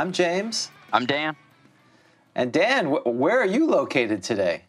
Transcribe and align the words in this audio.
I'm 0.00 0.12
James. 0.12 0.70
I'm 0.94 1.04
Dan. 1.04 1.36
And 2.34 2.50
Dan, 2.54 2.86
wh- 2.86 3.04
where 3.06 3.38
are 3.38 3.44
you 3.44 3.66
located 3.66 4.22
today? 4.22 4.62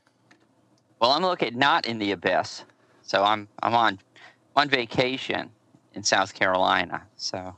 Well, 0.99 1.11
I'm 1.11 1.23
located 1.23 1.55
not 1.55 1.85
in 1.85 1.99
the 1.99 2.11
abyss, 2.11 2.65
so 3.01 3.23
I'm 3.23 3.47
I'm 3.63 3.73
on 3.73 3.99
on 4.57 4.67
vacation 4.67 5.49
in 5.93 6.03
South 6.03 6.33
Carolina. 6.33 7.03
So 7.15 7.55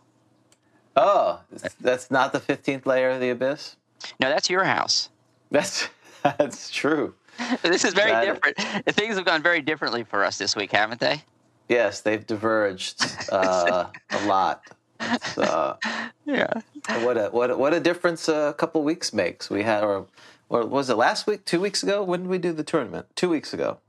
Oh, 0.95 1.41
that's 1.81 2.11
not 2.11 2.31
the 2.31 2.39
15th 2.39 2.85
layer 2.85 3.09
of 3.09 3.19
the 3.19 3.31
abyss? 3.31 3.75
no, 4.19 4.29
that's 4.29 4.51
your 4.51 4.65
house. 4.65 5.09
That's 5.49 5.89
that's 6.23 6.69
true. 6.69 7.15
This 7.63 7.83
is 7.85 7.95
very 7.95 8.11
That- 8.11 8.39
different. 8.55 8.85
Things 8.95 9.15
have 9.15 9.25
gone 9.25 9.41
very 9.41 9.63
differently 9.63 10.03
for 10.03 10.23
us 10.23 10.37
this 10.37 10.55
week, 10.55 10.71
haven't 10.73 10.99
they? 11.01 11.23
Yes, 11.69 12.01
they've 12.01 12.23
diverged 12.27 13.03
uh, 13.31 13.87
a 14.11 14.25
lot. 14.27 14.61
It's, 15.11 15.37
uh, 15.37 15.77
Yeah. 16.25 16.61
what 17.01 17.17
a 17.17 17.27
what 17.29 17.51
a, 17.51 17.57
what 17.57 17.73
a 17.73 17.79
difference 17.81 18.29
a 18.29 18.55
couple 18.57 18.81
weeks 18.83 19.13
makes. 19.13 19.49
We 19.49 19.63
had 19.63 19.83
or 19.83 20.07
or 20.49 20.65
was 20.65 20.89
it 20.89 20.95
last 20.95 21.27
week? 21.27 21.43
Two 21.45 21.59
weeks 21.59 21.83
ago? 21.83 22.01
When 22.03 22.21
did 22.21 22.29
we 22.29 22.37
do 22.37 22.53
the 22.53 22.63
tournament? 22.63 23.07
Two 23.15 23.29
weeks 23.29 23.53
ago. 23.53 23.79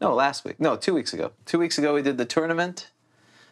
No, 0.00 0.14
last 0.14 0.44
week. 0.44 0.58
No, 0.58 0.76
two 0.76 0.94
weeks 0.94 1.12
ago. 1.12 1.32
Two 1.44 1.58
weeks 1.58 1.76
ago 1.78 1.94
we 1.94 2.02
did 2.02 2.16
the 2.18 2.24
tournament. 2.24 2.90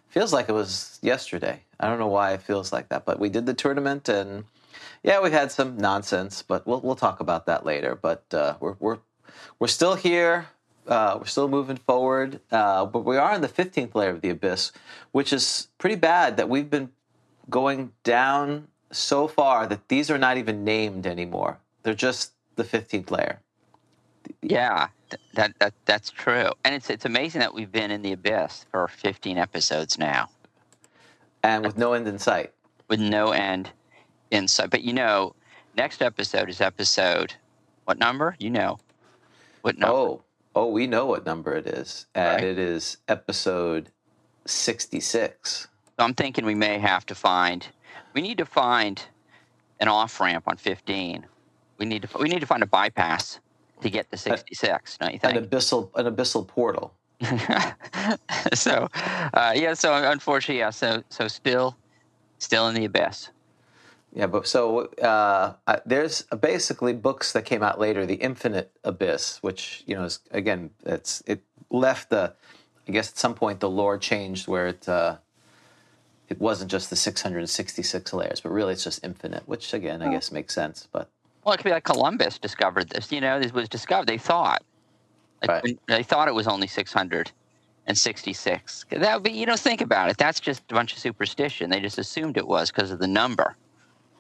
Feels 0.09 0.33
like 0.33 0.49
it 0.49 0.53
was 0.53 0.99
yesterday. 1.03 1.63
I 1.81 1.89
don't 1.89 1.99
know 1.99 2.07
why 2.09 2.33
it 2.33 2.43
feels 2.43 2.73
like 2.73 2.89
that, 2.91 3.05
but 3.05 3.19
we 3.19 3.29
did 3.29 3.47
the 3.47 3.55
tournament 3.55 4.09
and 4.09 4.45
yeah, 5.03 5.21
we 5.21 5.31
had 5.31 5.53
some 5.53 5.77
nonsense, 5.77 6.43
but 6.43 6.67
we'll 6.67 6.81
we'll 6.81 6.97
talk 6.97 7.21
about 7.21 7.47
that 7.47 7.67
later. 7.67 7.95
But 7.95 8.25
uh, 8.33 8.57
we're 8.61 8.77
we're 8.81 8.99
we're 9.59 9.69
still 9.69 9.95
here. 9.97 10.47
Uh, 10.87 11.17
we're 11.21 11.27
still 11.27 11.49
moving 11.49 11.77
forward, 11.77 12.41
uh, 12.51 12.85
but 12.85 13.05
we 13.05 13.17
are 13.17 13.35
in 13.35 13.41
the 13.41 13.49
15th 13.49 13.95
layer 13.95 14.11
of 14.11 14.21
the 14.21 14.31
abyss, 14.31 14.73
which 15.13 15.33
is 15.33 15.69
pretty 15.79 15.95
bad. 15.97 16.37
That 16.37 16.49
we've 16.49 16.69
been 16.69 16.91
going 17.49 17.93
down 18.03 18.69
so 18.91 19.29
far 19.29 19.67
that 19.67 19.89
these 19.89 20.11
are 20.11 20.19
not 20.19 20.39
even 20.39 20.65
named 20.65 21.07
anymore. 21.07 21.59
They're 21.83 21.95
just 21.95 22.33
the 22.57 22.65
15th 22.65 23.11
layer. 23.11 23.41
Yeah, 24.41 24.89
that 25.35 25.59
that 25.59 25.75
that's 25.85 26.11
true. 26.11 26.51
And 26.65 26.75
it's 26.75 26.91
it's 26.91 27.05
amazing 27.05 27.41
that 27.41 27.55
we've 27.55 27.73
been 27.73 27.91
in 27.91 28.03
the 28.03 28.13
abyss 28.13 28.67
for 28.71 28.89
15 28.89 29.39
episodes 29.39 29.99
now 29.99 30.31
and 31.43 31.65
with 31.65 31.77
no 31.77 31.93
end 31.93 32.07
in 32.09 32.19
sight. 32.19 32.53
with 32.89 33.01
no 33.01 33.33
end 33.33 33.71
in 34.31 34.49
sight. 34.49 34.71
But 34.71 34.83
you 34.83 34.93
know, 34.93 35.35
next 35.77 36.03
episode 36.03 36.49
is 36.49 36.61
episode 36.61 37.35
what 37.85 37.99
number? 37.99 38.37
You 38.39 38.51
know. 38.51 38.79
What 39.63 39.79
number? 39.79 39.97
Oh, 39.97 40.23
oh, 40.55 40.67
we 40.69 40.87
know 40.87 41.07
what 41.07 41.25
number 41.27 41.55
it 41.55 41.67
is, 41.67 42.07
and 42.15 42.37
Right. 42.43 42.45
it 42.45 42.59
is 42.59 42.99
episode 43.09 43.91
66. 44.47 45.69
So 45.99 46.05
I'm 46.05 46.15
thinking 46.15 46.45
we 46.45 46.55
may 46.55 46.79
have 46.79 47.07
to 47.07 47.15
find. 47.15 47.67
We 48.15 48.23
need 48.23 48.39
to 48.39 48.47
find 48.47 49.03
an 49.81 49.89
off 49.89 50.21
ramp 50.21 50.45
on 50.47 50.57
15. 50.57 51.27
We 51.79 51.87
need 51.87 52.03
to. 52.03 52.19
We 52.19 52.29
need 52.29 52.41
to 52.41 52.47
find 52.47 52.63
a 52.63 52.67
bypass 52.67 53.41
to 53.81 53.91
get 53.91 54.11
to 54.11 54.17
66. 54.17 54.99
Don't 54.99 55.13
you 55.13 55.19
think? 55.19 55.37
An 55.37 55.47
abyssal, 55.47 55.91
an 55.97 56.07
abyssal 56.07 56.47
portal. 56.47 56.95
so, 58.55 58.89
uh, 58.95 59.53
yeah. 59.55 59.75
So 59.75 59.95
unfortunately, 59.95 60.59
yeah. 60.59 60.71
So 60.71 61.03
so 61.09 61.29
still, 61.29 61.77
still 62.39 62.69
in 62.69 62.75
the 62.75 62.85
abyss. 62.85 63.31
Yeah, 64.15 64.27
but 64.27 64.47
so 64.47 64.89
uh, 65.01 65.55
there's 65.87 66.21
basically 66.41 66.93
books 66.93 67.33
that 67.33 67.47
came 67.47 67.63
out 67.63 67.81
later, 67.81 68.05
The 68.05 68.17
Infinite 68.17 68.71
Abyss, 68.85 69.39
which 69.43 69.85
you 69.87 69.95
know 69.95 70.05
is 70.05 70.19
again 70.31 70.69
it's 70.85 71.23
it 71.27 71.43
left 71.71 72.11
the, 72.11 72.35
I 72.87 72.93
guess 72.93 73.09
at 73.11 73.17
some 73.17 73.35
point 73.35 73.61
the 73.61 73.71
lore 73.71 73.97
changed 73.97 74.49
where 74.49 74.67
it 74.67 74.87
uh, 74.87 75.17
it 76.29 76.39
wasn't 76.41 76.71
just 76.71 76.91
the 76.91 76.97
666 76.97 78.13
layers, 78.13 78.41
but 78.41 78.53
really 78.53 78.75
it's 78.75 78.85
just 78.85 79.03
infinite, 79.03 79.49
which 79.49 79.73
again 79.73 80.03
I 80.03 80.13
guess 80.13 80.31
makes 80.31 80.55
sense. 80.55 80.87
But 80.93 81.09
Well, 81.45 81.55
it 81.55 81.57
could 81.57 81.65
be 81.65 81.71
like 81.71 81.85
Columbus 81.85 82.39
discovered 82.39 82.91
this. 82.91 83.11
You 83.11 83.23
know, 83.23 83.41
this 83.41 83.55
was 83.55 83.67
discovered. 83.69 84.09
They 84.09 84.19
thought, 84.19 84.63
like, 85.41 85.51
Right. 85.65 85.79
they 85.89 86.03
thought 86.03 86.29
it 86.29 86.35
was 86.35 86.47
only 86.47 86.67
666. 86.67 88.85
That 88.91 89.15
would 89.15 89.23
be, 89.23 89.33
you 89.33 89.47
know, 89.47 89.57
think 89.57 89.81
about 89.81 90.11
it. 90.11 90.19
That's 90.19 90.39
just 90.39 90.71
a 90.71 90.75
bunch 90.75 90.93
of 90.93 90.99
superstition. 90.99 91.71
They 91.71 91.81
just 91.81 91.97
assumed 91.99 92.37
it 92.37 92.47
was 92.47 92.71
because 92.71 92.91
of 92.91 92.99
the 92.99 93.09
number. 93.09 93.57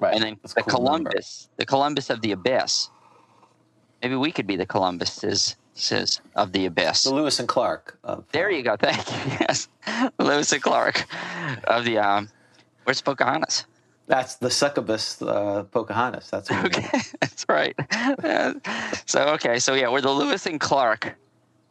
Right, 0.02 0.14
and 0.14 0.22
then 0.22 0.36
that's 0.42 0.54
the 0.54 0.62
cool 0.62 0.82
number. 0.82 1.10
Columbus, 1.10 1.48
the 1.56 1.66
Columbus 1.66 2.10
of 2.10 2.20
the 2.20 2.32
abyss. 2.32 2.90
Maybe 4.02 4.16
we 4.16 4.32
could 4.32 4.46
be 4.46 4.56
the 4.56 4.66
Columbuses 4.66 5.56
says, 5.74 6.20
of 6.36 6.52
the 6.52 6.66
abyss. 6.66 7.04
the 7.04 7.14
Lewis 7.14 7.38
and 7.40 7.48
Clark. 7.48 7.98
Of, 8.04 8.24
There 8.32 8.50
you 8.50 8.62
go. 8.62 8.76
Thank 8.76 9.08
you. 9.10 9.36
Yes, 9.40 9.68
Lewis 10.18 10.52
and 10.52 10.62
Clark 10.62 11.06
of 11.64 11.84
the 11.84 11.98
um. 11.98 12.28
Where's 12.84 13.00
Pocahontas? 13.00 13.64
That's 14.08 14.34
the 14.36 14.50
succubus 14.50 15.22
uh, 15.22 15.64
Pocahontas. 15.70 16.28
That's. 16.30 16.50
Okay, 16.50 16.86
that's 17.20 17.46
right. 17.48 17.74
So 19.06 19.28
okay, 19.34 19.58
so 19.58 19.74
yeah, 19.74 19.88
we're 19.88 20.00
the 20.00 20.10
Lewis 20.10 20.46
and 20.46 20.60
Clark 20.60 21.14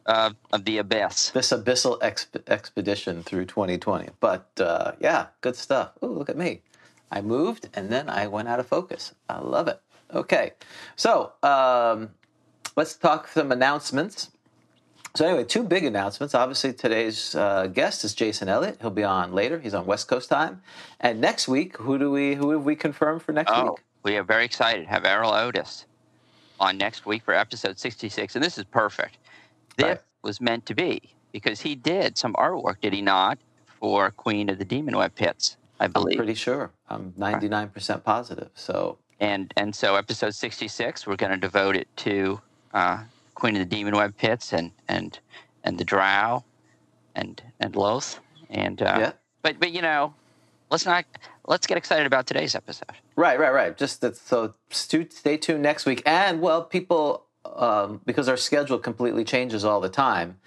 uh, 0.06 0.30
of 0.52 0.64
the 0.64 0.78
abyss. 0.78 1.30
this 1.30 1.50
abyssal 1.50 1.98
exp- 2.00 2.42
expedition 2.48 3.22
through 3.22 3.46
2020. 3.46 4.08
But 4.20 4.48
uh, 4.60 4.92
yeah, 5.00 5.26
good 5.40 5.56
stuff. 5.56 5.92
Oh, 6.02 6.06
look 6.08 6.28
at 6.28 6.36
me. 6.36 6.62
I 7.12 7.20
moved 7.20 7.68
and 7.74 7.90
then 7.90 8.08
I 8.08 8.26
went 8.26 8.48
out 8.48 8.58
of 8.58 8.66
focus. 8.66 9.14
I 9.28 9.38
love 9.40 9.68
it. 9.68 9.80
Okay, 10.14 10.52
so 10.96 11.32
um, 11.42 12.10
let's 12.76 12.94
talk 12.96 13.28
some 13.28 13.52
announcements. 13.52 14.30
So 15.14 15.26
anyway, 15.26 15.44
two 15.44 15.62
big 15.62 15.84
announcements. 15.84 16.34
Obviously, 16.34 16.72
today's 16.72 17.34
uh, 17.34 17.66
guest 17.66 18.02
is 18.04 18.14
Jayson 18.14 18.48
Elliot. 18.48 18.78
He'll 18.80 18.90
be 18.90 19.04
on 19.04 19.32
later. 19.32 19.58
He's 19.58 19.74
on 19.74 19.84
West 19.84 20.08
Coast 20.08 20.30
time. 20.30 20.62
And 21.00 21.20
next 21.20 21.48
week, 21.48 21.76
who 21.76 21.98
do 21.98 22.10
we 22.10 22.34
who 22.34 22.50
have 22.52 22.64
we 22.64 22.74
confirmed 22.76 23.22
for 23.22 23.32
next 23.32 23.52
Oh, 23.54 23.70
week? 23.72 23.84
we 24.04 24.16
are 24.16 24.22
very 24.22 24.44
excited 24.46 24.84
to 24.84 24.88
have 24.88 25.02
Erol 25.02 25.32
Otus 25.32 25.84
on 26.58 26.78
next 26.78 27.04
week 27.04 27.22
for 27.24 27.34
episode 27.34 27.78
66. 27.78 28.36
And 28.36 28.44
this 28.44 28.56
is 28.56 28.64
perfect. 28.64 29.18
This 29.76 29.86
Right. 29.86 30.00
was 30.22 30.40
meant 30.40 30.64
to 30.66 30.74
be 30.74 31.00
because 31.32 31.60
he 31.60 31.74
did 31.74 32.16
some 32.16 32.32
artwork, 32.34 32.80
did 32.80 32.92
he 32.94 33.02
not, 33.02 33.38
for 33.80 34.10
Queen 34.12 34.48
of 34.48 34.58
the 34.58 34.64
Demon 34.64 34.96
Web 34.96 35.14
Pits, 35.14 35.56
I 35.82 35.88
I'm 35.94 36.16
pretty 36.16 36.34
sure. 36.34 36.70
I'm 36.88 37.12
99% 37.18 38.04
positive. 38.04 38.50
So 38.54 38.98
and 39.20 39.52
and 39.56 39.74
so 39.74 39.96
episode 39.96 40.34
66 40.34 41.06
we're 41.06 41.16
going 41.16 41.32
to 41.32 41.36
devote 41.38 41.76
it 41.76 41.88
to 41.98 42.40
uh, 42.74 42.98
queen 43.34 43.54
of 43.56 43.60
the 43.60 43.76
demon 43.76 43.94
web 43.96 44.16
pits 44.16 44.52
and 44.52 44.70
and 44.88 45.18
and 45.64 45.78
the 45.78 45.84
drow 45.84 46.44
and 47.14 47.42
and 47.60 47.74
Lolth 47.74 48.18
and 48.50 48.80
uh, 48.82 48.96
Yeah. 48.98 49.12
but 49.42 49.58
but 49.60 49.70
you 49.72 49.82
know 49.82 50.14
let's 50.70 50.86
not 50.86 51.04
let's 51.46 51.66
get 51.66 51.76
excited 51.76 52.06
about 52.06 52.26
today's 52.26 52.54
episode 52.54 52.92
Right, 53.16 53.38
right, 53.38 53.52
right. 53.52 53.76
Just 53.76 54.00
that. 54.00 54.16
So 54.16 54.54
stu- 54.70 55.08
stay 55.10 55.36
tuned 55.36 55.62
next 55.62 55.84
week. 55.84 56.02
And 56.06 56.40
well, 56.40 56.64
people, 56.64 57.26
um, 57.44 58.00
because 58.06 58.26
our 58.26 58.38
schedule 58.38 58.78
completely 58.78 59.22
changes 59.22 59.64
all 59.66 59.80
the 59.82 59.90
time. 59.90 60.38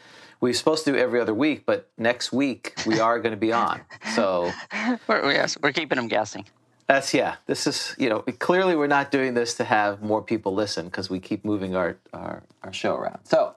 We're 0.45 0.53
supposed 0.53 0.85
to 0.85 0.91
do 0.91 0.97
every 0.99 1.19
other 1.19 1.33
week, 1.33 1.65
but 1.65 1.89
next 1.97 2.31
week 2.31 2.75
we 2.85 2.99
are 2.99 3.17
going 3.17 3.31
to 3.31 3.37
be 3.37 3.51
on. 3.51 3.81
So 4.13 4.51
we're, 5.07 5.31
yes, 5.31 5.57
we're 5.59 5.71
keeping 5.71 5.95
them 5.95 6.07
guessing 6.07 6.45
That's 6.85 7.15
yeah. 7.15 7.37
This 7.47 7.65
is 7.65 7.95
you 7.97 8.09
know 8.09 8.19
clearly 8.19 8.75
we're 8.75 8.85
not 8.85 9.09
doing 9.09 9.33
this 9.33 9.55
to 9.55 9.63
have 9.63 10.03
more 10.03 10.21
people 10.21 10.53
listen 10.53 10.85
because 10.85 11.09
we 11.09 11.19
keep 11.19 11.45
moving 11.45 11.75
our, 11.75 11.97
our 12.13 12.43
our 12.61 12.71
show 12.71 12.93
around. 12.93 13.21
So, 13.23 13.55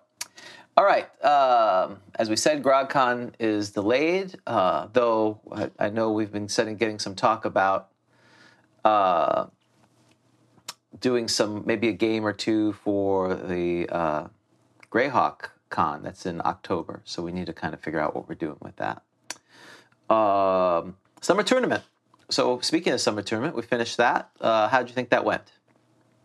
all 0.78 0.84
right. 0.86 1.04
Um, 1.22 1.98
as 2.14 2.30
we 2.30 2.36
said, 2.36 2.62
GrogCon 2.62 3.34
is 3.38 3.72
delayed, 3.72 4.36
uh, 4.46 4.88
though 4.94 5.42
I, 5.52 5.70
I 5.78 5.90
know 5.90 6.12
we've 6.12 6.32
been 6.32 6.48
setting, 6.48 6.76
getting 6.76 6.98
some 6.98 7.14
talk 7.14 7.44
about 7.44 7.88
uh, 8.86 9.44
doing 10.98 11.28
some 11.28 11.64
maybe 11.66 11.90
a 11.90 11.92
game 11.92 12.24
or 12.24 12.32
two 12.32 12.72
for 12.72 13.34
the 13.34 13.86
uh, 13.90 14.28
Greyhawk 14.90 15.50
Con 15.70 16.02
that's 16.02 16.26
in 16.26 16.40
October. 16.44 17.00
So 17.04 17.22
we 17.22 17.32
need 17.32 17.46
to 17.46 17.52
kind 17.52 17.74
of 17.74 17.80
figure 17.80 18.00
out 18.00 18.14
what 18.14 18.28
we're 18.28 18.34
doing 18.34 18.56
with 18.60 18.76
that. 18.76 19.02
Um, 20.14 20.96
summer 21.20 21.42
tournament. 21.42 21.82
So 22.30 22.60
speaking 22.60 22.92
of 22.92 23.00
summer 23.00 23.22
tournament, 23.22 23.54
we 23.56 23.62
finished 23.62 23.96
that. 23.98 24.30
Uh, 24.40 24.68
how 24.68 24.78
did 24.78 24.88
you 24.88 24.94
think 24.94 25.10
that 25.10 25.24
went? 25.24 25.52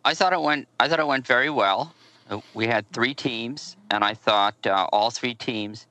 I 0.05 0.13
thought 0.13 0.33
it 0.33 0.41
went. 0.41 0.67
I 0.79 0.87
thought 0.87 0.99
it 0.99 1.07
went 1.07 1.25
very 1.25 1.49
well. 1.49 1.93
Uh, 2.29 2.39
We 2.53 2.67
had 2.67 2.89
three 2.91 3.13
teams, 3.13 3.75
and 3.91 4.03
I 4.03 4.13
thought 4.13 4.55
uh, 4.67 4.87
all 4.91 5.11
three 5.11 5.33
teams 5.33 5.85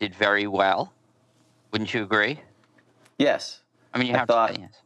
did 0.00 0.14
very 0.14 0.46
well. 0.46 0.92
Wouldn't 1.72 1.92
you 1.92 2.02
agree? 2.02 2.40
Yes. 3.18 3.60
I 3.92 3.98
mean, 3.98 4.08
you 4.08 4.14
I 4.14 4.18
have 4.18 4.28
thought- 4.28 4.54
to. 4.54 4.60
Yes. 4.60 4.80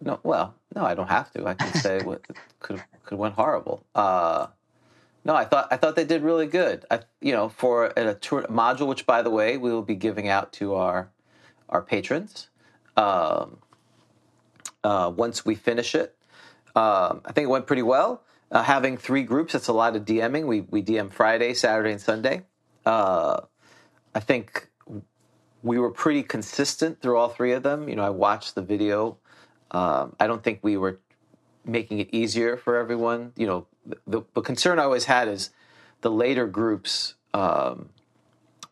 No. 0.00 0.20
Well, 0.22 0.54
no, 0.74 0.84
I 0.84 0.94
don't 0.94 1.08
have 1.08 1.30
to. 1.32 1.46
I 1.46 1.54
can 1.54 1.72
say 1.74 2.00
what 2.04 2.22
could 2.60 2.76
have 2.76 2.86
could 3.02 3.12
have 3.14 3.18
went 3.18 3.34
horrible. 3.34 3.84
Uh, 3.94 4.46
no, 5.26 5.34
I 5.34 5.44
thought 5.44 5.66
I 5.72 5.76
thought 5.76 5.96
they 5.96 6.04
did 6.04 6.22
really 6.22 6.46
good. 6.46 6.84
I, 6.88 7.00
you 7.20 7.32
know, 7.32 7.48
for 7.48 7.92
a, 7.96 8.14
tour, 8.14 8.42
module, 8.44 8.86
which 8.86 9.06
by 9.06 9.22
the 9.22 9.30
way 9.30 9.56
we 9.56 9.72
will 9.72 9.82
be 9.82 9.96
giving 9.96 10.28
out 10.28 10.52
to 10.54 10.74
our 10.74 11.10
our 11.68 11.82
patrons 11.82 12.48
um, 12.96 13.58
uh, 14.84 15.12
once 15.14 15.44
we 15.44 15.56
finish 15.56 15.96
it. 15.96 16.14
Um, 16.76 17.22
I 17.24 17.32
think 17.32 17.46
it 17.46 17.50
went 17.50 17.66
pretty 17.66 17.82
well. 17.82 18.22
Uh, 18.52 18.62
having 18.62 18.96
three 18.96 19.24
groups, 19.24 19.54
that's 19.54 19.66
a 19.66 19.72
lot 19.72 19.96
of 19.96 20.04
DMing. 20.04 20.46
We 20.46 20.60
we 20.60 20.80
DM 20.80 21.12
Friday, 21.12 21.54
Saturday, 21.54 21.90
and 21.90 22.00
Sunday. 22.00 22.44
Uh, 22.84 23.40
I 24.14 24.20
think 24.20 24.70
we 25.64 25.80
were 25.80 25.90
pretty 25.90 26.22
consistent 26.22 27.02
through 27.02 27.16
all 27.16 27.30
three 27.30 27.50
of 27.50 27.64
them. 27.64 27.88
You 27.88 27.96
know, 27.96 28.04
I 28.04 28.10
watched 28.10 28.54
the 28.54 28.62
video. 28.62 29.18
Um, 29.72 30.14
I 30.20 30.28
don't 30.28 30.44
think 30.44 30.60
we 30.62 30.76
were 30.76 31.00
making 31.64 31.98
it 31.98 32.10
easier 32.12 32.56
for 32.56 32.76
everyone. 32.76 33.32
You 33.34 33.48
know, 33.48 33.66
the, 34.06 34.22
the 34.34 34.40
concern 34.40 34.78
I 34.78 34.84
always 34.84 35.04
had 35.04 35.28
is 35.28 35.50
the 36.00 36.10
later 36.10 36.46
groups. 36.46 37.14
Um, 37.34 37.90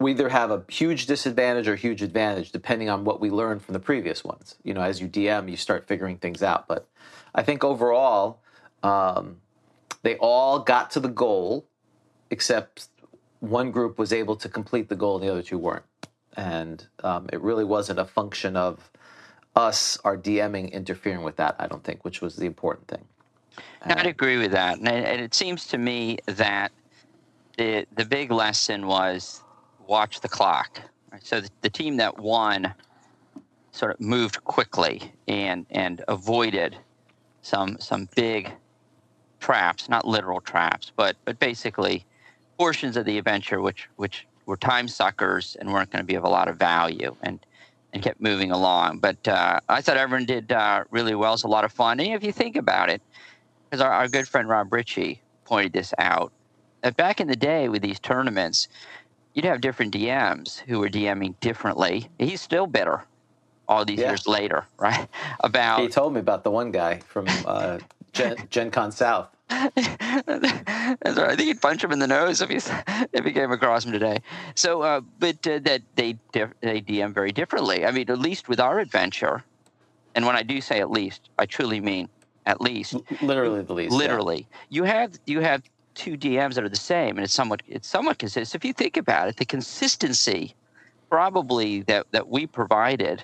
we 0.00 0.12
either 0.12 0.28
have 0.28 0.50
a 0.50 0.64
huge 0.68 1.06
disadvantage 1.06 1.68
or 1.68 1.76
huge 1.76 2.02
advantage 2.02 2.50
depending 2.50 2.88
on 2.88 3.04
what 3.04 3.20
we 3.20 3.30
learned 3.30 3.62
from 3.62 3.72
the 3.72 3.80
previous 3.80 4.24
ones. 4.24 4.56
You 4.62 4.74
know, 4.74 4.82
as 4.82 5.00
you 5.00 5.08
DM, 5.08 5.50
you 5.50 5.56
start 5.56 5.86
figuring 5.86 6.18
things 6.18 6.42
out. 6.42 6.66
But 6.66 6.86
I 7.34 7.42
think 7.42 7.64
overall, 7.64 8.40
um, 8.82 9.40
they 10.02 10.16
all 10.16 10.58
got 10.58 10.90
to 10.92 11.00
the 11.00 11.08
goal, 11.08 11.66
except 12.30 12.88
one 13.40 13.70
group 13.70 13.98
was 13.98 14.12
able 14.12 14.36
to 14.36 14.48
complete 14.48 14.88
the 14.88 14.96
goal 14.96 15.16
and 15.16 15.24
the 15.24 15.30
other 15.30 15.42
two 15.42 15.58
weren't. 15.58 15.84
And 16.36 16.86
um, 17.02 17.28
it 17.32 17.40
really 17.40 17.64
wasn't 17.64 17.98
a 17.98 18.04
function 18.04 18.56
of 18.56 18.90
us, 19.54 19.98
our 20.04 20.16
DMing, 20.16 20.72
interfering 20.72 21.22
with 21.22 21.36
that, 21.36 21.56
I 21.58 21.66
don't 21.66 21.84
think, 21.84 22.04
which 22.04 22.20
was 22.20 22.36
the 22.36 22.46
important 22.46 22.88
thing. 22.88 23.04
I'd 23.82 24.06
agree 24.06 24.38
with 24.38 24.52
that, 24.52 24.78
and 24.78 24.88
it, 24.88 25.20
it 25.20 25.34
seems 25.34 25.66
to 25.68 25.78
me 25.78 26.18
that 26.26 26.72
the 27.56 27.86
the 27.96 28.04
big 28.04 28.30
lesson 28.30 28.86
was 28.86 29.42
watch 29.86 30.20
the 30.20 30.28
clock. 30.28 30.80
So 31.22 31.40
the, 31.40 31.50
the 31.60 31.70
team 31.70 31.96
that 31.98 32.18
won 32.18 32.74
sort 33.72 33.92
of 33.92 34.00
moved 34.00 34.42
quickly 34.44 35.12
and 35.28 35.66
and 35.70 36.02
avoided 36.08 36.76
some 37.42 37.76
some 37.78 38.08
big 38.16 38.52
traps, 39.40 39.88
not 39.88 40.06
literal 40.06 40.40
traps, 40.40 40.92
but 40.96 41.16
but 41.24 41.38
basically 41.38 42.04
portions 42.58 42.96
of 42.96 43.04
the 43.04 43.18
adventure 43.18 43.60
which 43.60 43.88
which 43.96 44.26
were 44.46 44.56
time 44.56 44.88
suckers 44.88 45.56
and 45.60 45.72
weren't 45.72 45.90
going 45.90 46.02
to 46.02 46.06
be 46.06 46.14
of 46.14 46.24
a 46.24 46.28
lot 46.28 46.48
of 46.48 46.56
value 46.56 47.14
and 47.22 47.44
and 47.92 48.02
kept 48.02 48.20
moving 48.20 48.50
along. 48.50 48.98
But 48.98 49.26
uh, 49.28 49.60
I 49.68 49.80
thought 49.80 49.96
everyone 49.96 50.26
did 50.26 50.50
uh, 50.50 50.84
really 50.90 51.14
well. 51.14 51.34
It's 51.34 51.44
a 51.44 51.48
lot 51.48 51.64
of 51.64 51.72
fun. 51.72 52.00
And 52.00 52.12
if 52.12 52.24
you 52.24 52.32
think 52.32 52.56
about 52.56 52.90
it, 52.90 53.00
because 53.74 53.84
our, 53.84 53.92
our 53.92 54.06
good 54.06 54.28
friend 54.28 54.48
Rob 54.48 54.72
Ritchie 54.72 55.20
pointed 55.44 55.72
this 55.72 55.92
out, 55.98 56.32
that 56.84 56.96
back 56.96 57.20
in 57.20 57.26
the 57.26 57.34
day 57.34 57.68
with 57.68 57.82
these 57.82 57.98
tournaments, 57.98 58.68
you'd 59.34 59.44
have 59.44 59.60
different 59.60 59.92
DMs 59.92 60.60
who 60.60 60.78
were 60.78 60.88
DMing 60.88 61.34
differently. 61.40 62.08
He's 62.20 62.40
still 62.40 62.68
bitter 62.68 63.04
all 63.66 63.84
these 63.84 63.98
Yeah. 63.98 64.10
years 64.10 64.28
later, 64.28 64.64
right? 64.78 65.08
About 65.40 65.80
He 65.82 65.88
told 65.88 66.14
me 66.14 66.20
about 66.20 66.44
the 66.44 66.52
one 66.52 66.70
guy 66.70 67.00
from 67.00 67.26
uh, 67.44 67.80
Gen, 68.12 68.36
Gen 68.48 68.70
Con 68.70 68.92
South. 68.92 69.28
That's 69.48 69.76
right. 69.76 71.18
I 71.18 71.34
think 71.34 71.48
he'd 71.48 71.60
punch 71.60 71.82
him 71.82 71.90
in 71.90 71.98
the 71.98 72.06
nose 72.06 72.40
if 72.40 72.50
he 72.50 72.60
if 73.12 73.24
he 73.24 73.32
came 73.32 73.50
across 73.50 73.84
him 73.84 73.90
today. 73.90 74.18
So, 74.54 74.82
uh, 74.82 75.00
but 75.18 75.44
uh, 75.48 75.58
that 75.64 75.82
they 75.96 76.16
they 76.30 76.80
DM 76.80 77.12
very 77.12 77.32
differently. 77.32 77.84
I 77.84 77.90
mean, 77.90 78.08
at 78.08 78.18
least 78.20 78.48
with 78.48 78.60
our 78.60 78.78
adventure, 78.78 79.42
and 80.14 80.26
when 80.26 80.36
I 80.36 80.42
do 80.44 80.60
say 80.60 80.80
at 80.80 80.90
least, 80.90 81.28
I 81.38 81.46
truly 81.46 81.80
mean 81.80 82.08
at 82.46 82.60
least. 82.60 82.94
Literally 83.22 83.62
the 83.62 83.72
least. 83.74 83.92
yeah. 83.92 83.98
Literally, 83.98 84.46
you 84.68 84.84
have 84.84 85.18
you 85.26 85.40
have 85.40 85.62
two 85.94 86.16
DMs 86.16 86.54
that 86.54 86.64
are 86.64 86.68
the 86.68 86.76
same, 86.76 87.16
and 87.16 87.24
it's 87.24 87.32
somewhat 87.34 87.62
it's 87.68 87.88
somewhat 87.88 88.18
consistent. 88.18 88.48
So 88.48 88.56
if 88.56 88.64
you 88.64 88.72
think 88.72 88.96
about 88.96 89.28
it, 89.28 89.36
the 89.36 89.44
consistency 89.44 90.54
probably 91.10 91.82
that 91.82 92.06
that 92.12 92.28
we 92.28 92.46
provided 92.46 93.22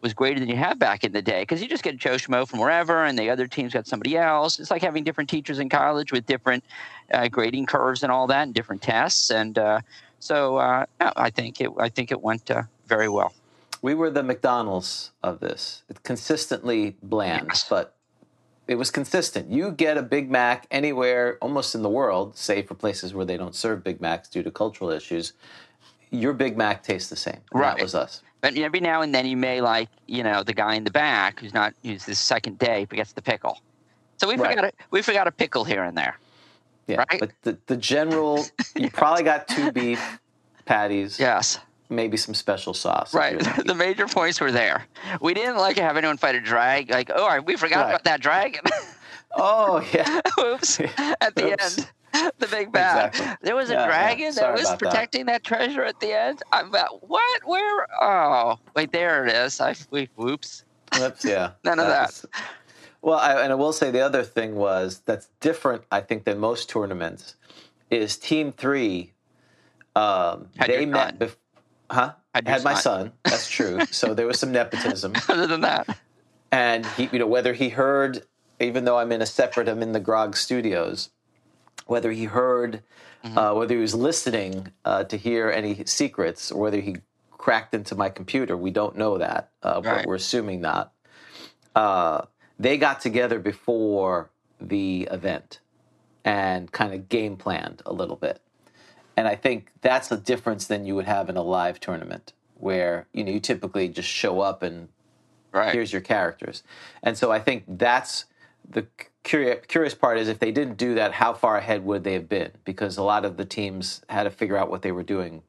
was 0.00 0.12
greater 0.14 0.40
than 0.40 0.48
you 0.48 0.56
have 0.56 0.80
back 0.80 1.04
in 1.04 1.12
the 1.12 1.22
day 1.22 1.42
because 1.42 1.62
you 1.62 1.68
just 1.68 1.84
get 1.84 1.96
Joe 1.96 2.16
Schmo 2.16 2.46
from 2.48 2.58
wherever, 2.58 3.04
and 3.04 3.18
the 3.18 3.30
other 3.30 3.46
team's 3.46 3.72
got 3.72 3.86
somebody 3.86 4.16
else. 4.16 4.58
It's 4.58 4.70
like 4.70 4.82
having 4.82 5.04
different 5.04 5.30
teachers 5.30 5.58
in 5.60 5.68
college 5.68 6.10
with 6.12 6.26
different 6.26 6.64
uh, 7.12 7.28
grading 7.28 7.66
curves 7.66 8.02
and 8.02 8.10
all 8.10 8.26
that, 8.28 8.42
and 8.42 8.54
different 8.54 8.82
tests. 8.82 9.30
And 9.30 9.58
uh, 9.58 9.80
so 10.18 10.56
uh, 10.56 10.86
I 11.00 11.30
think 11.30 11.60
it 11.60 11.70
I 11.78 11.88
think 11.88 12.10
it 12.10 12.20
went 12.20 12.50
uh, 12.50 12.62
very 12.86 13.08
well. 13.08 13.32
We 13.80 13.94
were 13.94 14.10
the 14.10 14.22
McDonald's 14.22 15.10
of 15.24 15.40
this. 15.40 15.82
It's 15.88 15.98
consistently 16.00 16.96
bland, 17.02 17.46
Yes. 17.48 17.66
but 17.68 17.96
it 18.72 18.78
was 18.78 18.90
consistent. 18.90 19.50
You 19.52 19.70
get 19.70 19.98
a 19.98 20.02
Big 20.02 20.30
Mac 20.30 20.66
anywhere, 20.70 21.36
almost 21.42 21.74
in 21.74 21.82
the 21.82 21.90
world, 21.90 22.36
save 22.36 22.66
for 22.66 22.74
places 22.74 23.12
where 23.12 23.26
they 23.26 23.36
don't 23.36 23.54
serve 23.54 23.84
Big 23.84 24.00
Macs 24.00 24.28
due 24.28 24.42
to 24.42 24.50
cultural 24.50 24.90
issues. 24.90 25.34
Your 26.10 26.32
Big 26.32 26.56
Mac 26.56 26.82
tastes 26.82 27.10
the 27.10 27.16
same. 27.16 27.40
Right. 27.52 27.76
That 27.76 27.82
was 27.82 27.94
us. 27.94 28.22
But 28.40 28.56
every 28.56 28.80
now 28.80 29.02
and 29.02 29.14
then 29.14 29.26
you 29.26 29.36
may 29.36 29.60
like, 29.60 29.88
you 30.06 30.22
know, 30.22 30.42
the 30.42 30.54
guy 30.54 30.74
in 30.74 30.84
the 30.84 30.90
back 30.90 31.38
who's 31.40 31.52
not 31.54 31.74
who's 31.84 32.04
the 32.06 32.14
second 32.14 32.58
day 32.58 32.86
forgets 32.86 33.12
the 33.12 33.22
pickle. 33.22 33.60
So 34.16 34.26
we 34.26 34.36
Right. 34.36 34.50
forgot 34.56 34.64
a, 34.64 34.72
we 34.90 35.02
forgot 35.02 35.26
a 35.28 35.30
pickle 35.32 35.64
here 35.64 35.84
and 35.84 35.96
there. 35.96 36.18
Yeah. 36.86 37.04
Right. 37.10 37.20
But 37.20 37.30
the, 37.42 37.58
the 37.66 37.76
general, 37.76 38.44
you 38.74 38.90
probably 38.90 39.22
got 39.22 39.46
two 39.48 39.70
beef 39.78 40.18
patties, 40.64 41.20
Yes. 41.20 41.58
Maybe 41.92 42.16
some 42.16 42.34
special 42.34 42.74
sauce. 42.74 43.14
Right. 43.14 43.38
the 43.66 43.74
major 43.74 44.06
points 44.06 44.40
were 44.40 44.52
there. 44.52 44.86
We 45.20 45.34
didn't 45.34 45.56
like 45.58 45.76
to 45.76 45.82
have 45.82 45.96
anyone 45.96 46.16
fight 46.16 46.34
a 46.34 46.40
drag. 46.40 46.90
Like, 46.90 47.10
oh, 47.14 47.40
we 47.42 47.56
forgot 47.56 47.84
Right. 47.84 47.90
about 47.90 48.04
that 48.04 48.20
dragon. 48.20 48.62
oh, 49.36 49.80
yeah. 49.92 50.20
Oops. 50.40 50.80
At 51.20 51.34
the 51.34 51.52
Oops. 51.52 51.78
end. 51.78 51.90
The 52.38 52.46
big 52.48 52.70
bad. 52.72 53.08
Exactly. 53.14 53.36
There 53.46 53.56
was 53.56 53.70
a 53.70 53.72
Yeah, 53.72 53.80
yeah. 53.80 53.86
dragon 53.86 54.34
that 54.34 54.52
was 54.52 54.60
about 54.62 54.70
that. 54.70 54.78
protecting 54.90 55.26
that. 55.26 55.42
treasure 55.44 55.82
at 55.82 55.98
the 56.00 56.12
end. 56.12 56.42
I'm 56.52 56.68
about 56.68 57.08
what? 57.08 57.40
Where? 57.46 57.86
Oh, 58.02 58.58
wait, 58.76 58.92
there 58.92 59.24
it 59.26 59.32
is. 59.34 59.60
I 59.62 59.74
we, 59.90 60.10
whoops. 60.16 60.64
Whoops, 60.98 61.24
yeah. 61.24 61.52
None 61.64 61.78
of 61.80 61.86
that. 61.86 62.08
was- 62.08 62.26
well, 63.00 63.18
I, 63.18 63.42
and 63.42 63.50
I 63.50 63.54
will 63.56 63.72
say 63.72 63.90
the 63.90 64.02
other 64.02 64.22
thing 64.24 64.54
was 64.56 65.00
that's 65.06 65.28
different, 65.40 65.84
I 65.90 66.02
think, 66.02 66.24
than 66.24 66.38
most 66.38 66.68
tournaments 66.68 67.34
is 67.90 68.16
Team 68.18 68.52
Three. 68.52 69.14
Um, 69.96 70.48
they 70.66 70.86
met, 70.86 71.18
bef- 71.18 71.36
huh? 71.92 72.14
Had 72.34 72.46
your 72.46 72.62
my 72.62 72.74
son. 72.74 73.12
That's 73.24 73.48
true. 73.48 73.84
so 73.90 74.14
there 74.14 74.26
was 74.26 74.40
some 74.40 74.52
nepotism, 74.52 75.12
Other 75.28 75.46
than 75.46 75.60
that, 75.62 75.96
and 76.50 76.86
he, 76.86 77.08
you 77.12 77.18
know, 77.18 77.26
whether 77.26 77.52
he 77.52 77.68
heard, 77.70 78.24
even 78.60 78.84
though 78.84 78.98
I'm 78.98 79.12
in 79.12 79.22
a 79.22 79.26
separate, 79.26 79.68
I'm 79.68 79.82
in 79.82 79.92
the 79.92 80.00
Grog 80.00 80.36
Studios, 80.36 81.10
whether 81.86 82.10
he 82.12 82.24
heard, 82.24 82.82
Mm-hmm. 83.24 83.38
uh, 83.38 83.54
whether 83.54 83.76
he 83.76 83.80
was 83.80 83.94
listening 83.94 84.72
uh, 84.84 85.04
to 85.04 85.16
hear 85.16 85.48
any 85.48 85.84
secrets, 85.84 86.50
or 86.50 86.60
whether 86.60 86.80
he 86.80 86.96
cracked 87.30 87.72
into 87.72 87.94
my 87.94 88.08
computer, 88.08 88.56
we 88.56 88.72
don't 88.72 88.96
know 88.96 89.18
that, 89.18 89.50
uh, 89.62 89.80
but 89.80 90.06
we're 90.06 90.16
assuming 90.16 90.60
not. 90.60 90.92
Uh, 91.76 92.22
they 92.58 92.76
got 92.78 93.00
together 93.00 93.38
before 93.38 94.30
the 94.60 95.08
event 95.10 95.60
and 96.24 96.70
kind 96.72 96.92
of 96.94 97.08
game 97.08 97.36
planned 97.36 97.82
a 97.86 97.92
little 97.92 98.16
bit. 98.16 98.40
And 99.16 99.28
I 99.28 99.34
think 99.34 99.70
that's 99.80 100.10
a 100.10 100.16
difference 100.16 100.66
than 100.66 100.86
you 100.86 100.94
would 100.94 101.06
have 101.06 101.28
in 101.28 101.36
a 101.36 101.42
live 101.42 101.80
tournament 101.80 102.32
where 102.54 103.06
you 103.12 103.24
know 103.24 103.32
you 103.32 103.40
typically 103.40 103.88
just 103.88 104.08
show 104.08 104.40
up 104.40 104.62
and 104.62 104.88
right? 105.52 105.72
here's 105.72 105.92
your 105.92 106.00
characters. 106.00 106.62
And 107.02 107.16
so 107.16 107.30
I 107.30 107.40
think 107.40 107.64
that's 107.66 108.26
the 108.68 108.86
curious, 109.22 109.64
curious 109.66 109.94
part 109.94 110.18
is 110.18 110.28
if 110.28 110.38
they 110.38 110.52
didn't 110.52 110.76
do 110.76 110.94
that, 110.94 111.12
how 111.12 111.32
far 111.32 111.56
ahead 111.58 111.84
would 111.84 112.04
they 112.04 112.14
have 112.14 112.28
been? 112.28 112.52
Because 112.64 112.96
a 112.96 113.02
lot 113.02 113.24
of 113.24 113.36
the 113.36 113.44
teams 113.44 114.02
had 114.08 114.24
to 114.24 114.30
figure 114.30 114.56
out 114.56 114.70
what 114.70 114.82
they 114.82 114.92
were 114.92 115.02
doing 115.02 115.42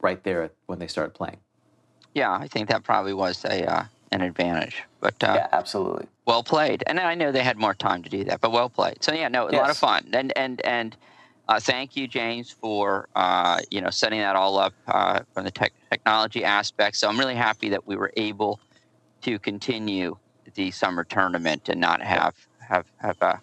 right 0.00 0.22
there 0.24 0.50
when 0.66 0.78
they 0.78 0.86
started 0.86 1.14
playing. 1.14 1.38
Yeah, 2.14 2.32
I 2.32 2.48
think 2.48 2.68
that 2.68 2.82
probably 2.82 3.14
was 3.14 3.44
a 3.44 3.64
uh, 3.70 3.84
an 4.12 4.22
advantage. 4.22 4.82
But 5.00 5.22
uh, 5.22 5.34
yeah, 5.36 5.48
absolutely. 5.52 6.06
well 6.26 6.42
played. 6.42 6.82
And 6.86 6.98
I 6.98 7.14
know 7.14 7.30
they 7.30 7.44
had 7.44 7.56
more 7.56 7.74
time 7.74 8.02
to 8.02 8.10
do 8.10 8.24
that, 8.24 8.40
but 8.40 8.50
well 8.50 8.68
played. 8.68 9.02
So 9.02 9.12
yeah, 9.12 9.28
no, 9.28 9.48
a 9.48 9.50
lot 9.50 9.70
of 9.70 9.76
fun. 9.76 10.10
And 10.12 10.36
and 10.36 10.60
and 10.62 10.96
uh, 11.50 11.58
thank 11.58 11.96
you, 11.96 12.06
James, 12.06 12.52
for 12.52 13.08
uh, 13.16 13.58
you 13.72 13.80
know 13.80 13.90
setting 13.90 14.20
that 14.20 14.36
all 14.36 14.56
up 14.56 14.72
uh, 14.86 15.20
from 15.34 15.42
the 15.42 15.50
tech 15.50 15.72
technology 15.90 16.44
aspect. 16.44 16.96
So 16.96 17.08
I'm 17.08 17.18
really 17.18 17.34
happy 17.34 17.70
that 17.70 17.88
we 17.88 17.96
were 17.96 18.12
able 18.16 18.60
to 19.22 19.36
continue 19.40 20.16
the 20.54 20.70
summer 20.70 21.02
tournament 21.02 21.68
and 21.68 21.80
not 21.80 22.02
have 22.02 22.36
have 22.60 22.86
have 22.98 23.20
a, 23.20 23.40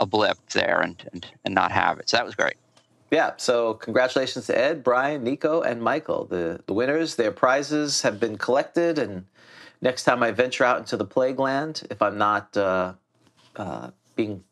a 0.00 0.06
blip 0.06 0.36
there 0.52 0.80
and, 0.80 1.00
and 1.12 1.26
and 1.44 1.54
not 1.54 1.70
have 1.70 2.00
it. 2.00 2.10
So 2.10 2.16
that 2.16 2.26
was 2.26 2.34
great. 2.34 2.54
Yeah, 3.12 3.34
so 3.36 3.74
congratulations 3.74 4.48
to 4.48 4.58
Ed, 4.58 4.82
Brian, 4.82 5.22
Nico, 5.22 5.62
and 5.62 5.80
Michael. 5.80 6.24
The 6.24 6.60
the 6.66 6.72
winners, 6.72 7.14
their 7.14 7.30
prizes 7.30 8.02
have 8.02 8.18
been 8.18 8.36
collected, 8.36 8.98
and 8.98 9.26
next 9.80 10.02
time 10.02 10.24
I 10.24 10.32
venture 10.32 10.64
out 10.64 10.78
into 10.78 10.96
the 10.96 11.04
plague 11.04 11.38
land, 11.38 11.86
if 11.88 12.02
I'm 12.02 12.18
not 12.18 12.56
uh, 12.56 12.94
uh, 13.54 13.90
being 14.16 14.42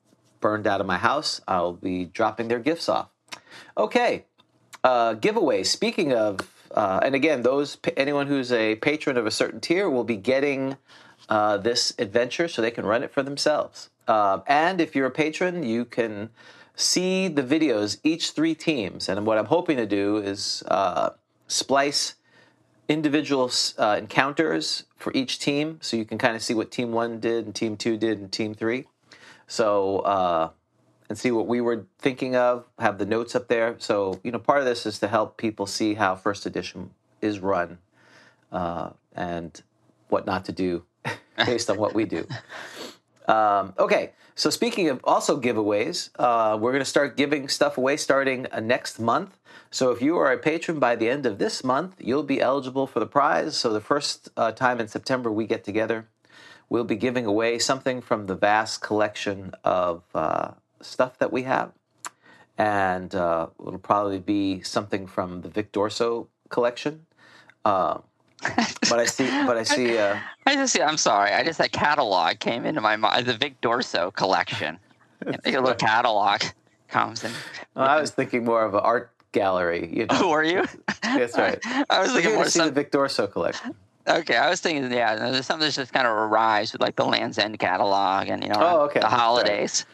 burned 0.46 0.68
out 0.68 0.80
of 0.80 0.86
my 0.86 0.96
house, 0.96 1.40
I'll 1.48 1.72
be 1.72 2.04
dropping 2.04 2.46
their 2.46 2.60
gifts 2.60 2.88
off. 2.88 3.08
Okay, 3.76 4.26
uh, 4.84 5.14
giveaway. 5.14 5.64
Speaking 5.64 6.12
of, 6.12 6.38
uh, 6.70 7.00
and 7.02 7.16
again, 7.16 7.42
those 7.42 7.76
anyone 7.96 8.28
who's 8.28 8.52
a 8.52 8.76
patron 8.76 9.16
of 9.16 9.26
a 9.26 9.32
certain 9.32 9.58
tier 9.58 9.90
will 9.90 10.04
be 10.04 10.16
getting 10.16 10.76
uh, 11.28 11.56
this 11.56 11.92
adventure, 11.98 12.46
so 12.46 12.62
they 12.62 12.70
can 12.70 12.86
run 12.86 13.02
it 13.02 13.10
for 13.10 13.24
themselves. 13.24 13.90
Um, 14.06 14.44
and 14.46 14.80
if 14.80 14.94
you're 14.94 15.06
a 15.06 15.10
patron, 15.24 15.64
you 15.64 15.84
can 15.84 16.30
see 16.76 17.26
the 17.26 17.42
videos 17.42 17.98
each 18.04 18.30
three 18.30 18.54
teams. 18.54 19.08
And 19.08 19.26
what 19.26 19.38
I'm 19.38 19.46
hoping 19.46 19.76
to 19.78 19.86
do 19.86 20.18
is 20.18 20.62
uh, 20.68 21.10
splice 21.48 22.14
individual 22.88 23.50
uh, 23.78 23.96
encounters 23.98 24.84
for 24.96 25.12
each 25.12 25.40
team, 25.40 25.80
so 25.82 25.96
you 25.96 26.04
can 26.04 26.18
kind 26.18 26.36
of 26.36 26.42
see 26.42 26.54
what 26.54 26.70
Team 26.70 26.92
One 26.92 27.18
did 27.18 27.46
and 27.46 27.52
Team 27.52 27.76
Two 27.76 27.96
did 27.96 28.20
and 28.20 28.30
Team 28.30 28.54
Three. 28.54 28.86
So 29.46 30.00
uh, 30.00 30.50
and 31.08 31.16
see 31.16 31.30
what 31.30 31.46
we 31.46 31.60
were 31.60 31.86
thinking 31.98 32.36
of. 32.36 32.66
Have 32.78 32.98
the 32.98 33.06
notes 33.06 33.34
up 33.34 33.48
there. 33.48 33.76
So 33.78 34.20
you 34.22 34.32
know, 34.32 34.38
part 34.38 34.60
of 34.60 34.64
this 34.64 34.86
is 34.86 34.98
to 35.00 35.08
help 35.08 35.36
people 35.36 35.66
see 35.66 35.94
how 35.94 36.16
First 36.16 36.46
Edition 36.46 36.90
is 37.20 37.40
run 37.40 37.78
uh, 38.52 38.90
and 39.14 39.60
what 40.08 40.26
not 40.26 40.44
to 40.46 40.52
do 40.52 40.84
based 41.46 41.70
on 41.70 41.78
what 41.78 41.94
we 41.94 42.04
do. 42.04 42.26
Um, 43.28 43.74
okay, 43.78 44.12
so 44.36 44.50
speaking 44.50 44.88
of 44.88 45.00
also 45.02 45.40
giveaways, 45.40 46.10
uh, 46.18 46.56
we're 46.56 46.70
going 46.70 46.80
to 46.80 46.84
start 46.84 47.16
giving 47.16 47.48
stuff 47.48 47.76
away 47.76 47.96
starting 47.96 48.46
uh, 48.52 48.60
next 48.60 49.00
month. 49.00 49.36
So 49.70 49.90
if 49.90 50.00
you 50.00 50.16
are 50.16 50.30
a 50.30 50.38
patron 50.38 50.78
by 50.78 50.94
the 50.94 51.08
end 51.08 51.26
of 51.26 51.38
this 51.38 51.64
month, 51.64 51.96
you'll 51.98 52.22
be 52.22 52.40
eligible 52.40 52.86
for 52.86 53.00
the 53.00 53.06
prize. 53.06 53.56
So 53.56 53.72
the 53.72 53.80
first 53.80 54.28
uh, 54.36 54.52
time 54.52 54.78
in 54.78 54.86
September 54.88 55.32
we 55.32 55.46
get 55.46 55.64
together, 55.64 56.06
we'll 56.68 56.84
be 56.84 56.96
giving 56.96 57.26
away 57.26 57.58
something 57.58 58.00
from 58.00 58.26
the 58.26 58.34
vast 58.34 58.80
collection 58.80 59.52
of 59.64 60.02
uh, 60.14 60.52
stuff 60.80 61.18
that 61.18 61.32
we 61.32 61.42
have. 61.44 61.72
And 62.58 63.14
uh, 63.14 63.48
it'll 63.60 63.78
probably 63.78 64.18
be 64.18 64.62
something 64.62 65.06
from 65.06 65.42
the 65.42 65.48
Vic 65.48 65.72
Dorso 65.72 66.28
collection. 66.48 67.06
Uh, 67.64 67.98
but 68.88 68.98
I 68.98 69.04
see, 69.04 69.26
but 69.46 69.56
I 69.56 69.62
see. 69.76 69.98
Uh, 69.98 70.18
I 70.46 70.54
just 70.54 70.78
I'm 70.80 70.96
sorry. 70.96 71.32
I 71.32 71.42
just 71.44 71.58
that 71.58 71.72
catalog 71.72 72.38
came 72.38 72.64
into 72.64 72.80
my 72.80 72.96
mind. 72.96 73.26
The 73.26 73.36
Vic 73.36 73.60
Dorso 73.60 74.12
collection. 74.14 74.78
A 75.26 75.50
little 75.50 75.74
catalog 75.74 76.42
comes 76.88 77.24
in. 77.24 77.32
Well, 77.74 77.86
I 77.88 78.00
was 78.00 78.10
thinking 78.10 78.44
more 78.44 78.64
of 78.64 78.74
an 78.74 78.80
art 78.80 79.10
gallery. 79.32 79.90
You 79.92 80.06
know, 80.10 80.16
Who 80.16 80.30
are 80.30 80.44
you? 80.44 80.64
that's 81.02 81.36
right. 81.36 81.58
I 81.90 82.00
was 82.00 82.12
thinking 82.12 82.34
more 82.34 82.48
see 82.48 82.60
the 82.60 82.70
Vic 82.70 82.90
Dorso 82.90 83.30
collection. 83.30 83.74
Okay. 84.08 84.36
I 84.36 84.48
was 84.50 84.60
thinking, 84.60 84.90
yeah, 84.92 85.16
there's 85.16 85.46
something 85.46 85.64
that's 85.66 85.76
just 85.76 85.92
kind 85.92 86.06
of 86.06 86.12
arrives 86.12 86.72
with 86.72 86.80
like 86.80 86.96
the 86.96 87.04
Land's 87.04 87.38
End 87.38 87.58
catalog 87.58 88.28
and 88.28 88.42
you 88.42 88.48
know 88.50 88.56
Oh, 88.60 88.80
okay. 88.82 89.00
the 89.00 89.08
holidays, 89.08 89.84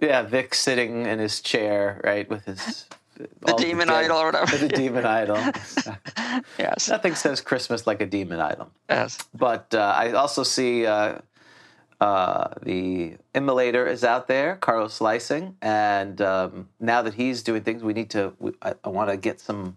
Yeah, 0.00 0.22
Vic 0.22 0.54
sitting 0.54 1.06
in 1.06 1.18
his 1.18 1.40
chair, 1.40 2.00
right, 2.04 2.28
with 2.28 2.44
his 2.44 2.86
the 3.46 3.52
demon 3.54 3.88
idol 3.90 4.16
or 4.16 4.26
whatever. 4.26 4.56
The 4.56 4.68
demon 4.68 5.04
idol. 5.06 5.36
yes, 6.58 6.88
Nothing 6.88 7.14
says 7.14 7.40
Christmas 7.40 7.86
like 7.86 8.00
a 8.00 8.06
demon 8.06 8.40
idol. 8.40 8.70
yes. 8.88 9.18
But 9.34 9.74
uh, 9.74 9.94
I 9.96 10.12
also 10.12 10.42
see 10.42 10.86
uh, 10.86 11.18
uh, 12.00 12.48
the 12.62 13.16
immolator 13.34 13.88
is 13.88 14.02
out 14.02 14.26
there, 14.26 14.56
Carlos 14.56 14.94
Slicing, 14.94 15.56
and 15.62 16.20
um, 16.20 16.68
now 16.80 17.02
that 17.02 17.14
he's 17.14 17.42
doing 17.42 17.62
things, 17.62 17.84
we 17.84 17.92
need 17.92 18.10
to. 18.10 18.32
We, 18.40 18.52
I, 18.62 18.74
I 18.82 18.88
want 18.88 19.10
to 19.10 19.16
get 19.16 19.40
some 19.40 19.76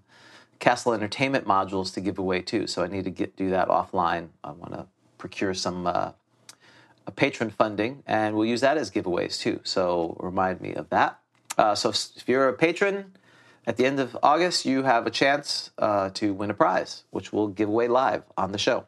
Castle 0.59 0.93
Entertainment 0.93 1.45
modules 1.45 1.93
to 1.93 2.01
give 2.01 2.17
away 2.17 2.41
too. 2.41 2.67
So 2.67 2.83
I 2.83 2.87
need 2.87 3.03
to 3.03 3.11
get 3.11 3.35
do 3.35 3.49
that 3.49 3.67
offline. 3.67 4.29
I 4.43 4.51
want 4.51 4.73
to 4.73 4.87
procure 5.17 5.53
some 5.53 5.87
uh, 5.87 6.11
patron 7.15 7.49
funding, 7.49 8.03
and 8.07 8.35
we'll 8.35 8.45
use 8.45 8.61
that 8.61 8.77
as 8.77 8.89
giveaways 8.91 9.39
too. 9.39 9.59
So 9.63 10.17
remind 10.19 10.61
me 10.61 10.73
of 10.73 10.89
that. 10.89 11.19
Uh, 11.57 11.75
so 11.75 11.89
if 11.89 12.27
you're 12.27 12.49
a 12.49 12.53
patron. 12.53 13.13
At 13.67 13.77
the 13.77 13.85
end 13.87 13.99
of 13.99 14.15
August, 14.21 14.65
you 14.65 14.83
have 14.83 15.07
a 15.07 15.09
chance 15.09 15.71
uh, 15.79 16.11
to 16.11 16.35
win 16.35 16.51
a 16.51 16.53
prize, 16.53 17.03
which 17.09 17.33
we'll 17.33 17.47
give 17.47 17.67
away 17.67 17.87
live 17.87 18.21
on 18.37 18.51
the 18.51 18.59
show. 18.59 18.85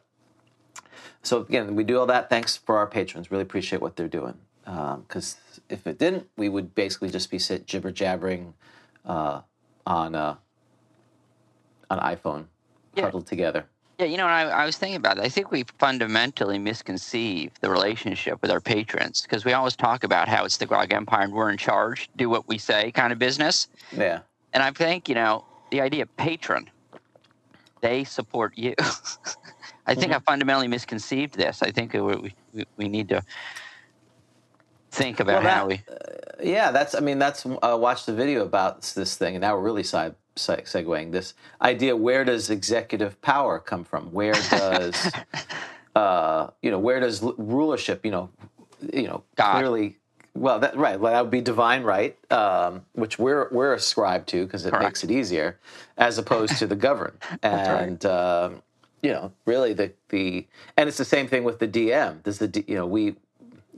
So 1.24 1.40
again, 1.40 1.74
we 1.74 1.82
do 1.82 1.98
all 1.98 2.06
that. 2.06 2.30
Thanks 2.30 2.56
for 2.56 2.78
our 2.78 2.86
patrons. 2.86 3.28
Really 3.28 3.42
appreciate 3.42 3.82
what 3.82 3.96
they're 3.96 4.06
doing. 4.06 4.34
Because 4.64 5.36
if 5.68 5.84
it 5.88 5.98
didn't, 5.98 6.28
we 6.36 6.48
would 6.48 6.76
basically 6.76 7.10
just 7.10 7.28
be 7.28 7.40
sit 7.40 7.66
jibber 7.66 7.90
jabbering 7.90 8.54
uh, 9.04 9.40
on 9.84 10.14
uh, 11.90 11.94
on 11.94 12.16
iPhone, 12.16 12.44
Yeah. 12.94 13.04
huddled 13.04 13.26
together. 13.26 13.64
Yeah, 13.98 14.06
you 14.06 14.16
know, 14.16 14.26
I, 14.26 14.42
I 14.44 14.64
was 14.64 14.76
thinking 14.76 14.96
about 14.96 15.18
it. 15.18 15.24
I 15.24 15.28
think 15.28 15.50
we 15.50 15.64
fundamentally 15.78 16.56
misconceive 16.58 17.50
the 17.60 17.68
relationship 17.68 18.40
with 18.42 18.50
our 18.52 18.60
patrons 18.60 19.22
because 19.22 19.44
we 19.44 19.52
always 19.54 19.74
talk 19.74 20.04
about 20.04 20.28
how 20.28 20.44
it's 20.44 20.56
the 20.58 20.66
Grog 20.66 20.92
Empire 20.92 21.22
and 21.24 21.32
we're 21.32 21.50
in 21.50 21.56
charge, 21.58 22.08
do 22.16 22.28
what 22.28 22.46
we 22.46 22.58
say 22.58 22.92
kind 22.92 23.12
of 23.12 23.18
business. 23.18 23.66
Yeah, 23.90 24.20
And 24.52 24.62
I 24.62 24.70
think, 24.70 25.08
you 25.08 25.16
know, 25.16 25.44
the 25.72 25.80
idea 25.80 26.02
of 26.02 26.16
patron, 26.16 26.70
they 27.80 28.04
support 28.04 28.56
you. 28.56 28.74
I 29.86 29.94
think 29.96 30.12
I 30.12 30.20
fundamentally 30.20 30.68
misconceived 30.68 31.34
this. 31.34 31.60
I 31.62 31.70
think 31.72 31.92
we, 31.94 32.00
we, 32.00 32.34
we 32.76 32.88
need 32.88 33.08
to 33.08 33.22
think 34.92 35.18
about 35.20 35.42
Well, 35.42 35.52
how 35.52 35.66
that- 35.68 35.82
we. 36.40 36.50
yeah. 36.52 36.70
That's. 36.70 36.94
I 36.94 37.00
mean, 37.00 37.18
that's. 37.18 37.44
Uh, 37.46 37.76
watch 37.80 38.04
the 38.06 38.12
video 38.14 38.42
about 38.42 38.82
this 38.82 39.16
thing, 39.16 39.34
and 39.34 39.40
now 39.42 39.56
we're 39.56 39.62
really 39.62 39.82
side, 39.82 40.14
segueing 40.38 41.12
this 41.12 41.34
idea. 41.60 41.96
Where 41.96 42.24
does 42.24 42.50
executive 42.50 43.20
power 43.22 43.58
come 43.58 43.84
from? 43.84 44.12
Where 44.12 44.32
does, 44.32 45.12
uh, 45.94 46.48
you 46.62 46.70
know, 46.70 46.78
where 46.78 47.00
does 47.00 47.22
rulership? 47.36 48.04
You 48.04 48.10
know, 48.10 48.30
you 48.92 49.06
know, 49.06 49.22
God. 49.36 49.58
clearly. 49.58 49.96
Well, 50.34 50.60
that 50.60 50.76
right. 50.76 51.00
Well, 51.00 51.12
that 51.12 51.20
would 51.22 51.30
be 51.30 51.40
divine 51.40 51.82
right, 51.82 52.16
um, 52.32 52.84
which 52.92 53.18
we're 53.18 53.48
we're 53.50 53.74
ascribed 53.74 54.28
to 54.28 54.44
because 54.44 54.64
it 54.64 54.70
Correct. 54.70 54.84
makes 54.84 55.04
it 55.04 55.10
easier, 55.10 55.58
as 55.96 56.16
opposed 56.16 56.58
to 56.58 56.66
the 56.66 56.76
governed. 56.76 57.18
and 57.42 58.04
um, 58.06 58.62
you 59.02 59.10
know, 59.10 59.32
really 59.46 59.72
the 59.72 59.92
the 60.10 60.46
and 60.76 60.88
it's 60.88 60.98
the 60.98 61.04
same 61.04 61.26
thing 61.26 61.44
with 61.44 61.58
the 61.58 61.66
DM. 61.66 62.22
Does 62.22 62.38
the 62.38 62.64
you 62.68 62.76
know 62.76 62.86
we 62.86 63.16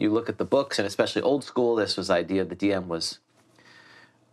you 0.01 0.11
look 0.11 0.29
at 0.29 0.39
the 0.39 0.45
books 0.45 0.79
and 0.79 0.87
especially 0.87 1.23
old 1.23 1.45
school. 1.45 1.77
This 1.77 1.97
was 1.97 2.09
the 2.09 2.15
idea 2.15 2.45
the 2.45 2.57
DM 2.57 2.87
was 2.87 3.19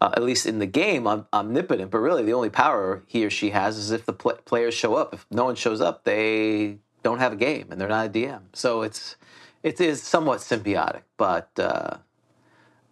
uh, 0.01 0.11
at 0.15 0.23
least 0.23 0.45
in 0.45 0.59
the 0.59 0.65
game 0.65 1.07
om- 1.07 1.27
omnipotent, 1.33 1.91
but 1.91 1.99
really 1.99 2.23
the 2.23 2.33
only 2.33 2.49
power 2.49 3.03
he 3.07 3.25
or 3.25 3.29
she 3.29 3.51
has 3.51 3.77
is 3.77 3.91
if 3.91 4.05
the 4.05 4.13
pl- 4.13 4.39
players 4.45 4.73
show 4.73 4.95
up. 4.95 5.13
If 5.13 5.25
no 5.31 5.45
one 5.45 5.55
shows 5.55 5.81
up, 5.81 6.03
they 6.03 6.77
don't 7.03 7.19
have 7.19 7.33
a 7.33 7.37
game 7.37 7.67
and 7.71 7.79
they're 7.79 7.87
not 7.87 8.07
a 8.07 8.09
DM. 8.09 8.41
So 8.53 8.81
it's 8.81 9.15
it 9.63 9.79
is 9.81 10.01
somewhat 10.03 10.39
symbiotic, 10.39 11.03
but. 11.17 11.51
Uh, 11.57 11.97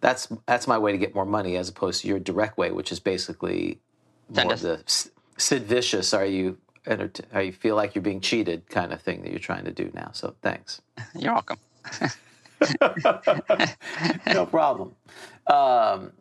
that's 0.00 0.28
that's 0.46 0.68
my 0.68 0.78
way 0.78 0.92
to 0.92 0.98
get 0.98 1.14
more 1.14 1.24
money 1.24 1.56
as 1.56 1.68
opposed 1.68 2.02
to 2.02 2.08
your 2.08 2.18
direct 2.18 2.58
way, 2.58 2.70
which 2.70 2.92
is 2.92 3.00
basically 3.00 3.80
more 4.28 4.52
of 4.52 4.60
the 4.60 4.82
S- 4.86 5.10
Sid 5.36 5.64
Vicious. 5.64 6.14
Are 6.14 6.24
you 6.24 6.58
are 7.32 7.42
you 7.42 7.52
feel 7.52 7.74
like 7.74 7.94
you're 7.94 8.02
being 8.02 8.20
cheated 8.20 8.68
kind 8.68 8.92
of 8.92 9.00
thing 9.00 9.22
that 9.22 9.30
you're 9.30 9.38
trying 9.40 9.64
to 9.64 9.72
do 9.72 9.90
now? 9.94 10.10
So 10.12 10.34
thanks. 10.42 10.80
You're 11.18 11.34
welcome. 11.34 11.58
no 14.26 14.46
problem. 14.46 14.94
Um, 15.48 16.12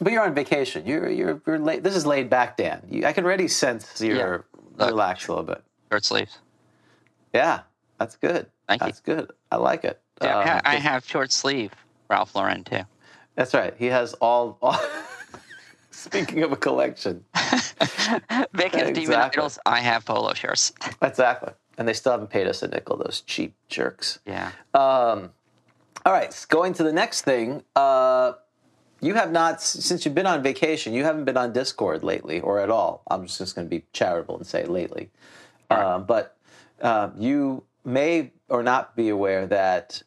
but 0.00 0.12
you're 0.12 0.22
on 0.22 0.34
vacation. 0.34 0.86
You're 0.86 1.08
you're, 1.10 1.42
you're 1.46 1.58
late. 1.58 1.82
This 1.82 1.96
is 1.96 2.06
laid 2.06 2.30
back, 2.30 2.56
Dan. 2.56 2.82
You, 2.90 3.06
I 3.06 3.12
can 3.12 3.24
already 3.24 3.48
sense 3.48 4.00
you're 4.00 4.46
Look. 4.76 4.88
relaxed 4.90 5.28
a 5.28 5.32
little 5.32 5.44
bit. 5.44 5.62
Short 5.90 6.04
sleeves. 6.04 6.38
Yeah, 7.32 7.60
that's 7.98 8.16
good. 8.16 8.46
Thank 8.68 8.80
you. 8.82 8.86
that's 8.86 9.00
good. 9.00 9.30
I 9.50 9.56
like 9.56 9.84
it. 9.84 10.00
Yeah, 10.22 10.38
Um, 10.38 10.60
I, 10.64 10.72
I 10.72 10.74
have 10.76 11.06
short 11.06 11.32
sleeve 11.32 11.72
Ralph 12.08 12.34
Lauren 12.34 12.64
too. 12.64 12.82
That's 13.36 13.54
right. 13.54 13.74
He 13.78 13.86
has 13.86 14.14
all. 14.14 14.58
all 14.62 14.78
Speaking 15.92 16.42
of 16.44 16.52
a 16.52 16.56
collection, 16.56 17.24
Vic 17.34 18.74
and 18.74 18.94
Demon 18.94 18.96
Exactly. 18.96 19.40
Idols, 19.40 19.58
I 19.66 19.80
have 19.80 20.04
polo 20.06 20.32
shirts. 20.32 20.72
exactly. 21.02 21.52
And 21.76 21.86
they 21.86 21.92
still 21.92 22.12
haven't 22.12 22.30
paid 22.30 22.46
us 22.46 22.62
a 22.62 22.68
nickel. 22.68 22.96
Those 22.96 23.20
cheap 23.26 23.54
jerks. 23.68 24.18
Yeah. 24.24 24.52
Um, 24.72 25.30
all 26.06 26.12
right, 26.12 26.46
going 26.48 26.72
to 26.74 26.82
the 26.84 26.92
next 26.92 27.22
thing. 27.22 27.64
Uh, 27.76 28.32
you 29.00 29.14
have 29.14 29.32
not, 29.32 29.62
since 29.62 30.04
you've 30.04 30.14
been 30.14 30.26
on 30.26 30.42
vacation, 30.42 30.92
you 30.92 31.04
haven't 31.04 31.24
been 31.24 31.36
on 31.36 31.52
Discord 31.52 32.04
lately 32.04 32.40
or 32.40 32.60
at 32.60 32.70
all. 32.70 33.02
I'm 33.10 33.26
just, 33.26 33.54
going 33.54 33.66
to 33.66 33.70
be 33.70 33.84
charitable 33.92 34.36
and 34.36 34.46
say 34.46 34.64
lately. 34.66 35.10
Um, 35.70 36.04
but 36.04 36.36
uh, 36.82 37.10
you 37.18 37.64
may 37.84 38.32
or 38.48 38.62
not 38.62 38.96
be 38.96 39.08
aware 39.08 39.46
that 39.46 40.02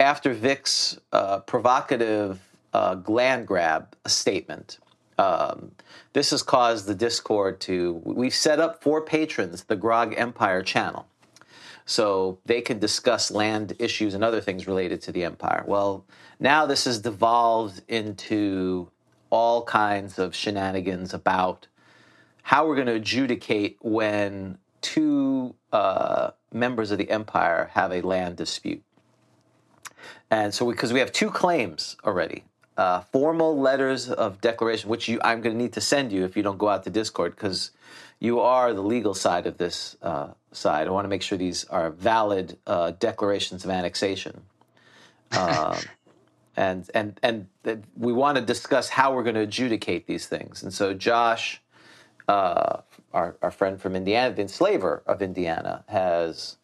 after 0.00 0.32
Vic's 0.32 0.98
uh, 1.12 1.40
provocative 1.40 2.40
uh, 2.72 2.96
gland 2.96 3.46
grab 3.46 3.94
statement, 4.06 4.78
um, 5.18 5.72
this 6.12 6.30
has 6.30 6.42
caused 6.42 6.86
the 6.86 6.94
Discord 6.94 7.60
to. 7.60 8.00
We've 8.04 8.34
set 8.34 8.58
up 8.58 8.82
for 8.82 9.00
patrons 9.00 9.64
the 9.64 9.76
Grog 9.76 10.14
Empire 10.16 10.62
channel. 10.62 11.06
So 11.86 12.38
they 12.46 12.60
can 12.60 12.78
discuss 12.78 13.30
land 13.30 13.74
issues 13.78 14.14
and 14.14 14.24
other 14.24 14.40
things 14.40 14.66
related 14.66 15.02
to 15.02 15.12
the 15.12 15.24
empire. 15.24 15.64
Well, 15.66 16.06
now 16.40 16.64
this 16.66 16.84
has 16.86 17.00
devolved 17.00 17.82
into 17.88 18.90
all 19.30 19.64
kinds 19.64 20.18
of 20.18 20.34
shenanigans 20.34 21.12
about 21.12 21.66
how 22.42 22.66
we're 22.66 22.74
going 22.74 22.86
to 22.86 22.94
adjudicate 22.94 23.78
when 23.80 24.58
two 24.80 25.54
uh, 25.72 26.30
members 26.52 26.90
of 26.90 26.98
the 26.98 27.10
empire 27.10 27.70
have 27.72 27.90
a 27.90 28.02
land 28.02 28.36
dispute. 28.36 28.82
And 30.30 30.54
so, 30.54 30.70
because 30.70 30.92
we, 30.92 30.94
we, 30.94 31.00
have 31.00 31.12
two 31.12 31.30
claims 31.30 31.96
already, 32.04 32.44
uh, 32.76 33.00
formal 33.00 33.58
letters 33.58 34.10
of 34.10 34.40
declaration, 34.40 34.90
which 34.90 35.08
you, 35.08 35.20
I'm 35.22 35.40
going 35.40 35.56
to 35.56 35.62
need 35.62 35.72
to 35.74 35.80
send 35.80 36.12
you 36.12 36.24
if 36.24 36.36
you 36.36 36.42
don't 36.42 36.58
go 36.58 36.68
out 36.68 36.84
to 36.84 36.90
Discord, 36.90 37.34
because 37.34 37.70
you 38.18 38.40
are 38.40 38.72
the 38.72 38.82
legal 38.82 39.14
side 39.14 39.46
of 39.46 39.58
this 39.58 39.96
uh, 40.02 40.28
side. 40.52 40.86
I 40.86 40.90
want 40.90 41.04
to 41.04 41.08
make 41.08 41.22
sure 41.22 41.38
these 41.38 41.64
are 41.64 41.90
valid 41.90 42.58
uh, 42.66 42.92
declarations 42.92 43.64
of 43.64 43.70
annexation. 43.70 44.42
Um, 45.32 45.76
and 46.56 46.90
and 46.94 47.20
and 47.22 47.46
we 47.96 48.12
want 48.12 48.36
to 48.36 48.44
discuss 48.44 48.88
how 48.88 49.14
we're 49.14 49.24
going 49.24 49.34
to 49.34 49.42
adjudicate 49.42 50.06
these 50.06 50.26
things. 50.26 50.62
And 50.62 50.72
so 50.72 50.94
Josh, 50.94 51.60
uh, 52.28 52.78
our 53.12 53.36
our 53.42 53.50
friend 53.50 53.80
from 53.80 53.96
Indiana, 53.96 54.34
the 54.34 54.42
enslaver 54.42 55.02
of 55.06 55.22
Indiana, 55.22 55.84
has 55.88 56.56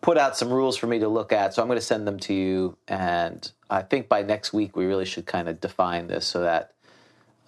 put 0.00 0.18
out 0.18 0.36
some 0.36 0.50
rules 0.50 0.76
for 0.76 0.86
me 0.86 0.98
to 1.00 1.08
look 1.08 1.32
at. 1.32 1.54
So 1.54 1.62
I'm 1.62 1.68
going 1.68 1.78
to 1.78 1.84
send 1.84 2.06
them 2.06 2.18
to 2.20 2.34
you, 2.34 2.76
and 2.86 3.50
I 3.68 3.82
think 3.82 4.08
by 4.08 4.22
next 4.22 4.52
week 4.52 4.76
we 4.76 4.86
really 4.86 5.04
should 5.04 5.26
kind 5.26 5.48
of 5.48 5.60
define 5.60 6.06
this 6.06 6.26
so 6.26 6.40
that 6.40 6.72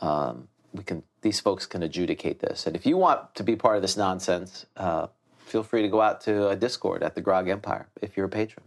um, 0.00 0.48
we 0.72 0.82
can 0.82 1.02
these 1.22 1.40
folks 1.40 1.66
can 1.66 1.82
adjudicate 1.82 2.40
this. 2.40 2.66
And 2.66 2.74
if 2.74 2.86
you 2.86 2.96
want 2.96 3.34
to 3.34 3.42
be 3.42 3.54
part 3.54 3.76
of 3.76 3.82
this 3.82 3.96
nonsense, 3.96 4.64
uh, 4.76 5.08
feel 5.38 5.62
free 5.62 5.82
to 5.82 5.88
go 5.88 6.00
out 6.00 6.22
to 6.22 6.48
a 6.48 6.56
Discord 6.56 7.02
at 7.02 7.14
the 7.14 7.20
Grog 7.20 7.48
Empire 7.48 7.88
if 8.00 8.16
you're 8.16 8.26
a 8.26 8.30
patron. 8.30 8.64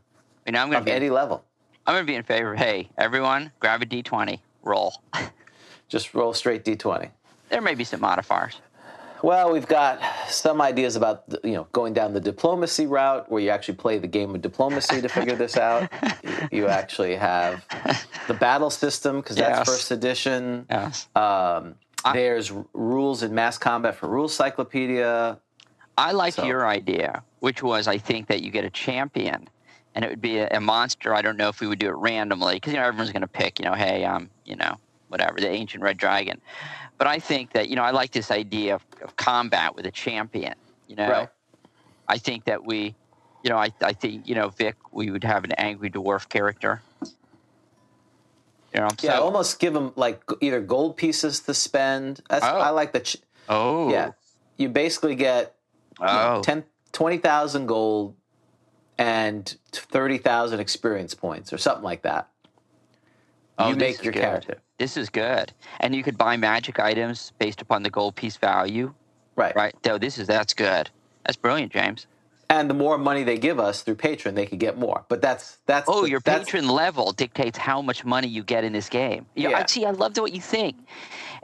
Know, 0.47 0.59
I'm 0.59 0.69
going 0.69 0.81
to 0.81 0.85
be 0.85 0.91
any 0.91 1.09
level. 1.09 1.43
I'm 1.87 1.95
going 1.95 2.05
to 2.05 2.11
be 2.11 2.15
in 2.15 2.23
favor. 2.23 2.55
Hey, 2.55 2.89
everyone, 2.97 3.51
grab 3.59 3.81
a 3.81 3.85
d20, 3.85 4.39
roll. 4.61 4.93
Just 5.87 6.13
roll 6.13 6.33
straight 6.33 6.63
d20. 6.63 7.09
There 7.49 7.61
may 7.61 7.75
be 7.75 7.83
some 7.83 8.01
modifiers. 8.01 8.59
Well, 9.23 9.53
we've 9.53 9.67
got 9.67 10.01
some 10.27 10.61
ideas 10.61 10.97
about 10.97 11.23
you 11.45 11.53
know 11.53 11.67
going 11.71 11.93
down 11.93 12.13
the 12.13 12.19
diplomacy 12.19 12.87
route, 12.87 13.31
where 13.31 13.41
you 13.41 13.51
actually 13.51 13.75
play 13.75 13.97
the 13.97 14.07
game 14.07 14.35
of 14.35 14.41
diplomacy 14.41 15.01
to 15.01 15.07
figure 15.07 15.35
this 15.35 15.57
out. 15.57 15.89
You 16.51 16.67
actually 16.67 17.15
have 17.15 17.65
the 18.27 18.33
battle 18.33 18.69
system 18.69 19.21
because 19.21 19.37
that's 19.37 19.59
yes. 19.59 19.67
first 19.67 19.91
edition. 19.91 20.65
Yes. 20.69 21.07
Um, 21.15 21.75
I, 22.03 22.13
there's 22.13 22.51
rules 22.73 23.23
in 23.23 23.33
mass 23.33 23.57
combat 23.57 23.95
for 23.95 24.09
Rules 24.09 24.35
Cyclopedia. 24.35 25.39
I 25.97 26.11
like 26.11 26.33
so. 26.33 26.43
your 26.43 26.67
idea, 26.67 27.23
which 27.39 27.63
was 27.63 27.87
I 27.87 27.97
think 27.97 28.27
that 28.27 28.43
you 28.43 28.51
get 28.51 28.65
a 28.65 28.69
champion 28.69 29.47
and 29.95 30.03
it 30.03 30.09
would 30.09 30.21
be 30.21 30.39
a, 30.39 30.49
a, 30.51 30.59
monster. 30.59 31.15
I 31.15 31.21
don't 31.21 31.37
know 31.37 31.47
if 31.47 31.61
we 31.61 31.67
would 31.67 31.79
do 31.79 31.87
it 31.87 31.95
randomly 31.95 32.55
because 32.55 32.73
you 32.73 32.79
know 32.79 32.85
everyone's 32.85 33.11
going 33.11 33.21
to 33.21 33.27
pick. 33.27 33.57
You 33.57 33.65
know, 33.65 33.73
hey, 33.73 34.03
um, 34.03 34.29
you 34.45 34.57
know, 34.57 34.77
whatever 35.07 35.39
the 35.39 35.49
ancient 35.49 35.81
red 35.81 35.97
dragon. 35.97 36.41
But 36.97 37.07
I 37.07 37.19
think 37.19 37.53
that 37.53 37.69
you 37.69 37.75
know 37.75 37.83
I 37.83 37.91
like 37.91 38.11
this 38.11 38.31
idea 38.31 38.75
of, 38.75 38.85
of 39.01 39.15
combat 39.15 39.75
with 39.75 39.85
a 39.85 39.91
champion. 39.91 40.55
You 40.87 40.95
know, 40.95 41.09
right. 41.09 41.29
I 42.07 42.17
think 42.17 42.45
that 42.45 42.65
we, 42.65 42.95
you 43.43 43.49
know, 43.49 43.57
I, 43.57 43.69
I 43.81 43.93
think 43.93 44.27
you 44.27 44.35
know 44.35 44.49
Vic, 44.49 44.75
we 44.91 45.09
would 45.09 45.23
have 45.23 45.43
an 45.43 45.53
angry 45.53 45.89
dwarf 45.89 46.29
character. 46.29 46.81
You 48.73 48.81
know, 48.81 48.87
yeah, 49.01 49.17
so, 49.17 49.23
almost 49.23 49.59
give 49.59 49.73
them 49.73 49.93
like 49.95 50.23
either 50.41 50.59
gold 50.59 50.97
pieces 50.97 51.41
to 51.41 51.53
spend. 51.53 52.21
That's, 52.29 52.45
oh. 52.45 52.57
I 52.57 52.69
like 52.69 52.91
the. 52.91 53.01
Ch- 53.01 53.17
oh. 53.47 53.91
Yeah, 53.91 54.11
you 54.57 54.69
basically 54.69 55.15
get 55.15 55.55
oh. 55.99 56.05
know, 56.05 56.41
10, 56.43 56.63
20,000 56.91 57.67
gold 57.67 58.15
and 58.97 59.55
30,000 59.71 60.59
experience 60.59 61.13
points 61.13 61.53
or 61.53 61.57
something 61.57 61.83
like 61.83 62.01
that. 62.01 62.29
Oh, 63.59 63.69
you 63.69 63.75
make 63.75 64.03
your 64.03 64.13
character. 64.13 64.57
This 64.77 64.97
is 64.97 65.09
good. 65.09 65.53
And 65.79 65.95
you 65.95 66.03
could 66.03 66.17
buy 66.17 66.37
magic 66.37 66.79
items 66.79 67.31
based 67.39 67.61
upon 67.61 67.83
the 67.83 67.89
gold 67.89 68.15
piece 68.15 68.37
value. 68.37 68.93
Right. 69.35 69.55
Right. 69.55 69.75
So 69.85 69.97
this 69.97 70.17
is 70.17 70.27
that's 70.27 70.53
good. 70.53 70.89
That's 71.25 71.37
brilliant, 71.37 71.71
James. 71.71 72.07
And 72.49 72.69
the 72.69 72.73
more 72.73 72.97
money 72.97 73.23
they 73.23 73.37
give 73.37 73.59
us 73.59 73.81
through 73.81 73.95
Patron, 73.95 74.35
they 74.35 74.45
could 74.45 74.59
get 74.59 74.77
more. 74.77 75.05
But 75.07 75.21
that's 75.21 75.57
that's 75.65 75.87
oh, 75.87 76.03
the, 76.03 76.09
your 76.11 76.19
that's, 76.19 76.45
patron 76.45 76.67
level 76.67 77.11
dictates 77.11 77.57
how 77.57 77.81
much 77.81 78.05
money 78.05 78.27
you 78.27 78.43
get 78.43 78.63
in 78.63 78.73
this 78.73 78.89
game. 78.89 79.25
Yeah. 79.35 79.57
I, 79.57 79.65
see, 79.65 79.85
I 79.85 79.91
love 79.91 80.15
what 80.17 80.33
you 80.33 80.41
think. 80.41 80.75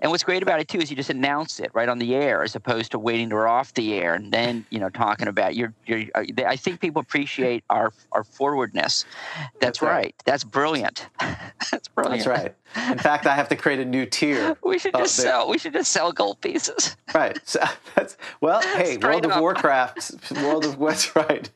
And 0.02 0.12
what's 0.12 0.24
great 0.24 0.44
about 0.44 0.60
it 0.60 0.68
too 0.68 0.80
is 0.80 0.90
you 0.90 0.96
just 0.96 1.10
announce 1.10 1.60
it 1.60 1.72
right 1.74 1.90
on 1.90 2.00
the 2.00 2.16
air, 2.16 2.44
as 2.44 2.56
opposed 2.56 2.92
to 2.92 3.00
waiting 3.00 3.30
to 3.30 3.36
off 3.38 3.74
the 3.74 3.94
air 3.94 4.14
and 4.14 4.32
then 4.32 4.66
you 4.70 4.80
know 4.80 4.90
talking 4.90 5.28
about 5.28 5.56
your 5.56 5.74
your. 5.86 6.04
Uh, 6.16 6.24
I 6.46 6.56
think 6.56 6.80
people 6.80 7.02
appreciate 7.02 7.64
our 7.70 7.92
our 8.12 8.24
forwardness. 8.24 9.06
That's, 9.36 9.50
that's 9.60 9.82
right. 9.82 9.92
right. 9.92 10.16
That's 10.26 10.44
brilliant. 10.44 11.08
that's 11.20 11.88
brilliant. 11.90 12.26
That's 12.26 12.28
right. 12.28 12.56
In 12.92 12.98
fact, 13.00 13.26
I 13.26 13.36
have 13.36 13.50
to 13.50 13.56
create 13.56 13.80
a 13.80 13.86
new 13.86 14.06
tier. 14.06 14.56
We 14.70 14.78
should 14.78 14.94
just 14.94 15.16
sell. 15.16 15.50
We 15.50 15.58
should 15.58 15.74
just 15.74 15.92
sell 15.92 16.12
gold 16.12 16.42
pieces. 16.42 16.96
Right. 17.16 17.40
So 17.44 17.60
that's 17.96 18.18
well. 18.40 18.62
Hey, 18.62 18.94
Straight 18.94 19.04
World 19.04 19.26
up. 19.26 19.32
of 19.32 19.42
Warcraft. 19.42 20.32
World 20.44 20.64
of 20.64 20.78
what's 20.78 21.16
Right. 21.16 21.50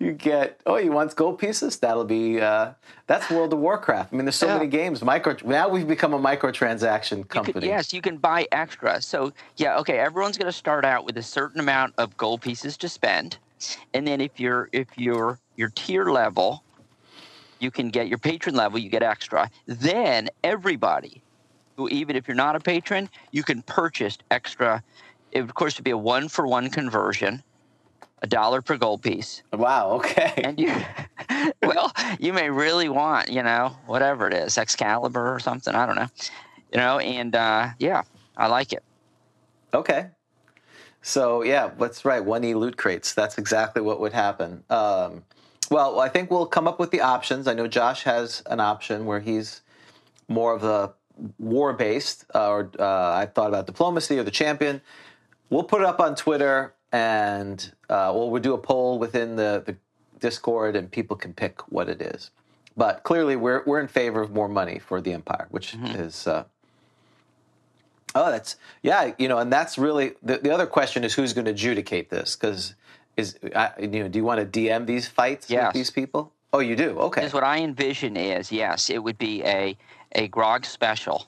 you 0.00 0.12
get. 0.12 0.60
Oh, 0.66 0.76
you 0.76 0.92
want 0.92 1.16
gold 1.16 1.38
pieces? 1.38 1.78
That'll 1.78 2.04
be. 2.04 2.38
Uh, 2.38 2.72
that's 3.06 3.30
World 3.30 3.54
of 3.54 3.58
Warcraft. 3.60 4.12
I 4.12 4.16
mean, 4.16 4.26
there's 4.26 4.36
so 4.36 4.48
yeah. 4.48 4.58
many 4.58 4.66
games. 4.68 5.02
Micro. 5.02 5.34
Now 5.46 5.70
we've 5.70 5.88
become 5.88 6.12
a 6.12 6.18
microtransaction 6.76 7.28
company. 7.28 7.48
You 7.48 7.60
could, 7.60 7.64
yes, 7.64 7.92
you 7.92 8.00
can 8.00 8.18
buy 8.18 8.46
extra. 8.52 9.00
So 9.00 9.32
yeah, 9.56 9.78
okay. 9.78 9.98
Everyone's 9.98 10.38
going 10.38 10.50
to 10.50 10.56
start 10.56 10.84
out 10.84 11.04
with 11.04 11.16
a 11.16 11.22
certain 11.22 11.60
amount 11.60 11.94
of 11.98 12.16
gold 12.16 12.42
pieces 12.42 12.76
to 12.78 12.88
spend, 12.88 13.38
and 13.94 14.06
then 14.06 14.20
if 14.20 14.38
you're 14.38 14.68
if 14.72 14.88
you're 14.96 15.38
your 15.56 15.70
tier 15.70 16.06
level 16.06 16.62
you 17.58 17.70
can 17.70 17.88
get 17.88 18.08
your 18.08 18.18
patron 18.18 18.54
level, 18.54 18.78
you 18.78 18.88
get 18.88 19.02
extra. 19.02 19.50
Then 19.66 20.28
everybody, 20.44 21.22
who 21.76 21.88
even 21.88 22.16
if 22.16 22.28
you're 22.28 22.34
not 22.34 22.56
a 22.56 22.60
patron, 22.60 23.08
you 23.32 23.42
can 23.42 23.62
purchase 23.62 24.18
extra. 24.30 24.82
It 25.32 25.40
of 25.40 25.54
course 25.54 25.76
would 25.76 25.84
be 25.84 25.90
a 25.90 25.98
one 25.98 26.28
for 26.28 26.46
one 26.46 26.70
conversion, 26.70 27.42
a 28.22 28.26
dollar 28.26 28.62
per 28.62 28.76
gold 28.76 29.02
piece. 29.02 29.42
Wow. 29.52 29.92
Okay. 29.92 30.32
And 30.44 30.58
you, 30.58 30.74
well, 31.62 31.92
you 32.18 32.32
may 32.32 32.50
really 32.50 32.88
want, 32.88 33.30
you 33.30 33.42
know, 33.42 33.76
whatever 33.86 34.26
it 34.26 34.34
is, 34.34 34.58
Excalibur 34.58 35.34
or 35.34 35.40
something. 35.40 35.74
I 35.74 35.86
don't 35.86 35.96
know, 35.96 36.08
you 36.76 36.82
know, 36.82 36.98
and 36.98 37.34
uh, 37.34 37.70
yeah, 37.78 38.02
I 38.36 38.48
like 38.48 38.72
it. 38.72 38.82
Okay. 39.72 40.08
So 41.00 41.42
yeah, 41.42 41.70
that's 41.78 42.04
right. 42.04 42.22
One 42.22 42.44
e 42.44 42.54
loot 42.54 42.76
crates. 42.76 43.14
That's 43.14 43.38
exactly 43.38 43.80
what 43.80 43.98
would 44.00 44.12
happen. 44.12 44.62
Um, 44.68 45.24
well, 45.70 46.00
I 46.00 46.08
think 46.08 46.30
we'll 46.30 46.46
come 46.46 46.68
up 46.68 46.78
with 46.78 46.90
the 46.90 47.00
options. 47.00 47.48
I 47.48 47.54
know 47.54 47.66
Josh 47.66 48.02
has 48.04 48.42
an 48.46 48.60
option 48.60 49.06
where 49.06 49.20
he's 49.20 49.62
more 50.28 50.52
of 50.52 50.60
the 50.60 50.92
war 51.38 51.72
based, 51.72 52.26
uh, 52.34 52.48
or 52.48 52.70
uh, 52.78 53.14
I 53.14 53.26
thought 53.26 53.48
about 53.48 53.66
diplomacy 53.66 54.18
or 54.18 54.22
the 54.22 54.30
champion. 54.30 54.82
We'll 55.48 55.64
put 55.64 55.80
it 55.80 55.86
up 55.86 55.98
on 55.98 56.14
Twitter 56.14 56.74
and 56.92 57.72
uh, 57.88 58.12
we'll, 58.14 58.30
we'll 58.30 58.42
do 58.42 58.54
a 58.54 58.58
poll 58.58 58.98
within 58.98 59.36
the, 59.36 59.62
the 59.64 59.76
Discord 60.20 60.76
and 60.76 60.90
people 60.90 61.16
can 61.16 61.32
pick 61.32 61.72
what 61.72 61.88
it 61.88 62.02
is. 62.02 62.30
But 62.76 63.02
clearly, 63.04 63.36
we're, 63.36 63.62
we're 63.64 63.80
in 63.80 63.88
favor 63.88 64.20
of 64.20 64.32
more 64.32 64.48
money 64.48 64.78
for 64.78 65.00
the 65.00 65.12
Empire, 65.12 65.46
which 65.50 65.72
mm-hmm. 65.72 65.86
is. 65.86 66.28
Oh, 68.14 68.30
that's. 68.30 68.56
Yeah, 68.82 69.12
you 69.18 69.28
know, 69.28 69.38
and 69.38 69.52
that's 69.52 69.78
really. 69.78 70.14
The, 70.22 70.38
the 70.38 70.50
other 70.50 70.66
question 70.66 71.04
is 71.04 71.14
who's 71.14 71.32
going 71.32 71.44
to 71.46 71.50
adjudicate 71.50 72.10
this? 72.10 72.36
Because 72.36 72.74
is 73.16 73.38
uh, 73.54 73.70
you 73.78 73.88
know, 73.88 74.08
do 74.08 74.18
you 74.18 74.24
want 74.24 74.40
to 74.40 74.60
DM 74.60 74.86
these 74.86 75.08
fights 75.08 75.50
yes. 75.50 75.68
with 75.68 75.74
these 75.74 75.90
people? 75.90 76.32
Oh, 76.52 76.60
you 76.60 76.76
do. 76.76 76.98
Okay. 76.98 77.22
Because 77.22 77.34
what 77.34 77.44
I 77.44 77.58
envision 77.58 78.16
is 78.16 78.52
yes, 78.52 78.90
it 78.90 79.02
would 79.02 79.18
be 79.18 79.42
a 79.44 79.76
a 80.12 80.28
grog 80.28 80.64
special. 80.64 81.26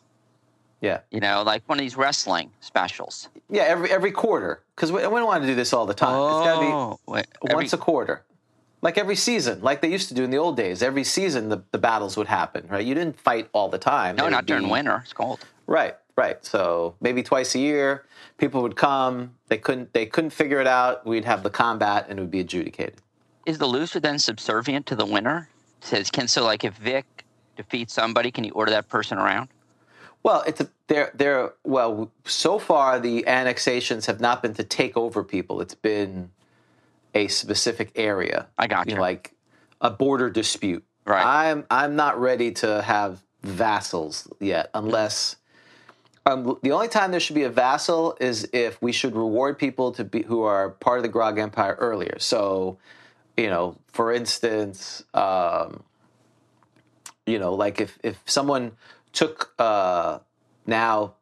Yeah. 0.81 1.01
You 1.11 1.21
know, 1.21 1.43
like 1.43 1.69
one 1.69 1.79
of 1.79 1.83
these 1.83 1.97
wrestling 1.97 2.51
specials. 2.61 3.29
Yeah, 3.51 3.63
every 3.63 3.91
every 3.91 4.13
quarter 4.13 4.63
because 4.77 4.93
we, 4.93 4.99
we, 4.99 5.03
don't 5.03 5.27
want 5.27 5.43
to 5.43 5.49
do 5.49 5.55
this 5.55 5.73
all 5.73 5.87
the 5.87 5.95
time. 5.95 6.15
Oh, 6.15 6.39
it's 6.39 6.47
got 6.47 6.61
to 6.61 6.97
be 7.07 7.13
wait, 7.13 7.27
every, 7.51 7.57
once 7.57 7.73
a 7.73 7.79
quarter. 7.79 8.23
Like 8.81 8.97
every 8.97 9.17
season, 9.17 9.61
like 9.61 9.81
they 9.81 9.91
used 9.91 10.09
to 10.09 10.15
do 10.15 10.23
in 10.23 10.31
the 10.31 10.37
old 10.37 10.57
days. 10.57 10.83
Every 10.83 11.03
season, 11.03 11.49
the, 11.49 11.65
the 11.73 11.79
battles 11.79 12.17
would 12.17 12.29
happen, 12.29 12.69
right? 12.69 12.85
You 12.85 12.95
didn't 12.95 13.19
fight 13.19 13.49
all 13.53 13.69
the 13.69 13.79
time. 13.79 14.15
No, 14.15 14.29
not 14.29 14.47
during 14.47 14.65
be, 14.65 14.71
winter. 14.71 15.01
It's 15.03 15.13
cold. 15.13 15.41
Right. 15.67 15.97
Right. 16.19 16.45
So 16.45 16.97
maybe 17.01 17.23
twice 17.23 17.55
a 17.55 17.61
year, 17.61 18.05
people 18.39 18.61
would 18.63 18.75
come. 18.75 19.35
They 19.47 19.57
couldn't. 19.57 19.93
They 19.93 20.05
couldn't 20.05 20.31
figure 20.31 20.61
it 20.61 20.67
out. 20.67 21.07
We'd 21.07 21.25
have 21.25 21.45
the 21.45 21.51
combat, 21.51 22.07
and 22.09 22.19
it 22.19 22.23
would 22.23 22.31
be 22.33 22.41
adjudicated. 22.41 22.97
Is 23.47 23.59
the 23.59 23.67
loser 23.67 24.01
then 24.01 24.19
subservient 24.19 24.85
to 24.87 24.97
the 24.97 25.07
winner? 25.07 25.49
Says 25.81 26.11
can 26.11 26.27
so 26.27 26.43
like 26.43 26.65
if 26.65 26.75
Vic 26.75 27.07
defeats 27.57 27.95
somebody, 27.95 28.33
can 28.33 28.43
you 28.43 28.51
order 28.51 28.73
that 28.73 28.89
person 28.89 29.17
around? 29.17 29.49
Well, 30.25 30.43
it's 30.45 30.61
a, 30.61 30.69
they're 30.89 31.13
they're 31.15 31.55
well. 31.63 32.11
So 32.25 32.59
far, 32.59 32.99
the 32.99 33.25
annexations 33.29 34.07
have 34.07 34.21
not 34.21 34.43
been 34.43 34.55
to 34.55 34.65
take 34.65 34.97
over 34.97 35.23
people. 35.23 35.61
It's 35.61 35.77
been 35.77 36.31
a 37.15 37.29
specific 37.29 37.93
area. 37.95 38.49
I 38.59 38.67
got 38.67 38.87
You 38.89 38.91
you. 38.91 38.97
know, 38.97 39.03
like 39.03 39.35
a 39.81 39.91
border 39.91 40.31
dispute. 40.31 40.83
Right. 41.07 41.25
I'm 41.25 41.65
I'm 41.71 41.95
not 41.95 42.21
ready 42.21 42.51
to 42.55 42.83
have 42.83 43.23
vassals 43.45 44.27
yet, 44.41 44.69
unless. 44.75 45.37
Um, 46.29 46.59
the 46.63 46.73
only 46.73 46.89
time 46.89 47.11
there 47.11 47.21
should 47.21 47.37
be 47.37 47.45
a 47.45 47.51
vassal 47.51 48.15
is 48.21 48.49
if 48.53 48.81
we 48.83 48.93
should 48.93 49.17
reward 49.17 49.59
people 49.59 49.93
to 49.93 50.05
be 50.05 50.23
who 50.23 50.43
are 50.43 50.69
part 50.69 50.99
of 50.99 51.03
the 51.03 51.09
Grog 51.09 51.39
Empire 51.39 51.75
earlier. 51.79 52.19
So, 52.19 52.77
you 53.39 53.49
know, 53.49 53.77
for 53.87 54.13
instance, 54.13 55.03
um, 55.15 55.83
you 57.25 57.39
know, 57.39 57.55
like 57.55 57.81
if 57.81 57.99
if 58.03 58.21
someone 58.27 58.73
took 59.15 59.55
uh, 59.59 60.19
now 60.67 61.15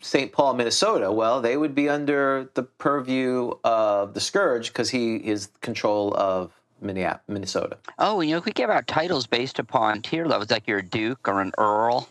St. 0.00 0.30
Paul, 0.30 0.52
Minnesota, 0.54 1.10
well, 1.10 1.40
they 1.40 1.56
would 1.56 1.74
be 1.74 1.88
under 1.88 2.50
the 2.52 2.62
purview 2.62 3.52
of 3.64 4.12
the 4.12 4.20
Scourge 4.20 4.68
because 4.68 4.90
he 4.90 5.16
is 5.16 5.48
control 5.62 6.14
of 6.16 6.52
Minnesota. 6.82 7.78
Oh, 7.98 8.20
you 8.20 8.34
know, 8.34 8.42
we 8.44 8.52
give 8.52 8.68
out 8.68 8.86
titles 8.86 9.26
based 9.26 9.58
upon 9.58 10.02
tier 10.02 10.26
levels, 10.26 10.50
like 10.50 10.66
you're 10.66 10.78
a 10.78 10.82
duke 10.82 11.28
or 11.28 11.40
an 11.40 11.52
earl. 11.56 12.10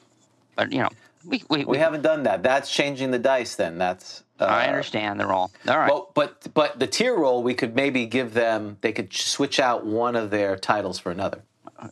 But 0.55 0.71
you 0.71 0.79
know, 0.79 0.89
we 1.25 1.43
we, 1.49 1.65
We 1.65 1.77
haven't 1.77 2.01
done 2.01 2.23
that. 2.23 2.43
That's 2.43 2.71
changing 2.71 3.11
the 3.11 3.19
dice. 3.19 3.55
Then 3.55 3.77
that's. 3.77 4.23
Uh, 4.39 4.45
I 4.45 4.67
understand 4.67 5.19
the 5.19 5.27
role. 5.27 5.51
All 5.67 5.77
right. 5.77 5.91
Well, 5.91 6.11
but 6.13 6.47
but 6.53 6.79
the 6.79 6.87
tier 6.87 7.15
roll, 7.15 7.43
we 7.43 7.53
could 7.53 7.75
maybe 7.75 8.05
give 8.05 8.33
them. 8.33 8.77
They 8.81 8.91
could 8.91 9.13
switch 9.13 9.59
out 9.59 9.85
one 9.85 10.15
of 10.15 10.29
their 10.29 10.55
titles 10.55 10.97
for 10.99 11.11
another. 11.11 11.41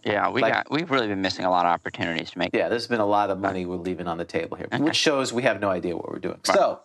yeah, 0.03 0.29
we 0.29 0.41
like- 0.41 0.53
got 0.53 0.71
we've 0.71 0.89
really 0.89 1.07
been 1.07 1.21
missing 1.21 1.45
a 1.45 1.49
lot 1.49 1.65
of 1.65 1.71
opportunities 1.71 2.31
to 2.31 2.39
make. 2.39 2.51
Yeah, 2.53 2.69
there's 2.69 2.87
been 2.87 3.01
a 3.01 3.05
lot 3.05 3.29
of 3.29 3.39
money 3.39 3.65
we're 3.65 3.75
leaving 3.75 4.07
on 4.07 4.17
the 4.17 4.25
table 4.25 4.55
here, 4.57 4.67
which 4.79 4.95
shows 4.95 5.33
we 5.33 5.43
have 5.43 5.59
no 5.59 5.69
idea 5.69 5.95
what 5.95 6.09
we're 6.09 6.19
doing. 6.19 6.39
So, 6.43 6.79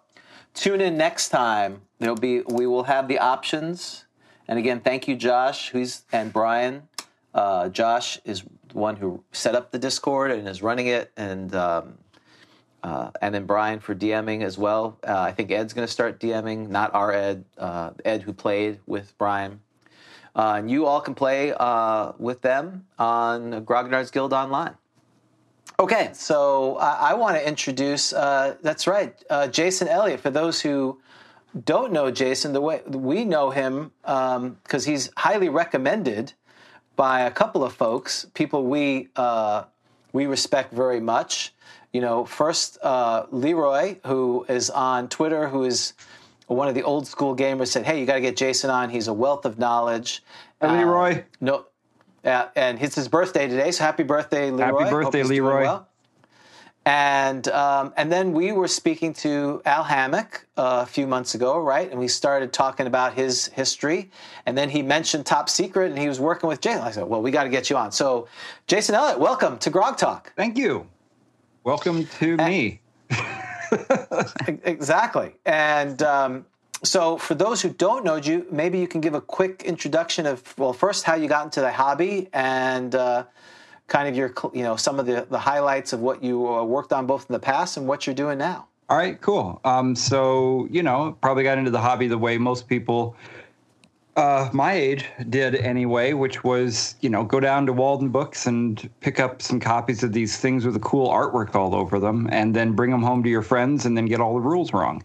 tune 0.55 0.81
in 0.81 0.96
next 0.96 1.28
time. 1.28 1.83
There'll 1.98 2.16
be 2.16 2.40
we 2.42 2.66
will 2.66 2.85
have 2.85 3.07
the 3.09 3.18
options. 3.18 4.05
And 4.48 4.59
again, 4.59 4.81
thank 4.81 5.07
you, 5.07 5.14
Josh, 5.16 5.70
who's 5.70 6.02
and 6.12 6.33
Brian. 6.33 6.88
Uh, 7.33 7.68
Josh 7.68 8.18
is 8.24 8.42
the 8.68 8.78
one 8.78 8.96
who 8.96 9.22
set 9.33 9.55
up 9.55 9.70
the 9.70 9.78
Discord 9.78 10.31
and 10.33 10.46
is 10.48 10.62
running 10.62 10.88
it, 10.88 11.12
and 11.16 11.55
um, 11.55 11.98
uh, 12.83 13.11
and 13.21 13.35
then 13.35 13.47
Brian 13.47 13.79
for 13.79 13.95
DMing 13.95 14.42
as 14.42 14.59
well. 14.59 14.99
Uh, 15.07 15.18
I 15.18 15.33
think 15.33 15.51
Ed's 15.51 15.73
going 15.73 15.87
to 15.87 15.92
start 15.92 16.18
DMing, 16.18 16.68
not 16.68 16.92
our 16.95 17.12
Ed, 17.12 17.45
uh, 17.57 17.90
Ed 18.05 18.23
who 18.23 18.33
played 18.33 18.81
with 18.87 19.16
Brian. 19.18 19.61
Uh, 20.35 20.55
and 20.57 20.71
you 20.71 20.87
all 20.87 21.01
can 21.01 21.14
play 21.14 21.53
uh, 21.59 22.12
with 22.18 22.40
them 22.40 22.87
on 22.99 23.64
Grognard's 23.64 24.11
Guild 24.11 24.33
Online. 24.33 24.75
Okay, 25.79 26.11
so 26.12 26.77
I, 26.77 27.11
I 27.11 27.14
want 27.14 27.37
to 27.37 27.47
introduce. 27.47 28.12
Uh, 28.12 28.57
that's 28.62 28.87
right, 28.87 29.14
Jayson 29.51 29.88
Elliot. 29.88 30.21
For 30.21 30.31
those 30.31 30.61
who 30.61 31.01
don't 31.64 31.92
know 31.92 32.11
Jayson, 32.11 32.53
the 32.53 32.61
way 32.61 32.83
we 32.87 33.25
know 33.25 33.51
him 33.51 33.92
because 34.03 34.85
he's 34.85 35.11
highly 35.16 35.49
recommended 35.49 36.33
by 36.97 37.21
a 37.21 37.31
couple 37.31 37.62
of 37.64 37.73
folks, 37.73 38.27
people 38.35 38.64
we 38.64 39.09
we 40.12 40.27
respect 40.27 40.73
very 40.73 41.01
much. 41.01 41.53
You 41.92 42.00
know, 42.00 42.24
first 42.24 42.78
uh, 42.83 43.26
Leroy, 43.31 43.96
who 44.07 44.46
is 44.48 44.70
on 44.70 45.09
Twitter, 45.09 45.48
who 45.48 45.64
is 45.64 45.92
one 46.46 46.68
of 46.68 46.74
the 46.74 46.83
old 46.83 47.07
school 47.07 47.37
gamers, 47.37 47.68
said, 47.68 47.85
"Hey, 47.85 48.00
you 48.00 48.07
got 48.07 48.14
to 48.14 48.20
get 48.20 48.37
Jayson 48.37 48.70
on. 48.70 48.88
He's 48.88 49.09
a 49.09 49.12
wealth 49.12 49.44
of 49.44 49.59
knowledge." 49.59 50.22
Hi, 50.62 50.78
Leroy. 50.78 51.24
No, 51.40 51.66
uh, 52.24 52.46
and 52.57 52.81
it's 52.81 52.94
his 52.94 53.09
birthday 53.09 53.46
today, 53.46 53.70
so 53.72 53.85
happy 53.85 54.05
birthday, 54.05 54.50
Leroy! 54.50 54.85
Hope 54.85 54.90
birthday, 54.90 55.22
Leroy. 55.22 55.62
well. 55.62 55.88
And 56.85 57.46
um, 57.48 57.92
and 57.96 58.11
then 58.11 58.33
we 58.33 58.50
were 58.52 58.66
speaking 58.66 59.12
to 59.14 59.62
Al 59.64 59.85
Hammack 59.85 60.46
uh, 60.57 60.81
a 60.83 60.87
few 60.87 61.07
months 61.07 61.35
ago, 61.35 61.61
right? 61.61 61.88
And 61.88 62.00
we 62.00 62.09
started 62.09 62.52
talking 62.52 62.88
about 62.88 63.14
his 63.14 63.46
history. 63.48 64.11
And 64.46 64.59
then 64.59 64.68
he 64.68 64.83
mentioned 64.83 65.24
Top 65.24 65.48
Secret, 65.48 65.90
and 65.90 65.98
he 65.98 66.09
was 66.09 66.18
working 66.18 66.48
with 66.48 66.61
Jason. 66.61 66.81
I 66.83 66.90
said, 66.90 67.05
"Well, 67.05 67.22
we 67.22 67.31
got 67.31 67.44
to 67.44 67.50
get 67.50 67.70
you 67.70 67.76
on." 67.76 67.92
So, 67.92 68.26
Jayson 68.66 68.94
Elliot, 68.96 69.20
welcome 69.20 69.59
to 69.59 69.70
Grog 69.70 69.96
Talk. 69.96 70.33
Thank 70.35 70.59
you. 70.59 70.88
Welcome 71.64 72.07
to 72.18 72.37
me. 72.37 72.81
E- 73.11 74.59
Exactly. 74.64 75.35
And 75.46 76.03
um, 76.03 76.46
so, 76.83 77.16
for 77.16 77.35
those 77.35 77.62
who 77.62 77.70
don't 77.70 78.05
know 78.05 78.16
you, 78.16 78.46
maybe 78.51 78.79
you 78.79 78.88
can 78.88 79.01
give 79.01 79.14
a 79.14 79.20
quick 79.20 79.62
introduction 79.64 80.27
of 80.27 80.59
well, 80.59 80.72
first 80.72 81.05
how 81.05 81.14
you 81.14 81.29
got 81.29 81.44
into 81.44 81.61
the 81.61 81.70
hobby 81.70 82.29
and 82.33 82.94
uh, 82.94 83.25
kind 83.87 84.09
of 84.09 84.16
your 84.16 84.35
you 84.53 84.62
know 84.62 84.77
some 84.77 84.98
of 84.98 85.07
the, 85.07 85.27
the 85.31 85.38
highlights 85.38 85.92
of 85.92 86.01
what 86.01 86.22
you 86.22 86.53
uh, 86.53 86.64
worked 86.64 86.92
on 86.92 87.07
both 87.07 87.31
in 87.31 87.33
the 87.33 87.38
past 87.38 87.77
and 87.77 87.87
what 87.87 88.07
you're 88.07 88.14
doing 88.14 88.38
now. 88.38 88.66
All 88.90 88.96
right, 88.96 89.20
cool. 89.20 89.61
Um, 89.64 89.94
so 89.94 90.66
you 90.70 90.83
know, 90.83 91.16
probably 91.20 91.44
got 91.44 91.59
into 91.59 91.70
the 91.70 91.81
hobby 91.81 92.09
the 92.09 92.18
way 92.18 92.37
most 92.38 92.68
people 92.68 93.16
uh, 94.16 94.51
my 94.53 94.72
age 94.72 95.07
did 95.31 95.55
anyway, 95.55 96.12
which 96.12 96.44
was 96.44 96.96
you 97.01 97.09
know 97.09 97.25
go 97.25 97.40
down 97.40 97.66
to 97.66 97.72
Walden 97.72 98.11
Books 98.11 98.46
and 98.46 98.90
pick 99.01 99.18
up 99.18 99.40
some 99.40 99.59
copies 99.59 100.03
of 100.03 100.12
these 100.12 100.37
things 100.37 100.66
with 100.66 100.77
a 100.77 100.81
cool 100.81 101.09
artwork 101.09 101.55
all 101.55 101.75
over 101.75 101.98
them, 101.98 102.29
and 102.31 102.55
then 102.55 102.72
bring 102.72 102.90
them 102.90 103.03
home 103.03 103.22
to 103.22 103.29
your 103.29 103.42
friends, 103.42 103.87
and 103.87 103.96
then 103.96 104.07
get 104.07 104.20
all 104.20 104.35
the 104.35 104.40
rules 104.40 104.72
wrong. 104.72 105.03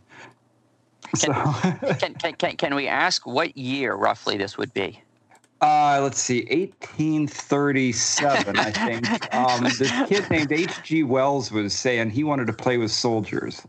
So 1.16 1.34
Can, 2.00 2.14
can, 2.16 2.34
can, 2.34 2.58
can 2.58 2.76
we 2.76 2.88
ask 2.88 3.26
what 3.26 3.58
year 3.58 3.96
roughly 3.96 4.38
this 4.38 4.58
would 4.58 4.74
be? 4.74 5.02
Uh, 5.62 6.00
let's 6.04 6.20
see, 6.20 6.42
1837, 6.42 8.58
I 8.58 8.72
think. 8.72 9.08
Um, 9.34 9.64
this 9.64 9.92
kid 10.08 10.30
named 10.30 10.52
H.G. 10.52 11.04
Wells 11.04 11.52
was 11.52 11.74
saying 11.74 12.12
he 12.12 12.24
wanted 12.24 12.48
to 12.48 12.54
play 12.54 12.78
with 12.78 12.92
soldiers. 12.92 13.66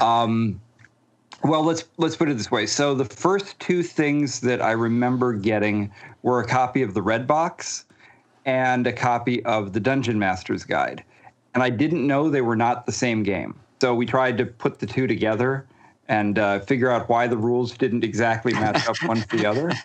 Um, 0.00 0.60
well, 1.44 1.62
let's 1.62 1.84
let's 1.96 2.16
put 2.16 2.28
it 2.28 2.36
this 2.36 2.50
way. 2.50 2.66
So 2.66 2.94
the 2.94 3.04
first 3.04 3.58
two 3.58 3.82
things 3.82 4.40
that 4.40 4.62
I 4.62 4.72
remember 4.72 5.32
getting 5.32 5.90
were 6.22 6.40
a 6.40 6.46
copy 6.46 6.82
of 6.82 6.94
the 6.94 7.02
Red 7.02 7.26
Box 7.26 7.84
and 8.44 8.86
a 8.86 8.92
copy 8.92 9.44
of 9.44 9.72
the 9.72 9.80
Dungeon 9.80 10.18
Master's 10.18 10.64
Guide, 10.64 11.02
and 11.54 11.62
I 11.62 11.70
didn't 11.70 12.06
know 12.06 12.28
they 12.28 12.42
were 12.42 12.56
not 12.56 12.86
the 12.86 12.92
same 12.92 13.22
game. 13.22 13.58
So 13.80 13.94
we 13.94 14.06
tried 14.06 14.38
to 14.38 14.46
put 14.46 14.78
the 14.78 14.86
two 14.86 15.06
together 15.06 15.66
and 16.08 16.38
uh, 16.38 16.60
figure 16.60 16.90
out 16.90 17.08
why 17.08 17.26
the 17.26 17.36
rules 17.36 17.76
didn't 17.76 18.04
exactly 18.04 18.52
match 18.52 18.86
up 18.86 18.96
one 19.04 19.22
to 19.22 19.36
the 19.36 19.46
other. 19.46 19.72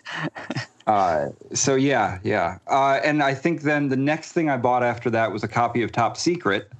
Uh, 0.88 1.28
so 1.52 1.74
yeah, 1.74 2.18
yeah. 2.24 2.56
Uh, 2.66 2.98
and 3.04 3.22
I 3.22 3.34
think 3.34 3.60
then 3.60 3.90
the 3.90 3.96
next 3.96 4.32
thing 4.32 4.48
I 4.48 4.56
bought 4.56 4.82
after 4.82 5.10
that 5.10 5.30
was 5.30 5.44
a 5.44 5.48
copy 5.48 5.82
of 5.82 5.92
Top 5.92 6.16
Secret. 6.16 6.72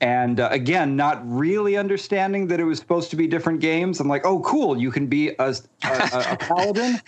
And 0.00 0.40
uh, 0.40 0.48
again, 0.52 0.94
not 0.96 1.20
really 1.24 1.76
understanding 1.76 2.46
that 2.48 2.60
it 2.60 2.64
was 2.64 2.78
supposed 2.78 3.10
to 3.10 3.16
be 3.16 3.26
different 3.26 3.60
games. 3.60 3.98
I'm 3.98 4.08
like, 4.08 4.24
oh, 4.24 4.40
cool! 4.40 4.78
You 4.78 4.90
can 4.90 5.06
be 5.06 5.30
a, 5.30 5.34
a, 5.48 5.54
a 5.84 6.36
paladin 6.38 7.00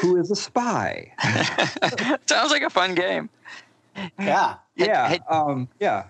who 0.00 0.16
is 0.18 0.30
a 0.30 0.36
spy. 0.36 1.12
Sounds 2.26 2.50
like 2.50 2.62
a 2.62 2.70
fun 2.70 2.94
game. 2.94 3.28
Yeah. 4.18 4.56
Yeah, 4.76 5.08
Had- 5.08 5.22
um, 5.28 5.68
yeah. 5.80 6.04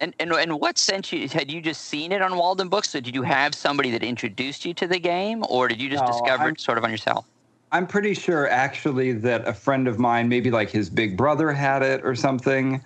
And, 0.00 0.14
and 0.20 0.32
and 0.32 0.60
what 0.60 0.78
sense 0.78 1.12
you 1.12 1.28
had 1.28 1.50
you 1.50 1.60
just 1.60 1.86
seen 1.86 2.12
it 2.12 2.22
on 2.22 2.36
Walden 2.36 2.68
Books? 2.68 2.90
So 2.90 3.00
did 3.00 3.14
you 3.14 3.22
have 3.22 3.52
somebody 3.54 3.90
that 3.90 4.02
introduced 4.04 4.64
you 4.64 4.72
to 4.74 4.86
the 4.86 4.98
game, 5.00 5.44
or 5.48 5.66
did 5.66 5.80
you 5.82 5.88
just 5.90 6.04
No, 6.04 6.12
discover 6.12 6.44
I'm- 6.44 6.52
it 6.52 6.60
sort 6.60 6.78
of 6.78 6.84
on 6.84 6.90
yourself? 6.90 7.26
I'm 7.72 7.86
pretty 7.86 8.14
sure 8.14 8.48
actually 8.48 9.12
that 9.12 9.46
a 9.46 9.52
friend 9.52 9.88
of 9.88 9.98
mine, 9.98 10.28
maybe 10.28 10.50
like 10.50 10.70
his 10.70 10.88
big 10.88 11.16
brother, 11.18 11.52
had 11.52 11.82
it 11.82 12.02
or 12.04 12.14
something. 12.14 12.82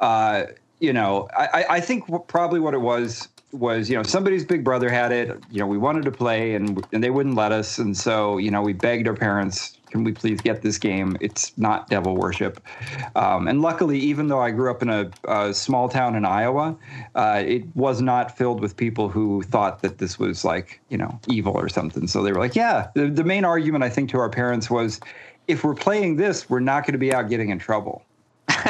Uh, 0.00 0.46
you 0.80 0.92
know, 0.92 1.28
I, 1.36 1.64
I- 1.70 1.80
think 1.80 2.04
probably 2.28 2.60
what 2.60 2.74
it 2.74 2.80
was 2.80 3.28
was 3.52 3.88
you 3.88 3.96
know 3.96 4.02
somebody's 4.02 4.44
big 4.44 4.64
brother 4.64 4.90
had 4.90 5.12
it. 5.12 5.28
You 5.50 5.60
know, 5.60 5.66
we 5.66 5.78
wanted 5.78 6.04
to 6.04 6.12
play 6.12 6.54
and 6.54 6.84
and 6.92 7.02
they 7.02 7.10
wouldn't 7.10 7.36
let 7.36 7.52
us, 7.52 7.78
and 7.78 7.96
so 7.96 8.38
you 8.38 8.50
know 8.50 8.62
we 8.62 8.72
begged 8.72 9.08
our 9.08 9.14
parents, 9.14 9.78
can 9.90 10.04
we 10.04 10.12
please 10.12 10.40
get 10.40 10.62
this 10.62 10.78
game? 10.78 11.16
It's 11.20 11.56
not 11.56 11.88
devil 11.88 12.16
worship. 12.16 12.60
Um, 13.14 13.48
and 13.48 13.62
luckily, 13.62 13.98
even 13.98 14.28
though 14.28 14.40
I 14.40 14.50
grew 14.50 14.70
up 14.70 14.82
in 14.82 14.90
a, 14.90 15.10
a 15.26 15.54
small 15.54 15.88
town 15.88 16.16
in 16.16 16.24
Iowa, 16.24 16.76
uh, 17.14 17.42
it 17.46 17.64
was 17.76 18.02
not 18.02 18.36
filled 18.36 18.60
with 18.60 18.76
people 18.76 19.08
who 19.08 19.42
thought 19.42 19.80
that 19.82 19.98
this 19.98 20.18
was 20.18 20.44
like 20.44 20.80
you 20.90 20.98
know 20.98 21.18
evil 21.28 21.54
or 21.56 21.68
something. 21.68 22.06
So 22.08 22.22
they 22.22 22.32
were 22.32 22.40
like, 22.40 22.56
yeah. 22.56 22.88
The, 22.94 23.08
the 23.08 23.24
main 23.24 23.44
argument 23.44 23.84
I 23.84 23.88
think 23.90 24.10
to 24.10 24.18
our 24.18 24.30
parents 24.30 24.70
was, 24.70 25.00
if 25.48 25.64
we're 25.64 25.74
playing 25.74 26.16
this, 26.16 26.50
we're 26.50 26.60
not 26.60 26.82
going 26.84 26.92
to 26.92 26.98
be 26.98 27.14
out 27.14 27.28
getting 27.28 27.50
in 27.50 27.58
trouble. 27.58 28.05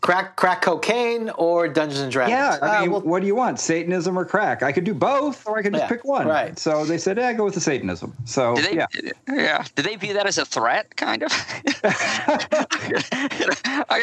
Crack 0.00 0.34
crack 0.36 0.62
cocaine 0.62 1.30
or 1.30 1.68
Dungeons 1.68 2.00
and 2.00 2.10
Dragons. 2.10 2.32
Yeah, 2.36 2.58
I 2.60 2.78
Uh, 2.78 2.80
mean, 2.82 2.90
well, 2.90 3.00
what 3.02 3.20
do 3.20 3.26
you 3.28 3.36
want, 3.36 3.60
Satanism 3.60 4.18
or 4.18 4.24
crack? 4.24 4.62
I 4.64 4.72
could 4.72 4.82
do 4.84 4.94
both, 4.94 5.46
or 5.46 5.58
I 5.58 5.62
could 5.62 5.72
just 5.72 5.84
Yeah, 5.84 5.88
pick 5.88 6.04
one. 6.04 6.26
right. 6.26 6.58
So 6.58 6.84
they 6.84 6.98
said, 6.98 7.18
"Yeah, 7.18 7.32
go 7.34 7.44
with 7.44 7.54
the 7.54 7.60
Satanism." 7.60 8.12
So 8.24 8.56
Do 8.56 8.62
they? 8.62 8.74
yeah, 8.74 8.86
Yeah. 9.28 9.64
Do 9.76 9.82
they 9.82 9.94
view 9.96 10.14
that 10.14 10.26
as 10.26 10.38
a 10.38 10.44
threat, 10.44 10.96
kind 10.96 11.22
of? 11.22 11.30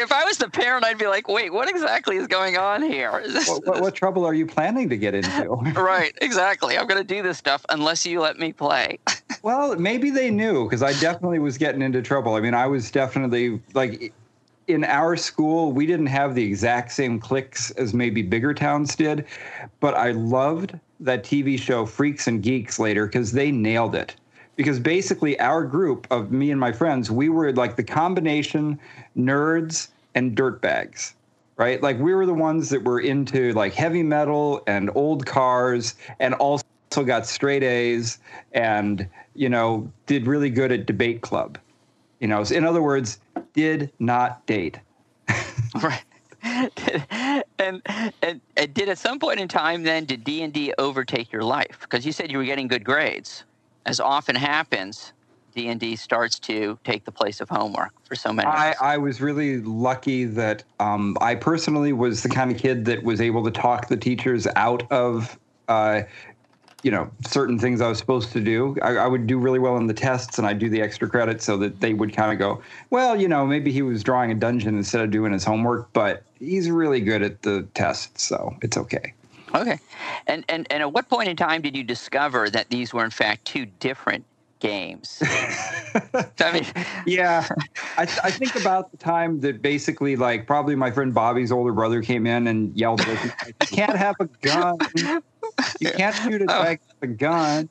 If 0.00 0.12
I 0.12 0.24
was 0.24 0.38
the 0.38 0.48
parent, 0.48 0.84
I'd 0.86 0.96
be 0.98 1.06
like, 1.06 1.28
"Wait, 1.28 1.52
what 1.52 1.68
exactly 1.68 2.16
is 2.16 2.26
going 2.26 2.56
on 2.56 2.82
here?" 2.82 3.22
This- 3.26 3.48
what, 3.48 3.66
what, 3.66 3.80
what 3.82 3.94
trouble 3.94 4.24
are 4.24 4.32
you 4.34 4.46
planning 4.46 4.88
to 4.88 4.96
get 4.96 5.14
into? 5.14 5.48
right, 5.76 6.12
exactly. 6.22 6.78
I'm 6.78 6.86
going 6.86 7.00
to 7.00 7.04
do 7.14 7.22
this 7.22 7.36
stuff 7.38 7.64
unless 7.68 8.06
you 8.06 8.20
let 8.20 8.38
me 8.38 8.52
play. 8.52 8.98
well, 9.42 9.76
maybe 9.76 10.10
they 10.10 10.30
knew 10.30 10.64
because 10.64 10.82
I 10.82 10.92
definitely 11.00 11.38
was 11.38 11.58
getting 11.58 11.82
into 11.82 12.00
trouble. 12.02 12.34
I 12.34 12.40
mean, 12.40 12.54
I 12.54 12.66
was 12.66 12.89
definitely 12.90 13.60
like 13.74 14.12
in 14.66 14.84
our 14.84 15.16
school, 15.16 15.72
we 15.72 15.86
didn't 15.86 16.06
have 16.06 16.34
the 16.34 16.44
exact 16.44 16.92
same 16.92 17.18
cliques 17.18 17.70
as 17.72 17.92
maybe 17.92 18.22
bigger 18.22 18.54
towns 18.54 18.94
did, 18.94 19.26
but 19.80 19.94
I 19.94 20.12
loved 20.12 20.78
that 21.00 21.24
TV 21.24 21.58
show 21.58 21.86
Freaks 21.86 22.28
and 22.28 22.42
Geeks 22.42 22.78
later 22.78 23.06
because 23.06 23.32
they 23.32 23.50
nailed 23.50 23.94
it. 23.94 24.14
because 24.60 24.78
basically 24.78 25.40
our 25.40 25.64
group 25.64 26.06
of 26.10 26.30
me 26.32 26.50
and 26.50 26.60
my 26.60 26.70
friends, 26.70 27.10
we 27.10 27.30
were 27.30 27.50
like 27.54 27.76
the 27.76 27.82
combination 27.82 28.78
nerds 29.16 29.88
and 30.14 30.36
dirtbags. 30.36 31.14
Right? 31.56 31.82
Like 31.82 31.98
we 31.98 32.14
were 32.14 32.26
the 32.26 32.34
ones 32.34 32.68
that 32.68 32.84
were 32.84 33.00
into 33.00 33.54
like 33.54 33.72
heavy 33.72 34.02
metal 34.02 34.62
and 34.66 34.90
old 34.94 35.24
cars 35.24 35.94
and 36.18 36.34
also 36.34 36.64
got 37.06 37.26
straight 37.26 37.62
A's 37.62 38.18
and, 38.52 39.08
you 39.34 39.48
know, 39.48 39.90
did 40.04 40.26
really 40.26 40.50
good 40.50 40.72
at 40.72 40.84
debate 40.84 41.22
club. 41.22 41.56
You 42.20 42.28
know, 42.28 42.42
in 42.42 42.64
other 42.64 42.82
words, 42.82 43.18
did 43.54 43.90
not 43.98 44.46
date. 44.46 44.78
right. 45.82 46.04
and, 47.58 47.82
and, 48.22 48.40
and 48.56 48.74
did 48.74 48.88
at 48.88 48.98
some 48.98 49.18
point 49.18 49.40
in 49.40 49.48
time 49.48 49.82
then 49.82 50.04
did 50.04 50.24
D 50.24 50.42
and 50.42 50.52
D 50.52 50.72
overtake 50.78 51.32
your 51.32 51.42
life? 51.42 51.78
Because 51.80 52.06
you 52.06 52.12
said 52.12 52.30
you 52.30 52.38
were 52.38 52.44
getting 52.44 52.68
good 52.68 52.84
grades. 52.84 53.44
As 53.86 54.00
often 54.00 54.36
happens, 54.36 55.12
D 55.54 55.68
and 55.68 55.80
D 55.80 55.96
starts 55.96 56.38
to 56.40 56.78
take 56.84 57.04
the 57.04 57.12
place 57.12 57.40
of 57.40 57.48
homework 57.48 57.92
for 58.04 58.14
so 58.14 58.32
many. 58.32 58.48
I, 58.48 58.74
I 58.80 58.98
was 58.98 59.20
really 59.20 59.60
lucky 59.60 60.24
that 60.24 60.64
um, 60.78 61.16
I 61.20 61.34
personally 61.34 61.92
was 61.92 62.22
the 62.22 62.28
kind 62.28 62.50
of 62.50 62.58
kid 62.58 62.84
that 62.86 63.02
was 63.02 63.20
able 63.20 63.44
to 63.44 63.50
talk 63.50 63.88
the 63.88 63.96
teachers 63.96 64.46
out 64.56 64.90
of 64.90 65.38
uh, 65.68 66.02
you 66.82 66.90
know 66.90 67.10
certain 67.26 67.58
things 67.58 67.80
I 67.80 67.88
was 67.88 67.98
supposed 67.98 68.32
to 68.32 68.40
do. 68.40 68.76
I, 68.82 68.96
I, 68.96 69.06
would 69.06 69.26
do 69.26 69.38
really 69.38 69.58
well 69.58 69.76
in 69.76 69.86
the 69.86 69.94
tests, 69.94 70.38
and 70.38 70.46
I'd 70.46 70.58
do 70.58 70.68
the 70.68 70.80
extra 70.80 71.08
credit 71.08 71.42
so 71.42 71.56
that 71.58 71.80
they 71.80 71.94
would 71.94 72.14
kind 72.14 72.32
of 72.32 72.38
go, 72.38 72.62
well, 72.90 73.20
you 73.20 73.28
know, 73.28 73.46
maybe 73.46 73.70
he 73.70 73.82
was 73.82 74.02
drawing 74.02 74.30
a 74.30 74.34
dungeon 74.34 74.76
instead 74.76 75.02
of 75.02 75.10
doing 75.10 75.32
his 75.32 75.44
homework, 75.44 75.92
but 75.92 76.22
he's 76.38 76.70
really 76.70 77.00
good 77.00 77.22
at 77.22 77.42
the 77.42 77.66
tests, 77.74 78.24
so 78.24 78.56
it's 78.62 78.76
okay. 78.76 79.12
Okay, 79.54 79.78
and 80.26 80.44
and 80.48 80.66
and 80.70 80.82
at 80.82 80.92
what 80.92 81.08
point 81.08 81.28
in 81.28 81.36
time 81.36 81.60
did 81.62 81.76
you 81.76 81.82
discover 81.82 82.48
that 82.50 82.70
these 82.70 82.94
were 82.94 83.04
in 83.04 83.10
fact 83.10 83.44
two 83.44 83.66
different 83.66 84.24
games? 84.60 85.22
I 85.24 86.52
mean, 86.52 86.66
yeah, 87.06 87.48
I, 87.96 88.02
I 88.02 88.30
think 88.30 88.54
about 88.56 88.90
the 88.90 88.96
time 88.96 89.40
that 89.40 89.62
basically, 89.62 90.16
like, 90.16 90.46
probably 90.46 90.76
my 90.76 90.90
friend 90.90 91.12
Bobby's 91.12 91.50
older 91.50 91.72
brother 91.72 92.02
came 92.02 92.26
in 92.26 92.46
and 92.46 92.76
yelled, 92.76 93.04
"You 93.06 93.16
can't 93.60 93.96
have 93.96 94.16
a 94.20 94.26
gun." 94.26 94.78
You 95.80 95.90
can't 95.96 96.14
shoot 96.14 96.42
a 96.42 96.44
oh. 96.44 96.62
dragon 96.62 96.84
with 97.00 97.10
a 97.10 97.12
gun. 97.12 97.68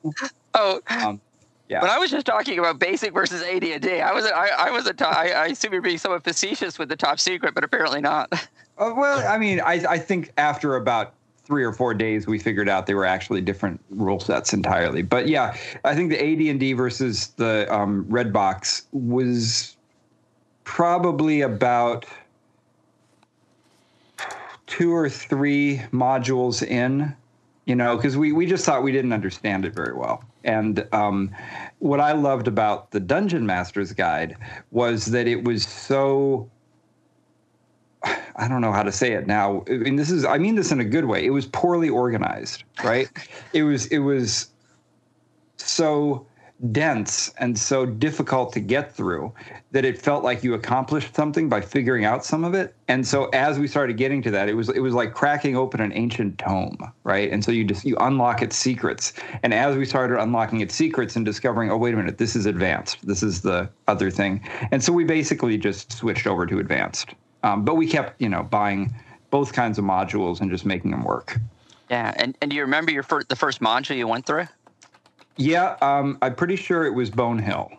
Oh. 0.54 0.80
Um, 0.88 1.20
yeah. 1.68 1.80
But 1.80 1.90
I 1.90 1.98
was 1.98 2.10
just 2.10 2.26
talking 2.26 2.58
about 2.58 2.80
basic 2.80 3.14
versus 3.14 3.42
AD&D. 3.42 4.00
I 4.00 4.12
was 4.12 4.26
I, 4.26 4.48
I 4.58 4.70
was 4.72 4.86
a 4.86 4.92
t- 4.92 5.04
I, 5.04 5.28
I 5.28 5.46
assume 5.46 5.72
you're 5.72 5.80
being 5.80 5.98
somewhat 5.98 6.24
facetious 6.24 6.80
with 6.80 6.88
the 6.88 6.96
top 6.96 7.20
secret, 7.20 7.54
but 7.54 7.62
apparently 7.62 8.00
not. 8.00 8.32
Uh, 8.76 8.92
well, 8.96 9.24
I 9.28 9.38
mean, 9.38 9.60
I 9.60 9.74
I 9.88 9.98
think 9.98 10.32
after 10.36 10.74
about 10.74 11.14
three 11.50 11.64
or 11.64 11.72
four 11.72 11.92
days, 11.94 12.28
we 12.28 12.38
figured 12.38 12.68
out 12.68 12.86
they 12.86 12.94
were 12.94 13.04
actually 13.04 13.40
different 13.40 13.80
rule 13.90 14.20
sets 14.20 14.52
entirely. 14.52 15.02
But 15.02 15.26
yeah, 15.26 15.56
I 15.84 15.96
think 15.96 16.10
the 16.10 16.48
AD&D 16.50 16.74
versus 16.74 17.28
the 17.36 17.66
um, 17.74 18.06
Red 18.08 18.32
Box 18.32 18.86
was 18.92 19.76
probably 20.62 21.40
about 21.40 22.06
two 24.68 24.94
or 24.94 25.08
three 25.08 25.82
modules 25.92 26.64
in 26.64 27.16
you 27.70 27.76
know, 27.76 27.94
because 27.94 28.16
we, 28.16 28.32
we 28.32 28.46
just 28.46 28.64
thought 28.64 28.82
we 28.82 28.90
didn't 28.90 29.12
understand 29.12 29.64
it 29.64 29.72
very 29.72 29.94
well. 29.94 30.24
And 30.42 30.84
um, 30.92 31.30
what 31.78 32.00
I 32.00 32.10
loved 32.12 32.48
about 32.48 32.90
the 32.90 32.98
Dungeon 32.98 33.46
Master's 33.46 33.92
Guide 33.92 34.36
was 34.72 35.06
that 35.06 35.28
it 35.28 35.44
was 35.44 35.62
so. 35.68 36.50
I 38.02 38.48
don't 38.48 38.60
know 38.60 38.72
how 38.72 38.82
to 38.82 38.92
say 38.92 39.12
it 39.12 39.26
now. 39.26 39.64
I 39.68 39.74
mean, 39.74 39.96
this 39.96 40.10
is 40.10 40.24
I 40.24 40.38
mean 40.38 40.54
this 40.54 40.72
in 40.72 40.80
a 40.80 40.84
good 40.84 41.04
way. 41.04 41.24
It 41.24 41.30
was 41.30 41.46
poorly 41.46 41.88
organized, 41.88 42.64
right? 42.82 43.08
it 43.52 43.62
was 43.62 43.86
it 43.86 43.98
was 43.98 44.48
so 45.56 46.26
dense 46.72 47.32
and 47.38 47.58
so 47.58 47.86
difficult 47.86 48.52
to 48.52 48.60
get 48.60 48.94
through 48.94 49.32
that 49.72 49.84
it 49.84 50.00
felt 50.00 50.22
like 50.22 50.44
you 50.44 50.52
accomplished 50.52 51.14
something 51.14 51.48
by 51.48 51.60
figuring 51.60 52.04
out 52.04 52.24
some 52.24 52.44
of 52.44 52.54
it. 52.54 52.74
And 52.88 53.06
so 53.06 53.26
as 53.26 53.58
we 53.58 53.66
started 53.66 53.96
getting 53.96 54.20
to 54.22 54.30
that, 54.32 54.48
it 54.48 54.54
was 54.54 54.68
it 54.68 54.80
was 54.80 54.94
like 54.94 55.14
cracking 55.14 55.56
open 55.56 55.80
an 55.80 55.92
ancient 55.92 56.38
tome, 56.38 56.78
right? 57.04 57.30
And 57.30 57.44
so 57.44 57.52
you 57.52 57.64
just 57.64 57.84
you 57.84 57.96
unlock 58.00 58.42
its 58.42 58.56
secrets. 58.56 59.12
And 59.42 59.54
as 59.54 59.76
we 59.76 59.84
started 59.84 60.20
unlocking 60.20 60.60
its 60.60 60.74
secrets 60.74 61.16
and 61.16 61.24
discovering, 61.24 61.70
oh 61.70 61.76
wait 61.76 61.94
a 61.94 61.96
minute, 61.96 62.18
this 62.18 62.36
is 62.36 62.46
advanced. 62.46 63.06
This 63.06 63.22
is 63.22 63.40
the 63.40 63.70
other 63.88 64.10
thing. 64.10 64.46
And 64.70 64.82
so 64.82 64.92
we 64.92 65.04
basically 65.04 65.56
just 65.56 65.92
switched 65.92 66.26
over 66.26 66.46
to 66.46 66.58
advanced. 66.58 67.14
Um, 67.42 67.64
but 67.64 67.76
we 67.76 67.86
kept, 67.86 68.20
you 68.20 68.28
know, 68.28 68.42
buying 68.42 68.94
both 69.30 69.52
kinds 69.52 69.78
of 69.78 69.84
modules 69.84 70.40
and 70.40 70.50
just 70.50 70.66
making 70.66 70.90
them 70.90 71.04
work. 71.04 71.38
Yeah, 71.88 72.12
and, 72.16 72.36
and 72.40 72.50
do 72.50 72.56
you 72.56 72.62
remember 72.62 72.92
your 72.92 73.02
first, 73.02 73.28
the 73.28 73.36
first 73.36 73.60
module 73.60 73.96
you 73.96 74.06
went 74.06 74.26
through? 74.26 74.46
Yeah, 75.36 75.76
um, 75.80 76.18
I'm 76.22 76.34
pretty 76.34 76.56
sure 76.56 76.84
it 76.84 76.94
was 76.94 77.10
Bone 77.10 77.38
Hill. 77.38 77.70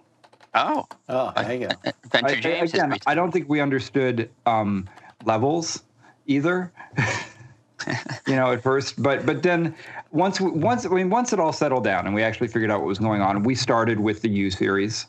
Oh, 0.53 0.85
oh, 1.07 1.31
there 1.35 1.53
you 1.53 1.67
go. 1.67 1.75
Adventure 1.85 2.35
I, 2.35 2.39
James. 2.39 2.73
Again, 2.73 2.97
I 3.05 3.15
don't 3.15 3.31
think 3.31 3.47
we 3.47 3.61
understood 3.61 4.29
um, 4.45 4.89
levels 5.23 5.83
either. 6.25 6.73
you 8.27 8.35
know, 8.35 8.51
at 8.51 8.61
first, 8.61 9.01
but 9.01 9.25
but 9.25 9.41
then 9.43 9.73
once 10.11 10.41
we, 10.41 10.51
once 10.51 10.85
I 10.85 10.89
mean 10.89 11.09
once 11.09 11.33
it 11.33 11.39
all 11.39 11.53
settled 11.53 11.83
down 11.83 12.05
and 12.05 12.13
we 12.13 12.21
actually 12.21 12.47
figured 12.47 12.69
out 12.69 12.79
what 12.79 12.87
was 12.87 12.99
going 12.99 13.21
on, 13.21 13.43
we 13.43 13.55
started 13.55 13.99
with 13.99 14.21
the 14.21 14.29
U 14.29 14.51
series, 14.51 15.07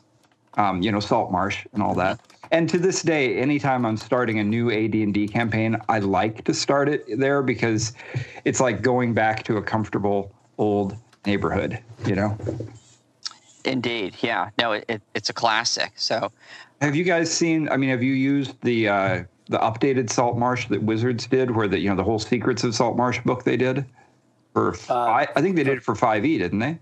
um, 0.57 0.81
you 0.81 0.91
know, 0.91 0.99
salt 0.99 1.31
marsh 1.31 1.65
and 1.73 1.81
all 1.81 1.95
that. 1.95 2.19
And 2.51 2.69
to 2.69 2.77
this 2.77 3.01
day, 3.01 3.37
anytime 3.37 3.85
I'm 3.85 3.97
starting 3.97 4.39
a 4.39 4.43
new 4.43 4.71
AD&D 4.71 5.27
campaign, 5.29 5.77
I 5.89 5.99
like 5.99 6.43
to 6.45 6.53
start 6.53 6.87
it 6.87 7.03
there 7.17 7.41
because 7.41 7.93
it's 8.45 8.59
like 8.59 8.81
going 8.81 9.13
back 9.13 9.43
to 9.45 9.57
a 9.57 9.61
comfortable 9.61 10.31
old 10.57 10.95
neighborhood, 11.25 11.79
you 12.05 12.15
know? 12.15 12.37
Indeed. 13.65 14.15
Yeah. 14.21 14.49
No, 14.59 14.73
it, 14.73 15.01
it's 15.15 15.29
a 15.29 15.33
classic. 15.33 15.93
So, 15.95 16.31
have 16.81 16.95
you 16.95 17.03
guys 17.03 17.31
seen? 17.31 17.69
I 17.69 17.77
mean, 17.77 17.89
have 17.89 18.03
you 18.03 18.13
used 18.13 18.59
the 18.61 18.89
uh, 18.89 19.23
the 19.47 19.57
updated 19.59 20.09
Salt 20.09 20.37
Marsh 20.37 20.67
that 20.67 20.83
Wizards 20.83 21.27
did, 21.27 21.49
where 21.49 21.67
the 21.67 21.79
you 21.79 21.89
know 21.89 21.95
the 21.95 22.03
whole 22.03 22.19
Secrets 22.19 22.63
of 22.63 22.75
Salt 22.75 22.97
Marsh 22.97 23.19
book 23.21 23.43
they 23.45 23.57
did? 23.57 23.85
For 24.53 24.75
uh, 24.89 24.95
I, 24.95 25.27
I 25.35 25.41
think 25.41 25.55
they 25.55 25.63
did 25.63 25.77
it 25.77 25.83
for 25.83 25.95
five 25.95 26.25
E, 26.25 26.37
didn't 26.37 26.59
they? 26.59 26.77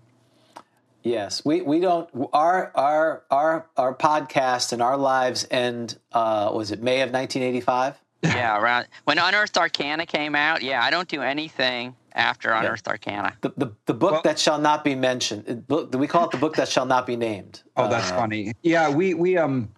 Yes, 1.03 1.43
we, 1.43 1.61
we 1.61 1.79
don't 1.79 2.09
our 2.33 2.71
our 2.75 3.23
our 3.31 3.67
our 3.77 3.95
podcast 3.95 4.73
and 4.73 4.81
our 4.81 4.97
lives 4.97 5.47
end. 5.49 5.97
Uh, 6.11 6.51
was 6.53 6.71
it 6.71 6.81
May 6.81 7.01
of 7.01 7.11
1985? 7.11 7.99
yeah, 8.23 8.59
around 8.59 8.87
when 9.05 9.17
Unearthed 9.17 9.57
Arcana 9.57 10.05
came 10.05 10.35
out. 10.35 10.61
Yeah, 10.61 10.83
I 10.83 10.91
don't 10.91 11.07
do 11.07 11.21
anything 11.21 11.95
after 12.13 12.51
Unearthed 12.51 12.85
yeah. 12.85 12.91
Arcana. 12.91 13.33
The, 13.41 13.53
the, 13.57 13.71
the 13.85 13.93
book 13.93 14.11
well, 14.11 14.21
that 14.23 14.37
shall 14.37 14.59
not 14.59 14.83
be 14.83 14.95
mentioned. 14.95 15.67
Book, 15.67 15.93
We 15.95 16.07
call 16.07 16.25
it 16.25 16.31
the 16.31 16.37
book 16.37 16.55
that 16.55 16.67
shall 16.67 16.85
not 16.85 17.07
be 17.07 17.15
named. 17.15 17.63
Oh, 17.77 17.89
that's 17.89 18.11
uh, 18.11 18.17
funny. 18.17 18.53
Yeah, 18.61 18.89
we 18.89 19.15
we 19.15 19.37
um, 19.37 19.69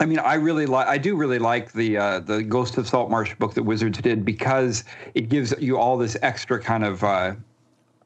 I 0.00 0.06
mean, 0.06 0.18
I 0.18 0.34
really 0.34 0.66
like. 0.66 0.86
I 0.86 0.96
do 0.96 1.14
really 1.14 1.38
like 1.38 1.72
the 1.72 1.98
uh, 1.98 2.20
the 2.20 2.42
Ghost 2.42 2.78
of 2.78 2.88
Saltmarsh 2.88 3.34
book 3.34 3.54
that 3.54 3.62
Wizards 3.62 3.98
did 4.00 4.24
because 4.24 4.84
it 5.14 5.28
gives 5.28 5.54
you 5.60 5.78
all 5.78 5.98
this 5.98 6.16
extra 6.22 6.58
kind 6.58 6.84
of. 6.84 7.04
Uh, 7.04 7.34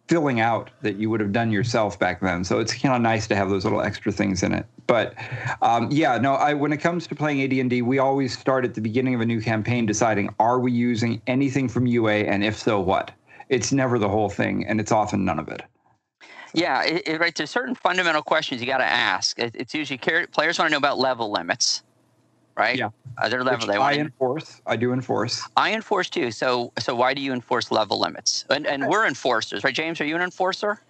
filling 0.08 0.40
out 0.40 0.70
that 0.82 0.96
you 0.96 1.08
would 1.08 1.20
have 1.20 1.32
done 1.32 1.50
yourself 1.50 1.98
back 1.98 2.20
then. 2.20 2.44
So 2.44 2.60
it's 2.60 2.74
kind 2.74 2.94
of 2.94 3.00
nice 3.00 3.26
to 3.28 3.36
have 3.36 3.48
those 3.48 3.64
little 3.64 3.80
extra 3.80 4.12
things 4.12 4.42
in 4.42 4.52
it. 4.52 4.66
But 4.86 5.14
um, 5.62 5.88
yeah, 5.90 6.18
no, 6.18 6.34
I, 6.34 6.52
when 6.52 6.72
it 6.72 6.78
comes 6.78 7.06
to 7.06 7.14
playing 7.14 7.42
AD&D, 7.42 7.82
we 7.82 7.98
always 7.98 8.38
start 8.38 8.64
at 8.64 8.74
the 8.74 8.82
beginning 8.82 9.14
of 9.14 9.22
a 9.22 9.26
new 9.26 9.40
campaign 9.40 9.86
deciding, 9.86 10.34
are 10.38 10.60
we 10.60 10.72
using 10.72 11.22
anything 11.26 11.68
from 11.68 11.86
UA? 11.86 12.24
And 12.24 12.44
if 12.44 12.58
so, 12.58 12.80
what? 12.80 13.12
it's 13.48 13.72
never 13.72 13.98
the 13.98 14.08
whole 14.08 14.28
thing, 14.28 14.66
and 14.66 14.80
it's 14.80 14.92
often 14.92 15.24
none 15.24 15.38
of 15.38 15.48
it. 15.48 15.62
Yeah, 16.52 16.84
it, 16.84 17.08
it, 17.08 17.20
right. 17.20 17.34
There's 17.34 17.50
certain 17.50 17.74
fundamental 17.74 18.22
questions 18.22 18.60
you 18.60 18.66
got 18.66 18.78
to 18.78 18.84
ask. 18.84 19.38
It, 19.38 19.54
it's 19.54 19.74
usually 19.74 19.98
players 19.98 20.58
want 20.58 20.68
to 20.68 20.70
know 20.70 20.78
about 20.78 20.98
level 20.98 21.32
limits, 21.32 21.82
right? 22.56 22.78
Yeah, 22.78 22.90
uh, 23.18 23.28
their 23.28 23.42
level. 23.42 23.66
Which 23.66 23.76
they 23.76 23.80
I 23.80 23.94
enforce. 23.94 24.60
I 24.66 24.76
do 24.76 24.92
enforce. 24.92 25.42
I 25.56 25.72
enforce 25.72 26.10
too. 26.10 26.30
So, 26.30 26.72
so 26.78 26.94
why 26.94 27.14
do 27.14 27.20
you 27.20 27.32
enforce 27.32 27.70
level 27.70 28.00
limits? 28.00 28.44
And, 28.50 28.66
and 28.66 28.86
we're 28.88 29.06
enforcers, 29.06 29.64
right? 29.64 29.74
James, 29.74 30.00
are 30.00 30.04
you 30.04 30.16
an 30.16 30.22
enforcer? 30.22 30.80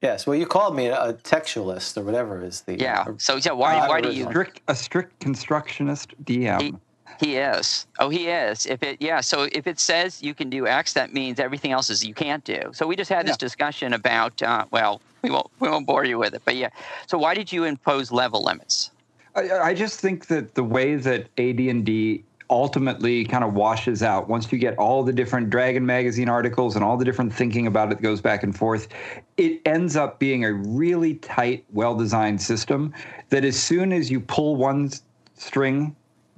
Yes. 0.00 0.26
Well, 0.26 0.36
you 0.36 0.46
called 0.46 0.76
me 0.76 0.86
a 0.86 1.14
textualist 1.14 1.96
or 1.96 2.02
whatever 2.02 2.44
is 2.44 2.62
the. 2.62 2.78
Yeah. 2.78 3.04
So 3.18 3.36
yeah, 3.36 3.52
why 3.52 3.78
uh, 3.78 3.88
why 3.88 4.00
do 4.00 4.12
you 4.12 4.24
strict 4.28 4.60
a 4.68 4.74
strict 4.74 5.18
constructionist 5.20 6.14
DM? 6.24 6.62
He, 6.62 6.74
he 7.20 7.36
is. 7.36 7.86
Oh, 7.98 8.08
he 8.08 8.28
is. 8.28 8.66
If 8.66 8.82
it 8.84 8.98
yeah, 9.00 9.20
so 9.20 9.48
if 9.50 9.66
it 9.66 9.80
says 9.80 10.22
you 10.22 10.34
can 10.34 10.50
do 10.50 10.68
X, 10.68 10.92
that 10.92 11.12
means 11.12 11.40
everything 11.40 11.72
else 11.72 11.90
is 11.90 12.04
you 12.04 12.14
can't 12.14 12.44
do. 12.44 12.70
So 12.72 12.86
we 12.86 12.94
just 12.94 13.10
had 13.10 13.26
this 13.26 13.32
yeah. 13.34 13.38
discussion 13.38 13.92
about 13.92 14.40
uh, 14.40 14.66
well, 14.70 15.00
we 15.22 15.30
won't 15.30 15.48
we 15.58 15.68
won't 15.68 15.86
bore 15.86 16.04
you 16.04 16.18
with 16.18 16.32
it, 16.34 16.42
but 16.44 16.54
yeah. 16.54 16.70
So 17.08 17.18
why 17.18 17.34
did 17.34 17.50
you 17.50 17.64
impose 17.64 18.12
level 18.12 18.44
limits? 18.44 18.92
I, 19.38 19.74
just 19.74 20.00
think 20.00 20.26
that 20.26 20.54
the 20.54 20.64
way 20.64 20.96
that 20.96 21.28
AD 21.38 21.60
and 21.60 21.84
D 21.84 22.24
ultimately 22.50 23.24
kind 23.24 23.44
of 23.44 23.54
washes 23.54 24.02
out 24.02 24.28
once 24.28 24.50
you 24.50 24.58
get 24.58 24.76
all 24.78 25.02
the 25.02 25.12
different 25.12 25.50
Dragon 25.50 25.84
magazine 25.84 26.28
articles 26.28 26.76
and 26.76 26.84
all 26.84 26.96
the 26.96 27.04
different 27.04 27.32
thinking 27.32 27.66
about 27.66 27.92
it 27.92 27.96
that 27.96 28.02
goes 28.02 28.20
back 28.20 28.42
and 28.42 28.56
forth. 28.56 28.88
It 29.36 29.60
ends 29.66 29.96
up 29.96 30.18
being 30.18 30.44
a 30.44 30.52
really 30.52 31.16
tight, 31.16 31.64
well 31.72 31.94
designed 31.94 32.40
system 32.40 32.94
that 33.28 33.44
as 33.44 33.58
soon 33.58 33.92
as 33.92 34.10
you 34.10 34.20
pull 34.20 34.56
one 34.56 34.90
string 35.34 35.94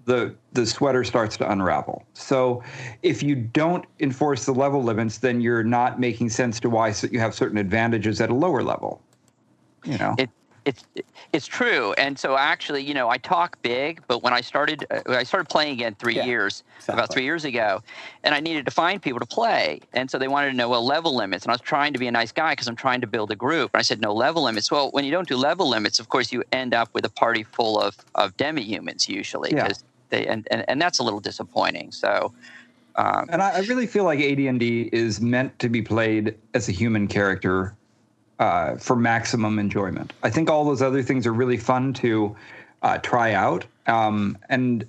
the 0.07 0.35
the 0.53 0.67
sweater 0.67 1.05
starts 1.05 1.37
to 1.37 1.51
unravel. 1.51 2.05
So 2.15 2.63
if 3.03 3.23
you 3.23 3.37
don't 3.37 3.85
enforce 4.01 4.45
the 4.45 4.53
level 4.53 4.83
limits, 4.83 5.19
then 5.19 5.41
you're 5.41 5.63
not 5.63 6.01
making 6.01 6.31
sense 6.31 6.59
to 6.61 6.71
why 6.71 6.93
you 7.11 7.21
have 7.21 7.35
certain 7.35 7.59
advantages 7.59 8.21
at 8.21 8.31
a 8.31 8.35
lower 8.35 8.63
level. 8.63 9.01
You 9.85 9.99
know. 9.99 10.15
It, 10.19 10.31
it's 10.65 10.85
it's 11.33 11.47
true, 11.47 11.93
and 11.95 12.19
so 12.19 12.37
actually, 12.37 12.83
you 12.83 12.95
know, 12.95 13.09
I 13.09 13.19
talk 13.19 13.61
big, 13.63 14.03
but 14.09 14.23
when 14.23 14.33
I 14.33 14.41
started, 14.41 14.87
uh, 14.91 15.01
I 15.09 15.23
started 15.23 15.49
playing 15.49 15.73
again 15.75 15.95
three 15.99 16.17
Yeah, 16.17 16.25
years, 16.25 16.63
exactly. 16.77 16.95
about 16.95 17.13
three 17.13 17.25
years 17.25 17.45
ago, 17.45 17.83
and 18.25 18.35
I 18.35 18.41
needed 18.41 18.65
to 18.67 18.71
find 18.71 19.01
people 19.01 19.21
to 19.21 19.27
play, 19.27 19.81
and 19.93 20.11
so 20.11 20.19
they 20.19 20.29
wanted 20.29 20.51
to 20.51 20.57
know 20.57 20.69
well 20.69 20.85
level 20.85 21.15
limits, 21.17 21.45
and 21.45 21.51
I 21.51 21.55
was 21.55 21.61
trying 21.61 21.93
to 21.93 21.99
be 21.99 22.07
a 22.07 22.13
nice 22.13 22.33
guy 22.33 22.53
because 22.53 22.69
I'm 22.69 22.77
trying 22.77 23.01
to 23.01 23.07
build 23.07 23.31
a 23.31 23.37
group, 23.37 23.71
and 23.75 23.79
I 23.79 23.83
said 23.83 24.01
no 24.01 24.13
level 24.13 24.43
limits. 24.45 24.71
Well, 24.71 24.91
when 24.91 25.05
you 25.05 25.11
don't 25.11 25.29
do 25.29 25.37
level 25.37 25.69
limits, 25.69 25.99
of 26.01 26.09
course, 26.09 26.33
you 26.33 26.43
end 26.53 26.75
up 26.75 26.89
with 26.95 27.05
a 27.05 27.11
party 27.11 27.43
full 27.45 27.81
of 27.81 27.97
of 28.15 28.37
demi 28.37 28.63
humans 28.63 29.09
usually, 29.09 29.51
Yeah. 29.51 29.65
because 29.65 29.85
they 30.11 30.27
and, 30.27 30.47
and 30.51 30.65
and 30.69 30.81
that's 30.81 30.99
a 30.99 31.03
little 31.03 31.21
disappointing. 31.21 31.93
So. 31.93 32.33
Um, 32.97 33.27
And 33.31 33.41
I, 33.41 33.51
I 33.51 33.59
really 33.61 33.87
feel 33.87 34.03
like 34.05 34.19
AD&D 34.19 34.91
is 34.93 35.21
meant 35.21 35.57
to 35.61 35.69
be 35.69 35.81
played 35.81 36.35
as 36.55 36.69
a 36.69 36.73
human 36.73 37.07
character 37.07 37.77
uh, 38.41 38.77
for 38.77 38.97
maximum 38.97 39.59
enjoyment. 39.59 40.13
I 40.23 40.31
think 40.31 40.51
all 40.51 40.65
those 40.65 40.83
other 40.83 41.03
things 41.03 41.27
are 41.27 41.33
really 41.33 41.59
fun 41.59 41.93
to 41.95 42.35
uh, 42.83 42.99
try 42.99 43.35
out. 43.35 43.67
Um, 43.87 44.37
and 44.49 44.87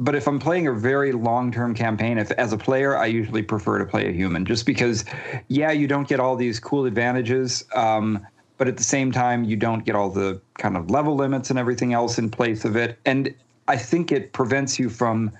but 0.00 0.14
if 0.14 0.26
I'm 0.26 0.38
playing 0.38 0.68
a 0.68 0.72
very 0.72 1.12
long-term 1.12 1.74
campaign, 1.74 2.18
if 2.18 2.30
as 2.32 2.52
a 2.52 2.56
player, 2.56 2.96
I 2.96 3.06
usually 3.06 3.42
prefer 3.42 3.78
to 3.78 3.84
play 3.84 4.08
a 4.08 4.12
human, 4.12 4.44
just 4.44 4.64
because, 4.64 5.04
yeah, 5.48 5.72
you 5.72 5.88
don't 5.88 6.08
get 6.08 6.20
all 6.20 6.36
these 6.36 6.60
cool 6.60 6.86
advantages, 6.86 7.64
um, 7.74 8.24
but 8.58 8.68
at 8.68 8.76
the 8.76 8.84
same 8.84 9.10
time, 9.12 9.44
you 9.44 9.56
don't 9.56 9.84
get 9.84 9.96
all 9.96 10.08
the 10.08 10.40
kind 10.56 10.76
of 10.76 10.88
level 10.90 11.16
limits 11.16 11.50
and 11.50 11.58
everything 11.58 11.92
else 11.94 12.16
in 12.16 12.30
place 12.30 12.64
of 12.64 12.76
it. 12.76 12.96
And 13.06 13.34
I 13.66 13.76
think 13.76 14.12
it 14.12 14.32
prevents 14.32 14.78
you 14.78 14.88
from 14.88 15.32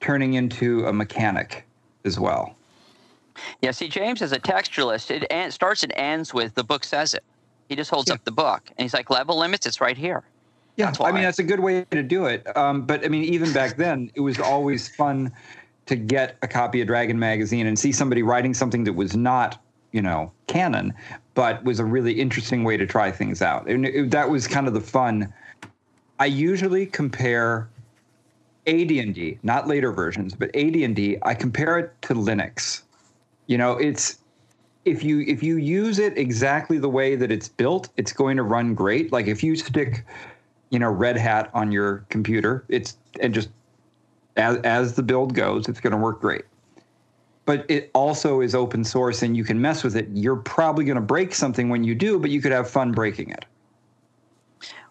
turning 0.00 0.34
into 0.34 0.84
a 0.86 0.92
mechanic 0.92 1.64
as 2.04 2.18
well. 2.18 2.56
Yeah, 3.60 3.70
see, 3.70 3.88
James 3.88 4.22
is 4.22 4.32
a 4.32 4.38
textualist. 4.38 5.10
It 5.10 5.52
starts 5.52 5.82
and 5.82 5.92
ends 5.96 6.32
with 6.34 6.54
the 6.54 6.64
book 6.64 6.84
says 6.84 7.14
it. 7.14 7.24
He 7.68 7.76
just 7.76 7.90
holds 7.90 8.08
Yeah. 8.08 8.14
up 8.14 8.24
the 8.24 8.32
book 8.32 8.62
and 8.76 8.84
he's 8.84 8.94
like, 8.94 9.10
level 9.10 9.38
limits, 9.38 9.66
it's 9.66 9.80
right 9.80 9.96
here. 9.96 10.22
Yeah, 10.76 10.92
I 11.00 11.12
mean 11.12 11.22
that's 11.22 11.38
a 11.38 11.42
good 11.42 11.60
way 11.60 11.84
to 11.90 12.02
do 12.02 12.24
it. 12.26 12.56
Um, 12.56 12.82
but 12.82 13.04
I 13.04 13.08
mean, 13.08 13.24
even 13.24 13.52
back 13.52 13.76
then, 13.76 14.10
it 14.14 14.20
was 14.20 14.40
always 14.40 14.88
fun 14.94 15.30
to 15.86 15.96
get 15.96 16.36
a 16.42 16.48
copy 16.48 16.80
of 16.80 16.86
Dragon 16.86 17.18
magazine 17.18 17.66
and 17.66 17.78
see 17.78 17.92
somebody 17.92 18.22
writing 18.22 18.54
something 18.54 18.84
that 18.84 18.94
was 18.94 19.14
not, 19.14 19.62
you 19.92 20.00
know, 20.00 20.32
canon, 20.46 20.94
but 21.34 21.62
was 21.64 21.78
a 21.78 21.84
really 21.84 22.12
interesting 22.12 22.64
way 22.64 22.76
to 22.78 22.86
try 22.86 23.10
things 23.10 23.42
out. 23.42 23.68
And 23.68 23.84
it, 23.86 24.10
that 24.12 24.30
was 24.30 24.46
kind 24.46 24.66
of 24.66 24.72
the 24.74 24.80
fun. 24.80 25.32
I 26.18 26.26
usually 26.26 26.86
compare 26.86 27.68
AD&D, 28.66 29.38
not 29.42 29.66
later 29.66 29.92
versions, 29.92 30.34
but 30.34 30.54
AD&D. 30.56 31.18
I 31.22 31.34
compare 31.34 31.78
it 31.78 31.92
to 32.02 32.14
Linux. 32.14 32.82
You 33.46 33.58
know, 33.58 33.72
it's 33.72 34.18
if 34.84 35.02
you 35.02 35.20
if 35.20 35.42
you 35.42 35.56
use 35.56 35.98
it 35.98 36.16
exactly 36.18 36.78
the 36.78 36.88
way 36.88 37.16
that 37.16 37.30
it's 37.30 37.48
built, 37.48 37.88
it's 37.96 38.12
going 38.12 38.36
to 38.36 38.42
run 38.42 38.74
great. 38.74 39.12
Like 39.12 39.26
if 39.26 39.42
you 39.42 39.56
stick, 39.56 40.04
you 40.70 40.78
know, 40.78 40.90
Red 40.90 41.16
Hat 41.16 41.50
on 41.54 41.70
your 41.70 42.04
computer, 42.08 42.64
it's 42.68 42.96
and 43.20 43.32
just 43.32 43.50
as 44.36 44.56
as 44.58 44.94
the 44.94 45.02
build 45.02 45.34
goes, 45.34 45.68
it's 45.68 45.80
going 45.80 45.92
to 45.92 45.96
work 45.96 46.20
great. 46.20 46.44
But 47.44 47.66
it 47.68 47.90
also 47.92 48.40
is 48.40 48.54
open 48.54 48.84
source 48.84 49.22
and 49.22 49.36
you 49.36 49.44
can 49.44 49.60
mess 49.60 49.82
with 49.82 49.96
it. 49.96 50.08
You're 50.12 50.36
probably 50.36 50.84
going 50.84 50.96
to 50.96 51.00
break 51.00 51.34
something 51.34 51.68
when 51.68 51.82
you 51.82 51.94
do, 51.94 52.18
but 52.18 52.30
you 52.30 52.40
could 52.40 52.52
have 52.52 52.70
fun 52.70 52.92
breaking 52.92 53.30
it. 53.30 53.44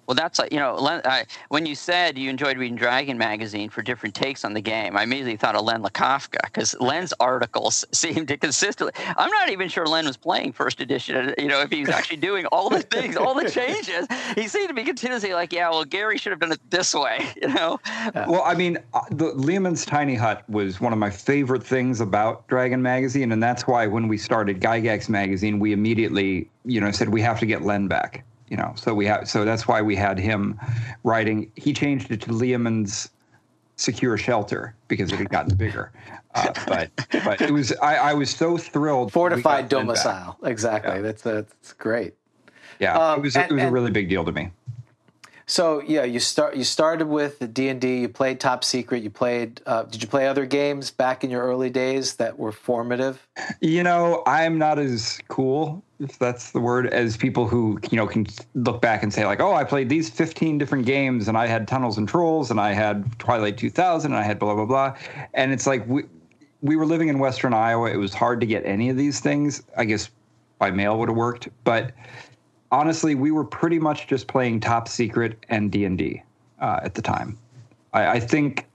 Well, 0.07 0.15
that's 0.15 0.39
like, 0.39 0.51
you 0.51 0.59
know, 0.59 0.77
I, 1.05 1.25
when 1.49 1.65
you 1.65 1.75
said 1.75 2.17
you 2.17 2.29
enjoyed 2.29 2.57
reading 2.57 2.75
Dragon 2.75 3.17
magazine 3.17 3.69
for 3.69 3.81
different 3.81 4.15
takes 4.15 4.43
on 4.43 4.53
the 4.53 4.61
game, 4.61 4.97
I 4.97 5.03
immediately 5.03 5.37
thought 5.37 5.55
of 5.55 5.63
Len 5.63 5.83
Lakofka 5.83 6.39
because 6.43 6.77
Len's 6.79 7.13
articles 7.19 7.85
seemed 7.91 8.27
to 8.29 8.37
consistently. 8.37 8.93
I'm 9.17 9.29
not 9.29 9.49
even 9.49 9.69
sure 9.69 9.85
Len 9.85 10.05
was 10.05 10.17
playing 10.17 10.53
first 10.53 10.81
edition. 10.81 11.33
You 11.37 11.47
know, 11.47 11.61
if 11.61 11.69
he 11.69 11.81
was 11.81 11.89
actually 11.89 12.17
doing 12.17 12.45
all 12.47 12.69
the 12.69 12.81
things, 12.81 13.15
all 13.15 13.33
the 13.33 13.49
changes, 13.49 14.07
he 14.35 14.47
seemed 14.47 14.69
to 14.69 14.73
be 14.73 14.83
continuously 14.83 15.33
like, 15.33 15.53
yeah, 15.53 15.69
well, 15.69 15.85
Gary 15.85 16.17
should 16.17 16.31
have 16.31 16.39
done 16.39 16.51
it 16.51 16.59
this 16.69 16.93
way. 16.93 17.27
You 17.41 17.47
know, 17.47 17.79
Well, 18.13 18.43
I 18.43 18.53
mean, 18.53 18.77
uh, 18.93 19.01
the 19.09 19.31
Leomund's 19.33 19.83
Tiny 19.83 20.13
Hut 20.13 20.47
was 20.47 20.79
one 20.79 20.93
of 20.93 20.99
my 20.99 21.09
favorite 21.09 21.63
things 21.63 21.99
about 21.99 22.47
Dragon 22.47 22.81
Magazine, 22.81 23.31
and 23.31 23.41
that's 23.41 23.65
why 23.65 23.87
when 23.87 24.07
we 24.07 24.17
started 24.17 24.61
Gygax 24.61 25.09
Magazine, 25.09 25.59
we 25.59 25.73
immediately, 25.73 26.49
you 26.65 26.79
know, 26.79 26.91
said 26.91 27.09
we 27.09 27.21
have 27.21 27.39
to 27.39 27.47
get 27.47 27.63
Len 27.63 27.87
back. 27.87 28.23
You 28.51 28.57
know, 28.57 28.73
so 28.75 28.93
we 28.93 29.05
have, 29.05 29.29
so 29.29 29.45
that's 29.45 29.65
why 29.65 29.81
we 29.81 29.95
had 29.95 30.19
him 30.19 30.59
writing. 31.05 31.49
He 31.55 31.71
changed 31.71 32.11
it 32.11 32.19
to 32.23 32.31
Leomund's 32.31 33.09
Secure 33.77 34.17
Shelter 34.17 34.75
because 34.89 35.09
it 35.13 35.15
had 35.19 35.29
gotten 35.29 35.55
bigger. 35.55 35.93
Uh, 36.35 36.51
but 36.67 36.91
but 37.23 37.39
it 37.41 37.51
was 37.51 37.71
I, 37.81 37.95
I 37.95 38.13
was 38.13 38.29
so 38.29 38.57
thrilled. 38.57 39.13
Fortified 39.13 39.69
domicile. 39.69 40.37
Exactly. 40.43 40.95
Yeah. 40.95 41.01
That's 41.01 41.21
that's 41.21 41.71
great. 41.73 42.13
Yeah, 42.79 42.97
Um, 42.97 43.19
it 43.19 43.21
was 43.23 43.35
a, 43.37 43.39
it 43.39 43.43
and- 43.51 43.55
was 43.55 43.63
a 43.63 43.71
really 43.71 43.91
big 43.91 44.09
deal 44.09 44.25
to 44.25 44.31
me. 44.33 44.51
So 45.45 45.81
yeah, 45.85 46.03
you 46.03 46.19
start 46.19 46.55
you 46.55 46.63
started 46.63 47.07
with 47.07 47.39
the 47.39 47.47
D 47.47 47.69
and 47.69 47.79
D. 47.81 48.01
You 48.01 48.09
played 48.09 48.39
Top 48.39 48.63
Secret. 48.63 49.01
You 49.03 49.09
played. 49.09 49.61
Uh, 49.65 49.83
did 49.83 50.01
you 50.01 50.07
play 50.07 50.27
other 50.27 50.45
games 50.45 50.91
back 50.91 51.23
in 51.23 51.29
your 51.29 51.41
early 51.43 51.69
days 51.69 52.15
that 52.15 52.37
were 52.39 52.51
formative? 52.53 53.25
You 53.59 53.83
know, 53.83 54.23
I'm 54.27 54.57
not 54.57 54.77
as 54.79 55.19
cool, 55.27 55.83
if 56.01 56.17
that's 56.17 56.51
the 56.51 56.59
word, 56.59 56.87
as 56.87 57.15
people 57.15 57.47
who, 57.47 57.79
you 57.91 57.95
know, 57.95 58.07
can 58.07 58.25
look 58.55 58.81
back 58.81 59.03
and 59.03 59.13
say, 59.13 59.25
like, 59.25 59.39
oh, 59.39 59.53
I 59.53 59.63
played 59.63 59.87
these 59.87 60.09
15 60.09 60.57
different 60.57 60.85
games 60.85 61.27
and 61.27 61.37
I 61.37 61.45
had 61.45 61.67
Tunnels 61.67 61.97
and 61.97 62.09
Trolls 62.09 62.49
and 62.49 62.59
I 62.59 62.73
had 62.73 63.17
Twilight 63.19 63.57
2000 63.57 64.11
and 64.11 64.19
I 64.19 64.23
had 64.23 64.39
blah, 64.39 64.55
blah, 64.55 64.65
blah. 64.65 64.97
And 65.35 65.53
it's 65.53 65.67
like, 65.67 65.87
we, 65.87 66.03
we 66.61 66.75
were 66.75 66.87
living 66.87 67.09
in 67.09 67.19
Western 67.19 67.53
Iowa. 67.53 67.91
It 67.91 67.97
was 67.97 68.15
hard 68.15 68.41
to 68.41 68.47
get 68.47 68.65
any 68.65 68.89
of 68.89 68.97
these 68.97 69.19
things. 69.19 69.61
I 69.77 69.85
guess 69.85 70.09
by 70.57 70.71
mail 70.71 70.97
would 70.97 71.09
have 71.09 71.17
worked. 71.17 71.49
But 71.63 71.91
honestly, 72.71 73.13
we 73.13 73.29
were 73.29 73.45
pretty 73.45 73.77
much 73.77 74.07
just 74.07 74.27
playing 74.27 74.59
Top 74.59 74.87
Secret 74.87 75.37
and 75.49 75.71
D&D 75.71 76.23
uh, 76.59 76.79
at 76.83 76.95
the 76.95 77.01
time. 77.03 77.37
I, 77.93 78.07
I 78.07 78.19
think 78.19 78.65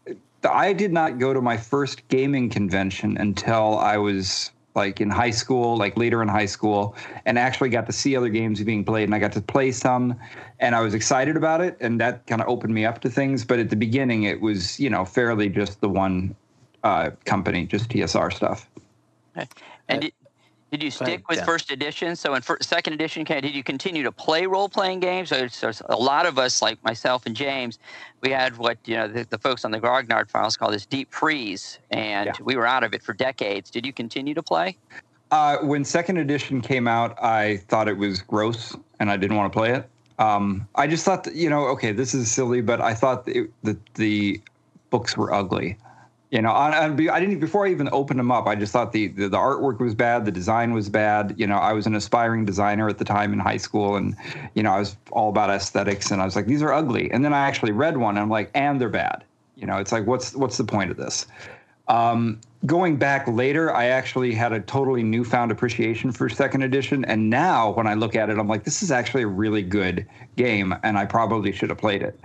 I 0.49 0.73
did 0.73 0.93
not 0.93 1.19
go 1.19 1.35
to 1.35 1.41
my 1.41 1.57
first 1.57 2.07
gaming 2.07 2.51
convention 2.51 3.17
until 3.19 3.79
I 3.79 3.97
was 3.97 4.53
like 4.77 5.01
in 5.01 5.11
high 5.11 5.31
school, 5.31 5.77
like 5.77 5.97
later 5.97 6.23
in 6.23 6.29
high 6.29 6.47
school, 6.47 6.95
and 7.25 7.39
actually 7.39 7.71
got 7.71 7.87
to 7.87 7.93
see 7.93 8.15
other 8.15 8.29
games 8.29 8.63
being 8.63 8.85
played, 8.85 9.05
and 9.05 9.15
I 9.15 9.19
got 9.19 9.33
to 9.33 9.41
play 9.41 9.73
some, 9.73 10.15
and 10.61 10.75
I 10.77 10.81
was 10.81 10.95
excited 10.95 11.37
about 11.37 11.61
it, 11.61 11.77
and 11.81 12.01
that 12.01 12.27
kind 12.27 12.41
of 12.41 12.49
opened 12.49 12.75
me 12.75 12.85
up 12.85 13.01
to 13.01 13.11
things. 13.11 13.45
But 13.45 13.59
at 13.59 13.71
the 13.71 13.77
beginning, 13.77 14.25
it 14.25 14.41
was 14.41 14.79
you 14.79 14.91
know 14.91 15.05
fairly 15.05 15.49
just 15.49 15.81
the 15.81 15.89
one 15.89 16.37
uh, 16.85 17.11
company, 17.25 17.67
just 17.67 17.89
TSR 17.89 18.33
stuff. 18.33 18.69
and 19.89 20.13
did, 20.71 20.83
you 20.83 20.91
stick 20.91 21.29
with 21.29 21.39
Dan. 21.39 21.47
first 21.47 21.71
edition? 21.71 22.17
So 22.17 22.35
in 22.35 22.43
fir- 22.43 22.59
second 22.61 22.95
edition, 22.95 23.25
did 23.25 23.55
you 23.55 23.63
continue 23.63 24.03
to 24.03 24.13
play 24.13 24.47
role 24.47 24.69
playing 24.69 25.01
games? 25.01 25.29
So, 25.29 25.47
so 25.49 25.71
a 25.89 25.97
lot 25.97 26.27
of 26.27 26.39
us, 26.39 26.61
like 26.61 26.83
myself 26.83 27.27
and 27.27 27.37
James, 27.37 27.79
we 28.21 28.31
had 28.31 28.57
what 28.57 28.79
you 28.85 28.97
know 28.97 29.09
the, 29.09 29.25
the 29.31 29.39
folks 29.39 29.65
on 29.65 29.71
the 29.71 29.81
Grognard 29.81 30.29
files 30.31 30.57
call 30.57 30.71
this 30.71 30.87
deep 30.87 31.13
freeze, 31.13 31.79
and 31.91 32.27
Yeah. 32.27 32.33
we 32.43 32.57
were 32.57 32.67
out 32.67 32.83
of 32.85 32.95
it 32.95 33.03
for 33.03 33.13
decades. 33.13 33.71
Did 33.71 33.87
you 33.87 33.93
continue 33.93 34.35
to 34.35 34.43
play? 34.43 34.77
Uh, 35.31 35.59
when 35.59 35.85
second 35.85 36.19
edition 36.19 36.61
came 36.61 36.87
out, 36.87 37.21
I 37.23 37.59
thought 37.69 37.89
it 37.89 37.97
was 37.97 38.23
gross 38.23 38.77
and 39.01 39.11
I 39.11 39.17
didn't 39.17 39.37
want 39.37 39.53
to 39.53 39.57
play 39.59 39.73
it. 39.73 39.89
Um, 40.19 40.67
I 40.77 40.87
just 40.87 41.05
thought, 41.05 41.25
that, 41.25 41.35
you 41.35 41.51
know, 41.51 41.67
okay, 41.67 41.93
this 41.93 42.15
is 42.15 42.31
silly, 42.31 42.63
but 42.63 42.81
I 42.81 42.95
thought 42.95 43.27
it, 43.29 43.51
that 43.65 43.77
the 43.95 44.41
books 44.91 45.17
were 45.17 45.35
ugly. 45.35 45.77
You 46.31 46.43
know, 46.43 46.51
I, 46.51 46.87
I, 46.87 47.21
didn't 47.21 47.39
before 47.39 47.67
I 47.67 47.71
even 47.71 47.89
opened 47.93 48.19
them 48.19 48.33
up. 48.33 48.49
I 48.49 48.57
just 48.57 48.73
thought 48.73 48.91
the, 48.91 49.07
the 49.09 49.29
the 49.29 49.37
artwork 49.37 49.79
was 49.79 49.95
bad, 49.95 50.25
the 50.25 50.33
design 50.33 50.73
was 50.73 50.89
bad. 50.89 51.35
You 51.37 51.47
know, 51.47 51.57
I 51.57 51.73
was 51.73 51.87
an 51.87 51.95
aspiring 51.95 52.45
designer 52.45 52.89
at 52.89 52.99
the 52.99 53.05
time 53.05 53.33
in 53.33 53.39
high 53.39 53.59
school, 53.59 53.95
and 53.95 54.17
you 54.55 54.63
know, 54.65 54.73
I 54.73 54.81
was 54.81 54.97
all 55.13 55.29
about 55.29 55.51
aesthetics, 55.51 56.11
and 56.11 56.21
I 56.21 56.25
was 56.25 56.35
like, 56.35 56.47
these 56.47 56.63
are 56.63 56.73
ugly. 56.73 57.13
And 57.13 57.25
then 57.25 57.33
I 57.33 57.47
actually 57.47 57.71
read 57.71 57.97
one, 57.97 58.17
and 58.17 58.23
I'm 58.23 58.31
like, 58.31 58.51
and 58.55 58.81
they're 58.81 58.89
bad. 58.89 59.23
You 59.55 59.67
know, 59.67 59.77
it's 59.77 59.93
like, 59.93 60.07
what's 60.07 60.35
what's 60.35 60.57
the 60.57 60.65
point 60.65 60.91
of 60.91 60.97
this? 60.97 61.27
Um, 61.89 62.41
going 62.65 62.97
back 62.97 63.29
later, 63.29 63.73
I 63.73 63.87
actually 63.87 64.35
had 64.35 64.53
a 64.53 64.61
totally 64.61 65.03
newfound 65.03 65.53
appreciation 65.53 66.11
for 66.11 66.29
second 66.29 66.63
edition. 66.63 67.05
And 67.05 67.31
now 67.31 67.71
when 67.73 67.87
I 67.87 67.95
look 67.95 68.17
at 68.17 68.29
it, 68.29 68.39
I'm 68.39 68.49
like, 68.49 68.65
this 68.65 68.83
is 68.83 68.91
actually 68.91 69.23
a 69.23 69.29
really 69.29 69.63
good 69.63 70.07
game, 70.37 70.75
and 70.83 70.99
I 70.99 71.05
probably 71.05 71.53
should 71.53 71.71
have 71.71 71.79
played 71.79 72.03
it. 72.03 72.19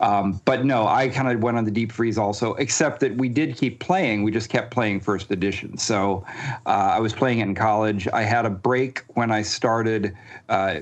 Um, 0.00 0.40
but 0.44 0.64
no, 0.64 0.86
I 0.86 1.08
kind 1.08 1.28
of 1.28 1.42
went 1.42 1.56
on 1.56 1.64
the 1.64 1.70
deep 1.70 1.92
freeze 1.92 2.18
also, 2.18 2.54
except 2.54 3.00
that 3.00 3.16
we 3.16 3.28
did 3.28 3.56
keep 3.56 3.80
playing. 3.80 4.22
We 4.22 4.30
just 4.30 4.50
kept 4.50 4.70
playing 4.70 5.00
first 5.00 5.30
edition. 5.30 5.78
So 5.78 6.24
uh, 6.66 6.68
I 6.68 7.00
was 7.00 7.12
playing 7.12 7.38
it 7.38 7.44
in 7.44 7.54
college. 7.54 8.08
I 8.08 8.22
had 8.22 8.44
a 8.44 8.50
break 8.50 9.04
when 9.14 9.30
I 9.30 9.42
started. 9.42 10.14
Uh, 10.48 10.80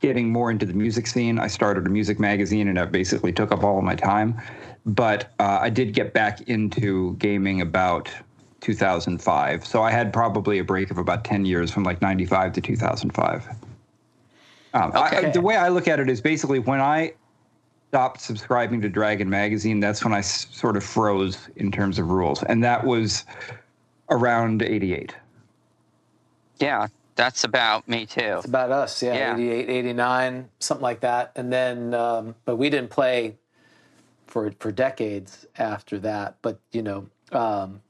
getting 0.00 0.30
more 0.30 0.50
into 0.50 0.66
the 0.66 0.74
music 0.74 1.06
scene. 1.06 1.38
I 1.38 1.46
started 1.46 1.86
a 1.86 1.88
music 1.88 2.20
magazine, 2.20 2.68
and 2.68 2.76
that 2.76 2.92
basically 2.92 3.32
took 3.32 3.50
up 3.50 3.64
all 3.64 3.78
of 3.78 3.84
my 3.84 3.94
time. 3.94 4.38
But 4.86 5.32
uh, 5.38 5.58
I 5.62 5.70
did 5.70 5.94
get 5.94 6.12
back 6.12 6.42
into 6.42 7.14
gaming 7.16 7.60
about 7.60 8.10
2005. 8.60 9.66
So 9.66 9.82
I 9.82 9.90
had 9.90 10.12
probably 10.12 10.58
a 10.58 10.64
break 10.64 10.90
of 10.90 10.98
about 10.98 11.24
10 11.24 11.44
years 11.46 11.70
from 11.70 11.84
like 11.84 12.02
95 12.02 12.52
to 12.54 12.60
2005. 12.60 13.46
Um, 14.74 14.92
I- 14.94 15.30
the 15.30 15.40
way 15.40 15.56
I 15.56 15.68
look 15.68 15.88
at 15.88 16.00
it 16.00 16.08
is 16.10 16.20
basically 16.20 16.58
when 16.58 16.80
I 16.80 17.14
stopped 17.90 18.20
subscribing 18.20 18.80
to 18.82 18.88
Dragon 18.88 19.30
Magazine, 19.30 19.80
that's 19.80 20.02
when 20.04 20.12
I 20.12 20.18
s- 20.18 20.48
sort 20.50 20.76
of 20.76 20.82
froze 20.84 21.48
in 21.56 21.70
terms 21.70 21.98
of 21.98 22.10
rules. 22.10 22.42
And 22.42 22.62
that 22.64 22.84
was 22.84 23.24
around 24.10 24.62
88. 24.62 25.14
Yeah, 26.58 26.88
That's 27.16 27.44
about 27.44 27.86
me 27.88 28.06
too. 28.06 28.20
It's 28.38 28.46
about 28.46 28.72
us, 28.72 29.00
yeah, 29.00 29.14
Yeah. 29.14 29.34
88, 29.34 29.68
89, 29.70 30.48
something 30.58 30.82
like 30.82 30.98
that. 31.00 31.30
And 31.36 31.52
then, 31.52 31.94
um, 31.94 32.34
but 32.44 32.56
we 32.56 32.68
didn't 32.70 32.90
play 32.90 33.36
for 34.34 34.50
for 34.58 34.72
decades 34.72 35.46
after 35.58 35.96
that. 36.00 36.34
But 36.42 36.58
you 36.72 36.82
know, 36.82 37.06
um, 37.30 37.80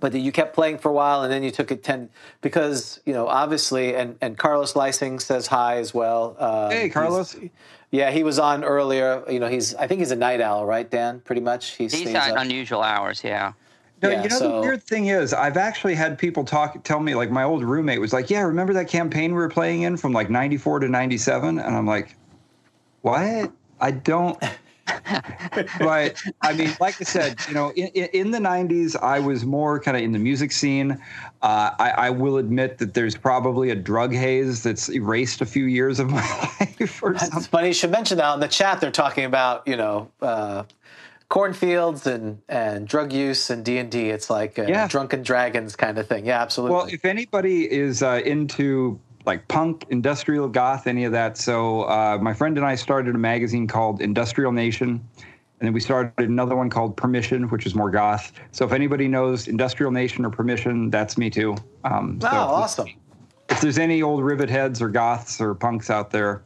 but 0.00 0.14
you 0.14 0.30
kept 0.30 0.54
playing 0.54 0.78
for 0.78 0.88
a 0.90 0.92
while, 0.92 1.22
and 1.24 1.32
then 1.32 1.42
you 1.42 1.50
took 1.50 1.72
it 1.72 1.82
ten 1.82 2.08
because 2.40 3.00
you 3.04 3.12
know, 3.12 3.26
obviously, 3.26 3.96
and 3.96 4.16
and 4.22 4.38
Carlos 4.38 4.74
Lysing 4.74 5.20
says 5.20 5.48
hi 5.48 5.78
as 5.78 5.92
well. 5.92 6.36
Um, 6.38 6.70
Hey, 6.70 6.88
Carlos. 6.88 7.36
Yeah, 7.90 8.10
he 8.12 8.22
was 8.22 8.38
on 8.38 8.62
earlier. 8.64 9.22
You 9.28 9.40
know, 9.40 9.48
he's 9.48 9.74
I 9.74 9.86
think 9.88 9.98
he's 9.98 10.12
a 10.12 10.16
night 10.16 10.40
owl, 10.40 10.64
right, 10.64 10.88
Dan? 10.88 11.20
Pretty 11.20 11.42
much. 11.42 11.70
He 11.72 11.84
He's 11.84 11.98
stays 11.98 12.14
at 12.14 12.30
up. 12.30 12.38
unusual 12.38 12.80
hours. 12.82 13.22
Yeah. 13.24 13.52
No, 14.02 14.08
Yeah, 14.08 14.22
you 14.22 14.28
know 14.30 14.38
so- 14.38 14.52
the 14.54 14.60
weird 14.60 14.82
thing 14.84 15.06
is, 15.08 15.34
I've 15.34 15.56
actually 15.56 15.94
had 15.96 16.16
people 16.18 16.44
talk, 16.44 16.82
tell 16.84 17.00
me 17.00 17.14
like 17.16 17.30
my 17.30 17.42
old 17.42 17.62
roommate 17.64 18.00
was 18.00 18.12
like, 18.12 18.30
"Yeah, 18.30 18.42
remember 18.42 18.72
that 18.74 18.86
campaign 18.88 19.32
we 19.32 19.38
were 19.38 19.48
playing 19.50 19.82
in 19.82 19.96
from 19.96 20.12
like 20.12 20.30
'94 20.30 20.78
to 20.80 20.88
'97?" 20.88 21.58
And 21.58 21.76
I'm 21.76 21.86
like, 21.86 22.14
"What? 23.02 23.50
I 23.80 23.90
don't." 23.90 24.42
But 25.78 26.22
I 26.42 26.52
mean, 26.52 26.76
like 26.80 26.96
I 27.00 27.04
said, 27.04 27.36
you 27.48 27.54
know, 27.54 27.70
in, 27.72 27.88
in 27.88 28.30
the 28.30 28.38
'90s, 28.38 28.96
I 29.00 29.18
was 29.18 29.44
more 29.44 29.80
kind 29.80 29.96
of 29.96 30.02
in 30.02 30.12
the 30.12 30.18
music 30.18 30.52
scene. 30.52 30.92
Uh, 31.42 31.70
I, 31.78 31.90
I 31.90 32.10
will 32.10 32.38
admit 32.38 32.78
that 32.78 32.94
there's 32.94 33.16
probably 33.16 33.70
a 33.70 33.74
drug 33.74 34.12
haze 34.12 34.62
that's 34.62 34.88
erased 34.88 35.40
a 35.40 35.46
few 35.46 35.64
years 35.64 35.98
of 35.98 36.10
my 36.10 36.20
life 36.60 37.02
or 37.02 37.18
something. 37.18 37.38
It's 37.38 37.46
funny 37.46 37.68
you 37.68 37.74
should 37.74 37.90
mention 37.90 38.18
that 38.18 38.34
in 38.34 38.40
the 38.40 38.48
chat. 38.48 38.80
They're 38.80 38.90
talking 38.90 39.24
about 39.24 39.66
you 39.66 39.76
know 39.76 40.10
uh, 40.20 40.64
cornfields 41.28 42.06
and 42.06 42.42
and 42.48 42.86
drug 42.86 43.12
use 43.12 43.50
and 43.50 43.64
D 43.64 43.78
and 43.78 43.90
D. 43.90 44.10
It's 44.10 44.28
like 44.28 44.58
Yeah. 44.58 44.86
drunken 44.86 45.22
dragons 45.22 45.76
kind 45.76 45.98
of 45.98 46.06
thing. 46.06 46.26
Yeah, 46.26 46.42
absolutely. 46.42 46.76
Well, 46.76 46.86
if 46.86 47.04
anybody 47.04 47.70
is 47.70 48.02
uh, 48.02 48.20
into 48.24 49.00
like 49.24 49.46
punk, 49.48 49.86
industrial, 49.90 50.48
goth, 50.48 50.86
any 50.86 51.04
of 51.04 51.12
that, 51.12 51.36
so 51.36 51.82
uh, 51.82 52.18
my 52.20 52.34
friend 52.34 52.56
and 52.56 52.66
I 52.66 52.74
started 52.74 53.14
a 53.14 53.18
magazine 53.18 53.66
called 53.66 54.00
Industrial 54.00 54.52
Nation, 54.52 54.88
and 55.18 55.68
then 55.68 55.72
we 55.72 55.80
started 55.80 56.12
another 56.18 56.56
one 56.56 56.68
called 56.68 56.96
Permission, 56.96 57.48
which 57.48 57.66
is 57.66 57.74
more 57.74 57.90
goth. 57.90 58.32
So 58.50 58.64
if 58.64 58.72
anybody 58.72 59.06
knows 59.06 59.46
Industrial 59.46 59.92
Nation 59.92 60.24
or 60.24 60.30
Permission, 60.30 60.90
that's 60.90 61.16
me 61.16 61.30
too. 61.30 61.56
Um, 61.84 62.18
oh, 62.22 62.28
so 62.30 62.36
awesome. 62.36 62.88
If 63.48 63.60
there's 63.60 63.78
any 63.78 64.02
old 64.02 64.24
rivet 64.24 64.50
heads 64.50 64.82
or 64.82 64.88
goths 64.88 65.40
or 65.40 65.54
punks 65.54 65.88
out 65.88 66.10
there, 66.10 66.42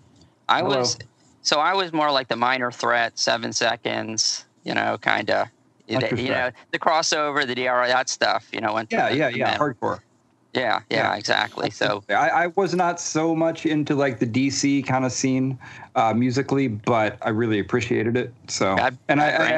I 0.49 0.59
Hello. 0.59 0.79
was 0.79 0.99
so 1.41 1.61
I 1.61 1.75
was 1.75 1.93
more 1.93 2.11
like 2.11 2.29
the 2.29 2.37
minor 2.37 2.73
threat, 2.73 3.19
seven 3.19 3.53
seconds, 3.53 4.45
you 4.65 4.75
know, 4.75 4.99
kind 4.99 5.31
of, 5.31 5.47
you 5.87 5.99
know, 5.99 6.51
the 6.73 6.79
crossover, 6.79 7.47
the 7.47 7.55
DRI, 7.55 7.65
that 7.65 8.09
stuff, 8.09 8.49
you 8.53 8.61
know. 8.61 8.75
Went 8.75 8.91
yeah, 8.91 9.09
through 9.09 9.19
yeah, 9.19 9.31
the- 9.31 9.39
yeah, 9.39 9.59
hardcore. 9.59 10.01
Yeah, 10.57 10.81
yeah, 10.91 11.13
Yeah. 11.13 11.17
exactly. 11.17 11.71
So 11.71 12.03
I, 12.09 12.15
I 12.31 12.47
was 12.49 12.75
not 12.75 12.99
so 13.01 13.35
much 13.37 13.67
into 13.67 13.95
like 13.95 14.19
the 14.19 14.27
DC 14.27 14.87
kind 14.87 15.05
of 15.05 15.13
scene 15.13 15.59
uh, 15.95 16.13
musically, 16.15 16.69
but 16.69 17.19
I 17.23 17.29
really 17.31 17.59
appreciated 17.61 18.17
it. 18.17 18.33
So, 18.49 18.75
Bad- 18.77 18.99
and 19.09 19.21
I, 19.21 19.31
bad 19.31 19.41
I. 19.43 19.55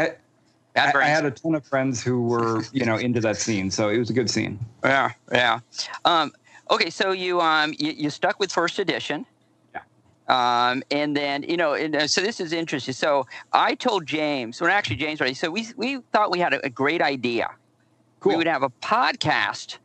I, 0.80 0.92
I, 0.92 0.92
I 1.04 1.08
had 1.08 1.24
a 1.24 1.30
ton 1.32 1.54
of 1.56 1.64
friends 1.66 2.02
who 2.02 2.22
were, 2.22 2.62
you 2.72 2.84
know, 2.84 2.96
into 2.96 3.20
that 3.22 3.36
scene, 3.36 3.70
so 3.70 3.88
it 3.88 3.98
was 3.98 4.10
a 4.10 4.12
good 4.12 4.30
scene. 4.30 4.60
Yeah, 4.84 5.10
yeah. 5.32 5.58
Um, 6.04 6.32
okay, 6.70 6.90
so 6.90 7.10
you 7.10 7.40
um 7.40 7.74
you, 7.78 7.92
you 7.92 8.10
stuck 8.10 8.38
with 8.38 8.52
first 8.52 8.78
edition. 8.78 9.26
Yeah. 9.74 9.80
Um, 10.70 10.84
and 10.92 11.16
then 11.16 11.42
you 11.42 11.56
know, 11.56 11.74
and, 11.74 11.96
uh, 11.96 12.06
so 12.06 12.20
this 12.20 12.38
is 12.38 12.52
interesting. 12.52 12.94
So 12.94 13.26
I 13.52 13.74
told 13.74 14.06
James, 14.06 14.60
well, 14.60 14.70
actually 14.70 14.96
James, 14.96 15.20
right? 15.20 15.36
So 15.36 15.50
we 15.50 15.66
we 15.76 15.98
thought 16.12 16.30
we 16.30 16.38
had 16.38 16.54
a, 16.54 16.64
a 16.64 16.70
great 16.70 17.02
idea. 17.02 17.48
Cool. 18.20 18.32
We 18.32 18.36
would 18.36 18.46
have 18.46 18.62
a 18.62 18.70
podcast, 18.70 19.78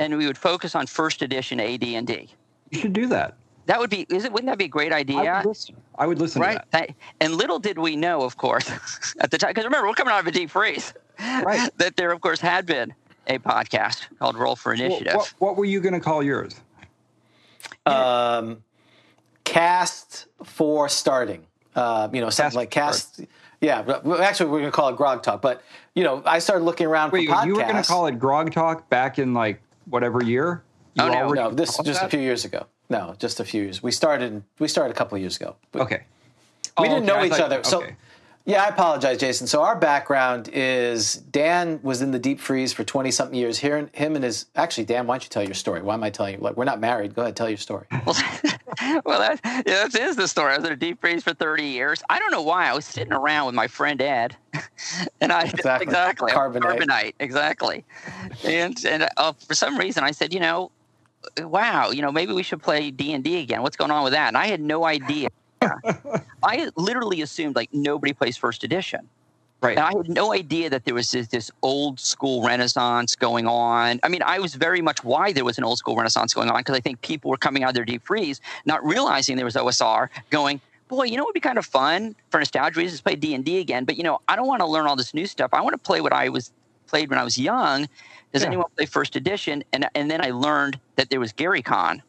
and 0.00 0.16
we 0.16 0.26
would 0.26 0.38
focus 0.38 0.74
on 0.74 0.86
first 0.86 1.22
edition 1.22 1.60
AD 1.60 1.84
and 1.84 2.06
D. 2.06 2.28
You 2.70 2.80
should 2.80 2.92
do 2.92 3.06
that. 3.08 3.34
That 3.66 3.78
would 3.78 3.90
be, 3.90 4.06
is 4.08 4.24
it? 4.24 4.32
Wouldn't 4.32 4.50
that 4.50 4.58
be 4.58 4.64
a 4.64 4.68
great 4.68 4.92
idea? 4.92 5.18
I 5.18 5.20
idea? 5.20 5.34
would 5.38 5.46
listen. 5.46 5.76
I 5.98 6.06
would 6.06 6.18
listen 6.18 6.42
Right. 6.42 6.54
to 6.58 6.64
that. 6.72 6.88
That- 6.88 6.94
and 7.20 7.34
little 7.34 7.58
did 7.60 7.78
we 7.78 7.94
know, 7.94 8.22
of 8.22 8.36
course, 8.36 8.68
at 9.20 9.30
the 9.30 9.38
time, 9.38 9.50
because 9.50 9.64
remember, 9.64 9.86
we're 9.86 9.94
coming 9.94 10.12
out 10.12 10.20
of 10.20 10.26
a 10.26 10.32
deep 10.32 10.50
freeze, 10.50 10.92
Right. 11.20 11.70
that 11.76 11.96
there, 11.96 12.10
of 12.10 12.20
course, 12.20 12.40
had 12.40 12.66
been 12.66 12.92
a 13.28 13.38
podcast 13.38 14.06
called 14.18 14.36
Roll 14.36 14.56
for 14.56 14.72
Well, 14.72 14.80
Initiative. 14.82 15.14
what, 15.14 15.34
what 15.38 15.56
were 15.56 15.66
you 15.66 15.80
going 15.80 15.92
to 15.92 16.00
call 16.00 16.22
yours? 16.22 16.58
Um, 17.86 18.62
cast 19.44 20.26
for 20.44 20.88
starting. 20.88 21.46
Uh, 21.76 22.08
you 22.12 22.20
know, 22.20 22.30
something 22.30 22.46
Cast 22.50 22.56
like 22.56 22.68
for 22.70 22.80
cast. 22.80 23.20
Yeah, 23.60 23.82
but- 23.82 24.04
well, 24.04 24.20
actually, 24.20 24.50
we're 24.50 24.60
going 24.60 24.70
to 24.72 24.76
call 24.76 24.88
it 24.88 24.96
Grog 24.96 25.22
Talk. 25.22 25.42
But 25.42 25.62
you 25.94 26.02
know, 26.02 26.22
I 26.24 26.38
started 26.40 26.64
looking 26.64 26.86
around 26.86 27.12
Wait, 27.12 27.28
for 27.28 27.34
podcasts. 27.34 27.46
you 27.46 27.54
were 27.56 27.62
going 27.62 27.76
to 27.82 27.82
call 27.88 28.06
it 28.06 28.18
Grog 28.18 28.52
Talk 28.52 28.88
back 28.88 29.18
in 29.18 29.34
like 29.34 29.60
whatever 29.90 30.22
year? 30.24 30.62
You 30.94 31.04
Oh, 31.04 31.08
no, 31.08 31.14
already 31.18 31.42
No, 31.42 31.50
this 31.50 31.70
is 31.70 31.76
called 31.76 31.86
just 31.86 32.02
a 32.02 32.08
few 32.08 32.20
years 32.20 32.44
ago. 32.44 32.66
No, 32.88 33.14
just 33.18 33.38
a 33.40 33.44
few 33.44 33.62
years. 33.62 33.82
We 33.82 33.92
started. 33.92 34.42
We 34.58 34.66
started 34.68 34.90
a 34.90 34.98
couple 34.98 35.16
of 35.16 35.20
years 35.20 35.36
ago. 35.36 35.56
But 35.72 35.82
Okay. 35.82 36.02
we 36.78 36.86
Oh, 36.86 36.88
didn't 36.88 36.96
okay, 36.98 37.06
know 37.06 37.14
I 37.16 37.26
each 37.26 37.32
thought- 37.32 37.40
other. 37.42 37.62
So, 37.62 37.82
okay. 37.82 37.94
yeah, 38.44 38.64
I 38.64 38.68
apologize, 38.68 39.18
Jayson. 39.18 39.46
So 39.46 39.62
our 39.62 39.76
background 39.76 40.48
is 40.52 41.14
Dan 41.14 41.78
was 41.84 42.02
in 42.02 42.10
the 42.10 42.18
deep 42.18 42.40
freeze 42.40 42.72
for 42.72 42.82
twenty 42.82 43.10
something 43.12 43.38
years. 43.38 43.58
Here, 43.58 43.88
him 43.92 44.16
and 44.16 44.24
his 44.24 44.46
actually, 44.56 44.84
Dan, 44.84 45.06
why 45.06 45.14
don't 45.14 45.22
you 45.24 45.28
tell 45.30 45.44
your 45.44 45.54
story? 45.54 45.82
Why 45.82 45.94
am 45.94 46.02
I 46.02 46.10
telling 46.10 46.34
you? 46.36 46.40
Like, 46.40 46.56
we're 46.56 46.64
not 46.64 46.80
married. 46.80 47.14
Go 47.14 47.22
ahead, 47.22 47.36
tell 47.36 47.48
your 47.48 47.58
story. 47.58 47.86
Well, 48.04 48.16
well 49.04 49.18
that, 49.20 49.40
yeah, 49.44 49.86
that 49.88 49.94
is 49.94 50.16
the 50.16 50.28
story. 50.28 50.52
I 50.52 50.56
was 50.56 50.66
in 50.66 50.72
a 50.72 50.76
deep 50.76 51.00
freeze 51.00 51.22
for 51.22 51.34
30 51.34 51.64
years. 51.64 52.02
I 52.08 52.18
don't 52.18 52.30
know 52.30 52.42
why. 52.42 52.68
I 52.68 52.74
was 52.74 52.84
sitting 52.84 53.12
around 53.12 53.46
with 53.46 53.54
my 53.54 53.66
friend 53.66 54.00
Ed, 54.00 54.36
and 55.20 55.32
I 55.32 55.42
Exactly. 55.42 55.86
exactly 55.86 56.32
Carbonite. 56.32 56.80
carbonite 56.80 57.14
exactly. 57.20 57.84
And 58.44 58.82
and 58.84 59.08
uh, 59.16 59.32
for 59.32 59.54
some 59.54 59.76
reason, 59.76 60.04
I 60.04 60.10
said, 60.12 60.32
you 60.32 60.40
know, 60.40 60.70
wow, 61.38 61.90
you 61.90 62.02
know, 62.02 62.12
maybe 62.12 62.32
we 62.32 62.42
should 62.42 62.62
play 62.62 62.90
D 62.90 63.12
and 63.12 63.22
D 63.24 63.40
again. 63.40 63.62
What's 63.62 63.76
going 63.76 63.90
on 63.90 64.04
with 64.04 64.12
that? 64.12 64.28
And 64.28 64.36
I 64.36 64.46
had 64.46 64.60
no 64.60 64.84
idea. 64.84 65.28
I 66.42 66.70
literally 66.76 67.20
assumed 67.22 67.56
like 67.56 67.68
nobody 67.72 68.12
plays 68.12 68.36
first 68.36 68.64
edition. 68.64 69.08
Right. 69.62 69.76
And 69.76 69.86
I 69.86 69.92
had 69.94 70.08
no 70.08 70.32
idea 70.32 70.70
that 70.70 70.86
there 70.86 70.94
was 70.94 71.10
this, 71.10 71.28
this 71.28 71.50
old 71.62 72.00
school 72.00 72.42
renaissance 72.42 73.14
going 73.14 73.46
on. 73.46 74.00
I 74.02 74.08
mean, 74.08 74.22
I 74.22 74.38
was 74.38 74.54
very 74.54 74.80
much 74.80 75.04
why 75.04 75.32
there 75.32 75.44
was 75.44 75.58
an 75.58 75.64
old 75.64 75.78
school 75.78 75.96
renaissance 75.96 76.32
going 76.32 76.48
on 76.48 76.58
because 76.60 76.76
I 76.76 76.80
think 76.80 77.02
people 77.02 77.30
were 77.30 77.36
coming 77.36 77.62
out 77.62 77.70
of 77.70 77.74
their 77.74 77.84
deep 77.84 78.02
freeze, 78.02 78.40
not 78.64 78.82
realizing 78.84 79.36
there 79.36 79.44
was 79.44 79.56
OSR, 79.56 80.08
going, 80.30 80.60
boy, 80.88 81.04
you 81.04 81.16
know, 81.16 81.24
it 81.24 81.26
would 81.26 81.34
be 81.34 81.40
kind 81.40 81.58
of 81.58 81.66
fun 81.66 82.16
for 82.30 82.38
nostalgia 82.38 82.80
reasons 82.80 83.00
to 83.00 83.04
play 83.04 83.16
D 83.16 83.34
and 83.34 83.44
D 83.44 83.58
again. 83.58 83.84
But 83.84 83.96
you 83.98 84.02
know, 84.02 84.20
I 84.28 84.36
don't 84.36 84.46
want 84.46 84.60
to 84.60 84.66
learn 84.66 84.86
all 84.86 84.96
this 84.96 85.12
new 85.12 85.26
stuff. 85.26 85.50
I 85.52 85.60
want 85.60 85.74
to 85.74 85.78
play 85.78 86.00
what 86.00 86.12
I 86.12 86.30
was 86.30 86.52
played 86.86 87.10
when 87.10 87.18
I 87.18 87.24
was 87.24 87.36
young. 87.36 87.86
Does 88.32 88.42
Yeah. 88.42 88.48
anyone 88.48 88.66
play 88.76 88.86
first 88.86 89.14
edition? 89.14 89.62
And 89.72 89.86
and 89.94 90.10
then 90.10 90.24
I 90.24 90.30
learned 90.30 90.80
that 90.96 91.10
there 91.10 91.20
was 91.20 91.32
Gary 91.32 91.62
Con 91.62 92.02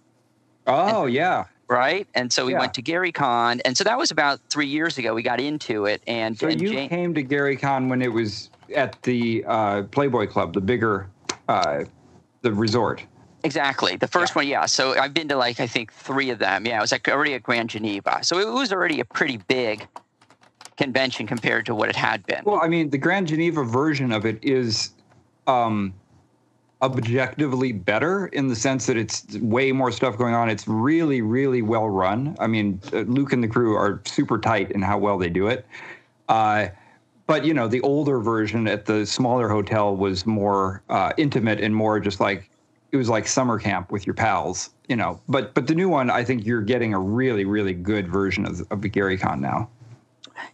Oh, 0.67 1.05
yeah. 1.05 1.45
Right? 1.71 2.05
And 2.13 2.31
so 2.31 2.45
we 2.45 2.51
Yeah. 2.51 2.59
went 2.59 2.73
to 2.75 2.81
Gary 2.81 3.11
Con, 3.13 3.61
and 3.63 3.75
so 3.77 3.83
that 3.85 3.97
was 3.97 4.11
about 4.11 4.39
three 4.49 4.67
years 4.67 4.97
ago. 4.97 5.13
We 5.13 5.23
got 5.23 5.39
into 5.39 5.85
it, 5.85 6.03
and, 6.05 6.37
So 6.37 6.47
and 6.49 6.61
you 6.61 6.73
Jane- 6.73 6.89
came 6.89 7.13
to 7.15 7.23
Gary 7.23 7.55
Con 7.55 7.87
when 7.87 8.01
it 8.01 8.11
was 8.11 8.49
at 8.75 9.01
the 9.03 9.43
uh, 9.47 9.83
Playboy 9.83 10.27
Club, 10.27 10.53
the 10.53 10.61
bigger, 10.61 11.07
uh, 11.47 11.85
the 12.41 12.53
resort. 12.53 13.03
exactly 13.43 13.95
the 13.95 14.07
first 14.07 14.35
one, 14.35 14.47
yeah. 14.47 14.65
So 14.67 14.99
I've 14.99 15.13
been 15.15 15.27
to 15.29 15.35
like 15.37 15.59
I 15.59 15.65
think 15.67 15.91
three 15.93 16.29
of 16.29 16.37
them. 16.39 16.65
Yeah, 16.65 16.77
it 16.77 16.81
was 16.81 16.91
like 16.91 17.07
already 17.07 17.33
at 17.33 17.41
Grand 17.41 17.69
Geneva, 17.69 18.19
so 18.21 18.37
it 18.37 18.47
was 18.51 18.71
already 18.73 18.99
a 18.99 19.05
pretty 19.05 19.37
big 19.37 19.87
convention 20.77 21.25
compared 21.25 21.65
to 21.67 21.73
what 21.75 21.89
it 21.89 21.95
had 21.95 22.25
been. 22.25 22.41
Well, 22.43 22.59
I 22.61 22.67
mean, 22.67 22.89
the 22.89 22.97
Grand 22.97 23.27
Geneva 23.27 23.63
version 23.63 24.11
of 24.11 24.25
it 24.25 24.39
is 24.43 24.91
um, 25.47 25.93
objectively 26.81 27.71
better 27.71 28.27
in 28.27 28.47
the 28.47 28.55
sense 28.55 28.87
that 28.87 28.97
it's 28.97 29.25
way 29.37 29.71
more 29.71 29.91
stuff 29.91 30.17
going 30.17 30.33
on. 30.33 30.49
It's 30.49 30.67
really, 30.67 31.21
really 31.21 31.61
well 31.61 31.89
run. 31.89 32.35
I 32.39 32.47
mean, 32.47 32.81
uh, 32.91 32.99
Luke 33.01 33.33
and 33.33 33.43
the 33.43 33.47
crew 33.47 33.75
are 33.75 34.01
super 34.05 34.39
tight 34.39 34.71
in 34.71 34.81
how 34.81 34.97
well 34.97 35.17
they 35.17 35.29
do 35.29 35.47
it. 35.47 35.65
Uh, 36.27 36.67
but 37.27 37.45
you 37.45 37.53
know, 37.53 37.67
the 37.67 37.81
older 37.81 38.19
version 38.19 38.67
at 38.67 38.85
the 38.85 39.05
smaller 39.05 39.47
hotel 39.47 39.95
was 39.95 40.25
more 40.25 40.81
uh, 40.89 41.13
intimate 41.17 41.61
and 41.61 41.75
more 41.75 41.99
just 41.99 42.19
like 42.19 42.49
it 42.91 42.97
was 42.97 43.07
like 43.07 43.25
summer 43.27 43.57
camp 43.57 43.91
with 43.91 44.05
your 44.05 44.13
pals. 44.13 44.71
You 44.89 44.95
know, 44.95 45.21
but 45.29 45.53
but 45.53 45.67
the 45.67 45.75
new 45.75 45.87
one, 45.87 46.09
I 46.09 46.23
think 46.23 46.45
you're 46.45 46.61
getting 46.61 46.93
a 46.93 46.99
really, 46.99 47.45
really 47.45 47.73
good 47.73 48.07
version 48.07 48.45
of, 48.45 48.61
of 48.71 48.81
Gary 48.91 49.17
Con 49.17 49.39
now. 49.39 49.69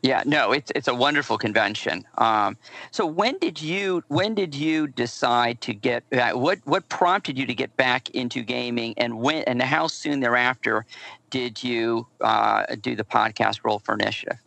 Yeah, 0.01 0.23
no, 0.25 0.51
it's 0.51 0.71
it's 0.75 0.88
a 0.88 0.93
wonderful 0.93 1.38
convention. 1.38 2.05
Um, 2.17 2.57
so 2.91 3.05
when 3.05 3.38
did 3.39 3.61
you 3.61 4.03
when 4.07 4.35
did 4.35 4.53
you 4.53 4.88
decide 4.88 5.61
to 5.61 5.73
get 5.73 6.03
uh, 6.11 6.31
what 6.31 6.59
what 6.65 6.88
prompted 6.89 7.38
you 7.38 7.45
to 7.45 7.53
get 7.53 7.75
back 7.77 8.09
into 8.11 8.43
gaming, 8.43 8.93
and 8.97 9.19
when 9.19 9.43
and 9.43 9.61
how 9.61 9.88
soon 9.88 10.19
thereafter 10.19 10.85
did 11.29 11.63
you 11.63 12.07
uh, 12.21 12.65
do 12.81 12.95
the 12.95 13.03
podcast 13.03 13.59
Roll 13.63 13.79
for 13.79 13.93
Initiative? 13.93 14.38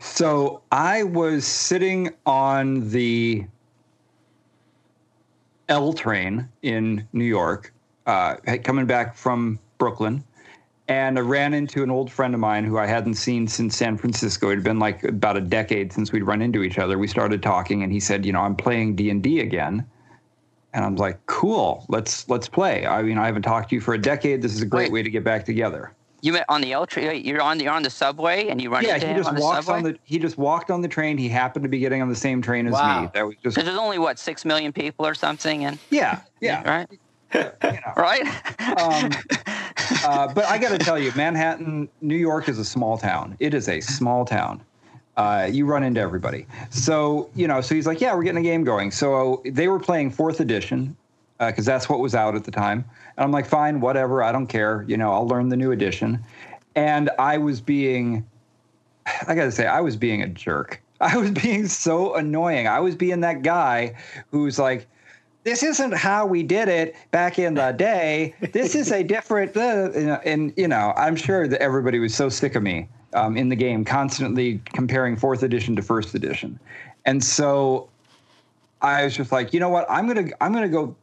So 0.00 0.62
I 0.72 1.04
was 1.04 1.46
sitting 1.46 2.10
on 2.26 2.88
the 2.90 3.46
L 5.68 5.92
train 5.92 6.48
in 6.62 7.06
New 7.12 7.24
York, 7.24 7.72
uh, 8.06 8.36
coming 8.64 8.86
back 8.86 9.14
from 9.14 9.58
Brooklyn, 9.76 10.24
and 10.88 11.18
I 11.18 11.20
ran 11.20 11.52
into 11.52 11.82
an 11.82 11.90
old 11.90 12.10
friend 12.10 12.32
of 12.34 12.40
mine 12.40 12.64
who 12.64 12.78
I 12.78 12.86
hadn't 12.86 13.14
seen 13.14 13.46
since 13.46 13.76
San 13.76 13.96
Francisco. 13.98 14.48
It 14.48 14.56
had 14.56 14.64
been 14.64 14.78
like 14.78 15.04
about 15.04 15.36
a 15.36 15.40
decade 15.40 15.92
since 15.92 16.12
we'd 16.12 16.22
run 16.22 16.40
into 16.40 16.62
each 16.62 16.78
other. 16.78 16.98
We 16.98 17.06
started 17.06 17.42
talking, 17.42 17.82
and 17.82 17.92
he 17.92 18.00
said, 18.00 18.24
"You 18.24 18.32
know, 18.32 18.40
I'm 18.40 18.56
playing 18.56 18.96
D 18.96 19.10
and 19.10 19.22
D 19.22 19.40
again." 19.40 19.86
And 20.74 20.84
I'm 20.84 20.96
like, 20.96 21.24
cool, 21.26 21.86
let's 21.88 22.28
let's 22.28 22.48
play. 22.48 22.86
I 22.86 23.02
mean, 23.02 23.18
I 23.18 23.26
haven't 23.26 23.42
talked 23.42 23.70
to 23.70 23.74
you 23.74 23.80
for 23.80 23.94
a 23.94 23.98
decade. 23.98 24.42
This 24.42 24.54
is 24.54 24.62
a 24.62 24.66
great 24.66 24.84
Wait. 24.84 24.92
way 24.92 25.02
to 25.02 25.10
get 25.10 25.24
back 25.24 25.44
together. 25.44 25.94
You 26.20 26.32
met 26.32 26.44
on 26.48 26.60
the 26.60 26.72
L 26.72 26.86
train. 26.86 27.24
You're 27.24 27.40
on 27.40 27.58
the 27.58 27.64
you're 27.64 27.72
on 27.72 27.82
the 27.82 27.90
subway, 27.90 28.48
and 28.48 28.60
you 28.60 28.70
run 28.70 28.84
yeah, 28.84 28.94
into 28.94 29.06
he 29.06 29.12
him 29.12 29.18
just 29.18 29.28
on 29.28 29.34
the 29.36 29.40
walks 29.40 29.68
on 29.68 29.82
the 29.82 29.96
he 30.04 30.18
just 30.18 30.36
walked 30.36 30.70
on 30.70 30.80
the 30.82 30.88
train. 30.88 31.16
He 31.16 31.28
happened 31.28 31.62
to 31.62 31.68
be 31.68 31.78
getting 31.78 32.02
on 32.02 32.08
the 32.08 32.16
same 32.16 32.42
train 32.42 32.66
as 32.66 32.74
Wow. 32.74 33.02
me. 33.02 33.10
That 33.14 33.26
was 33.26 33.36
just 33.42 33.56
there's 33.56 33.68
only 33.68 33.98
what 33.98 34.18
six 34.18 34.44
million 34.44 34.72
people 34.72 35.06
or 35.06 35.14
something, 35.14 35.64
and 35.64 35.78
yeah, 35.90 36.22
yeah, 36.40 36.68
right, 36.68 37.00
you 37.34 37.40
know. 37.62 37.92
right. 37.96 38.26
Um, 38.80 39.10
uh, 40.04 40.32
but 40.32 40.44
I 40.46 40.58
got 40.58 40.70
to 40.70 40.78
tell 40.78 40.98
you, 40.98 41.12
Manhattan, 41.16 41.88
New 42.00 42.16
York 42.16 42.48
is 42.48 42.58
a 42.58 42.64
small 42.64 42.98
town. 42.98 43.36
It 43.40 43.54
is 43.54 43.68
a 43.68 43.80
small 43.80 44.24
town. 44.24 44.62
Uh, 45.16 45.48
you 45.50 45.66
run 45.66 45.82
into 45.82 46.00
everybody. 46.00 46.46
So, 46.70 47.28
you 47.34 47.48
know, 47.48 47.60
so 47.60 47.74
he's 47.74 47.86
like, 47.86 48.00
yeah, 48.00 48.14
we're 48.14 48.22
getting 48.22 48.38
a 48.38 48.48
game 48.48 48.62
going. 48.62 48.92
So 48.92 49.42
they 49.44 49.66
were 49.66 49.80
playing 49.80 50.12
fourth 50.12 50.38
edition 50.38 50.96
because 51.38 51.64
that's 51.64 51.88
what 51.88 51.98
was 51.98 52.14
out 52.14 52.34
at 52.34 52.44
the 52.44 52.50
time. 52.50 52.84
And 53.16 53.24
I'm 53.24 53.32
like, 53.32 53.46
fine, 53.46 53.80
whatever. 53.80 54.22
I 54.22 54.32
don't 54.32 54.46
care. 54.46 54.84
You 54.86 54.96
know, 54.96 55.12
I'll 55.12 55.26
learn 55.26 55.48
the 55.48 55.56
new 55.56 55.72
edition. 55.72 56.24
And 56.76 57.10
I 57.18 57.38
was 57.38 57.60
being, 57.60 58.24
I 59.26 59.34
got 59.34 59.44
to 59.44 59.52
say, 59.52 59.66
I 59.66 59.80
was 59.80 59.96
being 59.96 60.22
a 60.22 60.28
jerk. 60.28 60.80
I 61.00 61.16
was 61.16 61.30
being 61.30 61.66
so 61.66 62.14
annoying. 62.14 62.66
I 62.66 62.80
was 62.80 62.96
being 62.96 63.20
that 63.20 63.42
guy 63.42 63.96
who's 64.30 64.58
like, 64.58 64.86
this 65.48 65.62
isn't 65.62 65.94
how 65.94 66.26
we 66.26 66.42
did 66.42 66.68
it 66.68 66.94
back 67.10 67.38
in 67.38 67.54
the 67.54 67.72
day. 67.72 68.34
This 68.52 68.74
is 68.74 68.92
a 68.92 69.02
different, 69.02 69.56
uh, 69.56 70.20
and 70.24 70.52
you 70.58 70.68
know, 70.68 70.92
I'm 70.94 71.16
sure 71.16 71.48
that 71.48 71.62
everybody 71.62 71.98
was 71.98 72.14
so 72.14 72.28
sick 72.28 72.54
of 72.54 72.62
me 72.62 72.86
um, 73.14 73.34
in 73.36 73.48
the 73.48 73.56
game, 73.56 73.82
constantly 73.82 74.60
comparing 74.74 75.16
fourth 75.16 75.42
edition 75.42 75.74
to 75.76 75.82
first 75.82 76.14
edition, 76.14 76.60
and 77.06 77.24
so 77.24 77.88
I 78.82 79.04
was 79.04 79.16
just 79.16 79.32
like, 79.32 79.54
you 79.54 79.60
know 79.60 79.70
what, 79.70 79.86
I'm 79.88 80.06
gonna, 80.06 80.28
I'm 80.42 80.52
gonna 80.52 80.68
go 80.68 80.94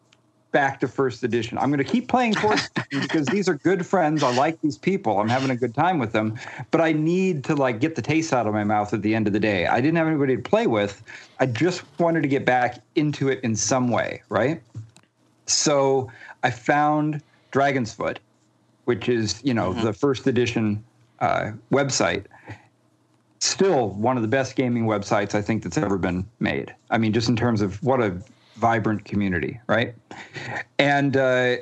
back 0.55 0.79
to 0.79 0.87
first 0.87 1.21
edition. 1.21 1.57
I'm 1.57 1.69
gonna 1.69 1.83
keep 1.83 2.07
playing 2.07 2.33
edition 2.37 2.69
because 2.89 3.25
these 3.25 3.49
are 3.49 3.55
good 3.55 3.85
friends. 3.85 4.23
I 4.23 4.33
like 4.33 4.61
these 4.61 4.77
people. 4.77 5.19
I'm 5.19 5.27
having 5.27 5.49
a 5.49 5.55
good 5.57 5.75
time 5.75 5.99
with 5.99 6.13
them, 6.13 6.39
but 6.71 6.79
I 6.79 6.93
need 6.93 7.43
to 7.43 7.55
like 7.55 7.81
get 7.81 7.95
the 7.95 8.01
taste 8.01 8.31
out 8.31 8.47
of 8.47 8.53
my 8.53 8.63
mouth 8.63 8.93
at 8.93 9.01
the 9.01 9.13
end 9.13 9.27
of 9.27 9.33
the 9.33 9.39
day. 9.39 9.67
I 9.67 9.81
didn't 9.81 9.97
have 9.97 10.07
anybody 10.07 10.37
to 10.37 10.41
play 10.41 10.65
with. 10.65 11.03
I 11.41 11.45
just 11.47 11.83
wanted 11.99 12.21
to 12.21 12.29
get 12.29 12.45
back 12.45 12.81
into 12.95 13.27
it 13.27 13.41
in 13.43 13.53
some 13.57 13.89
way, 13.89 14.23
right? 14.29 14.61
So 15.45 16.09
I 16.41 16.51
found 16.51 17.21
Dragon's 17.51 17.93
Foot, 17.93 18.19
which 18.85 19.09
is 19.09 19.41
you 19.43 19.53
know 19.53 19.73
the 19.73 19.91
first 19.91 20.25
edition 20.25 20.81
uh, 21.19 21.51
website. 21.69 22.27
Still 23.39 23.89
one 23.89 24.15
of 24.15 24.21
the 24.21 24.29
best 24.29 24.55
gaming 24.55 24.85
websites 24.85 25.35
I 25.35 25.41
think 25.41 25.63
that's 25.63 25.77
ever 25.77 25.97
been 25.97 26.25
made. 26.39 26.73
I 26.91 26.97
mean, 26.97 27.11
just 27.11 27.27
in 27.27 27.35
terms 27.35 27.61
of 27.61 27.83
what 27.83 28.01
a 28.01 28.15
vibrant 28.55 29.05
community, 29.05 29.59
right? 29.67 29.93
And 30.79 31.17
uh, 31.17 31.57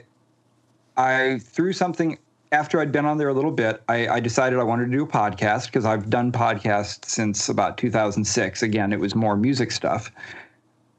I 0.97 1.39
threw 1.39 1.73
something 1.73 2.17
after 2.51 2.79
I'd 2.79 2.91
been 2.91 3.05
on 3.05 3.17
there 3.17 3.29
a 3.29 3.33
little 3.33 3.51
bit. 3.51 3.81
I, 3.89 4.07
I 4.07 4.19
decided 4.19 4.59
I 4.59 4.63
wanted 4.63 4.85
to 4.85 4.91
do 4.91 5.03
a 5.03 5.07
podcast 5.07 5.65
because 5.65 5.85
I've 5.85 6.09
done 6.09 6.31
podcasts 6.31 7.05
since 7.05 7.49
about 7.49 7.77
2006. 7.77 8.61
Again, 8.61 8.93
it 8.93 8.99
was 8.99 9.15
more 9.15 9.35
music 9.35 9.71
stuff. 9.71 10.11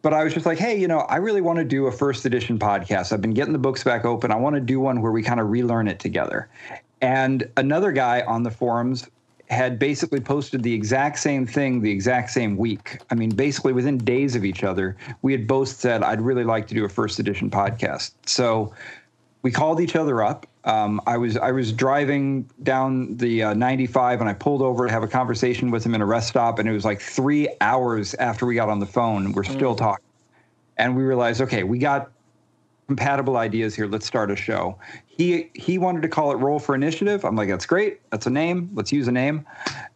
But 0.03 0.13
I 0.13 0.23
was 0.23 0.35
just 0.35 0.45
like, 0.45 0.59
hey, 0.59 0.79
you 0.79 0.87
know, 0.87 1.01
I 1.01 1.17
really 1.17 1.41
want 1.41 1.59
to 1.61 1.65
do 1.65 1.87
a 1.87 1.93
first 1.93 2.27
edition 2.27 2.59
podcast. 2.59 3.13
I've 3.13 3.23
been 3.23 3.33
getting 3.33 3.55
the 3.55 3.59
books 3.59 3.83
back 3.83 4.05
open. 4.05 4.33
I 4.33 4.37
want 4.37 4.55
to 4.57 4.61
do 4.61 4.79
one 4.81 5.01
where 5.01 5.13
we 5.13 5.23
kind 5.23 5.41
of 5.41 5.49
relearn 5.49 5.89
it 5.89 5.99
together. 5.99 6.51
And 7.01 7.49
another 7.57 7.93
guy 7.93 8.23
on 8.23 8.43
the 8.43 8.51
forums 8.51 9.09
had 9.51 9.79
basically 9.79 10.21
posted 10.21 10.63
the 10.63 10.73
exact 10.73 11.19
same 11.19 11.47
thing 11.47 11.83
the 11.83 11.91
exact 11.91 12.31
same 12.31 12.57
week. 12.57 12.99
I 13.11 13.15
mean, 13.15 13.31
basically 13.31 13.73
within 13.73 13.99
days 13.99 14.37
of 14.37 14.45
each 14.45 14.65
other, 14.65 14.97
we 15.23 15.33
had 15.33 15.47
both 15.47 15.69
said, 15.69 16.03
I'd 16.03 16.21
really 16.21 16.45
like 16.45 16.67
to 16.69 16.75
do 16.75 16.85
a 16.85 16.89
first 16.89 17.19
edition 17.19 17.51
podcast. 17.51 18.13
So 18.27 18.73
we 19.43 19.51
called 19.51 19.81
each 19.81 19.95
other 19.95 20.23
up. 20.23 20.47
Um, 20.65 21.01
I 21.07 21.19
was 21.19 21.37
I 21.37 21.53
was 21.53 21.73
driving 21.73 22.49
down 22.63 23.19
the 23.19 23.43
uh, 23.43 23.55
95 23.55 24.21
and 24.21 24.31
I 24.31 24.33
pulled 24.33 24.63
over 24.63 24.87
to 24.87 24.93
have 24.93 25.03
a 25.03 25.09
conversation 25.09 25.71
with 25.71 25.85
him 25.85 25.95
in 25.95 26.01
a 26.01 26.07
rest 26.07 26.29
stop, 26.29 26.59
and 26.59 26.67
it 26.67 26.73
was 26.73 26.87
like 26.87 27.03
three 27.03 27.49
hours 27.61 28.15
after 28.15 28.47
we 28.47 28.55
got 28.55 28.71
on 28.71 28.81
the 28.81 28.87
phone. 28.87 29.33
We're 29.33 29.45
still 29.45 29.75
talking, 29.75 30.07
and 30.79 30.97
we 30.97 31.03
realized, 31.03 31.43
okay, 31.43 31.65
we 31.65 31.79
got 31.79 32.11
compatible 32.87 33.37
ideas 33.37 33.75
here. 33.75 33.87
Let's 33.87 34.07
start 34.07 34.31
a 34.31 34.37
show. 34.37 34.79
He 35.07 35.51
he 35.55 35.79
wanted 35.79 36.03
to 36.03 36.09
call 36.09 36.33
it 36.33 36.37
Roll 36.37 36.59
for 36.59 36.75
Initiative. 36.75 37.25
I'm 37.25 37.37
like, 37.37 37.49
that's 37.49 37.67
great. 37.67 38.01
That's 38.11 38.27
a 38.27 38.31
name. 38.31 38.71
Let's 38.75 38.93
use 38.93 39.09
a 39.09 39.13
name. 39.13 39.47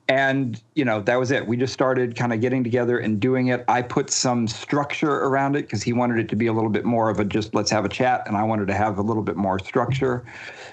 And 0.09 0.63
you 0.75 0.85
know 0.85 1.03
that 1.03 1.17
was 1.17 1.31
it. 1.31 1.47
We 1.47 1.57
just 1.57 1.73
started 1.73 2.17
kind 2.17 2.33
of 2.33 2.41
getting 2.41 2.65
together 2.65 2.99
and 2.99 3.21
doing 3.21 3.49
it. 3.49 3.65
I 3.69 3.83
put 3.83 4.11
some 4.11 4.49
structure 4.49 5.25
around 5.25 5.57
it 5.57 5.63
because 5.63 5.83
he 5.83 5.93
wanted 5.93 6.19
it 6.19 6.29
to 6.31 6.37
be 6.37 6.47
a 6.47 6.53
little 6.53 6.71
bit 6.71 6.85
more 6.85 7.11
of 7.11 7.21
a 7.21 7.25
just 7.25 7.55
let's 7.55 7.71
have 7.71 7.85
a 7.85 7.91
chat, 7.91 8.23
and 8.27 8.37
I 8.37 8.43
wanted 8.43 8.69
to 8.69 8.75
have 8.75 8.99
a 8.99 9.03
little 9.03 9.23
bit 9.23 9.37
more 9.37 9.59
structure. 9.59 10.25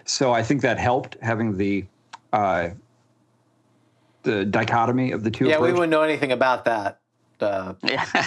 So 0.05 0.31
I 0.31 0.41
think 0.41 0.61
that 0.61 0.77
helped 0.77 1.17
having 1.21 1.57
the 1.57 1.85
uh, 2.31 2.69
the 4.23 4.45
dichotomy 4.45 5.11
of 5.11 5.23
the 5.23 5.31
two. 5.31 5.47
Yeah, 5.47 5.59
we 5.59 5.73
wouldn't 5.73 5.91
know 5.91 6.03
anything 6.03 6.31
about 6.31 6.65
that. 6.65 6.99
Uh, 7.41 7.73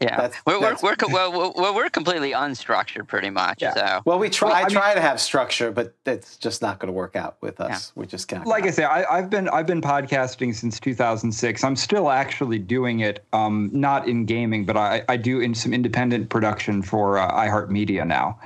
Yeah, 0.00 0.08
yeah. 0.10 0.16
That's- 0.16 0.40
we're, 0.46 0.60
we're, 0.60 0.76
we're, 0.82 0.96
co- 0.96 1.08
well, 1.12 1.52
we're, 1.56 1.74
we're 1.74 1.90
completely 1.90 2.32
unstructured, 2.32 3.06
pretty 3.08 3.30
much. 3.30 3.60
Yeah. 3.62 3.74
So 3.74 4.02
well, 4.04 4.18
we 4.18 4.28
try. 4.30 4.48
Well, 4.48 4.56
I 4.56 4.60
I, 4.60 4.64
mean- 4.64 4.70
try 4.70 4.94
to 4.94 5.00
have 5.00 5.20
structure, 5.20 5.70
but 5.70 5.94
it's 6.06 6.36
just 6.36 6.62
not 6.62 6.78
going 6.78 6.86
to 6.88 6.92
work 6.92 7.16
out 7.16 7.36
with 7.40 7.60
us. 7.60 7.92
We 7.94 8.06
just 8.06 8.28
can't. 8.28 8.46
like 8.46 8.64
I 8.66 8.70
say, 8.70 8.84
I, 8.84 9.18
I've 9.18 9.28
been 9.30 9.48
I've 9.48 9.66
been 9.66 9.80
podcasting 9.82 10.54
since 10.54 10.78
2006. 10.80 11.64
I'm 11.64 11.76
still 11.76 12.10
actually 12.10 12.58
doing 12.58 13.00
it, 13.00 13.24
um, 13.32 13.70
not 13.72 14.08
in 14.08 14.24
gaming, 14.24 14.64
but 14.66 14.76
I, 14.76 15.02
I 15.08 15.16
do 15.16 15.40
in 15.40 15.54
some 15.54 15.72
independent 15.74 16.28
production 16.30 16.82
for 16.82 17.18
uh, 17.18 17.30
iHeartMedia 17.32 18.06
now. 18.06 18.38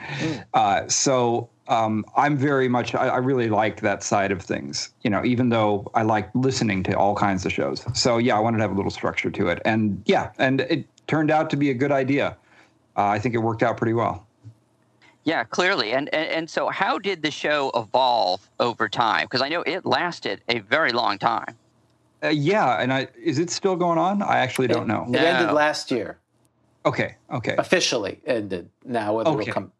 Uh, 0.54 0.88
so 0.88 1.48
um, 1.68 2.04
I'm 2.16 2.36
very 2.36 2.68
much 2.68 2.94
I, 2.94 3.08
I 3.08 3.16
really 3.18 3.48
like 3.48 3.80
that 3.82 4.02
side 4.02 4.32
of 4.32 4.42
things. 4.42 4.90
You 5.02 5.10
know, 5.10 5.24
even 5.24 5.50
though 5.50 5.90
I 5.94 6.02
like 6.02 6.30
listening 6.34 6.82
to 6.84 6.96
all 6.96 7.14
kinds 7.14 7.44
of 7.46 7.52
shows. 7.52 7.84
So 7.94 8.18
yeah, 8.18 8.36
I 8.36 8.40
wanted 8.40 8.58
to 8.58 8.62
have 8.62 8.72
a 8.72 8.74
little 8.74 8.90
structure 8.90 9.30
to 9.30 9.48
it, 9.48 9.60
and 9.64 10.02
yeah, 10.06 10.30
and 10.38 10.62
it 10.62 10.86
turned 11.12 11.30
out 11.30 11.50
to 11.50 11.58
be 11.58 11.68
a 11.68 11.74
good 11.74 11.92
idea. 11.92 12.38
Uh, 12.96 13.04
I 13.04 13.18
think 13.18 13.34
it 13.34 13.38
worked 13.38 13.62
out 13.62 13.76
pretty 13.76 13.92
well. 13.92 14.26
yeah, 15.24 15.44
clearly. 15.44 15.92
And, 15.92 16.08
and 16.14 16.26
and 16.36 16.50
so, 16.50 16.70
how 16.70 16.98
did 16.98 17.22
the 17.22 17.30
show 17.30 17.70
evolve 17.74 18.40
over 18.58 18.88
time? 18.88 19.26
Because 19.26 19.42
I 19.42 19.50
know 19.50 19.62
it 19.66 19.84
lasted 19.84 20.40
a 20.48 20.60
very 20.60 20.90
long 20.92 21.18
time. 21.18 21.54
Uh, 22.24 22.28
yeah, 22.28 22.80
and 22.80 22.90
I 22.92 23.08
is 23.22 23.38
it 23.38 23.50
still 23.50 23.76
going 23.76 23.98
on? 23.98 24.22
I 24.22 24.38
actually 24.38 24.68
don't 24.68 24.86
know. 24.86 25.04
It 25.10 25.16
ended 25.16 25.52
last 25.52 25.90
year. 25.90 26.18
Okay, 26.86 27.16
okay. 27.30 27.56
Officially 27.58 28.20
ended. 28.26 28.70
Now 28.84 29.16
whether 29.16 29.30
Okay. 29.30 29.42
it'll 29.42 29.52
come. 29.52 29.72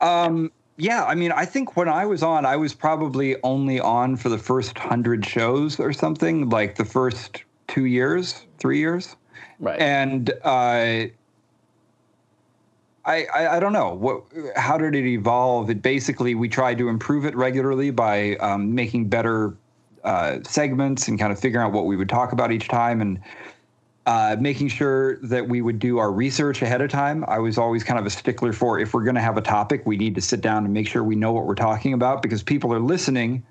Um, 0.00 0.52
yeah, 0.76 1.04
I 1.04 1.14
mean, 1.14 1.30
I 1.32 1.44
think 1.44 1.76
when 1.76 1.88
I 1.88 2.04
was 2.04 2.22
on, 2.24 2.44
I 2.44 2.56
was 2.56 2.74
probably 2.74 3.36
only 3.42 3.78
on 3.80 4.16
for 4.16 4.28
the 4.28 4.38
first 4.38 4.76
hundred 4.76 5.24
shows 5.24 5.78
or 5.78 5.92
something, 5.92 6.48
like 6.50 6.74
the 6.74 6.84
first 6.84 7.44
two 7.68 7.84
years, 7.84 8.42
three 8.58 8.78
years, 8.78 9.16
Right. 9.60 9.80
and 9.80 10.30
uh, 10.44 11.06
I, 13.04 13.24
I 13.34 13.56
I 13.56 13.60
don't 13.60 13.72
know 13.72 13.94
what 13.94 14.24
how 14.56 14.78
did 14.78 14.94
it 14.94 15.06
evolve? 15.06 15.70
It 15.70 15.82
basically 15.82 16.34
we 16.34 16.48
tried 16.48 16.78
to 16.78 16.88
improve 16.88 17.24
it 17.24 17.34
regularly 17.34 17.90
by 17.90 18.36
um, 18.36 18.74
making 18.74 19.08
better 19.08 19.56
uh, 20.04 20.38
segments 20.44 21.08
and 21.08 21.18
kind 21.18 21.32
of 21.32 21.40
figuring 21.40 21.66
out 21.66 21.72
what 21.72 21.86
we 21.86 21.96
would 21.96 22.08
talk 22.08 22.32
about 22.32 22.52
each 22.52 22.68
time 22.68 23.00
and 23.00 23.20
uh, 24.06 24.36
making 24.40 24.68
sure 24.68 25.16
that 25.18 25.46
we 25.46 25.60
would 25.60 25.78
do 25.78 25.98
our 25.98 26.10
research 26.10 26.62
ahead 26.62 26.80
of 26.80 26.90
time. 26.90 27.24
I 27.28 27.38
was 27.38 27.58
always 27.58 27.84
kind 27.84 27.98
of 27.98 28.06
a 28.06 28.10
stickler 28.10 28.52
for 28.52 28.78
if 28.78 28.94
we're 28.94 29.04
going 29.04 29.16
to 29.16 29.20
have 29.20 29.36
a 29.36 29.42
topic, 29.42 29.84
we 29.84 29.96
need 29.96 30.14
to 30.14 30.22
sit 30.22 30.40
down 30.40 30.64
and 30.64 30.72
make 30.72 30.88
sure 30.88 31.04
we 31.04 31.16
know 31.16 31.32
what 31.32 31.46
we're 31.46 31.54
talking 31.54 31.92
about 31.92 32.22
because 32.22 32.42
people 32.42 32.72
are 32.72 32.80
listening 32.80 33.44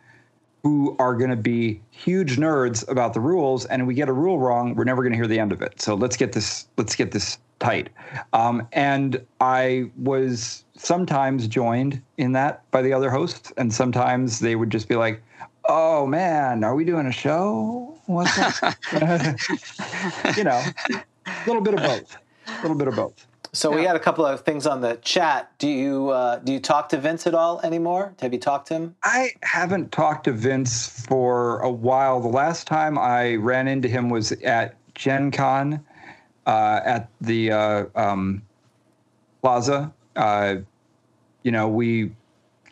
who 0.67 0.97
are 0.99 1.15
going 1.15 1.29
to 1.29 1.37
be 1.37 1.79
huge 1.91 2.35
nerds 2.35 2.85
about 2.89 3.13
the 3.13 3.21
rules 3.21 3.65
and 3.67 3.87
we 3.87 3.93
get 3.93 4.09
a 4.09 4.13
rule 4.13 4.37
wrong 4.37 4.75
we're 4.75 4.83
never 4.83 5.01
going 5.01 5.13
to 5.13 5.17
hear 5.17 5.25
the 5.25 5.39
end 5.39 5.53
of 5.53 5.61
it. 5.61 5.79
So 5.79 5.95
let's 5.95 6.17
get 6.17 6.33
this 6.33 6.67
let's 6.75 6.93
get 6.93 7.11
this 7.11 7.37
tight. 7.59 7.87
Um, 8.33 8.67
and 8.73 9.25
i 9.39 9.89
was 9.95 10.65
sometimes 10.75 11.47
joined 11.47 12.01
in 12.17 12.33
that 12.33 12.69
by 12.71 12.81
the 12.81 12.91
other 12.91 13.09
hosts 13.09 13.53
and 13.55 13.73
sometimes 13.73 14.41
they 14.41 14.57
would 14.57 14.69
just 14.69 14.89
be 14.89 14.95
like 14.95 15.23
oh 15.69 16.05
man 16.05 16.65
are 16.65 16.75
we 16.75 16.83
doing 16.83 17.05
a 17.05 17.13
show? 17.13 17.97
What's 18.07 18.37
you 20.37 20.43
know 20.43 20.61
a 20.91 21.47
little 21.47 21.61
bit 21.61 21.75
of 21.75 21.79
both 21.79 22.17
a 22.45 22.61
little 22.61 22.75
bit 22.77 22.89
of 22.89 22.95
both 22.97 23.26
So 23.57 23.71
we 23.71 23.85
had 23.85 23.95
a 23.95 23.99
couple 23.99 24.23
of 24.23 24.41
things 24.41 24.67
on 24.67 24.81
the 24.81 24.97
chat. 24.97 25.51
Do 25.57 25.67
you 25.67 26.09
uh, 26.09 26.37
do 26.37 26.53
you 26.53 26.59
talk 26.59 26.89
to 26.89 26.97
Vince 26.99 27.25
at 27.25 27.33
all 27.33 27.59
anymore? 27.61 28.13
Have 28.21 28.31
you 28.31 28.39
talked 28.39 28.67
to 28.67 28.75
him? 28.75 28.95
I 29.03 29.31
haven't 29.41 29.91
talked 29.91 30.25
to 30.25 30.31
Vince 30.31 30.87
for 30.87 31.59
a 31.61 31.71
while. 31.71 32.21
The 32.21 32.27
last 32.27 32.67
time 32.67 32.99
I 32.99 33.33
ran 33.35 33.67
into 33.67 33.87
him 33.87 34.11
was 34.11 34.31
at 34.43 34.75
Gen 34.93 35.31
Con 35.31 35.83
uh, 36.45 36.81
at 36.85 37.09
the 37.19 37.51
uh, 37.51 37.85
um, 37.95 38.43
plaza. 39.41 39.91
Uh, 40.15 40.57
you 41.41 41.51
know, 41.51 41.67
we 41.67 42.11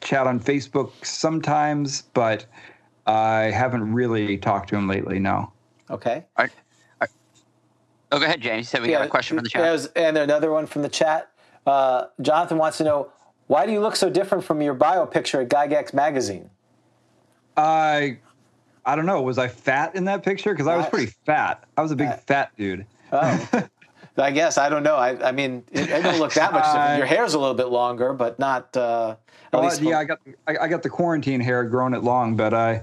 chat 0.02 0.28
on 0.28 0.40
Facebook 0.40 0.92
sometimes, 1.04 2.04
but 2.14 2.46
I 3.08 3.46
haven't 3.46 3.92
really 3.92 4.38
talked 4.38 4.70
to 4.70 4.76
him 4.76 4.88
lately, 4.88 5.18
no. 5.18 5.52
Okay. 5.90 6.26
Oh, 8.16 8.20
go 8.20 8.26
ahead, 8.26 8.40
James. 8.40 8.60
You 8.60 8.64
said 8.64 8.82
we 8.82 8.88
got 8.88 9.06
a 9.06 9.10
question 9.10 9.36
from 9.36 9.44
the 9.44 9.50
chat. 9.50 9.70
was- 9.70 9.88
and 9.88 10.18
another 10.18 10.50
one 10.50 10.68
from 10.68 10.84
the 10.84 10.90
chat. 10.90 11.30
Uh, 11.68 12.06
Jonathan 12.22 12.58
wants 12.58 12.78
to 12.78 12.86
know 12.86 13.12
why 13.48 13.66
do 13.66 13.74
you 13.74 13.82
look 13.82 13.98
so 13.98 14.10
different 14.10 14.44
from 14.46 14.62
your 14.62 14.74
bio 14.74 15.06
picture 15.06 15.42
at 15.42 15.50
Gygax 15.50 15.94
magazine? 15.94 16.50
I, 17.58 18.20
I 18.86 18.96
don't 18.96 19.06
know. 19.06 19.22
Was 19.22 19.38
I 19.38 19.50
fat 19.50 19.96
in 19.96 20.06
that 20.06 20.24
picture? 20.24 20.54
Because 20.54 20.68
I 20.68 20.78
was 20.78 20.86
pretty 20.88 21.12
fat. 21.26 21.66
I 21.76 21.82
was 21.82 21.92
a 21.92 21.96
big 21.98 22.14
fat 22.22 22.52
dude. 22.58 22.86
Oh. 23.12 23.50
I 24.18 24.32
guess 24.32 24.58
I 24.58 24.70
don't 24.70 24.84
know. 24.84 24.96
I, 24.96 25.28
I 25.28 25.32
mean, 25.34 25.66
it, 25.74 25.90
it 25.90 26.02
don't 26.02 26.20
look 26.20 26.34
that 26.36 26.54
much 26.54 26.64
different. 26.64 26.98
Your 27.00 27.06
hair's 27.08 27.34
a 27.34 27.40
little 27.40 27.54
bit 27.54 27.68
longer, 27.68 28.14
but 28.14 28.40
not. 28.40 28.76
Uh, 28.78 29.18
at 29.52 29.60
Well, 29.60 29.64
least 29.64 29.82
yeah, 29.82 30.00
I 30.00 30.06
got 30.06 30.20
I, 30.48 30.58
I 30.62 30.68
got 30.70 30.84
the 30.84 30.90
quarantine 30.90 31.42
hair 31.42 31.66
growing 31.66 31.94
it 31.94 32.02
long, 32.02 32.38
but 32.38 32.54
I, 32.54 32.82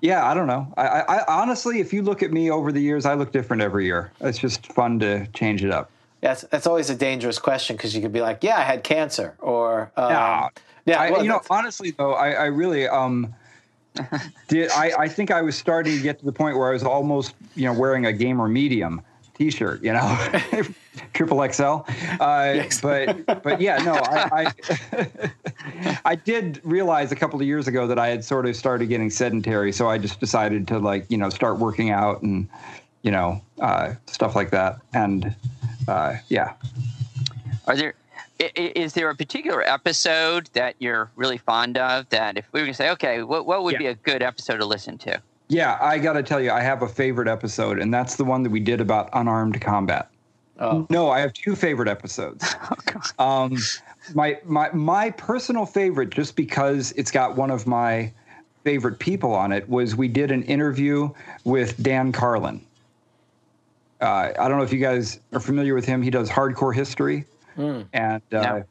yeah, 0.00 0.28
I 0.28 0.34
don't 0.34 0.46
know. 0.46 0.72
I, 0.76 0.86
I, 0.86 1.16
I 1.16 1.40
honestly, 1.42 1.80
if 1.80 1.92
you 1.92 2.02
look 2.02 2.22
at 2.22 2.32
me 2.32 2.50
over 2.50 2.72
the 2.72 2.80
years, 2.80 3.06
I 3.06 3.14
look 3.14 3.32
different 3.32 3.62
every 3.62 3.86
year. 3.86 4.12
It's 4.20 4.38
just 4.38 4.72
fun 4.72 4.98
to 5.00 5.26
change 5.28 5.64
it 5.64 5.70
up. 5.70 5.90
That's 6.20 6.42
that's 6.42 6.66
always 6.66 6.90
a 6.90 6.94
dangerous 6.94 7.38
question 7.38 7.76
because 7.76 7.94
you 7.94 8.02
could 8.02 8.12
be 8.12 8.20
like, 8.20 8.42
yeah, 8.42 8.56
I 8.56 8.62
had 8.62 8.82
cancer, 8.82 9.36
or 9.38 9.92
um, 9.96 10.10
Yeah. 10.10 10.48
yeah, 10.86 11.00
I, 11.00 11.10
well, 11.10 11.22
you 11.22 11.28
know, 11.28 11.40
honestly 11.50 11.92
though, 11.92 12.14
I, 12.14 12.30
I 12.30 12.44
really 12.46 12.88
um 12.88 13.34
did 14.48 14.70
I, 14.72 14.92
I 14.98 15.08
think 15.08 15.30
I 15.30 15.42
was 15.42 15.56
starting 15.56 15.96
to 15.96 16.02
get 16.02 16.18
to 16.18 16.24
the 16.24 16.32
point 16.32 16.56
where 16.56 16.68
I 16.68 16.72
was 16.72 16.82
almost 16.82 17.34
you 17.54 17.64
know 17.64 17.72
wearing 17.72 18.06
a 18.06 18.12
gamer 18.12 18.48
medium 18.48 19.02
T-shirt, 19.36 19.82
you 19.82 19.92
know, 19.92 20.28
triple 21.12 21.46
XL. 21.52 21.62
Uh, 22.20 22.64
but 22.82 23.42
but 23.42 23.60
yeah, 23.60 23.76
no, 23.78 23.94
I 23.94 24.52
I, 24.94 25.30
I 26.04 26.14
did 26.14 26.60
realize 26.64 27.12
a 27.12 27.16
couple 27.16 27.40
of 27.40 27.46
years 27.46 27.68
ago 27.68 27.86
that 27.86 27.98
I 27.98 28.08
had 28.08 28.24
sort 28.24 28.46
of 28.46 28.56
started 28.56 28.88
getting 28.88 29.10
sedentary, 29.10 29.72
so 29.72 29.88
I 29.88 29.98
just 29.98 30.20
decided 30.20 30.66
to 30.68 30.78
like 30.78 31.04
you 31.10 31.18
know 31.18 31.28
start 31.28 31.58
working 31.58 31.90
out 31.90 32.22
and 32.22 32.48
you 33.02 33.10
know 33.10 33.42
uh, 33.60 33.94
stuff 34.06 34.34
like 34.34 34.50
that, 34.50 34.78
and 34.94 35.34
uh, 35.86 36.16
yeah. 36.28 36.54
Are 37.66 37.76
there 37.76 37.94
is 38.38 38.92
there 38.92 39.08
a 39.10 39.14
particular 39.16 39.62
episode 39.62 40.48
that 40.52 40.76
you're 40.78 41.10
really 41.16 41.38
fond 41.38 41.78
of 41.78 42.08
that 42.10 42.36
if 42.36 42.46
we 42.52 42.60
were 42.60 42.66
to 42.66 42.74
say, 42.74 42.90
okay, 42.90 43.22
what, 43.22 43.46
what 43.46 43.64
would 43.64 43.72
Yeah. 43.72 43.78
be 43.78 43.86
a 43.86 43.94
good 43.94 44.22
episode 44.22 44.58
to 44.58 44.66
listen 44.66 44.98
to? 44.98 45.20
Yeah, 45.48 45.78
I 45.80 45.98
got 45.98 46.14
to 46.14 46.22
tell 46.22 46.40
you, 46.40 46.50
I 46.50 46.60
have 46.60 46.82
a 46.82 46.88
favorite 46.88 47.28
episode, 47.28 47.78
and 47.78 47.92
that's 47.94 48.16
the 48.16 48.24
one 48.24 48.42
that 48.42 48.50
we 48.50 48.60
did 48.60 48.80
about 48.80 49.08
unarmed 49.12 49.60
combat. 49.60 50.10
Oh. 50.58 50.86
No, 50.90 51.10
I 51.10 51.20
have 51.20 51.32
two 51.34 51.54
favorite 51.54 51.88
episodes. 51.88 52.54
um, 53.18 53.56
my 54.14 54.38
my 54.44 54.70
my 54.72 55.10
personal 55.10 55.66
favorite, 55.66 56.10
just 56.10 56.34
because 56.34 56.92
it's 56.92 57.10
got 57.10 57.36
one 57.36 57.50
of 57.50 57.66
my 57.66 58.10
favorite 58.64 58.98
people 58.98 59.34
on 59.34 59.52
it, 59.52 59.68
was 59.68 59.94
we 59.94 60.08
did 60.08 60.30
an 60.30 60.42
interview 60.44 61.10
with 61.44 61.80
Dan 61.82 62.10
Carlin. 62.10 62.60
Uh, 64.00 64.32
I 64.38 64.48
don't 64.48 64.56
know 64.58 64.64
if 64.64 64.72
you 64.72 64.80
guys 64.80 65.20
are 65.32 65.40
familiar 65.40 65.74
with 65.74 65.84
him. 65.84 66.02
He 66.02 66.10
does 66.10 66.28
hardcore 66.28 66.74
history, 66.74 67.24
and 67.56 67.92
uh, 67.94 68.20
No. 68.30 68.64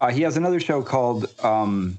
uh, 0.00 0.10
he 0.10 0.22
has 0.22 0.36
another 0.36 0.58
show 0.58 0.82
called. 0.82 1.26
Um, 1.44 1.98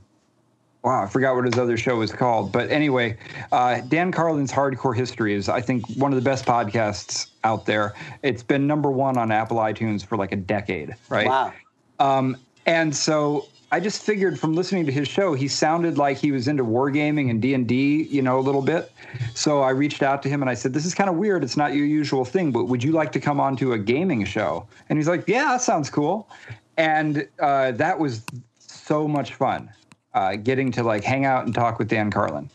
wow, 0.87 1.03
I 1.03 1.07
forgot 1.07 1.35
what 1.35 1.43
his 1.43 1.57
other 1.57 1.75
show 1.75 1.97
was 1.97 2.13
called. 2.13 2.53
But 2.53 2.71
anyway, 2.71 3.17
uh, 3.51 3.81
Dan 3.81 4.09
Carlin's 4.09 4.53
Hardcore 4.53 4.95
History 4.95 5.33
is, 5.33 5.49
I 5.49 5.59
think, 5.59 5.85
one 5.97 6.13
of 6.13 6.15
the 6.15 6.23
best 6.23 6.45
podcasts 6.45 7.27
out 7.43 7.65
there. 7.65 7.93
It's 8.23 8.41
been 8.41 8.67
number 8.67 8.89
one 8.89 9.17
on 9.17 9.29
Apple 9.29 9.57
iTunes 9.57 10.05
for 10.05 10.15
like 10.15 10.31
a 10.31 10.37
decade, 10.37 10.95
right? 11.09 11.27
wow. 11.27 11.51
Um, 11.99 12.37
and 12.65 12.95
so 12.95 13.47
I 13.69 13.81
just 13.81 14.01
figured 14.01 14.39
from 14.39 14.53
listening 14.53 14.85
to 14.85 14.91
his 14.93 15.09
show, 15.09 15.33
he 15.33 15.49
sounded 15.49 15.97
like 15.97 16.15
he 16.15 16.31
was 16.31 16.47
into 16.47 16.63
wargaming 16.63 17.29
and 17.31 17.41
D 17.41 17.53
and 17.53 17.67
D, 17.67 18.03
you 18.03 18.21
know, 18.21 18.39
a 18.39 18.45
little 18.47 18.61
bit. 18.61 18.89
So 19.35 19.61
I 19.61 19.71
reached 19.71 20.03
out 20.03 20.23
to 20.23 20.29
him 20.29 20.41
and 20.41 20.49
I 20.49 20.53
said, 20.53 20.73
"This 20.73 20.85
is 20.85 20.95
kind 20.95 21.09
of 21.09 21.17
weird. 21.17 21.43
It's 21.43 21.57
not 21.57 21.73
your 21.73 21.85
usual 21.85 22.23
thing, 22.23 22.53
but 22.53 22.69
would 22.69 22.81
you 22.81 22.93
like 22.93 23.11
to 23.11 23.19
come 23.19 23.41
on 23.41 23.57
to 23.57 23.73
a 23.73 23.77
gaming 23.77 24.23
show?" 24.23 24.65
And 24.87 24.97
he's 24.97 25.09
like, 25.09 25.27
"Yeah, 25.27 25.51
that 25.51 25.61
sounds 25.61 25.89
cool." 25.89 26.29
And 26.77 27.27
uh, 27.39 27.71
that 27.71 27.99
was 27.99 28.21
so 28.57 29.05
much 29.05 29.33
fun, 29.33 29.69
uh, 30.13 30.35
getting 30.35 30.71
to 30.73 30.83
like 30.83 31.03
hang 31.03 31.25
out 31.25 31.45
and 31.45 31.53
talk 31.53 31.79
with 31.79 31.87
Dan 31.87 32.11
Carlin. 32.11 32.49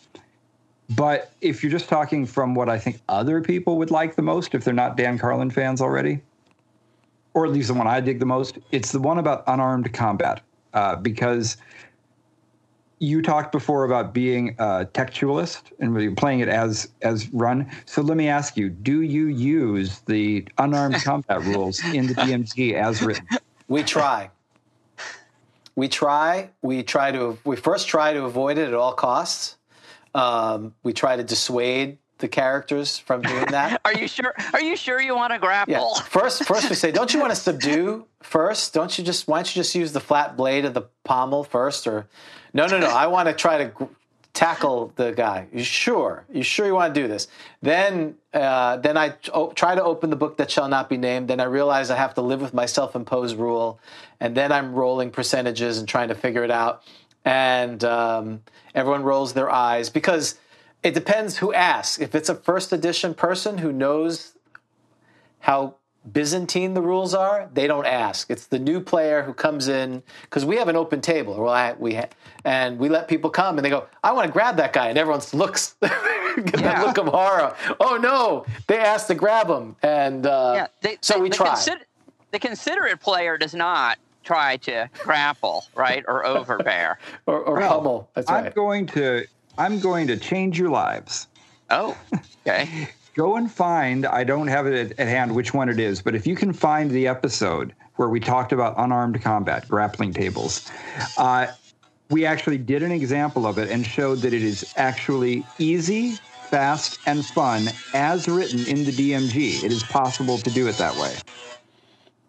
But 0.91 1.33
if 1.41 1.63
you're 1.63 1.73
just 1.73 1.89
talking 1.89 2.27
from 2.27 2.55
what 2.55 2.69
I 2.69 2.79
think 2.79 3.01
other 3.09 3.41
people 3.41 3.79
would 3.79 3.91
like 3.91 4.15
the 4.15 4.23
most, 4.23 4.55
if 4.55 4.65
they're 4.65 4.75
not 4.75 4.97
Dan 4.97 5.19
Carlin 5.19 5.51
fans 5.51 5.81
already, 5.81 6.21
or 7.35 7.47
at 7.47 7.53
least 7.53 7.69
the 7.69 7.75
one 7.75 7.87
I 7.87 8.01
dig 8.01 8.19
the 8.19 8.27
most, 8.27 8.59
it's 8.73 8.93
the 8.93 9.01
one 9.01 9.19
about 9.19 9.45
unarmed 9.47 9.93
combat. 9.93 10.43
Uh, 10.75 10.97
because 10.97 11.57
you 12.99 13.21
talked 13.21 13.53
before 13.53 13.85
about 13.85 14.15
being 14.15 14.51
a 14.59 14.87
textualist 14.95 15.63
and 15.81 15.95
really 15.95 16.15
playing 16.15 16.41
it 16.41 16.49
as 16.49 16.89
as 17.03 17.29
run. 17.33 17.71
So 17.85 18.01
let 18.01 18.17
me 18.17 18.29
ask 18.29 18.57
you: 18.57 18.71
Do 18.71 19.03
you 19.03 19.27
use 19.27 20.01
the 20.01 20.47
unarmed 20.59 20.95
combat 21.05 21.43
rules 21.43 21.83
in 21.85 22.07
the 22.07 22.15
DMG 22.15 22.75
as 22.75 23.03
written? 23.03 23.27
We 23.69 23.83
try. 23.83 24.31
We 25.75 25.89
try. 25.89 26.51
We 26.61 26.83
try 26.83 27.13
to. 27.13 27.39
We 27.45 27.57
first 27.57 27.89
try 27.89 28.13
to 28.13 28.25
avoid 28.25 28.59
it 28.59 28.69
at 28.69 28.75
all 28.75 28.93
costs. 28.93 29.57
Um, 30.15 30.75
we 30.83 30.93
try 30.93 31.17
to 31.17 31.25
dissuade 31.25 31.99
the 32.19 32.29
characters 32.29 32.99
from 32.99 33.23
doing 33.23 33.47
that. 33.47 33.81
Are 33.85 33.95
you 33.95 34.07
sure? 34.07 34.35
Are 34.53 34.61
you 34.61 34.77
sure 34.77 35.01
you 35.01 35.15
want 35.15 35.33
to 35.33 35.39
grapple? 35.39 35.73
Yeah. 35.73 36.03
First, 36.05 36.45
first 36.45 36.69
we 36.69 36.77
say, 36.77 36.93
don't 36.93 37.13
you 37.13 37.21
want 37.21 37.33
to 37.33 37.37
subdue 37.37 38.07
first? 38.23 38.75
Don't 38.75 38.97
you 38.99 39.05
just? 39.05 39.29
Why 39.29 39.39
don't 39.39 39.55
you 39.55 39.61
just 39.61 39.75
use 39.75 39.93
the 39.93 40.01
flat 40.01 40.37
blade 40.37 40.65
of 40.65 40.75
the 40.75 40.83
pommel 41.05 41.45
first? 41.45 41.87
Or, 41.87 42.07
no, 42.53 42.67
no, 42.67 42.79
no. 42.79 42.89
I 42.89 43.07
want 43.07 43.29
to 43.29 43.35
try 43.35 43.59
to 43.65 43.89
tackle 44.35 44.93
the 44.97 45.13
guy. 45.13 45.47
You 45.53 45.63
sure? 45.63 46.25
You 46.33 46.43
sure 46.43 46.67
you 46.67 46.75
want 46.75 46.95
to 46.95 47.01
do 47.01 47.07
this? 47.07 47.29
Then, 47.61 48.17
uh, 48.33 48.79
then 48.79 48.97
I 48.97 49.11
try 49.55 49.75
to 49.75 49.83
open 49.83 50.11
the 50.11 50.17
book 50.17 50.39
that 50.39 50.51
shall 50.51 50.69
not 50.69 50.89
be 50.89 50.97
named. 50.97 51.29
Then 51.29 51.41
I 51.41 51.45
realize 51.45 51.91
I 51.91 51.97
have 51.97 52.15
to 52.15 52.23
live 52.23 52.41
with 52.41 52.55
my 52.55 52.67
self-imposed 52.67 53.37
rule, 53.37 53.79
and 54.21 54.35
then 54.35 54.51
I'm 54.51 54.75
rolling 54.75 55.11
percentages 55.11 55.79
and 55.79 55.87
trying 55.87 56.09
to 56.09 56.15
figure 56.15 56.45
it 56.45 56.51
out. 56.51 56.83
And 57.25 57.85
um, 57.85 58.43
everyone 58.75 59.03
rolls 59.03 59.35
their 59.35 59.51
eyes 59.51 59.91
because 59.91 60.39
it 60.83 60.95
depends 60.95 61.37
who 61.37 61.53
asks. 61.53 62.01
If 62.01 62.15
it's 62.15 62.29
a 62.29 62.35
first 62.35 62.73
edition 62.73 63.15
person 63.15 63.59
who 63.59 63.71
knows 63.71 64.33
how 65.41 65.77
Byzantine 66.11 66.75
the 66.75 66.83
rules 66.83 67.15
are, 67.15 67.49
they 67.53 67.67
don't 67.67 67.87
ask. 67.87 68.31
It's 68.31 68.47
the 68.47 68.59
new 68.59 68.81
player 68.81 69.23
who 69.23 69.33
comes 69.33 69.69
in 69.69 70.03
because 70.23 70.45
we 70.45 70.57
have 70.57 70.67
an 70.69 70.75
open 70.77 71.01
table. 71.01 71.35
Well, 71.41 71.53
I, 71.53 71.75
we 71.75 71.95
ha- 71.95 72.09
and 72.45 72.79
we 72.79 72.89
let 72.89 73.07
people 73.07 73.31
come 73.31 73.57
and 73.57 73.65
they 73.65 73.71
go, 73.71 73.87
"I 74.03 74.11
want 74.13 74.27
to 74.27 74.33
grab 74.33 74.57
that 74.57 74.73
guy," 74.73 74.89
and 74.89 74.99
everyone 74.99 75.21
looks 75.33 75.77
get 75.81 75.91
that 76.55 76.85
look 76.85 76.99
of 76.99 77.07
horror. 77.07 77.55
Oh 77.79 77.99
no, 77.99 78.45
they 78.67 78.79
asked 78.79 79.07
to 79.09 79.15
grab 79.15 79.49
him, 79.49 79.77
and 79.83 80.27
uh, 80.27 80.53
Yeah. 80.57 80.67
They, 80.81 80.99
so 81.01 81.15
they- 81.15 81.21
we 81.21 81.29
the 81.31 81.37
try. 81.37 81.49
consider- 81.51 81.87
the 82.33 82.39
considerate 82.41 82.99
player 83.01 83.37
does 83.39 83.55
not 83.55 83.99
try 84.25 84.57
to 84.57 84.89
grapple, 85.05 85.65
right, 85.77 86.05
or 86.09 86.25
overbear. 86.27 86.99
or, 87.27 87.39
or 87.41 87.59
Well, 87.59 87.69
pummel. 87.79 88.11
That's 88.15 88.29
I'm 88.31 88.45
right. 88.45 88.55
going 88.55 88.87
to 88.87 89.27
I'm 89.59 89.79
going 89.81 90.07
to 90.09 90.17
change 90.17 90.59
your 90.59 90.71
lives. 90.71 91.29
Oh, 91.71 91.97
okay. 92.47 92.89
Go 93.15 93.37
and 93.37 93.51
find. 93.51 94.07
I 94.07 94.25
don't 94.25 94.47
have 94.47 94.67
it 94.67 94.93
at, 94.93 94.99
at 94.99 95.09
hand 95.09 95.35
which 95.35 95.53
one 95.53 95.69
it 95.69 95.79
is, 95.79 96.01
but 96.01 96.15
if 96.15 96.27
you 96.27 96.35
can 96.35 96.53
find 96.53 96.91
the 96.91 97.07
episode 97.07 97.75
where 97.97 98.09
we 98.09 98.21
talked 98.21 98.53
about 98.53 98.75
unarmed 98.79 99.21
combat 99.21 99.69
grappling 99.69 100.15
tables, 100.15 100.71
uh, 101.19 101.49
we 102.09 102.25
actually 102.25 102.59
did 102.59 102.83
an 102.83 102.93
example 102.93 103.47
of 103.47 103.59
it 103.59 103.71
and 103.71 103.87
showed 103.87 104.19
that 104.19 104.33
it 104.33 104.43
is 104.43 104.73
actually 104.77 105.45
easy, 105.59 106.13
fast, 106.49 106.99
and 107.07 107.25
fun 107.25 107.69
as 107.95 108.29
written 108.29 108.67
in 108.67 108.85
the 108.85 108.93
DMG. 108.93 109.63
It 109.63 109.73
is 109.73 109.83
possible 109.83 110.39
to 110.39 110.51
do 110.51 110.69
it 110.69 110.77
that 110.79 110.95
way. 110.97 111.15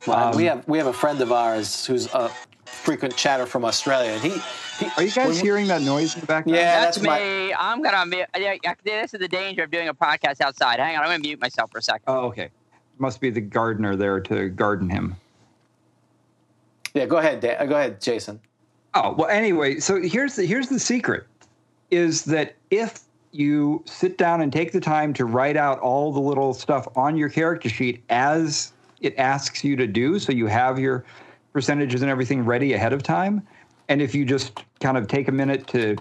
Well, 0.05 0.35
we 0.35 0.45
have 0.45 0.67
we 0.67 0.77
have 0.79 0.87
a 0.87 0.93
friend 0.93 1.21
of 1.21 1.31
ours 1.31 1.85
who's 1.85 2.13
a 2.13 2.29
frequent 2.73 3.15
chatter 3.15 3.45
from 3.45 3.65
Australia, 3.65 4.11
and 4.11 4.21
he. 4.21 4.41
he 4.79 4.91
Are 4.97 5.03
you 5.03 5.11
guys 5.11 5.39
hearing 5.39 5.67
that 5.67 5.81
noise 5.81 6.15
in 6.15 6.21
the 6.21 6.27
background? 6.27 6.57
Yeah, 6.57 6.81
That's, 6.81 6.97
that's 6.97 7.05
my- 7.05 7.19
me. 7.19 7.53
I'm 7.53 7.81
gonna 7.81 8.05
mute. 8.05 8.27
Yeah, 8.37 8.55
yeah, 8.63 8.73
this 8.83 9.13
is 9.13 9.19
the 9.19 9.27
danger 9.27 9.63
of 9.63 9.71
doing 9.71 9.87
a 9.87 9.93
podcast 9.93 10.41
outside. 10.41 10.79
Hang 10.79 10.95
on, 10.95 11.03
I'm 11.03 11.09
gonna 11.09 11.19
mute 11.19 11.39
myself 11.39 11.71
for 11.71 11.77
a 11.77 11.81
second. 11.81 12.03
Oh, 12.07 12.27
okay. 12.27 12.49
Must 12.97 13.19
be 13.19 13.29
the 13.29 13.41
gardener 13.41 13.95
there 13.95 14.19
to 14.19 14.49
garden 14.49 14.89
him. 14.89 15.15
Yeah, 16.93 17.05
go 17.05 17.17
ahead, 17.17 17.39
Dan. 17.39 17.67
Go 17.67 17.75
ahead, 17.75 17.99
Jayson. 17.99 18.39
Oh 18.93 19.13
well. 19.13 19.29
Anyway, 19.29 19.79
so 19.79 20.01
here's 20.01 20.35
the 20.35 20.45
here's 20.45 20.69
the 20.69 20.79
secret: 20.79 21.25
is 21.89 22.23
that 22.25 22.55
if 22.69 22.99
you 23.31 23.83
sit 23.85 24.17
down 24.17 24.41
and 24.41 24.53
take 24.53 24.71
the 24.71 24.79
time 24.79 25.11
to 25.13 25.25
write 25.25 25.57
out 25.57 25.79
all 25.79 26.11
the 26.13 26.19
little 26.19 26.53
stuff 26.53 26.87
on 26.95 27.17
your 27.17 27.29
character 27.29 27.67
sheet 27.67 28.03
as 28.09 28.73
it 29.01 29.17
asks 29.17 29.63
you 29.63 29.75
to 29.75 29.87
do, 29.87 30.19
so 30.19 30.31
you 30.31 30.45
have 30.45 30.77
your 30.77 31.03
percentages 31.53 32.01
and 32.01 32.11
everything 32.11 32.43
ready 32.43 32.73
ahead 32.73 32.91
of 32.91 33.03
time, 33.03 33.47
and 33.87 34.01
if 34.01 34.13
you 34.13 34.25
just 34.25 34.63
kind 34.79 34.97
of 34.97 35.07
take 35.07 35.27
a 35.27 35.31
minute 35.31 35.67
to 35.67 35.95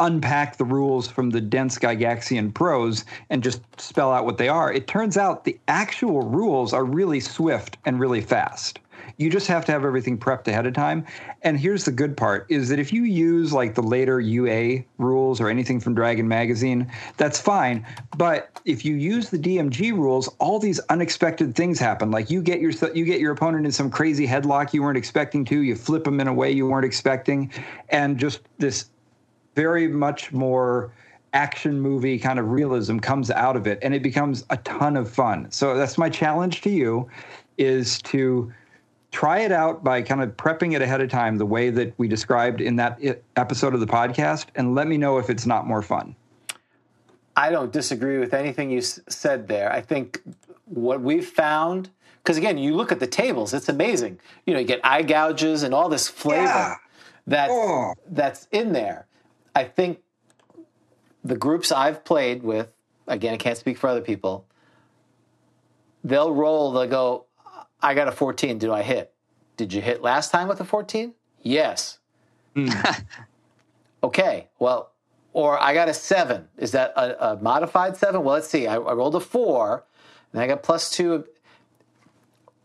unpack 0.00 0.56
the 0.56 0.64
rules 0.64 1.08
from 1.08 1.30
the 1.30 1.40
dense 1.40 1.78
Gygaxian 1.78 2.52
prose 2.52 3.04
and 3.30 3.42
just 3.42 3.62
spell 3.80 4.12
out 4.12 4.24
what 4.24 4.38
they 4.38 4.48
are, 4.48 4.72
it 4.72 4.86
turns 4.86 5.16
out 5.16 5.44
the 5.44 5.58
actual 5.68 6.22
rules 6.22 6.72
are 6.72 6.84
really 6.84 7.20
swift 7.20 7.76
and 7.84 8.00
really 8.00 8.20
fast. 8.20 8.80
You 9.16 9.30
just 9.30 9.46
have 9.46 9.64
to 9.66 9.72
have 9.72 9.84
everything 9.84 10.18
prepped 10.18 10.48
ahead 10.48 10.66
of 10.66 10.74
time. 10.74 11.06
And 11.42 11.58
here's 11.58 11.84
the 11.84 11.92
good 11.92 12.16
part 12.16 12.46
is 12.48 12.68
that 12.68 12.78
if 12.78 12.92
you 12.92 13.04
use 13.04 13.52
like 13.52 13.74
the 13.74 13.82
later 13.82 14.20
UA 14.20 14.84
rules 14.98 15.40
or 15.40 15.48
anything 15.48 15.80
from 15.80 15.94
Dragon 15.94 16.26
Magazine, 16.26 16.90
that's 17.16 17.40
fine. 17.40 17.86
But 18.16 18.60
if 18.64 18.84
you 18.84 18.94
use 18.94 19.30
the 19.30 19.38
DMG 19.38 19.92
rules, 19.92 20.28
all 20.38 20.58
these 20.58 20.80
unexpected 20.90 21.54
things 21.54 21.78
happen. 21.78 22.10
Like 22.10 22.30
you 22.30 22.42
get 22.42 22.60
your 22.60 22.72
you 22.94 23.04
get 23.04 23.20
your 23.20 23.32
opponent 23.32 23.66
in 23.66 23.72
some 23.72 23.90
crazy 23.90 24.26
headlock 24.26 24.72
you 24.72 24.82
weren't 24.82 24.98
expecting 24.98 25.44
to, 25.46 25.60
you 25.60 25.76
flip 25.76 26.04
them 26.04 26.20
in 26.20 26.28
a 26.28 26.34
way 26.34 26.50
you 26.50 26.66
weren't 26.66 26.86
expecting, 26.86 27.52
and 27.90 28.18
just 28.18 28.40
this 28.58 28.86
very 29.54 29.88
much 29.88 30.32
more 30.32 30.92
action 31.34 31.80
movie 31.80 32.18
kind 32.18 32.38
of 32.38 32.50
realism 32.50 32.98
comes 32.98 33.30
out 33.30 33.56
of 33.56 33.66
it 33.66 33.78
and 33.82 33.92
it 33.92 34.02
becomes 34.02 34.44
a 34.50 34.56
ton 34.58 34.96
of 34.96 35.10
fun. 35.10 35.50
So 35.50 35.76
that's 35.76 35.98
my 35.98 36.08
challenge 36.08 36.62
to 36.62 36.70
you 36.70 37.10
is 37.58 38.00
to 38.02 38.52
try 39.14 39.42
it 39.42 39.52
out 39.52 39.84
by 39.84 40.02
kind 40.02 40.20
of 40.20 40.36
prepping 40.36 40.74
it 40.74 40.82
ahead 40.82 41.00
of 41.00 41.08
time 41.08 41.38
the 41.38 41.46
way 41.46 41.70
that 41.70 41.96
we 41.98 42.08
described 42.08 42.60
in 42.60 42.74
that 42.74 43.00
episode 43.36 43.72
of 43.72 43.78
the 43.78 43.86
podcast 43.86 44.46
and 44.56 44.74
let 44.74 44.88
me 44.88 44.98
know 44.98 45.18
if 45.18 45.30
it's 45.30 45.46
not 45.46 45.68
more 45.68 45.82
fun. 45.82 46.16
I 47.36 47.50
don't 47.50 47.72
disagree 47.72 48.18
with 48.18 48.34
anything 48.34 48.72
you 48.72 48.80
said 48.80 49.46
there. 49.46 49.72
I 49.72 49.82
think 49.82 50.20
what 50.64 51.00
we've 51.00 51.26
found 51.26 51.90
because 52.24 52.38
again, 52.38 52.58
you 52.58 52.74
look 52.74 52.90
at 52.90 52.98
the 52.98 53.06
tables, 53.06 53.54
it's 53.54 53.68
amazing. 53.68 54.18
You 54.46 54.54
know, 54.54 54.60
you 54.60 54.66
get 54.66 54.80
eye 54.82 55.02
gouges 55.02 55.62
and 55.62 55.72
all 55.74 55.88
this 55.88 56.08
flavor 56.08 56.42
yeah. 56.42 56.74
that 57.26 57.50
oh. 57.52 57.94
that's 58.08 58.48
in 58.50 58.72
there. 58.72 59.06
I 59.54 59.64
think 59.64 60.00
the 61.22 61.36
groups 61.36 61.70
I've 61.70 62.02
played 62.02 62.42
with, 62.42 62.68
again, 63.06 63.34
I 63.34 63.36
can't 63.36 63.58
speak 63.58 63.76
for 63.76 63.88
other 63.88 64.00
people, 64.00 64.46
they'll 66.02 66.32
roll, 66.32 66.72
they'll 66.72 66.88
go, 66.88 67.26
I 67.84 67.94
got 67.94 68.08
a 68.08 68.12
14. 68.12 68.58
Did 68.58 68.70
I 68.70 68.82
hit? 68.82 69.12
Did 69.56 69.72
you 69.72 69.82
hit 69.82 70.02
last 70.02 70.30
time 70.30 70.48
with 70.48 70.58
a 70.60 70.64
14? 70.64 71.14
Yes. 71.42 71.98
Mm. 72.56 73.04
okay, 74.02 74.48
well, 74.58 74.92
or 75.34 75.62
I 75.62 75.74
got 75.74 75.88
a 75.88 75.94
seven. 75.94 76.48
Is 76.56 76.72
that 76.72 76.94
a, 76.96 77.32
a 77.32 77.36
modified 77.36 77.96
seven? 77.96 78.24
Well, 78.24 78.34
let's 78.34 78.48
see. 78.48 78.66
I, 78.66 78.76
I, 78.76 78.94
rolled 78.94 79.16
a 79.16 79.20
four, 79.20 79.84
and 80.32 80.40
I 80.40 80.46
got 80.46 80.62
plus 80.62 80.90
two. 80.90 81.24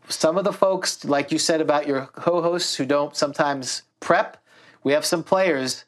Some 0.08 0.38
of 0.38 0.46
the 0.46 0.54
folks, 0.54 1.04
like 1.04 1.32
you 1.32 1.38
said 1.38 1.60
about 1.60 1.86
your 1.86 2.06
co 2.08 2.42
hosts 2.42 2.76
who 2.76 2.86
don't 2.86 3.16
sometimes 3.16 3.84
prep, 4.00 4.42
we 4.84 4.94
have 4.94 5.04
some 5.04 5.24
players, 5.24 5.86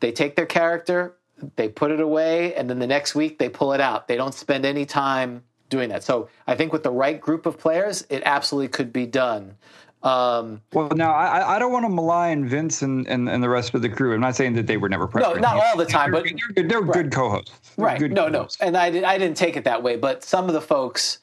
they 0.00 0.12
take 0.12 0.36
their 0.36 0.46
character, 0.46 1.16
they 1.56 1.68
put 1.68 1.90
it 1.90 2.00
away, 2.00 2.54
and 2.54 2.70
then 2.70 2.78
the 2.78 2.86
next 2.86 3.14
week 3.14 3.38
they 3.38 3.48
pull 3.48 3.72
it 3.72 3.80
out. 3.80 4.08
They 4.08 4.16
don't 4.16 4.34
spend 4.34 4.64
any 4.64 4.86
time 4.86 5.42
doing 5.74 5.88
that. 5.88 6.04
So 6.04 6.28
I 6.46 6.54
think 6.54 6.72
with 6.72 6.84
the 6.84 6.92
right 6.92 7.20
group 7.20 7.46
of 7.46 7.58
players, 7.58 8.06
it 8.08 8.22
absolutely 8.24 8.68
could 8.68 8.92
be 8.92 9.06
done. 9.06 9.56
Um, 10.04 10.60
well, 10.74 10.90
now 10.90 11.12
I, 11.14 11.56
I 11.56 11.58
don't 11.58 11.72
want 11.72 11.86
to 11.86 11.88
malign 11.88 12.46
Vince 12.46 12.82
and, 12.82 13.08
and, 13.08 13.26
and, 13.26 13.42
the 13.42 13.48
rest 13.48 13.72
of 13.74 13.80
the 13.80 13.88
crew. 13.88 14.12
I'm 14.12 14.20
not 14.20 14.36
saying 14.36 14.52
that 14.52 14.66
they 14.66 14.76
were 14.76 14.90
never 14.90 15.06
pressured. 15.06 15.36
No, 15.36 15.40
not 15.40 15.64
all 15.64 15.78
the 15.78 15.86
time, 15.86 16.12
they're, 16.12 16.22
but 16.22 16.28
they're 16.28 16.54
good, 16.54 16.68
they're 16.68 16.80
right. 16.82 16.92
good 16.92 17.10
co-hosts. 17.10 17.72
They're 17.76 17.86
right? 17.86 17.98
Good 17.98 18.12
no, 18.12 18.30
co-hosts. 18.30 18.60
no, 18.60 18.66
and 18.66 18.76
I, 18.76 18.90
did, 18.90 19.02
I 19.02 19.16
didn't 19.16 19.38
take 19.38 19.56
it 19.56 19.64
that 19.64 19.82
way. 19.82 19.96
But 19.96 20.22
some 20.22 20.46
of 20.46 20.52
the 20.52 20.60
folks, 20.60 21.20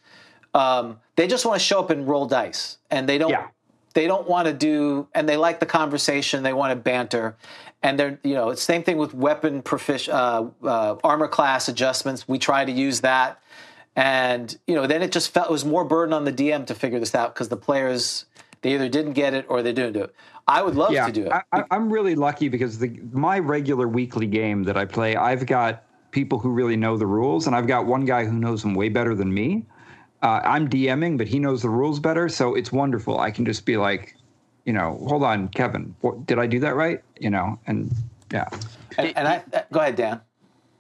um, 0.56 1.00
they 1.16 1.28
just 1.28 1.46
want 1.46 1.60
to 1.60 1.66
show 1.66 1.80
up 1.80 1.92
and 1.92 2.08
roll 2.08 2.26
dice, 2.26 2.80
and 2.90 3.08
they 3.08 3.20
don't. 3.20 3.30
Yeah. 3.30 3.48
They 3.94 4.08
don't 4.08 4.28
want 4.28 4.48
to 4.48 4.54
do, 4.54 5.10
and 5.14 5.28
they 5.28 5.36
like 5.36 5.60
the 5.60 5.66
conversation. 5.66 6.44
They 6.44 6.54
want 6.54 6.72
to 6.72 6.78
banter, 6.78 7.36
and 7.84 8.00
they're 8.00 8.20
you 8.24 8.34
know 8.34 8.50
it's 8.50 8.64
same 8.64 8.84
thing 8.84 8.98
with 8.98 9.14
weapon 9.14 9.62
profic- 9.62 10.12
uh, 10.12 10.48
uh, 10.66 10.96
armor 11.04 11.28
class 11.28 11.68
adjustments. 11.68 12.28
We 12.28 12.40
try 12.40 12.66
to 12.66 12.72
use 12.72 13.02
that, 13.02 13.42
and 13.96 14.58
you 14.68 14.76
know 14.76 14.88
then 14.88 15.02
it 15.02 15.12
just 15.12 15.34
felt 15.34 15.50
it 15.50 15.52
was 15.52 15.66
more 15.66 15.84
burden 15.84 16.14
on 16.14 16.26
the 16.26 16.34
DM 16.34 16.66
to 16.68 16.76
figure 16.76 17.00
this 17.00 17.14
out 17.14 17.34
because 17.34 17.50
the 17.50 17.58
players 17.58 18.26
they 18.62 18.74
either 18.74 18.90
didn't 18.90 19.14
get 19.14 19.34
it 19.34 19.46
or 19.50 19.62
they 19.62 19.74
didn't 19.74 19.94
do 19.94 20.04
it. 20.04 20.16
I 20.48 20.62
would 20.62 20.76
love 20.76 20.92
yeah, 20.92 21.06
to 21.06 21.12
do 21.12 21.26
it. 21.26 21.32
I, 21.52 21.64
am 21.72 21.92
really 21.92 22.16
lucky 22.16 22.50
because 22.50 22.78
the 22.78 23.00
my 23.12 23.40
regular 23.40 23.88
weekly 23.88 24.28
game 24.28 24.64
that 24.64 24.78
I 24.78 24.86
play, 24.86 25.16
I've 25.16 25.46
got 25.46 25.84
people 26.12 26.40
who 26.40 26.50
really 26.50 26.76
know 26.76 26.98
the 26.98 27.06
rules, 27.06 27.48
and 27.48 27.56
I've 27.56 27.68
got 27.68 27.86
one 27.86 28.06
guy 28.06 28.26
who 28.26 28.34
knows 28.34 28.62
them 28.62 28.76
way 28.76 28.90
better 28.90 29.16
than 29.16 29.34
me. 29.34 29.66
Uh, 30.22 30.42
I'm 30.44 30.70
DMing, 30.70 31.18
but 31.18 31.28
he 31.28 31.40
knows 31.40 31.64
the 31.64 31.70
rules 31.70 32.00
better, 32.00 32.30
so 32.30 32.54
it's 32.54 32.72
wonderful. 32.72 33.20
I 33.20 33.32
can 33.32 33.46
just 33.46 33.66
be 33.66 33.78
like, 33.78 34.16
you 34.66 34.74
know, 34.74 35.04
hold 35.08 35.24
on, 35.24 35.48
Kevin, 35.48 35.96
what, 36.02 36.28
did 36.28 36.38
I 36.38 36.46
do 36.46 36.60
that 36.60 36.76
right? 36.76 37.02
You 37.20 37.32
know, 37.32 37.60
and 37.66 37.92
yeah. 38.32 38.48
And, 38.98 39.18
and 39.18 39.28
I 39.28 39.44
go 39.72 39.80
ahead, 39.80 39.96
Dan. 39.96 40.22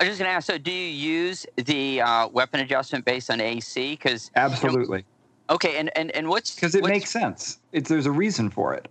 I 0.01 0.05
was 0.05 0.09
just 0.09 0.19
going 0.19 0.29
to 0.29 0.33
ask. 0.33 0.47
So, 0.47 0.57
do 0.57 0.71
you 0.71 0.87
use 0.87 1.45
the 1.57 2.01
uh, 2.01 2.27
weapon 2.29 2.59
adjustment 2.59 3.05
based 3.05 3.29
on 3.29 3.39
AC? 3.39 3.91
Because 3.91 4.31
absolutely. 4.35 4.97
You 4.97 5.03
know, 5.47 5.55
okay, 5.55 5.77
and 5.77 5.95
and 5.95 6.09
and 6.11 6.27
what's 6.27 6.55
because 6.55 6.73
it 6.73 6.81
what's, 6.81 6.91
makes 6.91 7.11
sense. 7.11 7.59
It's 7.71 7.87
there's 7.87 8.07
a 8.07 8.11
reason 8.11 8.49
for 8.49 8.73
it. 8.73 8.87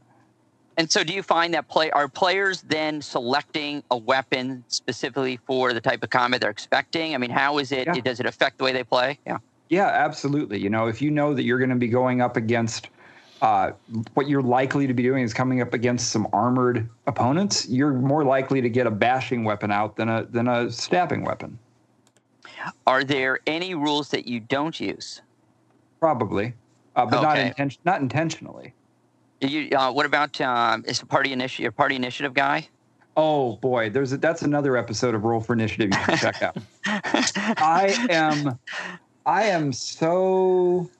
And 0.76 0.88
so, 0.88 1.02
do 1.02 1.12
you 1.12 1.24
find 1.24 1.52
that 1.54 1.66
play 1.66 1.90
are 1.90 2.06
players 2.06 2.62
then 2.62 3.02
selecting 3.02 3.82
a 3.90 3.96
weapon 3.96 4.62
specifically 4.68 5.40
for 5.48 5.72
the 5.72 5.80
type 5.80 6.04
of 6.04 6.10
combat 6.10 6.42
they're 6.42 6.50
expecting? 6.50 7.12
I 7.12 7.18
mean, 7.18 7.30
how 7.30 7.58
is 7.58 7.72
it? 7.72 7.88
Yeah. 7.88 7.94
Does 7.94 8.20
it 8.20 8.26
affect 8.26 8.58
the 8.58 8.64
way 8.64 8.72
they 8.72 8.84
play? 8.84 9.18
Yeah. 9.26 9.38
Yeah, 9.68 9.86
absolutely. 9.86 10.60
You 10.60 10.70
know, 10.70 10.86
if 10.86 11.02
you 11.02 11.10
know 11.10 11.34
that 11.34 11.42
you're 11.42 11.58
going 11.58 11.70
to 11.70 11.76
be 11.76 11.88
going 11.88 12.20
up 12.20 12.36
against 12.36 12.88
uh, 13.42 13.72
what 14.14 14.28
you're 14.28 14.42
likely 14.42 14.86
to 14.86 14.94
be 14.94 15.02
doing 15.02 15.24
is 15.24 15.32
coming 15.32 15.60
up 15.60 15.72
against 15.72 16.10
some 16.10 16.28
armored 16.32 16.88
opponents, 17.06 17.68
you're 17.68 17.92
more 17.92 18.24
likely 18.24 18.60
to 18.60 18.68
get 18.68 18.86
a 18.86 18.90
bashing 18.90 19.44
weapon 19.44 19.70
out 19.70 19.96
than 19.96 20.08
a 20.08 20.24
than 20.24 20.48
a 20.48 20.70
stabbing 20.70 21.24
weapon. 21.24 21.58
Are 22.86 23.04
there 23.04 23.40
any 23.46 23.74
rules 23.74 24.10
that 24.10 24.26
you 24.26 24.40
don't 24.40 24.78
use? 24.78 25.22
Probably, 25.98 26.54
uh, 26.96 27.06
but 27.06 27.24
okay. 27.24 27.48
not 27.48 27.56
inten- 27.56 27.78
not 27.84 28.00
intentionally. 28.02 28.74
You, 29.40 29.70
uh, 29.70 29.90
what 29.90 30.04
about 30.04 30.38
um, 30.42 30.84
is 30.86 31.00
a 31.00 31.06
party 31.06 31.32
initiative 31.32 31.74
party 31.74 31.96
initiative 31.96 32.34
guy? 32.34 32.68
Oh 33.16 33.56
boy, 33.56 33.90
there's 33.90 34.12
a, 34.12 34.18
that's 34.18 34.42
another 34.42 34.76
episode 34.76 35.14
of 35.14 35.24
Roll 35.24 35.40
for 35.40 35.54
Initiative 35.54 35.90
you 35.92 36.04
should 36.04 36.18
check 36.20 36.42
out. 36.42 36.56
I 36.86 38.06
am 38.10 38.58
I 39.26 39.44
am 39.44 39.72
so 39.72 40.90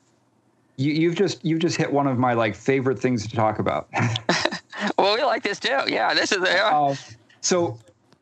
you, 0.81 0.95
you've 0.95 1.15
just 1.15 1.45
you've 1.45 1.59
just 1.59 1.77
hit 1.77 1.93
one 1.93 2.07
of 2.07 2.19
my 2.19 2.33
like 2.33 2.55
favorite 2.55 2.99
things 2.99 3.27
to 3.29 3.37
talk 3.37 3.59
about. 3.59 3.89
well, 4.99 5.15
we 5.15 5.23
like 5.23 5.43
this 5.43 5.61
too. 5.61 5.79
Yeah, 5.87 6.15
this 6.15 6.33
is 6.33 6.39
yeah. 6.43 6.71
Uh, 6.73 6.95
so 7.43 7.79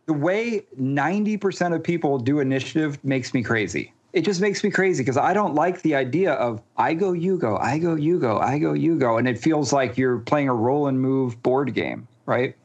the 0.06 0.12
way 0.12 0.64
ninety 0.76 1.36
percent 1.36 1.72
of 1.72 1.84
people 1.84 2.18
do 2.18 2.40
initiative 2.40 3.02
makes 3.04 3.32
me 3.32 3.44
crazy. 3.44 3.92
It 4.12 4.22
just 4.22 4.40
makes 4.40 4.64
me 4.64 4.70
crazy 4.70 5.04
because 5.04 5.16
I 5.16 5.34
don't 5.34 5.54
like 5.54 5.82
the 5.82 5.94
idea 5.94 6.32
of 6.32 6.61
I 6.76 6.94
go, 6.94 7.12
you 7.12 7.38
go, 7.38 7.59
I 7.59 7.78
go, 7.78 7.94
you 7.94 8.18
go, 8.18 8.38
I 8.38 8.59
go, 8.59 8.72
you 8.72 8.98
go, 8.98 9.18
and 9.18 9.28
it 9.28 9.38
feels 9.38 9.72
like 9.72 9.96
you're 9.96 10.18
playing 10.18 10.48
a 10.48 10.54
roll 10.54 10.88
and 10.88 11.00
move 11.00 11.40
board 11.42 11.74
game, 11.74 12.09
right? 12.26 12.56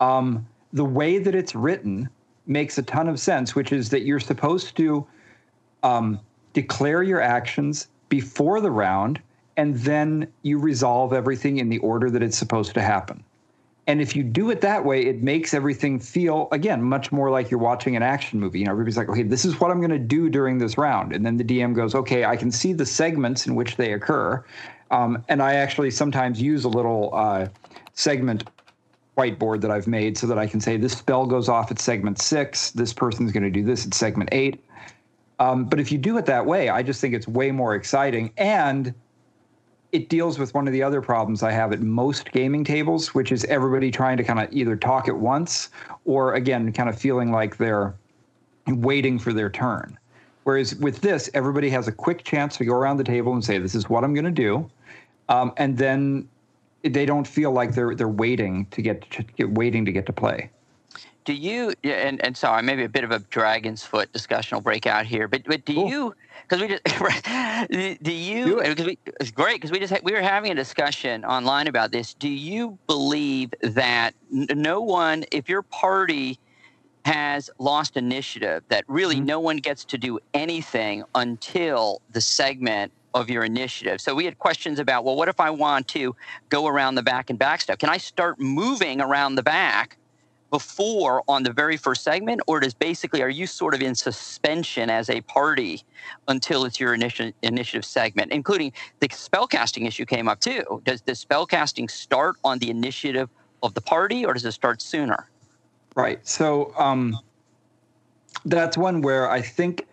Um, 0.00 0.46
the 0.72 0.84
way 0.84 1.18
that 1.18 1.34
it's 1.34 1.54
written 1.54 2.08
makes 2.46 2.78
a 2.78 2.82
ton 2.82 3.08
of 3.08 3.18
sense, 3.18 3.54
which 3.56 3.72
is 3.72 3.88
that 3.90 4.02
you're 4.02 4.20
supposed 4.20 4.76
to 4.76 5.04
um, 5.82 6.20
declare 6.52 7.02
your 7.02 7.22
actions 7.22 7.88
before 8.10 8.60
the 8.60 8.70
round, 8.70 9.20
and 9.56 9.74
then 9.76 10.30
you 10.42 10.58
resolve 10.58 11.14
everything 11.14 11.56
in 11.56 11.70
the 11.70 11.78
order 11.78 12.10
that 12.10 12.22
it's 12.22 12.36
supposed 12.36 12.74
to 12.74 12.82
happen. 12.82 13.24
And 13.86 14.00
if 14.00 14.14
you 14.14 14.22
do 14.22 14.50
it 14.50 14.60
that 14.60 14.84
way, 14.84 15.04
it 15.06 15.22
makes 15.22 15.52
everything 15.52 15.98
feel, 15.98 16.48
again, 16.52 16.82
much 16.82 17.10
more 17.10 17.30
like 17.30 17.50
you're 17.50 17.58
watching 17.58 17.96
an 17.96 18.02
action 18.02 18.38
movie. 18.38 18.60
You 18.60 18.66
know, 18.66 18.70
everybody's 18.70 18.96
like, 18.96 19.08
okay, 19.08 19.24
this 19.24 19.44
is 19.44 19.58
what 19.58 19.70
I'm 19.70 19.78
going 19.78 19.90
to 19.90 19.98
do 19.98 20.28
during 20.28 20.58
this 20.58 20.78
round. 20.78 21.12
And 21.12 21.26
then 21.26 21.38
the 21.38 21.44
DM 21.44 21.74
goes, 21.74 21.94
okay, 21.94 22.24
I 22.24 22.36
can 22.36 22.52
see 22.52 22.72
the 22.72 22.86
segments 22.86 23.46
in 23.46 23.56
which 23.56 23.76
they 23.76 23.92
occur. 23.92 24.44
Um, 24.92 25.24
and 25.28 25.42
I 25.42 25.54
actually 25.54 25.90
sometimes 25.90 26.40
use 26.40 26.64
a 26.64 26.68
little 26.68 27.10
uh, 27.12 27.48
segment 27.94 28.44
whiteboard 29.16 29.60
that 29.62 29.70
I've 29.70 29.86
made 29.86 30.16
so 30.16 30.26
that 30.26 30.38
I 30.38 30.46
can 30.46 30.60
say 30.60 30.76
this 30.76 30.92
spell 30.92 31.26
goes 31.26 31.48
off 31.48 31.70
at 31.70 31.78
segment 31.78 32.20
six, 32.20 32.70
this 32.70 32.92
person's 32.92 33.32
going 33.32 33.42
to 33.42 33.50
do 33.50 33.64
this 33.64 33.86
at 33.86 33.92
segment 33.92 34.30
eight. 34.32 34.62
Um, 35.40 35.64
but 35.64 35.80
if 35.80 35.90
you 35.90 35.98
do 35.98 36.18
it 36.18 36.26
that 36.26 36.44
way, 36.44 36.68
I 36.68 36.82
just 36.82 37.00
think 37.00 37.14
it's 37.14 37.26
way 37.26 37.50
more 37.50 37.74
exciting. 37.74 38.30
And 38.36 38.94
it 39.90 40.08
deals 40.08 40.38
with 40.38 40.54
one 40.54 40.68
of 40.68 40.72
the 40.72 40.82
other 40.82 41.00
problems 41.00 41.42
I 41.42 41.50
have 41.50 41.72
at 41.72 41.80
most 41.80 42.30
gaming 42.30 42.62
tables, 42.62 43.14
which 43.14 43.32
is 43.32 43.44
everybody 43.46 43.90
trying 43.90 44.18
to 44.18 44.22
kind 44.22 44.38
of 44.38 44.52
either 44.52 44.76
talk 44.76 45.08
at 45.08 45.16
once 45.16 45.70
or, 46.04 46.34
again, 46.34 46.72
kind 46.72 46.88
of 46.88 46.96
feeling 46.96 47.32
like 47.32 47.56
they're 47.56 47.94
waiting 48.68 49.18
for 49.18 49.32
their 49.32 49.50
turn. 49.50 49.98
Whereas 50.44 50.76
with 50.76 51.00
this, 51.00 51.30
everybody 51.34 51.70
has 51.70 51.88
a 51.88 51.92
quick 51.92 52.22
chance 52.22 52.56
to 52.58 52.64
go 52.64 52.74
around 52.74 52.98
the 52.98 53.04
table 53.04 53.32
and 53.32 53.44
say, 53.44 53.58
"This 53.58 53.74
is 53.74 53.88
what 53.88 54.04
I'm 54.04 54.14
going 54.14 54.24
to 54.24 54.30
do," 54.30 54.70
um, 55.28 55.52
and 55.56 55.76
then 55.76 56.28
they 56.82 57.04
don't 57.04 57.26
feel 57.26 57.50
like 57.50 57.74
they're 57.74 57.94
they're 57.94 58.08
waiting 58.08 58.66
to 58.70 58.80
get, 58.80 59.10
to 59.10 59.22
get 59.22 59.50
waiting 59.50 59.84
to 59.84 59.92
get 59.92 60.06
to 60.06 60.12
play 60.12 60.50
do 61.24 61.32
you 61.32 61.72
and 61.84 62.24
and 62.24 62.36
sorry 62.36 62.62
maybe 62.62 62.84
a 62.84 62.88
bit 62.88 63.04
of 63.04 63.10
a 63.10 63.18
dragon's 63.18 63.82
foot 63.82 64.12
discussion 64.12 64.56
will 64.56 64.62
break 64.62 64.86
out 64.86 65.06
here 65.06 65.28
but 65.28 65.42
but 65.44 65.64
do 65.64 65.74
cool. 65.74 65.88
you 65.88 66.14
because 66.48 66.60
we 66.60 66.68
just 66.68 68.02
do 68.02 68.12
you 68.12 68.62
because 68.62 68.86
we 68.86 68.98
it's 69.20 69.30
great 69.30 69.56
because 69.56 69.70
we 69.70 69.78
just 69.78 69.92
we 70.02 70.12
were 70.12 70.22
having 70.22 70.52
a 70.52 70.54
discussion 70.54 71.24
online 71.24 71.66
about 71.66 71.92
this 71.92 72.14
do 72.14 72.28
you 72.28 72.78
believe 72.86 73.52
that 73.60 74.14
no 74.30 74.80
one 74.80 75.24
if 75.30 75.48
your 75.48 75.62
party 75.62 76.38
has 77.04 77.48
lost 77.58 77.96
initiative 77.96 78.62
that 78.68 78.84
really 78.86 79.16
mm-hmm. 79.16 79.26
no 79.26 79.40
one 79.40 79.56
gets 79.56 79.84
to 79.84 79.98
do 79.98 80.18
anything 80.34 81.02
until 81.14 82.02
the 82.12 82.20
segment 82.20 82.92
of 83.14 83.28
your 83.28 83.42
initiative. 83.42 84.00
So 84.00 84.14
we 84.14 84.24
had 84.24 84.38
questions 84.38 84.78
about, 84.78 85.04
well, 85.04 85.16
what 85.16 85.28
if 85.28 85.40
I 85.40 85.50
want 85.50 85.88
to 85.88 86.14
go 86.48 86.66
around 86.66 86.94
the 86.94 87.02
back 87.02 87.30
and 87.30 87.38
back 87.38 87.60
step? 87.60 87.78
Can 87.78 87.88
I 87.88 87.96
start 87.96 88.38
moving 88.38 89.00
around 89.00 89.34
the 89.34 89.42
back 89.42 89.96
before 90.50 91.22
on 91.28 91.42
the 91.42 91.52
very 91.52 91.76
first 91.76 92.02
segment, 92.02 92.40
or 92.46 92.60
does 92.60 92.74
basically 92.74 93.22
are 93.22 93.28
you 93.28 93.46
sort 93.46 93.74
of 93.74 93.82
in 93.82 93.94
suspension 93.94 94.90
as 94.90 95.08
a 95.08 95.20
party 95.22 95.84
until 96.28 96.64
it's 96.64 96.80
your 96.80 96.94
initiative 96.94 97.34
initiative 97.42 97.84
segment, 97.84 98.32
including 98.32 98.72
the 99.00 99.08
spellcasting 99.08 99.86
issue 99.86 100.04
came 100.04 100.28
up 100.28 100.40
too. 100.40 100.82
Does 100.84 101.02
the 101.02 101.12
spellcasting 101.12 101.90
start 101.90 102.36
on 102.44 102.58
the 102.58 102.70
initiative 102.70 103.28
of 103.62 103.74
the 103.74 103.80
party, 103.80 104.24
or 104.24 104.34
does 104.34 104.44
it 104.44 104.52
start 104.52 104.82
sooner? 104.82 105.28
Right. 105.94 106.26
So 106.26 106.72
um, 106.78 107.18
that's 108.44 108.76
one 108.76 109.02
where 109.02 109.30
I 109.30 109.40
think 109.40 109.86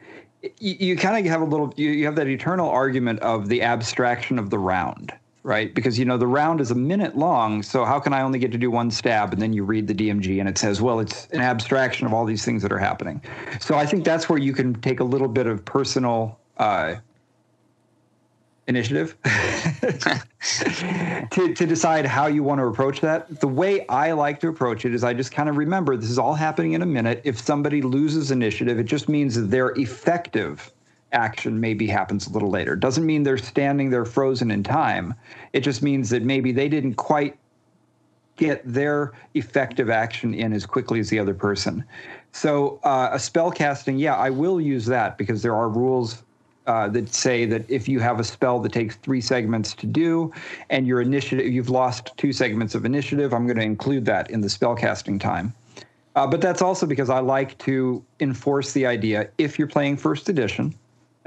you, 0.59 0.75
you 0.79 0.95
kind 0.95 1.25
of 1.25 1.31
have 1.31 1.41
a 1.41 1.45
little 1.45 1.73
you, 1.75 1.91
you 1.91 2.05
have 2.05 2.15
that 2.15 2.27
eternal 2.27 2.69
argument 2.69 3.19
of 3.19 3.49
the 3.49 3.61
abstraction 3.61 4.39
of 4.39 4.49
the 4.49 4.59
round 4.59 5.13
right 5.47 5.73
because 5.73 5.97
you 5.97 6.03
know 6.03 6.17
the 6.17 6.27
round 6.27 6.59
is 6.59 6.71
a 6.71 6.75
minute 6.75 7.17
long 7.17 7.63
so 7.63 7.85
how 7.85 7.99
can 7.99 8.11
i 8.11 8.21
only 8.21 8.37
get 8.37 8.51
to 8.51 8.57
do 8.57 8.69
one 8.69 8.91
stab 8.91 9.31
and 9.31 9.41
then 9.41 9.53
you 9.53 9.63
read 9.63 9.87
the 9.87 9.95
dmg 9.95 10.39
and 10.39 10.49
it 10.49 10.57
says 10.57 10.81
well 10.81 10.99
it's 10.99 11.27
an 11.27 11.39
abstraction 11.39 12.05
of 12.05 12.13
all 12.13 12.25
these 12.25 12.43
things 12.43 12.61
that 12.61 12.71
are 12.71 12.77
happening 12.77 13.21
so 13.61 13.75
i 13.75 13.85
think 13.85 14.03
that's 14.03 14.27
where 14.27 14.37
you 14.37 14.51
can 14.51 14.73
take 14.81 14.99
a 14.99 15.03
little 15.03 15.29
bit 15.29 15.47
of 15.47 15.63
personal 15.63 16.37
uh, 16.57 16.95
initiative 18.67 19.15
to, 21.31 21.53
to 21.53 21.65
decide 21.65 22.05
how 22.05 22.27
you 22.27 22.43
want 22.43 22.59
to 22.59 22.65
approach 22.65 22.99
that. 22.99 23.39
The 23.39 23.47
way 23.47 23.87
I 23.87 24.11
like 24.11 24.41
to 24.41 24.49
approach 24.49 24.83
it 24.83 24.93
is 24.93 25.05
I 25.05 25.13
just 25.13 25.31
kind 25.31 25.47
of 25.47 25.55
remember 25.55 25.95
this 25.95 26.09
is 26.09 26.19
all 26.19 26.33
happening 26.33 26.73
in 26.73 26.81
a 26.81 26.85
minute. 26.85 27.21
If 27.23 27.39
somebody 27.39 27.81
loses 27.81 28.29
initiative, 28.29 28.77
it 28.77 28.83
just 28.83 29.07
means 29.07 29.35
that 29.35 29.49
their 29.49 29.69
effective 29.77 30.69
action 31.11 31.59
maybe 31.59 31.87
happens 31.87 32.27
a 32.27 32.31
little 32.31 32.49
later. 32.49 32.75
Doesn't 32.75 33.05
mean 33.05 33.23
they're 33.23 33.37
standing 33.37 33.89
there 33.89 34.05
frozen 34.05 34.51
in 34.51 34.63
time. 34.63 35.13
It 35.53 35.61
just 35.61 35.81
means 35.81 36.09
that 36.09 36.23
maybe 36.23 36.51
they 36.51 36.69
didn't 36.69 36.95
quite 36.95 37.37
get 38.35 38.61
their 38.65 39.13
effective 39.33 39.89
action 39.89 40.33
in 40.33 40.53
as 40.53 40.65
quickly 40.65 40.99
as 40.99 41.09
the 41.09 41.19
other 41.19 41.33
person. 41.33 41.83
So 42.31 42.79
uh, 42.83 43.09
a 43.11 43.19
spell 43.19 43.51
casting, 43.51 43.97
yeah, 43.97 44.15
I 44.15 44.29
will 44.29 44.61
use 44.61 44.85
that 44.85 45.17
because 45.17 45.41
there 45.41 45.55
are 45.55 45.69
rules 45.69 46.23
uh, 46.67 46.89
that 46.89 47.13
say 47.13 47.45
that 47.45 47.63
if 47.69 47.87
you 47.87 47.99
have 47.99 48.19
a 48.19 48.23
spell 48.23 48.59
that 48.59 48.73
takes 48.73 48.97
three 48.97 49.21
segments 49.21 49.73
to 49.73 49.87
do 49.87 50.31
and 50.69 50.85
your 50.85 51.01
initiative 51.01 51.47
you've 51.47 51.69
lost 51.69 52.11
two 52.17 52.33
segments 52.33 52.75
of 52.75 52.83
initiative 52.83 53.33
i'm 53.33 53.47
going 53.47 53.55
to 53.57 53.63
include 53.63 54.03
that 54.03 54.29
in 54.29 54.41
the 54.41 54.49
spell 54.49 54.75
casting 54.75 55.17
time 55.17 55.53
uh, 56.17 56.27
but 56.27 56.41
that's 56.41 56.61
also 56.61 56.85
because 56.85 57.09
i 57.09 57.19
like 57.19 57.57
to 57.57 58.03
enforce 58.19 58.73
the 58.73 58.85
idea 58.85 59.29
if 59.37 59.57
you're 59.57 59.65
playing 59.65 59.95
first 59.95 60.27
edition 60.27 60.75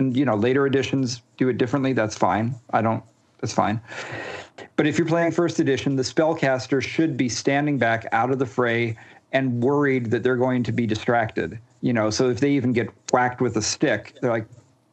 and 0.01 0.17
you 0.17 0.25
know 0.25 0.35
later 0.35 0.67
editions 0.67 1.23
do 1.37 1.49
it 1.49 1.59
differently 1.59 1.93
that's 1.93 2.17
fine 2.17 2.55
i 2.71 2.83
don't 2.83 3.03
that's 3.39 3.53
fine 3.53 3.81
but 4.77 4.87
if 4.87 4.99
you're 4.99 5.07
playing 5.07 5.31
first 5.31 5.61
edition 5.61 5.95
the 5.95 6.03
spellcaster 6.03 6.83
should 6.83 7.17
be 7.17 7.29
standing 7.29 7.79
back 7.79 8.07
out 8.13 8.31
of 8.31 8.39
the 8.39 8.47
fray 8.47 8.97
and 9.33 9.63
worried 9.63 10.11
that 10.11 10.23
they're 10.23 10.37
going 10.37 10.63
to 10.63 10.73
be 10.73 10.87
distracted 10.87 11.59
you 11.83 11.93
know 11.93 12.11
so 12.11 12.29
if 12.29 12.41
they 12.41 12.51
even 12.51 12.73
get 12.73 12.89
whacked 13.13 13.41
with 13.41 13.57
a 13.57 13.63
stick 13.63 14.15
they're 14.21 14.31
like 14.31 14.47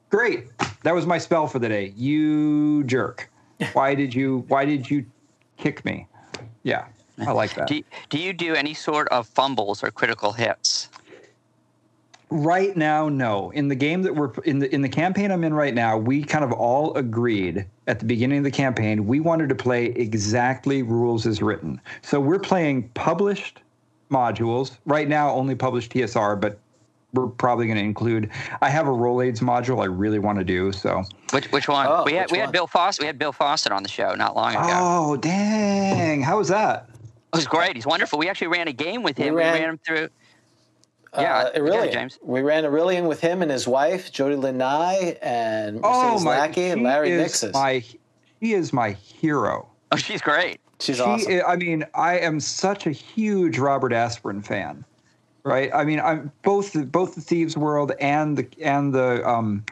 Great. 0.10 0.47
That 0.84 0.95
was 0.95 1.05
my 1.05 1.18
spell 1.18 1.47
for 1.47 1.60
the 1.60 1.68
day. 1.68 1.93
You 1.95 2.84
jerk. 2.86 3.30
Why 3.74 3.95
did 3.95 4.14
you 4.14 4.45
why 4.47 4.66
did 4.66 4.89
you 4.89 5.05
kick 5.58 5.84
me? 5.84 6.08
Yeah. 6.64 6.86
I 7.20 7.32
like 7.32 7.55
that. 7.55 7.68
Do 7.68 7.82
do 8.10 8.20
you 8.20 8.32
do 8.32 8.53
any 8.53 8.74
sort 8.74 9.08
of 9.10 9.28
fumbles 9.28 9.84
or 9.84 9.91
critical 9.91 10.32
hits? 10.32 10.89
Right 12.30 12.75
now, 12.75 13.07
no. 13.07 13.51
In 13.51 13.69
the 13.69 13.75
game 13.75 14.01
that 14.01 14.13
we're 14.13 14.32
in 14.43 14.59
the 14.59 14.73
in 14.73 14.82
the 14.82 14.89
campaign 14.89 15.32
I'm 15.32 15.45
in 15.45 15.53
right 15.53 15.73
now, 15.73 15.97
we 15.97 16.23
kind 16.23 16.43
of 16.43 16.51
all 16.51 16.93
agreed 16.95 17.65
at 17.88 17.99
the 17.99 18.05
beginning 18.05 18.39
of 18.39 18.43
the 18.43 18.51
campaign 18.51 19.07
we 19.07 19.21
wanted 19.21 19.47
to 19.47 19.55
play 19.55 19.86
exactly 19.86 20.84
rules 20.84 21.25
as 21.25 21.41
written. 21.41 21.80
So 22.01 22.19
we're 22.19 22.39
playing 22.39 22.89
published 22.89 23.61
modules. 24.11 24.78
Right 24.86 25.07
now 25.07 25.32
only 25.32 25.55
published 25.55 25.93
TSR, 25.93 26.39
but 26.41 26.59
we're 27.13 27.28
probably 27.28 27.65
going 27.65 27.78
to 27.78 27.84
include. 27.84 28.30
I 28.61 28.69
have 28.69 28.88
a 28.88 28.91
Role 28.91 29.21
Aids 29.21 29.39
module 29.39 29.82
I 29.82 29.86
really 29.86 30.19
want 30.19 30.38
to 30.38 30.43
do. 30.43 30.73
So 30.73 31.05
which 31.32 31.49
which 31.53 31.69
one? 31.69 31.88
Oh, 31.89 32.03
we 32.05 32.13
had 32.13 32.30
we 32.30 32.39
one? 32.39 32.47
had 32.47 32.51
Bill 32.51 32.67
Fawcett. 32.67 33.01
We 33.01 33.07
had 33.07 33.17
Bill 33.17 33.32
Fawcett 33.32 33.71
on 33.71 33.84
the 33.84 33.89
show 33.89 34.15
not 34.15 34.36
long 34.36 34.51
ago. 34.51 34.63
Oh 34.63 35.15
dang! 35.15 36.21
How 36.21 36.39
was 36.39 36.49
that? 36.49 36.89
It 37.34 37.38
was 37.38 37.47
great. 37.47 37.75
He's 37.75 37.86
wonderful. 37.86 38.19
We 38.19 38.28
actually 38.28 38.47
ran 38.47 38.67
a 38.67 38.73
game 38.73 39.03
with 39.03 39.17
him. 39.17 39.34
We 39.34 39.41
ran, 39.41 39.53
we 39.53 39.59
ran 39.59 39.69
him 39.69 39.80
through. 39.86 40.09
Yeah, 41.16 41.51
uh, 41.55 41.62
really, 41.62 41.89
James. 41.89 42.20
We 42.22 42.41
ran 42.41 42.66
Aurelian 42.66 43.08
with 43.08 43.22
him 43.22 43.41
and 43.41 43.49
his 43.49 43.68
wife, 43.68 44.12
Jody 44.12 44.36
Nye, 44.36 45.18
and 45.22 45.82
Mercedes 45.82 46.22
oh, 46.22 46.24
my, 46.24 46.38
Lackey 46.39 46.66
and 46.66 46.84
Larry 46.84 47.12
Niven. 47.12 47.51
My, 47.53 47.84
he 48.39 48.53
is 48.53 48.74
my 48.74 48.91
hero. 48.91 49.68
Oh, 49.91 49.95
she's 49.95 50.22
great. 50.22 50.60
She's 50.80 50.97
she, 50.97 51.01
awesome. 51.01 51.41
I 51.47 51.55
mean, 51.55 51.86
I 51.95 52.20
am 52.20 52.39
such 52.39 52.86
a 52.86 52.91
huge 52.91 53.58
Robert 53.58 53.93
Asprin 53.93 54.45
fan 54.45 54.86
right? 55.47 55.74
I 55.74 55.86
mean, 55.86 55.99
I'm 55.99 56.32
both 56.43 56.76
both 56.91 57.16
the 57.16 57.22
Thieves 57.22 57.58
World 57.58 57.93
and 57.99 58.38
the 58.38 58.47
and 58.62 58.93
the 58.93 59.28
um, 59.28 59.64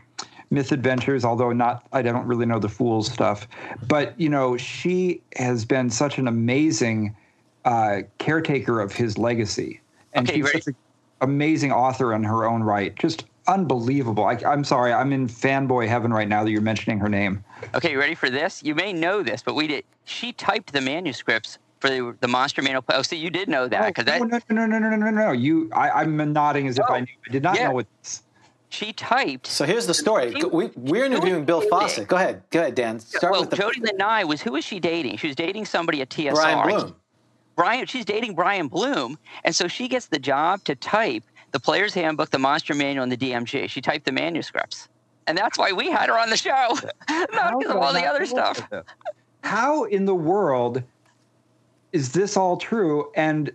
Myth 0.49 0.71
Adventures, 0.71 1.25
although 1.25 1.51
not 1.51 1.85
I 1.91 2.01
don't 2.01 2.25
really 2.25 2.45
know 2.45 2.59
the 2.59 2.69
Fools 2.69 3.11
stuff, 3.11 3.47
but 3.87 4.19
you 4.19 4.29
know, 4.29 4.57
she 4.57 5.21
has 5.35 5.65
been 5.65 5.89
such 5.89 6.17
an 6.17 6.27
amazing 6.27 7.15
uh, 7.65 8.01
caretaker 8.17 8.79
of 8.79 8.93
his 8.93 9.17
legacy, 9.17 9.81
and 10.13 10.29
okay, 10.29 10.41
she's 10.41 10.51
such 10.51 10.67
an 10.67 10.75
amazing 11.21 11.71
author 11.71 12.13
in 12.13 12.23
her 12.23 12.45
own 12.45 12.63
right. 12.63 12.95
Just 12.95 13.25
unbelievable. 13.47 14.25
I, 14.25 14.39
am 14.43 14.63
sorry, 14.63 14.93
I'm 14.93 15.11
in 15.11 15.27
fanboy 15.27 15.87
heaven 15.87 16.11
right 16.11 16.27
now 16.27 16.43
that 16.43 16.51
you're 16.51 16.61
mentioning 16.61 16.99
her 16.99 17.09
name. 17.09 17.43
Okay, 17.73 17.91
you 17.91 17.99
ready 17.99 18.15
for 18.15 18.29
this? 18.29 18.63
You 18.63 18.75
may 18.75 18.93
know 18.93 19.23
this, 19.23 19.41
but 19.43 19.55
we 19.55 19.67
did. 19.67 19.85
She 20.05 20.33
typed 20.33 20.73
the 20.73 20.81
manuscripts 20.81 21.57
for 21.79 21.89
the, 21.89 22.15
the 22.21 22.27
Monster 22.27 22.61
Manual. 22.61 22.83
Oh, 22.89 23.01
so 23.01 23.15
you 23.15 23.29
did 23.29 23.49
know 23.49 23.67
that 23.67 23.87
because 23.87 24.03
oh, 24.03 24.27
that. 24.27 24.49
No, 24.49 24.65
no, 24.65 24.65
no, 24.65 24.79
no, 24.79 24.89
no, 24.89 24.95
no, 24.95 25.09
no, 25.11 25.25
no. 25.25 25.31
You, 25.31 25.69
I, 25.73 26.01
am 26.01 26.33
nodding 26.33 26.67
as 26.67 26.77
if 26.77 26.85
I 26.89 26.97
oh, 26.97 26.99
knew. 26.99 27.07
I 27.27 27.31
did 27.31 27.43
not 27.43 27.57
yeah. 27.57 27.67
know 27.67 27.73
what. 27.73 27.87
She 28.69 28.91
typed. 28.91 29.47
So 29.47 29.63
here's 29.63 29.87
the 29.87 29.93
story. 29.93 30.33
She, 30.33 30.43
we, 30.43 30.69
we're 30.75 31.05
interviewing 31.05 31.45
Bill 31.45 31.61
Fawcett. 31.61 32.07
Go 32.07 32.17
ahead. 32.17 32.41
Go 32.49 32.59
ahead, 32.59 32.75
Dan. 32.75 32.99
Start 32.99 33.31
well, 33.31 33.41
with 33.41 33.51
the... 33.51 33.55
Jody 33.55 33.79
Lynn 33.79 33.95
Nye 33.97 34.25
was 34.25 34.41
who 34.41 34.51
was 34.51 34.65
she 34.65 34.79
dating? 34.79 35.17
She 35.17 35.27
was 35.27 35.35
dating 35.35 35.65
somebody 35.65 36.01
at 36.01 36.09
TSR. 36.09 36.33
Brian 36.33 36.67
Blume. 36.67 36.95
Brian, 37.55 37.85
she's 37.85 38.05
dating 38.05 38.35
Brian 38.35 38.67
Blume, 38.67 39.17
and 39.43 39.55
so 39.55 39.67
she 39.67 39.87
gets 39.87 40.07
the 40.07 40.19
job 40.19 40.63
to 40.65 40.75
type 40.75 41.23
the 41.51 41.59
Player's 41.59 41.93
Handbook, 41.93 42.29
the 42.31 42.39
Monster 42.39 42.73
Manual, 42.73 43.03
and 43.03 43.11
the 43.11 43.17
DMG. 43.17 43.69
She 43.69 43.81
typed 43.81 44.05
the 44.05 44.11
manuscripts, 44.11 44.89
and 45.27 45.37
that's 45.37 45.57
why 45.57 45.71
we 45.71 45.89
had 45.89 46.09
her 46.09 46.19
on 46.19 46.29
the 46.29 46.37
show, 46.37 46.77
not 47.09 47.59
because 47.59 47.75
of 47.75 47.77
all 47.77 47.93
the 47.93 48.05
other 48.05 48.25
stuff. 48.25 48.61
How 49.43 49.83
in 49.85 50.05
the 50.05 50.15
world 50.15 50.83
is 51.93 52.11
this 52.11 52.35
all 52.35 52.57
true? 52.57 53.11
And 53.15 53.51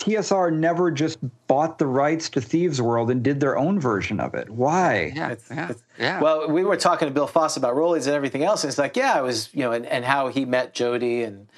TSR 0.00 0.52
never 0.52 0.90
just 0.90 1.18
bought 1.46 1.78
the 1.78 1.86
rights 1.86 2.30
to 2.30 2.40
Thieves 2.40 2.80
World 2.80 3.10
and 3.10 3.22
did 3.22 3.38
their 3.38 3.58
own 3.58 3.78
version 3.78 4.18
of 4.18 4.34
it. 4.34 4.48
Why? 4.48 5.12
Yeah, 5.14 5.28
it's, 5.28 5.50
yeah, 5.50 5.70
it's, 5.70 5.82
yeah. 5.98 6.20
Well, 6.20 6.48
we 6.48 6.64
were 6.64 6.78
talking 6.78 7.06
to 7.06 7.12
Bill 7.12 7.26
Foss 7.26 7.58
about 7.58 7.76
Role 7.76 7.94
Aids 7.94 8.06
and 8.06 8.16
everything 8.16 8.42
else. 8.42 8.64
And 8.64 8.70
it's 8.70 8.78
like, 8.78 8.96
yeah, 8.96 9.18
it 9.18 9.22
was, 9.22 9.50
you 9.52 9.60
know, 9.60 9.72
and, 9.72 9.84
and 9.84 10.04
how 10.04 10.28
he 10.28 10.46
met 10.46 10.72
Jody 10.72 11.22
and 11.22 11.48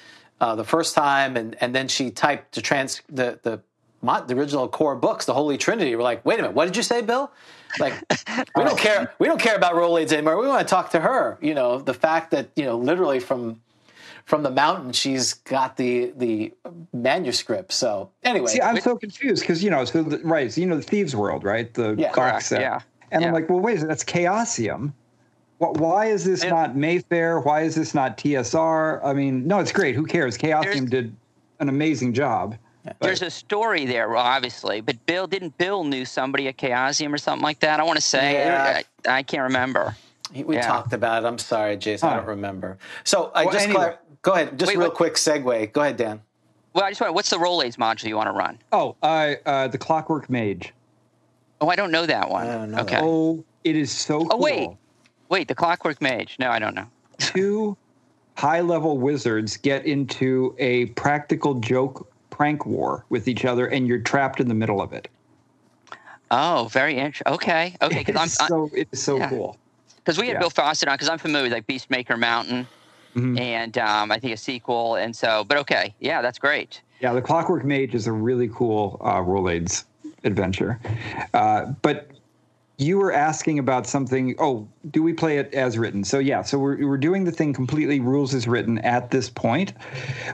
uh, 0.43 0.55
the 0.55 0.65
first 0.65 0.93
time, 0.93 1.37
and 1.37 1.55
and 1.61 1.73
then 1.73 1.87
she 1.87 2.11
typed 2.11 2.55
the 2.55 2.61
trans 2.61 3.01
the 3.07 3.39
the 3.43 3.61
the 4.27 4.35
original 4.35 4.67
core 4.67 4.97
books, 4.97 5.25
the 5.25 5.33
Holy 5.33 5.57
Trinity. 5.57 5.95
We're 5.95 6.03
like, 6.03 6.25
wait 6.25 6.37
a 6.37 6.41
minute, 6.41 6.53
what 6.53 6.65
did 6.65 6.75
you 6.75 6.83
say, 6.83 7.01
Bill? 7.01 7.31
Like, 7.79 7.93
we 8.57 8.65
don't 8.65 8.77
care. 8.77 9.13
We 9.19 9.27
don't 9.27 9.39
care 9.39 9.55
about 9.55 9.75
Role 9.75 9.97
Aids 9.97 10.11
anymore. 10.11 10.37
We 10.37 10.47
want 10.47 10.67
to 10.67 10.69
talk 10.69 10.89
to 10.91 10.99
her. 10.99 11.37
You 11.41 11.53
know, 11.53 11.79
the 11.79 11.93
fact 11.93 12.31
that 12.31 12.49
you 12.57 12.65
know, 12.65 12.77
literally 12.77 13.21
from 13.21 13.61
from 14.25 14.43
the 14.43 14.51
mountain 14.51 14.91
she's 14.91 15.33
got 15.33 15.75
the 15.75 16.13
the 16.15 16.53
manuscript 16.93 17.73
so 17.73 18.09
anyway 18.23 18.47
see 18.47 18.61
i'm 18.61 18.79
so 18.79 18.95
confused 18.95 19.43
because 19.43 19.61
you 19.61 19.69
know 19.69 19.83
so 19.83 20.01
the, 20.01 20.17
right 20.19 20.53
so 20.53 20.61
you 20.61 20.67
know 20.67 20.77
the 20.77 20.81
thieves 20.81 21.13
world 21.13 21.43
right 21.43 21.73
the 21.73 21.93
yeah, 21.97 22.09
box 22.13 22.45
set 22.45 22.61
yeah 22.61 22.79
and 23.11 23.21
yeah. 23.21 23.27
i'm 23.27 23.33
like 23.33 23.49
well 23.49 23.59
wait 23.59 23.81
that's 23.81 24.01
chaosium 24.01 24.93
why 25.71 26.07
is 26.07 26.25
this 26.25 26.41
and, 26.41 26.51
not 26.51 26.75
mayfair 26.75 27.39
why 27.39 27.61
is 27.61 27.75
this 27.75 27.93
not 27.93 28.17
tsr 28.17 29.03
i 29.03 29.13
mean 29.13 29.47
no 29.47 29.59
it's 29.59 29.71
great 29.71 29.95
who 29.95 30.05
cares 30.05 30.37
chaosium 30.37 30.89
did 30.89 31.15
an 31.59 31.69
amazing 31.69 32.13
job 32.13 32.55
but. 32.83 32.99
There's 32.99 33.21
a 33.21 33.29
story 33.29 33.85
there, 33.85 34.13
obviously, 34.15 34.81
but 34.81 35.05
Bill 35.05 35.25
didn't 35.25 35.57
Bill 35.57 35.85
knew 35.85 36.03
somebody 36.03 36.49
at 36.49 36.57
Chaosium 36.57 37.13
or 37.13 37.17
something 37.17 37.41
like 37.41 37.61
that. 37.61 37.79
I 37.79 37.83
want 37.83 37.95
to 37.95 38.03
say 38.03 38.33
yeah. 38.33 38.81
I, 39.07 39.19
I, 39.19 39.23
can't 39.23 39.43
remember. 39.43 39.95
We 40.35 40.55
yeah. 40.55 40.67
talked 40.67 40.91
about 40.91 41.23
it. 41.23 41.27
I'm 41.27 41.37
sorry, 41.37 41.77
Jayson. 41.77 42.09
Huh. 42.09 42.15
I 42.15 42.17
don't 42.17 42.27
remember. 42.27 42.77
So 43.05 43.31
I 43.33 43.45
well, 43.45 43.53
just 43.53 43.69
anyway. 43.69 43.95
Go 44.21 44.33
ahead. 44.33 44.57
Just 44.59 44.69
Wait, 44.69 44.77
real 44.77 44.91
quick 44.91 45.15
segue. 45.15 45.71
Go 45.71 45.81
ahead, 45.81 45.97
Dan. 45.97 46.21
Well, 46.73 46.83
I 46.83 46.89
just 46.89 46.99
want. 46.99 47.13
What's 47.13 47.29
the 47.29 47.39
Role 47.39 47.61
Aids 47.61 47.77
module 47.77 48.07
you 48.07 48.15
want 48.15 48.27
to 48.27 48.33
run? 48.33 48.57
Oh, 48.71 48.95
uh, 49.01 49.35
uh, 49.45 49.67
the 49.67 49.77
Clockwork 49.77 50.29
Mage. 50.29 50.73
Oh, 51.61 51.69
I 51.69 51.75
don't 51.75 51.91
know 51.91 52.05
that 52.05 52.29
one. 52.29 52.47
I 52.47 52.53
don't 52.53 52.71
know 52.71 52.79
okay. 52.79 52.95
That. 52.95 53.03
Oh, 53.03 53.45
it 53.63 53.75
is 53.75 53.91
so. 53.91 54.19
Cool. 54.19 54.29
Oh 54.31 54.37
wait, 54.37 54.69
wait. 55.33 55.47
The 55.47 55.55
Clockwork 55.55 55.99
Mage. 55.99 56.35
No, 56.39 56.49
I 56.51 56.59
don't 56.59 56.75
know. 56.75 56.85
Two 57.17 57.75
high-level 58.37 58.99
wizards 58.99 59.57
get 59.57 59.85
into 59.85 60.55
a 60.59 60.85
practical 60.87 61.55
joke 61.55 62.07
prank 62.29 62.65
war 62.65 63.03
with 63.09 63.27
each 63.27 63.43
other, 63.43 63.65
and 63.67 63.87
you're 63.87 63.99
trapped 63.99 64.39
in 64.39 64.47
the 64.47 64.53
middle 64.53 64.81
of 64.81 64.93
it. 64.93 65.07
Oh, 66.31 66.67
very 66.71 66.95
interesting. 66.97 67.33
Okay, 67.33 67.75
okay. 67.81 67.99
Because 67.99 68.15
I'm 68.15 68.27
so 68.47 68.69
it 68.75 68.87
is 68.91 69.01
so 69.03 69.17
yeah. 69.17 69.29
cool. 69.29 69.57
because 69.97 70.17
we 70.19 70.27
had 70.27 70.33
Yeah. 70.33 70.39
Bill 70.39 70.49
Fawcett 70.49 70.87
on 70.89 70.95
because 70.95 71.09
I'm 71.09 71.17
familiar 71.19 71.43
with 71.45 71.53
like 71.53 71.67
Beastmaker 71.67 72.17
Mountain 72.17 72.67
Mhm. 73.15 73.39
and 73.39 73.77
um, 73.77 74.11
I 74.11 74.17
think 74.19 74.33
a 74.33 74.37
sequel, 74.37 74.95
and 74.95 75.15
so 75.15 75.43
but 75.43 75.57
okay, 75.59 75.93
yeah, 75.99 76.21
that's 76.23 76.39
great. 76.39 76.81
Yeah, 77.01 77.13
the 77.13 77.21
Clockwork 77.21 77.63
Mage 77.65 77.93
is 77.95 78.07
a 78.07 78.11
really 78.11 78.49
cool 78.49 78.99
uh, 79.05 79.21
Role 79.21 79.49
Aids 79.49 79.85
adventure. 80.23 80.79
Uh, 81.33 81.65
but 81.83 82.07
you 82.83 82.97
were 82.97 83.13
asking 83.13 83.59
about 83.59 83.87
something. 83.87 84.35
Oh, 84.39 84.67
do 84.91 85.01
we 85.01 85.13
play 85.13 85.37
it 85.37 85.53
as 85.53 85.77
written? 85.77 86.03
So 86.03 86.19
yeah, 86.19 86.41
so 86.41 86.59
we're 86.59 86.85
we're 86.87 86.97
doing 86.97 87.23
the 87.23 87.31
thing 87.31 87.53
completely 87.53 87.99
rules 87.99 88.33
as 88.33 88.47
written 88.47 88.77
at 88.79 89.11
this 89.11 89.29
point. 89.29 89.73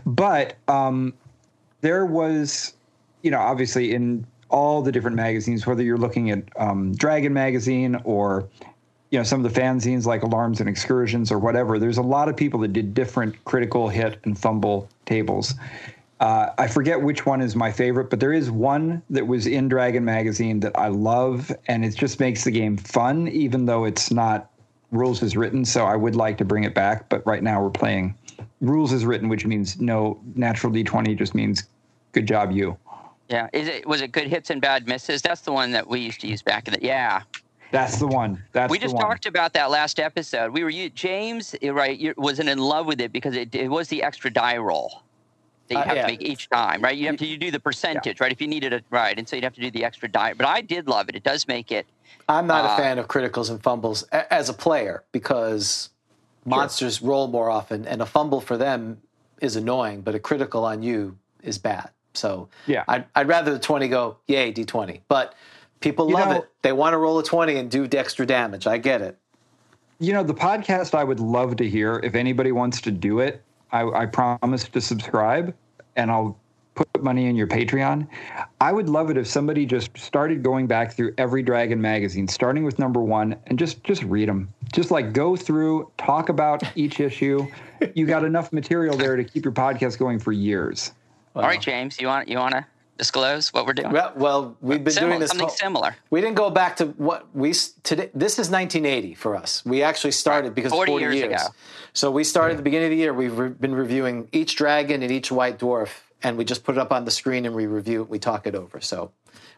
But 0.05 0.55
um, 0.67 1.13
there 1.81 2.05
was, 2.05 2.73
you 3.21 3.31
know, 3.31 3.39
obviously 3.39 3.93
in 3.93 4.25
all 4.49 4.81
the 4.81 4.91
different 4.91 5.15
magazines, 5.15 5.67
whether 5.67 5.83
you're 5.83 5.97
looking 5.97 6.31
at 6.31 6.43
um, 6.57 6.93
Dragon 6.95 7.33
magazine 7.33 7.95
or 8.03 8.49
you 9.11 9.17
know 9.17 9.23
some 9.23 9.43
of 9.43 9.53
the 9.53 9.59
fanzines 9.59 10.05
like 10.05 10.21
alarums 10.21 10.59
and 10.59 10.69
excursions 10.69 11.31
or 11.31 11.39
whatever 11.39 11.79
there's 11.79 11.97
a 11.97 12.01
lot 12.03 12.29
of 12.29 12.37
people 12.37 12.59
that 12.59 12.73
did 12.73 12.93
different 12.93 13.43
critical 13.43 13.89
hit 13.89 14.19
and 14.23 14.37
fumble 14.37 14.87
tables 15.05 15.55
uh, 16.19 16.49
i 16.57 16.67
forget 16.67 17.01
which 17.01 17.25
one 17.25 17.41
is 17.41 17.55
my 17.55 17.71
favorite 17.71 18.09
but 18.09 18.19
there 18.19 18.33
is 18.33 18.51
one 18.51 19.01
that 19.09 19.25
was 19.25 19.47
in 19.47 19.67
dragon 19.67 20.03
magazine 20.03 20.59
that 20.59 20.77
i 20.77 20.87
love 20.87 21.51
and 21.67 21.85
it 21.85 21.95
just 21.95 22.19
makes 22.19 22.43
the 22.43 22.51
game 22.51 22.77
fun 22.77 23.27
even 23.27 23.65
though 23.65 23.85
it's 23.85 24.11
not 24.11 24.49
rules 24.91 25.21
as 25.23 25.37
written 25.37 25.63
so 25.63 25.85
i 25.85 25.95
would 25.95 26.15
like 26.15 26.37
to 26.37 26.45
bring 26.45 26.63
it 26.63 26.73
back 26.73 27.07
but 27.09 27.25
right 27.25 27.43
now 27.43 27.61
we're 27.61 27.69
playing 27.69 28.13
rules 28.61 28.91
as 28.91 29.05
written 29.05 29.29
which 29.29 29.45
means 29.45 29.79
no 29.79 30.19
natural 30.35 30.71
d20 30.73 31.17
just 31.17 31.35
means 31.35 31.63
good 32.11 32.25
job 32.27 32.51
you 32.51 32.75
Yeah, 33.29 33.47
is 33.53 33.67
it 33.67 33.85
was 33.85 34.01
it 34.01 34.11
good 34.11 34.25
hits 34.27 34.49
and 34.49 34.59
bad 34.59 34.87
misses? 34.87 35.21
That's 35.21 35.41
the 35.41 35.51
one 35.51 35.71
that 35.73 35.87
we 35.87 35.99
used 35.99 36.19
to 36.21 36.27
use 36.27 36.41
back 36.41 36.67
in 36.67 36.73
the 36.73 36.79
yeah. 36.81 37.21
that's 37.71 37.97
the 37.97 38.07
one 38.07 38.41
that's 38.51 38.71
we 38.71 38.79
just 38.79 38.97
talked 38.97 39.27
about 39.27 39.53
that 39.53 39.69
last 39.69 39.99
episode. 39.99 40.51
We 40.51 40.63
were 40.63 40.71
you 40.71 40.89
James 40.89 41.55
right 41.61 41.95
you- 41.95 42.15
wasn't 42.17 42.49
in 42.49 42.57
love 42.57 42.87
with 42.87 42.99
it 42.99 43.13
because 43.13 43.35
it, 43.35 43.53
it 43.53 43.69
was 43.69 43.87
the 43.89 44.01
extra 44.01 44.31
die 44.31 44.57
roll 44.57 45.03
that 45.69 45.75
you 45.75 45.79
Uh, 45.79 45.83
have 45.85 45.95
yeah. 45.95 46.01
to 46.03 46.07
make 46.07 46.21
each 46.21 46.49
time, 46.49 46.81
right? 46.81 46.97
You 46.97 47.07
have 47.07 47.17
to 47.17 47.25
you 47.25 47.37
do 47.37 47.51
the 47.51 47.59
percentage, 47.59 48.19
right? 48.19 48.31
If 48.31 48.41
you 48.41 48.47
needed 48.47 48.73
it 48.73 48.83
right, 48.89 49.17
and 49.17 49.27
so 49.27 49.35
you'd 49.35 49.43
have 49.43 49.53
to 49.55 49.61
do 49.61 49.71
the 49.71 49.85
extra 49.85 50.09
die. 50.09 50.33
But 50.33 50.45
I 50.47 50.61
did 50.61 50.87
love 50.87 51.09
it. 51.09 51.15
It 51.15 51.23
does 51.23 51.47
make 51.47 51.71
it. 51.71 51.85
I'm 52.27 52.47
not 52.47 52.65
Uh, 52.65 52.73
a 52.73 52.77
fan 52.77 52.99
of 52.99 53.07
criticals 53.07 53.49
and 53.49 53.61
fumbles 53.61 54.03
a- 54.11 54.31
as 54.33 54.49
a 54.49 54.53
player 54.53 55.03
because 55.11 55.89
monsters 56.45 57.01
roll 57.01 57.27
more 57.27 57.49
often, 57.49 57.85
and 57.87 58.01
a 58.01 58.05
fumble 58.05 58.41
for 58.41 58.57
them 58.57 59.01
is 59.41 59.55
annoying, 59.55 60.01
but 60.01 60.15
a 60.15 60.19
critical 60.19 60.65
on 60.65 60.83
you 60.83 61.17
is 61.43 61.57
bad. 61.57 61.89
So 62.13 62.49
Yeah. 62.65 62.83
I'd, 62.87 63.05
I'd 63.15 63.27
rather 63.27 63.53
the 63.53 63.59
20 63.59 63.87
go, 63.87 64.17
yay, 64.27 64.51
D20. 64.51 65.01
But 65.07 65.33
people 65.79 66.09
You 66.09 66.15
love 66.15 66.29
know- 66.29 66.35
it. 66.37 66.49
They 66.61 66.73
want 66.73 66.93
to 66.93 66.97
roll 66.97 67.19
a 67.19 67.23
20 67.23 67.55
and 67.57 67.69
do 67.71 67.87
extra 67.93 68.25
damage. 68.25 68.67
I 68.67 68.77
get 68.77 69.01
it. 69.01 69.17
You 69.99 70.13
know, 70.13 70.23
the 70.23 70.33
podcast 70.33 70.93
I 70.95 71.03
would 71.03 71.19
love 71.19 71.55
to 71.57 71.69
hear. 71.69 71.99
If 72.03 72.15
anybody 72.15 72.51
wants 72.51 72.81
to 72.81 72.91
do 72.91 73.19
it, 73.19 73.41
I, 73.71 73.87
I 73.89 74.05
promise 74.05 74.67
to 74.69 74.81
subscribe 74.81 75.53
and 75.95 76.09
I'll 76.11 76.37
put 76.75 77.03
money 77.03 77.27
in 77.27 77.35
your 77.35 77.47
Patreon. 77.47 78.07
I 78.61 78.71
would 78.71 78.87
love 78.87 79.09
it 79.09 79.17
if 79.17 79.27
somebody 79.27 79.65
just 79.65 79.97
started 79.97 80.43
going 80.43 80.65
back 80.65 80.93
through 80.93 81.13
every 81.17 81.43
Dragon 81.43 81.81
magazine, 81.81 82.27
starting 82.27 82.63
with 82.63 82.79
number 82.79 83.01
one, 83.01 83.35
and 83.47 83.59
just 83.59 83.83
just 83.83 84.03
read 84.03 84.29
them. 84.29 84.53
Just 84.71 84.91
like 84.91 85.11
go 85.11 85.35
through, 85.35 85.91
talk 85.97 86.29
about 86.29 86.63
each 86.77 86.99
issue. 86.99 87.45
You 87.95 88.05
got 88.05 88.23
enough 88.23 88.53
material 88.53 88.95
there 88.95 89.15
to 89.15 89.23
keep 89.23 89.43
your 89.43 89.53
podcast 89.53 89.97
going 89.97 90.19
for 90.19 90.31
years. 90.31 90.93
All 91.35 91.43
right, 91.43 91.61
James, 91.61 91.99
you 91.99 92.07
want 92.07 92.27
you 92.27 92.37
want 92.37 92.53
to 92.53 92.65
disclose 93.03 93.51
what 93.51 93.65
we're 93.65 93.73
doing? 93.73 93.91
Well, 93.91 94.13
well 94.15 94.57
we've 94.61 94.83
been 94.83 94.93
Similar- 94.93 95.11
doing 95.13 95.19
this. 95.21 95.29
something 95.31 95.47
whole- 95.47 95.55
similar. 95.55 95.95
We 96.11 96.21
didn't 96.21 96.35
go 96.35 96.51
back 96.51 96.75
to 96.77 96.85
what 96.97 97.25
we 97.33 97.53
today. 97.81 98.11
This 98.13 98.37
is 98.37 98.51
1980 98.51 99.15
for 99.15 99.35
us. 99.35 99.63
We 99.65 99.81
actually 99.81 100.11
started 100.11 100.53
because 100.53 100.71
40 100.71 100.91
40 100.91 101.03
years 101.05 101.15
years. 101.15 101.41
ago. 101.41 101.43
So 101.93 102.11
we 102.11 102.23
started 102.23 102.53
at 102.53 102.57
the 102.57 102.63
beginning 102.63 102.87
of 102.87 102.91
the 102.91 102.97
year. 102.97 103.13
We've 103.13 103.35
re- 103.37 103.49
been 103.49 103.73
reviewing 103.73 104.27
each 104.31 104.55
dragon 104.55 105.01
and 105.01 105.11
each 105.11 105.31
white 105.31 105.57
dwarf, 105.57 105.89
and 106.21 106.37
we 106.37 106.45
just 106.45 106.63
put 106.63 106.75
it 106.75 106.79
up 106.79 106.91
on 106.91 107.05
the 107.05 107.11
screen 107.11 107.45
and 107.47 107.55
we 107.55 107.65
review 107.65 108.01
it. 108.03 108.09
We 108.09 108.19
talk 108.19 108.45
it 108.45 108.53
over. 108.53 108.79
So 108.81 109.11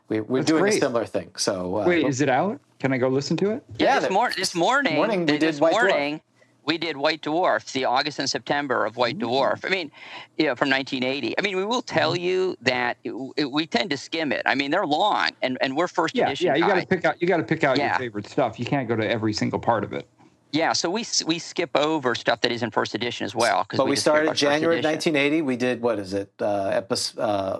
we, 0.08 0.22
we're 0.22 0.40
That's 0.40 0.48
doing 0.52 0.62
great. 0.62 0.76
a 0.76 0.80
similar 0.80 1.06
thing. 1.06 1.32
So 1.36 1.78
uh, 1.78 1.80
Wait, 1.80 2.04
we're- 2.04 2.06
is 2.10 2.22
it 2.22 2.30
out? 2.30 2.60
Can 2.80 2.94
I 2.94 2.98
go 2.98 3.10
listen 3.10 3.36
to 3.38 3.52
it? 3.52 3.64
Yeah, 3.78 3.86
Yeah, 3.88 3.96
this, 3.96 4.04
that- 4.06 4.12
mor- 4.14 4.32
this 4.36 4.56
morning, 4.56 4.96
morning 4.96 5.26
we 5.26 5.38
this 5.38 5.56
did 5.56 5.62
White 5.62 5.74
Dwarf. 5.76 6.22
Morning 6.64 6.72
we 6.72 6.78
did 6.78 6.98
White 6.98 7.22
Dwarf, 7.22 7.72
the 7.74 7.86
August 7.86 8.20
and 8.20 8.30
September 8.30 8.86
of 8.86 8.98
White 8.98 9.18
Dwarf. 9.18 9.66
I 9.66 9.70
mean, 9.70 9.92
you 10.38 10.46
know, 10.46 10.56
from 10.56 10.70
1980. 10.70 11.38
I 11.38 11.42
mean, 11.42 11.58
we 11.58 11.66
will 11.66 11.82
tell 11.82 12.12
Mm-hmm. 12.14 12.24
you 12.24 12.58
that 12.62 12.98
it, 13.04 13.14
it- 13.38 13.52
we 13.52 13.66
tend 13.68 13.90
to 13.92 13.98
skim 13.98 14.32
it. 14.32 14.42
I 14.46 14.56
mean, 14.56 14.72
they're 14.72 14.86
long, 14.86 15.30
and, 15.42 15.58
and 15.62 15.76
we're 15.76 15.88
first 15.88 16.16
Yeah, 16.16 16.26
edition 16.28 16.48
yeah. 16.48 16.56
You 16.56 16.68
got 16.68 16.80
to 16.80 16.86
pick 16.88 17.06
out. 17.06 17.22
You 17.22 17.28
got 17.28 17.38
to 17.38 17.44
pick 17.44 17.64
out 17.64 17.78
Yeah. 17.78 17.90
your 17.90 17.98
favorite 18.00 18.28
stuff. 18.28 18.60
You 18.60 18.66
can't 18.66 18.88
go 18.88 18.96
to 18.96 19.08
every 19.10 19.34
single 19.34 19.60
part 19.60 19.84
of 19.84 19.94
it. 19.94 20.08
Yeah, 20.54 20.74
so 20.74 20.90
we 20.90 21.06
we 21.26 21.40
skip 21.40 21.70
over 21.76 22.14
stuff 22.14 22.42
that 22.42 22.52
is 22.52 22.62
in 22.62 22.72
first 22.72 22.94
edition 22.94 23.24
as 23.26 23.34
well. 23.34 23.66
but 23.70 23.86
we 23.88 23.96
just 23.96 24.06
care 24.06 24.16
started 24.24 24.36
January 24.36 24.80
edition. 24.80 25.14
1980. 25.14 25.42
We 25.44 25.56
did 25.56 25.82
what 25.82 25.98
is 25.98 26.14
it? 26.14 26.30
Uh, 26.42 26.66
episode, 26.74 27.22
uh, 27.22 27.60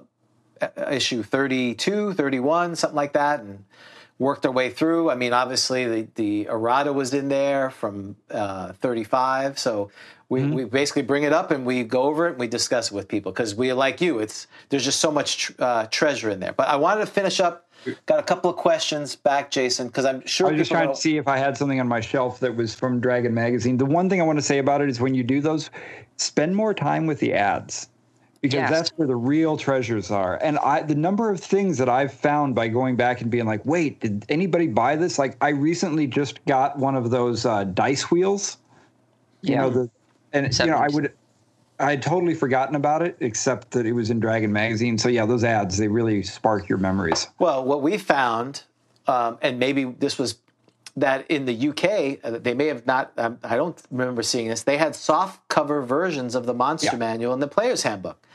issue 0.90 1.24
32, 1.24 2.14
31, 2.14 2.76
something 2.76 2.96
like 2.96 3.14
that, 3.14 3.40
and 3.40 3.64
worked 4.22 4.46
our 4.46 4.52
way 4.52 4.70
through. 4.70 5.10
I 5.10 5.16
mean, 5.16 5.34
obviously 5.34 5.86
the 5.88 6.08
the 6.16 6.46
errata 6.48 6.94
was 6.94 7.14
in 7.14 7.28
there 7.28 7.72
from 7.72 8.16
uh, 8.30 8.74
35, 8.74 9.60
so. 9.60 9.92
We, 10.30 10.40
Mm-hmm. 10.40 10.54
we 10.54 10.64
basically 10.64 11.02
bring 11.02 11.24
it 11.24 11.34
up 11.34 11.52
and 11.52 11.66
we 11.66 11.84
go 11.84 12.04
over 12.04 12.26
it 12.28 12.32
and 12.32 12.40
we 12.40 12.48
discuss 12.48 12.90
it 12.90 12.94
with 12.94 13.10
people 13.10 13.34
because 13.34 13.54
we 13.54 13.74
like 13.74 14.00
you. 14.00 14.20
It's 14.20 14.48
there's 14.70 14.86
just 14.86 15.02
so 15.02 15.12
much 15.12 15.38
tr- 15.40 15.52
uh, 15.60 15.88
treasure 15.88 16.30
in 16.30 16.40
there. 16.40 16.54
But 16.54 16.70
I 16.70 16.78
wanted 16.78 17.02
to 17.02 17.12
finish 17.12 17.42
up. 17.42 17.68
Got 18.06 18.20
a 18.20 18.24
couple 18.24 18.50
of 18.50 18.56
questions 18.56 19.14
back, 19.14 19.52
Jayson, 19.52 19.88
because 19.88 20.06
I'm 20.06 20.26
sure 20.26 20.48
I 20.48 20.52
was 20.52 20.60
just 20.62 20.72
trying 20.72 20.88
to 20.88 20.96
see 20.96 21.18
if 21.18 21.28
I 21.28 21.36
had 21.36 21.58
something 21.58 21.82
on 21.82 21.88
my 21.90 22.00
shelf 22.00 22.40
that 22.40 22.56
was 22.56 22.74
from 22.74 23.02
Dragon 23.02 23.34
Magazine. 23.34 23.76
The 23.76 23.86
one 23.86 24.10
thing 24.10 24.22
I 24.22 24.24
want 24.24 24.40
to 24.40 24.46
say 24.46 24.60
about 24.60 24.80
it 24.80 24.88
is 24.88 25.02
when 25.02 25.14
you 25.14 25.24
do 25.24 25.42
those, 25.42 25.70
spend 26.16 26.56
more 26.56 26.74
time 26.74 27.08
with 27.08 27.20
the 27.20 27.34
ads 27.34 27.90
because 28.42 28.58
Yes. 28.58 28.70
that's 28.72 28.90
where 28.96 29.08
the 29.08 29.16
real 29.16 29.56
treasures 29.56 30.10
are. 30.10 30.40
And 30.42 30.58
I, 30.60 30.82
the 30.82 30.96
number 30.96 31.30
of 31.30 31.40
things 31.40 31.78
that 31.78 31.88
I've 31.88 32.14
found 32.14 32.56
by 32.56 32.68
going 32.68 32.96
back 32.96 33.22
and 33.22 33.30
being 33.30 33.46
like, 33.46 33.64
wait, 33.66 34.00
did 34.00 34.26
anybody 34.30 34.68
buy 34.68 34.96
this? 34.96 35.20
Like, 35.20 35.38
I 35.42 35.50
recently 35.50 36.08
just 36.08 36.44
got 36.46 36.78
one 36.78 36.96
of 36.96 37.12
those 37.12 37.46
uh, 37.46 37.66
dice 37.66 38.10
wheels. 38.10 38.58
You 39.44 39.52
Yeah. 39.54 39.62
know 39.62 39.70
the, 39.70 39.90
and 40.34 40.60
you 40.60 40.66
know 40.68 40.78
I 40.78 40.88
would. 40.90 41.14
I 41.80 41.90
had 41.92 42.04
totally 42.04 42.36
forgotten 42.36 42.76
about 42.76 43.02
it, 43.02 43.18
except 43.22 43.72
that 43.72 43.88
it 43.88 43.94
was 43.94 44.12
in 44.12 44.20
Dragon 44.20 44.54
Magazine. 44.54 45.00
So 45.00 45.10
yeah, 45.10 45.26
those 45.26 45.44
ads 45.44 45.78
they 45.78 45.88
really 45.88 46.22
spark 46.22 46.70
your 46.70 46.78
memories. 46.78 47.28
Well, 47.40 47.66
what 47.66 47.82
we 47.82 47.98
found, 47.98 48.64
um, 49.08 49.40
and 49.42 49.58
maybe 49.58 49.86
this 49.86 50.20
was 50.20 50.36
that 50.96 51.26
in 51.32 51.46
the 51.46 51.70
UK, 51.70 52.20
uh, 52.24 52.38
they 52.38 52.54
may 52.54 52.68
have 52.68 52.86
not, 52.86 53.14
um, 53.18 53.40
I 53.44 53.56
don't 53.56 53.82
remember 53.90 54.22
seeing 54.22 54.50
this, 54.50 54.62
they 54.62 54.78
had 54.78 54.96
soft 54.96 55.48
cover 55.48 55.82
versions 55.82 56.36
of 56.36 56.46
the 56.46 56.54
Monster 56.54 56.90
Yeah. 56.94 57.00
Manual 57.00 57.34
and 57.34 57.42
the 57.42 57.48
Player's 57.48 57.82
Handbook. 57.82 58.28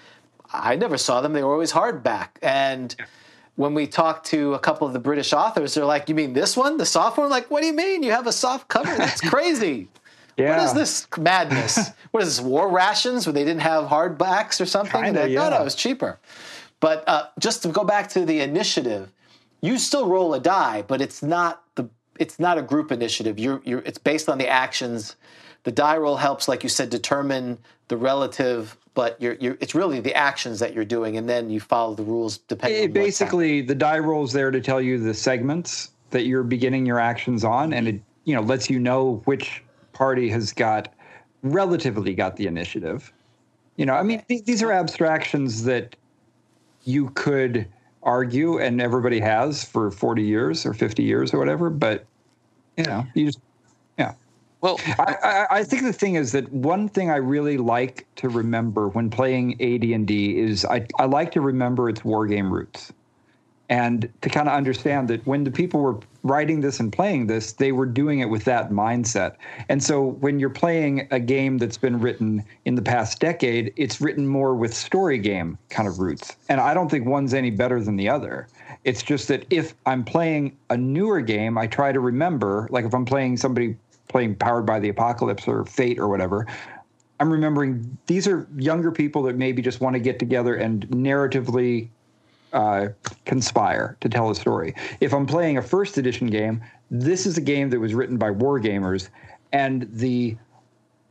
I 0.63 0.77
never 0.77 0.99
saw 0.99 1.21
them, 1.21 1.33
they 1.33 1.43
were 1.43 1.53
always 1.53 1.73
hardback. 1.73 2.29
And 2.43 2.95
when 3.57 3.75
we 3.75 3.87
talked 3.87 4.27
to 4.27 4.55
a 4.55 4.59
couple 4.59 4.87
of 4.87 4.93
the 4.93 4.99
British 4.99 5.33
authors, 5.33 5.75
they're 5.75 5.85
like, 5.85 6.09
You 6.09 6.15
mean 6.15 6.33
this 6.33 6.57
one, 6.57 6.77
the 6.77 6.87
soft 6.87 7.19
one? 7.19 7.27
I'm 7.27 7.31
like, 7.31 7.51
what 7.51 7.61
do 7.61 7.67
you 7.67 7.73
mean? 7.73 8.03
You 8.03 8.13
have 8.13 8.27
a 8.27 8.33
soft 8.33 8.69
cover? 8.69 8.95
That's 8.97 9.21
crazy. 9.31 9.89
Yeah. 10.37 10.57
What 10.59 10.67
is 10.67 10.75
this 10.75 11.07
madness? 11.19 11.91
what 12.11 12.23
is 12.23 12.37
this, 12.37 12.45
war 12.45 12.69
rations 12.71 13.27
where 13.27 13.33
they 13.33 13.45
didn't 13.45 13.63
have 13.63 13.87
hardbacks 13.89 14.61
or 14.61 14.67
something? 14.67 15.03
Kinda, 15.03 15.23
Like, 15.23 15.31
No, 15.33 15.49
no, 15.49 15.57
yeah. 15.57 15.61
it 15.63 15.65
was 15.65 15.75
cheaper. 15.75 16.19
But 16.81 17.05
uh, 17.09 17.29
just 17.39 17.63
to 17.63 17.69
go 17.69 17.85
back 17.85 18.11
to 18.11 18.27
the 18.27 18.41
initiative, 18.41 19.11
you 19.63 19.79
still 19.79 20.07
roll 20.07 20.35
a 20.35 20.41
die, 20.41 20.83
but 20.87 21.01
it's 21.01 21.23
not 21.23 21.63
the 21.77 21.89
it's 22.19 22.39
not 22.39 22.59
a 22.59 22.63
group 22.63 22.93
initiative. 22.93 23.39
You're 23.39 23.63
you're 23.65 23.81
it's 23.81 23.97
based 23.99 24.29
on 24.29 24.37
the 24.37 24.47
actions. 24.47 25.17
The 25.65 25.73
die 25.73 25.97
roll 25.97 26.17
helps, 26.17 26.49
like 26.49 26.63
you 26.63 26.69
said, 26.69 26.91
determine 26.91 27.59
the 27.89 27.97
relative, 27.97 28.77
but 28.97 29.21
you're, 29.21 29.35
you're 29.35 29.59
it's 29.61 29.75
really 29.75 30.01
the 30.01 30.15
actions 30.15 30.59
that 30.59 30.73
you're 30.75 30.85
doing, 30.85 31.19
and 31.19 31.29
then 31.29 31.51
you 31.51 31.61
follow 31.61 31.95
the 31.95 32.03
rules 32.03 32.39
depending. 32.39 32.83
It 32.83 32.93
basically 32.95 33.61
the 33.61 33.75
die 33.75 33.99
roll's 33.99 34.33
there 34.33 34.51
to 34.51 34.61
tell 34.61 34.81
you 34.81 34.99
the 34.99 35.15
segments 35.15 35.93
that 36.11 36.25
you're 36.25 36.43
beginning 36.43 36.87
your 36.87 36.99
actions 36.99 37.45
on, 37.45 37.75
and 37.75 37.87
it 37.87 38.01
you 38.25 38.35
know 38.35 38.41
lets 38.41 38.69
you 38.71 38.81
know 38.81 39.23
which 39.27 39.63
party 39.93 40.29
has 40.31 40.53
got 40.53 40.93
relatively 41.43 42.15
got 42.15 42.37
the 42.37 42.47
initiative. 42.47 43.13
You 43.77 43.85
know, 43.85 43.93
I 43.93 44.03
mean, 44.03 44.23
th- 44.29 44.45
these 44.45 44.63
are 44.63 44.73
abstractions 44.73 45.65
that 45.65 45.95
you 46.85 47.11
could 47.11 47.69
argue, 48.03 48.59
and 48.59 48.81
everybody 48.81 49.21
has 49.21 49.63
for 49.63 49.91
40 49.91 50.23
years 50.23 50.65
or 50.65 50.73
50 50.73 51.03
years 51.03 51.35
or 51.35 51.39
whatever. 51.39 51.69
But 51.69 52.07
you 52.79 52.85
know, 52.85 53.07
you 53.15 53.27
just. 53.27 53.41
Well, 54.61 54.81
I, 54.99 55.17
I, 55.23 55.47
I 55.59 55.65
think 55.65 55.83
the 55.83 55.93
thing 55.93 56.15
is 56.15 56.33
that 56.33 56.51
one 56.51 56.89
thing 56.89 57.11
I 57.11 57.17
really 57.17 57.59
like 57.59 58.07
to 58.17 58.29
remember 58.29 58.89
when 58.89 59.11
playing 59.11 59.55
AD&D 59.61 60.39
is 60.39 60.65
I, 60.65 60.87
I 60.99 61.05
like 61.05 61.31
to 61.33 61.41
remember 61.41 61.89
its 61.89 62.05
war 62.05 62.27
game 62.27 62.53
roots 62.53 62.93
and 63.69 64.09
to 64.23 64.29
kind 64.29 64.49
of 64.49 64.55
understand 64.55 65.09
that 65.09 65.27
when 65.27 65.45
the 65.45 65.51
people 65.51 65.81
were 65.81 65.99
writing 66.23 66.61
this 66.61 66.81
and 66.81 66.93
playing 66.93 67.27
this, 67.27 67.53
they 67.53 67.73
were 67.73 67.87
doing 67.87 68.21
it 68.21 68.27
with 68.27 68.45
that 68.45 68.71
mindset. 68.71 69.37
And 69.69 69.83
so 69.83 70.03
when 70.03 70.39
you're 70.39 70.51
playing 70.51 71.09
a 71.11 71.19
game 71.19 71.59
that's 71.59 71.79
been 71.79 72.01
written 72.01 72.45
in 72.65 72.77
the 72.77 72.83
past 72.83 73.21
decade, 73.21 73.73
it's 73.77 74.01
written 74.01 74.27
more 74.27 74.55
with 74.55 74.73
story 74.73 75.19
game 75.19 75.59
kind 75.69 75.89
of 75.89 75.99
roots. 75.99 76.37
And 76.49 76.61
I 76.61 76.75
don't 76.75 76.91
think 76.91 77.07
one's 77.07 77.35
any 77.35 77.51
better 77.51 77.81
than 77.83 77.97
the 77.97 78.09
other. 78.09 78.49
It's 78.85 79.03
just 79.03 79.29
that 79.29 79.45
if 79.51 79.75
I'm 79.85 80.05
playing 80.05 80.57
a 80.71 80.77
newer 80.77 81.21
game, 81.21 81.59
I 81.59 81.67
try 81.67 81.91
to 81.91 82.01
remember, 82.01 82.69
like 82.71 82.85
if 82.85 82.95
I'm 82.95 83.05
playing 83.05 83.37
somebody 83.37 83.77
playing 84.09 84.37
Powered 84.37 84.67
by 84.67 84.81
the 84.81 84.89
Apocalypse 84.89 85.47
or 85.49 85.65
Fate 85.65 85.99
or 85.99 86.09
whatever. 86.09 86.47
I'm 87.19 87.33
remembering 87.33 87.97
these 88.07 88.29
are 88.29 88.47
younger 88.57 88.93
people 88.93 89.23
that 89.25 89.37
maybe 89.37 89.63
just 89.63 89.81
want 89.81 89.95
to 89.95 90.01
get 90.01 90.19
together 90.19 90.55
and 90.57 90.87
narratively 90.89 91.89
uh, 92.53 92.89
conspire 93.25 93.97
to 94.01 94.09
tell 94.09 94.31
a 94.31 94.35
story. 94.35 94.75
If 95.01 95.13
I'm 95.15 95.27
playing 95.27 95.57
a 95.59 95.63
first 95.63 95.99
edition 95.99 96.29
game, 96.29 96.63
this 96.91 97.27
is 97.27 97.39
a 97.39 97.41
game 97.41 97.71
that 97.71 97.81
was 97.81 97.95
written 97.95 98.17
by 98.17 98.31
wargamers, 98.31 99.09
and 99.53 99.89
the 99.93 100.37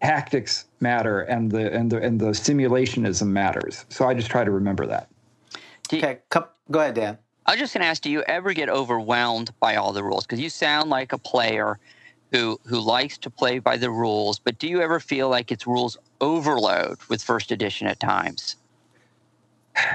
tactics 0.02 0.66
matter 0.80 1.22
and 1.22 1.52
the 1.52 1.74
and 1.74 1.92
the 1.92 2.02
and 2.02 2.20
the 2.20 2.28
simulationism 2.28 3.28
matters. 3.28 3.86
So 3.90 4.08
I 4.08 4.14
just 4.14 4.30
try 4.30 4.44
to 4.44 4.52
remember 4.52 4.86
that. 4.88 5.10
Okay, 5.92 6.20
go 6.32 6.80
ahead, 6.80 6.96
Dan. 6.96 7.18
I 7.46 7.52
was 7.52 7.60
just 7.60 7.74
going 7.74 7.82
to 7.82 7.88
ask: 7.88 8.02
Do 8.02 8.10
you 8.10 8.22
ever 8.24 8.54
get 8.54 8.70
overwhelmed 8.70 9.52
by 9.60 9.76
all 9.76 9.94
the 9.94 10.04
rules? 10.04 10.26
Because 10.26 10.40
you 10.40 10.50
sound 10.50 10.90
like 10.90 11.14
a 11.14 11.18
player 11.18 11.80
who 12.36 12.60
who 12.66 12.80
likes 12.80 13.18
to 13.20 13.30
play 13.30 13.60
by 13.60 13.78
the 13.78 13.90
rules, 13.90 14.40
but 14.40 14.60
do 14.60 14.68
you 14.68 14.82
ever 14.82 15.00
feel 15.00 15.30
like 15.30 15.52
it's 15.52 15.66
rules 15.66 15.98
overload 16.20 17.02
with 17.08 17.24
first 17.24 17.52
edition 17.52 17.88
at 17.88 18.00
times? 18.00 18.56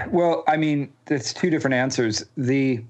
Well, 0.08 0.44
I 0.46 0.56
mean, 0.56 0.92
it's 1.08 1.32
two 1.32 1.50
different 1.50 1.74
answers. 1.74 2.24
The 2.36 2.82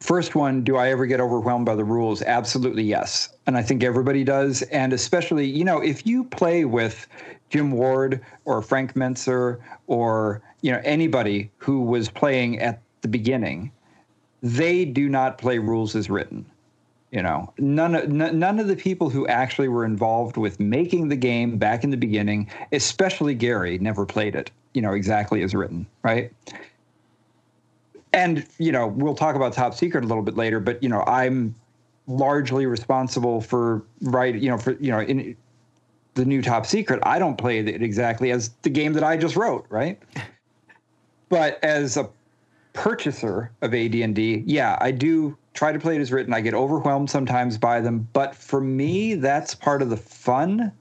first 0.00 0.34
one, 0.34 0.62
do 0.62 0.76
I 0.76 0.90
ever 0.90 1.06
get 1.06 1.20
overwhelmed 1.20 1.66
by 1.66 1.74
the 1.74 1.84
rules? 1.84 2.22
Absolutely 2.22 2.82
yes. 2.82 3.30
And 3.46 3.56
I 3.56 3.62
think 3.62 3.82
everybody 3.82 4.24
does. 4.24 4.62
And 4.62 4.92
especially, 4.92 5.46
you 5.46 5.64
know, 5.64 5.80
if 5.80 6.06
you 6.06 6.24
play 6.24 6.64
with 6.64 7.06
Jim 7.50 7.70
Ward 7.70 8.20
or 8.44 8.60
Frank 8.60 8.94
Mentzer 8.94 9.60
or, 9.86 10.42
you 10.60 10.72
know, 10.72 10.80
anybody 10.84 11.50
who 11.56 11.80
was 11.80 12.10
playing 12.10 12.60
at 12.60 12.80
the 13.00 13.08
beginning, 13.08 13.72
they 14.42 14.84
do 14.84 15.08
not 15.08 15.38
play 15.38 15.58
rules 15.58 15.96
as 15.96 16.10
written. 16.10 16.44
You 17.14 17.22
know, 17.22 17.52
none 17.58 17.94
of, 17.94 18.08
none 18.08 18.58
of 18.58 18.66
the 18.66 18.74
people 18.74 19.08
who 19.08 19.24
actually 19.28 19.68
were 19.68 19.84
involved 19.84 20.36
with 20.36 20.58
making 20.58 21.10
the 21.10 21.16
game 21.16 21.58
back 21.58 21.84
in 21.84 21.90
the 21.90 21.96
beginning, 21.96 22.50
especially 22.72 23.36
Gary, 23.36 23.78
never 23.78 24.04
played 24.04 24.34
it, 24.34 24.50
you 24.72 24.82
know, 24.82 24.94
exactly 24.94 25.40
as 25.44 25.54
written, 25.54 25.86
right? 26.02 26.32
And, 28.12 28.44
you 28.58 28.72
know, 28.72 28.88
we'll 28.88 29.14
talk 29.14 29.36
about 29.36 29.52
Top 29.52 29.74
Secret 29.74 30.02
a 30.02 30.08
little 30.08 30.24
bit 30.24 30.36
later, 30.36 30.58
but, 30.58 30.82
you 30.82 30.88
know, 30.88 31.04
I'm 31.06 31.54
largely 32.08 32.66
responsible 32.66 33.40
for 33.40 33.84
right, 34.02 34.34
you 34.34 34.50
know, 34.50 34.58
for, 34.58 34.72
you 34.72 34.90
know, 34.90 34.98
in 34.98 35.36
the 36.14 36.24
new 36.24 36.42
Top 36.42 36.66
Secret, 36.66 36.98
I 37.04 37.20
don't 37.20 37.38
play 37.38 37.60
it 37.60 37.80
exactly 37.80 38.32
as 38.32 38.50
the 38.62 38.70
game 38.70 38.92
that 38.94 39.04
I 39.04 39.16
just 39.16 39.36
wrote, 39.36 39.66
right? 39.68 40.02
But 41.28 41.62
as 41.62 41.96
a 41.96 42.10
purchaser 42.72 43.52
of 43.62 43.72
AD&D, 43.72 44.42
yeah, 44.46 44.76
I 44.80 44.90
do 44.90 45.38
try 45.54 45.72
to 45.72 45.78
play 45.78 45.96
it 45.96 46.00
as 46.00 46.12
written. 46.12 46.34
I 46.34 46.40
get 46.40 46.52
overwhelmed 46.54 47.08
sometimes 47.08 47.56
by 47.56 47.80
them, 47.80 48.08
but 48.12 48.34
for 48.34 48.60
me, 48.60 49.14
that's 49.14 49.54
part 49.54 49.80
of 49.82 49.88
the 49.88 49.96
fun. 49.96 50.72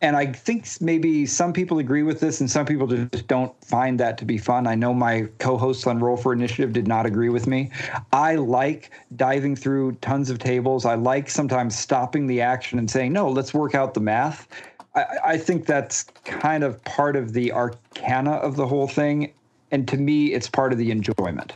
And 0.00 0.16
I 0.16 0.26
think 0.26 0.66
maybe 0.80 1.24
some 1.24 1.52
people 1.52 1.78
agree 1.78 2.02
with 2.02 2.20
this, 2.20 2.40
and 2.40 2.50
some 2.50 2.66
people 2.66 2.86
just 2.86 3.26
don't 3.26 3.52
find 3.64 3.98
that 4.00 4.18
to 4.18 4.24
be 4.24 4.36
fun. 4.36 4.66
I 4.66 4.74
know 4.74 4.92
my 4.92 5.28
co-hosts 5.38 5.86
on 5.86 5.98
Roll 5.98 6.16
for 6.16 6.32
Initiative 6.32 6.72
did 6.72 6.86
not 6.86 7.06
agree 7.06 7.30
with 7.30 7.46
me. 7.46 7.70
I 8.12 8.34
like 8.34 8.90
diving 9.16 9.56
through 9.56 9.92
tons 10.02 10.28
of 10.28 10.38
tables. 10.38 10.84
I 10.84 10.94
like 10.94 11.30
sometimes 11.30 11.78
stopping 11.78 12.26
the 12.26 12.42
action 12.42 12.78
and 12.78 12.90
saying, 12.90 13.14
"No, 13.14 13.30
let's 13.30 13.54
work 13.54 13.74
out 13.74 13.94
the 13.94 14.00
math." 14.00 14.46
I, 14.94 15.06
I 15.24 15.38
think 15.38 15.64
that's 15.64 16.04
kind 16.24 16.64
of 16.64 16.84
part 16.84 17.16
of 17.16 17.32
the 17.32 17.52
arcana 17.52 18.32
of 18.32 18.56
the 18.56 18.66
whole 18.66 18.88
thing, 18.88 19.32
and 19.70 19.88
to 19.88 19.96
me, 19.96 20.34
it's 20.34 20.50
part 20.50 20.72
of 20.72 20.78
the 20.78 20.90
enjoyment. 20.90 21.54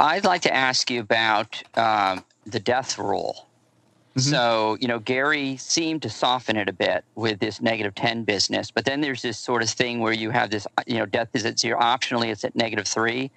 I'd 0.00 0.24
like 0.24 0.42
to 0.42 0.54
ask 0.54 0.90
you 0.90 1.00
about 1.00 1.62
um, 1.76 2.24
the 2.46 2.60
death 2.60 2.98
rule. 2.98 3.46
Mm-hmm. 4.16 4.30
So, 4.30 4.76
you 4.80 4.86
know, 4.86 5.00
Gary 5.00 5.56
seemed 5.56 6.02
to 6.02 6.10
soften 6.10 6.56
it 6.56 6.68
a 6.68 6.72
bit 6.72 7.04
with 7.16 7.40
this 7.40 7.60
negative 7.60 7.94
10 7.96 8.22
business, 8.22 8.70
but 8.70 8.84
then 8.84 9.00
there's 9.00 9.22
this 9.22 9.38
sort 9.38 9.62
of 9.62 9.68
thing 9.68 9.98
where 9.98 10.12
you 10.12 10.30
have 10.30 10.50
this, 10.50 10.66
you 10.86 10.98
know, 10.98 11.06
death 11.06 11.28
is 11.34 11.44
at 11.44 11.58
zero, 11.58 11.80
optionally 11.80 12.28
it's 12.28 12.44
at 12.44 12.54
negative 12.54 12.86
three. 12.86 13.32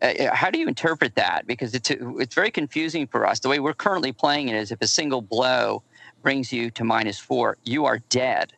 Uh, 0.00 0.06
uh 0.06 0.34
how 0.34 0.50
do 0.50 0.58
you 0.58 0.68
interpret 0.68 1.14
that? 1.16 1.46
Because 1.46 1.74
it's, 1.74 1.90
it's 1.90 2.34
very 2.34 2.50
confusing 2.50 3.06
for 3.06 3.26
us. 3.26 3.40
The 3.40 3.50
way 3.50 3.58
we're 3.58 3.74
currently 3.74 4.12
playing 4.12 4.48
it 4.48 4.56
is 4.56 4.72
if 4.72 4.80
a 4.80 4.86
single 4.86 5.20
blow 5.20 5.82
brings 6.22 6.50
you 6.50 6.70
to 6.70 6.84
minus 6.84 7.18
four, 7.18 7.58
you 7.64 7.84
are 7.84 7.98
dead. 8.08 8.54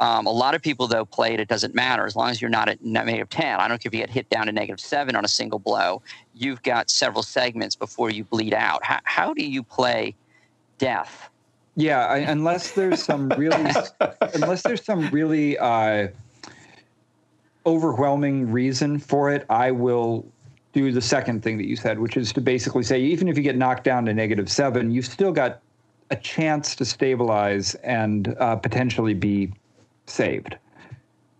Um, 0.00 0.26
a 0.26 0.30
lot 0.30 0.54
of 0.54 0.62
people, 0.62 0.86
though, 0.86 1.04
play 1.04 1.34
it, 1.34 1.40
it 1.40 1.48
doesn't 1.48 1.74
matter 1.74 2.06
as 2.06 2.14
long 2.14 2.30
as 2.30 2.40
you're 2.40 2.50
not 2.50 2.68
at 2.68 2.84
negative 2.84 3.28
10. 3.28 3.58
I 3.58 3.66
don't 3.66 3.82
care 3.82 3.88
if 3.88 3.94
you 3.94 4.00
get 4.00 4.10
hit 4.10 4.30
down 4.30 4.46
to 4.46 4.52
negative 4.52 4.80
seven 4.80 5.16
on 5.16 5.24
a 5.24 5.28
single 5.28 5.58
blow, 5.58 6.02
you've 6.34 6.62
got 6.62 6.88
several 6.88 7.22
segments 7.22 7.74
before 7.74 8.10
you 8.10 8.24
bleed 8.24 8.54
out. 8.54 8.84
How, 8.84 9.00
how 9.04 9.34
do 9.34 9.44
you 9.44 9.62
play 9.62 10.14
death? 10.78 11.28
Yeah, 11.74 12.06
I, 12.06 12.18
unless 12.18 12.72
there's 12.72 13.02
some 13.02 13.28
really, 13.30 13.70
unless 14.34 14.62
there's 14.62 14.84
some 14.84 15.08
really 15.10 15.58
uh, 15.58 16.08
overwhelming 17.66 18.50
reason 18.50 18.98
for 18.98 19.30
it, 19.30 19.44
I 19.50 19.70
will 19.70 20.26
do 20.72 20.92
the 20.92 21.00
second 21.00 21.42
thing 21.42 21.56
that 21.58 21.66
you 21.66 21.76
said, 21.76 21.98
which 21.98 22.16
is 22.16 22.32
to 22.32 22.40
basically 22.40 22.82
say, 22.82 23.00
even 23.00 23.28
if 23.28 23.36
you 23.36 23.42
get 23.42 23.56
knocked 23.56 23.84
down 23.84 24.04
to 24.06 24.14
negative 24.14 24.48
seven, 24.48 24.90
you've 24.90 25.06
still 25.06 25.32
got 25.32 25.60
a 26.10 26.16
chance 26.16 26.74
to 26.76 26.84
stabilize 26.84 27.74
and 27.76 28.34
uh, 28.38 28.56
potentially 28.56 29.14
be 29.14 29.52
saved. 30.08 30.56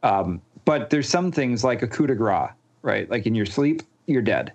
Um, 0.02 0.40
but 0.64 0.90
there's 0.90 1.08
some 1.08 1.32
things 1.32 1.64
like 1.64 1.82
a 1.82 1.88
coup 1.88 2.06
de 2.06 2.14
grace, 2.14 2.50
right? 2.82 3.10
Like 3.10 3.26
in 3.26 3.34
your 3.34 3.46
sleep, 3.46 3.82
you're 4.06 4.22
dead. 4.22 4.52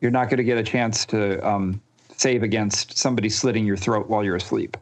You're 0.00 0.10
not 0.10 0.28
going 0.28 0.38
to 0.38 0.44
get 0.44 0.58
a 0.58 0.62
chance 0.62 1.04
to 1.06 1.46
um, 1.46 1.80
save 2.16 2.42
against 2.42 2.96
somebody 2.96 3.28
slitting 3.28 3.64
your 3.64 3.76
throat 3.76 4.08
while 4.08 4.22
you're 4.22 4.36
asleep. 4.36 4.76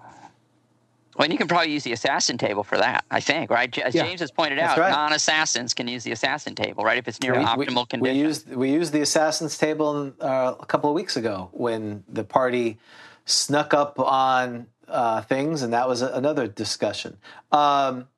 Well, 1.16 1.24
and 1.24 1.32
you 1.32 1.38
can 1.38 1.48
probably 1.48 1.72
use 1.72 1.82
the 1.82 1.92
assassin 1.92 2.36
table 2.36 2.62
for 2.62 2.76
that, 2.76 3.04
I 3.10 3.20
think, 3.20 3.50
right? 3.50 3.76
As 3.78 3.94
yeah. 3.94 4.02
James 4.02 4.20
has 4.20 4.30
pointed 4.30 4.58
out, 4.58 4.76
right. 4.76 4.90
non-assassins 4.90 5.72
can 5.72 5.88
use 5.88 6.04
the 6.04 6.12
assassin 6.12 6.54
table, 6.54 6.84
right? 6.84 6.98
If 6.98 7.08
it's 7.08 7.22
near 7.22 7.34
yeah, 7.34 7.56
optimal 7.56 7.56
we, 7.56 7.86
condition. 7.86 8.00
We 8.00 8.10
used 8.12 8.54
we 8.54 8.70
used 8.70 8.92
the 8.92 9.00
assassins 9.00 9.56
table 9.56 10.12
uh, 10.20 10.54
a 10.60 10.66
couple 10.66 10.90
of 10.90 10.94
weeks 10.94 11.16
ago 11.16 11.48
when 11.52 12.04
the 12.06 12.22
party 12.22 12.78
snuck 13.24 13.72
up 13.72 13.98
on 13.98 14.66
uh, 14.88 15.22
things, 15.22 15.62
and 15.62 15.72
that 15.72 15.88
was 15.88 16.02
a, 16.02 16.08
another 16.08 16.46
discussion. 16.46 17.16
Um, 17.50 18.08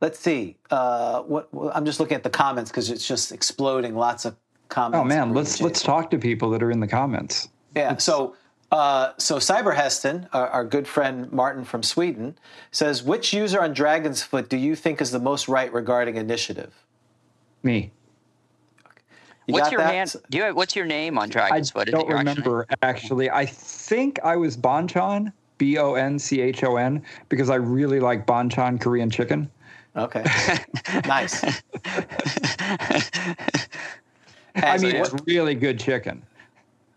let's 0.00 0.18
see. 0.18 0.56
Uh, 0.70 1.22
what, 1.22 1.48
I'm 1.72 1.84
just 1.84 2.00
looking 2.00 2.16
at 2.16 2.22
the 2.22 2.30
comments 2.30 2.70
because 2.70 2.90
it's 2.90 3.06
just 3.06 3.32
exploding. 3.32 3.94
Lots 3.94 4.24
of 4.24 4.36
comments. 4.68 5.02
Oh 5.02 5.04
man, 5.04 5.34
let's 5.34 5.60
let's 5.60 5.82
talk 5.82 6.10
to 6.10 6.18
people 6.18 6.50
that 6.50 6.62
are 6.62 6.70
in 6.70 6.80
the 6.80 6.86
comments. 6.86 7.48
Yeah. 7.74 7.92
It's, 7.92 8.04
so 8.04 8.34
uh, 8.70 9.12
so 9.16 9.36
Cyber 9.36 9.74
Heston, 9.74 10.28
our, 10.32 10.48
our, 10.48 10.64
good 10.64 10.86
friend 10.86 11.32
Martin 11.32 11.64
from 11.64 11.82
Sweden, 11.82 12.38
says, 12.70 13.02
"Which 13.02 13.32
user 13.32 13.62
on 13.62 13.72
Dragon's 13.72 14.22
Foot 14.22 14.48
do 14.48 14.56
you 14.56 14.76
think 14.76 15.00
is 15.00 15.10
the 15.10 15.18
most 15.18 15.48
right 15.48 15.72
regarding 15.72 16.16
initiative?" 16.16 16.74
Me. 17.62 17.90
You 19.46 19.54
what's 19.54 19.72
your 19.72 19.80
hand? 19.80 20.14
Do 20.28 20.36
you 20.36 20.44
have, 20.44 20.56
what's 20.56 20.76
your 20.76 20.84
name 20.84 21.18
on 21.18 21.30
Dragon's 21.30 21.70
Foot? 21.70 21.88
I 21.88 21.90
don't 21.92 22.08
remember 22.08 22.66
actually. 22.82 23.30
I 23.30 23.46
think 23.46 24.18
I 24.22 24.36
was 24.36 24.54
Bonchon, 24.54 25.32
B 25.56 25.78
O 25.78 25.94
N 25.94 26.18
C 26.18 26.42
H 26.42 26.62
O 26.64 26.76
N, 26.76 27.02
because 27.30 27.48
I 27.48 27.54
really 27.54 28.00
like 28.00 28.26
Bonchon 28.26 28.78
Korean 28.78 29.08
chicken. 29.08 29.50
Okay. 29.96 30.24
nice. 31.06 31.44
I 34.54 34.78
mean, 34.78 34.96
it's 34.96 35.14
really 35.26 35.54
good 35.54 35.78
chicken. 35.78 36.22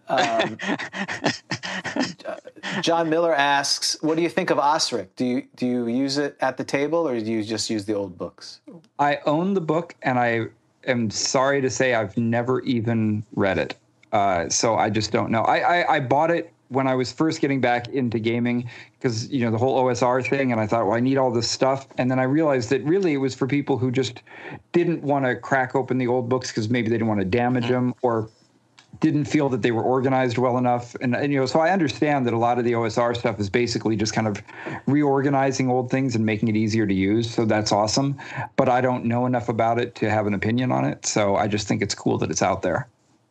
Um, 0.07 0.57
John 2.81 3.09
Miller 3.09 3.33
asks, 3.33 3.97
"What 4.01 4.17
do 4.17 4.23
you 4.23 4.29
think 4.29 4.49
of 4.49 4.57
Osric? 4.57 5.15
Do 5.15 5.25
you 5.25 5.47
do 5.55 5.65
you 5.65 5.87
use 5.87 6.17
it 6.17 6.37
at 6.41 6.57
the 6.57 6.63
table, 6.63 7.07
or 7.07 7.19
do 7.19 7.25
you 7.25 7.43
just 7.43 7.69
use 7.69 7.85
the 7.85 7.93
old 7.93 8.17
books?" 8.17 8.59
I 8.99 9.19
own 9.25 9.53
the 9.53 9.61
book, 9.61 9.95
and 10.01 10.19
I 10.19 10.47
am 10.85 11.09
sorry 11.09 11.61
to 11.61 11.69
say 11.69 11.93
I've 11.93 12.17
never 12.17 12.61
even 12.61 13.23
read 13.35 13.57
it. 13.57 13.75
Uh, 14.11 14.49
so 14.49 14.75
I 14.75 14.89
just 14.89 15.11
don't 15.11 15.31
know. 15.31 15.43
I, 15.43 15.79
I, 15.79 15.95
I 15.95 15.99
bought 16.01 16.31
it 16.31 16.51
when 16.71 16.87
I 16.87 16.95
was 16.95 17.11
first 17.11 17.41
getting 17.41 17.59
back 17.59 17.89
into 17.89 18.17
gaming 18.17 18.69
because 18.97 19.29
you 19.29 19.43
know 19.43 19.51
the 19.51 19.57
whole 19.57 19.83
OSR 19.83 20.27
thing, 20.27 20.51
and 20.53 20.61
I 20.61 20.67
thought, 20.67 20.85
well, 20.85 20.95
I 20.95 21.01
need 21.01 21.17
all 21.17 21.31
this 21.31 21.49
stuff, 21.49 21.85
and 21.97 22.09
then 22.09 22.17
I 22.17 22.23
realized 22.23 22.69
that 22.69 22.81
really 22.83 23.13
it 23.13 23.17
was 23.17 23.35
for 23.35 23.45
people 23.45 23.77
who 23.77 23.91
just 23.91 24.23
didn't 24.71 25.03
want 25.03 25.25
to 25.25 25.35
crack 25.35 25.75
open 25.75 25.97
the 25.97 26.07
old 26.07 26.29
books 26.29 26.49
because 26.49 26.69
maybe 26.69 26.87
they 26.87 26.95
didn't 26.95 27.09
want 27.09 27.19
to 27.19 27.25
damage 27.25 27.65
mm-hmm. 27.65 27.73
them 27.73 27.95
or 28.01 28.29
didn't 29.01 29.25
feel 29.25 29.49
that 29.49 29.61
they 29.61 29.71
were 29.71 29.83
organized 29.83 30.37
well 30.37 30.57
enough, 30.57 30.95
and, 31.01 31.13
and 31.13 31.33
you 31.33 31.39
know, 31.39 31.45
so 31.45 31.59
I 31.59 31.71
understand 31.71 32.25
that 32.25 32.33
a 32.33 32.37
lot 32.37 32.57
of 32.57 32.63
the 32.63 32.71
OSR 32.71 33.17
stuff 33.17 33.37
is 33.39 33.49
basically 33.49 33.97
just 33.97 34.13
kind 34.13 34.27
of 34.27 34.41
reorganizing 34.85 35.69
old 35.69 35.91
things 35.91 36.15
and 36.15 36.25
making 36.25 36.47
it 36.47 36.55
easier 36.55 36.87
to 36.87 36.93
use. 36.93 37.29
So 37.29 37.43
that's 37.43 37.73
awesome, 37.73 38.17
but 38.55 38.69
I 38.69 38.79
don't 38.79 39.05
know 39.05 39.25
enough 39.25 39.49
about 39.49 39.77
it 39.77 39.95
to 39.95 40.09
have 40.09 40.25
an 40.25 40.33
opinion 40.33 40.71
on 40.71 40.85
it. 40.85 41.05
So 41.05 41.35
I 41.35 41.47
just 41.47 41.67
think 41.67 41.81
it's 41.81 41.95
cool 41.95 42.17
that 42.19 42.31
it's 42.31 42.41
out 42.41 42.61
there. 42.61 42.87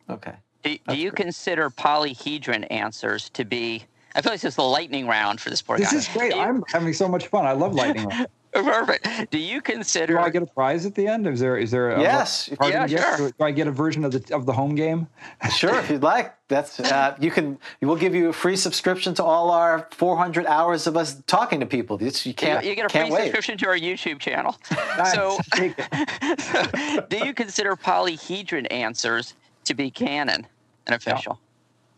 Okay. 0.09 0.33
Do, 0.63 0.77
do 0.87 0.95
you 0.95 1.09
great. 1.11 1.25
consider 1.25 1.69
polyhedron 1.69 2.67
answers 2.71 3.29
to 3.31 3.45
be? 3.45 3.83
I 4.15 4.21
feel 4.21 4.33
like 4.33 4.41
this 4.41 4.49
is 4.51 4.55
the 4.55 4.63
lightning 4.63 5.07
round 5.07 5.39
for 5.39 5.49
this 5.49 5.61
program. 5.61 5.89
This 5.91 6.07
is 6.07 6.13
great. 6.13 6.35
You, 6.35 6.41
I'm 6.41 6.63
having 6.67 6.93
so 6.93 7.07
much 7.07 7.27
fun. 7.27 7.45
I 7.45 7.53
love 7.53 7.73
lightning 7.73 8.07
round. 8.07 8.27
Perfect. 8.53 9.31
Do 9.31 9.37
you 9.37 9.61
consider? 9.61 10.15
Do 10.15 10.19
I 10.19 10.29
get 10.29 10.43
a 10.43 10.45
prize 10.45 10.85
at 10.85 10.93
the 10.93 11.07
end? 11.07 11.25
Is 11.25 11.39
there 11.39 11.55
is 11.55 11.71
there? 11.71 11.91
A, 11.91 12.01
Yes. 12.01 12.49
Yeah, 12.61 12.85
gift? 12.85 13.17
sure. 13.17 13.29
Do 13.31 13.45
I 13.45 13.51
get 13.51 13.67
a 13.67 13.71
version 13.71 14.03
of 14.03 14.11
the 14.11 14.35
of 14.35 14.45
the 14.45 14.51
home 14.51 14.75
game? 14.75 15.07
Sure, 15.55 15.73
if 15.79 15.89
you'd 15.89 16.03
like. 16.03 16.33
That's 16.49 16.77
uh, 16.81 17.15
you 17.17 17.31
can. 17.31 17.57
We'll 17.81 17.95
give 17.95 18.13
you 18.13 18.27
a 18.27 18.33
free 18.33 18.57
subscription 18.57 19.13
to 19.15 19.23
all 19.23 19.51
our 19.51 19.87
400 19.91 20.45
hours 20.47 20.85
of 20.85 20.97
us 20.97 21.21
talking 21.27 21.61
to 21.61 21.65
people. 21.65 21.97
It's, 22.01 22.25
you 22.25 22.31
You, 22.31 22.35
can't. 22.35 22.65
you 22.65 22.75
get 22.75 22.85
a 22.87 22.89
free 22.89 23.09
wait. 23.09 23.21
subscription 23.23 23.57
to 23.59 23.67
our 23.69 23.77
YouTube 23.77 24.19
channel. 24.19 24.57
so, 25.13 25.39
Take 25.55 25.73
it. 25.77 27.09
do 27.09 27.25
you 27.25 27.33
consider 27.33 27.77
polyhedron 27.77 28.67
answers 28.69 29.33
to 29.65 29.73
be 29.73 29.91
canon 29.91 30.47
and 30.87 30.95
official? 30.95 31.39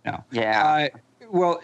No. 0.06 0.23
Yeah. 0.31 0.90
Uh, 0.94 0.98
well, 1.30 1.61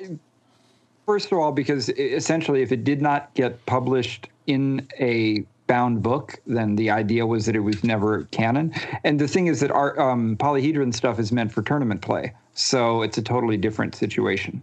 first 1.06 1.32
of 1.32 1.38
all, 1.38 1.52
because 1.52 1.90
essentially, 1.90 2.62
if 2.62 2.72
it 2.72 2.84
did 2.84 3.02
not 3.02 3.34
get 3.34 3.66
published 3.66 4.28
in 4.48 4.88
a 5.00 5.44
bound 5.68 6.02
book, 6.02 6.42
then 6.48 6.76
the 6.76 6.90
idea 6.90 7.26
was 7.26 7.46
that 7.46 7.56
it 7.56 7.60
was 7.60 7.84
never 7.84 8.24
canon. 8.32 8.74
And 9.04 9.20
the 9.20 9.28
thing 9.28 9.48
is 9.48 9.60
that 9.60 9.72
our 9.72 10.00
um, 10.00 10.36
polyhedron 10.38 10.94
stuff 10.94 11.20
is 11.20 11.32
meant 11.32 11.52
for 11.52 11.62
tournament 11.62 12.02
play, 12.02 12.34
so 12.56 13.04
it's 13.04 13.18
a 13.18 13.22
totally 13.22 13.56
different 13.58 13.96
situation. 13.96 14.62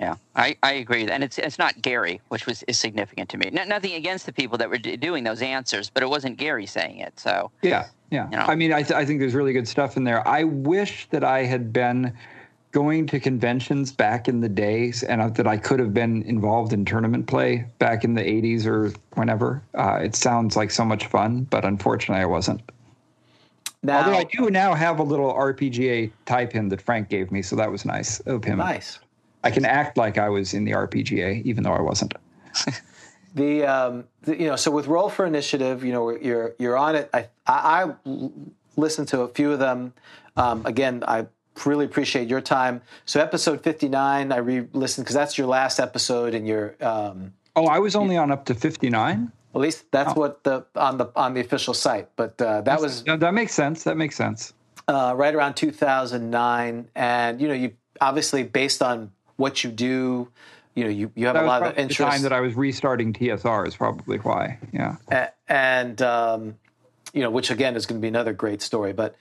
Yeah, 0.00 0.16
I, 0.34 0.56
I 0.64 0.72
agree, 0.72 1.06
and 1.06 1.22
it's 1.22 1.38
it's 1.38 1.60
not 1.60 1.80
Gary, 1.80 2.20
which 2.28 2.44
was 2.44 2.64
is 2.64 2.76
significant 2.76 3.28
to 3.30 3.38
me. 3.38 3.50
No, 3.52 3.62
nothing 3.62 3.92
against 3.92 4.26
the 4.26 4.32
people 4.32 4.58
that 4.58 4.68
were 4.68 4.78
d- 4.78 4.96
doing 4.96 5.22
those 5.22 5.42
answers, 5.42 5.90
but 5.90 6.02
it 6.02 6.08
wasn't 6.08 6.38
Gary 6.38 6.66
saying 6.66 6.98
it. 6.98 7.20
So 7.20 7.52
Yeah, 7.62 7.86
yeah. 8.12 8.28
You 8.30 8.36
know? 8.36 8.44
I 8.44 8.54
mean, 8.54 8.72
I, 8.72 8.82
th- 8.82 8.92
I 8.92 9.04
think 9.04 9.20
there's 9.20 9.34
really 9.34 9.52
good 9.52 9.66
stuff 9.66 9.96
in 9.96 10.04
there. 10.04 10.26
I 10.28 10.44
wish 10.44 11.08
that 11.10 11.24
I 11.24 11.44
had 11.44 11.72
been 11.72 12.12
going 12.70 13.06
to 13.06 13.20
conventions 13.20 13.92
back 13.92 14.28
in 14.28 14.40
the 14.40 14.48
days 14.48 15.02
and 15.02 15.34
that 15.34 15.46
I 15.46 15.56
could 15.56 15.78
have 15.78 15.92
been 15.92 16.22
involved 16.22 16.72
in 16.72 16.84
tournament 16.84 17.26
play 17.26 17.66
back 17.78 18.04
in 18.04 18.14
the 18.14 18.22
80s 18.22 18.66
or 18.66 18.92
whenever. 19.14 19.62
Uh, 19.74 20.00
it 20.02 20.14
sounds 20.14 20.56
like 20.56 20.70
so 20.70 20.84
much 20.84 21.06
fun, 21.06 21.44
but 21.44 21.64
unfortunately, 21.64 22.22
I 22.22 22.26
wasn't. 22.26 22.62
Now, 23.82 23.98
Although 23.98 24.18
I 24.18 24.24
do 24.24 24.48
now 24.48 24.74
have 24.74 25.00
a 25.00 25.02
little 25.02 25.32
RPGA 25.34 26.12
tie 26.24 26.46
pin 26.46 26.68
that 26.68 26.80
Frank 26.80 27.08
gave 27.08 27.32
me, 27.32 27.42
so 27.42 27.56
that 27.56 27.70
was 27.70 27.84
nice 27.84 28.20
of 28.20 28.44
him. 28.44 28.58
nice. 28.58 28.98
I 29.44 29.50
can 29.50 29.64
act 29.64 29.96
like 29.96 30.18
I 30.18 30.28
was 30.28 30.54
in 30.54 30.64
the 30.64 30.70
RPGA, 30.70 31.42
even 31.44 31.64
though 31.64 31.72
I 31.72 31.80
wasn't. 31.80 32.14
The, 33.34 33.64
um, 33.64 34.04
the 34.22 34.38
you 34.38 34.46
know, 34.46 34.56
so 34.56 34.70
with 34.70 34.86
Roll 34.86 35.08
for 35.08 35.24
Initiative, 35.24 35.82
you 35.84 35.92
know, 35.92 36.10
you're 36.10 36.54
you're 36.58 36.76
on 36.76 36.96
it. 36.96 37.08
I 37.14 37.28
I, 37.46 37.84
I 38.06 38.28
listened 38.76 39.08
to 39.08 39.22
a 39.22 39.28
few 39.28 39.52
of 39.52 39.58
them. 39.58 39.94
Um, 40.36 40.64
again, 40.66 41.02
I 41.06 41.26
really 41.66 41.84
appreciate 41.84 42.28
your 42.28 42.40
time. 42.40 42.80
So 43.04 43.20
episode 43.20 43.62
59, 43.62 44.32
I 44.32 44.36
re-listened 44.38 45.04
because 45.04 45.14
that's 45.14 45.36
your 45.38 45.46
last 45.46 45.78
episode, 45.80 46.34
and 46.34 46.46
your 46.46 46.74
um, 46.80 47.32
Oh, 47.54 47.66
I 47.66 47.78
was 47.80 47.94
only 47.96 48.16
on 48.16 48.30
up 48.30 48.44
to 48.46 48.54
59? 48.54 49.30
at 49.54 49.60
least 49.60 49.84
that's 49.92 50.14
what 50.14 50.42
the 50.44 50.64
on 50.76 50.96
the 50.96 51.10
on 51.14 51.34
the 51.34 51.40
official 51.40 51.74
site. 51.74 52.08
But 52.16 52.40
uh, 52.40 52.62
that 52.62 52.80
was 52.80 53.04
No, 53.06 53.16
that 53.18 53.34
makes 53.34 53.52
sense. 53.54 53.84
That 53.84 53.96
makes 53.98 54.16
sense. 54.16 54.52
uh, 54.88 55.12
right 55.16 55.34
around 55.34 55.54
2009, 55.54 56.88
and 56.94 57.40
you 57.40 57.48
know, 57.48 57.54
you 57.54 57.72
obviously 58.00 58.42
based 58.44 58.82
on 58.82 59.10
what 59.36 59.62
you 59.64 59.70
do, 59.70 60.28
you 60.74 60.84
know, 60.84 60.90
you, 60.90 61.12
you 61.14 61.26
have 61.26 61.34
That 61.34 61.44
a 61.44 61.46
lot 61.46 61.62
of 61.62 61.74
probably 61.74 61.88
the 61.88 61.94
time 61.94 62.22
that 62.22 62.32
I 62.32 62.40
was 62.40 62.54
restarting 62.54 63.12
TSR 63.12 63.66
is 63.66 63.76
probably 63.76 64.18
why. 64.18 64.58
Yeah. 64.72 64.96
And 65.48 66.00
um, 66.00 66.56
you 67.12 67.22
know, 67.22 67.30
which 67.30 67.50
again 67.50 67.76
is 67.76 67.86
going 67.86 68.00
to 68.00 68.02
be 68.02 68.08
another 68.08 68.32
great 68.32 68.62
story. 68.62 68.92
But 68.92 69.16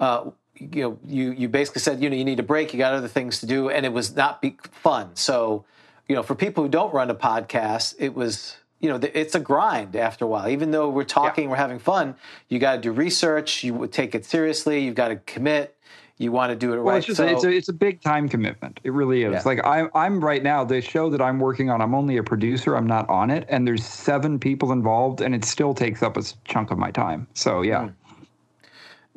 uh, 0.00 0.30
you 0.58 0.82
know, 0.82 0.98
you 1.06 1.30
you 1.32 1.48
basically 1.48 1.80
said 1.80 2.02
you 2.02 2.10
know 2.10 2.16
you 2.16 2.24
need 2.24 2.40
a 2.40 2.44
break, 2.44 2.72
you 2.72 2.78
got 2.78 2.94
other 2.94 3.08
things 3.08 3.40
to 3.40 3.46
do, 3.46 3.70
and 3.70 3.86
it 3.86 3.92
was 3.92 4.16
not 4.16 4.42
be 4.42 4.56
fun. 4.72 5.14
So 5.14 5.64
you 6.08 6.16
know, 6.16 6.22
for 6.22 6.34
people 6.34 6.64
who 6.64 6.68
don't 6.68 6.92
run 6.92 7.10
a 7.10 7.14
podcast, 7.14 7.94
it 7.98 8.14
was 8.14 8.56
you 8.80 8.88
know 8.88 8.98
it's 9.00 9.34
a 9.34 9.40
grind 9.40 9.94
after 9.94 10.24
a 10.24 10.28
while. 10.28 10.48
Even 10.48 10.72
though 10.72 10.88
we're 10.88 11.04
talking, 11.04 11.48
we're 11.50 11.56
having 11.56 11.78
fun, 11.78 12.16
you 12.48 12.58
got 12.58 12.76
to 12.76 12.80
do 12.80 12.92
research. 12.92 13.62
You 13.62 13.74
would 13.74 13.92
take 13.92 14.14
it 14.14 14.24
seriously. 14.24 14.84
You've 14.84 14.96
got 14.96 15.08
to 15.08 15.16
commit. 15.16 15.75
You 16.18 16.32
want 16.32 16.50
to 16.50 16.56
do 16.56 16.72
it 16.72 16.76
Well, 16.76 16.86
right. 16.86 16.96
it's 16.96 17.06
just 17.06 17.18
so, 17.18 17.26
it's 17.26 17.44
a 17.44 17.50
it's 17.50 17.68
a 17.68 17.74
big 17.74 18.00
time 18.00 18.28
commitment. 18.28 18.80
It 18.84 18.92
really 18.92 19.24
is. 19.24 19.32
Yeah. 19.34 19.42
Like 19.44 19.60
I'm 19.64 19.90
I'm 19.94 20.24
right 20.24 20.42
now 20.42 20.64
the 20.64 20.80
show 20.80 21.10
that 21.10 21.20
I'm 21.20 21.38
working 21.38 21.68
on. 21.68 21.82
I'm 21.82 21.94
only 21.94 22.16
a 22.16 22.22
producer. 22.22 22.74
I'm 22.74 22.86
not 22.86 23.08
on 23.10 23.30
it, 23.30 23.44
and 23.50 23.68
there's 23.68 23.84
seven 23.84 24.38
people 24.38 24.72
involved, 24.72 25.20
and 25.20 25.34
it 25.34 25.44
still 25.44 25.74
takes 25.74 26.02
up 26.02 26.16
a 26.16 26.22
chunk 26.46 26.70
of 26.70 26.78
my 26.78 26.90
time. 26.90 27.26
So 27.34 27.60
yeah. 27.62 27.88
Hmm. 27.88 27.92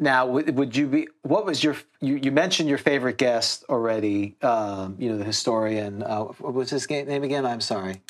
Now, 0.02 0.26
would, 0.28 0.56
would 0.56 0.76
you 0.76 0.88
be? 0.88 1.08
What 1.24 1.46
was 1.46 1.64
your? 1.64 1.76
You, 2.00 2.16
you 2.16 2.32
mentioned 2.32 2.70
your 2.70 2.78
favorite 2.78 3.18
guest 3.18 3.66
already. 3.70 4.36
Um, 4.42 4.96
you 4.98 5.10
know, 5.10 5.18
the 5.18 5.26
historian. 5.26 6.04
Uh, 6.04 6.24
what 6.24 6.54
was 6.54 6.70
his 6.70 6.90
name 6.90 7.24
again? 7.24 7.46
I'm 7.46 7.62
sorry, 7.62 8.02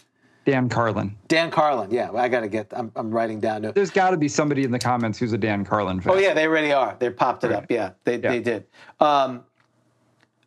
Dan 0.46 0.70
Carlin. 0.70 1.16
Dan 1.28 1.52
Carlin. 1.52 1.92
Yeah, 1.92 2.12
I 2.12 2.28
got 2.28 2.40
to 2.42 2.48
get. 2.48 2.72
I'm, 2.76 2.92
I'm 2.96 3.12
writing 3.12 3.40
down. 3.40 3.62
To, 3.64 3.72
There's 3.72 3.92
got 3.92 4.12
to 4.12 4.18
be 4.18 4.28
somebody 4.28 4.64
in 4.64 4.72
the 4.72 4.80
comments 4.80 5.20
who's 5.20 5.34
a 5.34 5.38
Dan 5.38 5.64
Carlin 5.64 6.02
fan. 6.02 6.14
oh 6.14 6.18
yeah, 6.18 6.34
they 6.34 6.48
already 6.48 6.72
are. 6.72 6.96
They 6.98 7.10
popped 7.10 7.44
it 7.44 7.52
up. 7.52 7.70
Yeah, 7.70 7.92
they 8.04 8.18
they 8.18 8.40
did. 8.40 8.66
Um, 9.00 9.44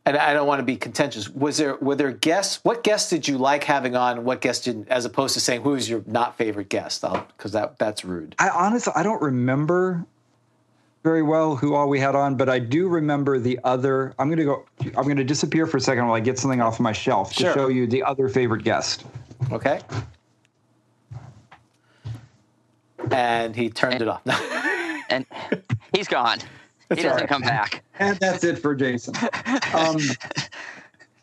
and 0.05 0.17
I 0.17 0.33
don't 0.35 0.49
want 0.49 0.59
to 0.59 0.65
be 0.65 0.77
contentious. 0.77 1.29
Was 1.29 1.59
there 1.59 1.77
were 1.77 1.95
there 1.95 2.11
guests? 2.11 2.59
What 2.65 2.83
guests 2.83 3.09
did 3.11 3.29
you 3.29 3.39
like 3.39 3.63
having 3.63 3.95
on? 3.95 4.25
What 4.25 4.41
guests 4.41 4.65
didn't? 4.65 4.89
As 4.89 5.05
opposed 5.05 5.35
to 5.35 5.41
saying 5.41 5.63
who's 5.63 5.89
your 5.89 6.03
not 6.07 6.37
favorite 6.37 6.69
guest, 6.69 7.05
because 7.37 7.53
that 7.53 7.79
that's 7.79 8.05
rude. 8.05 8.35
I 8.41 8.49
honestly 8.49 8.93
I 8.97 9.05
don't 9.05 9.23
remember 9.23 10.05
very 11.05 11.23
well 11.23 11.55
who 11.57 11.75
all 11.75 11.89
we 11.89 11.99
had 12.01 12.15
on, 12.17 12.37
but 12.37 12.49
I 12.49 12.59
do 12.59 12.89
remember 12.89 13.39
the 13.39 13.61
other. 13.63 14.13
I'm 14.19 14.29
gonna 14.29 14.45
go. 14.45 14.65
I'm 14.97 15.07
gonna 15.07 15.23
disappear 15.23 15.67
for 15.67 15.77
a 15.77 15.81
second 15.81 16.07
while 16.07 16.17
I 16.17 16.21
get 16.21 16.37
something 16.39 16.61
off 16.61 16.81
my 16.81 16.93
shelf 16.93 17.33
Sure. 17.33 17.53
to 17.53 17.59
show 17.61 17.69
you 17.69 17.87
the 17.87 18.03
other 18.03 18.29
favorite 18.29 18.65
guest. 18.65 19.05
Okay. 19.51 19.81
And 23.11 23.55
he 23.55 23.69
turned 23.69 24.01
it 24.01 24.09
off. 24.09 24.23
and 25.11 25.27
he's 25.95 26.09
gone. 26.09 26.39
He 26.89 26.97
doesn't 26.97 27.13
right. 27.13 27.29
come 27.29 27.43
back. 27.43 27.83
And 27.99 28.19
that's 28.19 28.45
it 28.45 28.59
for 28.59 28.75
Jayson. 28.75 29.15
Um, 29.75 29.99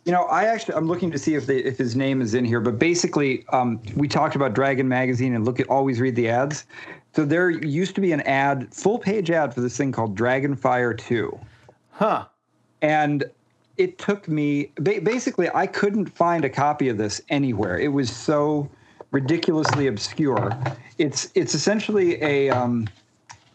you 0.06 0.12
know, 0.12 0.24
I 0.24 0.46
actually 0.46 0.76
I'm 0.76 0.88
looking 0.88 1.12
to 1.12 1.20
see 1.20 1.36
if 1.36 1.46
they 1.46 1.58
if 1.60 1.78
his 1.78 1.96
name 1.96 2.22
is 2.22 2.34
in 2.34 2.44
here, 2.44 2.60
but 2.60 2.80
basically, 2.80 3.46
um, 3.50 3.80
we 3.96 4.08
talked 4.08 4.36
about 4.36 4.56
Dragon 4.56 4.88
Magazine 4.88 5.36
and 5.36 5.46
look 5.46 5.60
at 5.60 5.70
always 5.70 6.00
read 6.00 6.16
the 6.16 6.30
ads. 6.30 6.66
So 7.16 7.26
there 7.26 7.50
used 7.50 7.96
to 7.96 8.02
be 8.02 8.12
an 8.12 8.22
ad, 8.22 8.74
full 8.74 8.98
page 8.98 9.30
ad 9.30 9.54
for 9.54 9.62
this 9.62 9.78
thing 9.78 9.92
called 9.92 10.18
Dragonfire 10.18 10.98
Two, 10.98 11.38
huh. 11.92 12.26
and 12.82 13.24
it 13.80 13.98
took 13.98 14.28
me 14.28 14.66
basically 14.84 15.50
I 15.56 15.66
couldn't 15.66 16.08
find 16.08 16.44
a 16.44 16.50
copy 16.50 16.90
of 16.90 16.98
this 16.98 17.22
anywhere. 17.30 17.80
It 17.80 17.88
was 17.88 18.16
so 18.16 18.70
ridiculously 19.12 19.88
obscure. 19.88 20.52
It's 20.98 21.32
it's 21.34 21.56
essentially 21.56 22.22
a 22.22 22.50
um, 22.50 22.90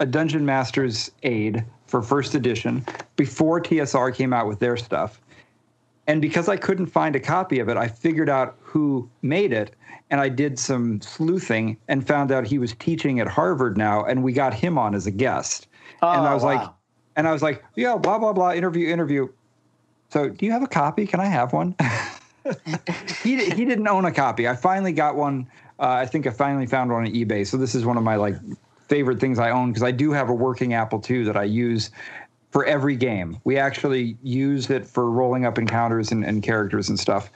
a 0.01 0.07
Dungeon 0.07 0.45
Master's 0.45 1.11
aid 1.23 1.63
for 1.87 2.03
first 2.03 2.35
edition 2.35 2.85
before 3.17 3.61
TSR 3.61 4.15
came 4.15 4.33
out 4.33 4.49
with 4.49 4.59
their 4.59 4.79
stuff. 4.79 5.21
And 6.07 6.21
because 6.21 6.49
I 6.49 6.57
couldn't 6.57 6.87
find 6.87 7.15
a 7.15 7.21
copy 7.21 7.61
of 7.61 7.69
it, 7.69 7.77
I 7.77 7.89
figured 7.89 8.29
out 8.29 8.57
who 8.61 9.09
made 9.23 9.53
it 9.53 9.75
and 10.11 10.21
I 10.21 10.29
did 10.31 10.59
some 10.59 11.01
sleuthing 11.03 11.77
and 11.89 12.07
found 12.07 12.33
out 12.33 12.47
he 12.47 12.59
was 12.59 12.75
teaching 12.75 13.21
at 13.21 13.27
Harvard 13.27 13.77
now 13.77 14.05
and 14.05 14.23
we 14.23 14.33
got 14.33 14.55
him 14.55 14.79
on 14.79 14.95
as 14.95 15.07
a 15.07 15.11
guest. 15.11 15.67
and 16.01 16.27
Oh, 16.27 16.31
I 16.31 16.35
was 16.35 16.43
like 16.43 16.67
and 17.15 17.29
I 17.29 17.33
was 17.33 17.43
like, 17.43 17.63
yeah, 17.77 17.97
blah 17.97 18.19
blah 18.19 18.33
blah, 18.33 18.53
interview 18.53 18.89
interview. 18.89 19.29
So, 20.15 20.29
do 20.29 20.47
you 20.47 20.53
have 20.53 20.63
a 20.63 20.69
copy? 20.69 21.09
Can 21.09 21.19
I 21.19 21.27
have 21.27 21.53
one? 21.53 21.75
he 23.25 23.51
he 23.51 23.65
didn't 23.65 23.89
own 23.89 24.05
a 24.05 24.13
copy. 24.13 24.47
I 24.47 24.55
finally 24.55 24.93
got 24.93 25.17
one. 25.17 25.49
Uh, 25.81 25.89
I 25.89 26.07
think 26.07 26.29
I 26.29 26.31
finally 26.31 26.69
found 26.69 26.93
one 26.93 27.05
on 27.05 27.13
eBay. 27.13 27.45
So 27.45 27.57
this 27.57 27.75
is 27.75 27.85
one 27.85 27.97
of 27.97 28.05
my 28.05 28.15
like 28.15 28.37
favorite 28.87 29.19
things 29.19 29.41
I 29.41 29.51
own 29.51 29.73
because 29.73 29.83
I 29.83 29.91
do 29.91 30.13
have 30.13 30.29
a 30.29 30.33
working 30.33 30.73
Apple 30.73 31.03
II 31.11 31.25
that 31.25 31.37
I 31.37 31.43
use 31.43 31.91
for 32.53 32.65
every 32.65 32.95
game. 32.95 33.39
We 33.43 33.59
actually 33.59 34.17
use 34.23 34.71
it 34.71 34.87
for 34.87 35.11
rolling 35.11 35.47
up 35.47 35.59
encounters 35.59 36.13
and, 36.13 36.25
and 36.25 36.45
characters 36.45 36.89
and 36.89 37.01
stuff. 37.01 37.29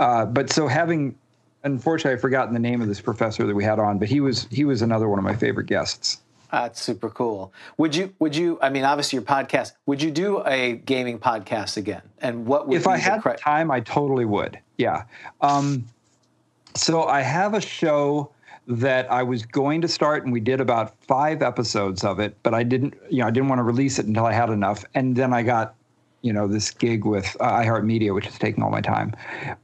Uh, 0.00 0.24
but 0.24 0.50
so 0.50 0.66
having, 0.66 1.14
unfortunately, 1.64 2.12
I've 2.12 2.22
forgotten 2.22 2.54
the 2.54 2.60
name 2.60 2.80
of 2.80 2.88
this 2.88 3.02
professor 3.02 3.46
that 3.46 3.54
we 3.54 3.62
had 3.62 3.78
on, 3.78 3.98
but 3.98 4.08
he 4.08 4.20
was 4.20 4.48
he 4.50 4.64
was 4.64 4.80
another 4.80 5.06
one 5.06 5.18
of 5.18 5.24
my 5.24 5.36
favorite 5.36 5.66
guests. 5.66 6.21
That's 6.52 6.82
super 6.82 7.08
cool. 7.08 7.50
Would 7.78 7.96
you? 7.96 8.14
Would 8.18 8.36
you? 8.36 8.58
I 8.60 8.68
mean, 8.68 8.84
obviously, 8.84 9.16
your 9.16 9.24
podcast. 9.24 9.72
Would 9.86 10.02
you 10.02 10.10
do 10.10 10.42
a 10.44 10.74
gaming 10.74 11.18
podcast 11.18 11.78
again? 11.78 12.02
And 12.18 12.44
what 12.44 12.68
would 12.68 12.76
if 12.76 12.84
be 12.84 12.90
I 12.90 12.96
the 12.96 13.02
had 13.02 13.22
cri- 13.22 13.36
time, 13.38 13.70
I 13.70 13.80
totally 13.80 14.26
would. 14.26 14.58
Yeah. 14.76 15.04
Um, 15.40 15.86
so 16.76 17.04
I 17.04 17.22
have 17.22 17.54
a 17.54 17.60
show 17.60 18.32
that 18.66 19.10
I 19.10 19.22
was 19.22 19.46
going 19.46 19.80
to 19.80 19.88
start, 19.88 20.24
and 20.24 20.32
we 20.32 20.40
did 20.40 20.60
about 20.60 20.94
five 21.04 21.40
episodes 21.40 22.04
of 22.04 22.20
it, 22.20 22.36
but 22.42 22.52
I 22.52 22.64
didn't. 22.64 22.94
You 23.08 23.20
know, 23.20 23.28
I 23.28 23.30
didn't 23.30 23.48
want 23.48 23.58
to 23.60 23.64
release 23.64 23.98
it 23.98 24.04
until 24.04 24.26
I 24.26 24.32
had 24.32 24.50
enough, 24.50 24.84
and 24.94 25.16
then 25.16 25.32
I 25.32 25.42
got. 25.42 25.74
You 26.24 26.32
know 26.32 26.46
this 26.46 26.70
gig 26.70 27.04
with 27.04 27.36
uh, 27.40 27.50
iHeartMedia, 27.50 28.14
which 28.14 28.28
is 28.28 28.38
taking 28.38 28.62
all 28.62 28.70
my 28.70 28.80
time. 28.80 29.12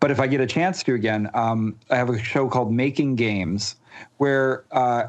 But 0.01 0.11
if 0.11 0.19
I 0.19 0.27
get 0.27 0.41
a 0.41 0.47
chance 0.47 0.83
to 0.83 0.95
again, 0.95 1.31
um, 1.33 1.79
I 1.89 1.95
have 1.95 2.11
a 2.11 2.19
show 2.19 2.49
called 2.49 2.73
Making 2.73 3.15
Games, 3.15 3.77
where 4.17 4.65
uh, 4.73 5.05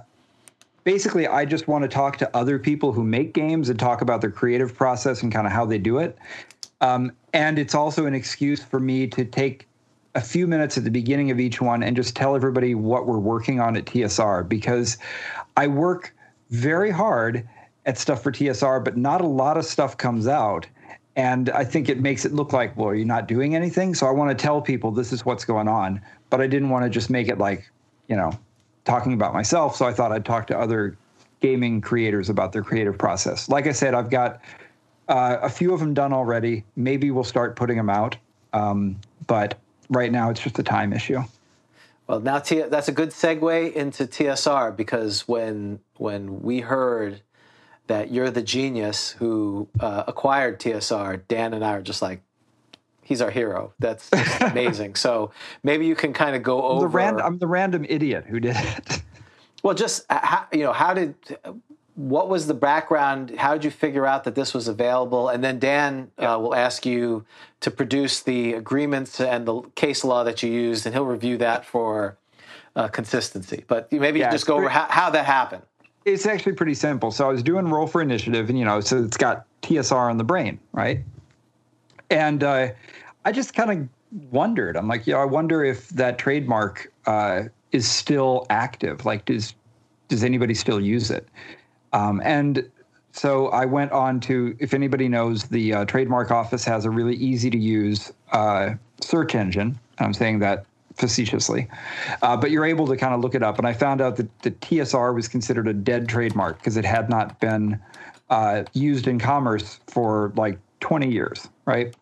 basically 0.90 1.28
I 1.28 1.46
just 1.46 1.68
want 1.68 1.84
to 1.84 1.88
talk 1.88 2.18
to 2.18 2.36
other 2.36 2.58
people 2.58 2.92
who 2.92 3.04
make 3.04 3.36
games 3.36 3.70
and 3.70 3.78
talk 3.78 4.02
about 4.02 4.22
their 4.22 4.32
creative 4.32 4.74
process 4.74 5.22
and 5.22 5.32
kind 5.32 5.46
of 5.46 5.54
how 5.54 5.64
they 5.64 5.78
do 5.78 6.00
it. 6.00 6.18
Um, 6.82 7.12
and 7.32 7.60
it's 7.60 7.76
also 7.76 8.08
an 8.08 8.16
excuse 8.16 8.64
for 8.64 8.80
me 8.80 9.06
to 9.06 9.24
take 9.24 9.68
a 10.16 10.22
few 10.22 10.48
minutes 10.48 10.80
at 10.80 10.86
the 10.86 10.90
beginning 10.90 11.30
of 11.30 11.40
each 11.40 11.62
one 11.62 11.84
and 11.84 11.96
just 11.96 12.16
tell 12.16 12.36
everybody 12.36 12.74
what 12.74 13.06
we're 13.06 13.20
working 13.20 13.60
on 13.60 13.78
at 13.78 13.86
TSR 13.86 14.50
because 14.50 14.98
I 15.56 15.68
work 15.68 16.12
very 16.50 16.90
hard 16.90 17.48
at 17.86 18.00
stuff 18.00 18.24
for 18.24 18.32
TSR, 18.32 18.84
but 18.84 18.98
not 18.98 19.22
a 19.22 19.28
lot 19.28 19.58
of 19.58 19.66
stuff 19.66 19.96
comes 19.96 20.26
out. 20.26 20.66
And 21.16 21.52
I 21.52 21.66
think 21.66 21.88
it 21.88 22.00
makes 22.00 22.26
it 22.26 22.34
look 22.34 22.52
like, 22.52 22.76
well, 22.76 22.96
you're 22.96 23.06
not 23.06 23.28
doing 23.28 23.56
anything. 23.56 23.94
So 23.94 24.08
I 24.08 24.12
want 24.12 24.36
to 24.36 24.44
tell 24.44 24.60
people 24.60 24.90
this 24.90 25.14
is 25.14 25.24
what's 25.24 25.46
going 25.46 25.68
on. 25.68 26.02
But 26.32 26.42
I 26.42 26.48
didn't 26.48 26.70
want 26.70 26.84
to 26.86 26.90
just 26.90 27.12
make 27.12 27.28
it 27.28 27.38
like, 27.38 27.70
you 28.08 28.16
know, 28.16 28.32
talking 28.90 29.14
about 29.14 29.34
myself. 29.34 29.76
So 29.76 29.86
I 29.86 29.94
thought 29.94 30.12
I'd 30.12 30.26
talk 30.26 30.48
to 30.48 30.58
other 30.58 30.98
gaming 31.42 31.80
creators 31.80 32.30
about 32.30 32.52
their 32.52 32.64
creative 32.64 32.98
process. 32.98 33.48
Like 33.48 33.68
I 33.68 33.72
said, 33.72 33.94
I've 33.94 34.10
got 34.10 34.42
uh, 35.08 35.38
a 35.42 35.50
few 35.50 35.74
of 35.74 35.80
them 35.80 35.94
done 35.94 36.12
already. 36.12 36.66
Maybe 36.76 37.12
we'll 37.12 37.24
start 37.24 37.56
putting 37.56 37.78
them 37.78 37.90
out. 37.90 38.18
Um, 38.52 39.00
but 39.28 39.60
right 39.90 40.12
now, 40.12 40.32
it's 40.32 40.42
just 40.42 40.58
a 40.58 40.64
time 40.64 40.92
issue. 40.92 41.22
Well, 42.08 42.20
now 42.20 42.40
T- 42.40 42.64
that's 42.64 42.88
a 42.88 42.92
good 42.92 43.10
segue 43.10 43.74
into 43.74 44.08
TSR 44.08 44.76
because 44.76 45.28
when 45.28 45.80
when 45.98 46.42
we 46.42 46.62
heard 46.62 47.22
that 47.86 48.12
you're 48.12 48.32
the 48.32 48.42
genius 48.42 49.12
who 49.12 49.68
uh, 49.80 50.06
acquired 50.08 50.60
TSR, 50.60 51.22
Dan 51.28 51.54
and 51.54 51.64
I 51.64 51.74
are 51.74 51.82
just 51.84 52.02
like, 52.02 52.22
he's 53.10 53.22
our 53.24 53.32
hero. 53.32 53.74
That's 53.80 54.08
amazing. 54.42 54.94
so 54.96 55.32
maybe 55.64 55.88
you 55.88 55.96
can 55.96 56.14
kind 56.14 56.36
of 56.36 56.44
go 56.44 56.62
over. 56.64 56.82
The 56.82 56.88
ran- 56.88 57.20
I'm 57.20 57.40
the 57.40 57.48
random 57.48 57.84
idiot 57.90 58.26
who 58.28 58.40
did 58.40 58.56
it. 58.56 59.02
Well, 59.62 59.76
just 59.76 60.06
uh, 60.10 60.20
how, 60.24 60.48
you 60.54 60.60
know, 60.64 60.72
how 60.72 60.94
did 60.94 61.16
what 61.96 62.30
was 62.30 62.48
the 62.48 62.54
background? 62.54 63.32
How 63.38 63.52
did 63.56 63.66
you 63.66 63.72
figure 63.72 64.06
out 64.06 64.24
that 64.24 64.34
this 64.34 64.54
was 64.54 64.70
available? 64.70 65.28
And 65.28 65.44
then 65.44 65.60
Dan 65.60 66.12
uh, 66.18 66.38
will 66.40 66.56
ask 66.56 66.86
you 66.86 67.26
to 67.60 67.70
produce 67.70 68.22
the 68.22 68.54
agreements 68.54 69.20
and 69.20 69.46
the 69.46 69.62
case 69.76 70.06
law 70.06 70.24
that 70.24 70.42
you 70.42 70.50
used, 70.50 70.86
and 70.86 70.96
he'll 70.96 71.04
review 71.04 71.38
that 71.40 71.66
for 71.66 72.16
uh, 72.78 72.88
consistency. 72.88 73.66
But 73.68 73.92
maybe 73.92 74.20
Yeah, 74.22 74.28
you 74.28 74.32
just 74.32 74.48
go 74.48 74.56
over 74.56 74.70
how, 74.70 74.88
how 74.90 75.10
that 75.10 75.26
happened. 75.26 75.64
it's 76.06 76.26
actually 76.26 76.54
pretty 76.54 76.74
simple. 76.76 77.12
So 77.12 77.28
I 77.28 77.32
was 77.34 77.44
doing 77.44 77.68
roll 77.68 77.86
for 77.86 78.02
initiative, 78.02 78.48
and 78.50 78.58
you 78.58 78.64
know, 78.64 78.80
so 78.80 79.04
it's 79.04 79.18
got 79.18 79.46
TSR 79.64 80.10
on 80.10 80.18
the 80.18 80.24
brain, 80.24 80.58
right? 80.72 81.02
And 82.10 82.46
uh, 82.46 82.70
I 83.26 83.32
just 83.32 83.54
kind 83.54 83.72
of 83.72 84.32
wondered. 84.32 84.78
I'm 84.78 84.88
like, 84.88 85.06
yeah, 85.06 85.18
I 85.18 85.26
wonder 85.26 85.64
if 85.64 85.90
that 85.90 86.18
trademark 86.18 86.92
uh, 87.06 87.44
is 87.72 87.88
still 87.88 88.46
active. 88.50 89.06
Like, 89.06 89.26
does 89.26 89.54
does 90.08 90.24
anybody 90.24 90.56
still 90.56 90.80
use 90.80 91.12
it? 91.12 91.28
Um, 91.94 92.22
and 92.24 92.70
so 93.12 93.48
I 93.50 93.66
went 93.66 93.92
on 93.92 94.20
to, 94.22 94.56
if 94.60 94.74
anybody 94.74 95.08
knows, 95.08 95.44
the 95.46 95.74
uh, 95.74 95.86
trademark 95.86 96.32
office 96.32 96.64
has 96.66 96.86
a 96.86 96.90
really 96.90 97.16
easy 97.16 97.50
to 97.50 97.58
use 97.58 98.12
uh, 98.32 98.74
search 99.02 99.36
engine. 99.36 99.80
I'm 100.00 100.14
saying 100.14 100.40
that 100.40 100.66
facetiously, 100.96 101.68
uh, 102.22 102.36
but 102.36 102.52
you're 102.52 102.66
able 102.66 102.88
to 102.88 102.98
kind 102.98 103.14
of 103.14 103.22
look 103.22 103.36
it 103.36 103.44
up. 103.44 103.58
And 103.58 103.68
I 103.68 103.74
found 103.74 104.02
out 104.02 104.18
that 104.18 104.42
the 104.42 104.52
TSR 104.52 105.14
was 105.14 105.28
considered 105.28 105.68
a 105.68 105.74
dead 105.74 106.10
trademark 106.10 106.58
because 106.58 106.78
it 106.78 106.86
had 106.86 107.10
not 107.10 107.40
been 107.40 107.80
uh, 108.30 108.64
used 108.74 109.08
in 109.08 109.20
commerce 109.20 109.80
for 109.88 110.34
like 110.36 110.60
20 110.82 111.10
years, 111.10 111.50
right? 111.66 111.96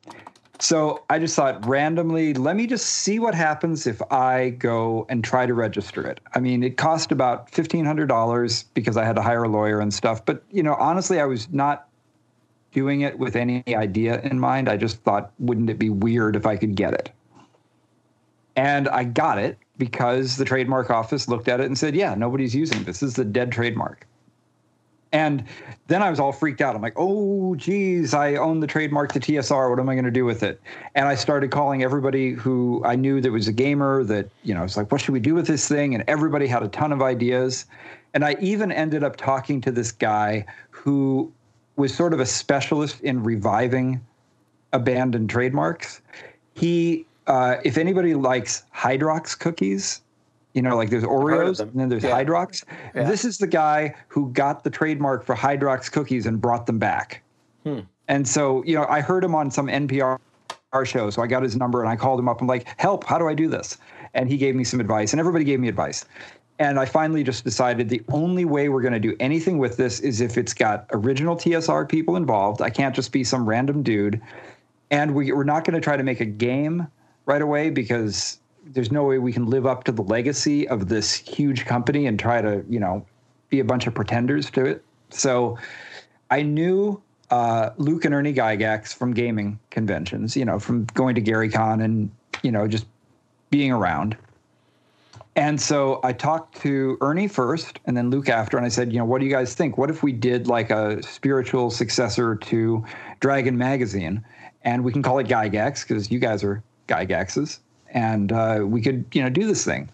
So 0.60 1.04
I 1.10 1.20
just 1.20 1.36
thought 1.36 1.66
randomly, 1.68 2.34
let 2.34 2.56
me 2.56 2.66
just 2.66 2.88
see 2.88 3.20
what 3.20 3.36
happens 3.36 3.86
if 3.86 4.02
I 4.12 4.50
go 4.52 5.06
and 5.08 5.24
try 5.24 5.46
to 5.46 5.54
register 5.54 6.02
it. 6.08 6.20
I 6.34 6.40
mean, 6.40 6.64
it 6.64 6.78
cost 6.78 7.12
about 7.12 7.52
$1,500 7.52 8.66
because 8.74 8.98
I 8.98 9.06
had 9.06 9.16
to 9.18 9.22
hire 9.22 9.44
a 9.44 9.50
lawyer 9.50 9.80
and 9.80 9.94
stuff. 9.94 10.26
But, 10.26 10.44
you 10.52 10.64
know, 10.64 10.74
honestly, 10.76 11.20
I 11.20 11.26
was 11.26 11.52
not 11.52 11.88
doing 12.72 13.02
it 13.02 13.20
with 13.20 13.36
any 13.36 13.64
idea 13.70 14.20
in 14.22 14.40
mind. 14.40 14.68
I 14.68 14.78
just 14.78 15.02
thought, 15.04 15.32
wouldn't 15.38 15.70
it 15.70 15.78
be 15.78 15.90
weird 15.90 16.36
if 16.36 16.48
I 16.48 16.58
could 16.58 16.76
get 16.76 16.94
it? 16.94 17.12
And 18.56 18.90
I 18.90 19.04
got 19.04 19.38
it 19.38 19.60
because 19.78 20.38
the 20.38 20.46
trademark 20.46 20.90
office 20.90 21.28
looked 21.28 21.48
at 21.48 21.60
it 21.60 21.68
and 21.68 21.78
said, 21.78 21.96
yeah, 21.96 22.16
nobody's 22.16 22.56
using 22.56 22.84
this. 22.84 23.02
This 23.02 23.12
is 23.12 23.20
a 23.20 23.26
dead 23.26 23.52
trademark. 23.52 24.07
And 25.12 25.46
then 25.88 26.04
I 26.04 26.10
was 26.10 26.20
all 26.20 26.32
freaked 26.32 26.62
out. 26.62 26.76
I'm 26.76 26.82
like, 26.82 26.96
oh, 26.98 27.56
geez, 27.56 28.14
I 28.14 28.36
own 28.36 28.60
the 28.60 28.68
trademark 28.68 29.12
to 29.14 29.20
TSR. 29.20 29.70
What 29.70 29.80
am 29.80 29.88
I 29.88 29.96
going 29.96 30.06
to 30.06 30.12
do 30.12 30.26
with 30.26 30.44
it? 30.44 30.62
And 30.96 31.08
I 31.08 31.16
started 31.16 31.50
calling 31.50 31.84
everybody 31.84 32.32
who 32.32 32.82
I 32.86 32.96
knew 32.96 33.22
that 33.22 33.32
was 33.32 33.48
a 33.48 33.54
gamer 33.54 34.04
that, 34.04 34.30
you 34.44 34.54
know, 34.54 34.64
it's 34.64 34.76
like, 34.76 34.92
what 34.92 35.02
should 35.02 35.14
we 35.14 35.20
do 35.20 35.34
with 35.34 35.48
this 35.48 35.68
thing? 35.68 35.96
And 35.96 36.04
everybody 36.08 36.48
had 36.48 36.64
a 36.64 36.68
ton 36.68 36.92
of 36.92 37.02
ideas. 37.02 37.66
And 38.14 38.26
I 38.26 38.36
even 38.42 38.72
ended 38.72 39.04
up 39.04 39.16
talking 39.16 39.62
to 39.62 39.72
this 39.72 39.92
guy 39.92 40.46
who 40.72 41.32
was 41.78 41.94
sort 41.94 42.14
of 42.14 42.20
a 42.20 42.26
specialist 42.26 43.00
in 43.02 43.24
reviving 43.24 44.02
abandoned 44.74 45.30
trademarks. 45.30 46.02
He, 46.54 47.06
uh, 47.28 47.58
if 47.64 47.78
anybody 47.78 48.14
likes 48.16 48.64
Hydrox 48.76 49.38
cookies, 49.38 50.02
you 50.58 50.64
know, 50.64 50.76
like 50.76 50.90
there's 50.90 51.04
Oreos 51.04 51.60
and 51.60 51.72
then 51.76 51.88
there's 51.88 52.04
Yeah. 52.04 52.24
Hydrox. 52.24 52.64
Yeah. 52.96 53.04
This 53.04 53.24
is 53.24 53.38
the 53.38 53.46
guy 53.46 53.94
who 54.08 54.32
got 54.32 54.64
the 54.64 54.72
trademark 54.72 55.24
for 55.24 55.36
Hydrox 55.36 55.92
cookies 55.92 56.26
and 56.26 56.42
brought 56.42 56.66
them 56.66 56.80
back. 56.80 57.22
Hmm. 57.64 57.82
And 58.08 58.28
so, 58.28 58.64
you 58.66 58.76
know, 58.76 58.88
I 58.90 59.02
heard 59.02 59.24
him 59.24 59.36
on 59.36 59.52
some 59.52 59.68
NPR 59.68 60.18
show. 60.84 61.12
So 61.12 61.22
I 61.22 61.28
got 61.28 61.44
his 61.44 61.56
number 61.56 61.82
and 61.82 61.90
I 61.90 61.96
called 61.96 62.20
him 62.20 62.28
up. 62.28 62.42
I'm 62.42 62.48
like, 62.48 62.68
help, 62.80 63.04
how 63.04 63.20
do 63.20 63.28
I 63.28 63.36
do 63.36 63.48
this? 63.48 63.78
And 64.16 64.28
he 64.28 64.38
gave 64.38 64.56
me 64.56 64.64
some 64.64 64.80
advice, 64.80 65.14
and 65.14 65.20
everybody 65.20 65.44
gave 65.44 65.60
me 65.60 65.68
advice. 65.68 66.06
And 66.58 66.80
I 66.80 66.86
finally 66.86 67.24
just 67.24 67.44
decided 67.44 67.88
the 67.88 68.02
only 68.10 68.46
way 68.46 68.68
we're 68.70 68.82
going 68.82 68.94
to 68.94 69.00
do 69.00 69.16
anything 69.20 69.60
with 69.60 69.78
this 69.78 70.00
is 70.00 70.22
if 70.22 70.40
it's 70.40 70.56
got 70.56 70.88
original 70.92 71.36
TSR 71.36 71.88
people 71.88 72.16
involved. 72.16 72.64
I 72.64 72.72
can't 72.72 72.96
just 72.96 73.12
be 73.12 73.24
some 73.24 73.48
random 73.48 73.84
dude. 73.84 74.20
And 74.90 75.14
we, 75.14 75.32
we're 75.32 75.44
not 75.44 75.66
going 75.66 75.76
to 75.76 75.82
try 75.82 75.98
to 75.98 76.04
make 76.04 76.20
a 76.20 76.26
game 76.26 76.88
right 77.28 77.44
away 77.44 77.70
because 77.70 78.40
there's 78.74 78.92
no 78.92 79.04
way 79.04 79.18
we 79.18 79.34
can 79.34 79.46
live 79.46 79.66
up 79.66 79.84
to 79.86 79.92
the 79.92 80.04
legacy 80.04 80.68
of 80.68 80.88
this 80.90 81.14
huge 81.14 81.66
company 81.66 82.08
and 82.08 82.20
try 82.20 82.42
to, 82.42 82.64
you 82.70 82.80
know, 82.80 83.06
be 83.50 83.60
a 83.60 83.64
bunch 83.64 83.88
of 83.88 83.94
pretenders 83.94 84.50
to 84.52 84.66
it. 84.66 84.84
So 85.10 85.58
I 86.30 86.42
knew 86.42 87.02
uh, 87.30 87.72
Luke 87.78 88.06
and 88.06 88.14
Ernie 88.14 88.34
Gygax 88.34 88.94
from 88.94 89.14
gaming 89.14 89.60
conventions, 89.70 90.36
you 90.36 90.46
know, 90.46 90.60
from 90.60 90.86
going 90.94 91.16
to 91.16 91.22
Gary 91.22 91.50
Con 91.50 91.82
and, 91.82 92.12
you 92.44 92.52
know, 92.52 92.68
just 92.68 92.86
being 93.50 93.72
around. 93.72 94.18
And 95.36 95.62
so 95.62 96.00
I 96.04 96.14
talked 96.14 96.60
to 96.62 96.98
Ernie 97.00 97.28
first 97.28 97.80
and 97.86 97.96
then 97.96 98.10
Luke 98.10 98.28
after, 98.28 98.58
and 98.58 98.66
I 98.66 98.70
said, 98.70 98.92
you 98.92 98.98
know, 98.98 99.06
what 99.06 99.20
do 99.20 99.26
you 99.26 99.32
guys 99.32 99.54
think? 99.54 99.78
What 99.78 99.90
if 99.90 100.02
we 100.02 100.12
did 100.12 100.48
like 100.48 100.72
a 100.72 101.02
spiritual 101.04 101.70
successor 101.70 102.36
to 102.36 102.84
Dragon 103.20 103.58
Magazine? 103.58 104.26
And 104.64 104.84
we 104.84 104.92
can 104.92 105.04
call 105.04 105.20
it 105.20 105.28
Gygax 105.28 105.88
because 105.88 106.10
you 106.10 106.18
guys 106.18 106.44
are 106.44 106.64
Gygaxes. 106.88 107.60
And 107.98 108.32
uh, 108.32 108.60
we 108.64 108.80
could, 108.80 109.06
you 109.12 109.24
know, 109.24 109.30
do 109.30 109.48
this 109.48 109.66
thing. 109.66 109.90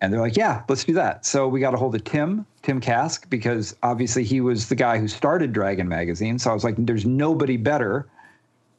And 0.00 0.12
they're 0.12 0.20
like, 0.20 0.36
yeah, 0.36 0.62
let's 0.68 0.84
do 0.84 0.92
that. 0.92 1.26
So 1.26 1.48
we 1.48 1.58
got 1.58 1.74
a 1.74 1.76
hold 1.76 1.96
of 1.96 2.04
Tim, 2.04 2.46
Tim 2.62 2.80
Kask, 2.80 3.28
because 3.28 3.74
obviously 3.82 4.22
he 4.22 4.40
was 4.40 4.68
the 4.68 4.76
guy 4.76 4.98
who 4.98 5.08
started 5.08 5.52
Dragon 5.52 5.88
Magazine. 5.88 6.38
So 6.38 6.52
I 6.52 6.54
was 6.54 6.62
like, 6.62 6.76
there's 6.78 7.04
nobody 7.04 7.56
better 7.56 8.06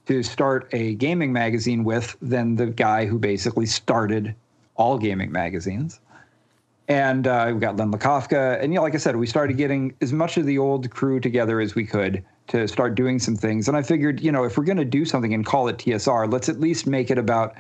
to 0.06 0.24
start 0.24 0.70
a 0.72 0.96
gaming 0.96 1.34
magazine 1.34 1.84
with 1.84 2.16
than 2.22 2.56
the 2.56 2.68
guy 2.68 3.06
who 3.06 3.20
basically 3.20 3.66
started 3.66 4.34
all 4.78 4.98
gaming 4.98 5.34
magazines. 5.34 6.00
And 6.88 7.28
uh, 7.28 7.52
we 7.54 7.60
got 7.60 7.76
Len 7.76 7.92
Lakofka. 7.92 8.64
And, 8.64 8.72
you 8.72 8.78
know, 8.78 8.84
like 8.84 8.96
I 8.96 9.00
said, 9.00 9.18
we 9.18 9.28
started 9.28 9.58
getting 9.58 9.94
as 10.00 10.14
much 10.14 10.38
of 10.38 10.46
the 10.46 10.58
old 10.58 10.90
crew 10.90 11.20
together 11.20 11.60
as 11.60 11.76
we 11.76 11.86
could 11.86 12.24
to 12.48 12.70
start 12.70 12.96
doing 12.96 13.20
some 13.20 13.36
things. 13.36 13.68
And 13.68 13.76
I 13.76 13.82
figured, 13.82 14.22
you 14.22 14.32
know, 14.32 14.46
if 14.46 14.58
we're 14.58 14.64
going 14.64 14.78
to 14.78 14.86
do 14.86 15.04
something 15.04 15.34
and 15.34 15.46
call 15.46 15.68
it 15.68 15.78
TSR, 15.78 16.32
let's 16.32 16.48
at 16.48 16.62
least 16.62 16.88
make 16.88 17.12
it 17.12 17.18
about 17.18 17.54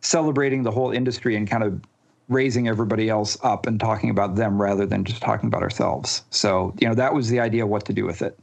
celebrating 0.00 0.62
the 0.62 0.70
whole 0.70 0.90
industry 0.90 1.36
and 1.36 1.48
kind 1.48 1.62
of 1.62 1.80
raising 2.28 2.68
everybody 2.68 3.08
else 3.08 3.38
up 3.42 3.66
and 3.66 3.80
talking 3.80 4.10
about 4.10 4.36
them 4.36 4.60
rather 4.60 4.86
than 4.86 5.04
just 5.04 5.22
talking 5.22 5.46
about 5.46 5.62
ourselves. 5.62 6.22
So, 6.30 6.74
you 6.78 6.86
know, 6.86 6.94
that 6.94 7.14
was 7.14 7.28
the 7.28 7.40
idea 7.40 7.66
what 7.66 7.86
to 7.86 7.92
do 7.92 8.04
with 8.04 8.22
it. 8.22 8.38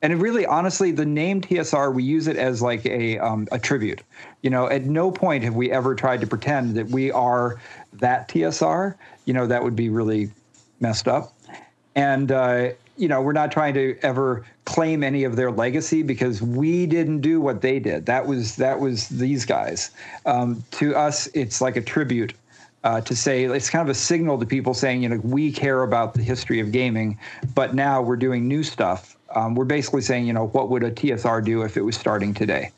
And 0.00 0.12
it 0.12 0.16
really, 0.16 0.46
honestly, 0.46 0.92
the 0.92 1.04
name 1.04 1.40
TSR, 1.40 1.92
we 1.92 2.04
use 2.04 2.28
it 2.28 2.36
as 2.36 2.62
like 2.62 2.86
a 2.86 3.18
um, 3.18 3.48
a 3.50 3.58
tribute. 3.58 4.00
You 4.42 4.50
know, 4.50 4.68
at 4.68 4.84
no 4.84 5.10
point 5.10 5.42
have 5.42 5.56
we 5.56 5.72
ever 5.72 5.96
tried 5.96 6.20
to 6.20 6.26
pretend 6.26 6.76
that 6.76 6.86
we 6.88 7.10
are 7.10 7.60
that 7.94 8.28
TSR. 8.28 8.94
You 9.24 9.34
know, 9.34 9.48
that 9.48 9.64
would 9.64 9.74
be 9.74 9.88
really 9.88 10.30
messed 10.78 11.08
up. 11.08 11.32
And 11.96 12.30
uh, 12.30 12.70
you 12.98 13.08
know, 13.08 13.22
we're 13.22 13.32
not 13.32 13.52
trying 13.52 13.74
to 13.74 13.96
ever 14.02 14.44
claim 14.64 15.02
any 15.02 15.24
of 15.24 15.36
their 15.36 15.50
legacy 15.50 16.02
because 16.02 16.42
we 16.42 16.86
didn't 16.86 17.20
do 17.20 17.40
what 17.40 17.62
they 17.62 17.78
did. 17.78 18.06
That 18.06 18.26
was 18.26 18.56
that 18.56 18.78
was 18.78 19.08
these 19.08 19.44
guys. 19.44 19.90
Um, 20.26 20.64
to 20.72 20.94
us, 20.96 21.28
it's 21.28 21.60
like 21.60 21.76
a 21.76 21.80
tribute 21.80 22.34
uh, 22.84 23.00
to 23.02 23.16
say 23.16 23.44
it's 23.44 23.70
kind 23.70 23.88
of 23.88 23.90
a 23.90 23.98
signal 23.98 24.38
to 24.38 24.46
people 24.46 24.74
saying, 24.74 25.02
you 25.02 25.08
know, 25.08 25.20
we 25.22 25.52
care 25.52 25.82
about 25.82 26.14
the 26.14 26.22
history 26.22 26.60
of 26.60 26.72
gaming, 26.72 27.18
but 27.54 27.74
now 27.74 28.02
we're 28.02 28.16
doing 28.16 28.46
new 28.46 28.62
stuff. 28.62 29.16
Um, 29.34 29.54
we're 29.54 29.64
basically 29.64 30.02
saying, 30.02 30.26
you 30.26 30.32
know, 30.32 30.48
what 30.48 30.70
would 30.70 30.82
a 30.82 30.90
TSR 30.90 31.44
do 31.44 31.62
if 31.62 31.76
it 31.76 31.82
was 31.82 31.96
starting 31.96 32.34
today? 32.34 32.70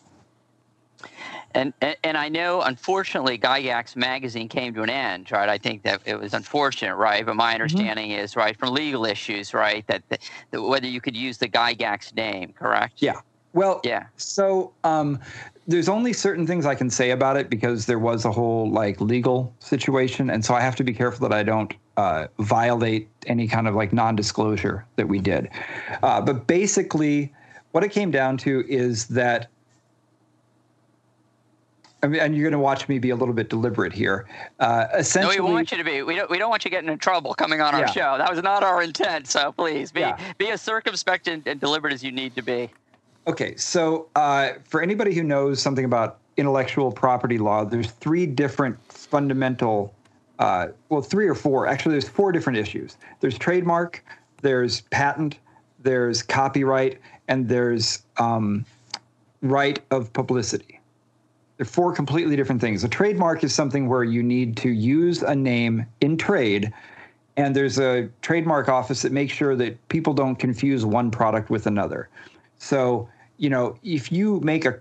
And, 1.55 1.72
and 1.81 1.97
and 2.05 2.16
I 2.16 2.28
know, 2.28 2.62
unfortunately, 2.62 3.39
Gygax 3.39 3.97
magazine 3.97 4.48
came 4.48 4.72
to 4.74 4.82
an 4.82 4.90
end, 4.90 5.32
right? 5.32 5.48
I 5.48 5.59
think 5.59 5.82
that 5.82 6.01
it 6.05 6.18
was 6.18 6.35
unfortunate, 6.35 6.97
right? 6.97 7.24
But 7.27 7.36
my 7.36 7.55
understanding 7.55 8.12
is, 8.12 8.36
right, 8.36 8.56
from 8.56 8.72
legal 8.72 9.05
issues, 9.05 9.52
right, 9.52 9.86
that, 9.89 10.02
that, 10.09 10.20
that 10.51 10.62
whether 10.62 10.86
you 10.86 11.01
could 11.01 11.16
use 11.16 11.39
the 11.39 11.48
Gygax 11.48 12.14
name, 12.14 12.52
correct? 12.52 13.02
Yeah. 13.02 13.20
Well, 13.52 13.81
Yeah. 13.85 14.06
So 14.16 14.72
um, 14.85 15.18
there's 15.66 15.89
only 15.89 16.12
certain 16.12 16.47
things 16.47 16.66
I 16.66 16.74
can 16.74 16.89
say 16.89 17.10
about 17.10 17.36
it 17.36 17.51
because 17.51 17.86
there 17.86 17.98
was 17.98 18.24
a 18.24 18.31
whole 18.31 18.70
like 18.70 19.01
legal 19.01 19.52
situation, 19.59 20.31
and 20.31 20.44
so 20.44 20.55
I 20.55 20.60
have 20.60 20.77
to 20.77 20.85
be 20.85 20.93
careful 20.93 21.28
that 21.28 21.36
I 21.36 21.43
don't 21.43 21.74
uh, 21.97 22.28
violate 22.39 23.09
any 23.27 23.48
kind 23.48 23.66
of 23.66 23.74
like 23.74 23.93
non-disclosure 23.93 24.86
that 24.97 25.09
we 25.09 25.18
did. 25.18 25.51
Uh, 26.02 26.20
but 26.20 26.47
basically, 26.47 27.32
what 27.72 27.82
it 27.82 27.90
came 27.90 28.10
down 28.10 28.36
to 28.39 28.64
is 28.68 29.09
that. 29.09 29.48
I 32.02 32.06
mean, 32.06 32.20
and 32.20 32.35
you're 32.35 32.44
going 32.44 32.52
to 32.52 32.59
watch 32.59 32.89
me 32.89 32.98
be 32.98 33.10
a 33.10 33.16
little 33.16 33.35
bit 33.35 33.51
deliberate 33.51 33.93
here. 33.93 34.27
Uh, 34.59 34.86
No, 34.93 34.98
essentially, 34.98 35.40
we 35.40 35.52
want 35.52 35.70
you 35.70 35.78
to 35.78 35.85
be. 35.85 36.02
We 36.02 36.16
don't. 36.16 36.31
We 36.31 36.39
don't 36.39 36.48
want 36.51 36.64
you 36.64 36.70
getting 36.70 36.89
in 36.89 36.98
trouble 36.98 37.35
coming 37.35 37.60
on 37.60 37.74
our 37.74 37.81
Yeah. 37.81 37.86
show. 37.90 38.18
That 38.18 38.31
was 38.31 38.43
not 38.43 38.62
our 38.62 38.82
intent. 38.82 39.27
So 39.28 39.52
please 39.52 39.93
be 39.93 40.01
Yeah. 40.01 40.16
be 40.39 40.51
as 40.51 40.62
circumspect 40.62 41.28
and, 41.28 41.47
and 41.47 41.60
deliberate 41.60 41.93
as 41.93 42.02
you 42.02 42.12
need 42.12 42.35
to 42.36 42.43
be. 42.43 42.70
Okay, 43.27 43.55
so 43.56 44.09
uh, 44.16 44.52
for 44.64 44.81
anybody 44.81 45.14
who 45.14 45.22
knows 45.22 45.60
something 45.60 45.85
about 45.85 46.18
intellectual 46.39 46.90
property 46.90 47.36
law, 47.36 47.64
there's 47.64 47.90
three 47.90 48.24
different 48.24 48.78
fundamental, 48.90 49.94
uh, 50.39 50.68
well, 50.89 51.02
three 51.02 51.28
or 51.28 51.35
four. 51.35 51.66
Actually, 51.66 51.93
there's 51.93 52.09
four 52.09 52.32
different 52.32 52.59
issues. 52.59 52.97
There's 53.20 53.36
trademark, 53.36 54.02
there's 54.40 54.81
patent, 54.82 55.36
there's 55.81 56.22
copyright, 56.22 56.98
and 57.28 57.47
there's 57.47 58.02
um, 58.16 58.64
right 59.43 59.78
of 59.90 60.10
publicity. 60.14 60.80
They're 61.60 61.66
four 61.66 61.92
completely 61.92 62.36
different 62.36 62.62
things. 62.62 62.84
A 62.84 62.88
trademark 62.88 63.44
is 63.44 63.54
something 63.54 63.86
where 63.86 64.02
you 64.02 64.22
need 64.22 64.56
to 64.56 64.70
use 64.70 65.20
a 65.20 65.36
name 65.36 65.84
in 66.00 66.16
trade, 66.16 66.72
and 67.36 67.54
there's 67.54 67.78
a 67.78 68.08
trademark 68.22 68.70
office 68.70 69.02
that 69.02 69.12
makes 69.12 69.34
sure 69.34 69.54
that 69.56 69.88
people 69.90 70.14
don't 70.14 70.36
confuse 70.36 70.86
one 70.86 71.10
product 71.10 71.50
with 71.50 71.66
another. 71.66 72.08
So, 72.56 73.10
you 73.36 73.50
know, 73.50 73.76
if 73.82 74.10
you 74.10 74.40
make 74.40 74.64
a 74.64 74.78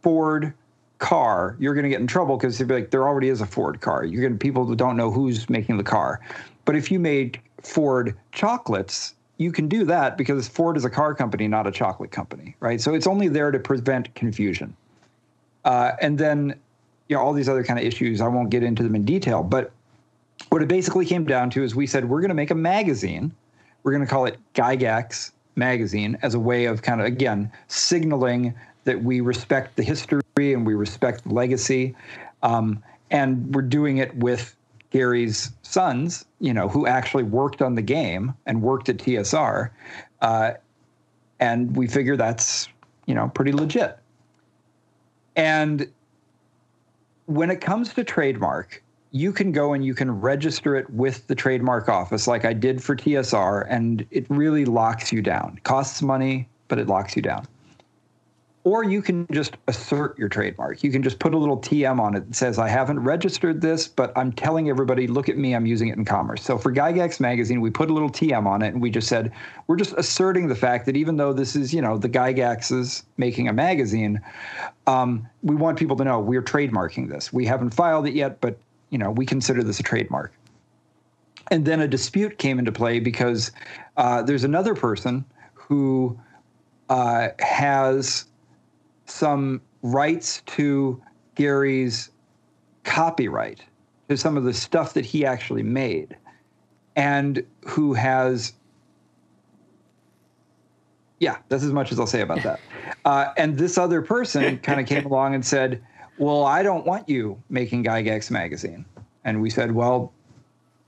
Ford 0.00 0.54
car, 1.00 1.54
you're 1.58 1.74
going 1.74 1.84
to 1.84 1.90
get 1.90 2.00
in 2.00 2.06
trouble 2.06 2.38
because 2.38 2.56
they'll 2.56 2.66
be 2.66 2.76
like, 2.76 2.90
there 2.90 3.06
already 3.06 3.28
is 3.28 3.42
a 3.42 3.46
Ford 3.46 3.82
car. 3.82 4.02
You're 4.02 4.22
going 4.22 4.32
to 4.32 4.38
people 4.38 4.74
don't 4.74 4.96
know 4.96 5.10
who's 5.10 5.50
making 5.50 5.76
the 5.76 5.84
car. 5.84 6.22
But 6.64 6.76
if 6.76 6.90
you 6.90 6.98
made 6.98 7.38
Ford 7.62 8.16
chocolates, 8.32 9.16
you 9.36 9.52
can 9.52 9.68
do 9.68 9.84
that 9.84 10.16
because 10.16 10.48
Ford 10.48 10.78
is 10.78 10.86
a 10.86 10.90
car 10.90 11.14
company, 11.14 11.46
not 11.46 11.66
a 11.66 11.70
chocolate 11.70 12.10
company, 12.10 12.56
right? 12.60 12.80
So 12.80 12.94
it's 12.94 13.06
only 13.06 13.28
there 13.28 13.50
to 13.50 13.58
prevent 13.58 14.14
confusion. 14.14 14.74
Uh, 15.64 15.92
and 16.00 16.18
then, 16.18 16.58
you 17.08 17.16
know, 17.16 17.22
all 17.22 17.32
these 17.32 17.48
other 17.48 17.64
kind 17.64 17.78
of 17.78 17.84
issues, 17.84 18.20
I 18.20 18.28
won't 18.28 18.50
get 18.50 18.62
into 18.62 18.82
them 18.82 18.94
in 18.94 19.04
detail, 19.04 19.42
but 19.42 19.72
what 20.48 20.62
it 20.62 20.68
basically 20.68 21.04
came 21.04 21.24
down 21.24 21.50
to 21.50 21.62
is 21.62 21.74
we 21.74 21.86
said 21.86 22.08
we're 22.08 22.20
going 22.20 22.30
to 22.30 22.34
make 22.34 22.50
a 22.50 22.54
magazine. 22.54 23.32
We're 23.82 23.92
going 23.92 24.04
to 24.04 24.10
call 24.10 24.26
it 24.26 24.38
Gygax 24.54 25.32
Magazine 25.56 26.18
as 26.22 26.34
a 26.34 26.40
way 26.40 26.64
of 26.64 26.82
kind 26.82 27.00
of, 27.00 27.06
again, 27.06 27.52
signaling 27.68 28.54
that 28.84 29.02
we 29.02 29.20
respect 29.20 29.76
the 29.76 29.82
history 29.82 30.22
and 30.38 30.66
we 30.66 30.74
respect 30.74 31.24
the 31.24 31.34
legacy. 31.34 31.94
Um, 32.42 32.82
and 33.10 33.54
we're 33.54 33.62
doing 33.62 33.98
it 33.98 34.14
with 34.16 34.56
Gary's 34.90 35.52
sons, 35.62 36.24
you 36.40 36.52
know, 36.52 36.68
who 36.68 36.86
actually 36.86 37.22
worked 37.22 37.62
on 37.62 37.74
the 37.74 37.82
game 37.82 38.34
and 38.46 38.62
worked 38.62 38.88
at 38.88 38.96
TSR. 38.96 39.70
Uh, 40.20 40.52
and 41.38 41.76
we 41.76 41.86
figure 41.86 42.16
that's, 42.16 42.68
you 43.06 43.14
know, 43.14 43.28
pretty 43.28 43.52
legit. 43.52 43.99
And 45.40 45.90
when 47.24 47.50
it 47.50 47.62
comes 47.62 47.94
to 47.94 48.04
trademark, 48.04 48.82
you 49.10 49.32
can 49.32 49.52
go 49.52 49.72
and 49.72 49.82
you 49.82 49.94
can 49.94 50.10
register 50.20 50.76
it 50.76 50.90
with 50.90 51.26
the 51.28 51.34
trademark 51.34 51.88
office 51.88 52.26
like 52.26 52.44
I 52.44 52.52
did 52.52 52.82
for 52.82 52.94
TSR, 52.94 53.66
and 53.70 54.06
it 54.10 54.26
really 54.28 54.66
locks 54.66 55.10
you 55.10 55.22
down. 55.22 55.54
It 55.56 55.64
costs 55.64 56.02
money, 56.02 56.46
but 56.68 56.78
it 56.78 56.88
locks 56.88 57.16
you 57.16 57.22
down. 57.22 57.46
Or 58.62 58.84
you 58.84 59.00
can 59.00 59.26
just 59.32 59.56
assert 59.68 60.18
your 60.18 60.28
trademark. 60.28 60.84
You 60.84 60.92
can 60.92 61.02
just 61.02 61.18
put 61.18 61.32
a 61.32 61.38
little 61.38 61.58
TM 61.58 61.98
on 61.98 62.14
it 62.14 62.28
that 62.28 62.34
says, 62.34 62.58
I 62.58 62.68
haven't 62.68 63.00
registered 63.00 63.62
this, 63.62 63.88
but 63.88 64.12
I'm 64.16 64.32
telling 64.32 64.68
everybody, 64.68 65.06
look 65.06 65.30
at 65.30 65.38
me, 65.38 65.54
I'm 65.54 65.64
using 65.64 65.88
it 65.88 65.96
in 65.96 66.04
commerce. 66.04 66.42
So 66.42 66.58
for 66.58 66.70
Gygax 66.70 67.20
magazine, 67.20 67.62
we 67.62 67.70
put 67.70 67.88
a 67.88 67.94
little 67.94 68.10
TM 68.10 68.44
on 68.44 68.60
it 68.60 68.68
and 68.68 68.82
we 68.82 68.90
just 68.90 69.08
said, 69.08 69.32
we're 69.66 69.76
just 69.76 69.94
asserting 69.94 70.48
the 70.48 70.54
fact 70.54 70.84
that 70.86 70.96
even 70.96 71.16
though 71.16 71.32
this 71.32 71.56
is, 71.56 71.72
you 71.72 71.80
know, 71.80 71.96
the 71.96 72.08
Gygaxes 72.08 73.04
making 73.16 73.48
a 73.48 73.52
magazine, 73.54 74.20
um, 74.86 75.26
we 75.42 75.56
want 75.56 75.78
people 75.78 75.96
to 75.96 76.04
know 76.04 76.20
we're 76.20 76.42
trademarking 76.42 77.08
this. 77.08 77.32
We 77.32 77.46
haven't 77.46 77.70
filed 77.70 78.06
it 78.06 78.12
yet, 78.12 78.42
but 78.42 78.58
you 78.90 78.98
know, 78.98 79.10
we 79.10 79.24
consider 79.24 79.62
this 79.62 79.80
a 79.80 79.82
trademark. 79.82 80.32
And 81.50 81.64
then 81.64 81.80
a 81.80 81.88
dispute 81.88 82.38
came 82.38 82.58
into 82.58 82.72
play 82.72 83.00
because 83.00 83.52
uh, 83.96 84.22
there's 84.22 84.44
another 84.44 84.74
person 84.74 85.24
who 85.54 86.18
uh, 86.88 87.28
has 87.38 88.26
some 89.10 89.60
rights 89.82 90.42
to 90.46 91.00
Gary's 91.34 92.10
copyright 92.84 93.62
to 94.08 94.16
some 94.16 94.36
of 94.36 94.44
the 94.44 94.54
stuff 94.54 94.94
that 94.94 95.04
he 95.04 95.24
actually 95.24 95.62
made, 95.62 96.16
and 96.96 97.44
who 97.64 97.94
has 97.94 98.54
yeah, 101.20 101.36
that's 101.48 101.62
as 101.62 101.72
much 101.72 101.92
as 101.92 102.00
I'll 102.00 102.06
say 102.06 102.22
about 102.22 102.42
that. 102.42 102.60
Uh, 103.06 103.32
and 103.38 103.56
this 103.56 103.78
other 103.78 104.02
person 104.02 104.58
kind 104.58 104.78
of 104.78 104.86
came 104.86 105.06
along 105.06 105.34
and 105.34 105.46
said, 105.46 105.82
"Well, 106.18 106.44
I 106.44 106.62
don't 106.62 106.84
want 106.84 107.08
you 107.08 107.40
making 107.48 107.84
Gygax 107.84 108.30
magazine." 108.30 108.84
And 109.24 109.40
we 109.40 109.48
said, 109.48 109.72
"Well, 109.72 110.12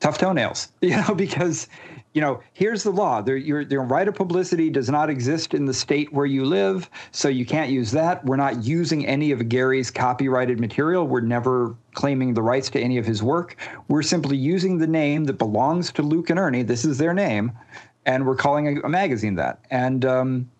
tough 0.01 0.19
toenails, 0.19 0.69
you 0.82 0.97
know, 0.97 1.15
because 1.15 1.69
you 2.14 2.20
know, 2.20 2.43
here's 2.52 2.82
the 2.82 2.90
law: 2.90 3.22
there, 3.22 3.36
your, 3.36 3.62
your 3.62 3.82
right 3.82 4.06
of 4.06 4.14
publicity 4.14 4.70
does 4.70 4.90
not 4.90 5.09
exist 5.09 5.55
in 5.55 5.64
the 5.64 5.74
state 5.74 6.12
where 6.12 6.26
you 6.26 6.44
live, 6.44 6.90
so 7.10 7.28
you 7.28 7.47
can't 7.47 7.70
use 7.70 7.90
that. 7.93 8.24
We're 8.24 8.36
not 8.36 8.64
using 8.64 9.06
any 9.06 9.30
of 9.32 9.48
Gary's 9.48 9.90
copyrighted 9.90 10.60
material. 10.60 11.06
We're 11.06 11.20
never 11.20 11.74
claiming 11.94 12.34
the 12.34 12.43
rights 12.43 12.68
to 12.70 12.80
any 12.80 12.98
of 12.98 13.06
his 13.06 13.22
work. 13.22 13.56
We're 13.89 14.02
simply 14.02 14.36
using 14.36 14.78
the 14.78 14.86
name 14.86 15.24
that 15.24 15.34
belongs 15.34 15.90
to 15.93 16.02
Luke 16.02 16.30
and 16.30 16.39
Ernie. 16.39 16.62
This 16.62 16.84
is 16.84 16.98
their 16.98 17.14
name." 17.14 17.52
And 18.05 18.26
we're 18.26 18.36
calling 18.36 18.78
a, 18.78 18.80
a 18.82 18.89
magazine 18.89 19.36
that. 19.36 19.60
And 19.70 20.05
um, 20.05 20.51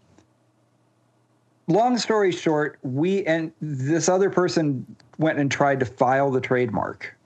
long 1.67 1.99
story 1.99 2.33
short, 2.33 2.79
we 2.83 3.25
and 3.25 3.53
this 3.61 4.09
other 4.09 4.31
person 4.31 4.87
went 5.19 5.39
and 5.39 5.51
tried 5.51 5.81
to 5.81 5.87
file 5.87 6.31
the 6.31 6.41
trademark, 6.41 7.17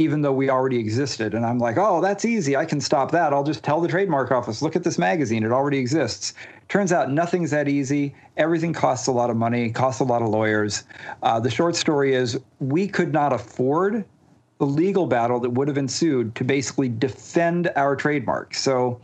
even 0.00 0.22
though 0.22 0.32
we 0.32 0.48
already 0.48 0.78
existed. 0.78 1.34
And 1.34 1.44
I'm 1.44 1.58
like, 1.58 1.76
oh, 1.76 2.00
that's 2.00 2.24
easy. 2.24 2.56
I 2.56 2.64
can 2.64 2.80
stop 2.80 3.10
that. 3.10 3.34
I'll 3.34 3.44
just 3.44 3.62
tell 3.62 3.82
the 3.82 3.88
trademark 3.88 4.30
office, 4.32 4.62
look 4.62 4.74
at 4.74 4.82
this 4.82 4.96
magazine. 4.96 5.44
It 5.44 5.52
already 5.52 5.76
exists. 5.76 6.32
Turns 6.70 6.90
out 6.90 7.12
nothing's 7.12 7.50
that 7.50 7.68
easy. 7.68 8.14
Everything 8.38 8.72
costs 8.72 9.08
a 9.08 9.12
lot 9.12 9.28
of 9.28 9.36
money, 9.36 9.70
costs 9.70 10.00
a 10.00 10.04
lot 10.04 10.22
of 10.22 10.28
lawyers. 10.28 10.84
Uh, 11.22 11.38
the 11.38 11.50
short 11.50 11.76
story 11.76 12.14
is 12.14 12.40
we 12.60 12.88
could 12.88 13.12
not 13.12 13.34
afford 13.34 14.02
the 14.56 14.64
legal 14.64 15.06
battle 15.06 15.38
that 15.38 15.50
would 15.50 15.68
have 15.68 15.76
ensued 15.76 16.34
to 16.36 16.44
basically 16.44 16.88
defend 16.88 17.70
our 17.76 17.94
trademark. 17.94 18.54
So, 18.54 18.98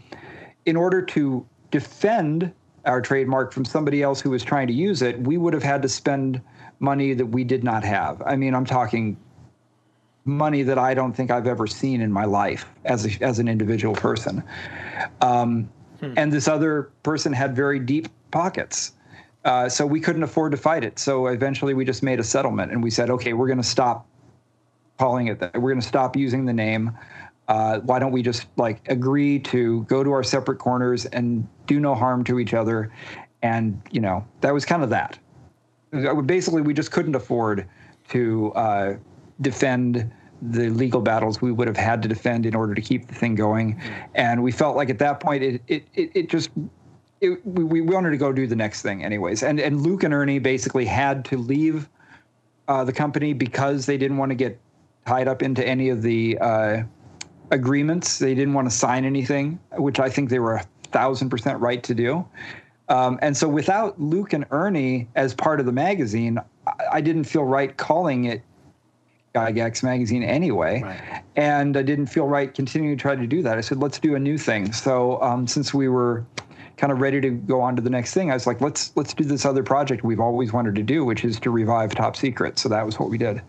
in 0.64 0.77
order 0.77 1.02
to 1.02 1.47
defend 1.70 2.51
our 2.86 3.02
trademark 3.02 3.52
from 3.52 3.66
somebody 3.66 4.02
else 4.02 4.18
who 4.18 4.31
was 4.31 4.43
trying 4.43 4.66
to 4.68 4.73
use 4.73 5.02
it, 5.02 5.20
we 5.20 5.36
would 5.36 5.52
have 5.52 5.62
had 5.62 5.82
to 5.82 5.90
spend 5.90 6.40
money 6.78 7.12
that 7.12 7.27
we 7.27 7.44
did 7.44 7.64
not 7.64 7.85
have. 7.85 8.23
I 8.24 8.36
mean, 8.36 8.55
I'm 8.55 8.64
talking 8.64 9.18
money 10.26 10.62
that 10.62 10.78
I 10.78 10.92
don't 10.94 11.12
think 11.12 11.30
I've 11.30 11.46
ever 11.46 11.66
seen 11.66 12.00
in 12.00 12.12
my 12.12 12.24
life 12.24 12.66
as 12.84 13.06
a, 13.06 13.24
as 13.24 13.38
an 13.38 13.48
individual 13.48 13.94
person. 13.94 14.42
Um, 15.20 15.68
And 16.16 16.32
this 16.32 16.46
other 16.46 16.90
person 17.02 17.32
had 17.32 17.56
very 17.56 17.78
deep 17.78 18.08
pockets. 18.30 18.92
Uh, 19.44 19.68
so 19.68 19.86
we 19.86 20.00
couldn't 20.00 20.24
afford 20.24 20.52
to 20.52 20.58
fight 20.58 20.84
it. 20.84 20.98
So 20.98 21.28
eventually 21.28 21.72
we 21.72 21.84
just 21.84 22.02
made 22.02 22.20
a 22.20 22.24
settlement 22.24 22.72
and 22.72 22.82
we 22.82 22.90
said, 22.90 23.10
okay, 23.10 23.32
we're 23.32 23.46
going 23.46 23.62
to 23.62 23.64
stop 23.64 24.06
calling 24.98 25.28
it 25.28 25.38
that. 25.38 25.54
We're 25.54 25.70
going 25.70 25.80
to 25.80 25.86
stop 25.86 26.16
using 26.16 26.44
the 26.44 26.52
name. 26.52 26.92
Uh, 27.48 27.78
why 27.80 27.98
don't 27.98 28.12
we 28.12 28.22
just 28.22 28.46
like 28.56 28.86
agree 28.88 29.38
to 29.38 29.84
go 29.84 30.02
to 30.02 30.10
our 30.10 30.24
separate 30.24 30.58
corners 30.58 31.06
and 31.06 31.46
do 31.66 31.78
no 31.78 31.94
harm 31.94 32.24
to 32.24 32.40
each 32.40 32.54
other? 32.54 32.92
And 33.42 33.80
you 33.92 34.00
know 34.00 34.26
that 34.40 34.52
was 34.52 34.64
kind 34.64 34.82
of 34.82 34.90
that. 34.90 35.18
Basically, 36.26 36.60
we 36.60 36.74
just 36.74 36.90
couldn't 36.90 37.14
afford 37.14 37.68
to 38.08 38.52
uh, 38.54 38.96
defend 39.40 40.10
the 40.42 40.68
legal 40.70 41.00
battles 41.00 41.40
we 41.40 41.52
would 41.52 41.68
have 41.68 41.76
had 41.76 42.02
to 42.02 42.08
defend 42.08 42.46
in 42.46 42.54
order 42.54 42.74
to 42.74 42.80
keep 42.80 43.08
the 43.08 43.14
thing 43.14 43.34
going, 43.34 43.80
and 44.14 44.42
we 44.42 44.52
felt 44.52 44.76
like 44.76 44.90
at 44.90 44.98
that 44.98 45.20
point 45.20 45.42
it 45.42 45.62
it 45.68 45.86
it, 45.94 46.10
it 46.14 46.28
just. 46.28 46.50
It, 47.22 47.44
we, 47.46 47.64
we 47.64 47.80
wanted 47.80 48.10
to 48.10 48.18
go 48.18 48.30
do 48.30 48.46
the 48.46 48.54
next 48.54 48.82
thing 48.82 49.02
anyways 49.02 49.42
and 49.42 49.58
and 49.58 49.80
luke 49.80 50.02
and 50.02 50.12
ernie 50.12 50.38
basically 50.38 50.84
had 50.84 51.24
to 51.24 51.38
leave 51.38 51.88
uh, 52.68 52.84
the 52.84 52.92
company 52.92 53.32
because 53.32 53.86
they 53.86 53.96
didn't 53.96 54.18
want 54.18 54.30
to 54.30 54.34
get 54.34 54.60
tied 55.06 55.28
up 55.28 55.42
into 55.42 55.66
any 55.66 55.88
of 55.88 56.02
the 56.02 56.36
uh, 56.40 56.82
agreements. 57.50 58.18
They 58.18 58.34
didn't 58.34 58.54
want 58.54 58.68
to 58.68 58.76
sign 58.76 59.04
anything, 59.04 59.58
which 59.72 60.00
I 60.00 60.10
think 60.10 60.30
they 60.30 60.40
were 60.40 60.56
a 60.56 60.64
thousand 60.90 61.30
percent 61.30 61.60
right 61.60 61.82
to 61.84 61.94
do. 61.94 62.26
Um, 62.88 63.18
and 63.22 63.36
so, 63.36 63.48
without 63.48 64.00
Luke 64.00 64.32
and 64.32 64.44
Ernie 64.50 65.08
as 65.16 65.34
part 65.34 65.58
of 65.60 65.66
the 65.66 65.72
magazine, 65.72 66.38
I, 66.66 66.72
I 66.92 67.00
didn't 67.00 67.24
feel 67.24 67.44
right 67.44 67.76
calling 67.76 68.26
it 68.26 68.42
Gygax 69.36 69.82
magazine 69.82 70.22
anyway. 70.22 70.82
Right. 70.82 71.22
And 71.36 71.76
I 71.76 71.82
didn't 71.82 72.06
feel 72.06 72.26
right 72.26 72.52
continuing 72.52 72.96
to 72.96 73.00
try 73.00 73.14
to 73.14 73.26
do 73.26 73.42
that. 73.42 73.58
I 73.58 73.60
said, 73.60 73.78
let's 73.78 73.98
do 73.98 74.14
a 74.14 74.18
new 74.18 74.38
thing. 74.38 74.72
So, 74.72 75.20
um, 75.22 75.46
since 75.46 75.74
we 75.74 75.88
were 75.88 76.24
kind 76.78 76.92
of 76.92 77.00
ready 77.00 77.20
to 77.20 77.30
go 77.30 77.60
on 77.60 77.76
to 77.76 77.82
the 77.82 77.90
next 77.90 78.14
thing, 78.14 78.30
I 78.30 78.34
was 78.34 78.46
like, 78.46 78.60
let's 78.60 78.92
let's 78.96 79.12
do 79.14 79.24
this 79.24 79.44
other 79.44 79.62
project 79.62 80.04
we've 80.04 80.20
always 80.20 80.52
wanted 80.52 80.74
to 80.76 80.82
do, 80.82 81.04
which 81.04 81.24
is 81.24 81.38
to 81.40 81.50
revive 81.50 81.94
Top 81.94 82.16
Secret. 82.16 82.58
So 82.58 82.68
that 82.70 82.84
was 82.84 82.98
what 82.98 83.10
we 83.10 83.18
did. 83.18 83.42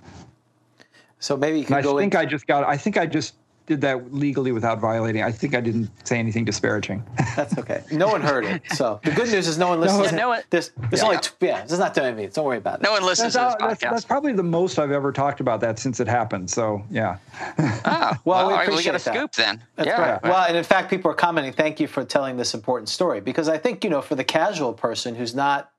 So 1.19 1.35
maybe 1.35 1.59
you 1.59 1.65
can 1.65 1.76
And 1.77 1.85
I 1.85 1.89
go. 1.89 1.97
think 1.97 2.14
in- 2.14 2.19
I 2.19 2.26
just 2.26 2.47
got. 2.47 2.64
I 2.68 2.77
think 2.77 2.97
I 2.97 3.05
just 3.05 3.35
did 3.68 3.81
that 3.81 4.14
legally 4.14 4.52
without 4.53 4.80
violating. 4.80 5.22
I 5.22 5.31
think 5.31 5.53
I 5.53 5.60
didn't 5.61 5.89
say 6.07 6.18
anything 6.18 6.45
disparaging. 6.45 7.03
That's 7.35 7.57
okay. 7.57 7.84
No 7.91 8.07
one 8.07 8.22
heard 8.22 8.45
it. 8.45 8.61
So 8.73 8.99
the 9.03 9.11
good 9.11 9.30
news 9.30 9.48
is 9.48 9.57
no 9.57 9.68
one 9.69 9.81
listens. 9.81 10.06
Yeah, 10.06 10.10
to 10.11 10.15
no 10.15 10.30
one- 10.30 10.41
There's, 10.49 10.72
there's 10.89 11.03
only 11.03 11.18
t- 11.18 11.31
yeah. 11.41 11.65
There's 11.65 11.77
not 11.80 11.94
doing 11.94 12.15
me. 12.15 12.27
Don't 12.27 12.45
worry 12.45 12.57
about 12.57 12.80
it. 12.80 12.84
No 12.84 12.91
one 12.91 13.03
listens 13.03 13.34
That's, 13.34 13.56
to 13.56 13.61
all- 13.64 13.69
this 13.69 13.80
that's, 13.80 13.84
podcast. 13.84 13.95
that's 13.95 14.06
probably 14.06 14.31
the 14.34 14.44
most 14.44 14.80
I've 14.80 14.91
ever 14.91 15.11
talked 15.11 15.41
about 15.41 15.60
that 15.61 15.80
since 15.80 15.99
it 15.99 16.07
happened. 16.07 16.49
So 16.49 16.81
yeah. 16.89 17.18
oh, 17.60 18.14
Well, 18.26 18.48
we 18.48 18.53
all 18.53 18.60
right, 18.60 18.69
we 18.69 18.84
got 18.84 18.99
a 18.99 19.03
that. 19.03 19.14
scoop 19.14 19.34
then. 19.34 19.61
That's 19.76 19.88
yeah. 19.88 20.11
right. 20.14 20.23
Well, 20.23 20.45
and 20.48 20.56
in 20.56 20.64
fact, 20.64 20.89
people 20.89 21.11
are 21.11 21.15
commenting. 21.15 21.52
Thank 21.53 21.80
you 21.81 21.88
for 21.88 22.06
telling 22.06 22.38
this 22.38 22.53
important 22.53 22.88
story 22.89 23.19
because 23.19 23.49
I 23.49 23.57
think 23.57 23.84
you 23.84 23.89
know, 23.89 24.02
for 24.02 24.15
the 24.15 24.23
casual 24.23 24.72
person 24.73 25.14
who's 25.15 25.35
not 25.35 25.72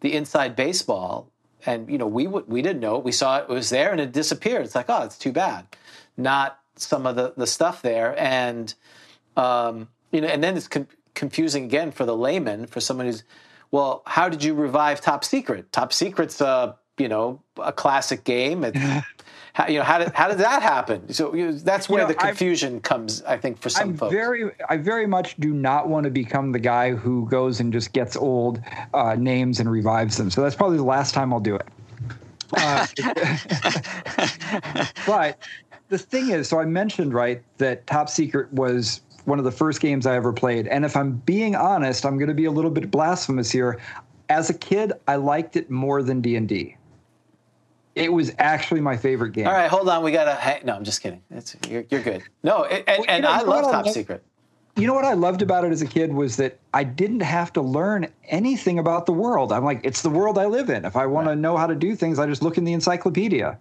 the 0.00 0.12
inside 0.14 0.56
baseball, 0.56 1.28
and 1.64 1.88
you 1.88 1.96
know, 1.98 2.06
we 2.08 2.26
would 2.26 2.48
we 2.48 2.60
didn't 2.60 2.80
know 2.80 2.96
it. 2.96 3.04
We 3.04 3.12
saw 3.12 3.38
it, 3.38 3.46
it 3.48 3.52
was 3.52 3.70
there 3.70 3.92
and 3.92 4.00
it 4.00 4.10
disappeared. 4.12 4.64
It's 4.64 4.74
like, 4.74 4.86
oh, 4.88 5.04
it's 5.04 5.16
too 5.16 5.32
bad. 5.32 5.66
Not 6.16 6.58
some 6.76 7.06
of 7.06 7.16
the 7.16 7.34
the 7.36 7.46
stuff 7.46 7.82
there, 7.82 8.18
and 8.18 8.72
um, 9.36 9.88
you 10.10 10.20
know, 10.20 10.28
and 10.28 10.42
then 10.42 10.56
it's 10.56 10.68
con- 10.68 10.88
confusing 11.14 11.64
again 11.64 11.90
for 11.90 12.04
the 12.04 12.16
layman, 12.16 12.66
for 12.66 12.80
someone 12.80 13.06
who's, 13.06 13.24
well, 13.70 14.02
how 14.06 14.28
did 14.28 14.44
you 14.44 14.54
revive 14.54 15.00
Top 15.00 15.24
Secret? 15.24 15.72
Top 15.72 15.92
Secret's 15.92 16.40
a 16.40 16.76
you 16.98 17.08
know 17.08 17.40
a 17.62 17.72
classic 17.72 18.24
game. 18.24 18.64
It's, 18.64 18.78
how, 19.52 19.68
you 19.68 19.78
know 19.78 19.84
how 19.84 19.98
did 19.98 20.12
how 20.12 20.28
did 20.28 20.38
that 20.38 20.62
happen? 20.62 21.12
So 21.14 21.34
you 21.34 21.46
know, 21.46 21.52
that's 21.52 21.88
where 21.88 22.02
know, 22.02 22.08
the 22.08 22.18
I've- 22.18 22.28
confusion 22.28 22.80
comes. 22.80 23.22
I 23.22 23.38
think 23.38 23.58
for 23.58 23.70
some 23.70 23.90
I'm 23.90 23.96
folks. 23.96 24.12
very, 24.12 24.50
I 24.68 24.76
very 24.76 25.06
much 25.06 25.36
do 25.36 25.54
not 25.54 25.88
want 25.88 26.04
to 26.04 26.10
become 26.10 26.52
the 26.52 26.58
guy 26.58 26.92
who 26.92 27.26
goes 27.30 27.58
and 27.60 27.72
just 27.72 27.92
gets 27.92 28.16
old 28.16 28.60
uh, 28.92 29.14
names 29.18 29.58
and 29.58 29.70
revives 29.70 30.18
them. 30.18 30.30
So 30.30 30.42
that's 30.42 30.54
probably 30.54 30.76
the 30.76 30.84
last 30.84 31.14
time 31.14 31.32
I'll 31.32 31.40
do 31.40 31.56
it. 31.56 31.66
Uh, 32.54 32.86
but 35.06 35.38
the 35.88 35.98
thing 35.98 36.30
is, 36.30 36.48
so 36.48 36.58
I 36.58 36.64
mentioned 36.64 37.14
right 37.14 37.42
that 37.58 37.86
Top 37.86 38.08
Secret 38.08 38.52
was 38.52 39.00
one 39.24 39.38
of 39.38 39.44
the 39.44 39.52
first 39.52 39.80
games 39.80 40.06
I 40.06 40.16
ever 40.16 40.32
played, 40.32 40.66
and 40.66 40.84
if 40.84 40.96
I'm 40.96 41.12
being 41.18 41.54
honest, 41.54 42.04
I'm 42.04 42.16
going 42.18 42.28
to 42.28 42.34
be 42.34 42.44
a 42.44 42.50
little 42.50 42.70
bit 42.70 42.90
blasphemous 42.90 43.50
here. 43.50 43.80
As 44.28 44.50
a 44.50 44.54
kid, 44.54 44.92
I 45.06 45.16
liked 45.16 45.56
it 45.56 45.70
more 45.70 46.02
than 46.02 46.20
D 46.20 46.36
and 46.36 46.48
D. 46.48 46.76
It 47.94 48.12
was 48.12 48.32
actually 48.38 48.80
my 48.80 48.96
favorite 48.96 49.32
game. 49.32 49.46
All 49.46 49.52
right, 49.52 49.70
hold 49.70 49.88
on. 49.88 50.02
We 50.02 50.12
gotta. 50.12 50.34
Hang, 50.34 50.66
no, 50.66 50.74
I'm 50.74 50.84
just 50.84 51.00
kidding. 51.00 51.22
It's, 51.30 51.56
you're, 51.68 51.84
you're 51.90 52.02
good. 52.02 52.22
No, 52.42 52.64
it, 52.64 52.84
and, 52.86 53.04
and 53.08 53.22
know, 53.22 53.30
I 53.30 53.42
love 53.42 53.64
I 53.64 53.72
Top 53.72 53.86
love? 53.86 53.94
Secret. 53.94 54.22
you 54.76 54.86
know 54.86 54.92
what 54.92 55.06
I 55.06 55.14
loved 55.14 55.40
about 55.40 55.64
it 55.64 55.72
as 55.72 55.80
a 55.80 55.86
kid 55.86 56.12
was 56.12 56.36
that 56.36 56.58
I 56.74 56.84
didn't 56.84 57.20
have 57.20 57.52
to 57.54 57.62
learn 57.62 58.08
anything 58.24 58.78
about 58.78 59.06
the 59.06 59.12
world. 59.12 59.50
I'm 59.50 59.64
like, 59.64 59.80
it's 59.82 60.02
the 60.02 60.10
world 60.10 60.36
I 60.36 60.46
live 60.46 60.68
in. 60.68 60.84
If 60.84 60.96
I 60.96 61.06
want 61.06 61.28
to 61.28 61.36
know 61.36 61.56
how 61.56 61.66
to 61.66 61.74
do 61.74 61.96
things, 61.96 62.18
I 62.18 62.26
just 62.26 62.42
look 62.42 62.58
in 62.58 62.64
the 62.64 62.74
encyclopedia 62.74 63.58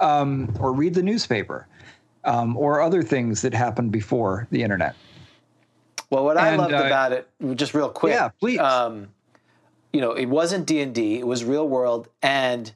um, 0.00 0.54
or 0.60 0.72
read 0.72 0.94
the 0.94 1.02
newspaper 1.02 1.66
um, 2.24 2.56
or 2.56 2.80
other 2.80 3.02
things 3.02 3.42
that 3.42 3.54
happened 3.54 3.92
before 3.92 4.46
the 4.50 4.62
internet. 4.62 4.94
Well, 6.10 6.24
what 6.24 6.38
I 6.38 6.48
And, 6.48 6.58
loved 6.58 6.74
uh, 6.74 6.84
about 6.84 7.12
it, 7.12 7.28
just 7.54 7.74
real 7.74 7.90
quick. 7.90 8.14
Yeah, 8.14 8.30
please. 8.40 8.58
Um, 8.58 9.08
you 9.92 10.00
know, 10.00 10.12
it 10.12 10.26
wasn't 10.26 10.66
D 10.66 10.80
and 10.80 10.94
D; 10.94 11.18
it 11.18 11.26
was 11.26 11.44
real 11.44 11.68
world, 11.68 12.08
and 12.22 12.70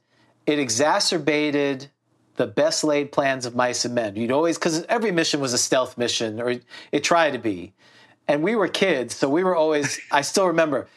it 0.47 0.59
exacerbated 0.59 1.89
the 2.37 2.47
best 2.47 2.85
laid 2.85 3.13
plans 3.13 3.47
of 3.47 3.55
mice 3.55 3.85
and 3.85 3.95
men. 3.95 4.17
You'd 4.17 4.33
always 4.33 4.59
because 4.59 4.85
every 4.85 5.13
mission 5.13 5.41
was 5.41 5.53
a 5.53 5.59
stealth 5.59 5.97
mission, 5.99 6.41
or 6.41 6.55
it 6.91 7.05
tried 7.05 7.33
to 7.33 7.39
be, 7.39 7.73
and 8.29 8.43
we 8.43 8.55
were 8.55 8.69
kids, 8.69 9.15
so 9.15 9.29
we 9.29 9.45
were 9.45 9.57
always. 9.57 10.01
I 10.11 10.23
still 10.23 10.47
remember. 10.47 10.89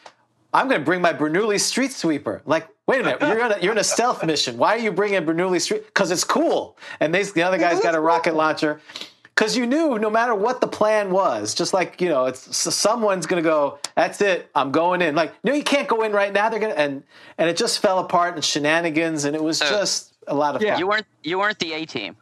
I'm 0.56 0.68
going 0.68 0.80
to 0.80 0.84
bring 0.84 1.02
my 1.02 1.12
Bernoulli 1.12 1.60
Street 1.60 1.92
Sweeper. 1.92 2.40
Like, 2.46 2.66
wait 2.86 3.02
a 3.02 3.04
minute, 3.04 3.20
you're 3.20 3.44
in 3.44 3.52
a, 3.52 3.58
you're 3.60 3.72
in 3.72 3.78
a 3.78 3.84
stealth 3.84 4.24
mission. 4.24 4.56
Why 4.56 4.70
are 4.70 4.78
you 4.78 4.90
bringing 4.90 5.20
Bernoulli 5.20 5.60
Street? 5.60 5.84
Because 5.84 6.10
it's 6.10 6.24
cool. 6.24 6.78
And 6.98 7.14
they, 7.14 7.24
the 7.24 7.42
other 7.42 7.58
guy's 7.58 7.80
got 7.80 7.94
a 7.94 8.00
rocket 8.00 8.34
launcher. 8.34 8.80
Because 9.34 9.54
you 9.54 9.66
knew 9.66 9.98
no 9.98 10.08
matter 10.08 10.34
what 10.34 10.62
the 10.62 10.66
plan 10.66 11.10
was, 11.10 11.54
just 11.54 11.74
like 11.74 12.00
you 12.00 12.08
know, 12.08 12.24
it's 12.24 12.56
so 12.56 12.70
someone's 12.70 13.26
going 13.26 13.42
to 13.42 13.46
go. 13.46 13.78
That's 13.94 14.22
it. 14.22 14.50
I'm 14.54 14.72
going 14.72 15.02
in. 15.02 15.14
Like, 15.14 15.34
no, 15.44 15.52
you 15.52 15.62
can't 15.62 15.86
go 15.86 16.04
in 16.04 16.12
right 16.12 16.32
now. 16.32 16.48
They're 16.48 16.58
going 16.58 16.72
to, 16.72 16.80
and 16.80 17.02
and 17.36 17.50
it 17.50 17.58
just 17.58 17.80
fell 17.80 17.98
apart 17.98 18.34
and 18.34 18.42
shenanigans, 18.42 19.26
and 19.26 19.36
it 19.36 19.42
was 19.42 19.58
just 19.58 20.14
a 20.26 20.34
lot 20.34 20.56
of 20.56 20.62
Yeah. 20.62 20.70
fun. 20.70 20.80
You 20.80 20.86
weren't 20.86 21.06
you 21.22 21.38
weren't 21.38 21.58
the 21.58 21.74
A 21.74 21.84
team. 21.84 22.16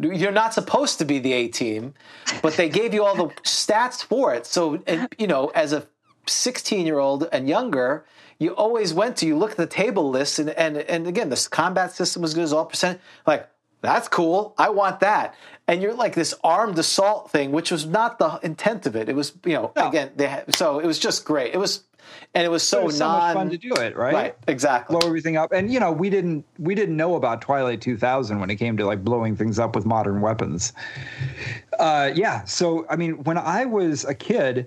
You're 0.00 0.32
not 0.32 0.54
supposed 0.54 0.98
to 0.98 1.04
be 1.04 1.18
the 1.18 1.34
A 1.34 1.48
team, 1.48 1.92
but 2.40 2.54
they 2.54 2.70
gave 2.70 2.94
you 2.94 3.04
all 3.04 3.14
the 3.14 3.28
stats 3.42 4.02
for 4.02 4.32
it. 4.34 4.46
So, 4.46 4.82
and, 4.86 5.08
you 5.18 5.26
know, 5.26 5.48
as 5.54 5.74
a 5.74 5.86
16 6.30 6.86
year 6.86 6.98
old 6.98 7.28
and 7.32 7.48
younger, 7.48 8.04
you 8.38 8.54
always 8.54 8.94
went 8.94 9.16
to 9.18 9.26
you 9.26 9.36
look 9.36 9.52
at 9.52 9.56
the 9.56 9.66
table 9.66 10.08
list, 10.10 10.38
and 10.38 10.50
and 10.50 10.76
and 10.78 11.06
again, 11.06 11.28
this 11.28 11.46
combat 11.48 11.92
system 11.92 12.22
was 12.22 12.34
good 12.34 12.44
as 12.44 12.52
all 12.52 12.64
percent. 12.64 13.00
Like 13.26 13.48
that's 13.82 14.08
cool. 14.08 14.54
I 14.58 14.70
want 14.70 15.00
that. 15.00 15.34
And 15.66 15.80
you're 15.82 15.94
like 15.94 16.14
this 16.14 16.34
armed 16.42 16.78
assault 16.78 17.30
thing, 17.30 17.52
which 17.52 17.70
was 17.70 17.86
not 17.86 18.18
the 18.18 18.38
intent 18.42 18.86
of 18.86 18.96
it. 18.96 19.08
It 19.08 19.14
was, 19.14 19.32
you 19.44 19.52
know, 19.54 19.72
No. 19.76 19.88
again, 19.88 20.10
they 20.16 20.26
had, 20.26 20.54
so 20.54 20.80
it 20.80 20.86
was 20.86 20.98
just 20.98 21.24
great. 21.24 21.54
It 21.54 21.58
was, 21.58 21.84
and 22.34 22.44
it 22.44 22.50
was 22.50 22.62
so 22.62 22.80
it 22.80 22.86
was 22.86 22.98
so 22.98 23.06
non 23.06 23.18
much 23.20 23.34
fun 23.34 23.50
to 23.50 23.56
do 23.56 23.72
it, 23.74 23.96
right? 23.96 24.12
right, 24.12 24.36
exactly. 24.48 24.96
Blow 24.98 25.06
everything 25.06 25.36
up, 25.36 25.52
and 25.52 25.72
you 25.72 25.78
know, 25.78 25.92
we 25.92 26.10
didn't 26.10 26.44
we 26.58 26.74
didn't 26.74 26.96
know 26.96 27.14
about 27.14 27.40
Twilight 27.40 27.80
2000 27.80 28.40
when 28.40 28.50
it 28.50 28.56
came 28.56 28.76
to 28.78 28.84
like 28.84 29.04
blowing 29.04 29.36
things 29.36 29.58
up 29.58 29.74
with 29.76 29.86
modern 29.86 30.20
weapons. 30.20 30.72
Uh, 31.78 32.10
yeah, 32.14 32.44
so 32.44 32.84
I 32.90 32.96
mean, 32.96 33.22
when 33.24 33.38
I 33.38 33.64
was 33.64 34.04
a 34.04 34.14
kid, 34.14 34.66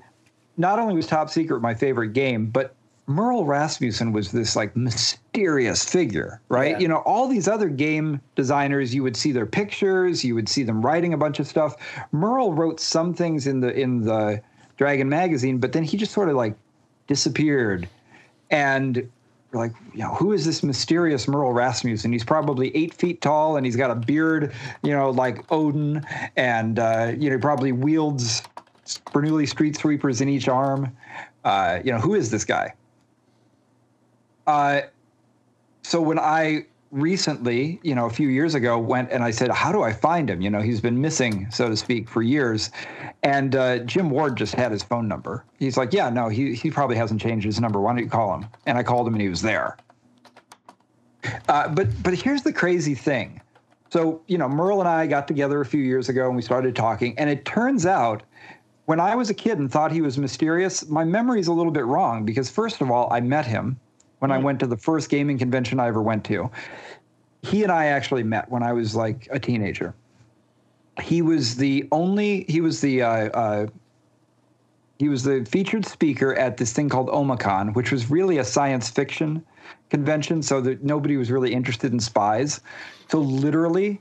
not 0.57 0.79
only 0.79 0.93
was 0.93 1.07
Top 1.07 1.29
Secret 1.29 1.61
my 1.61 1.73
favorite 1.73 2.13
game, 2.13 2.47
but 2.47 2.75
Merle 3.05 3.45
Rasmussen 3.45 4.13
was 4.13 4.31
this 4.31 4.55
like 4.55 4.75
mysterious 4.75 5.83
figure, 5.83 6.39
right? 6.47 6.71
Yeah. 6.71 6.79
You 6.79 6.87
know, 6.87 6.97
all 6.99 7.27
these 7.27 7.47
other 7.47 7.67
game 7.67 8.21
designers, 8.35 8.95
you 8.95 9.03
would 9.03 9.17
see 9.17 9.31
their 9.31 9.45
pictures, 9.45 10.23
you 10.23 10.35
would 10.35 10.47
see 10.47 10.63
them 10.63 10.81
writing 10.81 11.13
a 11.13 11.17
bunch 11.17 11.39
of 11.39 11.47
stuff. 11.47 11.75
Merle 12.11 12.53
wrote 12.53 12.79
some 12.79 13.13
things 13.13 13.45
in 13.45 13.59
the 13.59 13.77
in 13.77 14.01
the 14.01 14.41
Dragon 14.77 15.09
magazine, 15.09 15.57
but 15.57 15.73
then 15.73 15.83
he 15.83 15.97
just 15.97 16.13
sort 16.13 16.29
of 16.29 16.35
like 16.35 16.55
disappeared. 17.07 17.89
And 18.49 19.09
we're 19.51 19.59
like, 19.59 19.73
you 19.93 19.99
know, 19.99 20.13
who 20.15 20.31
is 20.31 20.45
this 20.45 20.63
mysterious 20.63 21.27
Merle 21.27 21.51
Rasmussen? 21.51 22.11
He's 22.11 22.23
probably 22.23 22.75
eight 22.75 22.93
feet 22.93 23.21
tall 23.21 23.57
and 23.57 23.65
he's 23.65 23.75
got 23.75 23.91
a 23.91 23.95
beard, 23.95 24.53
you 24.81 24.91
know, 24.91 25.09
like 25.09 25.51
Odin, 25.51 26.05
and 26.37 26.79
uh, 26.79 27.11
you 27.17 27.29
know, 27.29 27.35
he 27.35 27.41
probably 27.41 27.71
wields 27.73 28.43
Bernoulli 28.85 29.47
street 29.47 29.75
sweepers 29.75 30.21
in 30.21 30.29
each 30.29 30.47
arm. 30.47 30.95
Uh, 31.43 31.79
you 31.83 31.91
know, 31.91 31.99
who 31.99 32.15
is 32.15 32.29
this 32.31 32.45
guy? 32.45 32.73
Uh, 34.47 34.81
so 35.83 36.01
when 36.01 36.19
I 36.19 36.65
recently, 36.91 37.79
you 37.83 37.95
know, 37.95 38.05
a 38.05 38.09
few 38.09 38.29
years 38.29 38.55
ago, 38.55 38.77
went 38.77 39.11
and 39.11 39.23
I 39.23 39.31
said, 39.31 39.49
"How 39.49 39.71
do 39.71 39.83
I 39.83 39.91
find 39.91 40.29
him?" 40.29 40.41
You 40.41 40.49
know, 40.49 40.61
he's 40.61 40.79
been 40.79 41.01
missing, 41.01 41.47
so 41.51 41.67
to 41.67 41.75
speak, 41.75 42.07
for 42.07 42.21
years. 42.21 42.71
And 43.23 43.55
uh, 43.55 43.79
Jim 43.79 44.09
Ward 44.09 44.37
just 44.37 44.55
had 44.55 44.71
his 44.71 44.83
phone 44.83 45.07
number. 45.07 45.43
He's 45.59 45.77
like, 45.77 45.91
"Yeah, 45.91 46.09
no, 46.09 46.29
he 46.29 46.53
he 46.53 46.71
probably 46.71 46.95
hasn't 46.95 47.19
changed 47.19 47.45
his 47.45 47.59
number. 47.59 47.81
Why 47.81 47.91
don't 47.91 48.03
you 48.03 48.09
call 48.09 48.33
him?" 48.33 48.47
And 48.65 48.77
I 48.77 48.83
called 48.83 49.07
him, 49.07 49.13
and 49.13 49.21
he 49.21 49.29
was 49.29 49.41
there. 49.41 49.77
Uh, 51.49 51.67
but 51.69 51.87
but 52.03 52.13
here's 52.13 52.43
the 52.43 52.53
crazy 52.53 52.95
thing. 52.95 53.41
So 53.89 54.21
you 54.27 54.37
know, 54.37 54.47
Merle 54.47 54.79
and 54.79 54.89
I 54.89 55.07
got 55.07 55.27
together 55.27 55.61
a 55.61 55.65
few 55.65 55.81
years 55.81 56.09
ago, 56.09 56.27
and 56.27 56.35
we 56.35 56.41
started 56.41 56.75
talking. 56.75 57.17
And 57.17 57.29
it 57.29 57.45
turns 57.45 57.85
out, 57.85 58.23
when 58.85 58.99
I 58.99 59.15
was 59.15 59.29
a 59.29 59.33
kid 59.33 59.59
and 59.59 59.71
thought 59.71 59.91
he 59.91 60.01
was 60.01 60.17
mysterious, 60.17 60.87
my 60.89 61.03
memory's 61.03 61.47
a 61.47 61.53
little 61.53 61.71
bit 61.71 61.85
wrong 61.85 62.25
because 62.25 62.49
first 62.49 62.81
of 62.81 62.91
all, 62.91 63.11
I 63.11 63.21
met 63.21 63.45
him 63.45 63.79
when 64.19 64.31
I 64.31 64.37
went 64.37 64.59
to 64.61 64.67
the 64.67 64.77
first 64.77 65.09
gaming 65.09 65.37
convention 65.37 65.79
I 65.79 65.87
ever 65.87 66.01
went 66.01 66.23
to. 66.25 66.49
He 67.41 67.63
and 67.63 67.71
I 67.71 67.87
actually 67.87 68.23
met 68.23 68.49
when 68.49 68.63
I 68.63 68.71
was 68.73 68.95
like 68.95 69.27
a 69.31 69.39
teenager. 69.39 69.93
He 71.01 71.21
was 71.21 71.55
the 71.55 71.87
only. 71.91 72.45
He 72.47 72.61
was 72.61 72.79
the. 72.81 73.01
Uh, 73.01 73.29
uh, 73.29 73.67
he 74.99 75.09
was 75.09 75.23
the 75.23 75.43
featured 75.49 75.85
speaker 75.85 76.35
at 76.35 76.55
this 76.55 76.71
thing 76.71 76.87
called 76.87 77.09
Omicon, 77.09 77.73
which 77.75 77.91
was 77.91 78.09
really 78.09 78.37
a 78.37 78.45
science 78.45 78.89
fiction 78.89 79.43
convention, 79.89 80.41
so 80.41 80.61
that 80.61 80.83
nobody 80.83 81.17
was 81.17 81.31
really 81.31 81.53
interested 81.53 81.91
in 81.91 81.99
spies. 81.99 82.61
So 83.09 83.19
literally, 83.19 83.99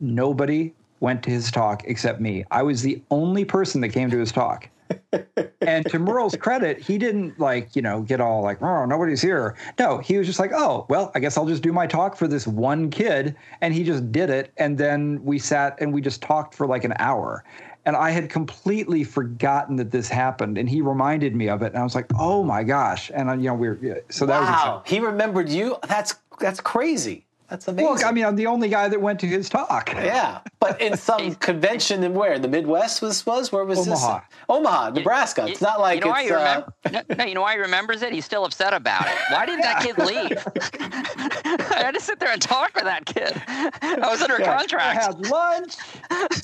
nobody 0.00 0.72
went 1.00 1.22
to 1.24 1.30
his 1.30 1.50
talk 1.50 1.82
except 1.86 2.20
me. 2.20 2.44
I 2.50 2.62
was 2.62 2.82
the 2.82 3.02
only 3.10 3.44
person 3.44 3.80
that 3.82 3.90
came 3.90 4.10
to 4.10 4.18
his 4.18 4.32
talk. 4.32 4.68
and 5.60 5.86
to 5.86 5.98
Merle's 5.98 6.36
credit, 6.36 6.80
he 6.80 6.98
didn't 6.98 7.38
like, 7.38 7.74
you 7.74 7.82
know, 7.82 8.02
get 8.02 8.20
all 8.20 8.42
like, 8.42 8.62
oh, 8.62 8.84
nobody's 8.84 9.20
here. 9.20 9.56
No, 9.78 9.98
he 9.98 10.16
was 10.16 10.26
just 10.26 10.38
like, 10.38 10.52
oh, 10.54 10.86
well, 10.88 11.10
I 11.14 11.20
guess 11.20 11.36
I'll 11.36 11.46
just 11.46 11.62
do 11.62 11.72
my 11.72 11.86
talk 11.86 12.16
for 12.16 12.28
this 12.28 12.46
one 12.46 12.90
kid. 12.90 13.36
And 13.60 13.74
he 13.74 13.82
just 13.84 14.10
did 14.12 14.30
it. 14.30 14.52
And 14.56 14.78
then 14.78 15.22
we 15.24 15.38
sat 15.38 15.76
and 15.80 15.92
we 15.92 16.00
just 16.00 16.22
talked 16.22 16.54
for 16.54 16.66
like 16.66 16.84
an 16.84 16.94
hour. 16.98 17.44
And 17.84 17.94
I 17.96 18.10
had 18.10 18.28
completely 18.28 19.04
forgotten 19.04 19.76
that 19.76 19.92
this 19.92 20.08
happened. 20.08 20.58
And 20.58 20.68
he 20.68 20.80
reminded 20.80 21.36
me 21.36 21.48
of 21.48 21.62
it. 21.62 21.66
And 21.66 21.78
I 21.78 21.84
was 21.84 21.94
like, 21.94 22.06
oh 22.18 22.42
my 22.42 22.62
gosh. 22.64 23.10
And, 23.14 23.30
uh, 23.30 23.34
you 23.34 23.48
know, 23.48 23.54
we 23.54 23.68
are 23.68 24.02
so 24.10 24.26
that 24.26 24.40
was 24.40 24.48
exciting. 24.48 24.72
wow, 24.72 24.82
he 24.86 25.00
remembered 25.00 25.48
you. 25.48 25.76
That's 25.86 26.16
that's 26.38 26.60
crazy. 26.60 27.25
That's 27.48 27.68
amazing. 27.68 27.90
Look, 27.92 28.04
I 28.04 28.10
mean, 28.10 28.24
I'm 28.24 28.34
the 28.36 28.46
only 28.46 28.68
guy 28.68 28.88
that 28.88 29.00
went 29.00 29.20
to 29.20 29.26
his 29.26 29.48
talk. 29.48 29.92
yeah, 29.94 30.40
but 30.58 30.80
in 30.80 30.96
some 31.08 31.34
convention 31.36 32.02
in 32.02 32.12
where 32.14 32.38
the 32.38 32.48
Midwest 32.48 33.02
was 33.02 33.24
was 33.24 33.52
where 33.52 33.64
was 33.64 33.78
Omaha. 33.86 34.18
this? 34.18 34.26
Omaha, 34.48 34.90
Nebraska. 34.90 35.42
You- 35.42 35.48
It's 35.52 35.60
not 35.60 35.80
like 35.80 36.00
you 36.00 36.04
know 36.06 36.10
why 36.10 36.24
he 36.24 36.30
uh, 36.32 36.62
remem- 36.84 36.92
no, 37.08 37.14
no, 37.16 37.24
you 37.24 37.34
know 37.34 37.42
why 37.42 37.52
he 37.54 37.58
remembers 37.60 38.02
it? 38.02 38.12
He's 38.12 38.24
still 38.24 38.44
upset 38.44 38.74
about 38.74 39.06
it. 39.06 39.14
Why 39.30 39.46
didn't 39.46 39.62
that 39.62 39.82
kid 39.82 39.98
leave? 39.98 40.46
I 41.72 41.82
had 41.84 41.94
to 41.94 42.00
sit 42.00 42.18
there 42.18 42.30
and 42.32 42.42
talk 42.42 42.74
with 42.74 42.84
that 42.84 43.04
kid. 43.06 43.40
I 43.48 44.08
was 44.08 44.20
under 44.22 44.40
Yeah, 44.40 44.52
I 44.52 44.58
contract. 44.58 45.02
had 45.04 45.26
lunch. 45.26 45.76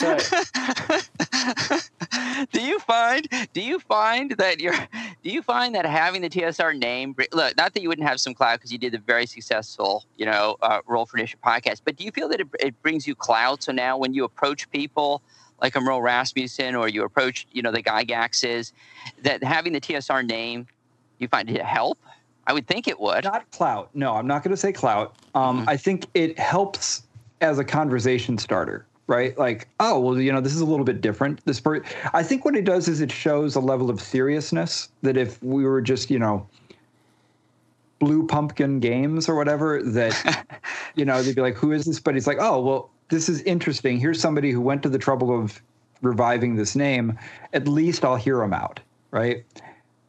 right. 0.03 1.03
do 2.53 2.61
you 2.63 2.79
find 2.81 3.29
do 3.53 3.61
you 3.61 3.79
find 3.79 4.33
that 4.33 4.61
you're 4.61 4.75
do 5.23 5.31
you 5.31 5.43
find 5.43 5.75
that 5.75 5.87
having 5.87 6.23
the 6.23 6.29
TSR 6.29 6.79
name 6.79 7.15
look 7.33 7.57
not 7.57 7.73
that 7.75 7.83
you 7.83 7.89
wouldn't 7.89 8.07
have 8.07 8.21
some 8.21 8.35
clout 8.35 8.59
because 8.59 8.71
you 8.73 8.79
did 8.79 8.95
a 8.95 8.99
very 8.99 9.27
successful 9.27 10.05
you 10.17 10.27
know 10.27 10.57
uh, 10.63 10.81
Roll 10.93 11.07
for 11.07 11.17
Initiative 11.17 11.43
podcast 11.43 11.81
but 11.85 11.97
do 11.97 12.05
you 12.05 12.13
feel 12.13 12.29
that 12.29 12.41
it, 12.41 12.49
it 12.61 12.83
brings 12.83 13.07
you 13.07 13.15
clout 13.15 13.63
so 13.63 13.73
now 13.73 13.97
when 13.97 14.15
you 14.15 14.25
approach 14.25 14.71
people 14.71 15.23
like 15.61 15.75
a 15.77 15.81
Merle 15.81 16.03
Rasmussen 16.03 16.75
or 16.75 16.89
you 16.89 17.05
approach 17.05 17.47
you 17.53 17.63
know 17.63 17.73
the 17.73 17.83
Gygaxes 17.83 18.73
that 19.23 19.43
having 19.43 19.73
the 19.73 19.81
TSR 19.81 20.27
name 20.27 20.67
you 21.19 21.29
find 21.29 21.51
it 21.51 21.63
help 21.63 21.99
I 22.47 22.53
would 22.53 22.67
think 22.67 22.89
it 22.89 22.99
would 22.99 23.25
Not 23.25 23.51
clout. 23.53 23.91
No, 23.95 24.15
I'm 24.15 24.27
not 24.27 24.43
going 24.43 24.51
to 24.51 24.57
say 24.57 24.73
clout. 24.73 25.15
Um, 25.35 25.61
Mm-hmm. 25.61 25.69
I 25.69 25.77
think 25.77 26.07
it 26.15 26.39
helps 26.39 27.03
as 27.41 27.59
a 27.59 27.65
conversation 27.65 28.39
starter, 28.39 28.87
right? 29.07 29.37
Like, 29.39 29.69
oh, 29.81 29.99
well, 30.01 30.21
you 30.21 30.33
know, 30.33 30.41
this 30.41 30.55
is 30.55 30.61
a 30.61 30.65
little 30.65 30.85
bit 30.85 31.01
different. 31.01 31.45
This, 31.45 31.61
per- 31.61 31.83
I 32.13 32.23
think 32.23 32.45
what 32.45 32.57
it 32.57 32.65
does 32.65 32.89
is 32.89 33.01
it 33.01 33.11
shows 33.13 33.55
a 33.55 33.61
level 33.61 33.91
of 33.91 34.01
seriousness 34.01 34.89
that 35.03 35.17
if 35.17 35.43
we 35.43 35.65
were 35.65 35.81
just, 35.81 36.11
you 36.11 36.19
know, 36.19 36.47
blue 38.03 38.27
pumpkin 38.27 38.81
games 38.81 39.29
or 39.29 39.37
whatever, 39.37 39.81
that, 39.81 40.61
you 40.97 41.05
know, 41.05 41.23
they'd 41.23 41.37
be 41.37 41.41
like, 41.41 41.55
who 41.55 41.71
is 41.71 41.85
this? 41.85 42.01
But 42.01 42.15
he's 42.15 42.27
like, 42.27 42.39
oh, 42.41 42.61
well, 42.61 42.91
this 43.11 43.29
is 43.29 43.43
interesting. 43.43 44.01
Here's 44.01 44.21
somebody 44.21 44.51
who 44.51 44.61
went 44.61 44.83
to 44.83 44.89
the 44.89 44.99
trouble 44.99 45.39
of 45.39 45.63
reviving 46.01 46.57
this 46.57 46.75
name. 46.75 47.17
At 47.53 47.69
least 47.69 48.05
I'll 48.05 48.17
hear 48.17 48.43
him 48.43 48.53
out, 48.53 48.81
right? 49.13 49.45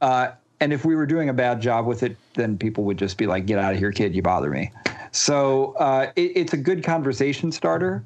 Uh, 0.02 0.32
and 0.60 0.74
if 0.74 0.86
we 0.86 0.96
were 0.96 1.06
doing 1.06 1.30
a 1.30 1.34
bad 1.34 1.62
job 1.62 1.86
with 1.86 2.02
it, 2.02 2.18
then 2.34 2.58
people 2.58 2.84
would 2.86 2.98
just 2.98 3.16
be 3.16 3.28
like, 3.28 3.46
"Get 3.46 3.60
out 3.60 3.74
of 3.74 3.80
here, 3.80 3.92
kid! 3.92 4.16
You 4.16 4.24
bother 4.24 4.50
me." 4.50 4.72
So 5.12 5.74
uh, 5.74 6.12
it, 6.16 6.32
it's 6.36 6.54
a 6.54 6.58
good 6.58 6.84
conversation 6.84 7.52
starter, 7.52 8.04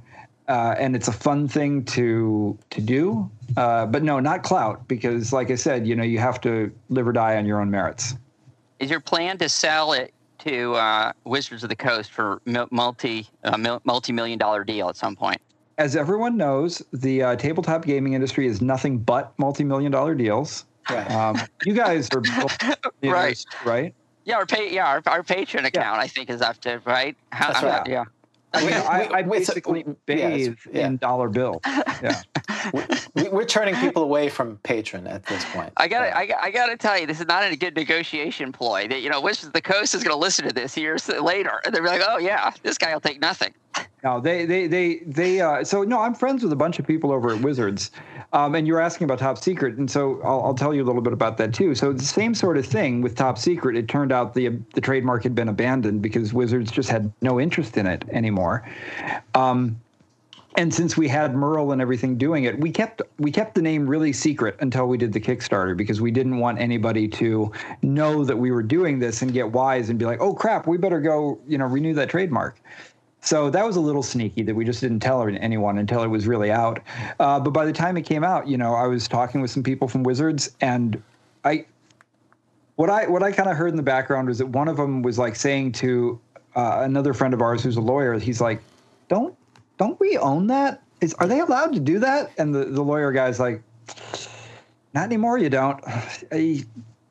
uh, 0.50 0.76
and 0.78 0.96
it's 0.96 1.08
a 1.08 1.14
fun 1.14 1.48
thing 1.48 1.86
to 1.86 2.58
to 2.72 2.82
do. 2.82 3.30
Uh, 3.56 3.86
but 3.86 4.04
no, 4.04 4.20
not 4.20 4.44
clout, 4.44 4.88
because 4.88 5.32
like 5.32 5.52
I 5.52 5.56
said, 5.56 5.88
you 5.88 5.96
know, 5.96 6.04
you 6.04 6.18
have 6.18 6.42
to 6.42 6.72
live 6.90 7.08
or 7.08 7.14
die 7.14 7.38
on 7.38 7.46
your 7.46 7.62
own 7.62 7.70
merits. 7.70 8.16
Is 8.80 8.90
your 8.90 9.00
plan 9.00 9.38
to 9.40 9.50
sell 9.50 9.94
it 9.94 10.14
to 10.40 10.74
uh, 10.76 11.12
Wizards 11.26 11.64
of 11.64 11.70
the 11.70 11.76
Coast 11.76 12.12
for 12.12 12.42
mil- 12.46 12.68
multi 12.72 13.28
uh, 13.44 13.80
multi 13.84 14.14
million 14.14 14.38
dollar 14.38 14.64
deal 14.64 14.88
at 14.90 14.96
some 14.96 15.16
point 15.16 15.42
As 15.78 15.96
everyone 15.96 16.38
knows, 16.38 16.82
the 16.94 17.24
uh, 17.24 17.36
tabletop 17.36 17.86
gaming 17.86 18.14
industry 18.14 18.48
is 18.48 18.62
nothing 18.62 18.98
but 19.00 19.34
multi-million 19.38 19.92
dollar 19.92 20.16
deals. 20.16 20.66
Right. 20.90 21.10
Um, 21.12 21.38
you 21.66 21.74
guys 21.74 22.08
are 22.14 22.22
both, 22.42 22.58
you 23.02 23.10
know, 23.10 23.14
Right. 23.14 23.46
right? 23.66 23.94
Yeah, 24.26 24.38
our 24.38 24.46
pay, 24.46 24.74
yeah, 24.74 24.88
our, 24.88 25.02
our 25.08 25.24
Patreon 25.24 25.66
account 25.66 26.00
I 26.00 26.08
think 26.08 26.30
is 26.30 26.42
up 26.42 26.58
to 26.62 26.82
right. 26.86 27.16
How, 27.32 27.48
That's 27.48 27.60
how- 27.60 27.68
right. 27.68 27.88
Yeah, 27.88 28.04
I, 28.54 28.62
mean, 28.64 28.74
I, 28.74 29.04
I 29.14 29.22
We- 29.22 29.28
we- 29.30 29.38
basically 29.40 29.84
yeah, 29.88 29.94
bathe 30.06 30.58
yeah. 30.72 30.88
in 30.88 30.98
dollar 30.98 31.30
bills. 31.30 31.62
Yeah. 32.04 32.22
we, 33.16 33.28
we're 33.30 33.46
turning 33.46 33.74
people 33.76 34.04
away 34.04 34.30
from 34.30 34.58
Patreon 34.58 35.10
at 35.10 35.26
this 35.26 35.44
point. 35.46 35.74
I 35.78 35.88
got 35.88 36.02
to 36.02 36.16
I, 36.16 36.30
I 36.44 36.52
got 36.52 36.68
to 36.68 36.78
tell 36.78 36.96
you, 37.00 37.08
this 37.08 37.20
is 37.20 37.26
not 37.26 37.44
a 37.44 37.56
good 37.56 37.76
negotiation 37.76 38.52
ploy. 38.52 38.88
That 38.88 39.02
you 39.02 39.10
know, 39.10 39.20
Wizards 39.20 39.48
of 39.48 39.54
the 39.54 39.62
Coast 39.62 39.96
is 39.96 40.04
going 40.04 40.14
to 40.14 40.20
listen 40.20 40.48
to 40.48 40.54
this 40.54 40.78
years 40.78 41.08
later, 41.10 41.60
and 41.66 41.74
they'll 41.74 41.82
be 41.82 41.90
like, 41.90 42.04
"Oh 42.08 42.20
yeah, 42.20 42.52
this 42.62 42.78
guy 42.78 42.94
will 42.94 43.02
take 43.02 43.20
nothing." 43.20 43.54
No, 44.04 44.20
they, 44.20 44.46
they, 44.46 44.68
they, 44.68 45.02
they. 45.06 45.42
Uh, 45.42 45.64
so 45.64 45.84
no, 45.84 46.00
I'm 46.00 46.14
friends 46.14 46.44
with 46.44 46.54
a 46.54 46.56
bunch 46.56 46.78
of 46.80 46.86
people 46.86 47.12
over 47.12 47.34
at 47.34 47.42
Wizards, 47.42 47.92
um, 48.32 48.54
and 48.54 48.68
you're 48.68 48.80
asking 48.80 49.06
about 49.06 49.20
Top 49.20 49.38
Secret, 49.38 49.76
and 49.78 49.90
so 49.90 50.22
I'll, 50.24 50.42
I'll 50.44 50.54
tell 50.54 50.74
you 50.74 50.84
a 50.84 50.86
little 50.86 51.02
bit 51.02 51.14
about 51.14 51.38
that 51.38 51.54
too. 51.54 51.74
So 51.74 51.92
the 51.92 52.04
same 52.04 52.36
sort 52.36 52.58
of 52.58 52.66
thing 52.66 53.02
with 53.02 53.16
Top 53.16 53.38
Secret. 53.38 53.76
It 53.76 53.88
turned 53.88 54.12
out 54.12 54.34
the 54.34 54.50
the 54.76 54.82
trademark 54.82 55.24
had 55.24 55.34
been 55.34 55.50
abandoned 55.50 56.02
because 56.02 56.34
Wizards 56.34 56.72
just 56.72 56.90
had 56.90 57.12
no 57.22 57.40
interest 57.40 57.76
in 57.76 57.88
it 57.88 58.06
anymore. 58.10 58.70
Um, 59.34 59.80
and 60.58 60.74
since 60.74 60.98
we 60.98 61.08
had 61.08 61.36
Merle 61.36 61.72
and 61.72 61.80
everything 61.80 62.18
doing 62.18 62.46
it, 62.46 62.60
we 62.60 62.72
kept 62.72 63.04
we 63.20 63.32
kept 63.32 63.54
the 63.54 63.62
name 63.62 63.88
really 63.88 64.12
secret 64.12 64.56
until 64.60 64.88
we 64.88 64.98
did 64.98 65.14
the 65.14 65.20
Kickstarter 65.20 65.78
because 65.78 66.02
we 66.02 66.10
didn't 66.10 66.40
want 66.40 66.60
anybody 66.60 67.08
to 67.10 67.52
know 67.84 68.26
that 68.26 68.36
we 68.36 68.50
were 68.50 68.64
doing 68.64 68.98
this 68.98 69.22
and 69.22 69.32
get 69.32 69.52
wise 69.52 69.90
and 69.90 70.00
be 70.00 70.06
like, 70.06 70.20
"Oh 70.20 70.34
crap, 70.34 70.66
we 70.66 70.78
better 70.78 71.00
go, 71.00 71.40
you 71.48 71.60
know, 71.60 71.66
renew 71.66 71.94
that 71.94 72.10
trademark." 72.10 72.60
So 73.22 73.50
that 73.50 73.66
was 73.66 73.76
a 73.76 73.82
little 73.82 74.04
sneaky 74.04 74.44
that 74.44 74.56
we 74.56 74.64
just 74.64 74.80
didn't 74.80 75.00
tell 75.00 75.22
anyone 75.28 75.80
until 75.80 76.04
it 76.04 76.08
was 76.08 76.28
really 76.28 76.52
out. 76.52 76.80
Uh, 77.20 77.40
but 77.40 77.52
by 77.52 77.66
the 77.66 77.74
time 77.74 77.98
it 77.98 78.04
came 78.04 78.24
out, 78.24 78.48
you 78.48 78.58
know, 78.58 78.74
I 78.74 78.88
was 78.88 79.08
talking 79.08 79.42
with 79.42 79.52
some 79.52 79.64
people 79.64 79.88
from 79.88 80.04
Wizards, 80.04 80.52
and 80.62 81.02
I, 81.44 81.66
what 82.76 82.90
I 82.90 83.08
what 83.08 83.24
I 83.24 83.32
kind 83.32 83.50
of 83.50 83.58
heard 83.58 83.70
in 83.70 83.76
the 83.76 83.84
background 83.84 84.28
was 84.28 84.38
that 84.38 84.46
one 84.46 84.68
of 84.68 84.78
them 84.78 85.02
was 85.02 85.18
like 85.18 85.36
saying 85.36 85.74
to 85.74 86.20
uh, 86.56 86.82
another 86.84 87.14
friend 87.14 87.34
of 87.34 87.42
ours 87.42 87.64
who's 87.64 87.76
a 87.76 87.82
lawyer, 87.82 88.18
he's 88.20 88.40
like, 88.40 88.62
"Don't 89.10 89.36
don't 89.78 90.00
we 90.00 90.18
own 90.18 90.48
that? 90.48 90.82
Is 91.02 91.14
are 91.16 91.28
they 91.28 91.40
allowed 91.40 91.74
to 91.74 91.80
do 91.80 92.00
that?" 92.00 92.32
And 92.38 92.54
the 92.54 92.66
the 92.66 92.84
lawyer 92.84 93.12
guy's 93.12 93.40
like, 93.40 93.62
"Not 94.94 95.06
anymore. 95.06 95.38
You 95.38 95.50
don't." 95.50 95.84
I- 96.32 96.64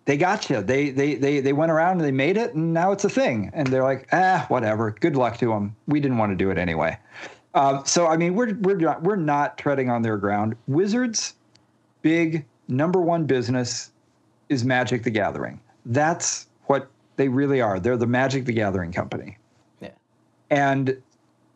they 0.06 0.16
got 0.16 0.48
you. 0.48 0.62
They, 0.62 0.90
they 0.90 1.16
they 1.16 1.40
they 1.40 1.52
went 1.52 1.72
around 1.72 1.92
and 1.92 2.02
they 2.02 2.12
made 2.12 2.36
it, 2.36 2.54
and 2.54 2.72
now 2.72 2.92
it's 2.92 3.04
a 3.04 3.10
thing. 3.10 3.50
And 3.52 3.66
they're 3.66 3.82
like, 3.82 4.08
ah, 4.12 4.46
whatever. 4.48 4.92
Good 4.92 5.16
luck 5.16 5.36
to 5.38 5.48
them. 5.48 5.76
We 5.86 6.00
didn't 6.00 6.18
want 6.18 6.30
to 6.30 6.36
do 6.36 6.50
it 6.50 6.58
anyway. 6.58 6.96
Um, 7.54 7.82
so 7.84 8.06
I 8.06 8.16
mean, 8.16 8.34
we're 8.34 8.54
we're 8.54 8.76
not, 8.76 9.02
we're 9.02 9.16
not 9.16 9.58
treading 9.58 9.90
on 9.90 10.02
their 10.02 10.16
ground. 10.16 10.56
Wizards, 10.68 11.34
big 12.02 12.44
number 12.68 13.00
one 13.00 13.24
business 13.24 13.90
is 14.48 14.64
Magic 14.64 15.02
the 15.02 15.10
Gathering. 15.10 15.60
That's 15.86 16.46
what 16.66 16.88
they 17.16 17.28
really 17.28 17.60
are. 17.60 17.80
They're 17.80 17.96
the 17.96 18.06
Magic 18.06 18.44
the 18.44 18.52
Gathering 18.52 18.92
company. 18.92 19.38
Yeah. 19.80 19.90
And 20.50 21.02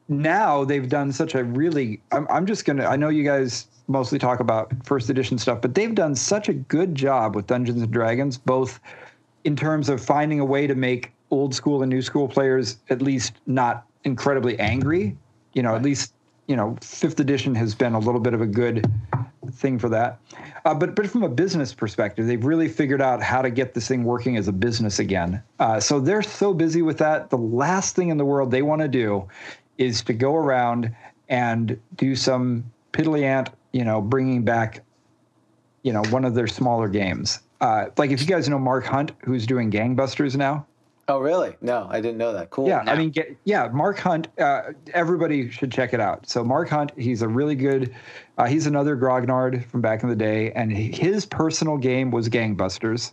now 0.08 0.64
they've 0.64 0.88
done 0.88 1.12
such 1.12 1.36
a 1.36 1.44
really. 1.44 2.00
I'm, 2.10 2.26
I'm 2.28 2.46
just 2.46 2.64
gonna. 2.64 2.84
I 2.84 2.96
know 2.96 3.10
you 3.10 3.22
guys 3.22 3.68
mostly 3.90 4.18
talk 4.18 4.40
about 4.40 4.72
first 4.84 5.10
edition 5.10 5.36
stuff, 5.36 5.60
but 5.60 5.74
they've 5.74 5.94
done 5.94 6.14
such 6.14 6.48
a 6.48 6.52
good 6.52 6.94
job 6.94 7.34
with 7.34 7.46
Dungeons 7.46 7.82
and 7.82 7.90
Dragons, 7.90 8.38
both 8.38 8.80
in 9.44 9.56
terms 9.56 9.88
of 9.88 10.02
finding 10.02 10.40
a 10.40 10.44
way 10.44 10.66
to 10.66 10.74
make 10.74 11.12
old 11.30 11.54
school 11.54 11.82
and 11.82 11.90
new 11.90 12.02
school 12.02 12.28
players 12.28 12.78
at 12.88 13.02
least 13.02 13.34
not 13.46 13.86
incredibly 14.04 14.58
angry. 14.58 15.16
You 15.54 15.62
know, 15.62 15.74
at 15.74 15.82
least 15.82 16.14
you 16.46 16.56
know 16.56 16.76
fifth 16.80 17.20
edition 17.20 17.54
has 17.56 17.74
been 17.74 17.94
a 17.94 17.98
little 17.98 18.20
bit 18.20 18.34
of 18.34 18.40
a 18.40 18.46
good 18.46 18.86
thing 19.52 19.78
for 19.78 19.88
that. 19.88 20.18
Uh, 20.64 20.74
but 20.74 20.94
but 20.94 21.08
from 21.08 21.22
a 21.22 21.28
business 21.28 21.74
perspective, 21.74 22.26
they've 22.26 22.44
really 22.44 22.68
figured 22.68 23.02
out 23.02 23.22
how 23.22 23.42
to 23.42 23.50
get 23.50 23.74
this 23.74 23.88
thing 23.88 24.04
working 24.04 24.36
as 24.36 24.48
a 24.48 24.52
business 24.52 24.98
again. 24.98 25.42
Uh, 25.58 25.80
so 25.80 26.00
they're 26.00 26.22
so 26.22 26.54
busy 26.54 26.82
with 26.82 26.98
that. 26.98 27.30
The 27.30 27.38
last 27.38 27.96
thing 27.96 28.08
in 28.08 28.18
the 28.18 28.24
world 28.24 28.50
they 28.50 28.62
want 28.62 28.82
to 28.82 28.88
do 28.88 29.28
is 29.78 30.02
to 30.02 30.12
go 30.12 30.36
around 30.36 30.94
and 31.28 31.80
do 31.96 32.14
some 32.14 32.64
piddly 32.92 33.22
ant, 33.22 33.50
you 33.72 33.84
know, 33.84 34.00
bringing 34.00 34.44
back, 34.44 34.84
you 35.82 35.92
know, 35.92 36.02
one 36.10 36.24
of 36.24 36.34
their 36.34 36.46
smaller 36.46 36.88
games. 36.88 37.40
Uh, 37.60 37.86
like 37.96 38.10
if 38.10 38.20
you 38.20 38.26
guys 38.26 38.48
know 38.48 38.58
Mark 38.58 38.84
Hunt, 38.84 39.12
who's 39.24 39.46
doing 39.46 39.70
Gangbusters 39.70 40.36
now. 40.36 40.66
Oh, 41.08 41.18
really? 41.18 41.56
No, 41.60 41.88
I 41.90 42.00
didn't 42.00 42.18
know 42.18 42.32
that. 42.34 42.50
Cool. 42.50 42.68
Yeah, 42.68 42.82
No. 42.82 42.92
I 42.92 42.96
mean, 42.96 43.10
get, 43.10 43.36
yeah, 43.42 43.68
Mark 43.72 43.98
Hunt. 43.98 44.28
Uh, 44.38 44.74
everybody 44.94 45.50
should 45.50 45.72
check 45.72 45.92
it 45.92 45.98
out. 45.98 46.28
So 46.28 46.44
Mark 46.44 46.68
Hunt, 46.68 46.92
he's 46.96 47.22
a 47.22 47.26
really 47.26 47.56
good. 47.56 47.92
Uh, 48.38 48.46
he's 48.46 48.66
another 48.66 48.96
grognard 48.96 49.64
from 49.64 49.80
back 49.80 50.04
in 50.04 50.08
the 50.08 50.14
day, 50.14 50.52
and 50.52 50.70
his 50.72 51.26
personal 51.26 51.78
game 51.78 52.12
was 52.12 52.28
Gangbusters. 52.28 53.10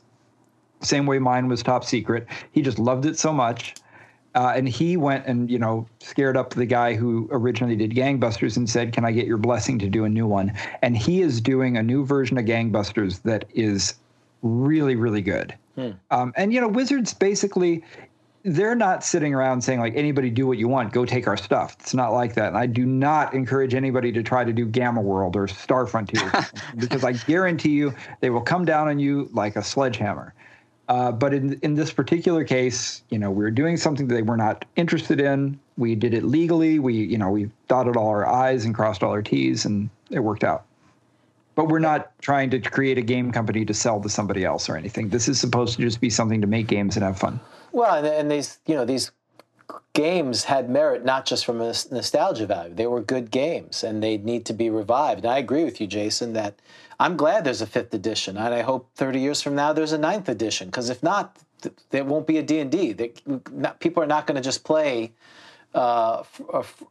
Same 0.82 1.08
way 1.08 1.18
mine 1.18 1.48
was 1.48 1.64
Top 1.64 1.84
Secret. 1.84 2.28
He 2.52 2.62
just 2.62 2.78
loved 2.78 3.06
it 3.08 3.18
so 3.18 3.34
much, 3.34 3.74
uh, 4.38 4.54
and 4.56 4.70
he 4.70 4.98
went 4.98 5.26
and 5.26 5.50
you 5.50 5.58
know 5.58 5.88
scared 6.00 6.38
up 6.38 6.52
the 6.52 6.66
guy 6.66 6.94
who 6.94 7.28
originally 7.32 7.76
did 7.76 7.92
Gangbusters 7.92 8.56
and 8.56 8.70
said, 8.70 8.94
"Can 8.94 9.04
I 9.04 9.12
get 9.12 9.26
your 9.26 9.38
blessing 9.38 9.80
to 9.80 9.90
do 9.90 10.06
a 10.06 10.10
new 10.10 10.28
one?" 10.28 10.54
And 10.84 10.96
he 10.96 11.22
is 11.22 11.42
doing 11.42 11.76
a 11.76 11.82
new 11.82 12.06
version 12.06 12.38
of 12.38 12.46
Gangbusters 12.46 13.24
that 13.24 13.46
is 13.56 13.96
really, 14.44 14.96
really 14.96 15.24
good. 15.24 15.56
Um, 16.12 16.34
and 16.38 16.54
you 16.54 16.62
know, 16.62 16.68
Wizards 16.68 17.16
basically 17.16 17.84
they're 18.44 18.76
not 18.76 19.04
sitting 19.04 19.34
around 19.34 19.62
saying 19.62 19.80
like 19.80 19.96
anybody 19.96 20.30
do 20.30 20.46
what 20.46 20.60
you 20.60 20.68
want, 20.68 20.94
go 20.94 21.04
take 21.04 21.28
our 21.28 21.36
stuff. 21.36 21.76
It's 21.80 21.96
not 21.96 22.14
like 22.14 22.36
that. 22.36 22.50
And 22.50 22.58
I 22.58 22.68
do 22.68 22.86
not 22.86 23.34
encourage 23.34 23.74
anybody 23.74 24.12
to 24.12 24.22
try 24.22 24.44
to 24.44 24.54
do 24.54 24.66
Gamma 24.66 25.02
World 25.02 25.36
or 25.36 25.48
Star 25.48 25.86
Frontier 25.88 26.32
because 26.78 27.04
I 27.04 27.12
guarantee 27.28 27.72
you 27.72 27.94
they 28.22 28.30
will 28.30 28.42
come 28.42 28.66
down 28.66 28.88
on 28.88 29.00
you 29.00 29.30
like 29.34 29.56
a 29.56 29.64
sledgehammer. 29.64 30.34
Uh, 30.88 31.12
but 31.12 31.34
in 31.34 31.60
in 31.64 31.76
this 31.76 31.92
particular 31.92 32.44
case, 32.46 33.04
you 33.10 33.20
know, 33.20 33.30
we 33.30 33.44
were 33.44 33.52
doing 33.52 33.76
something 33.76 34.08
that 34.08 34.16
they 34.16 34.22
were 34.22 34.38
not 34.38 34.64
interested 34.76 35.20
in. 35.20 35.60
We 35.78 35.96
did 35.96 36.14
it 36.14 36.24
legally. 36.24 36.80
We, 36.80 36.94
you 36.94 37.18
know, 37.18 37.30
we 37.30 37.50
dotted 37.68 37.98
all 37.98 38.08
our 38.08 38.26
I's 38.26 38.64
and 38.64 38.74
crossed 38.74 39.04
all 39.04 39.12
our 39.12 39.22
T's, 39.22 39.66
and 39.66 39.90
it 40.10 40.20
worked 40.20 40.44
out. 40.44 40.66
But 41.56 41.68
we're 41.68 41.80
not 41.80 42.12
trying 42.22 42.52
to 42.52 42.60
create 42.60 42.98
a 42.98 43.02
game 43.02 43.32
company 43.32 43.66
to 43.66 43.74
sell 43.74 44.00
to 44.02 44.10
somebody 44.10 44.46
else 44.46 44.70
or 44.70 44.78
anything. 44.78 45.10
This 45.10 45.28
is 45.28 45.40
supposed 45.40 45.76
to 45.76 45.82
just 45.82 46.00
be 46.00 46.10
something 46.10 46.40
to 46.40 46.48
make 46.48 46.68
games 46.68 46.96
and 46.96 47.04
have 47.04 47.18
fun. 47.20 47.40
Well, 47.72 47.96
and, 47.96 48.08
and 48.08 48.32
these, 48.32 48.60
you 48.68 48.76
know, 48.76 48.86
these 48.86 49.12
games 49.94 50.46
had 50.46 50.70
merit 50.70 51.04
not 51.04 51.26
just 51.26 51.46
from 51.46 51.60
a 51.60 51.74
nostalgia 51.92 52.46
value. 52.46 52.74
They 52.74 52.88
were 52.88 53.02
good 53.02 53.32
games 53.32 53.84
and 53.84 54.02
they 54.02 54.18
need 54.18 54.46
to 54.46 54.54
be 54.54 54.70
revived. 54.70 55.26
And 55.26 55.34
I 55.34 55.40
agree 55.40 55.64
with 55.64 55.82
you, 55.82 55.88
Jayson, 55.88 56.34
that 56.34 56.56
I'm 57.00 57.18
glad 57.18 57.44
there's 57.44 57.62
a 57.62 57.68
fifth 57.68 57.94
edition. 57.94 58.38
And 58.38 58.54
I 58.54 58.62
hope 58.62 58.90
30 58.96 59.20
years 59.20 59.42
from 59.42 59.56
now 59.56 59.74
there's 59.74 59.92
a 59.92 59.98
ninth 59.98 60.30
edition. 60.30 60.68
Because 60.68 60.90
if 60.90 61.04
not, 61.04 61.38
there 61.90 62.06
won't 62.06 62.28
be 62.28 62.38
a 62.38 62.44
D&D. 62.44 62.94
People 63.80 64.04
are 64.04 64.08
not 64.08 64.28
going 64.28 64.36
to 64.36 64.42
just 64.42 64.64
play 64.64 65.14
uh, 65.74 66.24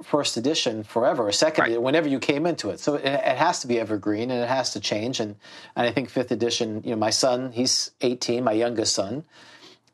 first 0.02 0.36
edition 0.36 0.84
forever, 0.84 1.26
or 1.26 1.32
second, 1.32 1.64
right. 1.64 1.82
whenever 1.82 2.08
you 2.08 2.18
came 2.18 2.46
into 2.46 2.70
it. 2.70 2.78
So 2.78 2.94
it, 2.94 3.04
it, 3.04 3.36
has 3.36 3.60
to 3.60 3.66
be 3.66 3.80
evergreen 3.80 4.30
and 4.30 4.40
it 4.42 4.48
has 4.48 4.72
to 4.74 4.80
change. 4.80 5.18
And, 5.18 5.34
and 5.74 5.86
I 5.86 5.90
think 5.90 6.08
fifth 6.08 6.30
edition, 6.30 6.82
you 6.84 6.90
know, 6.90 6.96
my 6.96 7.10
son, 7.10 7.52
he's 7.52 7.90
18, 8.02 8.44
my 8.44 8.52
youngest 8.52 8.94
son, 8.94 9.24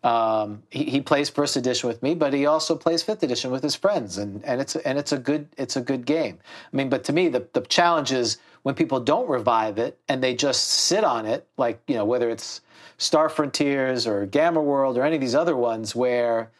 um, 0.03 0.63
he, 0.71 0.85
he, 0.85 1.01
plays 1.01 1.31
first 1.31 1.57
edition 1.57 1.89
with 1.89 2.03
me, 2.03 2.15
but 2.15 2.33
he 2.33 2.47
also 2.47 2.75
plays 2.75 3.03
fifth 3.03 3.23
edition 3.23 3.53
with 3.53 3.63
his 3.63 3.77
friends, 3.77 4.19
and, 4.19 4.45
and 4.45 4.61
it's 4.61 4.75
and 4.75 4.99
it's 4.99 5.13
a 5.13 5.19
good 5.19 5.49
it's 5.57 5.77
a 5.77 5.81
good 5.81 6.05
game. 6.05 6.39
I 6.73 6.77
mean, 6.77 6.89
but 6.89 7.05
to 7.05 7.13
me, 7.13 7.29
the 7.29 7.47
the 7.53 7.61
challenge 7.61 8.11
is 8.11 8.39
when 8.65 8.75
people 8.75 8.99
don't 8.99 9.29
revive 9.29 9.79
it 9.79 9.99
and 10.09 10.23
they 10.23 10.35
just 10.35 10.65
sit 10.65 11.05
on 11.05 11.25
it, 11.25 11.47
like 11.57 11.81
you 11.87 11.95
know 11.95 12.05
whether 12.05 12.31
it's 12.31 12.63
Star 12.99 13.29
Frontiers 13.29 14.07
or 14.07 14.27
Gamma 14.27 14.61
World 14.61 14.99
or 14.99 15.05
any 15.05 15.15
of 15.15 15.21
these 15.21 15.37
other 15.37 15.57
ones 15.57 15.95
where 15.95 16.51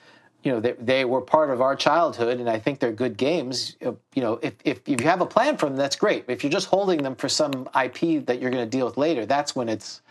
you 0.45 0.53
know 0.53 0.61
they, 0.61 0.73
they 0.73 1.05
were 1.05 1.21
part 1.21 1.51
of 1.51 1.61
our 1.61 1.77
childhood 1.77 2.41
and 2.41 2.51
i 2.51 2.59
think 2.59 2.81
they're 2.81 2.91
good 2.91 3.17
games 3.17 3.77
uh, 3.87 3.93
you 4.15 4.23
know 4.23 4.39
if, 4.43 4.55
if, 4.65 4.81
if 4.87 5.01
you 5.01 5.07
have 5.07 5.21
a 5.21 5.27
plan 5.27 5.57
for 5.57 5.67
them 5.67 5.77
that's 5.77 5.97
great 5.97 6.25
if 6.29 6.43
you're 6.43 6.51
just 6.51 6.67
holding 6.67 7.03
them 7.03 7.15
for 7.15 7.29
some 7.29 7.69
ip 7.85 8.27
that 8.27 8.41
you're 8.41 8.51
going 8.51 8.65
to 8.65 8.69
deal 8.69 8.87
with 8.87 8.97
later 8.97 9.25
that's 9.25 9.55
when 9.55 9.69
it's 9.69 10.03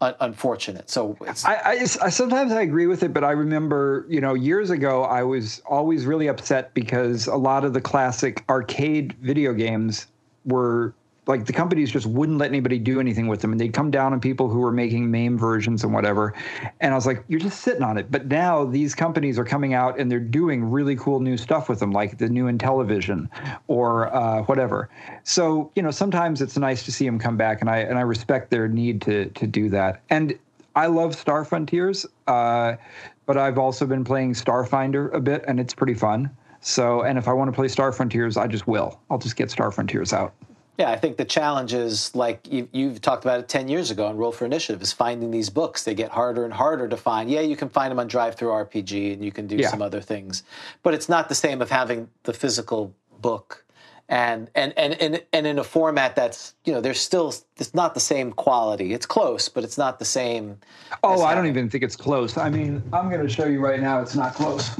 unfortunate. 0.00 0.90
So 0.90 1.16
I, 1.44 1.54
I, 1.54 1.70
I, 2.02 2.10
sometimes 2.10 2.52
I 2.52 2.62
agree 2.62 2.86
with 2.86 3.02
it, 3.02 3.14
but 3.14 3.24
I 3.24 3.30
remember, 3.30 4.04
you 4.08 4.20
know, 4.20 4.34
years 4.34 4.70
ago 4.70 5.04
I 5.04 5.22
was 5.22 5.62
always 5.66 6.04
really 6.04 6.26
upset 6.26 6.74
because 6.74 7.26
a 7.26 7.36
lot 7.36 7.64
of 7.64 7.72
the 7.72 7.80
classic 7.80 8.44
arcade 8.48 9.14
video 9.14 9.54
games 9.54 10.06
were 10.44 10.94
like 11.26 11.44
the 11.44 11.52
companies 11.52 11.90
just 11.90 12.06
wouldn't 12.06 12.38
let 12.38 12.48
anybody 12.50 12.78
do 12.78 13.00
anything 13.00 13.26
with 13.26 13.40
them. 13.40 13.50
And 13.50 13.60
they'd 13.60 13.72
come 13.72 13.90
down 13.90 14.12
on 14.12 14.20
people 14.20 14.48
who 14.48 14.60
were 14.60 14.72
making 14.72 15.10
MAME 15.10 15.36
versions 15.36 15.82
and 15.82 15.92
whatever. 15.92 16.34
And 16.80 16.92
i 16.92 16.96
was 16.96 17.06
like 17.06 17.24
you're 17.28 17.40
just 17.40 17.62
sitting 17.62 17.82
on 17.82 17.98
it. 17.98 18.10
But 18.10 18.26
now 18.26 18.64
these 18.64 18.94
companies 18.94 19.38
are 19.38 19.44
coming 19.44 19.74
out 19.74 19.98
and 19.98 20.10
they're 20.10 20.20
doing 20.20 20.64
really 20.64 20.96
cool 20.96 21.20
new 21.20 21.36
stuff 21.36 21.68
with 21.68 21.80
them 21.80 21.90
like 21.90 22.18
the 22.18 22.28
new 22.28 22.44
intellivision 22.44 23.28
or 23.66 24.14
uh, 24.14 24.42
whatever. 24.42 24.88
So 25.24 25.70
you 25.74 25.82
know 25.82 25.90
sometimes 25.90 26.40
it's 26.40 26.56
nice 26.56 26.84
to 26.84 26.92
see 26.92 27.04
them 27.04 27.18
come 27.18 27.36
back 27.36 27.60
and 27.60 27.68
i 27.68 27.78
and 27.78 27.98
i 27.98 28.02
respect 28.02 28.50
their 28.50 28.68
need 28.68 29.02
to 29.02 29.26
to 29.30 29.46
do 29.46 29.68
that. 29.70 30.02
And 30.10 30.38
i 30.76 30.86
love 30.86 31.16
star 31.16 31.44
frontiers 31.44 32.06
uh, 32.26 32.76
but 33.24 33.36
i've 33.36 33.58
also 33.58 33.86
been 33.86 34.04
playing 34.04 34.34
starfinder 34.34 35.12
a 35.12 35.20
bit 35.20 35.44
and 35.48 35.58
it's 35.58 35.74
pretty 35.74 35.94
fun. 35.94 36.30
So 36.60 37.02
and 37.02 37.18
if 37.18 37.26
i 37.26 37.32
want 37.32 37.48
to 37.48 37.52
play 37.52 37.66
star 37.66 37.90
frontiers 37.90 38.36
i 38.36 38.46
just 38.46 38.68
will. 38.68 39.00
I'll 39.10 39.18
just 39.18 39.34
get 39.34 39.50
star 39.50 39.72
frontiers 39.72 40.12
out 40.12 40.34
yeah, 40.78 40.90
I 40.90 40.96
think 40.96 41.16
the 41.16 41.24
challenge 41.24 41.72
is 41.72 42.14
like 42.14 42.46
you, 42.50 42.68
have 42.88 43.00
talked 43.00 43.24
about 43.24 43.40
it 43.40 43.48
10 43.48 43.68
years 43.68 43.90
ago 43.90 44.06
on 44.06 44.16
Roll 44.16 44.32
for 44.32 44.44
Initiative 44.44 44.82
is 44.82 44.92
finding 44.92 45.30
these 45.30 45.50
books. 45.50 45.84
They 45.84 45.94
get 45.94 46.10
harder 46.10 46.44
and 46.44 46.52
harder 46.52 46.88
to 46.88 46.96
find. 46.96 47.30
Yeah, 47.30 47.40
you 47.40 47.56
can 47.56 47.68
find 47.68 47.90
them 47.90 47.98
on 47.98 48.08
Drive 48.08 48.34
Through 48.34 48.50
RPG 48.50 49.14
and 49.14 49.24
you 49.24 49.32
can 49.32 49.46
do 49.46 49.56
yeah. 49.56 49.70
some 49.70 49.82
other 49.82 50.00
things, 50.00 50.42
but 50.82 50.94
it's 50.94 51.08
not 51.08 51.28
the 51.28 51.34
same 51.34 51.62
of 51.62 51.70
having 51.70 52.08
the 52.24 52.32
physical 52.32 52.94
book 53.20 53.64
and, 54.08 54.50
and, 54.54 54.72
and, 54.76 54.94
and, 55.00 55.22
and 55.32 55.46
in 55.46 55.58
a 55.58 55.64
format 55.64 56.14
that's, 56.14 56.54
you 56.64 56.72
know, 56.72 56.80
there's 56.80 57.00
still, 57.00 57.34
it's 57.56 57.74
not 57.74 57.94
the 57.94 58.00
same 58.00 58.32
quality. 58.32 58.92
It's 58.92 59.06
close, 59.06 59.48
but 59.48 59.64
it's 59.64 59.76
not 59.76 59.98
the 59.98 60.04
same. 60.04 60.58
Oh, 61.02 61.24
I 61.24 61.34
don't 61.34 61.46
even 61.46 61.68
think 61.68 61.82
it's 61.82 61.96
close. 61.96 62.36
I 62.36 62.48
mean, 62.48 62.82
I'm 62.92 63.10
going 63.10 63.26
to 63.26 63.28
show 63.28 63.46
you 63.46 63.60
right 63.60 63.80
now 63.80 64.00
it's 64.00 64.14
not 64.14 64.34
close. 64.34 64.70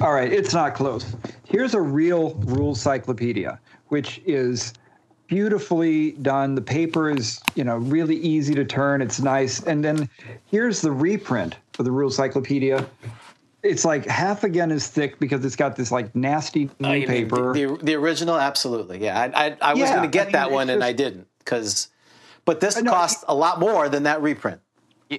All 0.00 0.12
right, 0.12 0.32
it's 0.32 0.54
not 0.54 0.74
close. 0.74 1.16
Here's 1.44 1.74
a 1.74 1.80
real 1.80 2.34
rule 2.34 2.74
cyclopedia, 2.74 3.58
which 3.88 4.20
is 4.24 4.74
beautifully 5.32 6.10
done. 6.10 6.54
The 6.54 6.60
paper 6.60 7.10
is, 7.10 7.40
you 7.54 7.64
know, 7.64 7.78
really 7.78 8.16
easy 8.16 8.54
to 8.54 8.66
turn. 8.66 9.00
It's 9.00 9.18
nice. 9.18 9.62
And 9.62 9.82
then 9.82 10.10
here's 10.50 10.82
the 10.82 10.92
reprint 10.92 11.56
for 11.72 11.84
the 11.84 11.90
Rule 11.90 12.10
Cyclopedia. 12.10 12.86
It's 13.62 13.82
like 13.82 14.04
half 14.04 14.44
again 14.44 14.70
as 14.70 14.88
thick 14.88 15.18
because 15.18 15.42
it's 15.46 15.56
got 15.56 15.74
this 15.74 15.90
like 15.90 16.14
nasty 16.14 16.68
new 16.80 16.86
uh, 16.86 17.06
paper. 17.06 17.54
The, 17.54 17.66
the, 17.66 17.78
the, 17.82 17.94
original, 17.94 18.36
absolutely. 18.38 19.02
Yeah, 19.02 19.18
I, 19.18 19.46
I, 19.46 19.56
I 19.62 19.72
was 19.72 19.80
yeah, 19.80 19.96
going 19.96 20.10
to 20.10 20.12
get 20.12 20.22
I 20.22 20.24
mean, 20.26 20.32
that 20.32 20.50
one 20.50 20.66
just, 20.66 20.74
and 20.74 20.84
I 20.84 20.92
didn't 20.92 21.26
because, 21.38 21.88
but 22.44 22.60
this 22.60 22.82
costs 22.82 23.24
a 23.26 23.34
lot 23.34 23.58
more 23.58 23.88
than 23.88 24.02
that 24.02 24.20
reprint. 24.20 24.60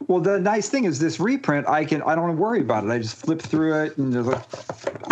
Well, 0.07 0.19
the 0.19 0.39
nice 0.39 0.69
thing 0.69 0.85
is 0.85 0.99
this 0.99 1.19
reprint. 1.19 1.67
I 1.67 1.85
can. 1.85 2.01
I 2.03 2.15
don't 2.15 2.37
worry 2.37 2.61
about 2.61 2.83
it. 2.83 2.89
I 2.89 2.99
just 2.99 3.15
flip 3.15 3.41
through 3.41 3.83
it, 3.83 3.97
and 3.97 4.13
there's 4.13 4.27
a, 4.27 4.43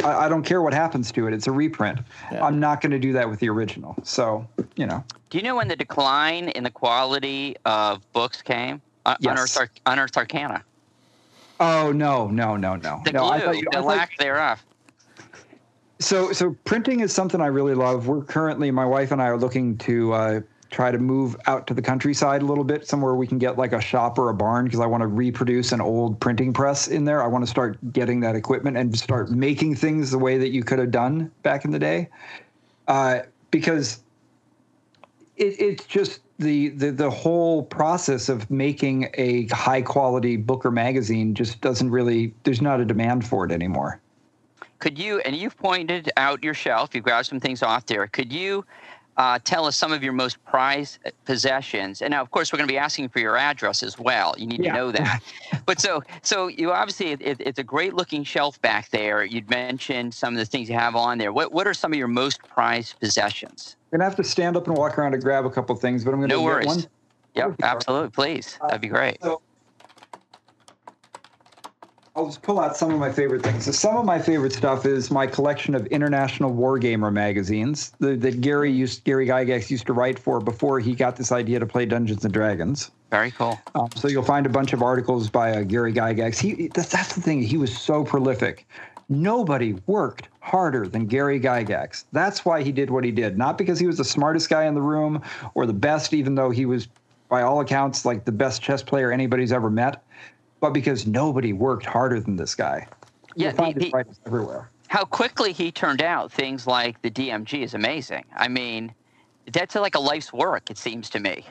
I, 0.03 0.25
I 0.25 0.29
don't 0.29 0.43
care 0.43 0.61
what 0.61 0.73
happens 0.73 1.11
to 1.13 1.27
it. 1.27 1.33
It's 1.33 1.47
a 1.47 1.51
reprint. 1.51 1.99
Yeah. 2.31 2.45
I'm 2.45 2.59
not 2.59 2.81
going 2.81 2.91
to 2.91 2.99
do 2.99 3.13
that 3.13 3.29
with 3.29 3.39
the 3.39 3.49
original. 3.49 3.95
So 4.03 4.47
you 4.75 4.85
know. 4.85 5.03
Do 5.29 5.37
you 5.37 5.43
know 5.43 5.55
when 5.55 5.67
the 5.67 5.75
decline 5.75 6.49
in 6.49 6.63
the 6.63 6.71
quality 6.71 7.55
of 7.65 8.01
books 8.13 8.41
came? 8.41 8.81
Uh, 9.05 9.15
yes. 9.19 9.31
Unearthed, 9.31 9.81
Unearthed 9.85 10.17
Arcana. 10.17 10.63
Oh 11.59 11.91
no 11.91 12.27
no 12.27 12.57
no 12.57 12.75
no 12.75 13.01
the 13.05 13.11
no! 13.11 13.19
Glue, 13.19 13.29
I 13.29 13.39
thought 13.39 13.57
you, 13.57 13.67
the 13.71 13.77
I 13.77 13.81
lack 13.81 14.17
thereof. 14.17 14.63
So 15.99 16.33
so 16.33 16.55
printing 16.65 17.01
is 17.01 17.13
something 17.13 17.39
I 17.39 17.47
really 17.47 17.75
love. 17.75 18.07
We're 18.07 18.23
currently 18.23 18.71
my 18.71 18.85
wife 18.85 19.11
and 19.11 19.21
I 19.21 19.27
are 19.27 19.37
looking 19.37 19.77
to 19.79 20.13
uh, 20.13 20.41
try 20.71 20.89
to 20.89 20.97
move 20.97 21.35
out 21.45 21.67
to 21.67 21.73
the 21.73 21.81
countryside 21.81 22.41
a 22.41 22.45
little 22.45 22.63
bit, 22.63 22.87
somewhere 22.87 23.13
we 23.13 23.27
can 23.27 23.37
get 23.37 23.57
like 23.57 23.73
a 23.73 23.81
shop 23.81 24.17
or 24.17 24.29
a 24.29 24.33
barn 24.33 24.65
because 24.65 24.79
I 24.79 24.85
want 24.85 25.01
to 25.01 25.07
reproduce 25.07 25.73
an 25.73 25.81
old 25.81 26.19
printing 26.19 26.53
press 26.53 26.87
in 26.87 27.03
there. 27.03 27.21
I 27.21 27.27
want 27.27 27.43
to 27.43 27.51
start 27.51 27.77
getting 27.91 28.21
that 28.21 28.35
equipment 28.35 28.77
and 28.77 28.97
start 28.97 29.29
making 29.29 29.75
things 29.75 30.11
the 30.11 30.17
way 30.17 30.37
that 30.37 30.49
you 30.49 30.63
could 30.63 30.79
have 30.79 30.91
done 30.91 31.29
back 31.43 31.65
in 31.65 31.71
the 31.71 31.79
day. 31.79 32.09
Uh, 32.87 33.19
because 33.51 34.01
it, 35.35 35.59
it's 35.59 35.85
just 35.85 36.21
the, 36.39 36.69
the 36.69 36.89
the 36.89 37.09
whole 37.09 37.63
process 37.63 38.29
of 38.29 38.49
making 38.49 39.09
a 39.15 39.47
high 39.47 39.81
quality 39.81 40.37
book 40.37 40.65
or 40.65 40.71
magazine 40.71 41.35
just 41.35 41.61
doesn't 41.61 41.91
really 41.91 42.33
there's 42.43 42.61
not 42.61 42.79
a 42.79 42.85
demand 42.85 43.27
for 43.27 43.45
it 43.45 43.51
anymore. 43.51 43.99
Could 44.79 44.97
you 44.97 45.19
and 45.19 45.35
you've 45.35 45.57
pointed 45.57 46.11
out 46.17 46.43
your 46.43 46.53
shelf, 46.53 46.95
you've 46.95 47.05
got 47.05 47.25
some 47.25 47.39
things 47.39 47.61
off 47.61 47.85
there. 47.85 48.07
Could 48.07 48.33
you 48.33 48.65
uh, 49.17 49.39
tell 49.43 49.65
us 49.65 49.75
some 49.75 49.91
of 49.91 50.03
your 50.03 50.13
most 50.13 50.43
prized 50.45 50.99
possessions. 51.25 52.01
And 52.01 52.11
now, 52.11 52.21
of 52.21 52.31
course, 52.31 52.51
we're 52.51 52.57
going 52.57 52.67
to 52.67 52.73
be 52.73 52.77
asking 52.77 53.09
for 53.09 53.19
your 53.19 53.37
address 53.37 53.83
as 53.83 53.99
well. 53.99 54.33
You 54.37 54.47
need 54.47 54.63
yeah. 54.63 54.71
to 54.71 54.77
know 54.77 54.91
that. 54.91 55.19
but 55.65 55.79
so, 55.79 56.03
so 56.21 56.47
you 56.47 56.71
obviously, 56.71 57.11
it, 57.11 57.37
it's 57.39 57.59
a 57.59 57.63
great 57.63 57.93
looking 57.93 58.23
shelf 58.23 58.61
back 58.61 58.89
there. 58.89 59.23
You'd 59.23 59.49
mentioned 59.49 60.13
some 60.13 60.33
of 60.33 60.37
the 60.37 60.45
things 60.45 60.69
you 60.69 60.75
have 60.75 60.95
on 60.95 61.17
there. 61.17 61.33
What, 61.33 61.51
what 61.51 61.67
are 61.67 61.73
some 61.73 61.91
of 61.91 61.99
your 61.99 62.07
most 62.07 62.41
prized 62.43 62.99
possessions? 62.99 63.75
I'm 63.91 63.99
going 63.99 63.99
to 63.99 64.09
have 64.09 64.17
to 64.17 64.23
stand 64.23 64.55
up 64.55 64.67
and 64.67 64.77
walk 64.77 64.97
around 64.97 65.11
to 65.11 65.17
grab 65.17 65.45
a 65.45 65.49
couple 65.49 65.75
things, 65.75 66.03
but 66.03 66.13
I'm 66.13 66.19
going 66.19 66.29
to 66.29 66.35
no 66.35 66.41
get 66.41 66.45
worries. 66.45 66.67
one. 66.67 66.85
Yep, 67.35 67.55
absolutely. 67.63 68.09
Please. 68.09 68.57
That'd 68.61 68.81
be 68.81 68.87
great. 68.87 69.21
So, 69.21 69.41
I'll 72.13 72.25
just 72.25 72.41
pull 72.41 72.59
out 72.59 72.75
some 72.75 72.91
of 72.91 72.99
my 72.99 73.09
favorite 73.09 73.41
things. 73.41 73.65
So 73.65 73.71
some 73.71 73.95
of 73.95 74.03
my 74.03 74.19
favorite 74.19 74.51
stuff 74.51 74.85
is 74.85 75.09
my 75.09 75.25
collection 75.25 75.73
of 75.73 75.85
international 75.87 76.53
wargamer 76.53 77.11
magazines 77.11 77.91
that, 77.99 78.19
that 78.19 78.41
Gary 78.41 78.69
used, 78.69 79.05
Gary 79.05 79.27
Gygax 79.27 79.69
used 79.69 79.85
to 79.85 79.93
write 79.93 80.19
for 80.19 80.41
before 80.41 80.81
he 80.81 80.93
got 80.93 81.15
this 81.15 81.31
idea 81.31 81.59
to 81.59 81.65
play 81.65 81.85
Dungeons 81.85 82.25
and 82.25 82.33
Dragons. 82.33 82.91
Very 83.11 83.31
cool. 83.31 83.57
Um, 83.75 83.87
so 83.95 84.09
you'll 84.09 84.23
find 84.23 84.45
a 84.45 84.49
bunch 84.49 84.73
of 84.73 84.83
articles 84.83 85.29
by 85.29 85.51
uh, 85.51 85.61
Gary 85.63 85.93
Gygax. 85.93 86.37
He 86.37 86.67
that's, 86.67 86.89
that's 86.89 87.15
the 87.15 87.21
thing. 87.21 87.41
He 87.41 87.55
was 87.55 87.77
so 87.77 88.03
prolific. 88.03 88.67
Nobody 89.07 89.73
worked 89.87 90.27
harder 90.41 90.87
than 90.87 91.05
Gary 91.05 91.39
Gygax. 91.39 92.05
That's 92.11 92.43
why 92.43 92.61
he 92.61 92.73
did 92.73 92.89
what 92.89 93.05
he 93.05 93.11
did. 93.11 93.37
Not 93.37 93.57
because 93.57 93.79
he 93.79 93.87
was 93.87 93.97
the 93.97 94.05
smartest 94.05 94.49
guy 94.49 94.65
in 94.65 94.73
the 94.73 94.81
room 94.81 95.21
or 95.53 95.65
the 95.65 95.73
best, 95.73 96.13
even 96.13 96.35
though 96.35 96.49
he 96.49 96.65
was, 96.65 96.87
by 97.29 97.41
all 97.41 97.61
accounts, 97.61 98.05
like 98.05 98.25
the 98.25 98.31
best 98.33 98.61
chess 98.61 98.83
player 98.83 99.11
anybody's 99.11 99.53
ever 99.53 99.69
met 99.69 100.03
but 100.61 100.69
because 100.69 101.05
nobody 101.05 101.51
worked 101.51 101.85
harder 101.85 102.21
than 102.21 102.37
this 102.37 102.55
guy. 102.55 102.87
Yeah, 103.35 103.51
find 103.51 103.75
the, 103.75 103.91
his 104.07 104.19
everywhere. 104.25 104.69
How 104.87 105.03
quickly 105.03 105.51
he 105.51 105.71
turned 105.71 106.01
out 106.01 106.31
things 106.31 106.67
like 106.67 107.01
the 107.01 107.09
DMG 107.09 107.63
is 107.63 107.73
amazing. 107.73 108.23
I 108.35 108.47
mean, 108.47 108.93
that's 109.51 109.75
like 109.75 109.95
a 109.95 109.99
life's 109.99 110.31
work. 110.31 110.69
It 110.69 110.77
seems 110.77 111.09
to 111.09 111.19
me. 111.19 111.45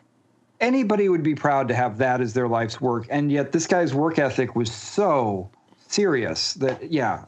Anybody 0.60 1.08
would 1.08 1.22
be 1.22 1.34
proud 1.34 1.68
to 1.68 1.74
have 1.74 1.98
that 1.98 2.20
as 2.20 2.34
their 2.34 2.46
life's 2.46 2.80
work, 2.80 3.06
and 3.10 3.32
yet 3.32 3.50
this 3.50 3.66
guy's 3.66 3.94
work 3.94 4.18
ethic 4.18 4.54
was 4.54 4.70
so 4.70 5.50
serious 5.88 6.54
that 6.54 6.90
yeah. 6.90 7.24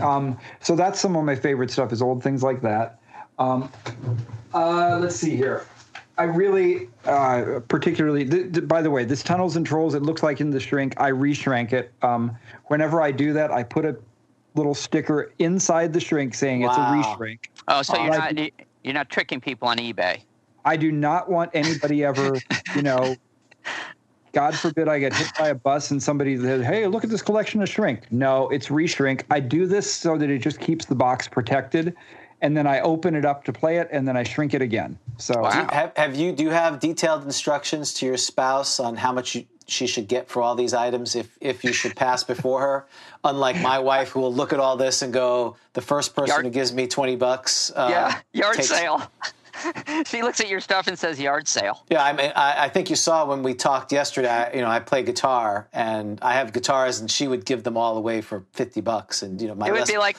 Um, 0.00 0.38
so 0.60 0.76
that's 0.76 1.00
some 1.00 1.16
of 1.16 1.24
my 1.24 1.34
favorite 1.34 1.70
stuff 1.70 1.90
is 1.92 2.02
old 2.02 2.22
things 2.22 2.42
like 2.42 2.60
that. 2.60 3.00
Um, 3.38 3.72
uh, 4.54 4.98
let's 5.00 5.16
see 5.16 5.36
here. 5.36 5.64
I 6.18 6.24
really, 6.24 6.88
uh, 7.04 7.60
particularly, 7.68 8.28
th- 8.28 8.52
th- 8.52 8.68
by 8.68 8.80
the 8.80 8.90
way, 8.90 9.04
this 9.04 9.22
Tunnels 9.22 9.56
and 9.56 9.66
Trolls, 9.66 9.94
it 9.94 10.02
looks 10.02 10.22
like 10.22 10.40
in 10.40 10.50
the 10.50 10.60
shrink. 10.60 10.94
I 10.98 11.10
reshrank 11.10 11.72
it. 11.72 11.92
Um, 12.02 12.36
whenever 12.66 13.02
I 13.02 13.10
do 13.12 13.34
that, 13.34 13.50
I 13.50 13.62
put 13.62 13.84
a 13.84 13.96
little 14.54 14.74
sticker 14.74 15.32
inside 15.38 15.92
the 15.92 16.00
shrink 16.00 16.34
saying 16.34 16.62
wow. 16.62 16.68
it's 16.68 16.78
a 16.78 16.80
reshrink. 16.80 17.38
Oh, 17.68 17.82
so 17.82 18.00
you're 18.02 18.10
not 18.10 18.38
you're 18.82 18.94
not 18.94 19.10
tricking 19.10 19.40
people 19.40 19.68
on 19.68 19.76
eBay. 19.76 20.22
I 20.64 20.76
do 20.76 20.90
not 20.90 21.30
want 21.30 21.50
anybody 21.54 22.04
ever, 22.04 22.38
you 22.74 22.82
know, 22.82 23.14
God 24.32 24.54
forbid 24.54 24.88
I 24.88 24.98
get 24.98 25.14
hit 25.14 25.28
by 25.38 25.48
a 25.48 25.54
bus 25.54 25.90
and 25.90 26.02
somebody 26.02 26.36
says, 26.36 26.64
"Hey, 26.64 26.86
look 26.86 27.04
at 27.04 27.10
this 27.10 27.22
collection 27.22 27.62
of 27.62 27.68
shrink." 27.68 28.10
No, 28.10 28.48
it's 28.48 28.68
reshrink. 28.68 29.22
I 29.30 29.40
do 29.40 29.66
this 29.66 29.92
so 29.92 30.18
that 30.18 30.30
it 30.30 30.38
just 30.38 30.60
keeps 30.60 30.84
the 30.84 30.94
box 30.94 31.28
protected, 31.28 31.94
and 32.46 32.56
then 32.56 32.66
I 32.66 32.78
open 32.80 33.16
it 33.16 33.24
up 33.24 33.42
to 33.44 33.52
play 33.52 33.78
it, 33.78 33.88
and 33.90 34.06
then 34.06 34.16
I 34.16 34.22
shrink 34.22 34.54
it 34.54 34.62
again. 34.62 34.98
So 35.18 35.34
Wow. 35.40 35.50
Do 35.50 35.58
you- 35.58 35.66
have, 35.72 35.92
have 35.96 36.14
you 36.14 36.30
do 36.32 36.42
you 36.44 36.50
have 36.50 36.78
detailed 36.78 37.24
instructions 37.24 37.92
to 37.94 38.06
your 38.06 38.16
spouse 38.16 38.78
on 38.78 38.94
how 38.96 39.12
much 39.12 39.34
you, 39.34 39.44
she 39.66 39.88
should 39.88 40.06
get 40.06 40.28
for 40.28 40.42
all 40.42 40.54
these 40.54 40.72
items 40.74 41.16
if 41.16 41.28
if 41.40 41.64
you 41.64 41.72
should 41.72 41.96
pass 41.96 42.22
before 42.22 42.60
her? 42.60 42.86
Unlike 43.24 43.60
my 43.60 43.78
wife, 43.80 44.10
who 44.10 44.20
will 44.20 44.32
look 44.32 44.52
at 44.52 44.60
all 44.60 44.76
this 44.76 45.02
and 45.02 45.12
go, 45.12 45.56
"The 45.72 45.80
first 45.80 46.14
person 46.14 46.28
Yard- 46.34 46.44
who 46.44 46.50
gives 46.52 46.72
me 46.72 46.86
twenty 46.86 47.16
bucks, 47.16 47.72
uh, 47.74 47.88
yeah, 47.90 48.18
yard 48.32 48.56
takes- 48.56 48.68
sale. 48.68 49.02
she 50.06 50.22
looks 50.22 50.38
at 50.40 50.48
your 50.48 50.60
stuff 50.60 50.86
and 50.86 50.96
says 50.98 51.18
yard 51.18 51.48
sale. 51.48 51.82
Yeah, 51.90 52.04
I 52.04 52.12
mean, 52.12 52.30
I, 52.36 52.66
I 52.66 52.68
think 52.68 52.90
you 52.90 52.96
saw 52.96 53.24
when 53.26 53.42
we 53.42 53.54
talked 53.54 53.90
yesterday. 53.90 54.28
I, 54.28 54.52
you 54.52 54.60
know, 54.60 54.68
I 54.68 54.78
play 54.80 55.02
guitar, 55.02 55.66
and 55.72 56.18
I 56.22 56.34
have 56.34 56.52
guitars, 56.52 57.00
and 57.00 57.10
she 57.10 57.26
would 57.26 57.44
give 57.44 57.64
them 57.64 57.76
all 57.76 57.96
away 57.96 58.20
for 58.20 58.44
fifty 58.52 58.82
bucks, 58.82 59.22
and 59.22 59.40
you 59.40 59.48
know, 59.48 59.54
my 59.56 59.66
It 59.68 59.72
would 59.72 59.80
less- 59.80 59.90
be 59.90 59.98
like 59.98 60.16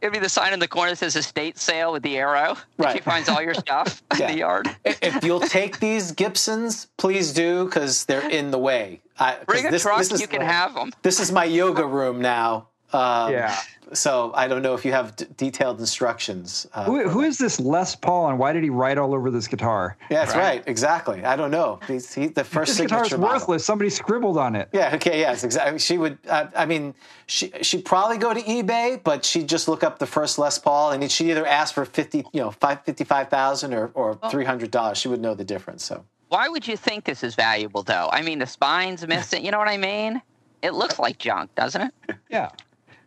it'd 0.00 0.12
be 0.12 0.18
the 0.18 0.28
sign 0.28 0.52
in 0.52 0.58
the 0.60 0.68
corner 0.68 0.90
that 0.92 0.96
says 0.96 1.16
estate 1.16 1.58
sale 1.58 1.92
with 1.92 2.02
the 2.02 2.16
arrow. 2.16 2.56
and 2.78 2.92
She 2.96 3.00
finds 3.00 3.28
all 3.28 3.42
your 3.42 3.54
stuff 3.54 4.02
Yeah. 4.18 4.26
in 4.28 4.32
the 4.32 4.38
yard. 4.38 4.76
if 4.84 5.24
you'll 5.24 5.40
take 5.40 5.78
these 5.80 6.12
Gibsons, 6.12 6.88
please 6.96 7.32
do 7.32 7.64
because 7.64 8.04
they're 8.04 8.28
in 8.28 8.50
the 8.50 8.58
way. 8.58 9.00
I, 9.18 9.32
'cause 9.34 9.44
Bring 9.46 9.66
a 9.66 9.70
this- 9.70 9.82
truck, 9.82 9.98
this 9.98 10.12
is- 10.12 10.20
you 10.20 10.28
can 10.28 10.42
have 10.42 10.74
them. 10.74 10.92
This 11.02 11.20
is 11.20 11.32
my 11.32 11.44
yoga 11.44 11.86
room 11.86 12.20
now. 12.20 12.68
Um, 12.92 13.32
Yeah. 13.32 13.56
So 13.92 14.32
I 14.34 14.48
don't 14.48 14.62
know 14.62 14.74
if 14.74 14.84
you 14.84 14.92
have 14.92 15.14
d- 15.14 15.26
detailed 15.36 15.78
instructions. 15.78 16.66
Uh, 16.74 16.84
who, 16.84 17.02
for 17.04 17.08
who 17.08 17.20
that. 17.22 17.28
is 17.28 17.38
this 17.38 17.60
Les 17.60 17.94
Paul, 17.94 18.30
and 18.30 18.38
why 18.38 18.52
did 18.52 18.64
he 18.64 18.70
write 18.70 18.98
all 18.98 19.14
over 19.14 19.30
this 19.30 19.46
guitar? 19.46 19.96
Yeah, 20.10 20.24
that's 20.24 20.36
right. 20.36 20.64
Exactly. 20.66 21.24
I 21.24 21.36
don't 21.36 21.50
know. 21.52 21.78
He's, 21.86 22.12
he, 22.12 22.26
the 22.26 22.42
first 22.42 22.70
This 22.70 22.78
signature 22.78 23.04
guitar's 23.04 23.20
model. 23.20 23.34
worthless. 23.34 23.64
Somebody 23.64 23.90
scribbled 23.90 24.38
on 24.38 24.56
it. 24.56 24.68
Yeah. 24.72 24.94
Okay. 24.96 25.20
Yes. 25.20 25.44
Exactly. 25.44 25.78
She 25.78 25.98
would. 25.98 26.18
Uh, 26.28 26.46
I 26.56 26.66
mean, 26.66 26.94
she 27.26 27.52
she'd 27.62 27.84
probably 27.84 28.18
go 28.18 28.34
to 28.34 28.40
eBay, 28.42 29.02
but 29.04 29.24
she'd 29.24 29.48
just 29.48 29.68
look 29.68 29.84
up 29.84 29.98
the 30.00 30.06
first 30.06 30.38
Les 30.38 30.58
Paul, 30.58 30.90
and 30.90 31.10
she'd 31.10 31.30
either 31.30 31.46
ask 31.46 31.72
for 31.74 31.84
fifty, 31.84 32.24
you 32.32 32.40
know, 32.40 32.50
five 32.50 32.82
fifty 32.84 33.04
five 33.04 33.28
thousand 33.28 33.72
or 33.72 33.90
or 33.94 34.18
three 34.30 34.44
hundred 34.44 34.70
dollars. 34.72 34.98
She 34.98 35.08
would 35.08 35.20
know 35.20 35.34
the 35.34 35.44
difference. 35.44 35.84
So. 35.84 36.04
Why 36.28 36.48
would 36.48 36.66
you 36.66 36.76
think 36.76 37.04
this 37.04 37.22
is 37.22 37.36
valuable 37.36 37.84
though? 37.84 38.08
I 38.10 38.22
mean 38.22 38.40
the 38.40 38.46
spine's 38.46 39.06
missing. 39.06 39.44
You 39.44 39.52
know 39.52 39.58
what 39.58 39.68
I 39.68 39.76
mean? 39.76 40.20
It 40.60 40.74
looks 40.74 40.98
like 40.98 41.18
junk, 41.18 41.54
doesn't 41.54 41.80
it? 41.82 42.16
Yeah. 42.28 42.48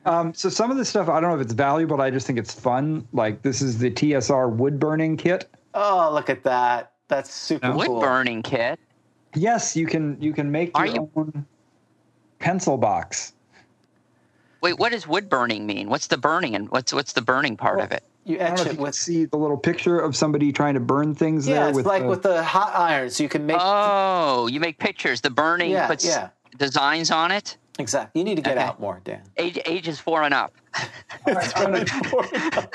Um, 0.06 0.34
so 0.34 0.50
some 0.50 0.72
of 0.72 0.78
this 0.78 0.90
stuff, 0.90 1.10
I 1.10 1.20
don't 1.20 1.30
know 1.30 1.36
if 1.36 1.42
it's 1.42 1.54
valuable. 1.54 2.02
I 2.02 2.10
just 2.10 2.26
think 2.26 2.40
it's 2.40 2.54
fun. 2.54 3.08
Like 3.14 3.42
this 3.42 3.62
is 3.62 3.78
the 3.78 3.92
TSR 3.92 4.50
wood 4.52 4.80
burning 4.80 5.18
kit. 5.18 5.50
Oh, 5.74 6.10
look 6.14 6.30
at 6.30 6.44
that. 6.44 6.94
That's 7.10 7.32
super 7.34 7.72
Wood 7.74 7.88
cool. 7.88 7.96
Wood 7.96 8.02
burning 8.04 8.42
kit. 8.44 8.80
Yes, 9.36 9.76
you 9.76 9.86
can 9.86 10.20
you 10.22 10.34
can 10.34 10.52
make 10.52 10.72
Are 10.76 10.86
your 10.86 10.96
you- 10.96 11.10
own 11.16 11.46
pencil 12.40 12.78
box. 12.78 13.34
Wait, 14.62 14.78
what 14.78 14.92
does 14.92 15.08
wood 15.08 15.30
burning 15.30 15.66
mean? 15.66 15.90
What's 15.90 16.08
the 16.08 16.18
burning 16.18 16.56
and 16.56 16.70
what's 16.70 16.94
what's 16.94 17.14
the 17.14 17.22
burning 17.22 17.56
part 17.58 17.80
of 17.80 17.92
it? 17.92 18.04
You 18.26 18.36
I 18.36 18.40
don't 18.40 18.52
etch 18.52 18.56
know 18.58 18.62
if 18.62 18.68
it 18.68 18.72
you 18.72 18.76
can 18.78 18.84
with. 18.84 18.96
see 18.96 19.26
the 19.26 19.38
little 19.38 19.58
picture 19.58 20.00
of 20.00 20.16
somebody 20.16 20.52
trying 20.52 20.74
to 20.76 20.80
burn 20.80 21.16
things 21.16 21.48
Yeah, 21.48 21.56
there. 21.62 21.68
it's 21.70 21.76
with 21.78 21.86
like 21.86 22.04
the, 22.04 22.10
with 22.10 22.24
the 22.24 22.44
hot 22.44 22.76
iron, 22.76 23.10
so 23.10 23.24
you 23.24 23.30
can 23.30 23.46
make. 23.46 23.58
Oh, 23.60 24.48
you 24.48 24.60
make 24.60 24.78
pictures. 24.80 25.22
The 25.22 25.30
burning 25.30 25.72
Yeah, 25.72 25.88
puts 25.88 26.06
yeah. 26.06 26.30
designs 26.58 27.10
on 27.12 27.32
it. 27.32 27.58
Exactly. 27.80 28.20
You 28.20 28.26
need 28.26 28.36
to 28.36 28.42
get 28.42 28.58
Okay. 28.58 28.66
out 28.66 28.80
more, 28.80 29.02
Dan. 29.04 29.22
Age, 29.38 29.58
ages 29.66 30.00
four 30.06 30.24
and 30.24 30.34
up. 30.34 30.54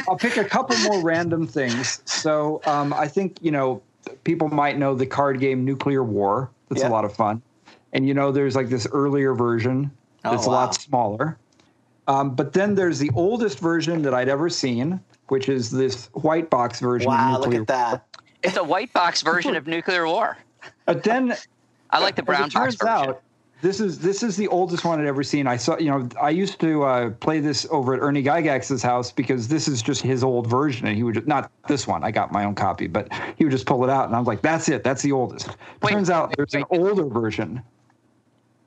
I'll 0.09 0.17
pick 0.17 0.37
a 0.37 0.45
couple 0.45 0.77
more 0.79 1.03
random 1.03 1.47
things. 1.47 2.03
So 2.05 2.61
um, 2.67 2.93
I 2.93 3.07
think 3.09 3.39
you 3.41 3.51
know 3.51 3.83
people 4.25 4.49
might 4.49 4.79
know 4.79 4.95
the 4.95 5.07
card 5.07 5.41
game 5.41 5.65
Nuclear 5.65 6.03
War. 6.03 6.51
That's 6.69 6.83
Yeah. 6.83 6.89
a 6.89 6.91
lot 6.91 7.05
of 7.05 7.15
fun. 7.15 7.43
And 7.93 8.07
you 8.09 8.15
know, 8.15 8.33
there's 8.33 8.57
like 8.57 8.69
this 8.69 8.87
earlier 8.93 9.35
version 9.35 9.91
Oh, 10.25 10.31
that's 10.33 10.47
a 10.47 10.51
lot 10.51 10.75
smaller. 10.75 11.37
Um, 12.09 12.35
but 12.35 12.53
then 12.55 12.75
there's 12.75 12.99
the 12.99 13.11
oldest 13.15 13.59
version 13.59 14.03
that 14.03 14.15
I'd 14.15 14.29
ever 14.29 14.49
seen, 14.51 15.01
which 15.29 15.49
is 15.49 15.71
this 15.71 16.07
white 16.15 16.51
box 16.51 16.81
version. 16.81 17.09
Wow, 17.11 17.35
of 17.37 17.41
look 17.43 17.51
Nuclear 17.51 17.61
at 17.63 17.67
that. 17.69 18.07
It's 18.43 18.57
a 18.57 18.65
white 18.65 18.93
box 18.93 19.23
version 19.23 19.55
of 19.57 19.67
nuclear 19.67 20.07
war. 20.07 20.37
But 20.87 21.03
then 21.03 21.35
I 21.91 21.99
like 22.01 22.17
the 22.17 22.23
brown 22.23 22.49
box 22.51 22.75
version. 22.75 22.89
out, 22.89 23.23
this 23.65 23.81
is 23.81 23.99
this 23.99 24.23
is 24.23 24.37
the 24.37 24.47
oldest 24.49 24.85
one 24.85 25.01
I'd 25.01 25.07
ever 25.07 25.23
seen. 25.23 25.47
I 25.47 25.57
saw, 25.57 25.79
you 25.79 25.91
know, 25.91 26.07
I 26.21 26.29
used 26.29 26.61
to 26.61 26.83
uh, 26.85 27.11
play 27.11 27.41
this 27.41 27.67
over 27.71 27.95
at 27.95 28.01
Ernie 28.01 28.23
Gygax's 28.23 28.83
house 28.83 29.11
because 29.11 29.49
this 29.49 29.69
is 29.69 29.81
just 29.81 30.03
his 30.03 30.23
old 30.23 30.47
version, 30.47 30.87
and 30.87 30.95
he 30.95 31.03
would 31.03 31.15
just, 31.15 31.27
not 31.27 31.51
this 31.67 31.87
one. 31.87 32.05
I 32.05 32.11
got 32.11 32.31
my 32.31 32.45
own 32.45 32.55
copy, 32.55 32.89
but 32.89 33.11
he 33.39 33.45
would 33.45 33.51
just 33.51 33.65
pull 33.65 33.83
it 33.83 33.89
out, 33.89 34.05
and 34.05 34.15
I 34.15 34.19
was 34.19 34.29
like, 34.29 34.43
"That's 34.43 34.69
it. 34.69 34.85
That's 34.85 35.01
the 35.01 35.13
oldest." 35.13 35.49
Wait, 35.83 35.93
turns 35.93 36.11
out 36.11 36.35
there's 36.37 36.53
an 36.53 36.65
older 36.69 37.07
version. 37.07 37.63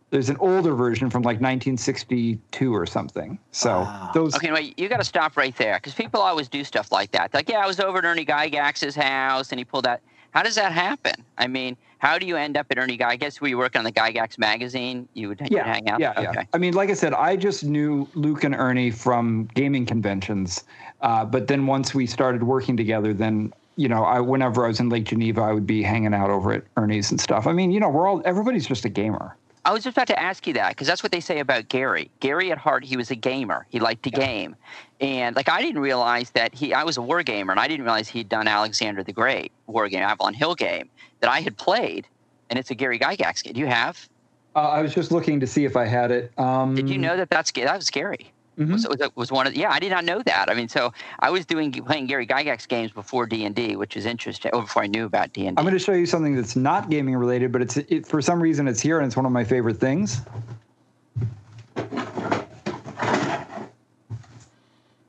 There's 0.09 0.29
an 0.29 0.37
older 0.39 0.73
version 0.73 1.11
from 1.11 1.21
like 1.21 1.41
1962 1.41 2.73
or 2.73 2.85
something. 2.87 3.37
So 3.51 3.81
Wow. 3.81 4.11
those 4.15 4.35
Okay, 4.35 4.51
wait, 4.51 4.79
you 4.79 4.89
got 4.89 4.97
to 4.97 5.03
stop 5.03 5.37
right 5.37 5.55
there 5.57 5.75
because 5.75 5.93
people 5.93 6.21
always 6.21 6.47
do 6.47 6.63
stuff 6.63 6.91
like 6.91 7.11
that. 7.11 7.33
Like, 7.33 7.49
yeah, 7.49 7.59
I 7.59 7.67
was 7.67 7.79
over 7.79 7.97
at 7.99 8.05
Ernie 8.05 8.25
Gygax's 8.25 8.95
house 8.95 9.51
and 9.51 9.59
he 9.59 9.65
pulled 9.65 9.85
out. 9.85 9.99
How 10.31 10.43
does 10.43 10.55
that 10.55 10.71
happen? 10.71 11.25
I 11.37 11.47
mean, 11.47 11.75
how 11.99 12.17
do 12.17 12.25
you 12.25 12.35
end 12.35 12.57
up 12.57 12.67
at 12.69 12.77
Ernie 12.77 12.97
Gygax? 12.97 13.41
Were 13.41 13.47
you 13.47 13.57
working 13.57 13.79
on 13.79 13.85
the 13.85 13.91
Gygax 13.91 14.37
magazine? 14.37 15.07
You 15.13 15.29
would, 15.29 15.39
you 15.39 15.45
would 15.45 15.51
yeah, 15.51 15.73
hang 15.73 15.89
out? 15.89 15.99
Yeah, 15.99 16.11
okay. 16.11 16.29
yeah. 16.33 16.43
I 16.53 16.57
mean, 16.57 16.73
like 16.73 16.89
I 16.89 16.93
said, 16.93 17.13
I 17.13 17.35
just 17.35 17.63
knew 17.63 18.07
Luke 18.13 18.43
and 18.43 18.53
Ernie 18.55 18.91
from 18.91 19.49
gaming 19.55 19.85
conventions. 19.85 20.63
Uh, 21.01 21.25
but 21.25 21.47
then 21.47 21.65
once 21.67 21.93
we 21.93 22.05
started 22.05 22.43
working 22.43 22.77
together, 22.77 23.13
then 23.13 23.53
you 23.77 23.87
know, 23.87 24.03
I 24.03 24.19
whenever 24.19 24.65
I 24.65 24.69
was 24.69 24.79
in 24.79 24.89
Lake 24.89 25.05
Geneva, 25.05 25.41
I 25.41 25.53
would 25.53 25.67
be 25.67 25.83
hanging 25.83 26.13
out 26.13 26.29
over 26.29 26.51
at 26.51 26.63
Ernie's 26.77 27.11
and 27.11 27.21
stuff. 27.21 27.45
I 27.45 27.53
mean, 27.53 27.71
you 27.71 27.79
know, 27.79 27.89
we're 27.89 28.07
all 28.07 28.21
everybody's 28.25 28.65
just 28.65 28.85
a 28.85 28.89
gamer. 28.89 29.35
I 29.67 29.73
was 29.73 29.83
just 29.83 29.97
about 29.97 30.07
to 30.07 30.17
ask 30.17 30.47
you 30.47 30.53
that 30.53 30.69
because 30.69 30.87
that's 30.87 31.03
what 31.03 31.11
they 31.11 31.19
say 31.19 31.39
about 31.39 31.67
Gary. 31.67 32.09
Gary 32.21 32.53
at 32.53 32.57
heart, 32.57 32.85
he 32.85 32.95
was 32.95 33.11
a 33.11 33.15
gamer. 33.15 33.67
He 33.69 33.81
liked 33.81 34.03
to 34.03 34.09
game, 34.09 34.55
and 35.01 35.35
like 35.35 35.49
I 35.49 35.61
didn't 35.61 35.81
realize 35.81 36.29
that 36.31 36.55
he. 36.55 36.73
I 36.73 36.85
was 36.85 36.95
a 36.95 37.01
war 37.01 37.21
gamer, 37.21 37.51
and 37.51 37.59
I 37.59 37.67
didn't 37.67 37.83
realize 37.83 38.07
he'd 38.07 38.29
done 38.29 38.47
Alexander 38.47 39.03
the 39.03 39.11
Great 39.11 39.51
war 39.65 39.89
game, 39.89 40.03
Avalon 40.03 40.33
Hill 40.33 40.55
game 40.55 40.89
that 41.19 41.29
I 41.29 41.41
had 41.41 41.57
played, 41.57 42.07
and 42.49 42.57
it's 42.57 42.71
a 42.71 42.75
Gary 42.75 42.97
Gygax 42.97 43.43
game. 43.43 43.51
Do 43.51 43.59
you 43.59 43.67
have? 43.67 44.07
Uh, 44.55 44.69
I 44.69 44.81
was 44.81 44.93
just 44.93 45.11
looking 45.11 45.41
to 45.41 45.47
see 45.47 45.65
if 45.65 45.75
I 45.75 45.85
had 45.85 46.11
it. 46.11 46.31
Um, 46.39 46.73
Did 46.73 46.89
you 46.89 46.97
know 46.97 47.17
that 47.17 47.29
that's 47.29 47.51
that 47.51 47.75
was 47.75 47.89
Gary? 47.89 48.31
Mhm. 48.57 48.71
Was, 48.71 48.87
was, 48.87 49.09
was 49.15 49.31
one 49.31 49.45
of 49.45 49.55
yeah 49.55 49.71
I 49.71 49.79
did 49.79 49.91
not 49.91 50.03
know 50.03 50.21
that 50.23 50.49
I 50.49 50.55
mean 50.55 50.67
so 50.67 50.91
I 51.19 51.29
was 51.29 51.45
doing 51.45 51.71
playing 51.71 52.07
Gary 52.07 52.25
Gygax 52.25 52.67
games 52.67 52.91
before 52.91 53.27
D 53.27 53.45
and 53.45 53.53
D 53.53 53.75
which 53.75 53.95
is 53.95 54.05
interesting 54.07 54.51
or 54.53 54.61
before 54.61 54.81
I 54.83 54.87
knew 54.87 55.05
about 55.05 55.31
D 55.33 55.45
and 55.45 55.59
I'm 55.59 55.63
going 55.65 55.77
to 55.77 55.79
show 55.83 55.93
you 55.93 56.07
something 56.07 56.35
that's 56.35 56.55
not 56.55 56.89
gaming 56.89 57.15
related, 57.15 57.51
but 57.51 57.61
it's 57.61 57.77
it, 57.77 58.07
for 58.07 58.19
some 58.19 58.41
reason 58.41 58.67
it's 58.67 58.81
here 58.81 58.97
and 58.97 59.05
it's 59.05 59.15
one 59.15 59.27
of 59.27 59.31
my 59.31 59.43
favorite 59.43 59.77
things. 59.79 60.21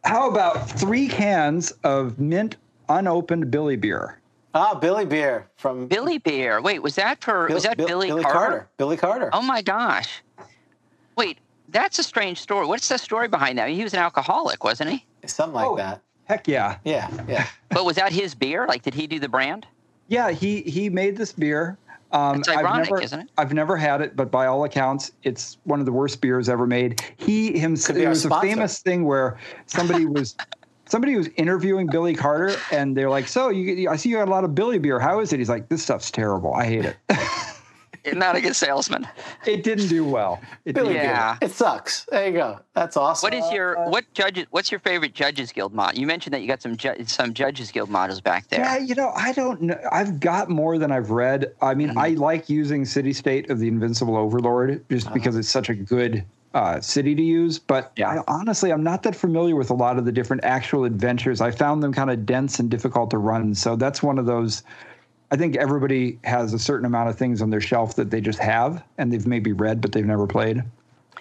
How 0.04 0.28
about 0.30 0.68
three 0.70 1.08
cans 1.08 1.70
of 1.84 2.18
mint 2.18 2.56
unopened 2.88 3.50
Billy 3.50 3.76
beer? 3.76 4.18
Ah, 4.54 4.74
Billy 4.74 5.04
Beer 5.04 5.46
from 5.56 5.86
Billy 5.86 6.18
Beer. 6.18 6.60
wait 6.60 6.82
was 6.82 6.94
that 6.96 7.22
for 7.22 7.46
Bill- 7.46 7.54
was 7.54 7.64
that 7.64 7.76
Bill- 7.76 7.86
Billy, 7.86 8.08
Billy 8.08 8.22
Carter? 8.22 8.68
Billy 8.78 8.96
Carter. 8.96 9.30
Oh 9.32 9.42
my 9.42 9.60
gosh. 9.62 10.22
Wait, 11.16 11.38
that's 11.70 11.98
a 11.98 12.02
strange 12.02 12.40
story. 12.40 12.66
What's 12.66 12.88
the 12.88 12.98
story 12.98 13.28
behind 13.28 13.58
that? 13.58 13.68
He 13.70 13.82
was 13.82 13.92
an 13.94 14.00
alcoholic, 14.00 14.64
wasn't 14.64 14.90
he? 14.90 15.04
Something 15.26 15.54
like 15.54 15.66
Oh. 15.66 15.76
that. 15.76 16.00
Heck 16.24 16.46
yeah. 16.48 16.78
Yeah, 16.84 17.08
yeah. 17.28 17.46
But 17.70 17.84
was 17.84 17.96
that 17.96 18.12
his 18.12 18.34
beer? 18.34 18.66
Like, 18.66 18.82
did 18.82 18.94
he 18.94 19.06
do 19.06 19.18
the 19.18 19.28
brand? 19.28 19.66
Yeah, 20.08 20.30
he 20.30 20.62
he 20.62 20.88
made 20.90 21.16
this 21.16 21.32
beer. 21.32 21.76
Um, 22.12 22.36
That's 22.36 22.48
ironic, 22.48 22.66
I've 22.66 22.90
never, 22.90 23.02
isn't 23.02 23.20
it? 23.20 23.28
I've 23.36 23.52
never 23.52 23.76
had 23.76 24.00
it, 24.00 24.16
but 24.16 24.30
by 24.30 24.46
all 24.46 24.64
accounts, 24.64 25.12
it's 25.24 25.58
one 25.64 25.78
of 25.80 25.84
the 25.84 25.92
worst 25.92 26.22
beers 26.22 26.48
ever 26.48 26.66
made. 26.66 27.02
He 27.18 27.58
himself. 27.58 27.88
Could 27.88 27.94
be 27.96 28.00
There 28.00 28.08
our 28.08 28.12
was 28.12 28.24
a 28.24 28.40
famous 28.40 28.78
thing 28.80 29.04
where 29.04 29.36
somebody 29.66 30.06
was 30.16 30.34
somebody 30.86 31.16
was 31.16 31.28
interviewing 31.36 31.86
Billy 31.86 32.14
Carter, 32.14 32.56
and 32.72 32.96
they're 32.96 33.10
like, 33.10 33.28
"So 33.28 33.50
you, 33.50 33.90
I 33.90 33.96
see 33.96 34.08
you 34.08 34.16
got 34.16 34.28
a 34.28 34.30
lot 34.30 34.44
of 34.44 34.54
Billy 34.54 34.78
beer. 34.78 34.98
How 34.98 35.20
is 35.20 35.32
it?" 35.34 35.38
He's 35.38 35.50
like, 35.50 35.68
"This 35.68 35.82
stuff's 35.82 36.10
terrible. 36.10 36.54
I 36.54 36.64
hate 36.64 36.84
it." 36.86 36.96
Not 38.16 38.36
a 38.36 38.40
good 38.40 38.56
salesman. 38.56 39.06
it 39.46 39.62
didn't 39.64 39.88
do 39.88 40.04
well. 40.04 40.40
It 40.64 40.74
Billy 40.74 40.94
didn't. 40.94 41.04
Yeah. 41.06 41.36
Beer. 41.38 41.48
It 41.48 41.52
sucks. 41.52 42.04
There 42.10 42.26
you 42.26 42.32
go. 42.32 42.60
That's 42.74 42.96
awesome. 42.96 43.26
What 43.26 43.34
is 43.34 43.50
your 43.52 43.88
what 43.90 44.04
judges? 44.14 44.46
What's 44.50 44.70
your 44.70 44.80
favorite 44.80 45.14
Judges 45.14 45.52
Guild 45.52 45.74
mod? 45.74 45.98
You 45.98 46.06
mentioned 46.06 46.32
that 46.34 46.40
you 46.42 46.46
got 46.48 46.62
some 46.62 46.76
ju- 46.76 47.04
some 47.06 47.34
Judges 47.34 47.70
Guild 47.72 47.90
models 47.90 48.20
back 48.20 48.48
there. 48.48 48.60
Yeah, 48.60 48.78
you 48.78 48.94
know, 48.94 49.10
I 49.16 49.32
don't 49.32 49.60
know. 49.62 49.78
I've 49.90 50.20
got 50.20 50.48
more 50.48 50.78
than 50.78 50.92
I've 50.92 51.10
read. 51.10 51.52
I 51.60 51.74
mean, 51.74 51.88
Mm-hmm. 51.88 51.98
I 51.98 52.08
like 52.10 52.48
using 52.50 52.84
City 52.84 53.12
State 53.12 53.48
of 53.50 53.58
the 53.58 53.66
Invincible 53.68 54.16
Overlord 54.16 54.84
just 54.90 55.12
because 55.12 55.36
it's 55.36 55.48
such 55.48 55.68
a 55.70 55.74
good 55.74 56.22
uh, 56.54 56.80
city 56.80 57.14
to 57.14 57.22
use. 57.22 57.58
But 57.58 57.84
Uh-huh. 57.84 57.92
Yeah. 57.96 58.20
I, 58.20 58.24
honestly, 58.28 58.72
I'm 58.72 58.82
not 58.82 59.02
that 59.04 59.14
familiar 59.16 59.56
with 59.56 59.70
a 59.70 59.74
lot 59.74 59.98
of 59.98 60.04
the 60.04 60.12
different 60.12 60.44
actual 60.44 60.84
adventures. 60.84 61.40
I 61.40 61.50
found 61.50 61.82
them 61.82 61.92
kind 61.92 62.10
of 62.10 62.24
dense 62.26 62.58
and 62.58 62.70
difficult 62.70 63.10
to 63.10 63.18
run. 63.18 63.54
So 63.54 63.74
that's 63.76 64.02
one 64.02 64.18
of 64.18 64.26
those. 64.26 64.62
I 65.30 65.36
think 65.36 65.56
everybody 65.56 66.18
has 66.24 66.54
a 66.54 66.58
certain 66.58 66.86
amount 66.86 67.10
of 67.10 67.18
things 67.18 67.42
on 67.42 67.50
their 67.50 67.60
shelf 67.60 67.96
that 67.96 68.10
they 68.10 68.20
just 68.20 68.38
have 68.38 68.82
and 68.96 69.12
they've 69.12 69.26
maybe 69.26 69.52
read, 69.52 69.80
but 69.80 69.92
they've 69.92 70.06
never 70.06 70.26
played. 70.26 70.62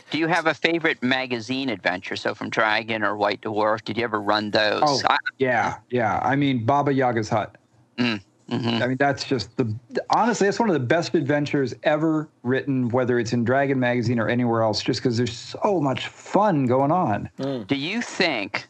Do 0.09 0.17
you 0.17 0.27
have 0.27 0.47
a 0.47 0.53
favorite 0.53 1.03
magazine 1.03 1.67
adventure? 1.69 2.15
So 2.15 2.34
from 2.34 2.49
Dragon 2.49 3.03
or 3.03 3.17
White 3.17 3.41
Dwarf, 3.41 3.84
did 3.84 3.97
you 3.97 4.05
ever 4.05 4.21
run 4.21 4.51
those? 4.51 4.81
Oh, 4.85 5.01
I, 5.09 5.17
yeah, 5.38 5.77
yeah. 5.89 6.19
I 6.23 6.38
mean, 6.38 6.65
Baba 6.65 6.93
Yaga's 6.93 7.27
hut. 7.27 7.57
Mm, 7.97 8.21
mm-hmm. 8.49 8.84
I 8.84 8.88
mean, 8.88 8.97
that's 8.97 9.25
just 9.25 9.57
the 9.57 9.75
honestly, 10.11 10.47
that's 10.47 10.59
one 10.59 10.69
of 10.69 10.73
the 10.73 10.79
best 10.79 11.13
adventures 11.13 11.73
ever 11.84 12.29
written, 12.43 12.88
whether 12.89 13.19
it's 13.19 13.34
in 13.34 13.43
Dragon 13.43 13.79
Magazine 13.79 14.17
or 14.19 14.29
anywhere 14.29 14.61
else, 14.61 14.81
just 14.81 15.01
because 15.01 15.17
there's 15.17 15.38
so 15.38 15.81
much 15.81 16.07
fun 16.07 16.67
going 16.67 16.91
on. 16.91 17.29
Mm. 17.39 17.67
Do 17.67 17.75
you 17.75 18.01
think? 18.01 18.67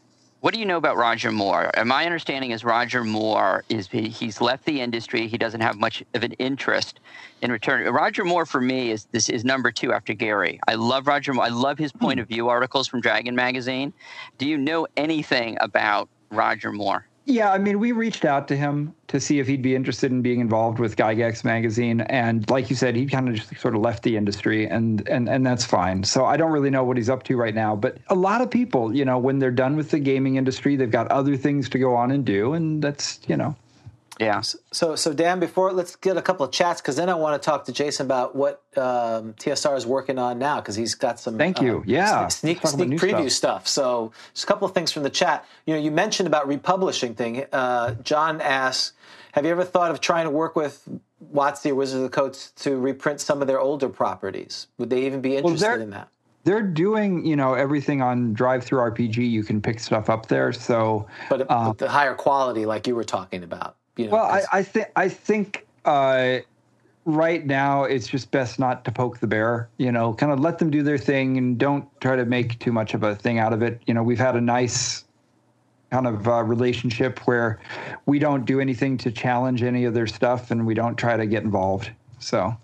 What 0.48 0.54
do 0.54 0.62
you 0.62 0.66
know 0.66 0.78
about 0.78 0.96
Roger 0.96 1.30
Moore? 1.30 1.70
And 1.74 1.90
my 1.90 2.06
understanding 2.06 2.52
is 2.52 2.64
Roger 2.64 3.04
Moore 3.04 3.66
is 3.68 3.90
he, 3.90 4.08
he's 4.08 4.40
left 4.40 4.64
the 4.64 4.80
industry. 4.80 5.28
He 5.28 5.38
doesn't 5.38 5.60
have 5.60 5.76
much 5.76 6.06
of 6.14 6.24
an 6.24 6.32
interest 6.40 7.02
in 7.42 7.52
return. 7.52 7.86
Roger 7.94 8.24
Moore 8.24 8.46
for 8.46 8.62
me 8.62 8.92
is 8.92 9.10
this 9.12 9.28
is 9.28 9.44
number 9.44 9.74
two 9.74 9.92
after 9.92 10.14
Gary. 10.14 10.62
I 10.66 10.76
love 10.76 11.06
Roger 11.06 11.34
Moore. 11.34 11.44
I 11.44 11.50
love 11.50 11.78
his 11.78 11.92
point 11.92 12.20
hmm. 12.20 12.22
of 12.22 12.30
view 12.30 12.48
articles 12.48 12.88
from 12.88 13.02
Dragon 13.02 13.36
Magazine. 13.36 13.92
Do 14.38 14.48
you 14.48 14.58
know 14.58 14.88
anything 14.96 15.58
about 15.60 16.08
Roger 16.32 16.72
Moore? 16.72 17.06
Yeah, 17.30 17.52
I 17.52 17.58
mean, 17.58 17.80
we 17.80 17.92
reached 17.92 18.24
out 18.24 18.48
to 18.48 18.56
him 18.56 18.96
to 19.08 19.20
see 19.20 19.40
if 19.40 19.48
he'd 19.48 19.62
be 19.62 19.76
interested 19.76 20.14
in 20.14 20.22
being 20.22 20.40
involved 20.40 20.80
with 20.80 20.96
Gygax 20.96 21.44
magazine, 21.44 22.00
and 22.00 22.50
like 22.50 22.70
you 22.70 22.76
said, 22.78 22.96
he 22.96 23.06
kind 23.06 23.28
of 23.28 23.36
just 23.36 23.60
sort 23.60 23.76
of 23.76 23.82
left 23.82 24.04
the 24.04 24.16
industry, 24.16 24.66
and 24.66 25.06
and 25.10 25.28
and 25.28 25.46
that's 25.46 25.66
fine. 25.66 26.06
So 26.06 26.24
I 26.24 26.38
don't 26.38 26.54
really 26.54 26.70
know 26.70 26.86
what 26.86 26.96
he's 26.96 27.10
up 27.10 27.24
to 27.24 27.36
right 27.36 27.54
now, 27.54 27.76
but 27.76 27.98
a 28.08 28.16
lot 28.16 28.40
of 28.40 28.50
people, 28.50 28.96
you 28.96 29.04
know, 29.04 29.18
when 29.18 29.40
they're 29.40 29.52
done 29.52 29.76
with 29.76 29.92
the 29.92 30.00
gaming 30.00 30.38
industry, 30.38 30.78
they've 30.78 30.90
got 30.90 31.12
other 31.12 31.36
things 31.36 31.68
to 31.72 31.80
go 31.80 31.96
on 31.96 32.12
and 32.12 32.24
do, 32.24 32.54
and 32.54 32.82
that's 32.82 33.20
you 33.28 33.36
know, 33.36 33.58
Yeah. 34.20 34.42
So, 34.42 34.96
so 34.96 35.14
Dan, 35.14 35.40
before 35.40 35.72
let's 35.74 35.96
get 35.96 36.18
a 36.18 36.22
couple 36.22 36.46
of 36.46 36.52
chats 36.52 36.82
because 36.82 36.96
then 36.96 37.10
I 37.10 37.14
want 37.16 37.42
to 37.42 37.46
talk 37.46 37.66
to 37.66 37.72
Jayson 37.72 38.06
about 38.06 38.36
what 38.36 38.64
um, 38.76 39.34
TSR 39.34 39.78
is 39.78 39.86
working 39.86 40.18
on 40.18 40.40
now 40.40 40.60
because 40.60 40.76
he's 40.76 40.96
got 40.96 41.20
some. 41.20 41.38
Thank 41.38 41.62
you. 41.62 41.78
um, 41.78 41.84
Yeah. 41.86 42.28
sneak 42.28 42.64
Let's 42.64 42.72
talk 42.72 42.82
about 42.82 42.88
sneak 43.00 43.00
preview 43.00 43.32
stuff. 43.32 43.68
So, 43.68 44.12
just 44.34 44.44
a 44.44 44.48
couple 44.48 44.68
of 44.68 44.74
things 44.74 44.92
from 44.92 45.04
the 45.04 45.10
chat. 45.10 45.46
You 45.66 45.74
know, 45.76 45.80
you 45.80 45.92
mentioned 45.92 46.28
about 46.28 46.48
republishing 46.48 47.16
thing. 47.16 47.46
Uh, 47.52 47.96
John 48.04 48.42
asks, 48.42 48.94
"Have 49.34 49.46
you 49.46 49.52
ever 49.52 49.64
thought 49.64 49.92
of 49.92 50.02
trying 50.02 50.26
to 50.26 50.32
work 50.32 50.56
with 50.56 50.88
WotC 51.34 51.72
or 51.72 51.76
Wizards 51.76 51.98
of 51.98 52.04
the 52.04 52.10
Coast 52.10 52.62
to 52.64 52.78
reprint 52.78 53.22
some 53.22 53.42
of 53.42 53.48
their 53.48 53.60
older 53.60 53.90
properties? 53.90 54.68
Would 54.78 54.90
they 54.90 55.06
even 55.06 55.22
be 55.22 55.36
interested 55.38 55.66
they're- 55.66 55.80
in 55.80 55.90
that?" 55.92 56.10
they're 56.44 56.62
doing 56.62 57.26
you 57.26 57.36
know 57.36 57.56
everything 57.56 58.02
on 58.02 58.34
Drive 58.34 58.64
Through 58.64 58.80
RPG. 58.80 59.18
You 59.30 59.44
can 59.44 59.62
pick 59.62 59.80
stuff 59.80 60.10
up 60.10 60.28
there, 60.28 60.54
so 60.54 61.06
But, 61.30 61.48
but 61.48 61.78
the 61.78 61.90
higher 61.90 62.16
quality, 62.16 62.66
like 62.66 62.88
you 62.88 62.96
were 62.96 63.04
talking 63.04 63.44
about. 63.44 63.76
You 63.98 64.06
know, 64.06 64.12
Well, 64.14 64.26
I, 64.26 64.44
I 64.52 64.64
think 64.64 64.88
I 64.96 65.10
think 65.10 65.66
uh, 65.86 66.40
right 67.06 67.46
now 67.46 67.84
it's 67.84 68.08
just 68.08 68.32
best 68.32 68.60
not 68.60 68.86
to 68.86 68.92
poke 68.92 69.20
the 69.20 69.28
bear. 69.28 69.70
You 69.78 69.92
know, 69.92 70.14
kind 70.14 70.32
of 70.32 70.40
let 70.40 70.60
them 70.60 70.70
do 70.70 70.84
their 70.84 70.98
thing 70.98 71.38
and 71.38 71.58
don't 71.58 71.90
try 72.02 72.16
to 72.16 72.26
make 72.26 72.60
too 72.60 72.72
much 72.72 72.94
of 72.94 73.04
a 73.04 73.16
thing 73.16 73.40
out 73.40 73.54
of 73.54 73.62
it. 73.62 73.82
You 73.88 73.94
know, 73.94 74.04
we've 74.04 74.20
had 74.20 74.36
a 74.36 74.42
nice 74.42 75.04
kind 75.92 76.06
of 76.06 76.28
uh, 76.28 76.44
relationship 76.44 77.20
where 77.28 77.60
we 78.06 78.20
don't 78.20 78.46
do 78.46 78.60
anything 78.60 78.98
to 78.98 79.12
challenge 79.12 79.64
any 79.64 79.86
of 79.86 79.94
their 79.94 80.08
stuff, 80.08 80.52
and 80.52 80.66
we 80.66 80.74
don't 80.74 80.98
try 80.98 81.16
to 81.18 81.26
get 81.26 81.44
involved. 81.44 81.92
So. 82.20 82.56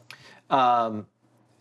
um, 0.50 1.08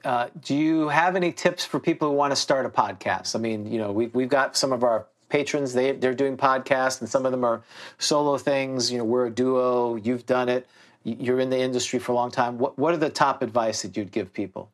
uh, 0.05 0.29
do 0.41 0.57
you 0.57 0.89
have 0.89 1.15
any 1.15 1.33
tips 1.33 1.65
for 1.65 1.79
people 1.79 2.09
who 2.09 2.15
want 2.15 2.33
to 2.33 2.37
start 2.37 2.67
a 2.67 2.69
podcast? 2.69 3.37
I 3.37 3.39
mean, 3.39 3.71
you 3.71 3.79
know, 3.79 3.93
we've, 3.93 4.13
we've 4.15 4.29
got 4.29 4.57
some 4.57 4.73
of 4.73 4.83
our 4.83 5.07
patrons, 5.33 5.73
they, 5.73 5.93
they're 5.93 6.15
doing 6.15 6.37
podcasts, 6.37 7.01
and 7.01 7.09
some 7.09 7.25
of 7.25 7.33
them 7.33 7.43
are 7.43 7.63
solo 7.99 8.37
things. 8.37 8.93
You 8.93 8.99
know, 8.99 9.05
we're 9.05 9.27
a 9.27 9.31
duo, 9.31 9.97
you've 9.97 10.27
done 10.27 10.51
it, 10.51 10.69
you're 11.05 11.41
in 11.41 11.49
the 11.49 11.59
industry 11.59 11.99
for 11.99 12.13
a 12.13 12.15
long 12.15 12.31
time. 12.31 12.59
What, 12.59 12.79
what 12.79 12.93
are 12.93 12.99
the 12.99 13.09
top 13.09 13.41
advice 13.41 13.81
that 13.81 13.97
you'd 13.97 14.13
give 14.13 14.31
people? 14.35 14.71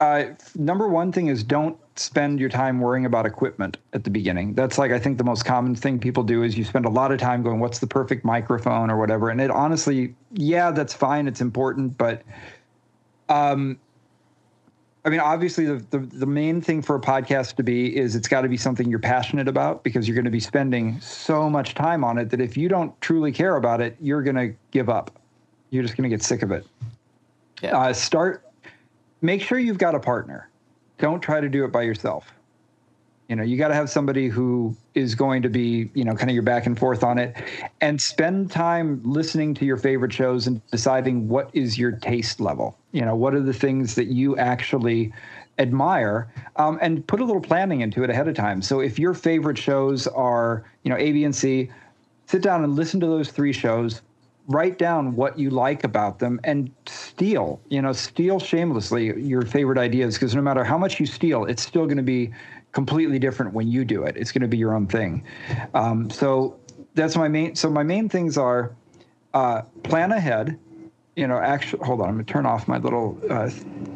Uh, 0.00 0.26
number 0.54 0.88
one 0.88 1.10
thing 1.10 1.26
is 1.26 1.42
don't 1.42 1.76
spend 1.96 2.38
your 2.38 2.48
time 2.48 2.80
worrying 2.80 3.04
about 3.04 3.26
equipment 3.26 3.78
at 3.92 4.04
the 4.04 4.10
beginning. 4.10 4.54
That's 4.54 4.78
like 4.78 4.92
I 4.92 4.98
think 4.98 5.18
the 5.18 5.24
most 5.24 5.44
common 5.44 5.74
thing 5.74 5.98
people 5.98 6.22
do 6.22 6.42
is 6.42 6.56
you 6.56 6.64
spend 6.64 6.86
a 6.86 6.88
lot 6.88 7.12
of 7.12 7.18
time 7.18 7.42
going, 7.42 7.60
"What's 7.60 7.80
the 7.80 7.86
perfect 7.86 8.24
microphone?" 8.24 8.90
or 8.90 8.96
whatever. 8.96 9.28
And 9.28 9.42
it 9.42 9.50
honestly, 9.50 10.14
yeah, 10.32 10.70
that's 10.70 10.94
fine. 10.94 11.28
It's 11.28 11.42
important, 11.42 11.98
but 11.98 12.22
um, 13.28 13.78
I 15.04 15.08
mean, 15.08 15.20
obviously, 15.20 15.64
the, 15.64 15.84
the 15.90 15.98
the 15.98 16.26
main 16.26 16.60
thing 16.60 16.82
for 16.82 16.94
a 16.94 17.00
podcast 17.00 17.56
to 17.56 17.62
be 17.62 17.96
is 17.96 18.14
it's 18.14 18.28
got 18.28 18.42
to 18.42 18.48
be 18.48 18.58
something 18.58 18.90
you're 18.90 18.98
passionate 18.98 19.48
about 19.48 19.82
because 19.82 20.06
you're 20.06 20.14
going 20.14 20.26
to 20.26 20.30
be 20.30 20.40
spending 20.40 21.00
so 21.00 21.48
much 21.48 21.74
time 21.74 22.04
on 22.04 22.18
it 22.18 22.30
that 22.30 22.40
if 22.40 22.56
you 22.56 22.68
don't 22.68 22.98
truly 23.00 23.32
care 23.32 23.56
about 23.56 23.80
it, 23.80 23.96
you're 24.00 24.22
going 24.22 24.36
to 24.36 24.54
give 24.72 24.90
up. 24.90 25.10
You're 25.70 25.82
just 25.82 25.96
going 25.96 26.08
to 26.08 26.14
get 26.14 26.22
sick 26.22 26.42
of 26.42 26.50
it. 26.50 26.66
Yeah. 27.62 27.78
Uh, 27.78 27.92
start 27.92 28.44
make 29.22 29.42
sure 29.42 29.58
you've 29.58 29.78
got 29.78 29.94
a 29.94 30.00
partner. 30.00 30.48
Don't 30.98 31.20
try 31.20 31.40
to 31.40 31.48
do 31.48 31.64
it 31.64 31.68
by 31.68 31.82
yourself. 31.82 32.32
You 33.30 33.36
know, 33.36 33.44
you 33.44 33.56
got 33.56 33.68
to 33.68 33.74
have 33.74 33.88
somebody 33.88 34.26
who 34.26 34.76
is 34.96 35.14
going 35.14 35.42
to 35.42 35.48
be, 35.48 35.88
you 35.94 36.02
know, 36.02 36.16
kind 36.16 36.28
of 36.28 36.34
your 36.34 36.42
back 36.42 36.66
and 36.66 36.76
forth 36.76 37.04
on 37.04 37.16
it 37.16 37.36
and 37.80 38.02
spend 38.02 38.50
time 38.50 39.00
listening 39.04 39.54
to 39.54 39.64
your 39.64 39.76
favorite 39.76 40.12
shows 40.12 40.48
and 40.48 40.60
deciding 40.72 41.28
what 41.28 41.48
is 41.52 41.78
your 41.78 41.92
taste 41.92 42.40
level. 42.40 42.76
You 42.90 43.02
know, 43.02 43.14
what 43.14 43.36
are 43.36 43.40
the 43.40 43.52
things 43.52 43.94
that 43.94 44.06
you 44.06 44.36
actually 44.36 45.12
admire 45.60 46.28
um, 46.56 46.80
and 46.82 47.06
put 47.06 47.20
a 47.20 47.24
little 47.24 47.40
planning 47.40 47.82
into 47.82 48.02
it 48.02 48.10
ahead 48.10 48.26
of 48.26 48.34
time. 48.34 48.62
So 48.62 48.80
if 48.80 48.98
your 48.98 49.14
favorite 49.14 49.58
shows 49.58 50.08
are, 50.08 50.64
you 50.82 50.90
know, 50.90 50.96
A, 50.96 51.12
B, 51.12 51.22
and 51.22 51.34
C, 51.34 51.70
sit 52.26 52.42
down 52.42 52.64
and 52.64 52.74
listen 52.74 52.98
to 52.98 53.06
those 53.06 53.30
three 53.30 53.52
shows, 53.52 54.02
write 54.48 54.76
down 54.76 55.14
what 55.14 55.38
you 55.38 55.50
like 55.50 55.84
about 55.84 56.18
them 56.18 56.40
and 56.42 56.72
steal 56.86 57.60
you 57.68 57.80
know 57.80 57.92
steal 57.92 58.40
shamelessly 58.40 59.16
your 59.20 59.42
favorite 59.42 59.78
ideas 59.78 60.14
because 60.14 60.34
no 60.34 60.42
matter 60.42 60.64
how 60.64 60.76
much 60.76 60.98
you 60.98 61.06
steal 61.06 61.44
it's 61.44 61.62
still 61.62 61.84
going 61.84 61.96
to 61.96 62.02
be 62.02 62.32
completely 62.72 63.18
different 63.18 63.52
when 63.52 63.68
you 63.68 63.84
do 63.84 64.04
it. 64.04 64.16
It's 64.16 64.32
going 64.32 64.42
to 64.42 64.48
be 64.48 64.58
your 64.58 64.74
own 64.74 64.86
thing. 64.86 65.24
Um, 65.74 66.10
so 66.10 66.58
that's 66.94 67.16
my 67.16 67.28
main 67.28 67.54
so 67.54 67.70
my 67.70 67.82
main 67.82 68.08
things 68.08 68.36
are 68.36 68.74
uh, 69.34 69.62
plan 69.82 70.12
ahead. 70.12 70.58
You 71.16 71.26
know 71.26 71.38
actually 71.38 71.84
hold 71.84 72.00
on 72.00 72.08
i'm 72.08 72.14
going 72.14 72.24
to 72.24 72.32
turn 72.32 72.46
off 72.46 72.66
my 72.66 72.78
little 72.78 73.20
uh, 73.28 73.50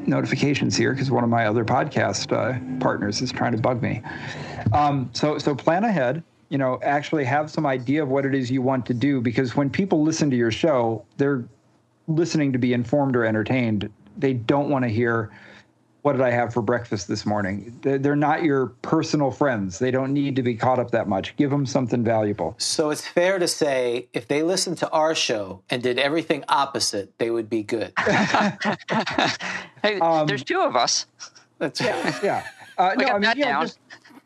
notifications 0.06 0.76
here 0.76 0.92
because 0.92 1.10
one 1.10 1.24
of 1.24 1.30
my 1.30 1.46
other 1.46 1.64
podcast 1.64 2.32
uh, 2.32 2.59
partners 2.80 3.22
is 3.22 3.32
trying 3.32 3.52
to 3.52 3.59
bug 3.59 3.80
me. 3.80 4.02
Um, 4.72 5.09
so 5.14 5.38
so 5.38 5.55
plan 5.55 5.84
ahead 5.84 6.22
you 6.51 6.59
know 6.59 6.78
actually 6.82 7.24
have 7.24 7.51
some 7.51 7.64
idea 7.64 8.02
of 8.02 8.09
what 8.09 8.26
it 8.26 8.34
is 8.34 8.51
you 8.51 8.60
want 8.60 8.84
to 8.86 8.94
do 8.94 9.20
because 9.20 9.56
when 9.56 9.70
people 9.70 10.02
listen 10.02 10.28
to 10.30 10.36
your 10.36 10.51
show 10.51 11.05
they're 11.16 11.44
listening 12.09 12.52
to 12.52 12.59
be 12.59 12.72
informed 12.72 13.16
or 13.16 13.24
entertained. 13.24 13.90
They 14.16 14.34
don't 14.34 14.68
want 14.68 14.84
to 14.84 14.88
hear 14.88 15.30
what 16.05 16.12
did 16.12 16.20
i 16.20 16.31
have 16.31 16.52
for 16.52 16.60
breakfast 16.60 17.09
this 17.09 17.24
morning? 17.24 17.78
They're 17.81 17.97
they're 17.97 18.14
not 18.14 18.43
your 18.43 18.66
personal 18.82 19.31
friends. 19.31 19.78
They 19.78 19.90
don't 19.90 20.12
need 20.12 20.36
to 20.36 20.43
be 20.43 20.55
caught 20.55 20.78
up 20.78 20.90
that 20.90 21.09
much. 21.09 21.35
Give 21.36 21.48
them 21.48 21.64
something 21.64 22.05
valuable. 22.05 22.55
So 22.59 22.90
it's 22.90 23.06
fair 23.06 23.39
to 23.39 23.48
say 23.48 24.09
if 24.12 24.28
they 24.28 24.43
listened 24.43 24.76
to 24.78 24.90
our 24.90 25.14
show 25.14 25.62
and 25.70 25.82
did 25.82 25.98
everything 25.98 26.44
opposite, 26.47 27.16
they 27.16 27.31
would 27.31 27.48
be 27.48 27.62
good. 27.62 27.93
Hey, 29.82 29.98
there's 30.26 30.44
two 30.44 30.60
of 30.60 30.76
us. 30.76 31.05
That's 31.59 31.78
yeah. 31.78 32.43
uh, 32.78 32.94
no 32.97 33.05
got 33.05 33.10
i 33.10 33.12
mean 33.12 33.20
that 33.22 33.36
yeah 33.36 33.52
down. 33.52 33.62
just 33.64 33.78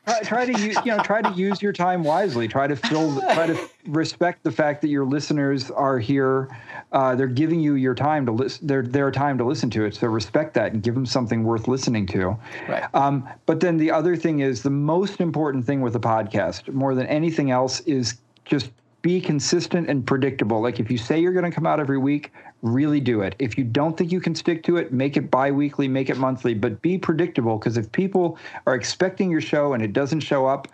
try, 0.09 0.21
try 0.21 0.47
to 0.47 0.61
use 0.61 0.77
you 0.85 0.97
know 0.97 1.03
try 1.03 1.23
to 1.23 1.31
use 1.31 1.63
your 1.63 1.73
time 1.73 2.03
wisely. 2.03 2.49
Try 2.49 2.67
to 2.67 2.77
fill 2.77 3.21
try 3.21 3.47
to 3.47 3.69
respect 3.87 4.43
the 4.43 4.51
fact 4.53 4.81
that 4.83 4.89
your 4.89 5.05
listeners 5.05 5.71
are 5.71 5.99
here. 5.99 6.49
Uh, 6.93 7.15
they're 7.15 7.27
giving 7.27 7.61
you 7.61 7.75
your 7.75 7.95
time 7.95 8.27
to 8.27 8.33
listen 8.33 8.67
their 8.67 8.83
their 8.83 9.11
time 9.11 9.39
to 9.39 9.45
listen 9.45 9.71
to 9.71 9.85
it. 9.85 9.95
So 9.95 10.07
respect 10.09 10.55
that 10.55 10.73
and 10.73 10.83
give 10.83 10.95
them 10.95 11.07
something 11.07 11.45
worth 11.45 11.69
listening 11.69 12.07
to. 12.09 12.37
Right. 12.69 12.85
um, 12.95 13.29
but 13.47 13.61
then 13.61 13.77
the 13.77 13.91
other 13.91 14.17
thing 14.17 14.41
is 14.41 14.63
the 14.63 14.71
most 14.71 15.21
important 15.21 15.65
thing 15.65 15.81
with 15.81 15.95
a 15.97 16.01
podcast 16.01 16.73
more 16.73 16.95
than 16.95 17.07
anything 17.07 17.51
else 17.51 17.81
is 17.81 18.19
just 18.45 18.71
be 19.03 19.21
consistent 19.21 19.89
and 19.89 20.07
predictable. 20.07 20.61
Like 20.61 20.81
if 20.81 20.91
you 20.91 20.99
say 20.99 21.21
you're 21.21 21.33
going 21.33 21.45
to 21.45 21.55
come 21.55 21.67
out 21.67 21.81
every 21.81 21.99
week 21.99 22.33
really 22.63 23.01
do 23.01 23.23
it 23.23 23.35
if 23.39 23.57
you 23.57 23.65
don't 23.65 23.97
think 23.97 24.11
you 24.11 24.21
can 24.21 24.35
stick 24.35 24.63
to 24.65 24.77
it 24.77 24.93
make 24.93 25.17
it 25.17 25.31
bi-weekly 25.31 25.87
make 25.87 26.11
it 26.11 26.17
monthly 26.17 26.55
but 26.55 26.81
be 26.83 26.99
predictable 26.99 27.57
because 27.57 27.77
if 27.77 27.91
people 27.93 28.37
are 28.67 28.75
expecting 28.75 29.31
your 29.31 29.41
show 29.41 29.75
and 29.75 29.83
it 29.83 29.93
doesn't 29.93 30.21
show 30.21 30.47
up 30.47 30.67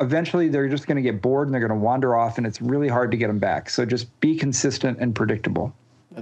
eventually 0.00 0.48
they're 0.48 0.68
just 0.68 0.86
going 0.86 0.96
to 0.96 1.02
get 1.02 1.20
bored 1.20 1.48
and 1.48 1.54
they're 1.54 1.66
going 1.66 1.76
to 1.76 1.84
wander 1.84 2.14
off 2.14 2.38
and 2.38 2.46
it's 2.46 2.62
really 2.62 2.88
hard 2.88 3.10
to 3.10 3.16
get 3.16 3.26
them 3.26 3.38
back 3.38 3.68
so 3.68 3.84
just 3.84 4.20
be 4.20 4.36
consistent 4.36 4.98
and 5.00 5.14
predictable 5.14 5.74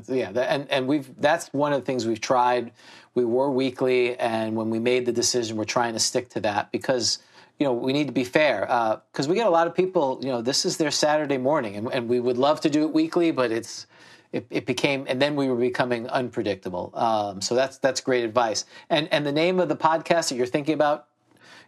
yeah, 0.08 0.30
and 0.30 0.68
and 0.70 0.88
we've 0.88 1.08
that's 1.20 1.52
one 1.52 1.72
of 1.72 1.80
the 1.80 1.86
things 1.86 2.06
we've 2.06 2.20
tried. 2.20 2.72
We 3.14 3.24
were 3.24 3.50
weekly, 3.50 4.18
and 4.18 4.56
when 4.56 4.70
we 4.70 4.78
made 4.78 5.06
the 5.06 5.12
decision, 5.12 5.56
we're 5.56 5.64
trying 5.64 5.92
to 5.92 6.00
stick 6.00 6.30
to 6.30 6.40
that 6.40 6.72
because 6.72 7.20
you 7.58 7.66
know 7.66 7.72
we 7.72 7.92
need 7.92 8.08
to 8.08 8.12
be 8.12 8.24
fair 8.24 8.70
uh, 8.70 8.98
because 9.12 9.28
we 9.28 9.36
get 9.36 9.46
a 9.46 9.50
lot 9.50 9.66
of 9.66 9.74
people. 9.74 10.18
You 10.20 10.30
know, 10.30 10.42
this 10.42 10.64
is 10.64 10.78
their 10.78 10.90
Saturday 10.90 11.38
morning, 11.38 11.76
and, 11.76 11.92
and 11.92 12.08
we 12.08 12.18
would 12.18 12.38
love 12.38 12.60
to 12.62 12.70
do 12.70 12.82
it 12.84 12.92
weekly, 12.92 13.30
but 13.30 13.52
it's 13.52 13.86
it, 14.34 14.46
it 14.50 14.66
became 14.66 15.06
and 15.08 15.22
then 15.22 15.36
we 15.36 15.48
were 15.48 15.56
becoming 15.56 16.08
unpredictable. 16.08 16.90
Um, 16.94 17.40
so 17.40 17.54
that's 17.54 17.78
that's 17.78 18.00
great 18.00 18.24
advice. 18.24 18.64
And 18.90 19.08
and 19.12 19.24
the 19.24 19.32
name 19.32 19.60
of 19.60 19.68
the 19.68 19.76
podcast 19.76 20.28
that 20.28 20.36
you're 20.36 20.46
thinking 20.46 20.74
about, 20.74 21.06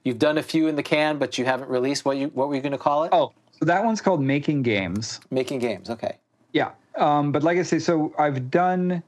you've 0.04 0.18
done 0.18 0.38
a 0.38 0.42
few 0.42 0.66
in 0.66 0.76
the 0.76 0.82
can, 0.82 1.18
but 1.18 1.38
you 1.38 1.44
haven't 1.44 1.70
released. 1.70 2.04
What 2.04 2.16
you 2.16 2.28
what 2.28 2.48
were 2.48 2.54
you 2.54 2.60
going 2.60 2.72
to 2.72 2.78
call 2.78 3.04
it? 3.04 3.10
oh 3.12 3.32
so 3.58 3.64
that 3.64 3.82
one's 3.84 4.02
called 4.02 4.20
making 4.20 4.62
games 4.62 5.20
making 5.30 5.60
games. 5.60 5.88
Okay. 5.88 6.18
Yeah. 6.52 6.72
Um, 6.96 7.32
but 7.32 7.42
like 7.42 7.58
I 7.58 7.62
say, 7.62 7.78
so 7.78 8.14
I've 8.18 8.50
done 8.50 9.02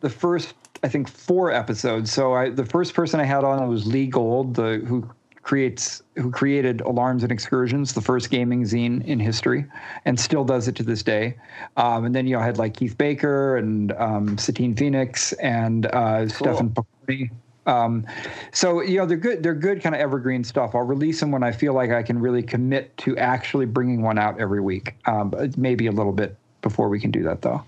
the 0.00 0.10
first, 0.10 0.54
I 0.82 0.88
think, 0.88 1.08
four 1.08 1.50
episodes. 1.50 2.12
So 2.12 2.32
I, 2.32 2.50
the 2.50 2.64
first 2.64 2.94
person 2.94 3.20
I 3.20 3.24
had 3.24 3.44
on 3.44 3.66
was 3.68 3.86
Lee 3.86 4.06
Gold, 4.06 4.54
the 4.54 4.82
who 4.86 5.08
creates 5.44 6.02
who 6.16 6.30
created 6.30 6.78
Alarums 6.78 7.22
and 7.22 7.30
Excursions, 7.30 7.92
the 7.92 8.00
first 8.00 8.30
gaming 8.30 8.64
zine 8.64 9.04
in 9.04 9.20
history, 9.20 9.66
and 10.06 10.18
still 10.18 10.42
does 10.42 10.66
it 10.66 10.74
to 10.76 10.82
this 10.82 11.02
day. 11.02 11.36
Um, 11.76 12.06
and 12.06 12.14
then 12.14 12.26
you 12.26 12.34
know, 12.34 12.42
I 12.42 12.46
had 12.46 12.58
like 12.58 12.74
Keith 12.74 12.98
Baker 12.98 13.56
and 13.58 13.92
um, 13.92 14.38
Satine 14.38 14.74
Phoenix 14.74 15.32
and 15.34 15.86
uh, 15.86 16.28
Stefan 16.28 16.70
Pokorny. 16.70 17.30
Um, 17.66 18.06
so 18.52 18.82
you 18.82 18.98
know 18.98 19.06
they're 19.06 19.16
good. 19.16 19.42
They're 19.42 19.54
good 19.54 19.82
kind 19.82 19.94
of 19.94 20.00
evergreen 20.00 20.44
stuff. 20.44 20.74
I'll 20.74 20.82
release 20.82 21.20
them 21.20 21.30
when 21.30 21.42
I 21.42 21.52
feel 21.52 21.72
like 21.72 21.90
I 21.90 22.02
can 22.02 22.18
really 22.18 22.42
commit 22.42 22.96
to 22.98 23.16
actually 23.16 23.66
bringing 23.66 24.02
one 24.02 24.18
out 24.18 24.40
every 24.40 24.60
week. 24.60 24.96
Um, 25.06 25.34
maybe 25.56 25.86
a 25.86 25.92
little 25.92 26.12
bit 26.12 26.36
before 26.62 26.88
we 26.88 27.00
can 27.00 27.10
do 27.10 27.22
that 27.22 27.42
though. 27.42 27.62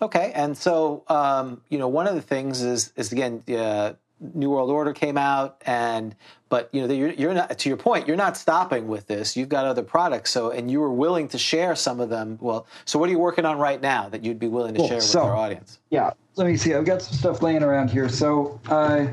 Okay, 0.00 0.32
and 0.34 0.56
so 0.56 1.04
um, 1.08 1.60
you 1.68 1.78
know 1.78 1.88
one 1.88 2.06
of 2.06 2.14
the 2.14 2.22
things 2.22 2.62
is 2.62 2.92
is 2.96 3.12
again 3.12 3.42
uh, 3.48 3.92
New 4.34 4.50
World 4.50 4.70
Order 4.70 4.92
came 4.92 5.18
out, 5.18 5.60
and 5.66 6.14
but 6.48 6.68
you 6.72 6.86
know 6.86 6.92
you're, 6.94 7.12
you're 7.12 7.34
not 7.34 7.58
to 7.58 7.68
your 7.68 7.76
point. 7.76 8.06
You're 8.06 8.16
not 8.16 8.36
stopping 8.36 8.86
with 8.86 9.06
this. 9.06 9.36
You've 9.36 9.48
got 9.48 9.64
other 9.64 9.82
products. 9.82 10.30
So 10.30 10.50
and 10.50 10.70
you 10.70 10.80
were 10.80 10.92
willing 10.92 11.28
to 11.28 11.38
share 11.38 11.74
some 11.74 12.00
of 12.00 12.08
them. 12.08 12.38
Well, 12.40 12.66
so 12.84 12.98
what 12.98 13.08
are 13.08 13.12
you 13.12 13.18
working 13.18 13.44
on 13.44 13.58
right 13.58 13.80
now 13.80 14.08
that 14.10 14.24
you'd 14.24 14.38
be 14.38 14.48
willing 14.48 14.74
to 14.74 14.78
Cool. 14.78 14.88
share 14.88 14.96
with 14.98 15.04
So- 15.04 15.22
our 15.22 15.36
audience? 15.36 15.78
Yeah, 15.90 16.10
let 16.36 16.46
me 16.46 16.56
see. 16.56 16.74
I've 16.74 16.84
got 16.84 17.02
some 17.02 17.16
stuff 17.18 17.42
laying 17.42 17.62
around 17.62 17.90
here. 17.90 18.08
So, 18.08 18.60
uh, 18.68 19.06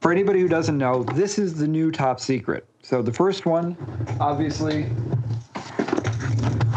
for 0.00 0.12
anybody 0.12 0.40
who 0.40 0.48
doesn't 0.48 0.78
know, 0.78 1.02
this 1.02 1.38
is 1.38 1.54
the 1.54 1.66
new 1.66 1.90
top 1.90 2.20
secret. 2.20 2.64
So, 2.82 3.02
the 3.02 3.12
first 3.12 3.44
one, 3.46 3.76
obviously, 4.20 4.86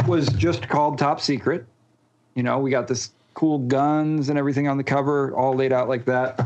was 0.07 0.27
just 0.29 0.67
called 0.67 0.97
Top 0.97 1.21
Secret. 1.21 1.65
You 2.35 2.41
know, 2.43 2.57
we 2.59 2.71
got 2.71 2.87
this 2.87 3.11
cool 3.35 3.59
guns 3.59 4.29
and 4.29 4.37
everything 4.39 4.67
on 4.67 4.75
the 4.77 4.83
cover, 4.83 5.31
all 5.35 5.53
laid 5.53 5.71
out 5.71 5.87
like 5.87 6.03
that. 6.05 6.39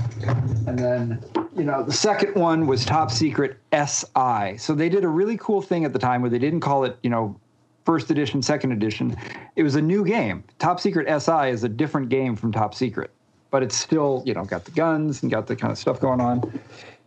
And 0.66 0.80
then, 0.80 1.24
you 1.56 1.64
know, 1.64 1.84
the 1.84 1.94
second 1.94 2.36
one 2.36 2.68
was 2.68 2.86
Top 2.86 3.12
Secret 3.12 3.58
SI. 3.74 4.58
So 4.58 4.74
they 4.74 4.90
did 4.90 5.04
a 5.04 5.08
really 5.08 5.38
cool 5.38 5.62
thing 5.62 5.86
at 5.86 5.94
the 5.94 6.00
time 6.00 6.22
where 6.22 6.30
they 6.30 6.40
didn't 6.40 6.62
call 6.62 6.84
it, 6.84 6.98
you 7.04 7.10
know, 7.10 7.40
first 7.86 8.10
edition, 8.12 8.42
second 8.42 8.72
edition. 8.72 9.16
It 9.56 9.64
was 9.64 9.76
a 9.76 9.82
new 9.82 10.06
game. 10.06 10.44
Top 10.60 10.80
Secret 10.80 11.08
SI 11.22 11.50
is 11.50 11.64
a 11.64 11.70
different 11.70 12.10
game 12.10 12.36
from 12.36 12.52
Top 12.52 12.74
Secret, 12.74 13.12
but 13.52 13.62
it's 13.62 13.76
still, 13.76 14.24
you 14.26 14.34
know, 14.34 14.46
got 14.46 14.66
the 14.66 14.72
guns 14.72 15.22
and 15.22 15.32
got 15.32 15.48
the 15.48 15.56
kind 15.56 15.72
of 15.72 15.78
stuff 15.78 16.00
going 16.00 16.22
on. 16.22 16.60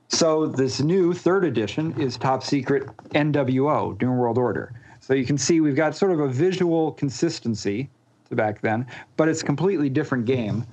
So 0.09 0.47
this 0.47 0.81
new 0.81 1.12
third 1.12 1.45
edition 1.45 1.99
is 2.01 2.16
Top 2.16 2.43
Secret 2.43 2.87
NWO, 3.15 4.01
New 4.01 4.12
World 4.12 4.39
Order. 4.39 4.73
So 5.01 5.15
you 5.15 5.24
can 5.24 5.39
see 5.39 5.61
we've 5.61 5.77
got 5.77 5.97
sort 5.97 6.12
of 6.12 6.20
a 6.20 6.28
visual 6.28 6.93
consistency 6.93 7.89
to 8.28 8.37
back 8.37 8.61
then, 8.61 8.87
but 9.16 9.28
it's 9.28 9.43
a 9.43 9.45
completely 9.45 9.89
different 9.89 10.27
game. 10.27 10.66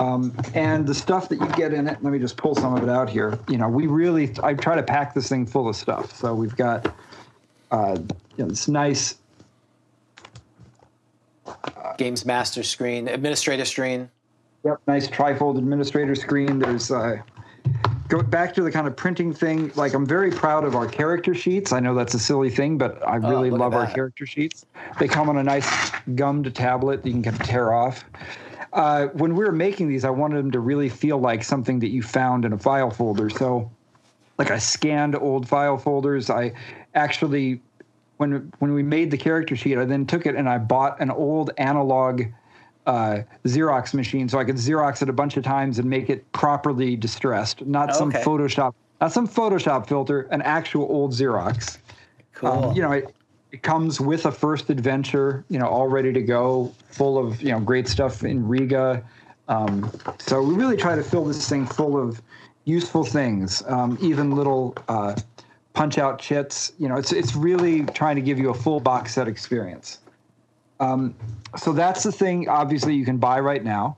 Um, 0.00 0.34
and 0.54 0.86
the 0.86 0.94
stuff 0.94 1.28
that 1.28 1.38
you 1.38 1.46
get 1.48 1.74
in 1.74 1.86
it, 1.86 2.02
let 2.02 2.10
me 2.10 2.18
just 2.18 2.38
pull 2.38 2.54
some 2.54 2.74
of 2.74 2.82
it 2.82 2.88
out 2.88 3.10
here. 3.10 3.38
You 3.48 3.58
know, 3.58 3.68
we 3.68 3.86
really, 3.86 4.34
I 4.42 4.54
try 4.54 4.74
to 4.74 4.82
pack 4.82 5.12
this 5.14 5.28
thing 5.28 5.44
full 5.44 5.68
of 5.68 5.76
stuff. 5.76 6.16
So 6.16 6.34
we've 6.34 6.56
got 6.56 6.92
uh, 7.70 7.98
you 8.36 8.44
know, 8.44 8.48
this 8.48 8.66
nice 8.66 9.16
Games 11.98 12.24
master 12.24 12.62
screen, 12.62 13.08
administrator 13.08 13.66
screen. 13.66 14.08
Yep, 14.64 14.80
nice 14.86 15.06
trifold 15.06 15.58
administrator 15.58 16.14
screen. 16.14 16.58
There's 16.58 16.90
uh, 16.90 17.18
go 18.08 18.22
back 18.22 18.54
to 18.54 18.62
the 18.62 18.70
kind 18.70 18.86
of 18.86 18.96
printing 18.96 19.34
thing. 19.34 19.70
Like 19.74 19.92
I'm 19.92 20.06
very 20.06 20.30
proud 20.30 20.64
of 20.64 20.74
our 20.76 20.86
character 20.86 21.34
sheets. 21.34 21.72
I 21.72 21.80
know 21.80 21.94
that's 21.94 22.14
a 22.14 22.18
silly 22.18 22.48
thing, 22.48 22.78
but 22.78 23.06
I 23.06 23.16
really 23.16 23.50
Oh, 23.50 23.56
love 23.56 23.74
our 23.74 23.86
character 23.86 24.24
sheets. 24.24 24.64
They 24.98 25.08
come 25.08 25.28
on 25.28 25.36
a 25.36 25.42
nice 25.42 25.68
gummed 26.14 26.54
tablet 26.54 27.02
that 27.02 27.08
you 27.08 27.14
can 27.14 27.22
kind 27.22 27.40
of 27.40 27.46
tear 27.46 27.72
off. 27.74 28.04
Uh, 28.72 29.06
when 29.08 29.34
we 29.34 29.44
were 29.44 29.52
making 29.52 29.88
these, 29.88 30.04
I 30.04 30.10
wanted 30.10 30.36
them 30.36 30.50
to 30.52 30.60
really 30.60 30.88
feel 30.88 31.18
like 31.18 31.42
something 31.42 31.80
that 31.80 31.88
you 31.88 32.02
found 32.02 32.44
in 32.44 32.52
a 32.52 32.58
file 32.58 32.90
folder. 32.90 33.28
So, 33.28 33.70
like 34.38 34.50
I 34.50 34.58
scanned 34.58 35.16
old 35.16 35.48
file 35.48 35.76
folders. 35.76 36.30
I 36.30 36.52
actually, 36.94 37.60
when 38.18 38.52
when 38.58 38.72
we 38.72 38.82
made 38.82 39.10
the 39.10 39.18
character 39.18 39.56
sheet, 39.56 39.76
I 39.76 39.84
then 39.84 40.06
took 40.06 40.24
it 40.26 40.36
and 40.36 40.48
I 40.48 40.58
bought 40.58 41.00
an 41.00 41.10
old 41.10 41.50
analog 41.58 42.22
uh, 42.86 43.22
Xerox 43.44 43.92
machine 43.94 44.28
so 44.28 44.38
I 44.38 44.44
could 44.44 44.56
Xerox 44.56 45.02
it 45.02 45.08
a 45.08 45.12
bunch 45.12 45.36
of 45.36 45.44
times 45.44 45.78
and 45.78 45.88
make 45.88 46.08
it 46.08 46.30
properly 46.32 46.96
distressed, 46.96 47.64
not 47.66 47.94
some 47.94 48.12
Photoshop, 48.12 48.74
not 49.00 49.12
some 49.12 49.28
Photoshop 49.28 49.86
filter, 49.86 50.22
an 50.30 50.42
actual 50.42 50.84
old 50.84 51.12
Xerox. 51.12 51.78
Cool. 52.34 52.50
Um, 52.50 52.76
you 52.76 52.82
know, 52.82 52.92
it, 52.92 53.14
it 53.52 53.62
comes 53.62 54.00
with 54.00 54.26
a 54.26 54.32
first 54.32 54.70
adventure, 54.70 55.44
you 55.48 55.58
know, 55.58 55.66
all 55.66 55.88
ready 55.88 56.12
to 56.12 56.22
go, 56.22 56.72
full 56.90 57.18
of 57.18 57.42
you 57.42 57.50
know 57.50 57.60
great 57.60 57.88
stuff 57.88 58.24
in 58.24 58.46
Riga. 58.46 59.02
Um, 59.48 59.90
so 60.18 60.42
we 60.42 60.54
really 60.54 60.76
try 60.76 60.94
to 60.94 61.02
fill 61.02 61.24
this 61.24 61.48
thing 61.48 61.66
full 61.66 62.00
of 62.00 62.22
useful 62.64 63.04
things, 63.04 63.62
um, 63.66 63.98
even 64.00 64.30
little 64.30 64.76
uh, 64.88 65.16
punch 65.72 65.98
out 65.98 66.20
chits. 66.20 66.72
You 66.78 66.88
know, 66.88 66.96
it's 66.96 67.12
it's 67.12 67.34
really 67.34 67.84
trying 67.86 68.16
to 68.16 68.22
give 68.22 68.38
you 68.38 68.50
a 68.50 68.54
full 68.54 68.80
box 68.80 69.14
set 69.14 69.26
experience. 69.26 69.98
Um, 70.78 71.14
so 71.58 71.72
that's 71.72 72.04
the 72.04 72.12
thing. 72.12 72.48
Obviously, 72.48 72.94
you 72.94 73.04
can 73.04 73.18
buy 73.18 73.40
right 73.40 73.64
now, 73.64 73.96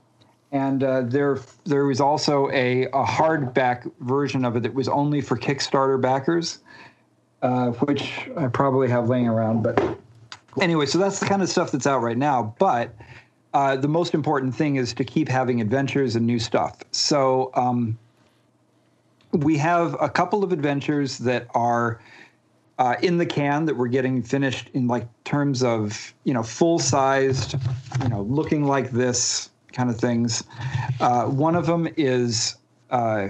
and 0.51 0.83
uh, 0.83 1.01
there 1.01 1.39
there 1.65 1.85
was 1.85 2.01
also 2.01 2.49
a, 2.49 2.85
a 2.85 3.05
hardback 3.05 3.89
version 3.99 4.43
of 4.43 4.55
it 4.55 4.63
that 4.63 4.73
was 4.73 4.87
only 4.87 5.21
for 5.21 5.37
Kickstarter 5.37 6.01
backers 6.01 6.59
uh, 7.43 7.71
which 7.71 8.27
I 8.37 8.47
probably 8.47 8.89
have 8.89 9.09
laying 9.09 9.27
around. 9.27 9.61
But 9.61 9.97
anyway, 10.61 10.85
so 10.85 10.97
that's 10.97 11.19
the 11.19 11.25
kind 11.25 11.41
of 11.41 11.49
stuff 11.49 11.71
that's 11.71 11.85
out 11.85 12.01
right 12.01 12.17
now. 12.17 12.55
But 12.57 12.95
uh, 13.53 13.75
the 13.75 13.87
most 13.87 14.13
important 14.15 14.55
thing 14.55 14.77
is 14.77 14.93
to 14.93 15.03
keep 15.03 15.27
having 15.27 15.61
adventures 15.61 16.15
and 16.15 16.25
new 16.25 16.39
stuff. 16.39 16.77
So 16.91 17.51
um, 17.53 17.99
we 19.33 19.57
have 19.57 19.95
a 20.01 20.09
couple 20.09 20.43
of 20.43 20.51
adventures 20.51 21.19
that 21.19 21.47
are. 21.53 22.01
Uh, 22.79 22.95
in 23.03 23.19
the 23.19 23.25
can 23.25 23.65
that 23.65 23.77
we're 23.77 23.87
getting 23.87 24.23
finished 24.23 24.67
in 24.73 24.87
like 24.87 25.07
terms 25.25 25.61
of 25.61 26.11
you 26.23 26.33
know 26.33 26.41
full 26.41 26.79
sized 26.79 27.53
you 28.01 28.09
know 28.09 28.23
looking 28.23 28.65
like 28.65 28.89
this 28.89 29.51
kind 29.71 29.91
of 29.91 29.97
things 29.99 30.43
uh, 30.99 31.25
one 31.25 31.55
of 31.55 31.67
them 31.67 31.87
is 31.97 32.55
uh, 32.89 33.27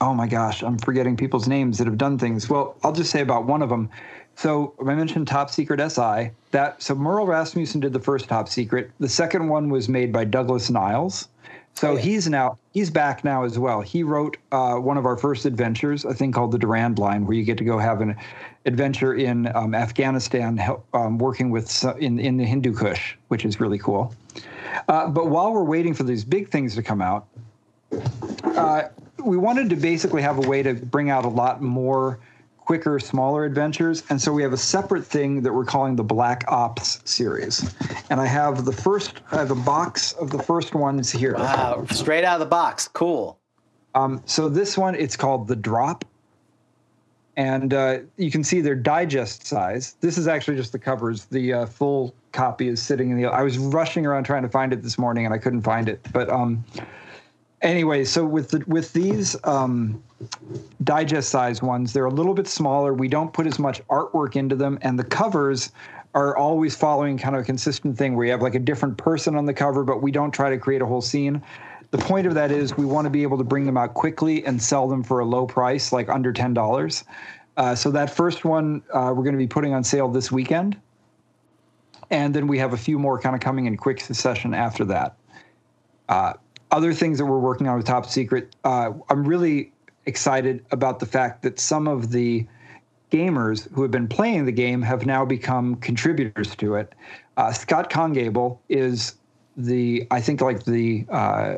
oh 0.00 0.14
my 0.14 0.26
gosh, 0.26 0.62
I'm 0.62 0.78
forgetting 0.78 1.16
people's 1.16 1.48
names 1.48 1.78
that 1.78 1.86
have 1.86 1.98
done 1.98 2.18
things. 2.18 2.48
Well, 2.48 2.76
I'll 2.82 2.92
just 2.92 3.10
say 3.10 3.20
about 3.20 3.44
one 3.46 3.62
of 3.62 3.68
them. 3.68 3.88
So 4.34 4.74
I 4.86 4.94
mentioned 4.94 5.26
Top 5.26 5.48
Secret 5.50 5.80
SI. 5.90 6.30
That 6.50 6.82
so 6.82 6.94
Merle 6.94 7.26
Rasmussen 7.26 7.80
did 7.80 7.92
the 7.92 8.00
first 8.00 8.28
Top 8.28 8.48
Secret. 8.48 8.90
The 9.00 9.08
second 9.08 9.48
one 9.48 9.70
was 9.70 9.88
made 9.88 10.12
by 10.12 10.24
Douglas 10.24 10.68
Niles. 10.70 11.28
So 11.74 11.90
Oh, 11.90 11.94
yeah. 11.94 12.00
he's 12.00 12.28
now 12.28 12.58
he's 12.72 12.90
back 12.90 13.24
now 13.24 13.44
as 13.44 13.58
well. 13.58 13.80
He 13.80 14.02
wrote 14.02 14.36
uh, 14.52 14.76
one 14.76 14.96
of 14.98 15.06
our 15.06 15.16
first 15.16 15.44
adventures, 15.44 16.04
a 16.04 16.14
thing 16.14 16.32
called 16.32 16.52
the 16.52 16.58
Durand 16.58 16.98
Line, 16.98 17.26
where 17.26 17.36
you 17.36 17.44
get 17.44 17.58
to 17.58 17.64
go 17.64 17.78
have 17.78 18.00
an 18.00 18.16
adventure 18.64 19.14
in 19.14 19.54
um, 19.54 19.74
Afghanistan, 19.74 20.60
um, 20.94 21.18
working 21.18 21.50
with 21.50 21.84
in 21.98 22.18
in 22.18 22.36
the 22.36 22.44
Hindu 22.44 22.74
Kush, 22.74 23.16
which 23.28 23.44
is 23.44 23.60
really 23.60 23.78
cool. 23.78 24.14
Uh, 24.88 25.08
but 25.08 25.28
while 25.28 25.52
we're 25.52 25.64
waiting 25.64 25.94
for 25.94 26.02
these 26.02 26.24
big 26.24 26.50
things 26.50 26.74
to 26.74 26.82
come 26.82 27.00
out, 27.00 27.26
uh, 28.44 28.84
we 29.26 29.36
wanted 29.36 29.68
to 29.70 29.76
basically 29.76 30.22
have 30.22 30.38
a 30.38 30.48
way 30.48 30.62
to 30.62 30.74
bring 30.74 31.10
out 31.10 31.24
a 31.24 31.28
lot 31.28 31.60
more 31.60 32.18
quicker, 32.58 32.98
smaller 32.98 33.44
adventures. 33.44 34.02
And 34.08 34.20
so 34.20 34.32
we 34.32 34.42
have 34.42 34.52
a 34.52 34.58
separate 34.58 35.04
thing 35.04 35.42
that 35.42 35.52
we're 35.52 35.64
calling 35.64 35.96
the 35.96 36.04
Black 36.04 36.44
Ops 36.48 37.00
series. 37.04 37.74
And 38.10 38.20
I 38.20 38.26
have 38.26 38.64
the 38.64 38.72
first, 38.72 39.20
I 39.32 39.36
have 39.36 39.50
a 39.50 39.56
box 39.56 40.12
of 40.12 40.30
the 40.30 40.42
first 40.42 40.74
ones 40.74 41.10
here. 41.10 41.34
Wow, 41.34 41.86
straight 41.90 42.24
out 42.24 42.34
of 42.34 42.40
the 42.40 42.46
box. 42.46 42.88
Cool. 42.88 43.38
Um, 43.94 44.22
so 44.26 44.48
this 44.48 44.76
one, 44.76 44.94
it's 44.94 45.16
called 45.16 45.48
the 45.48 45.56
Drop. 45.56 46.04
And 47.36 47.74
uh, 47.74 47.98
you 48.16 48.30
can 48.30 48.42
see 48.42 48.60
their 48.60 48.74
digest 48.74 49.46
size. 49.46 49.96
This 50.00 50.16
is 50.16 50.26
actually 50.26 50.56
just 50.56 50.72
the 50.72 50.78
covers. 50.78 51.26
The 51.26 51.52
uh, 51.52 51.66
full 51.66 52.14
copy 52.32 52.68
is 52.68 52.80
sitting 52.80 53.10
in 53.10 53.20
the. 53.20 53.26
I 53.26 53.42
was 53.42 53.58
rushing 53.58 54.06
around 54.06 54.24
trying 54.24 54.42
to 54.42 54.48
find 54.48 54.72
it 54.72 54.82
this 54.82 54.98
morning 54.98 55.26
and 55.26 55.34
I 55.34 55.38
couldn't 55.38 55.62
find 55.62 55.88
it. 55.88 56.00
But 56.12 56.30
um, 56.30 56.64
anyway, 57.66 58.04
so 58.04 58.24
with 58.24 58.50
the, 58.50 58.64
with 58.66 58.92
these 58.92 59.36
um, 59.44 60.02
digest 60.84 61.28
size 61.28 61.62
ones, 61.62 61.92
they're 61.92 62.06
a 62.06 62.10
little 62.10 62.34
bit 62.34 62.48
smaller. 62.48 62.94
We 62.94 63.08
don't 63.08 63.32
put 63.32 63.46
as 63.46 63.58
much 63.58 63.86
artwork 63.88 64.36
into 64.36 64.56
them, 64.56 64.78
and 64.82 64.98
the 64.98 65.04
covers 65.04 65.72
are 66.14 66.36
always 66.36 66.74
following 66.74 67.18
kind 67.18 67.36
of 67.36 67.42
a 67.42 67.44
consistent 67.44 67.98
thing 67.98 68.16
where 68.16 68.24
you 68.24 68.32
have 68.32 68.40
like 68.40 68.54
a 68.54 68.60
different 68.60 68.96
person 68.96 69.36
on 69.36 69.44
the 69.44 69.52
cover, 69.52 69.84
but 69.84 70.00
we 70.00 70.10
don't 70.10 70.30
try 70.30 70.48
to 70.48 70.56
create 70.56 70.80
a 70.80 70.86
whole 70.86 71.02
scene. 71.02 71.42
The 71.90 71.98
point 71.98 72.26
of 72.26 72.34
that 72.34 72.50
is 72.50 72.76
we 72.76 72.86
want 72.86 73.04
to 73.04 73.10
be 73.10 73.22
able 73.22 73.38
to 73.38 73.44
bring 73.44 73.66
them 73.66 73.76
out 73.76 73.94
quickly 73.94 74.44
and 74.46 74.60
sell 74.60 74.88
them 74.88 75.02
for 75.02 75.20
a 75.20 75.24
low 75.24 75.46
price, 75.46 75.92
like 75.92 76.08
under 76.08 76.32
ten 76.32 76.54
dollars. 76.54 77.04
Uh, 77.56 77.74
so 77.74 77.90
that 77.90 78.10
first 78.10 78.44
one 78.44 78.82
uh, 78.92 79.12
we're 79.14 79.22
going 79.22 79.34
to 79.34 79.38
be 79.38 79.46
putting 79.46 79.74
on 79.74 79.84
sale 79.84 80.08
this 80.08 80.32
weekend, 80.32 80.76
and 82.10 82.34
then 82.34 82.46
we 82.46 82.58
have 82.58 82.72
a 82.72 82.76
few 82.76 82.98
more 82.98 83.18
kind 83.18 83.34
of 83.34 83.40
coming 83.40 83.66
in 83.66 83.76
quick 83.76 84.00
succession 84.00 84.54
after 84.54 84.84
that. 84.84 85.16
Uh, 86.08 86.32
other 86.70 86.92
things 86.92 87.18
that 87.18 87.26
we're 87.26 87.38
working 87.38 87.68
on 87.68 87.76
with 87.76 87.86
Top 87.86 88.06
Secret, 88.06 88.54
uh, 88.64 88.92
I'm 89.08 89.24
really 89.24 89.72
excited 90.06 90.64
about 90.70 90.98
the 91.00 91.06
fact 91.06 91.42
that 91.42 91.58
some 91.58 91.86
of 91.88 92.10
the 92.10 92.46
gamers 93.10 93.72
who 93.72 93.82
have 93.82 93.90
been 93.90 94.08
playing 94.08 94.44
the 94.46 94.52
game 94.52 94.82
have 94.82 95.06
now 95.06 95.24
become 95.24 95.76
contributors 95.76 96.56
to 96.56 96.74
it. 96.74 96.92
Uh, 97.36 97.52
Scott 97.52 97.90
Congable 97.90 98.58
is 98.68 99.14
the, 99.56 100.06
I 100.10 100.20
think, 100.20 100.40
like 100.40 100.64
the 100.64 101.06
uh, 101.08 101.56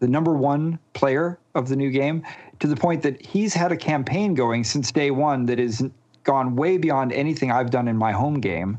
the 0.00 0.08
number 0.08 0.32
one 0.32 0.78
player 0.94 1.38
of 1.54 1.68
the 1.68 1.76
new 1.76 1.90
game, 1.90 2.24
to 2.58 2.66
the 2.66 2.76
point 2.76 3.02
that 3.02 3.24
he's 3.24 3.52
had 3.52 3.70
a 3.70 3.76
campaign 3.76 4.34
going 4.34 4.64
since 4.64 4.90
day 4.90 5.10
one 5.10 5.44
that 5.46 5.58
has 5.58 5.82
gone 6.24 6.56
way 6.56 6.78
beyond 6.78 7.12
anything 7.12 7.52
I've 7.52 7.70
done 7.70 7.86
in 7.86 7.96
my 7.96 8.12
home 8.12 8.40
game. 8.40 8.78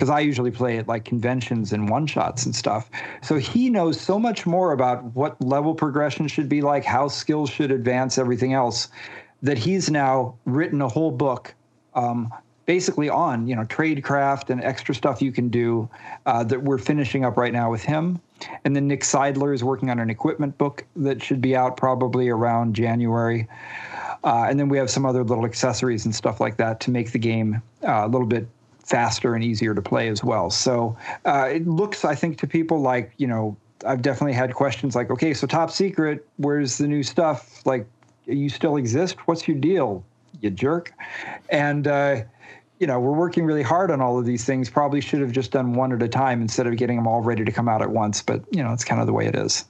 Because 0.00 0.08
I 0.08 0.20
usually 0.20 0.50
play 0.50 0.78
at 0.78 0.88
like 0.88 1.04
conventions 1.04 1.74
and 1.74 1.90
one 1.90 2.06
shots 2.06 2.46
and 2.46 2.56
stuff. 2.56 2.90
So 3.20 3.36
he 3.36 3.68
knows 3.68 4.00
so 4.00 4.18
much 4.18 4.46
more 4.46 4.72
about 4.72 5.04
what 5.14 5.38
level 5.44 5.74
progression 5.74 6.26
should 6.26 6.48
be 6.48 6.62
like, 6.62 6.86
how 6.86 7.08
skills 7.08 7.50
should 7.50 7.70
advance, 7.70 8.16
everything 8.16 8.54
else, 8.54 8.88
that 9.42 9.58
he's 9.58 9.90
now 9.90 10.36
written 10.46 10.80
a 10.80 10.88
whole 10.88 11.10
book 11.10 11.54
um, 11.94 12.32
basically 12.64 13.10
on 13.10 13.46
you 13.46 13.54
know 13.54 13.64
tradecraft 13.64 14.48
and 14.48 14.64
extra 14.64 14.94
stuff 14.94 15.20
you 15.20 15.32
can 15.32 15.50
do 15.50 15.86
uh, 16.24 16.44
that 16.44 16.62
we're 16.62 16.78
finishing 16.78 17.22
up 17.22 17.36
right 17.36 17.52
now 17.52 17.70
with 17.70 17.82
him 17.82 18.20
and 18.64 18.76
then 18.76 18.86
nick 18.86 19.00
seidler 19.00 19.52
is 19.52 19.64
working 19.64 19.90
on 19.90 19.98
an 19.98 20.08
equipment 20.08 20.56
book 20.56 20.86
that 20.94 21.20
should 21.20 21.40
be 21.40 21.56
out 21.56 21.76
probably 21.76 22.28
around 22.28 22.74
january 22.74 23.48
uh, 24.22 24.46
and 24.48 24.60
then 24.60 24.68
we 24.68 24.78
have 24.78 24.88
some 24.88 25.04
other 25.04 25.24
little 25.24 25.44
accessories 25.44 26.04
and 26.04 26.14
stuff 26.14 26.40
like 26.40 26.58
that 26.58 26.78
to 26.78 26.92
make 26.92 27.10
the 27.10 27.18
game 27.18 27.60
uh, 27.82 28.02
a 28.04 28.08
little 28.08 28.26
bit 28.26 28.46
faster 28.90 29.34
and 29.34 29.44
easier 29.44 29.74
to 29.74 29.80
play 29.80 30.08
as 30.08 30.24
well 30.24 30.50
so 30.50 30.96
uh, 31.24 31.48
it 31.50 31.66
looks 31.66 32.04
i 32.04 32.14
think 32.14 32.36
to 32.38 32.46
people 32.46 32.80
like 32.80 33.12
you 33.18 33.26
know 33.26 33.56
i've 33.86 34.02
definitely 34.02 34.32
had 34.32 34.52
questions 34.54 34.96
like 34.96 35.10
okay 35.10 35.32
so 35.32 35.46
top 35.46 35.70
secret 35.70 36.26
where's 36.38 36.76
the 36.78 36.86
new 36.86 37.02
stuff 37.02 37.64
like 37.64 37.86
you 38.26 38.48
still 38.48 38.76
exist 38.76 39.16
what's 39.26 39.46
your 39.46 39.56
deal 39.56 40.04
you 40.40 40.50
jerk 40.50 40.92
and 41.50 41.86
uh, 41.86 42.20
you 42.80 42.86
know, 42.86 42.98
we're 42.98 43.12
working 43.12 43.44
really 43.44 43.62
hard 43.62 43.90
on 43.90 44.00
all 44.00 44.18
of 44.18 44.24
these 44.24 44.46
things. 44.46 44.70
Probably 44.70 45.02
should 45.02 45.20
have 45.20 45.32
just 45.32 45.52
done 45.52 45.74
one 45.74 45.92
at 45.92 46.02
a 46.02 46.08
time 46.08 46.40
instead 46.40 46.66
of 46.66 46.76
getting 46.76 46.96
them 46.96 47.06
all 47.06 47.20
ready 47.20 47.44
to 47.44 47.52
come 47.52 47.68
out 47.68 47.82
at 47.82 47.90
once. 47.90 48.22
But 48.22 48.42
you 48.50 48.62
know, 48.62 48.72
it's 48.72 48.84
kind 48.84 49.02
of 49.02 49.06
the 49.06 49.12
way 49.12 49.26
it 49.26 49.36
is. 49.36 49.66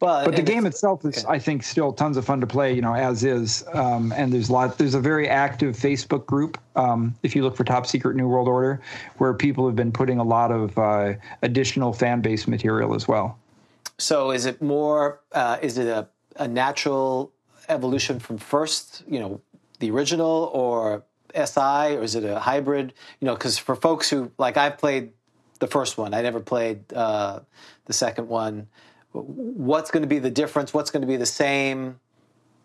Well, 0.00 0.26
but 0.26 0.36
the 0.36 0.42
game 0.42 0.66
itself 0.66 1.06
is, 1.06 1.24
okay. 1.24 1.34
I 1.34 1.38
think, 1.38 1.62
still 1.62 1.90
tons 1.90 2.18
of 2.18 2.26
fun 2.26 2.40
to 2.42 2.46
play. 2.46 2.74
You 2.74 2.82
know, 2.82 2.94
as 2.94 3.24
is, 3.24 3.64
um, 3.72 4.12
and 4.14 4.30
there's 4.30 4.50
a 4.50 4.52
lot. 4.52 4.76
There's 4.76 4.94
a 4.94 5.00
very 5.00 5.26
active 5.26 5.74
Facebook 5.74 6.26
group. 6.26 6.58
Um, 6.76 7.14
if 7.22 7.34
you 7.34 7.42
look 7.42 7.56
for 7.56 7.64
Top 7.64 7.86
Secret 7.86 8.14
New 8.14 8.28
World 8.28 8.46
Order, 8.46 8.82
where 9.16 9.32
people 9.32 9.66
have 9.66 9.74
been 9.74 9.92
putting 9.92 10.18
a 10.18 10.24
lot 10.24 10.52
of 10.52 10.76
uh, 10.76 11.14
additional 11.40 11.94
fan 11.94 12.20
base 12.20 12.46
material 12.46 12.94
as 12.94 13.08
well. 13.08 13.38
So, 13.96 14.32
is 14.32 14.44
it 14.44 14.60
more? 14.60 15.20
Uh, 15.32 15.56
is 15.62 15.78
it 15.78 15.86
a, 15.86 16.06
a 16.36 16.46
natural 16.46 17.32
evolution 17.70 18.18
from 18.18 18.36
first? 18.36 19.02
You 19.08 19.20
know, 19.20 19.40
the 19.80 19.90
original, 19.90 20.50
or 20.52 21.04
SI 21.34 21.96
or 21.96 22.02
is 22.02 22.14
it 22.14 22.24
a 22.24 22.38
hybrid? 22.38 22.92
You 23.20 23.26
know, 23.26 23.34
because 23.34 23.58
for 23.58 23.76
folks 23.76 24.08
who 24.10 24.30
like 24.38 24.56
I've 24.56 24.78
played 24.78 25.12
the 25.58 25.66
first 25.66 25.98
one, 25.98 26.14
I 26.14 26.22
never 26.22 26.40
played 26.40 26.92
uh, 26.92 27.40
the 27.86 27.92
second 27.92 28.28
one. 28.28 28.68
What's 29.22 29.90
going 29.90 30.02
to 30.02 30.08
be 30.08 30.18
the 30.18 30.30
difference? 30.30 30.74
What's 30.74 30.90
going 30.90 31.02
to 31.02 31.06
be 31.06 31.16
the 31.16 31.26
same? 31.26 31.98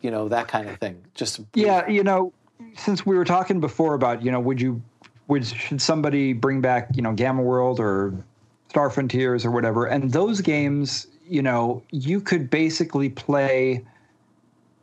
You 0.02 0.12
know, 0.12 0.30
that 0.30 0.48
kind 0.48 0.68
of 0.68 0.78
thing. 0.80 1.04
Just 1.14 1.42
yeah, 1.54 1.88
you 1.88 2.04
know, 2.04 2.34
since 2.76 3.06
we 3.06 3.16
were 3.16 3.26
talking 3.26 3.60
before 3.60 3.94
about 3.94 4.24
you 4.24 4.32
know, 4.32 4.40
would 4.40 4.60
you 4.60 4.82
would 5.28 5.46
should 5.46 5.82
somebody 5.82 6.34
bring 6.34 6.62
back 6.62 6.90
you 6.94 7.02
know 7.02 7.14
Gamma 7.14 7.42
World 7.42 7.80
or 7.80 8.14
Star 8.70 8.90
Frontiers 8.90 9.46
or 9.46 9.52
whatever? 9.52 9.86
And 9.86 10.12
those 10.12 10.42
games, 10.42 11.08
you 11.28 11.42
know, 11.42 11.84
you 11.92 12.20
could 12.20 12.50
basically 12.50 13.10
play 13.10 13.86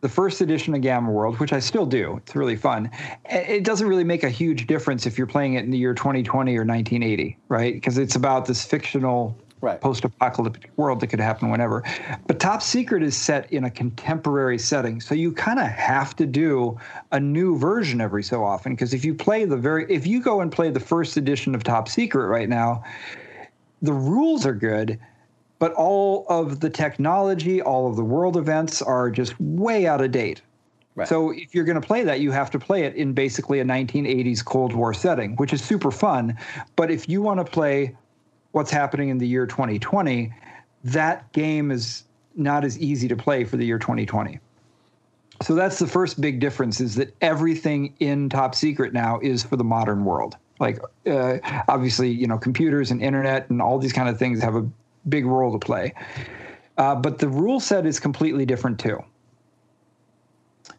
the 0.01 0.09
first 0.09 0.40
edition 0.40 0.74
of 0.74 0.81
Gamma 0.81 1.11
World, 1.11 1.39
which 1.40 1.53
I 1.53 1.59
still 1.59 1.86
do. 1.86 2.19
It's 2.19 2.36
really 2.36 2.57
fun. 2.57 2.90
It 3.28 3.65
doesn't 3.65 3.86
really 3.86 4.05
make 4.05 4.23
a 4.23 4.31
huge 4.31 4.66
difference 4.66 5.07
if 5.07 5.19
you're 5.19 5.27
playing 5.27 5.55
it 5.55 5.65
in 5.65 5.70
the 5.70 5.78
year 5.78 5.95
2020 5.95 6.57
or 6.57 6.65
1980, 6.65 7.36
right? 7.49 7.74
Because 7.74 7.99
it's 7.99 8.15
about 8.15 8.47
this 8.47 8.65
fictional 8.65 9.36
right. 9.60 9.80
post-apocalyptic 9.80 10.70
world 10.76 11.01
that 11.01 11.09
could 11.09 11.20
happen 11.20 11.51
whenever. 11.51 11.82
But 12.26 12.40
Top 12.40 12.62
Secret 12.62 13.02
is 13.02 13.16
set 13.16 13.52
in 13.52 13.64
a 13.64 13.70
contemporary 13.70 14.59
setting, 14.59 15.01
so 15.01 15.14
you 15.14 15.32
kind 15.32 15.59
of 15.59 15.66
have 15.66 16.16
to 16.16 16.26
do 16.26 16.78
a 17.12 17.20
new 17.20 17.59
version 17.59 18.01
every 18.01 18.22
so 18.22 18.44
often. 18.44 18.72
Because 18.72 18.94
if 18.94 19.05
you 19.05 19.14
play 19.14 19.44
the 19.44 19.56
very, 19.56 19.86
if 19.90 20.06
you 20.06 20.20
go 20.20 20.40
and 20.40 20.51
play 20.51 20.70
the 20.70 20.80
first 20.80 21.16
edition 21.16 21.55
of 21.55 21.62
Top 21.64 21.89
Secret 21.89 22.26
right 22.26 22.48
now, 22.48 22.85
the 23.82 23.93
rules 23.93 24.44
are 24.44 24.55
good 24.55 24.98
but 25.59 25.72
all 25.72 26.24
of 26.28 26.60
the 26.60 26.70
technology, 26.70 27.60
all 27.60 27.89
of 27.89 27.97
the 27.97 28.05
world 28.05 28.36
events 28.36 28.80
are 28.80 29.10
just 29.10 29.39
way 29.40 29.86
out 29.86 30.01
of 30.01 30.12
date. 30.12 30.40
Right. 30.94 31.09
So 31.09 31.30
if 31.30 31.55
you're 31.55 31.64
going 31.64 31.80
to 31.80 31.86
play 31.86 32.05
that, 32.05 32.20
you 32.20 32.32
have 32.32 32.51
to 32.51 32.59
play 32.59 32.82
it 32.82 32.94
in 32.97 33.12
basically 33.12 33.60
a 33.60 33.64
1980s 33.64 34.44
Cold 34.44 34.72
War 34.72 34.93
setting, 34.93 35.36
which 35.36 35.52
is 35.52 35.62
super 35.62 35.90
fun. 35.90 36.36
But 36.76 36.90
if 36.90 37.09
you 37.09 37.22
want 37.22 37.39
to 37.39 37.44
play 37.44 37.97
what's 38.59 38.72
happening 38.72 39.09
in 39.09 39.18
the 39.18 39.26
year 39.26 39.47
2020, 39.47 40.35
that 40.82 41.32
game 41.32 41.70
is 41.70 42.02
not 42.35 42.64
as 42.64 42.76
easy 42.80 43.06
to 43.06 43.14
play 43.14 43.44
for 43.44 43.56
the 43.56 43.64
year 43.64 43.78
2020. 43.78 44.40
So 45.43 45.55
that's 45.55 45.78
the 45.78 45.86
first 45.86 46.20
big 46.20 46.40
difference 46.40 46.80
is 46.80 46.97
that 46.97 47.14
everything 47.20 47.94
in 48.01 48.28
Top 48.28 48.56
Secret 48.56 48.93
now 48.93 49.20
is 49.20 49.44
for 49.44 49.55
the 49.55 49.62
modern 49.62 50.05
world. 50.05 50.36
Like 50.59 50.80
uh, 51.06 51.39
obviously, 51.68 52.10
you 52.10 52.26
know, 52.26 52.36
computers 52.36 52.90
and 52.90 53.01
internet 53.01 53.48
and 53.48 53.62
all 53.62 53.78
these 53.78 53.93
kind 53.93 54.09
of 54.09 54.18
things 54.18 54.43
have 54.43 54.56
a 54.56 54.68
big 55.09 55.24
role 55.24 55.52
to 55.52 55.64
play. 55.64 55.94
Uh, 56.76 56.97
but 56.97 57.20
the 57.20 57.28
rule 57.28 57.60
set 57.60 57.86
is 57.86 58.01
completely 58.01 58.44
different 58.44 58.80
too. 58.80 58.98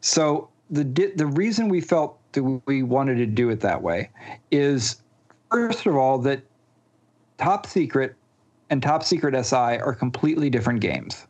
So 0.02 0.50
the 0.70 0.84
the 1.16 1.28
reason 1.28 1.70
we 1.70 1.80
felt 1.80 2.20
that 2.34 2.44
we 2.66 2.84
wanted 2.84 3.16
to 3.16 3.26
do 3.26 3.50
it 3.50 3.62
that 3.62 3.82
way 3.82 4.10
is 4.52 4.98
first 5.50 5.86
of 5.86 5.96
all 5.96 6.20
that 6.20 6.42
Top 7.40 7.66
Secret 7.66 8.16
and 8.70 8.84
Top 8.84 9.02
Secret 9.02 9.46
SI 9.46 9.56
are 9.56 9.96
completely 9.96 10.50
different 10.50 10.82
games. 10.82 11.26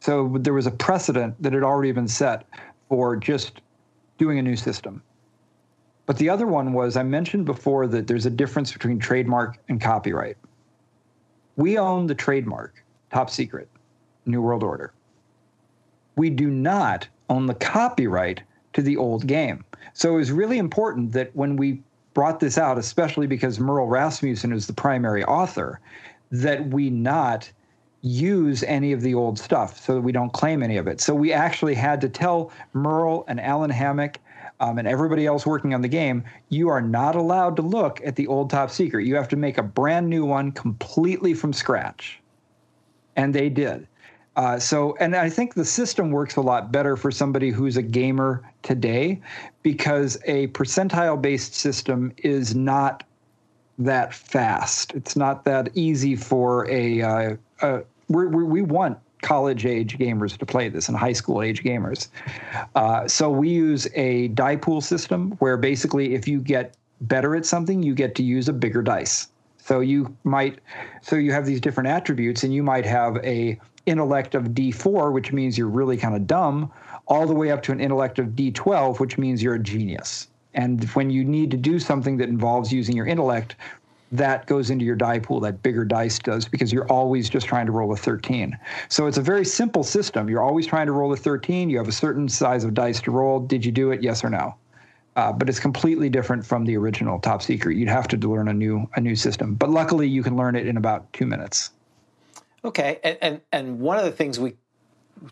So 0.00 0.36
there 0.40 0.52
was 0.52 0.66
a 0.66 0.72
precedent 0.72 1.40
that 1.40 1.52
had 1.52 1.62
already 1.62 1.92
been 1.92 2.08
set 2.08 2.44
for 2.88 3.16
just 3.16 3.62
doing 4.18 4.38
a 4.38 4.42
new 4.42 4.56
system. 4.56 5.02
But 6.04 6.18
the 6.18 6.28
other 6.28 6.46
one 6.46 6.72
was 6.72 6.96
I 6.96 7.02
mentioned 7.04 7.46
before 7.46 7.86
that 7.88 8.06
there's 8.06 8.26
a 8.26 8.30
difference 8.30 8.72
between 8.72 8.98
trademark 8.98 9.58
and 9.68 9.80
copyright. 9.80 10.36
We 11.56 11.78
own 11.78 12.06
the 12.06 12.14
trademark, 12.14 12.84
top 13.12 13.30
secret, 13.30 13.68
New 14.26 14.42
World 14.42 14.62
Order. 14.62 14.92
We 16.16 16.28
do 16.28 16.48
not 16.48 17.08
own 17.30 17.46
the 17.46 17.54
copyright 17.54 18.42
to 18.72 18.82
the 18.82 18.96
old 18.96 19.26
game. 19.26 19.64
So 19.94 20.14
it 20.14 20.18
was 20.18 20.32
really 20.32 20.58
important 20.58 21.12
that 21.12 21.34
when 21.34 21.56
we 21.56 21.82
brought 22.16 22.40
this 22.40 22.56
out, 22.56 22.78
especially 22.78 23.26
because 23.26 23.60
Merle 23.60 23.88
Rasmussen 23.88 24.50
is 24.50 24.66
the 24.66 24.72
primary 24.72 25.22
author, 25.24 25.80
that 26.30 26.66
we 26.68 26.88
not 26.88 27.50
use 28.00 28.62
any 28.62 28.92
of 28.92 29.02
the 29.02 29.12
old 29.12 29.38
stuff 29.38 29.78
so 29.78 29.96
that 29.96 30.00
we 30.00 30.12
don't 30.12 30.32
claim 30.32 30.62
any 30.62 30.78
of 30.78 30.86
it. 30.86 30.98
So 30.98 31.14
we 31.14 31.34
actually 31.34 31.74
had 31.74 32.00
to 32.00 32.08
tell 32.08 32.50
Merle 32.72 33.26
and 33.28 33.38
Allen 33.38 33.70
Hammack 33.70 34.16
um, 34.60 34.78
and 34.78 34.88
everybody 34.88 35.26
else 35.26 35.44
working 35.44 35.74
on 35.74 35.82
the 35.82 35.88
game, 35.88 36.24
you 36.48 36.70
are 36.70 36.80
not 36.80 37.16
allowed 37.16 37.54
to 37.56 37.62
look 37.62 38.00
at 38.02 38.16
the 38.16 38.26
old 38.28 38.48
top 38.48 38.70
secret. 38.70 39.04
You 39.04 39.14
have 39.16 39.28
to 39.28 39.36
make 39.36 39.58
a 39.58 39.62
brand 39.62 40.08
new 40.08 40.24
one 40.24 40.52
completely 40.52 41.34
from 41.34 41.52
scratch. 41.52 42.22
And 43.16 43.34
they 43.34 43.50
did. 43.50 43.86
Uh, 44.36 44.58
so, 44.58 44.94
and 45.00 45.16
I 45.16 45.30
think 45.30 45.54
the 45.54 45.64
system 45.64 46.10
works 46.10 46.36
a 46.36 46.42
lot 46.42 46.70
better 46.70 46.96
for 46.96 47.10
somebody 47.10 47.50
who's 47.50 47.76
a 47.76 47.82
gamer 47.82 48.42
today 48.62 49.20
because 49.62 50.18
a 50.26 50.48
percentile 50.48 51.20
based 51.20 51.54
system 51.54 52.12
is 52.18 52.54
not 52.54 53.02
that 53.78 54.14
fast. 54.14 54.94
It's 54.94 55.16
not 55.16 55.44
that 55.44 55.70
easy 55.74 56.16
for 56.16 56.70
a, 56.70 57.02
uh, 57.62 57.80
we 58.08 58.26
we 58.26 58.62
want 58.62 58.98
college 59.22 59.66
age 59.66 59.98
gamers 59.98 60.36
to 60.36 60.46
play 60.46 60.68
this 60.68 60.88
and 60.88 60.96
high 60.96 61.12
school 61.12 61.42
age 61.42 61.64
gamers. 61.64 62.08
Uh, 62.74 63.08
so 63.08 63.30
we 63.30 63.48
use 63.48 63.88
a 63.94 64.28
die 64.28 64.56
pool 64.56 64.80
system 64.80 65.32
where 65.38 65.56
basically 65.56 66.14
if 66.14 66.28
you 66.28 66.40
get 66.40 66.76
better 67.00 67.34
at 67.34 67.44
something, 67.44 67.82
you 67.82 67.94
get 67.94 68.14
to 68.14 68.22
use 68.22 68.48
a 68.48 68.52
bigger 68.52 68.82
dice. 68.82 69.28
So 69.58 69.80
you 69.80 70.16
might, 70.22 70.60
so 71.02 71.16
you 71.16 71.32
have 71.32 71.44
these 71.44 71.60
different 71.60 71.88
attributes, 71.88 72.44
and 72.44 72.54
you 72.54 72.62
might 72.62 72.86
have 72.86 73.16
a 73.24 73.58
intellect 73.86 74.34
of 74.34 74.48
D4, 74.48 75.12
which 75.12 75.32
means 75.32 75.56
you're 75.56 75.68
really 75.68 75.96
kind 75.96 76.14
of 76.14 76.26
dumb, 76.26 76.70
all 77.06 77.26
the 77.26 77.34
way 77.34 77.50
up 77.50 77.62
to 77.62 77.72
an 77.72 77.80
intellect 77.80 78.18
of 78.18 78.28
D12, 78.28 79.00
which 79.00 79.16
means 79.16 79.42
you're 79.42 79.54
a 79.54 79.58
genius. 79.58 80.28
And 80.54 80.84
when 80.94 81.10
you 81.10 81.24
need 81.24 81.50
to 81.52 81.56
do 81.56 81.78
something 81.78 82.16
that 82.16 82.28
involves 82.28 82.72
using 82.72 82.96
your 82.96 83.06
intellect, 83.06 83.56
that 84.12 84.46
goes 84.46 84.70
into 84.70 84.84
your 84.84 84.96
die 84.96 85.18
pool, 85.18 85.40
that 85.40 85.62
bigger 85.62 85.84
dice 85.84 86.18
does, 86.18 86.48
because 86.48 86.72
you're 86.72 86.90
always 86.90 87.28
just 87.28 87.46
trying 87.46 87.66
to 87.66 87.72
roll 87.72 87.92
a 87.92 87.96
13. 87.96 88.56
So 88.88 89.06
it's 89.06 89.18
a 89.18 89.22
very 89.22 89.44
simple 89.44 89.82
system. 89.82 90.28
You're 90.28 90.42
always 90.42 90.66
trying 90.66 90.86
to 90.86 90.92
roll 90.92 91.12
a 91.12 91.16
13. 91.16 91.70
You 91.70 91.78
have 91.78 91.88
a 91.88 91.92
certain 91.92 92.28
size 92.28 92.64
of 92.64 92.74
dice 92.74 93.00
to 93.02 93.10
roll. 93.10 93.40
Did 93.40 93.64
you 93.64 93.72
do 93.72 93.90
it? 93.90 94.02
Yes 94.02 94.24
or 94.24 94.30
no? 94.30 94.54
Uh, 95.16 95.32
but 95.32 95.48
it's 95.48 95.58
completely 95.58 96.10
different 96.10 96.44
from 96.44 96.64
the 96.64 96.76
original 96.76 97.18
Top 97.18 97.42
Secret. 97.42 97.76
You'd 97.76 97.88
have 97.88 98.06
to 98.08 98.16
learn 98.16 98.48
a 98.48 98.52
new 98.52 98.88
a 98.96 99.00
new 99.00 99.16
system. 99.16 99.54
But 99.54 99.70
luckily, 99.70 100.06
you 100.06 100.22
can 100.22 100.36
learn 100.36 100.54
it 100.54 100.66
in 100.66 100.76
about 100.76 101.10
two 101.14 101.26
minutes. 101.26 101.70
Okay, 102.66 102.98
and 103.04 103.18
and, 103.22 103.40
and 103.52 103.80
one 103.80 103.96
of 103.96 104.04
the 104.04 104.10
things 104.10 104.40
we 104.40 104.56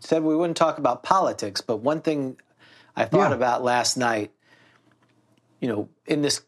said 0.00 0.22
we 0.22 0.36
wouldn't 0.36 0.56
talk 0.56 0.78
about 0.78 1.02
politics, 1.02 1.60
but 1.60 1.78
one 1.78 2.00
thing 2.00 2.36
I 2.96 3.04
thought 3.04 3.30
yeah. 3.30 3.36
about 3.36 3.64
last 3.64 3.96
night, 3.96 4.30
you 5.60 5.68
know, 5.68 5.88
in 6.06 6.22
this 6.22 6.42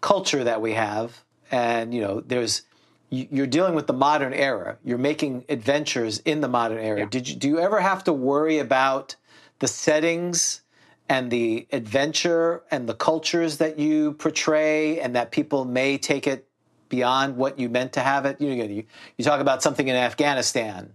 culture 0.00 0.42
that 0.42 0.60
we 0.60 0.72
have 0.72 1.24
and 1.52 1.94
you 1.94 2.00
know 2.00 2.20
there's 2.20 2.62
you- 3.08 3.28
you're 3.30 3.46
dealing 3.46 3.74
with 3.74 3.86
the 3.86 3.92
modern 3.92 4.34
era. 4.34 4.78
You're 4.82 4.98
making 4.98 5.44
adventures 5.48 6.18
in 6.24 6.40
the 6.40 6.48
modern 6.48 6.78
era. 6.78 7.00
Yeah. 7.00 7.06
Did 7.08 7.28
you 7.28 7.36
do 7.36 7.48
you 7.48 7.60
ever 7.60 7.80
have 7.80 8.02
to 8.04 8.12
worry 8.12 8.58
about 8.58 9.14
the 9.60 9.68
settings 9.68 10.62
and 11.08 11.30
the 11.30 11.68
adventure 11.70 12.64
and 12.70 12.88
the 12.88 12.94
cultures 12.94 13.58
that 13.58 13.78
you 13.78 14.14
portray, 14.14 14.98
and 14.98 15.14
that 15.14 15.30
people 15.30 15.64
may 15.64 15.98
take 15.98 16.26
it 16.26 16.48
beyond 16.92 17.36
what 17.36 17.58
you 17.58 17.68
meant 17.68 17.94
to 17.94 18.00
have 18.00 18.26
it? 18.26 18.40
You 18.40 18.54
know, 18.54 18.64
you, 18.64 18.84
you 19.16 19.24
talk 19.24 19.40
about 19.40 19.62
something 19.62 19.88
in 19.88 19.96
Afghanistan. 19.96 20.92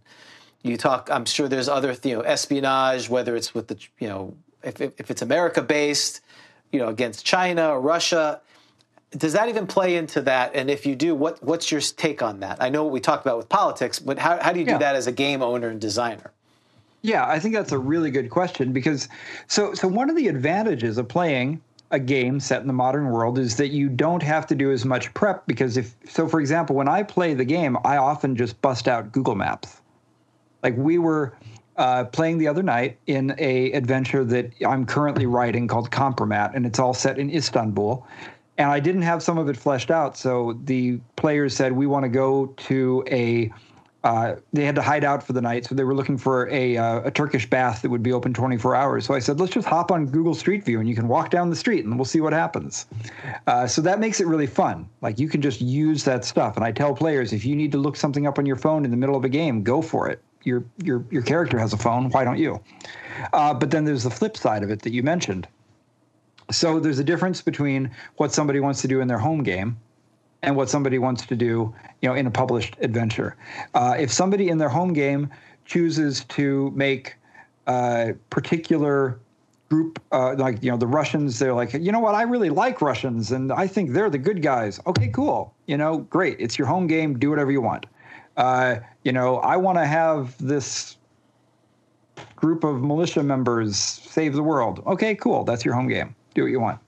You 0.63 0.77
talk. 0.77 1.09
I'm 1.11 1.25
sure 1.25 1.47
there's 1.47 1.67
other 1.67 1.95
you 2.03 2.15
know 2.15 2.21
espionage, 2.21 3.09
whether 3.09 3.35
it's 3.35 3.53
with 3.55 3.67
the 3.67 3.77
you 3.99 4.07
know 4.07 4.35
if 4.63 4.79
if, 4.79 4.91
if 5.01 5.11
it's 5.11 5.21
America 5.21 5.61
based, 5.61 6.21
you 6.71 6.79
know 6.79 6.87
against 6.87 7.25
China 7.25 7.69
or 7.69 7.81
Russia 7.81 8.41
does 9.11 9.33
that 9.33 9.47
even 9.47 9.65
play 9.67 9.95
into 9.95 10.21
that? 10.23 10.53
And 10.53 10.69
if 10.69 10.85
you 10.85 10.93
do, 10.95 11.15
what 11.15 11.41
what's 11.41 11.71
your 11.71 11.81
take 11.81 12.21
on 12.21 12.41
that? 12.41 12.61
I 12.61 12.69
know 12.69 12.83
what 12.83 12.91
we 12.91 12.99
talked 12.99 13.25
about 13.25 13.37
with 13.37 13.47
politics, 13.49 13.99
but 13.99 14.19
how, 14.19 14.37
how 14.43 14.51
do 14.51 14.59
you 14.59 14.65
do 14.65 14.71
Yeah. 14.73 14.79
that 14.79 14.95
as 14.97 15.07
a 15.07 15.13
game 15.13 15.41
owner 15.41 15.69
and 15.69 15.79
designer? 15.79 16.31
Yeah, 17.01 17.25
I 17.25 17.39
think 17.39 17.53
that's 17.55 17.71
a 17.71 17.77
really 17.79 18.11
good 18.11 18.29
question 18.29 18.73
because 18.73 19.07
so 19.47 19.73
so 19.73 19.87
one 19.87 20.09
of 20.09 20.17
the 20.17 20.27
advantages 20.27 20.97
of 20.97 21.07
playing 21.07 21.61
a 21.91 21.99
game 21.99 22.39
set 22.39 22.61
in 22.61 22.67
the 22.67 22.73
modern 22.73 23.07
world 23.09 23.39
is 23.39 23.55
that 23.57 23.69
you 23.69 23.87
don't 23.87 24.23
have 24.23 24.45
to 24.47 24.55
do 24.55 24.71
as 24.71 24.83
much 24.83 25.13
prep 25.13 25.47
because 25.47 25.77
if 25.77 25.95
so 26.07 26.27
for 26.27 26.39
example 26.39 26.75
when 26.75 26.87
I 26.87 27.03
play 27.03 27.33
the 27.33 27.45
game 27.45 27.77
I 27.85 27.97
often 27.97 28.35
just 28.35 28.61
bust 28.61 28.87
out 28.87 29.11
Google 29.11 29.35
Maps. 29.35 29.81
Like 30.63 30.75
we 30.75 30.97
were 30.97 31.37
uh, 31.77 32.05
playing 32.05 32.39
the 32.39 32.47
other 32.47 32.63
night 32.63 32.97
in 33.07 33.35
a 33.37 33.71
adventure 33.71 34.23
that 34.25 34.51
I'm 34.65 34.85
currently 34.85 35.25
writing 35.27 35.67
called 35.67 35.89
Compromat 35.91 36.55
and 36.55 36.65
it's 36.65 36.79
all 36.79 36.93
set 36.93 37.19
in 37.19 37.29
Istanbul. 37.29 38.05
And 38.57 38.69
I 38.71 38.79
didn't 38.79 39.03
have 39.03 39.21
some 39.21 39.37
of 39.37 39.47
it 39.49 39.55
fleshed 39.55 39.91
out, 39.91 40.17
so 40.17 40.59
the 40.63 40.99
players 41.15 41.55
said 41.55 41.71
we 41.73 41.85
want 41.85 42.03
to 42.05 42.09
go 42.09 42.47
to 42.57 43.03
a 43.07 43.51
uh, 44.03 44.35
they 44.53 44.63
had 44.63 44.75
to 44.75 44.81
hide 44.81 45.03
out 45.03 45.23
for 45.23 45.33
the 45.33 45.41
night, 45.41 45.65
so 45.65 45.75
they 45.75 45.83
were 45.83 45.95
looking 45.95 46.17
for 46.17 46.47
a, 46.49 46.77
uh, 46.77 47.01
a 47.01 47.11
Turkish 47.11 47.49
bath 47.49 47.81
that 47.81 47.89
would 47.89 48.03
be 48.03 48.13
open 48.13 48.33
24 48.33 48.75
hours. 48.75 49.05
So 49.05 49.13
I 49.13 49.19
said, 49.19 49.39
let's 49.39 49.53
just 49.53 49.67
hop 49.67 49.91
on 49.91 50.05
Google 50.05 50.35
Street 50.35 50.63
View 50.63 50.79
and 50.79 50.87
you 50.87 50.95
can 50.95 51.07
walk 51.07 51.31
down 51.31 51.49
the 51.49 51.55
street 51.55 51.83
and 51.83 51.97
we'll 51.97 52.05
see 52.05 52.21
what 52.21 52.31
happens. 52.31 52.85
Uh, 53.47 53.65
so 53.65 53.81
that 53.81 53.99
makes 53.99 54.21
it 54.21 54.27
really 54.27 54.47
fun. 54.47 54.87
Like 55.01 55.19
you 55.19 55.27
can 55.27 55.41
just 55.41 55.61
use 55.61 56.03
that 56.03 56.23
stuff. 56.25 56.55
And 56.55 56.63
I 56.63 56.71
tell 56.71 56.93
players, 56.93 57.33
if 57.33 57.43
you 57.43 57.55
need 57.55 57.71
to 57.71 57.77
look 57.77 57.95
something 57.95 58.27
up 58.27 58.37
on 58.37 58.45
your 58.45 58.55
phone 58.55 58.85
in 58.85 58.91
the 58.91 58.97
middle 58.97 59.15
of 59.15 59.25
a 59.25 59.29
game, 59.29 59.63
go 59.63 59.81
for 59.81 60.07
it. 60.09 60.21
Your 60.43 60.63
your 60.83 61.03
your 61.11 61.23
character 61.23 61.59
has 61.59 61.73
a 61.73 61.77
phone. 61.77 62.09
Why 62.11 62.23
don't 62.23 62.37
you? 62.37 62.61
Uh, 63.33 63.53
but 63.53 63.71
then 63.71 63.83
there's 63.83 64.03
the 64.03 64.09
flip 64.09 64.37
side 64.37 64.63
of 64.63 64.69
it 64.69 64.83
that 64.83 64.93
you 64.93 65.03
mentioned. 65.03 65.47
So 66.51 66.79
there's 66.79 66.99
a 66.99 67.03
difference 67.03 67.41
between 67.41 67.91
what 68.15 68.31
somebody 68.31 68.61
wants 68.61 68.81
to 68.83 68.87
do 68.87 69.01
in 69.01 69.09
their 69.09 69.17
home 69.17 69.43
game 69.43 69.77
and 70.43 70.55
what 70.55 70.69
somebody 70.69 70.99
wants 70.99 71.25
to 71.25 71.35
do, 71.35 71.73
you 72.01 72.09
know, 72.09 72.15
in 72.15 72.27
a 72.27 72.31
published 72.31 72.75
adventure. 72.81 73.35
Uh, 73.73 73.95
if 73.97 74.11
somebody 74.11 74.49
in 74.49 74.57
their 74.57 74.69
home 74.69 74.93
game 74.93 75.29
chooses 75.65 76.23
to 76.25 76.71
make 76.75 77.15
uh, 77.65 78.13
particular 78.29 79.19
group, 79.69 80.01
uh, 80.11 80.35
like 80.35 80.63
you 80.63 80.71
know, 80.71 80.77
the 80.77 80.87
Russians, 80.87 81.39
they're 81.39 81.53
like, 81.53 81.73
you 81.73 81.91
know 81.91 81.99
what, 81.99 82.15
I 82.15 82.21
really 82.21 82.49
like 82.49 82.81
Russians, 82.81 83.31
and 83.31 83.51
I 83.51 83.67
think 83.67 83.91
they're 83.91 84.09
the 84.09 84.17
good 84.17 84.41
guys. 84.41 84.79
Okay, 84.87 85.09
cool. 85.09 85.53
You 85.65 85.77
know, 85.77 85.99
great. 85.99 86.37
It's 86.39 86.57
your 86.57 86.67
home 86.67 86.87
game. 86.87 87.19
Do 87.19 87.29
whatever 87.29 87.51
you 87.51 87.61
want. 87.61 87.85
Uh, 88.37 88.77
you 89.03 89.11
know, 89.11 89.37
I 89.37 89.57
want 89.57 89.77
to 89.79 89.85
have 89.85 90.37
this 90.37 90.97
group 92.35 92.63
of 92.63 92.81
militia 92.81 93.23
members 93.23 93.75
save 93.75 94.33
the 94.33 94.43
world. 94.43 94.83
Okay, 94.85 95.15
cool. 95.15 95.43
That's 95.43 95.65
your 95.65 95.73
home 95.73 95.87
game. 95.87 96.15
Do 96.33 96.43
what 96.43 96.51
you 96.51 96.59
want. 96.59 96.79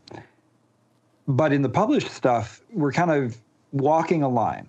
But 1.30 1.54
in 1.54 1.62
the 1.62 1.70
published 1.70 2.10
stuff, 2.10 2.60
we're 2.74 2.92
kind 2.92 3.12
of 3.12 3.38
walking 3.72 4.24
a 4.24 4.28
line 4.28 4.68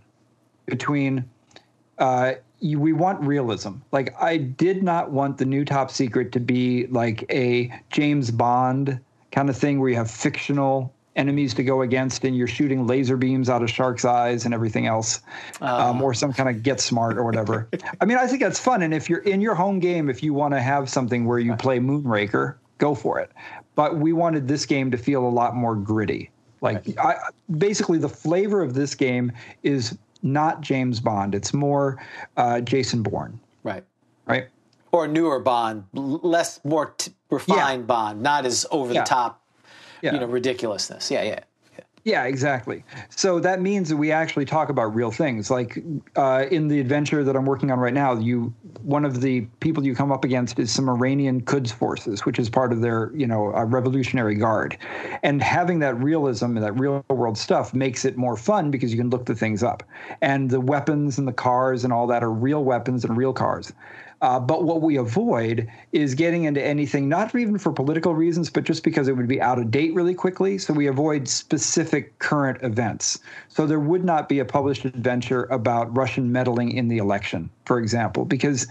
between 0.67 1.25
uh, 1.97 2.35
you, 2.61 2.79
we 2.79 2.93
want 2.93 3.19
realism. 3.23 3.77
Like 3.93 4.15
I 4.21 4.37
did 4.37 4.83
not 4.83 5.11
want 5.11 5.39
the 5.39 5.47
new 5.47 5.65
top 5.65 5.91
secret 5.91 6.33
to 6.33 6.41
be 6.41 6.87
like 6.89 7.25
a 7.33 7.73
James 7.89 8.31
Bond 8.31 9.01
kind 9.33 9.49
of 9.49 9.57
thing 9.57 9.81
where 9.81 9.89
you 9.89 9.97
have 9.97 10.11
fictional 10.11 10.93
enemies 11.17 11.55
to 11.55 11.65
go 11.65 11.81
against 11.81 12.25
and 12.25 12.37
you're 12.37 12.47
shooting 12.47 12.87
laser 12.87 13.17
beams 13.17 13.49
out 13.49 13.63
of 13.63 13.71
sharks' 13.71 14.05
eyes 14.05 14.45
and 14.45 14.53
everything 14.53 14.87
else, 14.87 15.21
um, 15.63 16.03
or 16.03 16.13
some 16.13 16.31
kind 16.31 16.51
of 16.51 16.63
get 16.63 16.79
smart 16.79 17.17
or 17.17 17.25
whatever. 17.25 17.71
I 18.03 18.05
mean, 18.05 18.19
I 18.19 18.27
think 18.27 18.43
that's 18.43 18.61
fun. 18.61 18.83
And 18.83 18.93
if 18.93 19.09
you're 19.09 19.21
in 19.21 19.41
your 19.41 19.55
home 19.55 19.81
game, 19.81 20.11
if 20.11 20.23
you 20.23 20.35
want 20.35 20.53
to 20.53 20.61
have 20.61 20.91
something 20.91 21.25
where 21.25 21.39
you 21.39 21.57
play 21.57 21.79
Moonraker, 21.79 22.57
go 22.77 22.95
for 22.95 23.19
it. 23.19 23.33
But 23.77 23.97
we 23.97 24.13
wanted 24.13 24.47
this 24.47 24.67
game 24.67 24.91
to 24.91 24.99
feel 24.99 25.27
a 25.27 25.31
lot 25.31 25.57
more 25.57 25.75
gritty. 25.75 26.31
Like 26.61 26.99
I, 26.99 27.17
basically, 27.59 27.99
the 27.99 28.09
flavor 28.09 28.63
of 28.63 28.75
this 28.75 28.95
game 28.95 29.33
is 29.63 29.97
not 30.23 30.61
James 30.61 31.01
Bond. 31.01 31.35
It's 31.35 31.55
more 31.55 32.03
uh, 32.37 32.61
Jason 32.61 33.03
Bourne, 33.03 33.41
Right. 33.63 33.85
right? 34.27 34.49
Or 34.93 35.07
newer 35.09 35.39
Bond, 35.41 35.85
less, 35.93 36.61
more 36.65 36.95
t- 36.99 37.13
refined 37.31 37.87
Bond, 37.87 38.23
not 38.23 38.45
as 38.45 38.67
over 38.71 38.93
Yeah. 38.93 39.01
the 39.01 39.07
top, 39.07 39.41
Yeah. 40.03 40.13
you 40.15 40.21
know, 40.21 40.27
ridiculousness. 40.27 41.11
Yeah, 41.11 41.23
yeah. 41.23 41.41
Yeah, 42.05 42.25
exactly. 42.25 42.83
So 43.11 43.41
that 43.41 43.61
means 43.61 43.91
that 43.91 43.97
we 43.97 44.11
actually 44.11 44.47
talk 44.47 44.71
about 44.71 44.95
real 44.95 45.11
things. 45.11 45.51
Like 45.51 45.83
uh, 46.17 46.47
in 46.51 46.69
the 46.69 46.81
adventure 46.81 47.23
that 47.23 47.37
I'm 47.37 47.45
working 47.45 47.71
on 47.71 47.79
right 47.79 47.93
now, 47.93 48.15
you 48.15 48.55
one 48.83 49.05
of 49.05 49.21
the 49.21 49.43
people 49.61 49.85
you 49.85 49.95
come 49.95 50.11
up 50.11 50.25
against 50.25 50.59
is 50.59 50.73
some 50.73 50.89
Iranian 50.89 51.43
Quds 51.43 51.71
forces, 51.71 52.25
which 52.25 52.39
is 52.39 52.49
part 52.49 52.73
of 52.73 52.81
their 52.81 53.13
you 53.15 53.27
know 53.27 53.55
uh, 53.55 53.65
Revolutionary 53.65 54.35
Guard, 54.35 54.79
and 55.23 55.43
having 55.43 55.81
that 55.81 55.95
realism 56.03 56.57
and 56.57 56.63
that 56.63 56.79
real 56.81 57.05
world 57.11 57.37
stuff 57.37 57.75
makes 57.75 58.07
it 58.07 58.17
more 58.17 58.37
fun 58.37 58.71
because 58.71 58.91
you 58.93 58.99
can 58.99 59.11
look 59.11 59.27
the 59.27 59.35
things 59.35 59.63
up, 59.63 59.83
and 60.23 60.49
the 60.49 60.61
weapons 60.61 61.19
and 61.19 61.29
the 61.29 61.33
cars 61.33 61.85
and 61.85 61.93
all 61.93 62.07
that 62.07 62.23
are 62.23 62.33
real 62.33 62.65
weapons 62.65 63.05
and 63.05 63.15
real 63.15 63.35
cars. 63.35 63.75
Uh, 64.23 64.39
but 64.39 64.65
what 64.65 64.83
we 64.83 64.97
avoid 64.97 65.67
is 65.93 66.15
getting 66.15 66.45
into 66.45 66.63
anything, 66.63 67.09
not 67.09 67.35
even 67.35 67.57
for 67.59 67.73
political 67.73 68.15
reasons, 68.15 68.51
but 68.51 68.65
just 68.65 68.85
because 68.85 69.09
it 69.09 69.17
would 69.17 69.29
be 69.29 69.41
out 69.41 69.59
of 69.59 69.71
date 69.71 69.95
really 69.95 70.15
quickly. 70.15 70.59
So 70.59 70.75
we 70.75 70.89
avoid 70.89 71.27
specific 71.27 72.19
current 72.19 72.63
events. 72.63 73.21
So 73.49 73.67
there 73.67 73.81
would 73.81 74.05
not 74.05 74.29
be 74.29 74.39
a 74.39 74.45
published 74.45 74.85
adventure 74.85 75.45
about 75.45 75.97
Russian 75.97 76.31
meddling 76.31 76.73
in 76.73 76.89
the 76.89 76.99
election, 76.99 77.49
for 77.65 77.79
example, 77.79 78.27
because 78.27 78.67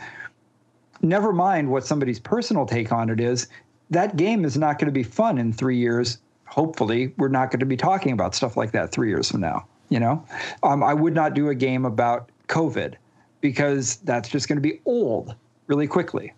never 1.02 1.34
mind 1.34 1.72
what 1.72 1.86
somebody's 1.86 2.20
personal 2.20 2.68
take 2.68 2.92
on 2.92 3.10
it 3.10 3.20
is, 3.20 3.48
that 3.90 4.18
game 4.18 4.46
is 4.46 4.56
not 4.56 4.78
going 4.78 4.88
to 4.88 4.92
be 4.92 5.04
fun 5.04 5.40
in 5.40 5.52
three 5.52 5.78
years. 5.78 6.20
Hopefully, 6.46 7.12
we're 7.18 7.28
not 7.28 7.50
going 7.50 7.60
to 7.60 7.66
be 7.66 7.78
talking 7.78 8.12
about 8.12 8.36
stuff 8.36 8.56
like 8.56 8.72
that 8.72 8.92
three 8.92 9.10
years 9.10 9.32
from 9.32 9.42
now. 9.42 9.66
You 9.90 10.00
know, 10.00 10.24
um, 10.62 10.84
I 10.84 10.94
would 10.94 11.16
not 11.16 11.34
do 11.34 11.50
a 11.50 11.56
game 11.56 11.86
about 11.86 12.30
COVID 12.48 12.94
because 13.42 13.98
that's 13.98 14.30
just 14.30 14.48
going 14.48 14.58
to 14.58 14.62
be 14.62 14.82
old 14.86 15.36
really 15.68 15.88
quickly. 15.88 16.34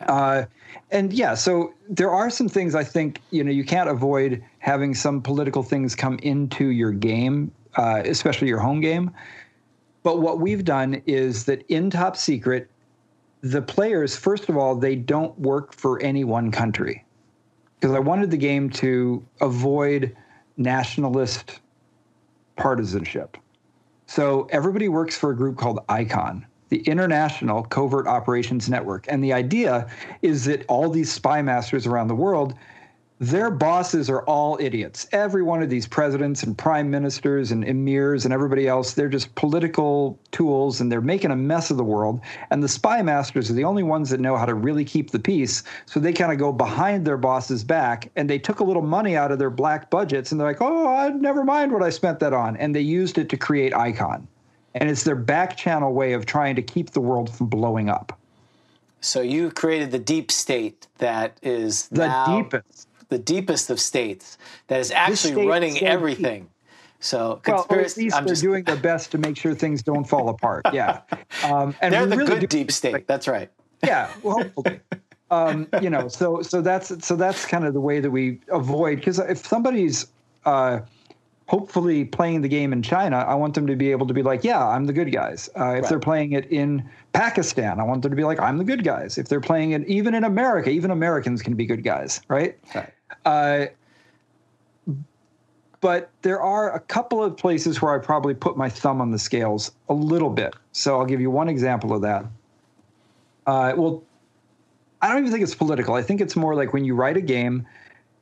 Uh, 0.00 0.44
and 0.90 1.12
yeah, 1.12 1.34
so 1.34 1.74
there 1.88 2.10
are 2.10 2.30
some 2.30 2.48
things 2.48 2.74
I 2.74 2.84
think 2.84 3.20
you 3.30 3.44
know 3.44 3.50
you 3.50 3.64
can't 3.64 3.88
avoid 3.88 4.42
having 4.58 4.94
some 4.94 5.20
political 5.20 5.62
things 5.62 5.94
come 5.94 6.18
into 6.22 6.68
your 6.68 6.92
game, 6.92 7.52
uh, 7.76 8.02
especially 8.04 8.48
your 8.48 8.58
home 8.58 8.80
game. 8.80 9.10
But 10.02 10.20
what 10.20 10.40
we've 10.40 10.64
done 10.64 11.00
is 11.06 11.44
that 11.44 11.64
in 11.68 11.88
Top 11.88 12.16
Secret, 12.16 12.68
the 13.42 13.62
players, 13.62 14.16
first 14.16 14.48
of 14.48 14.56
all, 14.56 14.74
they 14.74 14.96
don't 14.96 15.36
work 15.38 15.72
for 15.72 16.00
any 16.02 16.24
one 16.24 16.50
country. 16.50 17.04
Because 17.78 17.94
I 17.94 17.98
wanted 17.98 18.30
the 18.30 18.36
game 18.36 18.70
to 18.70 19.24
avoid 19.40 20.16
nationalist 20.56 21.60
partisanship. 22.56 23.36
So 24.14 24.46
everybody 24.50 24.90
works 24.90 25.16
for 25.16 25.30
a 25.30 25.34
group 25.34 25.56
called 25.56 25.78
ICON, 25.88 26.44
the 26.68 26.80
International 26.80 27.62
Covert 27.62 28.06
Operations 28.06 28.68
Network. 28.68 29.06
And 29.08 29.24
the 29.24 29.32
idea 29.32 29.88
is 30.20 30.44
that 30.44 30.66
all 30.68 30.90
these 30.90 31.10
spy 31.10 31.40
masters 31.40 31.86
around 31.86 32.08
the 32.08 32.14
world, 32.14 32.52
their 33.22 33.52
bosses 33.52 34.10
are 34.10 34.22
all 34.22 34.58
idiots. 34.60 35.06
Every 35.12 35.44
one 35.44 35.62
of 35.62 35.70
these 35.70 35.86
presidents 35.86 36.42
and 36.42 36.58
prime 36.58 36.90
ministers 36.90 37.52
and 37.52 37.64
emirs 37.64 38.24
and 38.24 38.34
everybody 38.34 38.66
else, 38.66 38.94
they're 38.94 39.08
just 39.08 39.32
political 39.36 40.18
tools 40.32 40.80
and 40.80 40.90
they're 40.90 41.00
making 41.00 41.30
a 41.30 41.36
mess 41.36 41.70
of 41.70 41.76
the 41.76 41.84
world. 41.84 42.20
And 42.50 42.60
the 42.60 42.68
spy 42.68 43.00
masters 43.00 43.48
are 43.48 43.52
the 43.52 43.62
only 43.62 43.84
ones 43.84 44.10
that 44.10 44.18
know 44.18 44.36
how 44.36 44.44
to 44.44 44.54
really 44.54 44.84
keep 44.84 45.12
the 45.12 45.20
peace. 45.20 45.62
So 45.86 46.00
they 46.00 46.12
kind 46.12 46.32
of 46.32 46.38
go 46.38 46.50
behind 46.50 47.06
their 47.06 47.16
bosses' 47.16 47.62
back 47.62 48.10
and 48.16 48.28
they 48.28 48.40
took 48.40 48.58
a 48.58 48.64
little 48.64 48.82
money 48.82 49.16
out 49.16 49.30
of 49.30 49.38
their 49.38 49.50
black 49.50 49.88
budgets 49.88 50.32
and 50.32 50.40
they're 50.40 50.48
like, 50.48 50.60
oh, 50.60 50.88
I, 50.88 51.10
never 51.10 51.44
mind 51.44 51.70
what 51.70 51.84
I 51.84 51.90
spent 51.90 52.18
that 52.18 52.32
on. 52.32 52.56
And 52.56 52.74
they 52.74 52.80
used 52.80 53.18
it 53.18 53.28
to 53.28 53.36
create 53.36 53.72
Icon. 53.72 54.26
And 54.74 54.90
it's 54.90 55.04
their 55.04 55.14
back 55.14 55.56
channel 55.56 55.92
way 55.92 56.14
of 56.14 56.26
trying 56.26 56.56
to 56.56 56.62
keep 56.62 56.90
the 56.90 57.00
world 57.00 57.32
from 57.32 57.46
blowing 57.46 57.88
up. 57.88 58.18
So 59.00 59.20
you 59.20 59.52
created 59.52 59.92
the 59.92 59.98
deep 59.98 60.32
state 60.32 60.88
that 60.98 61.38
is 61.40 61.88
The 61.88 62.06
now 62.08 62.42
deepest. 62.42 62.88
The 63.12 63.18
deepest 63.18 63.70
of 63.70 63.78
states 63.78 64.38
that 64.68 64.80
is 64.80 64.90
actually 64.90 65.32
state 65.34 65.46
running 65.46 65.78
everything. 65.82 66.48
So 67.00 67.40
Well, 67.46 67.66
at 67.70 67.96
least 67.96 68.16
I'm 68.16 68.24
they're 68.24 68.32
just, 68.32 68.42
doing 68.42 68.64
their 68.64 68.76
best 68.76 69.10
to 69.12 69.18
make 69.18 69.36
sure 69.36 69.54
things 69.54 69.82
don't 69.82 70.04
fall 70.04 70.28
apart. 70.28 70.66
Yeah, 70.72 71.00
um, 71.44 71.74
and 71.80 71.92
they're 71.92 72.06
the 72.06 72.16
really 72.16 72.38
good 72.40 72.48
deep 72.48 72.72
state. 72.72 73.06
That's 73.06 73.28
right. 73.28 73.50
Yeah, 73.84 74.12
well, 74.22 74.36
hopefully, 74.36 74.78
um, 75.32 75.66
you 75.80 75.90
know. 75.90 76.06
So, 76.06 76.40
so 76.40 76.62
that's 76.62 77.04
so 77.04 77.16
that's 77.16 77.44
kind 77.44 77.64
of 77.66 77.74
the 77.74 77.80
way 77.80 77.98
that 77.98 78.12
we 78.12 78.38
avoid 78.48 78.98
because 79.00 79.18
if 79.18 79.38
somebody's 79.38 80.06
uh, 80.44 80.78
hopefully 81.48 82.04
playing 82.04 82.42
the 82.42 82.48
game 82.48 82.72
in 82.72 82.80
China, 82.80 83.16
I 83.18 83.34
want 83.34 83.54
them 83.54 83.66
to 83.66 83.74
be 83.74 83.90
able 83.90 84.06
to 84.06 84.14
be 84.14 84.22
like, 84.22 84.44
yeah, 84.44 84.64
I'm 84.66 84.86
the 84.86 84.92
good 84.92 85.12
guys. 85.12 85.50
Uh, 85.58 85.64
if 85.64 85.82
Right. 85.82 85.88
they're 85.88 85.98
playing 85.98 86.32
it 86.32 86.46
in 86.52 86.88
Pakistan, 87.12 87.80
I 87.80 87.82
want 87.82 88.02
them 88.02 88.10
to 88.12 88.16
be 88.16 88.24
like, 88.24 88.38
I'm 88.40 88.56
the 88.56 88.64
good 88.64 88.84
guys. 88.84 89.18
If 89.18 89.28
they're 89.28 89.40
playing 89.40 89.72
it 89.72 89.86
even 89.88 90.14
in 90.14 90.22
America, 90.24 90.70
even 90.70 90.90
Americans 90.92 91.42
can 91.42 91.54
be 91.54 91.66
good 91.66 91.82
guys, 91.82 92.20
right? 92.28 92.56
Right. 92.74 92.90
Uh, 93.24 93.66
but 95.80 96.10
there 96.22 96.40
are 96.40 96.74
a 96.74 96.80
couple 96.80 97.22
of 97.22 97.36
places 97.36 97.82
where 97.82 97.92
I 97.92 97.98
probably 97.98 98.34
put 98.34 98.56
my 98.56 98.68
thumb 98.68 99.00
on 99.00 99.10
the 99.10 99.18
scales 99.18 99.72
a 99.88 99.94
little 99.94 100.30
bit. 100.30 100.54
So 100.70 100.98
I'll 100.98 101.06
give 101.06 101.20
you 101.20 101.30
one 101.30 101.48
example 101.48 101.92
of 101.92 102.02
that. 102.02 102.24
Uh, 103.46 103.72
well, 103.76 104.02
I 105.00 105.08
don't 105.08 105.18
even 105.18 105.32
think 105.32 105.42
it's 105.42 105.54
political. 105.54 105.94
I 105.94 106.02
think 106.02 106.20
it's 106.20 106.36
more 106.36 106.54
like 106.54 106.72
when 106.72 106.84
you 106.84 106.94
write 106.94 107.16
a 107.16 107.20
game, 107.20 107.66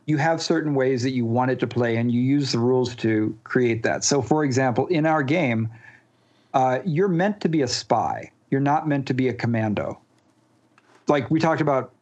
you 0.07 0.17
have 0.17 0.41
certain 0.41 0.75
ways 0.75 1.03
that 1.03 1.11
you 1.11 1.27
want 1.27 1.51
it 1.51 1.61
to 1.61 1.67
play, 1.67 1.97
and 1.97 2.11
you 2.11 2.21
use 2.21 2.53
the 2.53 2.59
rules 2.59 2.97
to 2.97 3.39
create 3.45 3.83
that. 3.83 4.03
So, 4.03 4.23
for 4.23 4.43
example, 4.45 4.87
in 4.87 5.05
our 5.05 5.23
game, 5.23 5.69
uh, 6.55 6.81
you're 6.85 7.09
meant 7.09 7.41
to 7.43 7.49
be 7.49 7.61
a 7.61 7.69
spy. 7.69 8.33
You're 8.51 8.63
not 8.63 8.89
meant 8.89 9.07
to 9.09 9.15
be 9.15 9.29
a 9.29 9.35
commando. 9.35 10.01
Like 11.07 11.31
we 11.31 11.39
talked 11.39 11.61
about 11.61 11.93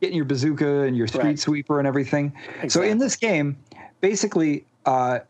getting 0.00 0.16
your 0.16 0.24
bazooka 0.24 0.82
and 0.82 0.96
your 0.96 1.06
street 1.06 1.22
Right. 1.22 1.38
sweeper 1.38 1.78
and 1.78 1.86
everything. 1.88 2.32
So 2.68 2.82
in 2.82 2.98
this 2.98 3.16
game, 3.16 3.56
basically, 4.00 4.64
uh, 4.84 5.20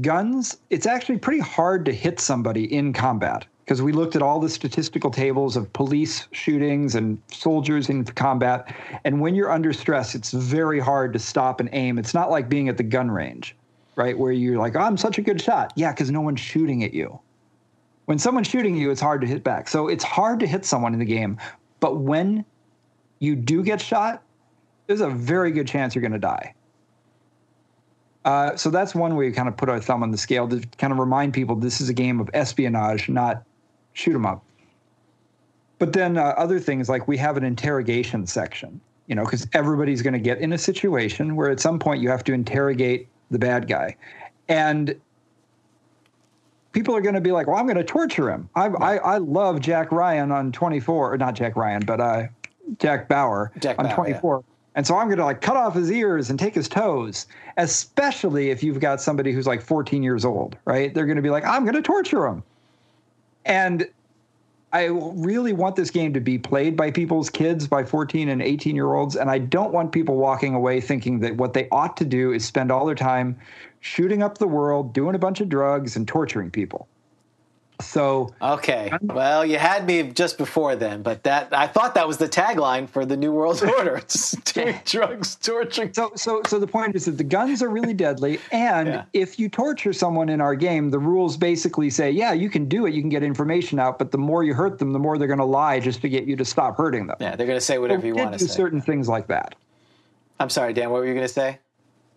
guns, 0.00 0.58
it's 0.70 0.86
actually 0.86 1.18
pretty 1.18 1.40
hard 1.40 1.84
to 1.86 1.92
hit 1.92 2.18
somebody 2.20 2.72
in 2.72 2.92
combat 2.92 3.46
because 3.64 3.82
we 3.82 3.92
looked 3.92 4.14
at 4.16 4.22
all 4.22 4.38
the 4.40 4.48
statistical 4.48 5.10
tables 5.10 5.56
of 5.56 5.72
police 5.72 6.26
shootings 6.32 6.94
and 6.94 7.18
soldiers 7.32 7.88
in 7.88 8.04
combat. 8.04 8.72
And 9.04 9.20
when 9.20 9.34
you're 9.34 9.50
under 9.50 9.72
stress, 9.72 10.14
it's 10.14 10.32
very 10.32 10.78
hard 10.80 11.12
to 11.12 11.18
stop 11.18 11.60
and 11.60 11.68
aim. 11.72 11.98
It's 11.98 12.14
not 12.14 12.30
like 12.30 12.48
being 12.48 12.68
at 12.68 12.76
the 12.76 12.82
gun 12.84 13.10
range, 13.10 13.56
right? 13.96 14.16
Where 14.16 14.32
you're 14.32 14.58
like, 14.58 14.76
I'm 14.76 14.96
such 14.96 15.18
a 15.18 15.22
good 15.22 15.40
shot. 15.40 15.72
Yeah, 15.76 15.92
because 15.92 16.10
no 16.10 16.20
one's 16.20 16.40
shooting 16.40 16.84
at 16.84 16.94
you. 16.94 17.18
When 18.06 18.18
someone's 18.20 18.46
shooting 18.46 18.76
you, 18.76 18.92
it's 18.92 19.00
hard 19.00 19.20
to 19.22 19.26
hit 19.26 19.42
back. 19.42 19.68
So 19.68 19.88
it's 19.88 20.04
hard 20.04 20.38
to 20.40 20.46
hit 20.46 20.64
someone 20.64 20.92
in 20.92 21.00
the 21.00 21.04
game. 21.04 21.36
But 21.80 21.98
when 21.98 22.44
you 23.18 23.36
do 23.36 23.62
get 23.62 23.80
shot, 23.80 24.22
there's 24.86 25.00
a 25.00 25.10
very 25.10 25.50
good 25.50 25.66
chance 25.66 25.94
you're 25.94 26.02
going 26.02 26.12
to 26.12 26.18
die. 26.18 26.54
Uh, 28.24 28.56
so 28.56 28.70
that's 28.70 28.94
one 28.94 29.14
way 29.14 29.26
we 29.26 29.32
kind 29.32 29.48
of 29.48 29.56
put 29.56 29.68
our 29.68 29.80
thumb 29.80 30.02
on 30.02 30.10
the 30.10 30.18
scale 30.18 30.48
to 30.48 30.60
kind 30.78 30.92
of 30.92 30.98
remind 30.98 31.32
people 31.32 31.54
this 31.54 31.80
is 31.80 31.88
a 31.88 31.94
game 31.94 32.18
of 32.18 32.28
espionage, 32.34 33.08
not 33.08 33.44
shoot 33.92 34.14
'em 34.14 34.26
up. 34.26 34.42
But 35.78 35.92
then 35.92 36.16
uh, 36.16 36.34
other 36.36 36.58
things 36.58 36.88
like 36.88 37.06
we 37.06 37.16
have 37.18 37.36
an 37.36 37.44
interrogation 37.44 38.26
section, 38.26 38.80
you 39.06 39.14
know, 39.14 39.24
because 39.24 39.46
everybody's 39.52 40.02
going 40.02 40.14
to 40.14 40.18
get 40.18 40.38
in 40.38 40.52
a 40.52 40.58
situation 40.58 41.36
where 41.36 41.50
at 41.50 41.60
some 41.60 41.78
point 41.78 42.02
you 42.02 42.08
have 42.08 42.24
to 42.24 42.32
interrogate 42.32 43.08
the 43.30 43.38
bad 43.38 43.68
guy, 43.68 43.96
and 44.48 44.98
people 46.72 46.96
are 46.96 47.00
going 47.00 47.14
to 47.14 47.20
be 47.20 47.32
like, 47.32 47.46
"Well, 47.46 47.56
I'm 47.56 47.66
going 47.66 47.76
to 47.76 47.84
torture 47.84 48.30
him." 48.30 48.48
I, 48.54 48.66
I 48.66 48.96
I 48.96 49.18
love 49.18 49.60
Jack 49.60 49.92
Ryan 49.92 50.32
on 50.32 50.50
24, 50.50 51.12
or 51.12 51.18
not 51.18 51.34
Jack 51.34 51.56
Ryan, 51.56 51.82
but 51.84 52.00
uh, 52.00 52.24
Jack 52.78 53.08
Bauer 53.08 53.52
Jack 53.58 53.78
on 53.78 53.86
Bauer, 53.86 53.94
24. 53.94 54.44
And 54.76 54.86
so 54.86 54.96
I'm 54.96 55.06
going 55.06 55.18
to 55.18 55.24
like 55.24 55.40
cut 55.40 55.56
off 55.56 55.74
his 55.74 55.90
ears 55.90 56.28
and 56.28 56.38
take 56.38 56.54
his 56.54 56.68
toes, 56.68 57.26
especially 57.56 58.50
if 58.50 58.62
you've 58.62 58.78
got 58.78 59.00
somebody 59.00 59.32
who's 59.32 59.46
like 59.46 59.62
14 59.62 60.02
years 60.02 60.24
old, 60.24 60.56
right? 60.66 60.92
They're 60.92 61.06
going 61.06 61.16
to 61.16 61.22
be 61.22 61.30
like, 61.30 61.44
I'm 61.46 61.64
going 61.64 61.74
to 61.74 61.82
torture 61.82 62.26
him. 62.26 62.42
And 63.46 63.88
I 64.72 64.86
really 64.90 65.54
want 65.54 65.76
this 65.76 65.90
game 65.90 66.12
to 66.12 66.20
be 66.20 66.36
played 66.36 66.76
by 66.76 66.90
people's 66.90 67.30
kids, 67.30 67.66
by 67.66 67.84
14 67.84 68.28
and 68.28 68.42
18 68.42 68.76
year 68.76 68.92
olds. 68.92 69.16
And 69.16 69.30
I 69.30 69.38
don't 69.38 69.72
want 69.72 69.92
people 69.92 70.16
walking 70.16 70.54
away 70.54 70.82
thinking 70.82 71.20
that 71.20 71.36
what 71.36 71.54
they 71.54 71.68
ought 71.70 71.96
to 71.96 72.04
do 72.04 72.32
is 72.32 72.44
spend 72.44 72.70
all 72.70 72.84
their 72.84 72.94
time 72.94 73.38
shooting 73.80 74.22
up 74.22 74.36
the 74.36 74.48
world, 74.48 74.92
doing 74.92 75.14
a 75.14 75.18
bunch 75.18 75.40
of 75.40 75.48
drugs, 75.48 75.96
and 75.96 76.06
torturing 76.06 76.50
people. 76.50 76.86
So 77.80 78.34
Okay. 78.40 78.90
Well, 79.02 79.44
you 79.44 79.58
had 79.58 79.86
me 79.86 80.02
just 80.04 80.38
before 80.38 80.76
then, 80.76 81.02
but 81.02 81.22
that 81.24 81.48
I 81.52 81.66
thought 81.66 81.94
that 81.94 82.08
was 82.08 82.16
the 82.16 82.28
tagline 82.28 82.88
for 82.88 83.04
the 83.04 83.16
New 83.16 83.32
World 83.32 83.62
Order. 83.78 84.02
Doing 84.54 84.80
drugs, 84.84 85.36
torturing. 85.36 85.92
So, 85.92 86.12
so, 86.16 86.42
so 86.46 86.58
the 86.58 86.66
point 86.66 86.96
is 86.96 87.04
that 87.04 87.18
the 87.18 87.24
guns 87.24 87.62
are 87.62 87.68
really 87.68 87.94
deadly, 87.94 88.38
and 88.50 88.88
Yeah. 88.88 89.04
if 89.12 89.38
you 89.38 89.48
torture 89.48 89.92
someone 89.92 90.28
in 90.28 90.40
our 90.40 90.54
game, 90.54 90.90
the 90.90 90.98
rules 90.98 91.36
basically 91.36 91.90
say, 91.90 92.10
yeah, 92.10 92.32
you 92.32 92.48
can 92.48 92.66
do 92.68 92.86
it, 92.86 92.94
you 92.94 93.02
can 93.02 93.10
get 93.10 93.22
information 93.22 93.78
out, 93.78 93.98
but 93.98 94.10
the 94.10 94.18
more 94.18 94.42
you 94.42 94.54
hurt 94.54 94.78
them, 94.78 94.92
the 94.92 94.98
more 94.98 95.18
they're 95.18 95.28
going 95.28 95.38
to 95.38 95.44
lie 95.44 95.78
just 95.80 96.00
to 96.02 96.08
get 96.08 96.24
you 96.24 96.36
to 96.36 96.44
stop 96.44 96.76
hurting 96.76 97.06
them. 97.06 97.16
Yeah, 97.20 97.36
they're 97.36 97.46
going 97.46 97.58
to 97.58 97.64
say 97.64 97.78
whatever 97.78 98.02
we 98.02 98.08
you 98.08 98.14
want 98.14 98.32
to 98.32 98.38
say. 98.38 98.46
certain 98.46 98.80
things 98.80 99.08
like 99.08 99.26
that. 99.28 99.54
I'm 100.40 100.50
sorry, 100.50 100.72
Dan. 100.72 100.90
What 100.90 101.00
were 101.00 101.06
you 101.06 101.14
going 101.14 101.26
to 101.26 101.32
say? 101.32 101.58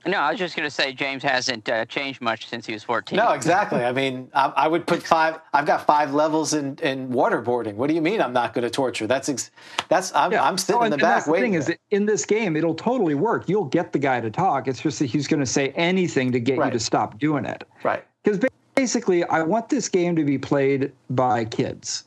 No, 0.06 0.18
I 0.20 0.32
was 0.32 0.40
just 0.40 0.56
going 0.56 0.66
to 0.68 0.72
say 0.72 0.94
James 0.94 1.24
hasn't 1.24 1.68
uh, 1.70 1.86
changed 1.86 2.22
much 2.22 2.48
since 2.48 2.66
he 2.66 2.74
was 2.74 2.84
14. 2.84 3.18
No, 3.18 3.32
exactly. 3.34 3.84
I 3.84 3.92
mean, 3.92 4.30
I, 4.34 4.54
I 4.56 4.68
would 4.68 4.88
put 4.88 5.04
five. 5.04 5.40
I've 5.54 5.66
got 5.66 5.86
five 5.86 6.14
levels 6.14 6.54
in, 6.54 6.78
in 6.82 7.10
waterboarding. 7.10 7.76
What 7.76 7.88
do 7.90 7.94
you 7.96 8.02
mean 8.02 8.22
I'm 8.22 8.34
not 8.34 8.54
going 8.54 8.64
to 8.64 8.70
torture? 8.70 9.08
That's 9.08 9.28
ex, 9.30 9.52
that's 9.90 10.14
I'm, 10.16 10.34
I'm 10.34 10.58
sitting 10.58 10.82
Oh, 10.82 10.86
in 10.86 10.92
the 10.92 10.96
and 10.96 11.02
back 11.02 11.16
that's 11.16 11.26
the 11.26 11.32
waiting. 11.32 11.52
thing 11.52 11.60
is, 11.60 11.68
that 11.68 11.80
in 11.92 12.06
this 12.06 12.26
game, 12.26 12.56
it'll 12.56 12.76
totally 12.76 13.16
work. 13.16 13.50
You'll 13.50 13.66
get 13.66 13.92
the 13.92 14.00
guy 14.00 14.22
to 14.22 14.32
talk. 14.32 14.68
It's 14.68 14.82
just 14.82 15.00
that 15.00 15.06
he's 15.08 15.28
going 15.28 15.42
to 15.42 15.46
say 15.46 15.70
anything 15.70 16.32
to 16.32 16.40
get 16.40 16.58
Right. 16.58 16.68
you 16.74 16.80
to 16.80 16.84
stop 16.84 17.20
doing 17.20 17.46
it. 17.46 17.64
right. 17.84 18.04
Because 18.24 18.40
basically, 18.76 19.24
I 19.26 19.42
want 19.44 19.70
this 19.70 19.90
game 19.90 20.16
to 20.16 20.24
be 20.24 20.38
played 20.38 20.92
by 21.10 21.46
kids, 21.46 22.06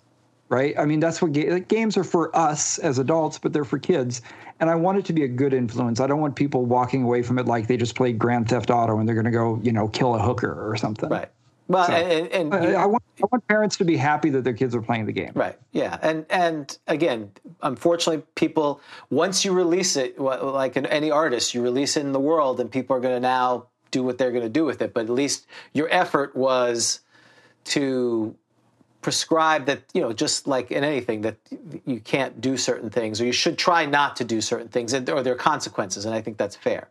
right? 0.48 0.74
I 0.78 0.84
mean, 0.84 1.00
that's 1.00 1.20
what 1.22 1.32
ga- 1.32 1.60
games 1.60 1.96
are 1.96 2.04
for 2.04 2.34
us 2.36 2.78
as 2.78 2.98
adults, 2.98 3.38
but 3.38 3.52
they're 3.52 3.64
for 3.64 3.78
kids. 3.78 4.22
And 4.62 4.70
I 4.70 4.76
want 4.76 4.96
it 4.96 5.04
to 5.06 5.12
be 5.12 5.24
a 5.24 5.28
good 5.28 5.52
influence. 5.52 5.98
I 5.98 6.06
don't 6.06 6.20
want 6.20 6.36
people 6.36 6.64
walking 6.64 7.02
away 7.02 7.22
from 7.24 7.36
it 7.40 7.46
like 7.46 7.66
they 7.66 7.76
just 7.76 7.96
played 7.96 8.16
Grand 8.16 8.48
Theft 8.48 8.70
Auto 8.70 9.00
and 9.00 9.08
they're 9.08 9.16
going 9.16 9.24
to 9.24 9.32
go, 9.32 9.58
you 9.60 9.72
know, 9.72 9.88
kill 9.88 10.14
a 10.14 10.22
hooker 10.22 10.70
or 10.70 10.76
something. 10.76 11.08
Right. 11.08 11.28
Well, 11.66 11.84
So, 11.84 11.92
and, 11.92 12.28
and, 12.28 12.54
and 12.54 12.76
I, 12.76 12.86
want 12.86 13.02
I 13.20 13.26
want 13.32 13.48
parents 13.48 13.76
to 13.78 13.84
be 13.84 13.96
happy 13.96 14.30
that 14.30 14.44
their 14.44 14.52
kids 14.52 14.76
are 14.76 14.80
playing 14.80 15.06
the 15.06 15.12
game. 15.12 15.32
Right. 15.34 15.58
Yeah. 15.72 15.98
And 16.00 16.26
and 16.30 16.78
again, 16.86 17.32
unfortunately, 17.60 18.22
people 18.36 18.80
once 19.10 19.44
you 19.44 19.52
release 19.52 19.96
it, 19.96 20.16
like 20.20 20.76
in 20.76 20.86
any 20.86 21.10
artist, 21.10 21.54
you 21.54 21.62
release 21.62 21.96
it 21.96 22.02
in 22.02 22.12
the 22.12 22.20
world, 22.20 22.60
and 22.60 22.70
people 22.70 22.94
are 22.94 23.00
going 23.00 23.16
to 23.16 23.20
now 23.20 23.66
do 23.90 24.04
what 24.04 24.16
they're 24.16 24.30
going 24.30 24.44
to 24.44 24.48
do 24.48 24.64
with 24.64 24.80
it. 24.80 24.94
But 24.94 25.06
at 25.06 25.10
least 25.10 25.44
your 25.72 25.88
effort 25.90 26.36
was 26.36 27.00
to 27.64 28.36
prescribe 29.02 29.66
that 29.66 29.82
you 29.92 30.00
know 30.00 30.12
just 30.12 30.46
like 30.46 30.70
in 30.70 30.84
anything 30.84 31.20
that 31.20 31.36
you 31.84 32.00
can't 32.00 32.40
do 32.40 32.56
certain 32.56 32.88
things 32.88 33.20
or 33.20 33.26
you 33.26 33.32
should 33.32 33.58
try 33.58 33.84
not 33.84 34.16
to 34.16 34.24
do 34.24 34.40
certain 34.40 34.68
things 34.68 34.92
and, 34.92 35.08
or 35.10 35.22
there 35.22 35.34
are 35.34 35.36
consequences 35.36 36.06
and 36.06 36.14
i 36.14 36.20
think 36.20 36.36
that's 36.36 36.56
fair. 36.56 36.88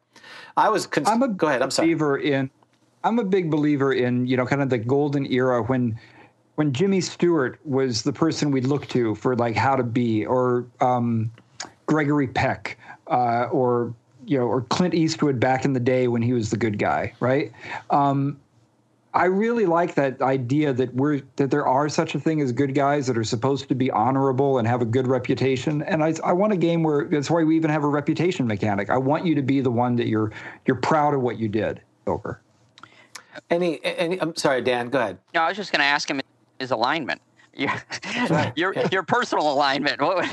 I 0.57 0.69
was 0.69 0.85
con- 0.85 1.07
I'm 1.07 1.23
a 1.23 1.29
go 1.29 1.47
ahead 1.47 1.61
i'm 1.61 1.71
sorry. 1.71 1.87
believer 1.87 2.17
in 2.17 2.49
I'm 3.03 3.19
a 3.19 3.23
big 3.23 3.49
believer 3.49 3.93
in 3.93 4.27
you 4.27 4.37
know 4.37 4.45
kind 4.45 4.61
of 4.61 4.69
the 4.69 4.77
golden 4.77 5.25
era 5.31 5.61
when 5.63 5.97
when 6.55 6.73
Jimmy 6.73 7.01
Stewart 7.01 7.59
was 7.65 8.03
the 8.03 8.13
person 8.13 8.51
we'd 8.51 8.65
look 8.65 8.87
to 8.89 9.15
for 9.15 9.35
like 9.35 9.55
how 9.55 9.75
to 9.75 9.83
be 9.83 10.25
or 10.25 10.65
um, 10.79 11.31
Gregory 11.85 12.27
Peck 12.27 12.77
uh, 13.07 13.45
or 13.51 13.93
you 14.25 14.37
know 14.37 14.45
or 14.45 14.61
Clint 14.63 14.93
Eastwood 14.93 15.39
back 15.39 15.65
in 15.65 15.73
the 15.73 15.79
day 15.79 16.07
when 16.07 16.21
he 16.21 16.33
was 16.33 16.49
the 16.49 16.57
good 16.57 16.77
guy 16.77 17.13
right? 17.19 17.51
Um, 17.89 18.39
I 19.13 19.25
really 19.25 19.65
like 19.65 19.95
that 19.95 20.21
idea 20.21 20.71
that 20.73 20.93
we're 20.93 21.21
that 21.35 21.51
there 21.51 21.67
are 21.67 21.89
such 21.89 22.15
a 22.15 22.19
thing 22.19 22.39
as 22.41 22.51
good 22.53 22.73
guys 22.73 23.07
that 23.07 23.17
are 23.17 23.23
supposed 23.25 23.67
to 23.67 23.75
be 23.75 23.91
honorable 23.91 24.57
and 24.59 24.67
have 24.67 24.81
a 24.81 24.85
good 24.85 25.05
reputation. 25.05 25.81
And 25.81 26.01
I, 26.03 26.13
I 26.23 26.31
want 26.31 26.53
a 26.53 26.57
game 26.57 26.81
where 26.81 27.05
that's 27.05 27.29
why 27.29 27.43
we 27.43 27.55
even 27.57 27.69
have 27.69 27.83
a 27.83 27.87
reputation 27.89 28.47
mechanic. 28.47 28.89
I 28.89 28.97
want 28.97 29.25
you 29.25 29.35
to 29.35 29.41
be 29.41 29.59
the 29.59 29.71
one 29.71 29.97
that 29.97 30.07
you're 30.07 30.31
you're 30.65 30.77
proud 30.77 31.13
of 31.13 31.21
what 31.21 31.37
you 31.37 31.47
did. 31.49 31.81
Over. 32.07 32.41
any, 33.51 33.79
any 33.85 34.19
i'm 34.19 34.35
sorry 34.35 34.61
dan 34.61 34.89
go 34.89 34.99
ahead 34.99 35.17
No, 35.35 35.41
I 35.41 35.49
was 35.49 35.55
just 35.55 35.71
going 35.71 35.79
to 35.81 35.85
ask 35.85 36.09
him 36.09 36.19
his 36.59 36.71
alignment. 36.71 37.21
Your, 37.53 37.69
right. 38.29 38.51
your 38.55 38.73
your 38.91 39.03
personal 39.03 39.51
alignment. 39.51 40.01
What, 40.01 40.25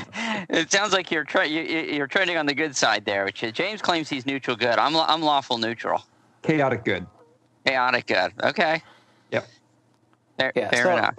it 0.49 0.71
sounds 0.71 0.93
like 0.93 1.11
you're 1.11 1.25
tre- 1.25 1.47
you, 1.47 1.61
you- 1.61 1.93
you're 1.95 2.07
trending 2.07 2.37
on 2.37 2.45
the 2.45 2.53
good 2.55 2.75
side 2.75 3.03
there. 3.05 3.25
Which 3.25 3.43
James 3.53 3.81
claims 3.81 4.07
he's 4.09 4.25
neutral 4.25 4.55
good. 4.55 4.79
I'm 4.79 4.95
I'm 4.95 5.21
lawful 5.21 5.57
neutral. 5.57 6.01
Chaotic 6.43 6.83
good. 6.85 7.05
Chaotic 7.69 8.07
good. 8.07 8.31
Okay. 8.43 8.81
Yep. 9.31 9.47
Fair, 10.37 10.51
Yeah, 10.55 10.69
fair 10.69 10.83
so- 10.83 10.97
enough. 10.97 11.15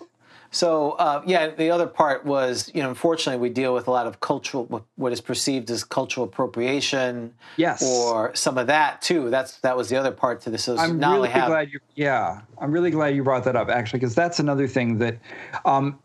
So 0.52 0.92
uh, 0.92 1.22
yeah, 1.26 1.50
the 1.50 1.70
other 1.70 1.86
part 1.86 2.24
was 2.24 2.72
you 2.74 2.82
know 2.82 2.88
unfortunately 2.88 3.40
we 3.40 3.50
deal 3.54 3.72
with 3.72 3.86
a 3.86 3.92
lot 3.92 4.08
of 4.08 4.18
cultural 4.18 4.64
what- 4.64 4.82
what 4.96 5.12
is 5.12 5.20
perceived 5.20 5.70
as 5.70 5.84
cultural 5.84 6.24
appropriation. 6.26 7.32
Yes. 7.56 7.82
Or 7.84 8.34
some 8.34 8.58
of 8.58 8.66
that 8.66 9.00
too. 9.00 9.30
That's 9.30 9.58
that 9.58 9.76
was 9.76 9.88
the 9.88 9.96
other 9.96 10.10
part 10.10 10.40
to 10.42 10.50
this. 10.50 10.64
So 10.64 10.76
I'm 10.76 10.98
not 10.98 11.12
really 11.14 11.28
have 11.28 11.46
glad 11.46 11.70
you. 11.70 11.78
Yeah, 11.94 12.40
I'm 12.58 12.72
really 12.72 12.90
glad 12.90 13.14
you 13.14 13.22
brought 13.22 13.44
that 13.44 13.54
up 13.54 13.68
actually, 13.68 14.00
because 14.00 14.16
that's 14.16 14.40
another 14.40 14.66
thing 14.66 14.98
that 14.98 15.18
um, 15.64 16.00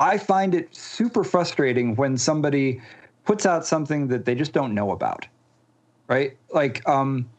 I 0.00 0.18
find 0.18 0.52
it 0.52 0.74
super 0.74 1.22
frustrating 1.22 1.94
when 1.94 2.18
somebody 2.18 2.82
puts 3.24 3.46
out 3.46 3.64
something 3.64 4.08
that 4.08 4.24
they 4.24 4.34
just 4.34 4.52
don't 4.52 4.74
know 4.74 4.90
about. 4.90 5.28
Right? 6.08 6.36
Like, 6.52 6.86
um, 6.88 7.30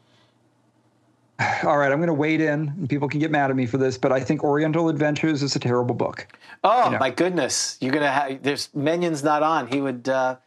all 1.63 1.77
right, 1.77 1.91
I'm 1.91 1.97
going 1.97 2.07
to 2.07 2.13
wade 2.13 2.41
in, 2.41 2.69
and 2.77 2.89
people 2.89 3.07
can 3.09 3.19
get 3.19 3.31
mad 3.31 3.49
at 3.49 3.55
me 3.55 3.65
for 3.65 3.77
this, 3.77 3.97
but 3.97 4.11
I 4.11 4.19
think 4.19 4.43
Oriental 4.43 4.89
Adventures 4.89 5.43
is 5.43 5.55
a 5.55 5.59
terrible 5.59 5.95
book. 5.95 6.27
oh 6.63 6.89
know. 6.91 6.99
my 6.99 7.09
goodness, 7.09 7.77
you're 7.81 7.91
gonna 7.93 8.11
have 8.11 8.41
there's 8.41 8.73
Menion's 8.73 9.23
not 9.23 9.43
on. 9.43 9.67
He 9.67 9.81
would. 9.81 10.07
Uh, 10.07 10.37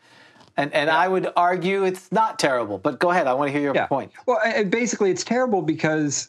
and, 0.57 0.73
and 0.75 0.91
I 0.91 1.07
would 1.07 1.29
argue 1.37 1.85
it's 1.85 2.11
not 2.11 2.39
terrible, 2.41 2.79
but 2.79 2.99
go 2.99 3.11
ahead. 3.11 3.29
I 3.29 3.35
want 3.35 3.49
to 3.49 3.53
hear 3.53 3.61
your 3.63 3.75
Yeah. 3.77 3.87
point. 3.87 4.11
Well, 4.27 4.41
basically, 4.65 5.11
it's 5.13 5.23
terrible 5.23 5.63
because 5.63 6.29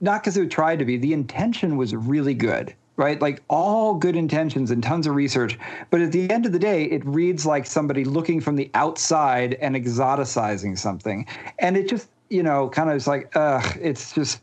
not 0.00 0.22
because 0.22 0.36
it 0.36 0.50
tried 0.50 0.80
to 0.80 0.84
be. 0.84 0.96
The 0.96 1.12
intention 1.12 1.76
was 1.76 1.94
really 1.94 2.34
good, 2.34 2.74
right? 2.96 3.20
Like 3.22 3.40
all 3.48 3.94
good 3.94 4.16
intentions 4.16 4.72
and 4.72 4.82
tons 4.82 5.06
of 5.06 5.14
research. 5.14 5.56
But 5.90 6.00
at 6.00 6.10
the 6.10 6.28
end 6.28 6.44
of 6.44 6.50
the 6.52 6.58
day, 6.58 6.84
it 6.86 7.06
reads 7.06 7.46
like 7.46 7.66
somebody 7.66 8.04
looking 8.04 8.40
from 8.40 8.56
the 8.56 8.68
outside 8.74 9.54
and 9.60 9.76
exoticizing 9.76 10.76
something. 10.76 11.24
And 11.60 11.76
it 11.76 11.88
just, 11.88 12.08
you 12.28 12.42
know, 12.42 12.68
kind 12.68 12.90
of 12.90 12.96
is 12.96 13.06
like, 13.06 13.30
ugh, 13.34 13.78
it's 13.80 14.12
just. 14.12 14.40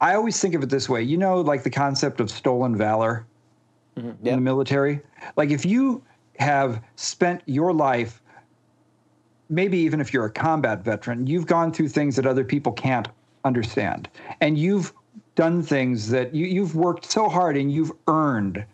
I 0.00 0.14
always 0.14 0.40
think 0.40 0.56
of 0.56 0.62
it 0.64 0.68
this 0.68 0.88
way. 0.88 1.02
You 1.02 1.16
know, 1.16 1.40
like 1.40 1.62
the 1.62 1.70
concept 1.70 2.18
of 2.20 2.28
stolen 2.28 2.76
valor 2.76 3.24
mm-hmm. 3.96 4.26
in 4.26 4.34
the 4.36 4.40
military. 4.40 5.00
Like 5.36 5.50
if 5.50 5.64
you 5.64 6.02
have 6.38 6.82
spent 6.96 7.42
your 7.46 7.72
life, 7.72 8.20
maybe 9.48 9.78
even 9.78 10.00
if 10.00 10.12
you're 10.12 10.24
a 10.24 10.30
combat 10.30 10.82
veteran, 10.84 11.26
you've 11.26 11.46
gone 11.46 11.72
through 11.72 11.88
things 11.88 12.16
that 12.16 12.26
other 12.26 12.42
people 12.42 12.72
can't 12.72 13.08
understand, 13.44 14.08
and 14.40 14.58
you've 14.58 14.92
done 15.34 15.62
things 15.62 16.08
that 16.10 16.34
you, 16.34 16.46
you've 16.46 16.74
worked 16.74 17.10
so 17.10 17.28
hard 17.28 17.56
and 17.56 17.72
you've 17.72 17.92
earned 18.08 18.64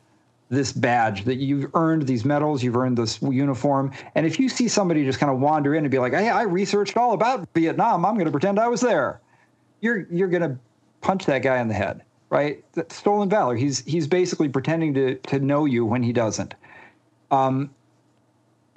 this 0.51 0.73
badge 0.73 1.25
that 1.25 1.37
you've 1.37 1.71
earned 1.75 2.07
these 2.07 2.25
medals 2.25 2.63
you've 2.63 2.77
earned 2.77 2.97
this 2.97 3.21
uniform. 3.23 3.93
And 4.15 4.27
if 4.27 4.41
you 4.41 4.49
see 4.49 4.69
somebody 4.69 5.05
just 5.05 5.19
kind 5.19 5.33
of 5.33 5.41
wander 5.41 5.75
in 5.75 5.85
and 5.85 5.91
be 5.91 5.99
like 5.99 6.13
hey 6.13 6.29
i 6.29 6.43
researched 6.43 6.97
all 6.97 7.13
about 7.13 7.49
vietnam. 7.55 8.05
I'm 8.05 8.15
going 8.15 8.27
to 8.27 8.31
pretend 8.31 8.59
i 8.59 8.69
was 8.69 8.81
there 8.81 9.21
you're 9.81 10.07
you're 10.11 10.29
going 10.29 10.43
to 10.43 10.59
punch 11.01 11.27
that 11.27 11.43
guy 11.43 11.61
in 11.61 11.69
the 11.69 11.75
head 11.75 12.03
right? 12.31 12.63
Stolen 12.91 13.31
valor. 13.31 13.57
He's 13.57 13.83
he's 13.87 14.07
basically 14.07 14.51
pretending 14.51 14.93
to 14.93 15.15
to 15.15 15.39
know 15.39 15.65
you 15.65 15.87
when 15.87 16.03
he 16.03 16.13
doesn't. 16.13 16.55
Um 17.31 17.71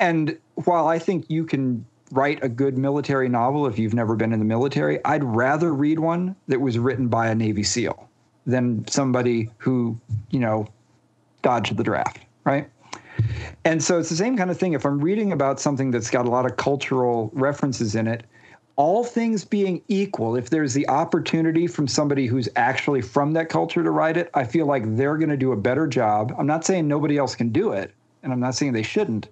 and 0.01 0.37
while 0.55 0.87
i 0.87 0.99
think 0.99 1.25
you 1.29 1.45
can 1.45 1.85
write 2.11 2.43
a 2.43 2.49
good 2.49 2.77
military 2.77 3.29
novel 3.29 3.67
if 3.67 3.79
you've 3.79 3.93
never 3.93 4.15
been 4.17 4.33
in 4.33 4.39
the 4.39 4.45
military 4.45 4.99
i'd 5.05 5.23
rather 5.23 5.73
read 5.73 5.99
one 5.99 6.35
that 6.47 6.59
was 6.59 6.77
written 6.77 7.07
by 7.07 7.27
a 7.27 7.35
navy 7.35 7.63
seal 7.63 8.09
than 8.45 8.85
somebody 8.87 9.49
who 9.57 9.97
you 10.31 10.39
know 10.39 10.67
dodged 11.41 11.77
the 11.77 11.83
draft 11.83 12.19
right 12.43 12.69
and 13.65 13.83
so 13.83 13.99
it's 13.99 14.09
the 14.09 14.15
same 14.15 14.37
kind 14.37 14.49
of 14.49 14.57
thing 14.57 14.73
if 14.73 14.85
i'm 14.85 14.99
reading 14.99 15.31
about 15.31 15.59
something 15.59 15.91
that's 15.91 16.09
got 16.09 16.25
a 16.25 16.29
lot 16.29 16.45
of 16.45 16.57
cultural 16.57 17.29
references 17.33 17.95
in 17.95 18.07
it 18.07 18.23
all 18.81 19.03
things 19.03 19.45
being 19.45 19.81
equal, 19.89 20.35
if 20.35 20.49
there's 20.49 20.73
the 20.73 20.87
opportunity 20.89 21.67
from 21.67 21.87
somebody 21.87 22.25
who's 22.25 22.49
actually 22.55 23.01
from 23.01 23.33
that 23.33 23.49
culture 23.49 23.83
to 23.83 23.91
write 23.91 24.17
it, 24.17 24.31
I 24.33 24.43
feel 24.43 24.65
like 24.65 24.95
they're 24.95 25.17
going 25.17 25.29
to 25.29 25.37
do 25.37 25.51
a 25.51 25.55
better 25.55 25.85
job. 25.85 26.33
I'm 26.37 26.47
not 26.47 26.65
saying 26.65 26.87
nobody 26.87 27.17
else 27.17 27.35
can 27.35 27.49
do 27.49 27.73
it, 27.73 27.93
and 28.23 28.33
I'm 28.33 28.39
not 28.39 28.55
saying 28.55 28.73
they 28.73 28.81
shouldn't, 28.81 29.27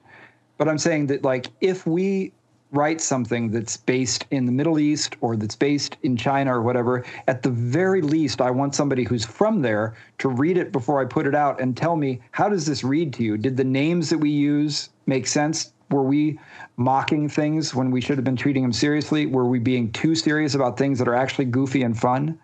but 0.58 0.68
I'm 0.68 0.78
saying 0.78 1.08
that, 1.08 1.24
like, 1.24 1.48
if 1.62 1.88
we 1.88 2.32
write 2.72 3.02
something 3.02 3.50
that's 3.50 3.78
based 3.78 4.26
in 4.32 4.46
the 4.46 4.52
Middle 4.52 4.80
East 4.80 5.16
or 5.22 5.36
that's 5.36 5.56
based 5.56 5.98
in 6.04 6.16
China 6.16 6.56
or 6.56 6.62
whatever, 6.62 7.04
at 7.28 7.42
the 7.42 7.50
very 7.50 8.02
least, 8.02 8.42
I 8.42 8.52
want 8.52 8.76
somebody 8.76 9.04
who's 9.04 9.26
from 9.26 9.62
there 9.62 9.96
to 10.20 10.30
read 10.30 10.58
it 10.58 10.72
before 10.72 11.02
I 11.02 11.06
put 11.06 11.26
it 11.26 11.34
out 11.34 11.60
and 11.60 11.76
tell 11.76 11.96
me, 11.96 12.22
how 12.32 12.48
does 12.48 12.66
this 12.66 12.84
read 12.84 13.14
to 13.14 13.24
you? 13.24 13.38
Did 13.38 13.58
the 13.58 13.64
names 13.64 14.10
that 14.10 14.20
we 14.20 14.30
use 14.30 14.90
make 15.08 15.26
sense? 15.26 15.74
Were 15.90 16.04
we 16.04 16.40
mocking 16.78 17.28
things 17.28 17.74
when 17.74 17.90
we 17.90 18.02
should 18.02 18.18
have 18.18 18.26
been 18.26 18.36
treating 18.36 18.62
them 18.62 18.74
seriously? 18.74 19.26
Were 19.26 19.48
we 19.48 19.58
being 19.58 19.92
too 19.92 20.14
serious 20.14 20.54
about 20.54 20.78
things 20.78 21.00
that 21.00 21.08
are 21.08 21.16
actually 21.16 21.46
goofy 21.46 21.82
and 21.82 21.98
fun? 21.98 22.38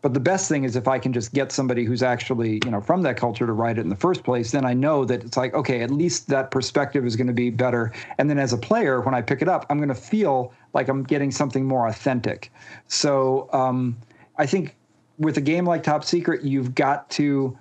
But 0.00 0.14
the 0.14 0.20
best 0.20 0.48
thing 0.48 0.64
is 0.64 0.76
if 0.76 0.86
I 0.86 0.98
can 0.98 1.12
just 1.12 1.32
get 1.32 1.50
somebody 1.50 1.84
who's 1.84 2.02
actually, 2.02 2.60
you 2.64 2.70
know, 2.70 2.80
from 2.80 3.02
that 3.02 3.16
culture 3.16 3.46
to 3.46 3.52
write 3.52 3.78
it 3.78 3.80
in 3.80 3.88
the 3.88 3.96
first 3.96 4.22
place, 4.22 4.52
then 4.52 4.64
I 4.64 4.72
know 4.72 5.04
that 5.04 5.24
it's 5.24 5.36
like, 5.36 5.54
okay, 5.54 5.82
at 5.82 5.90
least 5.90 6.28
that 6.28 6.52
perspective 6.52 7.04
is 7.04 7.16
going 7.16 7.26
to 7.26 7.32
be 7.32 7.50
better. 7.50 7.92
And 8.18 8.30
then 8.30 8.38
as 8.38 8.52
a 8.52 8.58
player, 8.58 9.00
when 9.00 9.14
I 9.14 9.22
pick 9.22 9.42
it 9.42 9.48
up, 9.48 9.66
I'm 9.70 9.78
going 9.78 9.88
to 9.88 9.94
feel 9.94 10.52
like 10.72 10.88
I'm 10.88 11.02
getting 11.02 11.32
something 11.32 11.64
more 11.64 11.88
authentic. 11.88 12.52
So 12.86 13.48
um, 13.52 13.96
I 14.36 14.46
think 14.46 14.76
with 15.18 15.36
a 15.36 15.40
game 15.40 15.64
like 15.64 15.82
Top 15.82 16.04
Secret, 16.04 16.44
you've 16.44 16.76
got 16.76 17.10
to 17.10 17.58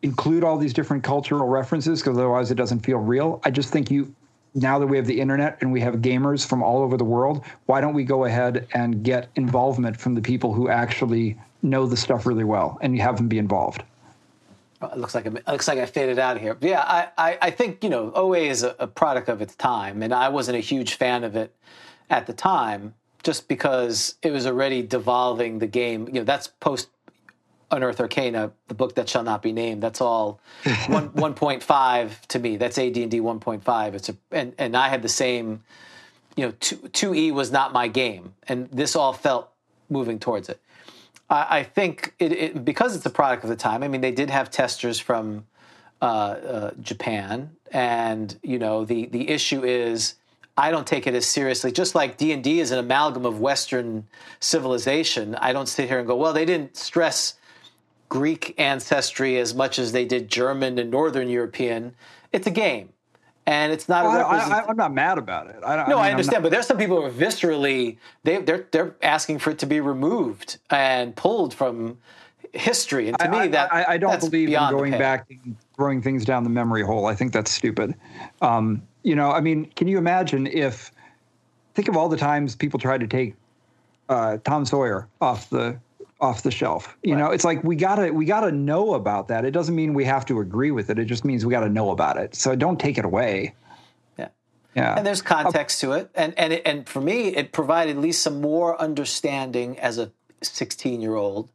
include 0.00 0.42
all 0.44 0.56
these 0.56 0.72
different 0.72 1.04
cultural 1.04 1.48
references 1.48 2.00
because 2.00 2.16
otherwise 2.16 2.50
it 2.50 2.56
doesn't 2.56 2.80
feel 2.80 2.98
real. 2.98 3.40
I 3.44 3.50
just 3.50 3.70
think 3.70 3.90
you 3.90 4.14
now 4.54 4.78
that 4.78 4.86
we 4.86 4.96
have 4.96 5.06
the 5.06 5.20
internet 5.20 5.58
and 5.60 5.72
we 5.72 5.80
have 5.80 5.96
gamers 5.96 6.46
from 6.46 6.62
all 6.62 6.82
over 6.82 6.96
the 6.96 7.04
world, 7.04 7.44
why 7.66 7.80
don't 7.80 7.94
we 7.94 8.04
go 8.04 8.24
ahead 8.24 8.66
and 8.74 9.02
get 9.02 9.28
involvement 9.36 9.98
from 9.98 10.14
the 10.14 10.20
people 10.20 10.52
who 10.52 10.68
actually 10.68 11.38
know 11.62 11.86
the 11.86 11.96
stuff 11.96 12.26
really 12.26 12.44
well 12.44 12.78
and 12.82 12.98
have 13.00 13.16
them 13.16 13.28
be 13.28 13.38
involved? 13.38 13.82
Oh, 14.82 14.88
it 14.88 14.98
looks 14.98 15.14
like 15.14 15.26
it 15.26 15.46
looks 15.46 15.68
like 15.68 15.78
I 15.78 15.86
faded 15.86 16.18
out 16.18 16.40
here. 16.40 16.56
Yeah, 16.60 16.80
I, 16.80 17.08
I, 17.16 17.38
I 17.40 17.50
think 17.50 17.84
you 17.84 17.90
know 17.90 18.12
OA 18.14 18.38
is 18.38 18.64
a, 18.64 18.74
a, 18.80 18.86
product 18.88 19.28
of 19.28 19.40
its 19.40 19.54
time, 19.54 20.02
and 20.02 20.12
I 20.12 20.28
wasn't 20.28 20.56
a 20.56 20.60
huge 20.60 20.94
fan 20.94 21.22
of 21.22 21.36
it 21.36 21.54
at 22.10 22.26
the 22.26 22.32
time, 22.32 22.94
just 23.22 23.46
because 23.46 24.16
it 24.22 24.32
was 24.32 24.44
already 24.44 24.82
devolving 24.82 25.60
the 25.60 25.68
game. 25.68 26.08
You 26.08 26.14
know, 26.14 26.24
that's 26.24 26.48
post 26.48 26.88
Unearthed 27.72 28.00
Arcana, 28.00 28.52
the 28.68 28.74
book 28.74 28.94
that 28.96 29.08
shall 29.08 29.22
not 29.22 29.42
be 29.42 29.50
named. 29.50 29.82
That's 29.82 30.00
all 30.00 30.40
one 30.86 31.06
one 31.14 31.34
point 31.34 31.62
five 31.62 32.20
to 32.28 32.38
me. 32.38 32.56
That's 32.56 32.78
AD 32.78 32.96
and 32.96 33.10
D 33.10 33.20
one 33.20 33.40
point 33.40 33.64
five. 33.64 33.94
It's 33.94 34.10
a 34.10 34.16
and 34.30 34.54
and 34.58 34.76
I 34.76 34.88
had 34.88 35.02
the 35.02 35.08
same. 35.08 35.62
You 36.36 36.46
know, 36.46 36.52
two 36.60 37.14
E 37.14 37.30
was 37.30 37.50
not 37.50 37.72
my 37.74 37.88
game, 37.88 38.34
and 38.48 38.68
this 38.70 38.96
all 38.96 39.12
felt 39.12 39.50
moving 39.90 40.18
towards 40.18 40.48
it. 40.48 40.60
I, 41.28 41.58
I 41.58 41.62
think 41.62 42.14
it, 42.18 42.32
it, 42.32 42.64
because 42.64 42.96
it's 42.96 43.04
a 43.04 43.10
product 43.10 43.44
of 43.44 43.50
the 43.50 43.56
time. 43.56 43.82
I 43.82 43.88
mean, 43.88 44.00
they 44.00 44.12
did 44.12 44.30
have 44.30 44.50
testers 44.50 44.98
from 44.98 45.44
uh, 46.00 46.04
uh, 46.04 46.70
Japan, 46.80 47.50
and 47.70 48.38
you 48.42 48.58
know 48.58 48.84
the 48.84 49.06
the 49.06 49.28
issue 49.30 49.64
is. 49.64 50.14
I 50.54 50.70
don't 50.70 50.86
take 50.86 51.06
it 51.06 51.14
as 51.14 51.24
seriously. 51.24 51.72
Just 51.72 51.94
like 51.94 52.18
D 52.18 52.30
and 52.30 52.44
D 52.44 52.60
is 52.60 52.72
an 52.72 52.78
amalgam 52.78 53.24
of 53.24 53.40
Western 53.40 54.06
civilization, 54.38 55.34
I 55.36 55.54
don't 55.54 55.66
sit 55.66 55.88
here 55.88 55.98
and 55.98 56.06
go, 56.06 56.14
"Well, 56.14 56.34
they 56.34 56.44
didn't 56.44 56.76
stress 56.76 57.36
Greek 58.12 58.54
ancestry 58.58 59.38
as 59.38 59.54
much 59.54 59.78
as 59.78 59.92
they 59.92 60.04
did 60.04 60.28
German 60.28 60.78
and 60.78 60.90
Northern 60.90 61.30
European. 61.30 61.94
It's 62.30 62.46
a 62.46 62.50
game, 62.50 62.90
and 63.46 63.72
it's 63.72 63.88
not. 63.88 64.04
Well, 64.04 64.20
a 64.20 64.24
I, 64.24 64.68
am 64.68 64.76
not 64.76 64.92
mad 64.92 65.16
about 65.16 65.46
it. 65.46 65.56
I, 65.64 65.76
no, 65.76 65.82
I, 65.82 65.86
mean, 65.86 65.96
I 65.96 66.10
understand, 66.10 66.42
not... 66.42 66.42
but 66.42 66.52
there's 66.52 66.66
some 66.66 66.76
people 66.76 67.00
who 67.00 67.06
are 67.06 67.10
viscerally 67.10 67.96
they, 68.22 68.36
they're 68.36 68.66
they're 68.70 68.94
asking 69.00 69.38
for 69.38 69.48
it 69.52 69.58
to 69.60 69.66
be 69.66 69.80
removed 69.80 70.58
and 70.68 71.16
pulled 71.16 71.54
from 71.54 71.96
history. 72.52 73.08
And 73.08 73.18
to 73.18 73.30
me, 73.30 73.48
that 73.48 73.72
I, 73.72 73.96
don't 73.96 74.20
believe 74.20 74.50
in 74.50 74.70
going 74.70 74.92
back 74.92 75.30
and 75.30 75.56
throwing 75.74 76.02
things 76.02 76.26
down 76.26 76.44
the 76.44 76.50
memory 76.50 76.82
hole. 76.82 77.06
I 77.06 77.14
think 77.14 77.32
that's 77.32 77.50
stupid. 77.50 77.94
Um, 78.42 78.82
you 79.04 79.16
know, 79.16 79.30
I 79.30 79.40
mean, 79.40 79.70
can 79.74 79.88
you 79.88 79.96
imagine 79.96 80.46
if 80.46 80.92
think 81.72 81.88
of 81.88 81.96
all 81.96 82.10
the 82.10 82.18
times 82.18 82.56
people 82.56 82.78
tried 82.78 83.00
to 83.00 83.06
take 83.06 83.36
uh, 84.10 84.36
Tom 84.44 84.66
Sawyer 84.66 85.08
off 85.22 85.48
the 85.48 85.78
off 86.22 86.44
the 86.44 86.50
shelf. 86.50 86.96
You 87.02 87.14
right. 87.14 87.20
know, 87.20 87.30
it's 87.30 87.44
like 87.44 87.62
we 87.64 87.74
gotta 87.74 88.12
we 88.12 88.24
gotta 88.24 88.52
know 88.52 88.94
about 88.94 89.28
that. 89.28 89.44
It 89.44 89.50
doesn't 89.50 89.74
mean 89.74 89.92
we 89.92 90.04
have 90.04 90.24
to 90.26 90.38
agree 90.40 90.70
with 90.70 90.88
it. 90.88 90.98
It 90.98 91.06
just 91.06 91.24
means 91.24 91.44
we 91.44 91.50
gotta 91.50 91.68
know 91.68 91.90
about 91.90 92.16
it. 92.16 92.34
So 92.34 92.54
don't 92.54 92.78
take 92.78 92.96
it 92.96 93.04
away. 93.04 93.54
Yeah, 94.16 94.28
yeah. 94.74 94.96
And 94.96 95.04
there's 95.04 95.20
context 95.20 95.82
uh, 95.82 95.88
to 95.88 95.92
it, 95.94 96.10
and 96.14 96.38
and 96.38 96.52
it, 96.52 96.62
and 96.64 96.88
for 96.88 97.00
me, 97.00 97.34
it 97.34 97.52
provided 97.52 97.96
at 97.96 98.02
least 98.02 98.22
some 98.22 98.40
more 98.40 98.80
understanding 98.80 99.78
as 99.80 99.98
a 99.98 100.12
16 100.40 101.00
year 101.00 101.16
old. 101.16 101.50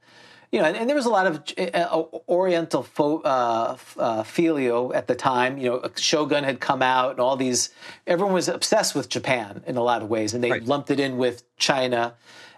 You 0.52 0.61
know, 0.61 0.65
and, 0.65 0.77
and, 0.77 0.89
there 0.89 0.95
was 0.95 1.06
a 1.06 1.10
lot 1.10 1.27
of 1.27 1.44
uh, 1.57 2.03
Oriental 2.30 2.81
fo- 2.81 3.19
uh, 3.19 3.76
uh, 3.98 4.23
filio 4.23 4.94
at 4.94 5.07
the 5.07 5.15
time. 5.15 5.57
You 5.57 5.69
know, 5.69 5.91
Shogun 5.98 6.45
had 6.45 6.61
come 6.61 6.81
out, 6.81 7.11
and 7.11 7.19
all 7.19 7.35
these. 7.35 7.69
Everyone 8.06 8.34
was 8.34 8.48
obsessed 8.48 8.95
with 8.95 9.10
Japan 9.10 9.61
in 9.68 9.76
a 9.76 9.84
lot 9.84 10.02
of 10.02 10.10
ways, 10.10 10.34
and 10.34 10.41
they 10.41 10.52
right. 10.52 10.64
lumped 10.64 10.89
it 10.89 11.02
in 11.02 11.18
with 11.18 11.44
China 11.57 12.15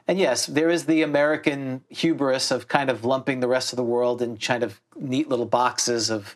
and 0.10 0.18
yes, 0.18 0.48
there 0.48 0.72
is 0.72 0.88
the 0.88 1.04
American 1.04 1.84
hubris 1.90 2.50
of 2.50 2.68
kind 2.68 2.90
of 2.90 3.06
lumping 3.06 3.42
the 3.42 3.48
rest 3.48 3.72
of 3.72 3.78
the 3.78 3.84
world 3.84 4.24
in 4.24 4.38
kind 4.38 4.64
of 4.64 4.82
neat 4.96 5.30
little 5.30 5.46
boxes 5.46 6.10
of, 6.10 6.36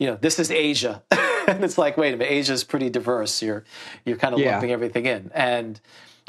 you 0.00 0.08
know, 0.08 0.16
this 0.16 0.40
is 0.40 0.50
Asia. 0.50 1.04
and 1.46 1.62
it's 1.62 1.78
like, 1.78 1.96
wait 1.96 2.14
a 2.14 2.16
minute, 2.16 2.32
Asia's 2.32 2.64
pretty 2.64 2.90
diverse. 2.90 3.40
You're 3.40 3.62
you're 4.04 4.16
kind 4.16 4.34
of 4.34 4.40
yeah. 4.40 4.54
lumping 4.54 4.72
everything 4.72 5.06
in. 5.06 5.30
And 5.36 5.80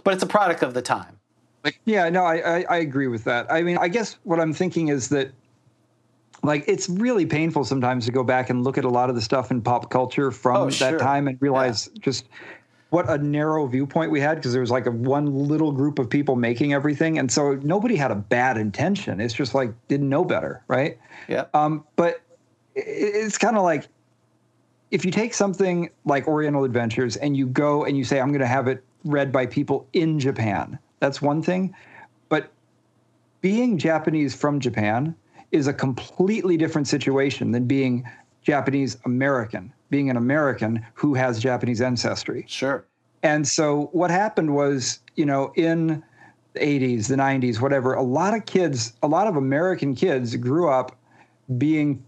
but 0.03 0.13
it's 0.13 0.21
a 0.21 0.27
product 0.27 0.61
of 0.61 0.75
the 0.75 0.83
time. 0.83 1.17
Yeah, 1.83 2.09
no, 2.09 2.25
I, 2.25 2.57
I, 2.57 2.65
I 2.69 2.77
agree 2.77 3.07
with 3.07 3.23
that. 3.23 3.51
I 3.51 3.63
mean, 3.63 3.79
I 3.79 3.87
guess 3.87 4.19
what 4.21 4.39
I'm 4.39 4.53
thinking 4.53 4.89
is 4.89 5.09
that 5.09 5.31
like 6.43 6.63
it's 6.67 6.89
really 6.89 7.25
painful 7.25 7.63
sometimes 7.63 8.05
to 8.05 8.11
go 8.11 8.23
back 8.23 8.51
and 8.51 8.63
look 8.63 8.77
at 8.77 8.85
a 8.85 8.89
lot 8.89 9.09
of 9.09 9.15
the 9.15 9.21
stuff 9.21 9.49
in 9.49 9.63
pop 9.63 9.89
culture 9.89 10.29
from 10.29 10.57
oh, 10.57 10.69
that 10.69 10.77
sure. 10.91 10.99
time 10.99 11.27
and 11.27 11.41
realize 11.41 11.89
yeah. 11.91 12.01
just 12.03 12.29
what 12.93 13.09
a 13.09 13.17
narrow 13.17 13.65
viewpoint 13.65 14.11
we 14.11 14.19
had 14.19 14.35
because 14.35 14.51
there 14.51 14.61
was 14.61 14.69
like 14.69 14.85
a 14.85 14.91
one 14.91 15.25
little 15.25 15.71
group 15.71 15.97
of 15.97 16.07
people 16.07 16.35
making 16.35 16.73
everything, 16.73 17.17
and 17.17 17.31
so 17.31 17.55
nobody 17.63 17.95
had 17.95 18.11
a 18.11 18.15
bad 18.15 18.55
intention. 18.55 19.19
It's 19.19 19.33
just 19.33 19.55
like 19.55 19.73
didn't 19.87 20.09
know 20.09 20.23
better, 20.23 20.63
right? 20.67 20.99
Yeah. 21.27 21.45
Um, 21.55 21.85
but 21.95 22.21
it's 22.75 23.39
kind 23.39 23.57
of 23.57 23.63
like 23.63 23.87
if 24.91 25.03
you 25.03 25.09
take 25.09 25.33
something 25.33 25.89
like 26.05 26.27
Oriental 26.27 26.65
Adventures 26.65 27.15
and 27.17 27.35
you 27.35 27.47
go 27.47 27.83
and 27.83 27.97
you 27.97 28.03
say, 28.03 28.21
I'm 28.21 28.27
going 28.27 28.41
to 28.41 28.45
have 28.45 28.67
it 28.67 28.83
read 29.05 29.31
by 29.31 29.47
people 29.47 29.87
in 29.93 30.19
Japan. 30.19 30.77
That's 30.99 31.19
one 31.19 31.41
thing, 31.41 31.73
but 32.29 32.51
being 33.41 33.79
Japanese 33.79 34.35
from 34.35 34.59
Japan 34.59 35.15
is 35.51 35.65
a 35.65 35.73
completely 35.73 36.57
different 36.57 36.87
situation 36.87 37.53
than 37.53 37.65
being 37.65 38.07
Japanese 38.43 38.97
American 39.05 39.73
being 39.93 40.09
an 40.09 40.17
American 40.17 40.83
who 40.95 41.13
has 41.13 41.39
Japanese 41.39 41.79
ancestry. 41.79 42.45
Sure. 42.47 42.83
And 43.21 43.47
so 43.47 43.89
what 43.91 44.09
happened 44.09 44.55
was, 44.55 44.97
you 45.15 45.23
know, 45.23 45.53
in 45.55 46.03
the 46.53 46.59
80s, 46.59 47.09
the 47.09 47.15
90s, 47.15 47.61
whatever, 47.61 47.93
a 47.93 48.01
lot 48.01 48.33
of 48.33 48.47
kids, 48.47 48.93
a 49.03 49.07
lot 49.07 49.27
of 49.27 49.35
American 49.35 49.93
kids 49.93 50.35
grew 50.35 50.67
up 50.67 50.97
being 51.59 52.03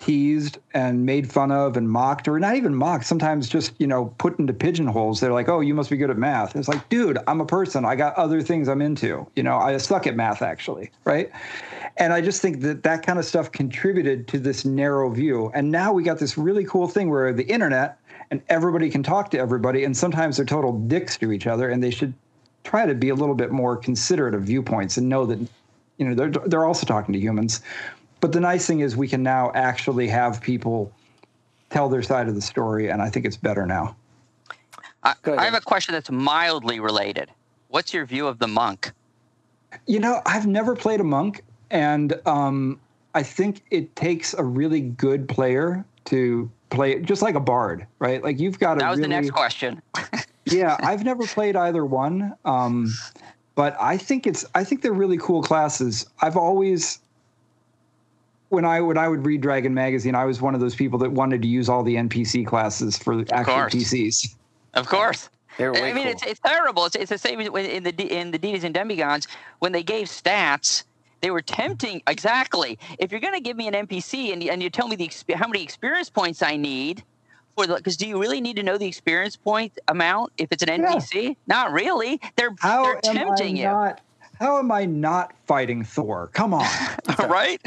teased 0.00 0.58
and 0.74 1.04
made 1.04 1.30
fun 1.30 1.52
of 1.52 1.76
and 1.76 1.88
mocked, 1.88 2.26
or 2.26 2.38
not 2.40 2.56
even 2.56 2.74
mocked, 2.74 3.04
sometimes 3.04 3.48
just, 3.48 3.72
you 3.78 3.86
know, 3.86 4.06
put 4.18 4.38
into 4.38 4.52
pigeonholes. 4.52 5.20
They're 5.20 5.32
like, 5.32 5.48
oh, 5.48 5.60
you 5.60 5.74
must 5.74 5.90
be 5.90 5.96
good 5.96 6.10
at 6.10 6.18
math. 6.18 6.56
It's 6.56 6.68
like, 6.68 6.88
dude, 6.88 7.18
I'm 7.26 7.40
a 7.40 7.46
person. 7.46 7.84
I 7.84 7.94
got 7.96 8.14
other 8.16 8.42
things 8.42 8.68
I'm 8.68 8.82
into. 8.82 9.26
You 9.36 9.42
know, 9.42 9.58
I 9.58 9.76
suck 9.76 10.06
at 10.06 10.16
math, 10.16 10.42
actually, 10.42 10.90
right? 11.04 11.30
And 11.96 12.12
I 12.12 12.20
just 12.20 12.40
think 12.40 12.60
that 12.62 12.82
that 12.82 13.04
kind 13.04 13.18
of 13.18 13.24
stuff 13.24 13.52
contributed 13.52 14.26
to 14.28 14.38
this 14.38 14.64
narrow 14.64 15.10
view. 15.10 15.50
And 15.54 15.70
now 15.70 15.92
we 15.92 16.02
got 16.02 16.18
this 16.18 16.38
really 16.38 16.64
cool 16.64 16.88
thing 16.88 17.10
where 17.10 17.32
the 17.32 17.44
internet 17.44 17.98
and 18.30 18.42
everybody 18.48 18.88
can 18.90 19.02
talk 19.02 19.30
to 19.32 19.38
everybody, 19.38 19.84
and 19.84 19.96
sometimes 19.96 20.36
they're 20.36 20.46
total 20.46 20.78
dicks 20.78 21.16
to 21.18 21.32
each 21.32 21.46
other, 21.46 21.68
and 21.68 21.82
they 21.82 21.90
should 21.90 22.14
try 22.62 22.86
to 22.86 22.94
be 22.94 23.08
a 23.08 23.14
little 23.14 23.34
bit 23.34 23.50
more 23.50 23.76
considerate 23.76 24.34
of 24.34 24.42
viewpoints 24.42 24.96
and 24.96 25.08
know 25.08 25.26
that 25.26 25.38
you 25.96 26.08
know 26.08 26.14
they're 26.14 26.30
they're 26.46 26.64
also 26.64 26.86
talking 26.86 27.12
to 27.12 27.18
humans 27.18 27.60
but 28.20 28.32
the 28.32 28.40
nice 28.40 28.66
thing 28.66 28.80
is 28.80 28.96
we 28.96 29.08
can 29.08 29.22
now 29.22 29.50
actually 29.54 30.08
have 30.08 30.40
people 30.40 30.92
tell 31.70 31.88
their 31.88 32.02
side 32.02 32.28
of 32.28 32.34
the 32.34 32.42
story, 32.42 32.88
and 32.88 33.00
I 33.00 33.08
think 33.08 33.26
it's 33.26 33.36
better 33.36 33.66
now. 33.66 33.96
I, 35.02 35.14
I 35.24 35.44
have 35.44 35.54
a 35.54 35.60
question 35.60 35.94
that's 35.94 36.10
mildly 36.10 36.80
related. 36.80 37.30
What's 37.68 37.94
your 37.94 38.04
view 38.04 38.26
of 38.26 38.38
the 38.38 38.48
monk? 38.48 38.92
You 39.86 40.00
know, 40.00 40.20
I've 40.26 40.46
never 40.46 40.76
played 40.76 41.00
a 41.00 41.04
monk, 41.04 41.42
and 41.70 42.20
um, 42.26 42.78
I 43.14 43.22
think 43.22 43.62
it 43.70 43.94
takes 43.96 44.34
a 44.34 44.44
really 44.44 44.80
good 44.80 45.28
player 45.28 45.84
to 46.06 46.50
play 46.70 46.92
it, 46.92 47.02
just 47.02 47.22
like 47.22 47.34
a 47.34 47.40
bard, 47.40 47.86
right? 47.98 48.22
Like 48.22 48.38
you've 48.38 48.58
got 48.58 48.74
to. 48.74 48.80
That 48.80 48.90
was 48.90 48.98
really, 48.98 49.08
the 49.08 49.20
next 49.20 49.30
question. 49.30 49.80
yeah, 50.44 50.76
I've 50.80 51.04
never 51.04 51.26
played 51.26 51.56
either 51.56 51.84
one, 51.84 52.34
um, 52.44 52.92
but 53.54 53.76
I 53.80 53.96
think 53.96 54.26
it's. 54.26 54.44
I 54.54 54.64
think 54.64 54.82
they're 54.82 54.92
really 54.92 55.18
cool 55.18 55.42
classes. 55.42 56.06
I've 56.20 56.36
always 56.36 57.00
when 58.50 58.64
I 58.64 58.80
when 58.80 58.98
I 58.98 59.08
would 59.08 59.24
read 59.24 59.40
Dragon 59.40 59.72
magazine, 59.72 60.14
I 60.14 60.24
was 60.26 60.42
one 60.42 60.54
of 60.54 60.60
those 60.60 60.74
people 60.74 60.98
that 60.98 61.10
wanted 61.10 61.40
to 61.42 61.48
use 61.48 61.68
all 61.68 61.82
the 61.82 61.94
NPC 61.96 62.46
classes 62.46 62.98
for 62.98 63.24
actual 63.32 63.54
PCs. 63.54 64.34
Of 64.74 64.86
course. 64.88 65.30
They're 65.56 65.72
way 65.72 65.90
I 65.90 65.92
mean, 65.92 66.04
cool. 66.04 66.12
it's, 66.12 66.22
it's 66.24 66.40
terrible. 66.40 66.84
It's, 66.86 66.96
it's 66.96 67.10
the 67.10 67.18
same 67.18 67.40
in 67.40 67.82
the 67.82 68.18
in 68.18 68.30
the 68.30 68.38
deities 68.38 68.64
and 68.64 68.74
demigods 68.74 69.28
when 69.60 69.72
they 69.72 69.82
gave 69.82 70.08
stats. 70.08 70.84
They 71.20 71.30
were 71.30 71.42
tempting 71.42 72.02
exactly. 72.06 72.78
If 72.98 73.12
you're 73.12 73.20
going 73.20 73.34
to 73.34 73.40
give 73.40 73.56
me 73.56 73.68
an 73.68 73.74
NPC 73.74 74.32
and, 74.32 74.42
and 74.42 74.62
you 74.62 74.70
tell 74.70 74.88
me 74.88 74.96
the 74.96 75.34
how 75.34 75.46
many 75.46 75.62
experience 75.62 76.08
points 76.08 76.42
I 76.42 76.56
need 76.56 77.04
for 77.56 77.66
the 77.66 77.76
because 77.76 77.96
do 77.96 78.08
you 78.08 78.20
really 78.20 78.40
need 78.40 78.56
to 78.56 78.62
know 78.62 78.78
the 78.78 78.86
experience 78.86 79.36
point 79.36 79.78
amount 79.88 80.32
if 80.38 80.50
it's 80.50 80.62
an 80.62 80.82
NPC? 80.82 81.36
Not 81.46 81.72
really. 81.72 82.20
They're 82.36 82.54
How 82.58 82.84
they're 82.84 83.00
am 83.04 83.18
I 83.18 83.20
tempting 83.24 83.56
you, 83.56 83.64
not? 83.64 84.00
How 84.40 84.58
am 84.58 84.72
I 84.72 84.86
not 84.86 85.34
fighting 85.46 85.84
Thor? 85.84 86.30
Come 86.32 86.54
on. 86.54 86.66
right? 87.28 87.60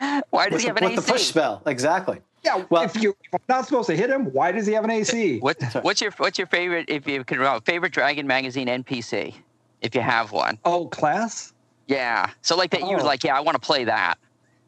Why 0.30 0.48
does 0.48 0.52
with, 0.54 0.62
he 0.62 0.66
have 0.68 0.76
the, 0.76 0.84
an 0.84 0.90
with 0.90 0.98
AC? 1.00 1.06
the 1.06 1.12
push 1.12 1.22
spell, 1.24 1.62
exactly. 1.66 2.20
Yeah, 2.44 2.64
Well- 2.70 2.82
if 2.84 2.96
you're 2.96 3.14
not 3.48 3.66
supposed 3.66 3.88
to 3.88 3.96
hit 3.96 4.10
him, 4.10 4.26
why 4.32 4.52
does 4.52 4.66
he 4.66 4.72
have 4.74 4.84
an 4.84 4.90
AC? 4.90 5.40
What, 5.40 5.60
what's 5.82 6.00
your 6.00 6.12
what's 6.18 6.38
your 6.38 6.46
favorite 6.46 6.88
if 6.88 7.06
you 7.06 7.24
can 7.24 7.38
remember, 7.38 7.60
favorite 7.64 7.92
Dragon 7.92 8.26
magazine 8.26 8.68
NPC 8.68 9.34
if 9.82 9.94
you 9.94 10.00
have 10.00 10.30
one? 10.32 10.58
Oh, 10.64 10.86
class. 10.86 11.52
Yeah. 11.88 12.30
So 12.42 12.56
like 12.56 12.70
that, 12.70 12.82
you 12.82 12.94
were 12.96 13.00
Oh. 13.02 13.04
like, 13.06 13.24
yeah, 13.24 13.36
I 13.36 13.40
want 13.40 13.60
to 13.60 13.66
play 13.66 13.84
that. 13.84 14.16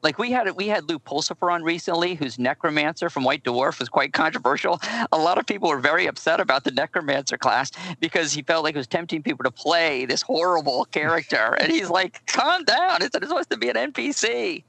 Like 0.03 0.19
we 0.19 0.33
had 0.33 0.51
we 0.57 0.67
had 0.67 0.89
Lew 0.89 0.99
Pulsipher 0.99 1.53
on 1.53 1.63
recently, 1.63 2.15
whose 2.15 2.39
Necromancer 2.39 3.11
from 3.11 3.23
White 3.23 3.45
Dwarf, 3.45 3.79
was 3.79 3.91
quite 3.91 4.15
controversial. 4.15 4.81
A 5.13 5.19
lot 5.19 5.37
of 5.37 5.45
people 5.47 5.69
were 5.69 5.79
very 5.79 6.07
upset 6.07 6.41
about 6.41 6.65
the 6.65 6.71
Necromancer 6.71 7.37
class 7.37 7.71
because 8.01 8.33
he 8.33 8.41
felt 8.41 8.65
like 8.65 8.75
it 8.75 8.79
was 8.79 8.87
tempting 8.87 9.23
people 9.23 9.45
to 9.45 9.51
play 9.51 10.07
this 10.07 10.23
horrible 10.23 10.87
character, 10.87 11.55
and 11.61 11.71
he's 11.71 11.91
like, 11.91 12.25
"Calm 12.27 12.65
down! 12.65 13.03
It's, 13.03 13.15
it's 13.15 13.29
supposed 13.29 13.51
to 13.51 13.59
be 13.59 13.69
an 13.69 13.77
NPC." 13.77 14.65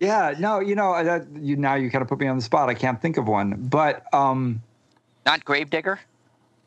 Yeah, 0.00 0.34
no, 0.38 0.60
you 0.60 0.74
know 0.74 1.02
that 1.04 1.26
you 1.38 1.56
now 1.56 1.74
you 1.74 1.90
kind 1.90 2.02
of 2.02 2.08
put 2.08 2.18
me 2.18 2.26
on 2.26 2.36
the 2.36 2.42
spot. 2.42 2.68
I 2.70 2.74
can't 2.74 3.00
think 3.00 3.18
of 3.18 3.28
one, 3.28 3.54
but 3.68 4.02
um, 4.14 4.62
Not 5.26 5.44
Gravedigger. 5.44 6.00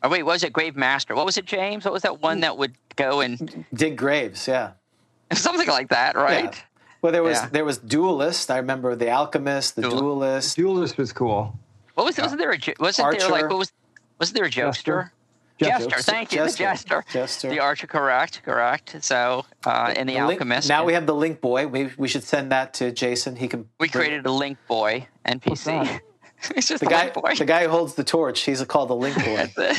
Or 0.02 0.10
wait, 0.10 0.22
was 0.22 0.44
it 0.44 0.52
Grave 0.52 0.76
Master? 0.76 1.14
What 1.16 1.26
was 1.26 1.36
it, 1.36 1.44
James? 1.44 1.84
What 1.84 1.92
was 1.92 2.02
that 2.02 2.20
one 2.22 2.40
that 2.40 2.56
would 2.58 2.74
go 2.94 3.20
and 3.20 3.64
Dig 3.74 3.96
graves, 3.96 4.46
yeah. 4.46 4.72
something 5.32 5.66
like 5.66 5.88
that, 5.88 6.14
right? 6.14 6.44
Yeah. 6.54 6.60
Well, 7.02 7.12
there 7.12 7.22
was 7.22 7.38
Yeah. 7.38 7.48
there 7.50 7.64
was 7.64 7.78
duelist. 7.78 8.50
I 8.50 8.58
remember 8.58 8.94
the 8.94 9.10
alchemist, 9.10 9.76
the 9.76 9.82
Duel- 9.82 9.98
duelist. 9.98 10.56
Duelist 10.56 10.96
was 10.96 11.12
cool. 11.12 11.58
What 11.94 12.06
was 12.06 12.16
wasn't 12.18 12.38
there 12.40 12.52
a 12.52 12.58
wasn't 12.78 13.18
there 13.18 13.28
like 13.30 13.48
what 13.48 13.58
was 13.58 13.72
wasn't 14.20 14.36
there 14.36 14.46
a 14.46 14.50
jokester? 14.50 15.10
Jester. 15.58 15.88
Jester, 15.90 16.02
thank 16.12 16.32
you, 16.32 16.38
Jester. 16.38 16.56
the 16.64 16.64
jester. 16.70 17.04
Jester. 17.12 17.48
The 17.50 17.60
archer, 17.60 17.86
correct, 17.86 18.42
correct. 18.44 18.96
So, 19.00 19.44
uh, 19.64 19.92
and 19.96 20.08
the, 20.08 20.14
The 20.14 20.26
Link- 20.26 20.40
alchemist. 20.40 20.68
now 20.68 20.84
we 20.84 20.94
have 20.94 21.06
the 21.06 21.14
link 21.14 21.40
boy. 21.40 21.66
We 21.68 21.90
we 21.96 22.08
should 22.08 22.24
send 22.24 22.50
that 22.52 22.74
to 22.74 22.90
Jayson. 22.92 23.36
He 23.36 23.46
can. 23.48 23.60
we 23.78 23.88
bring- 23.88 23.90
created 23.90 24.26
a 24.26 24.32
link 24.32 24.58
boy 24.66 25.06
NPC. 25.24 25.64
that? 25.64 26.00
it's 26.56 26.66
just 26.68 26.80
the 26.80 26.86
a 26.88 26.90
guy. 26.90 27.02
link 27.04 27.14
boy. 27.14 27.34
The 27.36 27.44
guy 27.44 27.62
who 27.64 27.68
holds 27.70 27.94
the 27.94 28.04
torch. 28.04 28.40
He's 28.40 28.62
called 28.64 28.88
the 28.90 28.96
link 28.96 29.16
boy. 29.16 29.50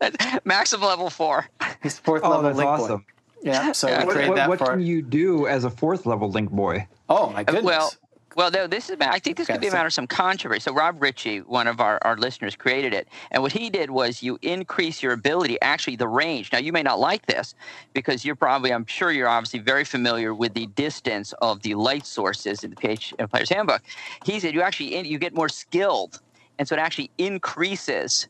That's 0.00 0.44
maximum 0.44 0.86
level 0.88 1.08
four. 1.10 1.46
He's 1.82 1.96
the 1.96 2.02
fourth 2.02 2.22
Oh, 2.24 2.30
level 2.30 2.42
that's 2.44 2.56
link 2.58 2.68
awesome. 2.68 2.98
boy. 2.98 3.04
Yeah. 3.44 3.72
So 3.72 3.88
Yeah. 3.88 4.00
we 4.00 4.04
What, 4.06 4.12
created 4.14 4.28
what, 4.30 4.36
that 4.36 4.48
what 4.48 4.58
for. 4.58 4.66
can 4.72 4.80
you 4.80 5.02
do 5.02 5.46
as 5.46 5.64
a 5.64 5.70
fourth 5.70 6.04
level 6.06 6.30
Link 6.30 6.50
Boy? 6.50 6.86
oh 7.08 7.30
my 7.30 7.42
goodness. 7.44 7.64
Well, 7.64 7.92
well, 8.36 8.50
no, 8.50 8.66
this 8.66 8.90
is. 8.90 8.96
I 9.00 9.18
think 9.18 9.36
this 9.36 9.46
Okay, 9.46 9.54
could 9.54 9.60
be 9.60 9.68
a 9.68 9.72
matter 9.72 9.86
of 9.86 9.92
some 9.92 10.06
controversy. 10.06 10.60
So 10.60 10.72
Rob 10.72 11.02
Ritchie, 11.02 11.40
one 11.40 11.66
of 11.66 11.80
our, 11.80 11.98
our 12.02 12.16
listeners, 12.16 12.56
created 12.56 12.94
it, 12.94 13.08
and 13.30 13.42
what 13.42 13.52
he 13.52 13.70
did 13.70 13.90
was 13.90 14.22
you 14.22 14.38
increase 14.42 15.02
your 15.02 15.12
ability, 15.12 15.60
actually 15.60 15.96
the 15.96 16.08
range. 16.08 16.52
Now 16.52 16.58
you 16.58 16.72
may 16.72 16.82
not 16.82 16.98
like 16.98 17.26
this 17.26 17.54
because 17.92 18.24
you're 18.24 18.36
probably, 18.36 18.72
I'm 18.72 18.86
sure 18.86 19.12
you're 19.12 19.28
obviously 19.28 19.60
very 19.60 19.84
familiar 19.84 20.34
with 20.34 20.54
the 20.54 20.66
distance 20.66 21.34
of 21.42 21.62
the 21.62 21.74
light 21.74 22.06
sources 22.06 22.64
in 22.64 22.70
the 22.70 22.76
PH 22.76 23.14
uh, 23.18 23.26
Player's 23.26 23.50
Handbook. 23.50 23.82
He 24.24 24.40
said 24.40 24.54
you 24.54 24.62
actually 24.62 25.06
you 25.06 25.18
get 25.18 25.34
more 25.34 25.48
skilled, 25.48 26.20
and 26.58 26.68
so 26.68 26.74
it 26.74 26.78
actually 26.78 27.10
increases 27.18 28.28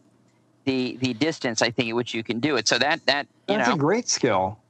the 0.65 0.97
the 1.01 1.15
distance 1.15 1.63
I 1.63 1.71
think 1.71 1.91
at 1.91 1.97
which 1.97 2.15
you 2.15 2.23
can 2.23 2.41
do 2.41 2.57
it. 2.57 2.69
So 2.69 2.79
that 2.79 3.05
that 3.07 3.27
you 3.49 3.59
That's 3.59 3.69
know 3.69 3.75
a 3.75 3.79
great 3.79 4.09
skill. 4.09 4.62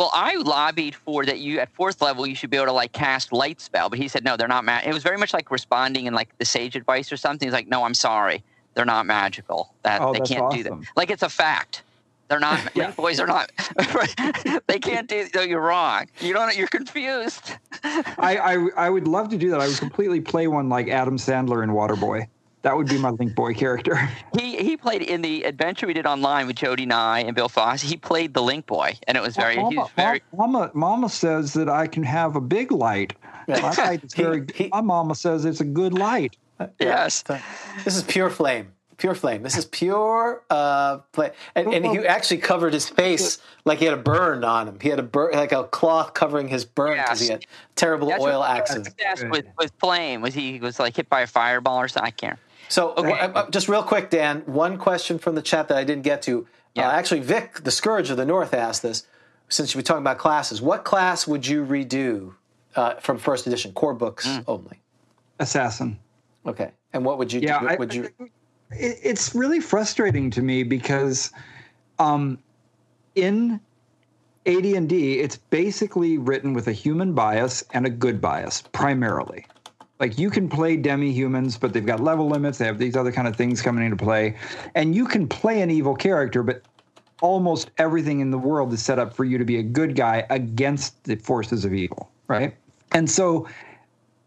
Well, 0.00 0.10
I 0.14 0.36
lobbied 0.36 0.94
for 0.94 1.26
that. 1.26 1.40
You 1.40 1.58
at 1.58 1.70
fourth 1.74 2.00
level, 2.00 2.26
you 2.26 2.34
should 2.34 2.48
be 2.48 2.56
able 2.56 2.68
to 2.68 2.72
like 2.72 2.92
cast 2.92 3.34
light 3.34 3.60
spell, 3.60 3.90
but 3.90 3.98
he 3.98 4.08
said 4.08 4.24
no, 4.24 4.34
they're 4.34 4.48
not. 4.48 4.64
Ma-. 4.64 4.80
It 4.82 4.94
was 4.94 5.02
very 5.02 5.18
much 5.18 5.34
like 5.34 5.50
responding 5.50 6.06
in 6.06 6.14
like 6.14 6.36
the 6.38 6.46
sage 6.46 6.74
advice 6.74 7.12
or 7.12 7.18
something. 7.18 7.46
He's 7.46 7.52
like, 7.52 7.68
no, 7.68 7.84
I'm 7.84 7.92
sorry, 7.92 8.42
they're 8.72 8.86
not 8.86 9.04
magical. 9.04 9.74
That 9.82 10.00
Oh, 10.00 10.14
they 10.14 10.20
can't 10.20 10.50
do 10.50 10.62
that. 10.62 10.72
Like 10.96 11.10
it's 11.10 11.22
a 11.22 11.28
fact. 11.28 11.82
They're 12.28 12.40
not. 12.40 12.58
Link 12.74 12.96
boys 12.96 13.20
are 13.20 13.26
not. 13.26 13.52
they 14.68 14.78
can't 14.78 15.06
do. 15.06 15.28
No, 15.34 15.42
you're 15.42 15.60
wrong. 15.60 16.06
You 16.18 16.32
don't. 16.32 16.56
You're 16.56 16.68
confused. 16.68 17.52
I, 17.84 18.38
I 18.38 18.68
I 18.86 18.88
would 18.88 19.06
love 19.06 19.28
to 19.28 19.36
do 19.36 19.50
that. 19.50 19.60
I 19.60 19.68
would 19.68 19.78
completely 19.78 20.22
play 20.22 20.46
one 20.46 20.70
like 20.70 20.88
Adam 20.88 21.18
Sandler 21.18 21.62
in 21.62 21.70
Waterboy. 21.70 22.26
That 22.62 22.76
would 22.76 22.88
be 22.88 22.98
my 22.98 23.10
Link 23.10 23.34
Boy 23.34 23.54
character. 23.54 23.96
He 24.38 24.56
he 24.58 24.76
played 24.76 25.02
in 25.02 25.22
the 25.22 25.42
adventure 25.44 25.86
we 25.86 25.92
did 25.94 26.06
online 26.06 26.46
with 26.46 26.56
Jody 26.56 26.86
Nye 26.86 27.20
and 27.20 27.34
Bill 27.34 27.48
Foss. 27.48 27.80
He 27.82 27.96
played 27.96 28.32
the 28.34 28.42
Link 28.42 28.66
Boy, 28.66 28.96
and 29.08 29.16
it 29.16 29.22
was 29.22 29.34
very. 29.36 29.54
he 29.56 29.60
Mama, 29.62 29.80
was 29.82 29.90
very. 29.96 30.22
Mama, 30.36 30.70
Mama 30.74 31.08
says 31.08 31.52
that 31.54 31.68
I 31.68 31.86
can 31.86 32.02
have 32.04 32.36
a 32.36 32.40
big 32.40 32.70
light. 32.70 33.14
My 33.48 33.72
light 33.72 34.04
is 34.04 34.14
very. 34.24 34.44
he- 34.54 34.68
my 34.68 34.80
Mama 34.82 35.14
says 35.14 35.44
it's 35.44 35.60
a 35.60 35.64
good 35.64 35.94
light. 35.98 36.36
Yes. 36.78 37.24
This 37.84 37.96
is 37.96 38.02
pure 38.02 38.28
flame. 38.28 38.72
Pure 38.98 39.14
flame. 39.14 39.42
This 39.42 39.56
is 39.56 39.64
pure 39.64 40.42
uh, 40.50 40.98
flame. 41.14 41.30
And, 41.54 41.72
and 41.72 41.86
he 41.86 42.06
actually 42.06 42.36
covered 42.36 42.74
his 42.74 42.86
face 42.86 43.38
like 43.64 43.78
he 43.78 43.86
had 43.86 43.94
a 43.94 44.02
burn 44.02 44.44
on 44.44 44.68
him. 44.68 44.78
He 44.78 44.90
had 44.90 44.98
a 44.98 45.02
burn, 45.02 45.32
like 45.32 45.52
a 45.52 45.64
cloth 45.64 46.12
covering 46.12 46.48
his 46.48 46.66
burn 46.66 46.98
because 46.98 47.18
he 47.20 47.28
had 47.28 47.46
terrible 47.76 48.08
That's 48.08 48.22
oil 48.22 48.40
what- 48.40 48.50
accident. 48.50 48.94
With 49.30 49.46
with 49.56 49.72
flame. 49.80 50.20
Was 50.20 50.34
he 50.34 50.60
was 50.60 50.78
like 50.78 50.94
hit 50.96 51.08
by 51.08 51.22
a 51.22 51.26
fireball 51.26 51.78
or 51.80 51.88
something? 51.88 52.06
I 52.08 52.10
can't. 52.10 52.38
So, 52.70 52.90
uh, 52.92 53.02
uh, 53.34 53.50
just 53.50 53.68
real 53.68 53.82
quick, 53.82 54.10
Dan, 54.10 54.42
one 54.46 54.78
question 54.78 55.18
from 55.18 55.34
the 55.34 55.42
chat 55.42 55.66
that 55.68 55.76
I 55.76 55.82
didn't 55.82 56.04
get 56.04 56.22
to. 56.22 56.46
Yeah. 56.74 56.88
Uh, 56.88 56.92
actually, 56.92 57.20
Vic, 57.20 57.64
the 57.64 57.70
Scourge 57.70 58.10
of 58.10 58.16
the 58.16 58.24
North, 58.24 58.54
asked 58.54 58.82
this. 58.82 59.06
Since 59.48 59.74
you're 59.74 59.82
talking 59.82 60.02
about 60.02 60.18
classes, 60.18 60.62
what 60.62 60.84
class 60.84 61.26
would 61.26 61.44
you 61.44 61.66
redo 61.66 62.34
uh, 62.76 62.94
from 62.94 63.18
first 63.18 63.48
edition, 63.48 63.72
core 63.72 63.94
books 63.94 64.24
Hmm. 64.24 64.38
only? 64.46 64.80
Assassin. 65.40 65.98
Okay, 66.46 66.70
and 66.92 67.04
what 67.04 67.18
would 67.18 67.32
you? 67.32 67.40
Yeah, 67.40 67.58
do? 67.58 67.68
I, 67.68 67.74
would 67.74 67.92
you? 67.92 68.08
it's 68.70 69.34
really 69.34 69.58
frustrating 69.58 70.30
to 70.30 70.42
me 70.42 70.62
because 70.62 71.32
um, 71.98 72.38
in 73.16 73.60
AD&D, 74.46 75.18
it's 75.18 75.36
basically 75.36 76.18
written 76.18 76.54
with 76.54 76.68
a 76.68 76.72
human 76.72 77.12
bias 77.12 77.64
and 77.72 77.84
a 77.86 77.90
good 77.90 78.20
bias 78.20 78.62
primarily. 78.72 79.44
Like 80.00 80.18
you 80.18 80.30
can 80.30 80.48
play 80.48 80.76
demi-humans, 80.76 81.58
but 81.58 81.74
they've 81.74 81.84
got 81.84 82.00
level 82.00 82.26
limits. 82.26 82.56
They 82.56 82.64
have 82.64 82.78
these 82.78 82.96
other 82.96 83.12
kind 83.12 83.28
of 83.28 83.36
things 83.36 83.60
coming 83.60 83.84
into 83.84 84.02
play, 84.02 84.34
and 84.74 84.94
you 84.94 85.06
can 85.06 85.28
play 85.28 85.60
an 85.60 85.70
evil 85.70 85.94
character, 85.94 86.42
but 86.42 86.62
almost 87.20 87.70
everything 87.76 88.20
in 88.20 88.30
the 88.30 88.38
world 88.38 88.72
is 88.72 88.82
set 88.82 88.98
up 88.98 89.14
for 89.14 89.26
you 89.26 89.36
to 89.36 89.44
be 89.44 89.58
a 89.58 89.62
good 89.62 89.94
guy 89.94 90.26
against 90.30 91.04
the 91.04 91.16
forces 91.16 91.66
of 91.66 91.74
evil, 91.74 92.10
right? 92.28 92.56
And 92.92 93.08
so 93.10 93.46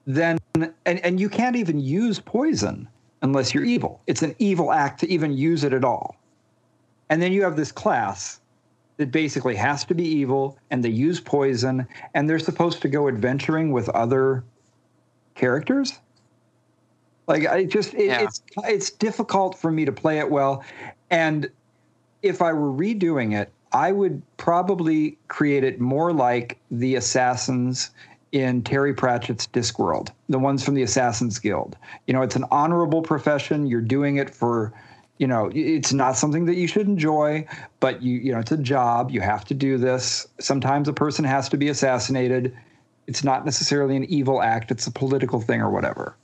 then 0.06 0.38
and, 0.56 0.74
and 0.85 1.19
you 1.19 1.27
can't 1.27 1.56
even 1.56 1.80
use 1.80 2.19
poison 2.19 2.88
unless 3.24 3.53
you're 3.53 3.66
evil. 3.66 4.00
It's 4.06 4.22
an 4.22 4.35
evil 4.38 4.72
act 4.72 5.00
to 5.00 5.10
even 5.10 5.34
use 5.34 5.64
it 5.64 5.74
at 5.74 5.84
all. 5.84 6.18
And 7.10 7.22
then 7.22 7.32
you 7.32 7.42
have 7.43 7.56
this 7.56 7.72
class 7.72 8.42
that 8.98 9.11
basically 9.11 9.56
has 9.56 9.84
to 9.85 9.95
be 9.95 10.03
evil, 10.03 10.58
and 10.69 10.84
they 10.84 10.90
use 10.90 11.19
poison, 11.19 11.88
and 12.14 12.30
they're 12.30 12.38
supposed 12.38 12.80
to 12.84 12.88
go 12.88 13.08
adventuring 13.08 13.72
with 13.72 13.90
other 13.90 14.43
characters. 15.35 15.99
Like 17.27 17.47
I 17.47 17.63
just, 17.65 17.93
it, 17.93 18.07
Yeah. 18.07 18.21
it's 18.23 18.41
it's 18.65 18.89
difficult 18.89 19.57
for 19.57 19.71
me 19.71 19.85
to 19.85 19.91
play 19.91 20.19
it 20.19 20.29
well, 20.29 20.63
and 21.09 21.49
if 22.21 22.41
I 22.41 22.53
were 22.53 22.71
redoing 22.71 23.33
it, 23.37 23.51
I 23.71 23.91
would 23.91 24.21
probably 24.37 25.17
create 25.29 25.63
it 25.63 25.79
more 25.79 26.13
like 26.13 26.59
the 26.69 26.95
assassins 26.95 27.91
in 28.33 28.61
Terry 28.63 28.93
Pratchett's 28.93 29.47
Discworld, 29.47 30.09
the 30.27 30.39
ones 30.39 30.63
from 30.65 30.73
the 30.73 30.81
Assassins 30.83 31.37
Guild. 31.39 31.77
You 32.07 32.13
know, 32.13 32.23
it's 32.23 32.35
an 32.35 32.45
honorable 32.51 33.01
profession. 33.01 33.67
You're 33.67 33.81
doing 33.81 34.17
it 34.17 34.29
for, 34.33 34.73
you 35.19 35.27
know, 35.27 35.51
it's 35.53 35.93
not 35.93 36.17
something 36.17 36.45
that 36.45 36.55
you 36.55 36.67
should 36.67 36.87
enjoy, 36.87 37.45
but 37.79 38.01
you, 38.01 38.17
you 38.17 38.31
know, 38.31 38.39
it's 38.39 38.51
a 38.51 38.57
job. 38.57 39.11
You 39.11 39.21
have 39.21 39.45
to 39.45 39.53
do 39.53 39.77
this. 39.77 40.27
Sometimes 40.39 40.87
a 40.87 40.93
person 40.93 41.23
has 41.25 41.47
to 41.49 41.57
be 41.57 41.67
assassinated. 41.67 42.57
It's 43.07 43.23
not 43.23 43.45
necessarily 43.45 43.95
an 43.95 44.06
evil 44.06 44.41
act. 44.41 44.72
It's 44.72 44.88
a 44.88 44.91
political 44.91 45.41
thing 45.41 45.61
or 45.61 45.69
whatever. 45.69 46.15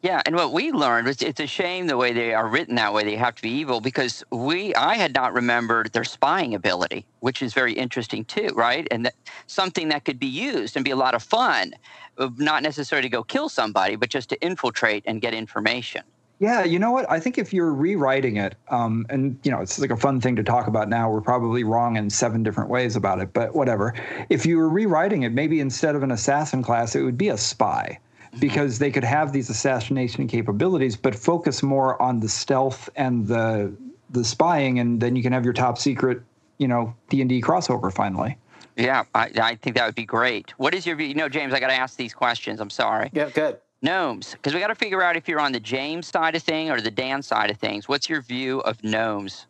Yeah, 0.00 0.22
and 0.26 0.36
what 0.36 0.52
we 0.52 0.70
learned 0.70 1.08
was 1.08 1.20
it's 1.22 1.40
a 1.40 1.46
shame 1.46 1.88
the 1.88 1.96
way 1.96 2.12
they 2.12 2.32
are 2.32 2.46
written 2.46 2.76
that 2.76 2.94
way. 2.94 3.02
They 3.02 3.16
have 3.16 3.34
to 3.34 3.42
be 3.42 3.50
evil 3.50 3.80
because 3.80 4.22
we 4.30 4.72
I 4.76 4.94
had 4.94 5.12
not 5.12 5.34
remembered 5.34 5.92
their 5.92 6.04
spying 6.04 6.54
ability, 6.54 7.04
which 7.18 7.42
is 7.42 7.52
very 7.52 7.72
interesting 7.72 8.24
too, 8.24 8.50
right? 8.54 8.86
And 8.92 9.06
that, 9.06 9.14
something 9.48 9.88
that 9.88 10.04
could 10.04 10.20
be 10.20 10.28
used 10.28 10.76
and 10.76 10.84
be 10.84 10.92
a 10.92 10.96
lot 10.96 11.16
of 11.16 11.22
fun, 11.24 11.72
uh, 12.16 12.30
not 12.36 12.62
necessarily 12.62 13.08
to 13.08 13.12
go 13.12 13.24
kill 13.24 13.48
somebody, 13.48 13.96
but 13.96 14.08
just 14.08 14.28
to 14.28 14.40
infiltrate 14.40 15.02
and 15.04 15.20
get 15.20 15.34
information. 15.34 16.02
Yeah, 16.40 16.62
you 16.62 16.78
know 16.78 16.92
what? 16.92 17.10
I 17.10 17.18
think 17.18 17.36
if 17.36 17.52
you're 17.52 17.72
rewriting 17.72 18.36
it, 18.36 18.54
um, 18.68 19.06
and 19.10 19.38
you 19.42 19.50
know, 19.50 19.60
it's 19.60 19.78
like 19.78 19.90
a 19.90 19.96
fun 19.96 20.20
thing 20.20 20.36
to 20.36 20.44
talk 20.44 20.68
about 20.68 20.88
now. 20.88 21.10
We're 21.10 21.20
probably 21.20 21.64
wrong 21.64 21.96
in 21.96 22.10
seven 22.10 22.44
different 22.44 22.70
ways 22.70 22.94
about 22.94 23.20
it, 23.20 23.32
but 23.32 23.54
whatever. 23.54 23.92
If 24.28 24.46
you 24.46 24.58
were 24.58 24.68
rewriting 24.68 25.24
it, 25.24 25.32
maybe 25.32 25.58
instead 25.58 25.96
of 25.96 26.02
an 26.04 26.12
assassin 26.12 26.62
class, 26.62 26.94
it 26.94 27.02
would 27.02 27.18
be 27.18 27.30
a 27.30 27.36
spy, 27.36 27.98
because 28.38 28.78
they 28.78 28.92
could 28.92 29.02
have 29.02 29.32
these 29.32 29.50
assassination 29.50 30.28
capabilities, 30.28 30.96
but 30.96 31.14
focus 31.14 31.62
more 31.62 32.00
on 32.00 32.20
the 32.20 32.28
stealth 32.28 32.88
and 32.94 33.26
the 33.26 33.74
the 34.10 34.24
spying, 34.24 34.78
and 34.78 35.00
then 35.00 35.16
you 35.16 35.22
can 35.22 35.32
have 35.32 35.44
your 35.44 35.52
top 35.52 35.76
secret, 35.76 36.22
you 36.58 36.68
know, 36.68 36.94
D 37.08 37.20
and 37.20 37.28
D 37.28 37.42
crossover 37.42 37.92
finally. 37.92 38.38
Yeah, 38.76 39.02
I, 39.12 39.30
I 39.42 39.54
think 39.56 39.74
that 39.74 39.86
would 39.86 39.96
be 39.96 40.06
great. 40.06 40.50
What 40.56 40.72
is 40.72 40.86
your 40.86 40.94
view? 40.94 41.08
You 41.08 41.14
know, 41.14 41.28
James, 41.28 41.52
I 41.52 41.58
got 41.58 41.66
to 41.66 41.74
ask 41.74 41.96
these 41.96 42.14
questions. 42.14 42.60
I'm 42.60 42.70
sorry. 42.70 43.10
Yeah, 43.12 43.28
good. 43.28 43.58
Gnomes, 43.80 44.32
because 44.32 44.54
we 44.54 44.60
got 44.60 44.68
to 44.68 44.74
figure 44.74 45.02
out 45.02 45.16
if 45.16 45.28
you're 45.28 45.38
on 45.40 45.52
the 45.52 45.60
James 45.60 46.08
side 46.08 46.34
of 46.34 46.42
thing 46.42 46.70
or 46.70 46.80
the 46.80 46.90
Dan 46.90 47.22
side 47.22 47.48
of 47.50 47.58
things. 47.58 47.88
What's 47.88 48.08
your 48.08 48.20
view 48.22 48.58
of 48.60 48.82
gnomes 48.82 49.46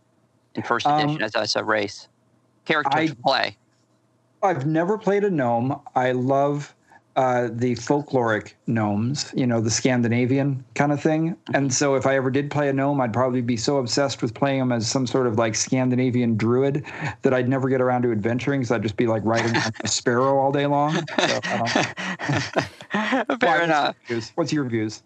in 0.54 0.62
first 0.62 0.86
Um, 0.86 1.00
edition 1.00 1.22
as, 1.22 1.34
as 1.34 1.56
a 1.56 1.64
race? 1.64 2.08
Character 2.66 2.98
I- 2.98 3.06
to 3.06 3.16
play. 3.16 3.56
I've 4.42 4.66
never 4.66 4.98
played 4.98 5.24
a 5.24 5.30
gnome. 5.30 5.80
I 5.96 6.12
love 6.12 6.74
uh, 7.18 7.48
the 7.50 7.74
folkloric 7.74 8.52
gnomes, 8.68 9.32
you 9.34 9.44
know, 9.44 9.60
the 9.60 9.70
Scandinavian 9.70 10.64
kind 10.76 10.92
of 10.92 11.02
thing. 11.02 11.36
And 11.52 11.74
so 11.74 11.96
if 11.96 12.06
I 12.06 12.14
ever 12.14 12.30
did 12.30 12.48
play 12.48 12.68
a 12.68 12.72
gnome, 12.72 13.00
I'd 13.00 13.12
probably 13.12 13.40
be 13.40 13.56
so 13.56 13.78
obsessed 13.78 14.22
with 14.22 14.34
playing 14.34 14.60
them 14.60 14.70
as 14.70 14.88
some 14.88 15.04
sort 15.04 15.26
of 15.26 15.36
like 15.36 15.56
Scandinavian 15.56 16.36
druid 16.36 16.84
that 17.22 17.34
I'd 17.34 17.48
never 17.48 17.68
get 17.68 17.80
around 17.80 18.02
to 18.02 18.12
adventuring 18.12 18.60
because 18.60 18.70
I'd 18.70 18.82
just 18.84 18.96
be 18.96 19.08
like 19.08 19.22
riding 19.24 19.56
on 19.56 19.72
a 19.82 19.88
sparrow 19.88 20.38
all 20.38 20.52
day 20.52 20.66
long. 20.66 20.94
So, 20.94 21.40
I 21.44 22.66
Fair 22.92 23.24
Why- 23.40 23.64
enough. 23.64 23.96
What's 23.96 24.08
your 24.08 24.16
views? 24.20 24.32
What's 24.36 24.52
your 24.52 24.64
views? 24.64 25.02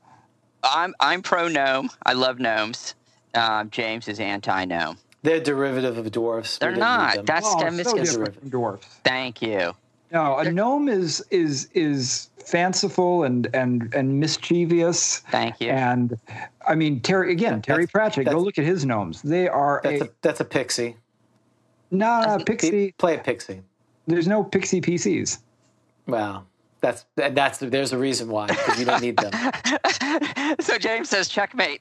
I'm 0.64 0.94
I'm 1.00 1.22
pro 1.22 1.48
gnome. 1.48 1.88
I 2.04 2.12
love 2.12 2.38
gnomes. 2.38 2.94
Um, 3.34 3.70
James 3.70 4.06
is 4.06 4.20
anti 4.20 4.66
gnome. 4.66 4.98
They're 5.22 5.40
derivative 5.40 5.96
of 5.96 6.04
dwarves. 6.12 6.58
They're 6.58 6.70
don't 6.72 6.78
need 6.78 6.84
not. 6.84 7.14
them. 7.16 7.24
That's 7.24 7.46
Oh, 7.48 7.58
that 7.60 7.72
so 7.86 7.94
miscon- 7.94 8.04
different 8.04 8.38
from 8.38 8.48
dwarfs. 8.50 8.86
Thank 9.02 9.40
you. 9.40 9.72
No, 10.12 10.36
a 10.38 10.50
gnome 10.50 10.88
is 10.88 11.24
is 11.30 11.68
is 11.72 12.28
fanciful 12.44 13.24
and 13.24 13.48
and 13.54 13.92
and 13.94 14.20
mischievous. 14.20 15.18
Thank 15.30 15.60
you. 15.60 15.70
And 15.70 16.18
I 16.66 16.74
mean, 16.74 17.00
Terry 17.00 17.32
again, 17.32 17.62
Terry 17.62 17.86
Pratchett. 17.86 18.26
Go 18.26 18.38
look 18.38 18.58
at 18.58 18.64
his 18.64 18.84
gnomes. 18.84 19.22
They 19.22 19.48
are 19.48 19.80
That's 19.82 20.02
a, 20.02 20.04
a 20.04 20.08
that's 20.20 20.40
a 20.40 20.44
pixie. 20.44 20.96
no, 21.90 22.22
no, 22.38 22.44
pixie. 22.44 22.92
Play 22.98 23.16
a 23.16 23.20
pixie. 23.20 23.62
There's 24.06 24.28
no 24.28 24.44
pixie 24.44 24.80
PCs. 24.80 25.38
Wow. 26.06 26.44
That's 26.82 27.06
that's 27.14 27.58
there's 27.58 27.92
a 27.92 27.98
reason 27.98 28.28
why 28.28 28.48
because 28.48 28.76
you 28.76 28.84
don't 28.84 29.00
need 29.00 29.16
them. 29.16 29.32
so 30.60 30.78
James 30.78 31.08
says 31.08 31.28
checkmate. 31.28 31.78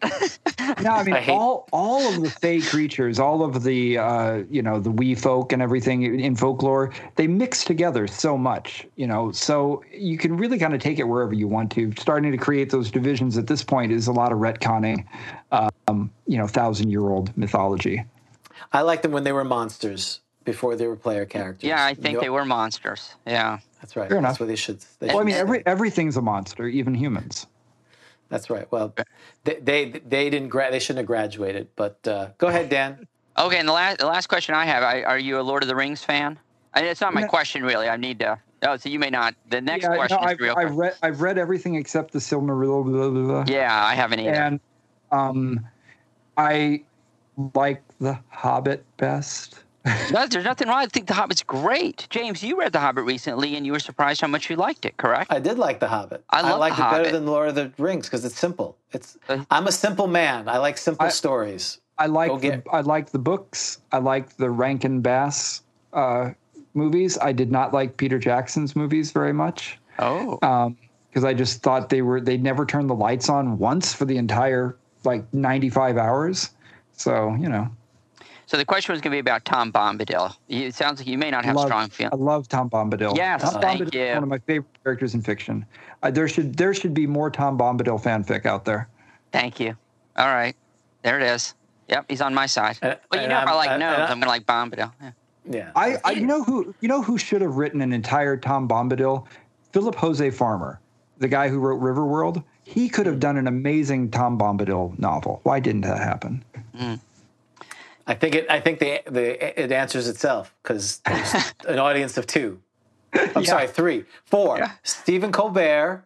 No, 0.79 0.91
I 0.91 1.03
mean 1.03 1.15
I 1.15 1.25
all 1.27 1.67
all 1.73 2.07
of 2.07 2.21
the 2.21 2.29
fey 2.29 2.61
creatures, 2.61 3.17
all 3.17 3.43
of 3.43 3.63
the 3.63 3.97
uh, 3.97 4.43
you 4.51 4.61
know 4.61 4.79
the 4.79 4.91
wee 4.91 5.15
folk 5.15 5.53
and 5.53 5.61
everything 5.61 6.03
in- 6.03 6.19
in 6.19 6.35
folklore, 6.35 6.93
they 7.15 7.25
mix 7.25 7.63
together 7.63 8.05
so 8.05 8.37
much. 8.37 8.85
You 8.95 9.07
know, 9.07 9.31
so 9.31 9.83
you 9.91 10.19
can 10.19 10.37
really 10.37 10.59
kind 10.59 10.75
of 10.75 10.79
take 10.79 10.99
it 10.99 11.05
wherever 11.05 11.33
you 11.33 11.47
want 11.47 11.71
to. 11.71 11.91
Starting 11.97 12.31
to 12.31 12.37
create 12.37 12.69
those 12.69 12.91
divisions 12.91 13.39
at 13.39 13.47
this 13.47 13.63
point 13.63 13.91
is 13.91 14.05
a 14.05 14.13
lot 14.13 14.31
of 14.31 14.37
retconning. 14.37 15.03
Um, 15.51 16.11
you 16.27 16.37
know, 16.37 16.45
thousand 16.45 16.91
year 16.91 17.09
old 17.09 17.35
mythology. 17.35 18.05
I 18.71 18.81
liked 18.81 19.01
them 19.01 19.13
when 19.13 19.23
they 19.23 19.31
were 19.31 19.43
monsters 19.43 20.19
before 20.51 20.75
they 20.75 20.87
were 20.87 20.95
player 20.95 21.25
characters. 21.25 21.67
yeah, 21.67 21.83
I 21.85 21.93
think 21.93 22.07
You 22.07 22.13
know- 22.13 22.21
they 22.21 22.29
were 22.29 22.45
monsters. 22.45 23.15
Yeah. 23.25 23.59
That's 23.81 23.95
right. 23.95 24.09
Fair 24.09 24.17
that's 24.21 24.29
enough. 24.37 24.39
what 24.39 24.47
they 24.47 24.55
should. 24.55 24.79
They 24.99 25.07
Well, 25.07 25.19
I 25.19 25.23
mean, 25.23 25.35
every 25.35 25.65
everything's 25.65 26.15
a 26.17 26.21
monster, 26.21 26.67
even 26.67 26.93
humans. 26.93 27.47
That's 28.29 28.49
right. 28.49 28.71
Well, 28.71 28.93
they 29.43 29.55
they, 29.55 29.89
they 29.89 30.29
didn't 30.29 30.49
gra- 30.49 30.69
they 30.71 30.79
shouldn't 30.79 30.99
have 30.99 31.07
graduated. 31.07 31.67
But 31.75 32.07
uh, 32.07 32.29
go 32.37 32.47
ahead, 32.47 32.69
Dan. 32.69 33.07
Okay, 33.37 33.57
and 33.57 33.67
the 33.67 33.73
last 33.73 33.97
the 33.97 34.05
last 34.05 34.27
question 34.27 34.53
I 34.53 34.65
have: 34.65 34.83
I, 34.83 35.01
Are 35.01 35.17
you 35.17 35.39
a 35.39 35.41
Lord 35.41 35.63
of 35.63 35.67
the 35.67 35.75
Rings 35.75 36.03
fan? 36.03 36.37
And 36.75 36.85
it's 36.85 37.01
not 37.01 37.13
my 37.13 37.21
No. 37.21 37.27
question 37.27 37.63
really. 37.63 37.89
I 37.89 37.97
need 37.97 38.19
to. 38.19 38.39
Oh, 38.63 38.77
so 38.77 38.87
you 38.87 38.99
may 38.99 39.09
not. 39.09 39.33
The 39.49 39.59
next 39.59 39.83
yeah, 39.83 39.95
question 39.95 40.17
no, 40.21 40.27
is 40.27 40.31
I've, 40.33 40.39
real. 40.39 40.55
I've 40.55 40.75
read 40.75 40.95
I've 41.01 41.21
read 41.21 41.37
everything 41.39 41.73
except 41.75 42.11
the 42.13 42.19
Silmarillion. 42.19 42.85
Blah, 42.85 43.09
blah, 43.09 43.43
blah. 43.43 43.45
yeah, 43.47 43.83
I 43.83 43.95
haven't 43.95 44.19
either. 44.19 44.33
and 44.33 44.59
um, 45.11 45.65
I 46.37 46.83
like 47.55 47.81
the 47.99 48.19
Hobbit 48.29 48.85
best. 48.97 49.60
No, 50.11 50.27
there's 50.27 50.45
nothing 50.45 50.67
wrong. 50.67 50.77
I 50.79 50.85
think 50.85 51.07
The 51.07 51.13
Hobbit's 51.13 51.41
great. 51.41 52.07
James, 52.09 52.43
you 52.43 52.59
read 52.59 52.71
The 52.71 52.79
Hobbit 52.79 53.03
recently, 53.05 53.55
and 53.55 53.65
you 53.65 53.71
were 53.71 53.79
surprised 53.79 54.21
how 54.21 54.27
much 54.27 54.49
you 54.49 54.55
liked 54.55 54.85
it. 54.85 54.97
Correct? 54.97 55.31
I 55.31 55.39
did 55.39 55.57
like 55.57 55.79
The 55.79 55.87
Hobbit. 55.87 56.23
I 56.29 56.41
love 56.41 56.59
liked 56.59 56.77
The 56.77 56.87
it 56.87 56.91
better 56.91 57.11
than 57.11 57.25
Lord 57.25 57.49
of 57.49 57.55
the 57.55 57.71
Rings 57.77 58.07
because 58.07 58.23
it's 58.25 58.37
simple. 58.37 58.77
It's 58.91 59.17
Uh, 59.27 59.43
I'm 59.49 59.67
a 59.67 59.71
simple 59.71 60.07
man. 60.07 60.47
I 60.47 60.57
like 60.57 60.77
simple 60.77 61.07
I- 61.07 61.09
stories. 61.09 61.79
I 61.97 62.07
like 62.07 62.41
the, 62.41 62.63
I 62.71 62.81
like 62.81 63.11
the 63.11 63.19
books. 63.19 63.79
I 63.91 63.99
like 63.99 64.35
the 64.37 64.49
Rankin 64.49 65.01
Bass 65.01 65.61
uh, 65.93 66.31
movies. 66.73 67.17
I 67.21 67.31
did 67.31 67.51
not 67.51 67.73
like 67.73 67.97
Peter 67.97 68.17
Jackson's 68.17 68.75
movies 68.75 69.11
very 69.11 69.33
much 69.33 69.77
oh, 69.99 70.73
because 71.09 71.23
I 71.23 71.35
just 71.35 71.61
thought 71.61 71.89
they 71.89 72.01
were 72.01 72.19
they 72.19 72.37
never 72.37 72.65
turned 72.65 72.89
the 72.89 72.95
lights 72.95 73.29
on 73.29 73.59
once 73.59 73.93
for 73.93 74.05
the 74.05 74.17
entire 74.17 74.75
like 75.03 75.31
95 75.31 75.97
hours. 75.97 76.49
So 76.93 77.35
you 77.39 77.49
know, 77.49 77.69
so 78.51 78.57
the 78.57 78.65
question 78.65 78.91
was 78.91 78.99
going 78.99 79.11
to 79.11 79.15
be 79.15 79.19
about 79.19 79.45
Tom 79.45 79.71
Bombadil. 79.71 80.35
It 80.49 80.75
sounds 80.75 80.99
like 80.99 81.07
you 81.07 81.17
may 81.17 81.31
not 81.31 81.45
have 81.45 81.55
love, 81.55 81.67
strong 81.67 81.89
feelings. 81.89 82.11
I 82.11 82.21
love 82.21 82.49
Tom 82.49 82.69
Bombadil. 82.69 83.15
Yes, 83.15 83.41
Tom 83.49 83.61
thank 83.61 83.79
Bombadil 83.79 83.93
you. 83.93 84.01
is 84.01 84.13
one 84.15 84.23
of 84.23 84.29
my 84.29 84.39
favorite 84.39 84.83
characters 84.83 85.13
in 85.13 85.21
fiction. 85.21 85.65
Uh, 86.03 86.11
there 86.11 86.27
should 86.27 86.57
there 86.57 86.73
should 86.73 86.93
be 86.93 87.07
more 87.07 87.31
Tom 87.31 87.57
Bombadil 87.57 88.03
fanfic 88.03 88.45
out 88.45 88.65
there. 88.65 88.89
Thank 89.31 89.61
you. 89.61 89.77
All 90.17 90.27
right, 90.27 90.53
there 91.01 91.17
it 91.17 91.23
is. 91.23 91.55
Yep, 91.87 92.07
he's 92.09 92.19
on 92.19 92.33
my 92.33 92.45
side. 92.45 92.77
Uh, 92.81 92.95
well, 93.09 93.21
you 93.21 93.27
and 93.27 93.29
know, 93.29 93.41
if 93.41 93.47
I 93.47 93.53
like 93.53 93.69
uh, 93.69 93.77
gnomes, 93.77 93.93
and 93.93 94.03
I- 94.03 94.07
I'm 94.07 94.19
going 94.19 94.23
to 94.23 94.27
like 94.27 94.45
Bombadil. 94.45 94.91
Yeah. 95.01 95.11
Yeah. 95.49 95.71
I, 95.73 95.95
I 96.03 96.11
you 96.11 96.25
know 96.25 96.43
who 96.43 96.75
you 96.81 96.89
know 96.89 97.01
who 97.01 97.17
should 97.17 97.41
have 97.41 97.55
written 97.55 97.79
an 97.79 97.93
entire 97.93 98.35
Tom 98.35 98.67
Bombadil? 98.67 99.25
Philip 99.71 99.95
Jose 99.95 100.29
Farmer, 100.31 100.81
the 101.19 101.29
guy 101.29 101.47
who 101.47 101.57
wrote 101.57 101.79
Riverworld. 101.79 102.43
He 102.65 102.89
could 102.89 103.05
have 103.05 103.21
done 103.21 103.37
an 103.37 103.47
amazing 103.47 104.11
Tom 104.11 104.37
Bombadil 104.37 104.99
novel. 104.99 105.39
Why 105.43 105.61
didn't 105.61 105.81
that 105.81 105.99
happen? 105.99 106.43
I 108.07 108.13
think 108.15 108.35
it. 108.35 108.49
I 108.49 108.59
think 108.59 108.79
the 108.79 109.01
the 109.05 109.61
it 109.63 109.71
answers 109.71 110.07
itself 110.07 110.53
because 110.63 111.01
an 111.67 111.79
audience 111.79 112.17
of 112.17 112.27
two. 112.27 112.61
I'm 113.13 113.45
sorry, 113.45 113.67
three, 113.67 114.05
four. 114.25 114.57
Yeah. 114.57 114.71
Stephen 114.83 115.31
Colbert, 115.31 116.05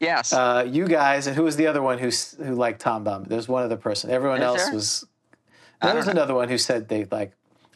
Yes. 0.00 0.32
uh, 0.32 0.66
you 0.68 0.88
guys, 0.88 1.26
and 1.28 1.36
who 1.36 1.44
was 1.44 1.56
the 1.56 1.66
other 1.66 1.82
one 1.82 1.98
who 1.98 2.10
who 2.42 2.54
liked 2.54 2.80
Tom 2.80 3.04
Bomb? 3.04 3.24
There's 3.24 3.48
one 3.48 3.62
other 3.62 3.76
person. 3.76 4.10
Everyone 4.10 4.38
Is 4.38 4.44
else 4.44 4.64
there? 4.64 4.74
was. 4.74 5.06
There 5.82 5.94
was 5.94 6.06
know. 6.06 6.12
another 6.12 6.34
one 6.34 6.48
who 6.48 6.58
said 6.58 6.88
they 6.88 7.04
like. 7.10 7.32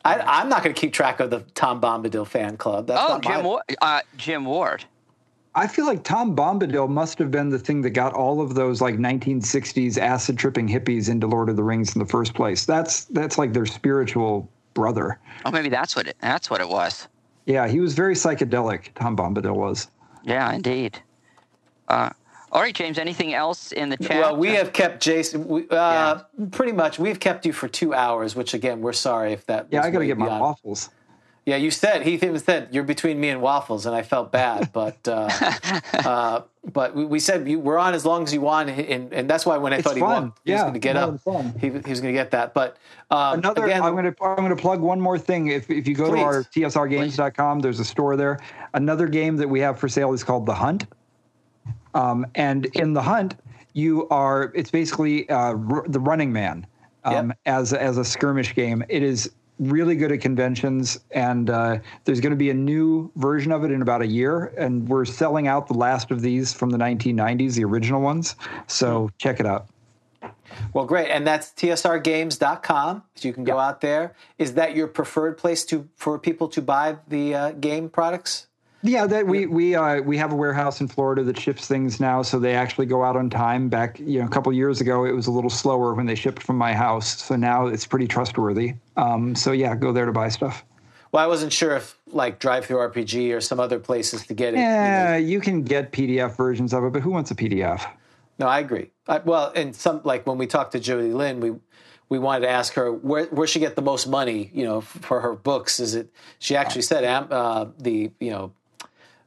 I, 0.06 0.18
I'm 0.20 0.50
not 0.50 0.62
going 0.62 0.74
to 0.74 0.78
keep 0.78 0.92
track 0.92 1.18
of 1.20 1.30
the 1.30 1.40
Tom 1.54 1.80
Bombadil 1.80 2.26
fan 2.26 2.58
club. 2.58 2.88
That's 2.88 3.00
oh, 3.00 3.14
not 3.14 3.24
my, 3.24 3.36
Jim, 3.36 3.44
Wa- 3.44 3.62
uh, 3.80 4.00
Jim 4.18 4.44
Ward. 4.44 4.84
I 5.56 5.68
feel 5.68 5.86
like 5.86 6.02
Tom 6.02 6.34
Bombadil 6.34 6.88
must 6.88 7.18
have 7.18 7.30
been 7.30 7.48
the 7.48 7.58
thing 7.58 7.80
that 7.82 7.90
got 7.90 8.12
all 8.12 8.40
of 8.40 8.54
those 8.54 8.80
like 8.80 8.96
1960s 8.96 9.98
acid 9.98 10.36
tripping 10.36 10.66
hippies 10.68 11.08
into 11.08 11.28
Lord 11.28 11.48
of 11.48 11.56
the 11.56 11.62
Rings 11.62 11.94
in 11.94 12.00
the 12.00 12.08
first 12.08 12.34
place. 12.34 12.66
That's 12.66 13.04
that's 13.04 13.38
like 13.38 13.52
their 13.52 13.66
spiritual 13.66 14.50
brother. 14.74 15.18
Oh, 15.44 15.52
maybe 15.52 15.68
that's 15.68 15.94
what 15.94 16.08
it. 16.08 16.16
That's 16.20 16.50
what 16.50 16.60
it 16.60 16.68
was. 16.68 17.06
Yeah, 17.46 17.68
he 17.68 17.78
was 17.78 17.94
very 17.94 18.14
psychedelic. 18.14 18.94
Tom 18.94 19.16
Bombadil 19.16 19.54
was. 19.54 19.88
Yeah, 20.24 20.52
indeed. 20.52 20.98
Uh, 21.86 22.10
all 22.50 22.62
right, 22.62 22.74
James. 22.74 22.98
Anything 22.98 23.34
else 23.34 23.70
in 23.70 23.90
the 23.90 23.96
chat? 23.96 24.20
Well, 24.20 24.36
we 24.36 24.48
have 24.50 24.72
kept 24.72 25.02
Jayson. 25.02 25.46
We, 25.46 25.68
uh, 25.70 26.20
Pretty 26.50 26.72
much, 26.72 26.98
we've 26.98 27.20
kept 27.20 27.44
you 27.46 27.52
for 27.52 27.68
two 27.68 27.94
hours. 27.94 28.34
Which 28.34 28.54
again, 28.54 28.80
we're 28.80 28.92
sorry 28.92 29.32
if 29.32 29.46
that. 29.46 29.68
Yeah, 29.70 29.80
was 29.80 29.86
I 29.86 29.90
got 29.90 29.98
to 29.98 30.00
way 30.00 30.06
get 30.06 30.18
my 30.18 30.40
waffles. 30.40 30.90
Yeah, 31.46 31.56
you 31.56 31.70
said 31.70 32.02
he 32.02 32.14
even 32.14 32.38
said 32.38 32.68
you're 32.72 32.84
between 32.84 33.20
me 33.20 33.28
and 33.28 33.42
waffles, 33.42 33.84
and 33.84 33.94
I 33.94 34.00
felt 34.02 34.32
bad, 34.32 34.70
but 34.72 34.96
uh, 35.06 35.28
uh, 35.92 36.42
but 36.72 36.94
we, 36.94 37.04
we 37.04 37.20
said 37.20 37.46
you, 37.46 37.60
we're 37.60 37.76
on 37.76 37.92
as 37.92 38.06
long 38.06 38.22
as 38.22 38.32
you 38.32 38.40
want, 38.40 38.70
and, 38.70 39.12
and 39.12 39.28
that's 39.28 39.44
why 39.44 39.58
when 39.58 39.74
I 39.74 39.76
It's 39.76 39.84
thought 39.86 39.96
he, 39.96 40.00
fun. 40.00 40.24
walked, 40.28 40.40
he 40.44 40.52
was 40.52 40.62
going 40.62 40.72
to 40.72 40.78
get 40.78 40.96
up, 40.96 41.20
he, 41.60 41.66
he 41.68 41.70
was 41.70 42.00
going 42.00 42.14
to 42.14 42.18
get 42.18 42.30
that. 42.30 42.54
But 42.54 42.78
um, 43.10 43.40
Another, 43.40 43.64
again, 43.66 43.82
I'm 43.82 43.92
going 43.92 44.10
to 44.10 44.24
I'm 44.24 44.36
going 44.36 44.56
to 44.56 44.56
plug 44.56 44.80
one 44.80 44.98
more 45.00 45.18
thing. 45.18 45.48
If 45.48 45.70
if 45.70 45.86
you 45.86 45.94
go 45.94 46.08
Please. 46.08 46.20
to 46.20 46.24
our 46.24 46.44
tsrgames.com, 46.44 47.60
there's 47.60 47.78
a 47.80 47.84
store 47.84 48.16
there. 48.16 48.38
Another 48.72 49.06
game 49.06 49.36
that 49.36 49.48
we 49.48 49.60
have 49.60 49.78
for 49.78 49.88
sale 49.88 50.14
is 50.14 50.24
called 50.24 50.46
The 50.46 50.54
Hunt. 50.54 50.86
Um, 51.94 52.26
and 52.34 52.66
in 52.76 52.92
The 52.94 53.02
Hunt, 53.02 53.36
you 53.74 54.08
are 54.08 54.50
it's 54.54 54.70
basically 54.70 55.28
uh, 55.28 55.36
r- 55.56 55.84
the 55.86 56.00
Running 56.00 56.32
Man 56.32 56.66
um, 57.04 57.28
Yep. 57.28 57.38
as 57.46 57.72
as 57.74 57.98
a 57.98 58.04
skirmish 58.04 58.54
game. 58.54 58.82
It 58.88 59.02
is 59.02 59.30
really 59.58 59.94
good 59.94 60.12
at 60.12 60.20
conventions, 60.20 60.98
and 61.10 61.48
uh, 61.50 61.78
there's 62.04 62.20
going 62.20 62.30
to 62.32 62.36
be 62.36 62.50
a 62.50 62.54
new 62.54 63.10
version 63.16 63.52
of 63.52 63.64
it 63.64 63.70
in 63.70 63.82
about 63.82 64.02
a 64.02 64.06
year. 64.06 64.52
And 64.58 64.88
we're 64.88 65.04
selling 65.04 65.48
out 65.48 65.66
the 65.68 65.74
last 65.74 66.10
of 66.10 66.20
these 66.20 66.52
from 66.52 66.70
the 66.70 66.78
1990s, 66.78 67.54
the 67.54 67.64
original 67.64 68.00
ones. 68.00 68.36
So 68.66 69.10
check 69.18 69.40
it 69.40 69.46
out. 69.46 69.66
Well, 70.72 70.84
great, 70.86 71.10
and 71.10 71.26
that's 71.26 71.50
tsrgames.com. 71.50 73.02
So 73.14 73.28
you 73.28 73.34
can 73.34 73.44
go 73.44 73.56
Yeah. 73.56 73.66
out 73.66 73.80
there. 73.80 74.14
Is 74.38 74.54
that 74.54 74.74
your 74.74 74.86
preferred 74.86 75.36
place 75.36 75.64
to 75.66 75.88
for 75.96 76.18
people 76.18 76.48
to 76.48 76.62
buy 76.62 76.96
the 77.08 77.34
uh, 77.34 77.50
game 77.52 77.88
products? 77.88 78.46
Yeah, 78.84 79.06
that 79.06 79.26
we 79.26 79.46
we 79.46 79.74
uh, 79.74 80.02
we 80.02 80.18
have 80.18 80.30
a 80.30 80.36
warehouse 80.36 80.82
in 80.82 80.88
Florida 80.88 81.24
that 81.24 81.40
ships 81.40 81.66
things 81.66 82.00
now, 82.00 82.20
so 82.20 82.38
they 82.38 82.54
actually 82.54 82.84
go 82.84 83.02
out 83.02 83.16
on 83.16 83.30
time. 83.30 83.70
Back 83.70 83.98
you 83.98 84.20
know 84.20 84.26
a 84.26 84.28
couple 84.28 84.52
years 84.52 84.82
ago, 84.82 85.06
it 85.06 85.12
was 85.12 85.26
a 85.26 85.30
little 85.30 85.48
slower 85.48 85.94
when 85.94 86.04
they 86.04 86.14
shipped 86.14 86.42
from 86.42 86.58
my 86.58 86.74
house, 86.74 87.22
so 87.22 87.34
now 87.34 87.66
it's 87.66 87.86
pretty 87.86 88.06
trustworthy. 88.06 88.74
Um, 88.98 89.34
so 89.34 89.52
yeah, 89.52 89.74
go 89.74 89.90
there 89.90 90.04
to 90.04 90.12
buy 90.12 90.28
stuff. 90.28 90.66
Well, 91.12 91.24
I 91.24 91.26
wasn't 91.26 91.50
sure 91.50 91.76
if 91.76 91.98
like 92.08 92.38
DriveThruRPG 92.40 93.34
or 93.34 93.40
some 93.40 93.58
other 93.58 93.78
places 93.78 94.26
to 94.26 94.34
get 94.34 94.52
it. 94.52 94.58
you 94.58 94.64
know. 94.64 94.68
Yeah, 94.68 95.16
you 95.16 95.40
can 95.40 95.62
get 95.62 95.90
PDF 95.90 96.36
versions 96.36 96.74
of 96.74 96.84
it, 96.84 96.92
but 96.92 97.00
who 97.00 97.10
wants 97.10 97.30
a 97.30 97.34
PDF? 97.34 97.90
No, 98.38 98.46
I 98.48 98.58
agree. 98.58 98.90
I, 99.08 99.18
well, 99.18 99.50
and 99.56 99.74
some 99.74 100.02
like 100.04 100.26
when 100.26 100.36
we 100.36 100.46
talked 100.46 100.72
to 100.72 100.80
Jody 100.80 101.14
Lynn, 101.14 101.40
we 101.40 101.54
we 102.10 102.18
wanted 102.18 102.40
to 102.40 102.50
ask 102.50 102.74
her 102.74 102.92
where 102.92 103.24
where 103.26 103.46
she 103.46 103.60
get 103.60 103.76
the 103.76 103.82
most 103.82 104.06
money, 104.06 104.50
you 104.52 104.64
know, 104.66 104.82
for 104.82 105.22
her 105.22 105.34
books. 105.34 105.80
Is 105.80 105.94
it? 105.94 106.12
She 106.38 106.54
actually 106.54 106.82
said 106.82 107.04
uh, 107.04 107.68
the 107.78 108.10
you 108.20 108.30
know 108.30 108.52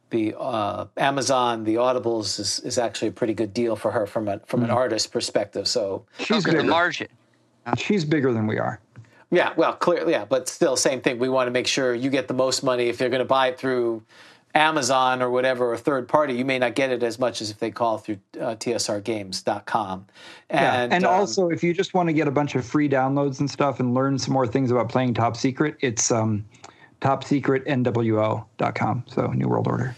the 0.10 0.36
uh, 0.40 0.86
Amazon, 0.98 1.64
the 1.64 1.76
Audibles 1.76 2.40
is, 2.40 2.60
is 2.62 2.78
actually 2.78 3.10
a 3.10 3.12
pretty 3.12 3.34
good 3.34 3.54
deal 3.54 3.76
for 3.76 3.92
her 3.92 4.06
from 4.06 4.28
a 4.28 4.40
from 4.46 4.64
an 4.64 4.70
artist 4.72 5.12
perspective. 5.12 5.68
So 5.68 6.06
She's 6.20 6.30
Look 6.30 6.48
at 6.48 6.52
the 6.52 6.58
bigger. 6.60 6.70
margin. 6.70 7.08
She's 7.78 8.06
bigger 8.06 8.32
than 8.32 8.48
we 8.48 8.58
are. 8.58 8.80
yeah, 9.32 9.52
well, 9.58 9.74
clearly, 9.74 10.14
yeah, 10.14 10.24
but 10.24 10.48
still, 10.48 10.78
same 10.78 11.02
thing. 11.02 11.20
We 11.20 11.28
want 11.28 11.48
to 11.48 11.52
make 11.52 11.68
sure 11.68 11.94
you 11.94 12.10
get 12.10 12.28
the 12.30 12.34
most 12.34 12.64
money 12.64 12.88
if 12.88 13.00
you're 13.02 13.10
going 13.10 13.20
to 13.20 13.26
buy 13.26 13.48
it 13.48 13.60
through 13.60 14.04
Amazon 14.56 15.22
or 15.22 15.30
whatever, 15.30 15.70
or 15.74 15.78
third 15.78 16.08
party. 16.08 16.34
You 16.34 16.46
may 16.46 16.58
not 16.60 16.74
get 16.76 16.92
it 16.92 17.04
as 17.04 17.20
much 17.20 17.42
as 17.42 17.52
if 17.52 17.60
they 17.60 17.70
call 17.70 17.98
through 17.98 18.20
uh, 18.40 18.56
tsrgames.com. 18.56 20.08
Yeah, 20.50 20.82
And, 20.84 20.94
and 20.94 21.06
um, 21.06 21.14
also 21.14 21.50
if 21.50 21.64
you 21.64 21.74
just 21.74 21.94
want 21.94 22.08
to 22.08 22.14
get 22.14 22.28
a 22.28 22.32
bunch 22.32 22.56
of 22.56 22.66
free 22.66 22.90
downloads 22.90 23.40
and 23.40 23.50
stuff 23.50 23.80
and 23.80 23.94
learn 23.94 24.18
some 24.18 24.34
more 24.34 24.48
things 24.48 24.72
about 24.72 24.90
playing 24.90 25.14
Top 25.14 25.36
Secret, 25.36 25.76
it's 25.82 26.12
um, 26.12 26.46
topsecretnwo.com. 27.02 29.04
So 29.08 29.28
New 29.28 29.48
World 29.48 29.68
Order. 29.68 29.96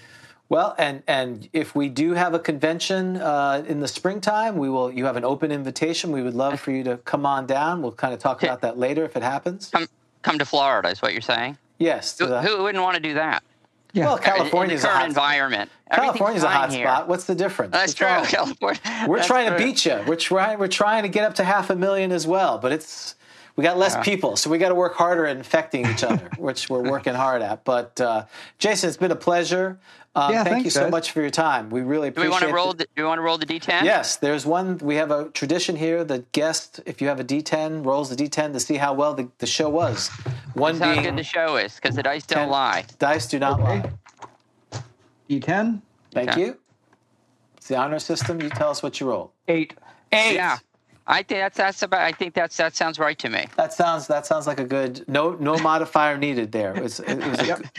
Well, 0.50 0.74
and 0.80 1.04
and 1.08 1.48
if 1.54 1.76
we 1.76 1.90
do 1.90 2.14
have 2.14 2.34
a 2.34 2.40
convention 2.40 3.18
uh, 3.18 3.64
in 3.68 3.82
the 3.82 3.88
springtime, 3.88 4.58
we 4.58 4.68
will. 4.70 4.92
You 4.92 5.06
have 5.06 5.16
an 5.16 5.24
open 5.24 5.52
invitation. 5.52 6.12
We 6.12 6.24
would 6.24 6.34
love 6.34 6.60
for 6.60 6.72
you 6.72 6.84
to 6.86 6.98
come 6.98 7.26
on 7.26 7.46
down. 7.46 7.84
We'll 7.84 7.92
kind 7.92 8.16
of 8.16 8.20
talk 8.20 8.42
about 8.42 8.62
that 8.62 8.78
later 8.78 9.04
if 9.06 9.16
it 9.16 9.22
happens. 9.22 9.70
Come, 9.70 9.88
come 10.24 10.40
to 10.40 10.46
Florida 10.46 10.90
is 10.90 11.04
what 11.04 11.14
you're 11.14 11.22
saying. 11.22 11.58
Yes. 11.78 12.18
Who, 12.18 12.26
the- 12.26 12.42
who 12.42 12.64
wouldn't 12.64 12.84
want 12.84 12.96
to 12.96 13.02
do 13.02 13.14
that? 13.14 13.44
Yeah. 13.94 14.06
well, 14.06 14.16
In- 14.16 14.24
in 14.24 14.24
the 14.24 14.30
California's 14.38 14.84
a 14.84 14.88
hot 14.90 15.06
environment. 15.08 15.70
California's 15.92 16.44
a 16.44 16.50
hot 16.50 16.70
fine 16.72 16.82
spot. 16.82 17.08
What's 17.08 17.26
the 17.26 17.36
difference? 17.36 17.72
That's 17.72 17.92
What's 17.92 18.00
true. 18.00 18.08
wrong? 18.08 18.26
California. 18.26 18.82
We're 19.08 19.18
That's 19.18 19.28
trying 19.28 19.52
to 19.52 19.58
beat 19.58 19.86
you. 19.86 20.04
We're 20.08 20.16
trying. 20.16 20.58
We're 20.60 20.68
trying 20.68 21.04
to 21.04 21.10
get 21.10 21.26
up 21.26 21.36
to 21.36 21.44
half 21.44 21.70
a 21.70 21.76
million 21.76 22.12
as 22.12 22.26
well, 22.28 22.58
but 22.58 22.72
it's 22.72 23.16
we 23.60 23.64
got 23.64 23.78
less 23.78 23.98
people, 24.06 24.38
so 24.38 24.50
we 24.50 24.58
got 24.58 24.70
to 24.70 24.76
work 24.76 24.96
harder 24.96 25.26
at 25.26 25.36
infecting 25.36 25.86
each 25.86 26.02
other, 26.06 26.30
which 26.38 26.70
we're 26.70 26.82
working 26.82 27.14
hard 27.14 27.42
at. 27.42 27.66
But 27.66 28.00
uh, 28.00 28.24
Jayson, 28.58 28.88
it's 28.88 28.96
been 28.96 29.12
a 29.12 29.18
pleasure. 29.18 29.78
Um, 30.16 30.32
Yeah, 30.32 30.46
thank 30.46 30.54
thanks, 30.54 30.64
you 30.64 30.72
so 30.72 30.84
guys. 30.84 30.92
much 30.92 31.12
for 31.12 31.20
your 31.20 31.30
time. 31.30 31.70
We 31.70 31.82
really 31.82 32.08
appreciate. 32.08 32.40
Do 32.40 32.46
we 32.46 32.48
appreciate. 32.48 32.48
want 32.48 32.52
to 32.52 32.56
roll? 32.56 32.72
it. 32.72 32.78
The, 32.78 32.84
do 32.96 33.02
we 33.04 33.08
want 33.10 33.18
to 33.18 33.22
roll 33.22 33.38
the 33.38 33.46
D10? 33.46 33.84
Yes, 33.84 34.16
there's 34.16 34.46
one. 34.46 34.78
We 34.78 34.96
have 34.96 35.12
a 35.12 35.28
tradition 35.32 35.76
here. 35.76 36.06
The 36.06 36.24
guest, 36.32 36.80
if 36.86 37.02
you 37.02 37.10
have 37.10 37.20
a 37.20 37.24
D10, 37.26 37.86
rolls 37.86 38.16
the 38.16 38.16
D10 38.16 38.54
to 38.54 38.62
see 38.62 38.76
how 38.76 38.94
well 38.94 39.14
the, 39.14 39.28
the 39.40 39.46
show 39.46 39.68
was. 39.68 40.08
One 40.54 40.80
That's 40.80 40.86
how 40.86 41.02
being 41.02 41.04
good 41.14 41.18
the 41.18 41.24
show 41.28 41.58
is 41.58 41.76
because 41.76 41.98
the 41.98 42.04
dice 42.04 42.26
10 42.26 42.38
don't 42.44 42.50
lie. 42.52 42.86
dice 42.98 43.28
do 43.28 43.40
not 43.40 43.60
Okay. 43.60 43.82
lie. 43.82 44.82
E10, 45.30 45.82
Thank 46.14 46.30
Okay. 46.30 46.42
you. 46.46 46.58
It's 47.58 47.68
the 47.68 47.76
honor 47.76 48.00
system. 48.00 48.40
You 48.42 48.48
tell 48.50 48.70
us 48.70 48.82
what 48.82 49.02
you 49.02 49.10
rolled. 49.10 49.32
eight. 49.50 49.74
Eight. 50.14 50.36
Yeah, 50.36 50.58
I 51.12 51.24
think 51.24 51.40
that's 51.42 51.58
that's 51.58 51.82
about. 51.82 52.02
I 52.02 52.12
think 52.12 52.36
that's 52.36 52.56
that 52.58 52.76
sounds 52.76 53.00
right 53.00 53.18
to 53.20 53.30
me. 53.30 53.48
That 53.58 53.74
sounds 53.74 54.06
that 54.08 54.26
sounds 54.28 54.46
like 54.46 54.60
a 54.60 54.64
good 54.64 55.04
no 55.08 55.32
no 55.40 55.58
modifier 55.58 56.18
needed 56.18 56.52
there. 56.52 56.76
It 56.78 56.84
was, 56.84 57.00
it 57.00 57.18
was 57.28 57.40
a, 57.40 57.46
good- 57.46 57.70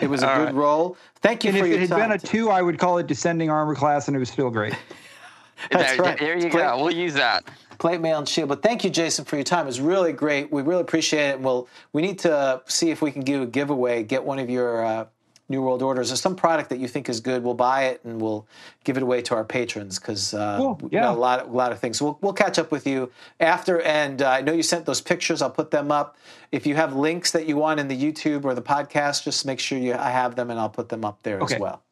it 0.00 0.08
was 0.08 0.22
a 0.22 0.26
good 0.26 0.44
right. 0.46 0.54
roll. 0.54 0.96
Thank 1.20 1.42
you 1.44 1.50
And 1.50 1.58
for 1.58 1.64
if 1.64 1.70
your 1.70 1.78
it 1.78 1.80
had 1.80 1.88
time. 1.90 2.08
been 2.08 2.12
a 2.12 2.18
two, 2.18 2.48
I 2.48 2.62
would 2.62 2.78
call 2.78 2.98
it 2.98 3.08
descending 3.08 3.50
armor 3.50 3.74
class, 3.74 4.06
and 4.06 4.16
it 4.16 4.20
was 4.20 4.30
still 4.30 4.50
great. 4.50 4.74
That's 5.72 5.92
there, 5.96 6.02
right. 6.02 6.18
there 6.18 6.38
you 6.38 6.46
It's 6.46 6.54
great. 6.54 6.62
go. 6.64 6.76
We'll 6.84 6.94
use 6.94 7.14
that. 7.14 7.44
plate 7.78 8.00
mail 8.00 8.18
and 8.18 8.28
shield. 8.28 8.48
But 8.50 8.62
thank 8.62 8.84
you, 8.84 8.90
Jayson, 8.90 9.24
for 9.26 9.36
your 9.36 9.42
time. 9.44 9.64
It 9.64 9.66
was 9.66 9.80
really 9.80 10.12
great. 10.12 10.52
We 10.52 10.62
really 10.62 10.82
appreciate 10.82 11.30
it. 11.30 11.34
And 11.36 11.44
we'll 11.44 11.68
we 11.92 12.02
need 12.02 12.18
to 12.20 12.62
see 12.66 12.90
if 12.90 13.02
we 13.02 13.10
can 13.10 13.22
do 13.22 13.42
a 13.42 13.46
giveaway. 13.46 14.04
Get 14.04 14.22
one 14.22 14.38
of 14.38 14.48
your 14.48 14.84
uh, 14.84 15.06
New 15.48 15.62
World 15.62 15.82
Orders 15.82 16.10
or 16.10 16.16
some 16.16 16.34
product 16.34 16.70
that 16.70 16.78
you 16.78 16.88
think 16.88 17.08
is 17.08 17.20
good. 17.20 17.44
We'll 17.44 17.54
buy 17.54 17.84
it 17.84 18.00
and 18.04 18.20
we'll 18.20 18.46
give 18.84 18.96
it 18.96 19.02
away 19.02 19.22
to 19.22 19.34
our 19.36 19.44
patrons 19.44 19.98
because 19.98 20.34
uh, 20.34 20.56
Cool. 20.58 20.88
Yeah. 20.90 21.02
got 21.02 21.16
a 21.16 21.18
lot 21.20 21.46
a 21.46 21.50
lot 21.50 21.72
of 21.72 21.78
things. 21.78 21.98
So 21.98 22.04
we'll 22.06 22.18
we'll 22.20 22.32
catch 22.32 22.58
up 22.58 22.70
with 22.72 22.86
you 22.86 23.10
after. 23.38 23.80
And 23.82 24.22
uh, 24.22 24.30
I 24.30 24.40
know 24.40 24.52
you 24.52 24.62
sent 24.64 24.86
those 24.86 25.00
pictures. 25.00 25.42
I'll 25.42 25.50
put 25.50 25.70
them 25.70 25.92
up. 25.92 26.16
If 26.50 26.66
you 26.66 26.74
have 26.74 26.94
links 26.96 27.30
that 27.32 27.46
you 27.46 27.56
want 27.56 27.78
in 27.80 27.88
the 27.88 27.96
YouTube 27.96 28.44
or 28.44 28.54
the 28.54 28.62
podcast, 28.62 29.22
just 29.24 29.46
make 29.46 29.60
sure 29.60 29.78
you 29.78 29.94
I 29.94 30.10
have 30.10 30.34
them 30.36 30.50
and 30.50 30.58
I'll 30.58 30.68
put 30.68 30.88
them 30.88 31.04
up 31.04 31.22
there 31.22 31.40
Okay. 31.40 31.54
as 31.54 31.60
well. 31.60 31.82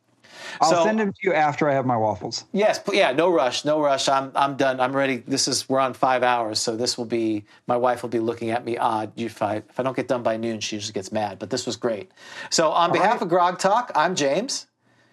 I'll 0.60 0.70
So- 0.70 0.84
send 0.84 0.98
them 1.00 1.12
to 1.12 1.18
you 1.22 1.32
after 1.34 1.68
I 1.68 1.74
have 1.74 1.86
my 1.86 1.96
waffles. 1.96 2.44
Yes, 2.52 2.80
yeah, 2.92 3.12
no 3.12 3.32
rush, 3.32 3.64
no 3.64 3.80
rush. 3.80 4.08
I'm 4.08 4.30
I'm 4.34 4.56
done. 4.56 4.80
I'm 4.80 4.94
ready. 4.94 5.18
This 5.26 5.48
is 5.48 5.68
we're 5.68 5.80
on 5.80 5.94
five 5.94 6.22
hours, 6.22 6.58
so 6.60 6.76
this 6.76 6.96
will 6.98 7.04
be 7.06 7.44
my 7.66 7.76
wife 7.76 8.02
will 8.02 8.10
be 8.10 8.20
looking 8.20 8.50
at 8.50 8.64
me 8.64 8.76
odd 8.76 9.12
if 9.16 9.42
I 9.42 9.56
if 9.56 9.78
I 9.80 9.82
don't 9.82 9.96
get 9.96 10.08
done 10.08 10.22
by 10.22 10.36
noon. 10.36 10.60
She 10.60 10.78
just 10.78 10.94
gets 10.94 11.10
mad. 11.12 11.38
But 11.38 11.50
this 11.50 11.66
was 11.66 11.76
great. 11.76 12.10
So 12.50 12.70
on 12.70 12.92
behalf 12.92 13.12
right. 13.14 13.22
of 13.22 13.28
Grog 13.28 13.58
Talk, 13.58 13.90
I'm 13.94 14.14
James, 14.14 14.66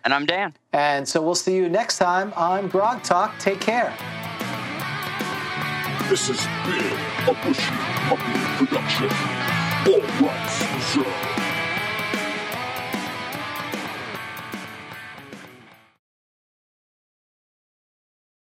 And 0.04 0.14
I'm 0.14 0.26
Dan. 0.26 0.54
and 0.74 1.08
so 1.08 1.22
we'll 1.22 1.36
see 1.36 1.56
you 1.56 1.70
next 1.70 1.98
time 1.98 2.34
on 2.36 2.68
Grog 2.68 3.04
Talk. 3.04 3.38
Take 3.40 3.60
care. 3.62 3.94
This 6.10 6.28
has 6.28 6.42
been 6.68 6.92
a 7.30 7.34
Bushy 7.46 7.72
Puppy 8.10 8.66
production. 8.66 9.10
All 9.88 10.28
rights 10.28 10.96
reserved. 10.96 11.41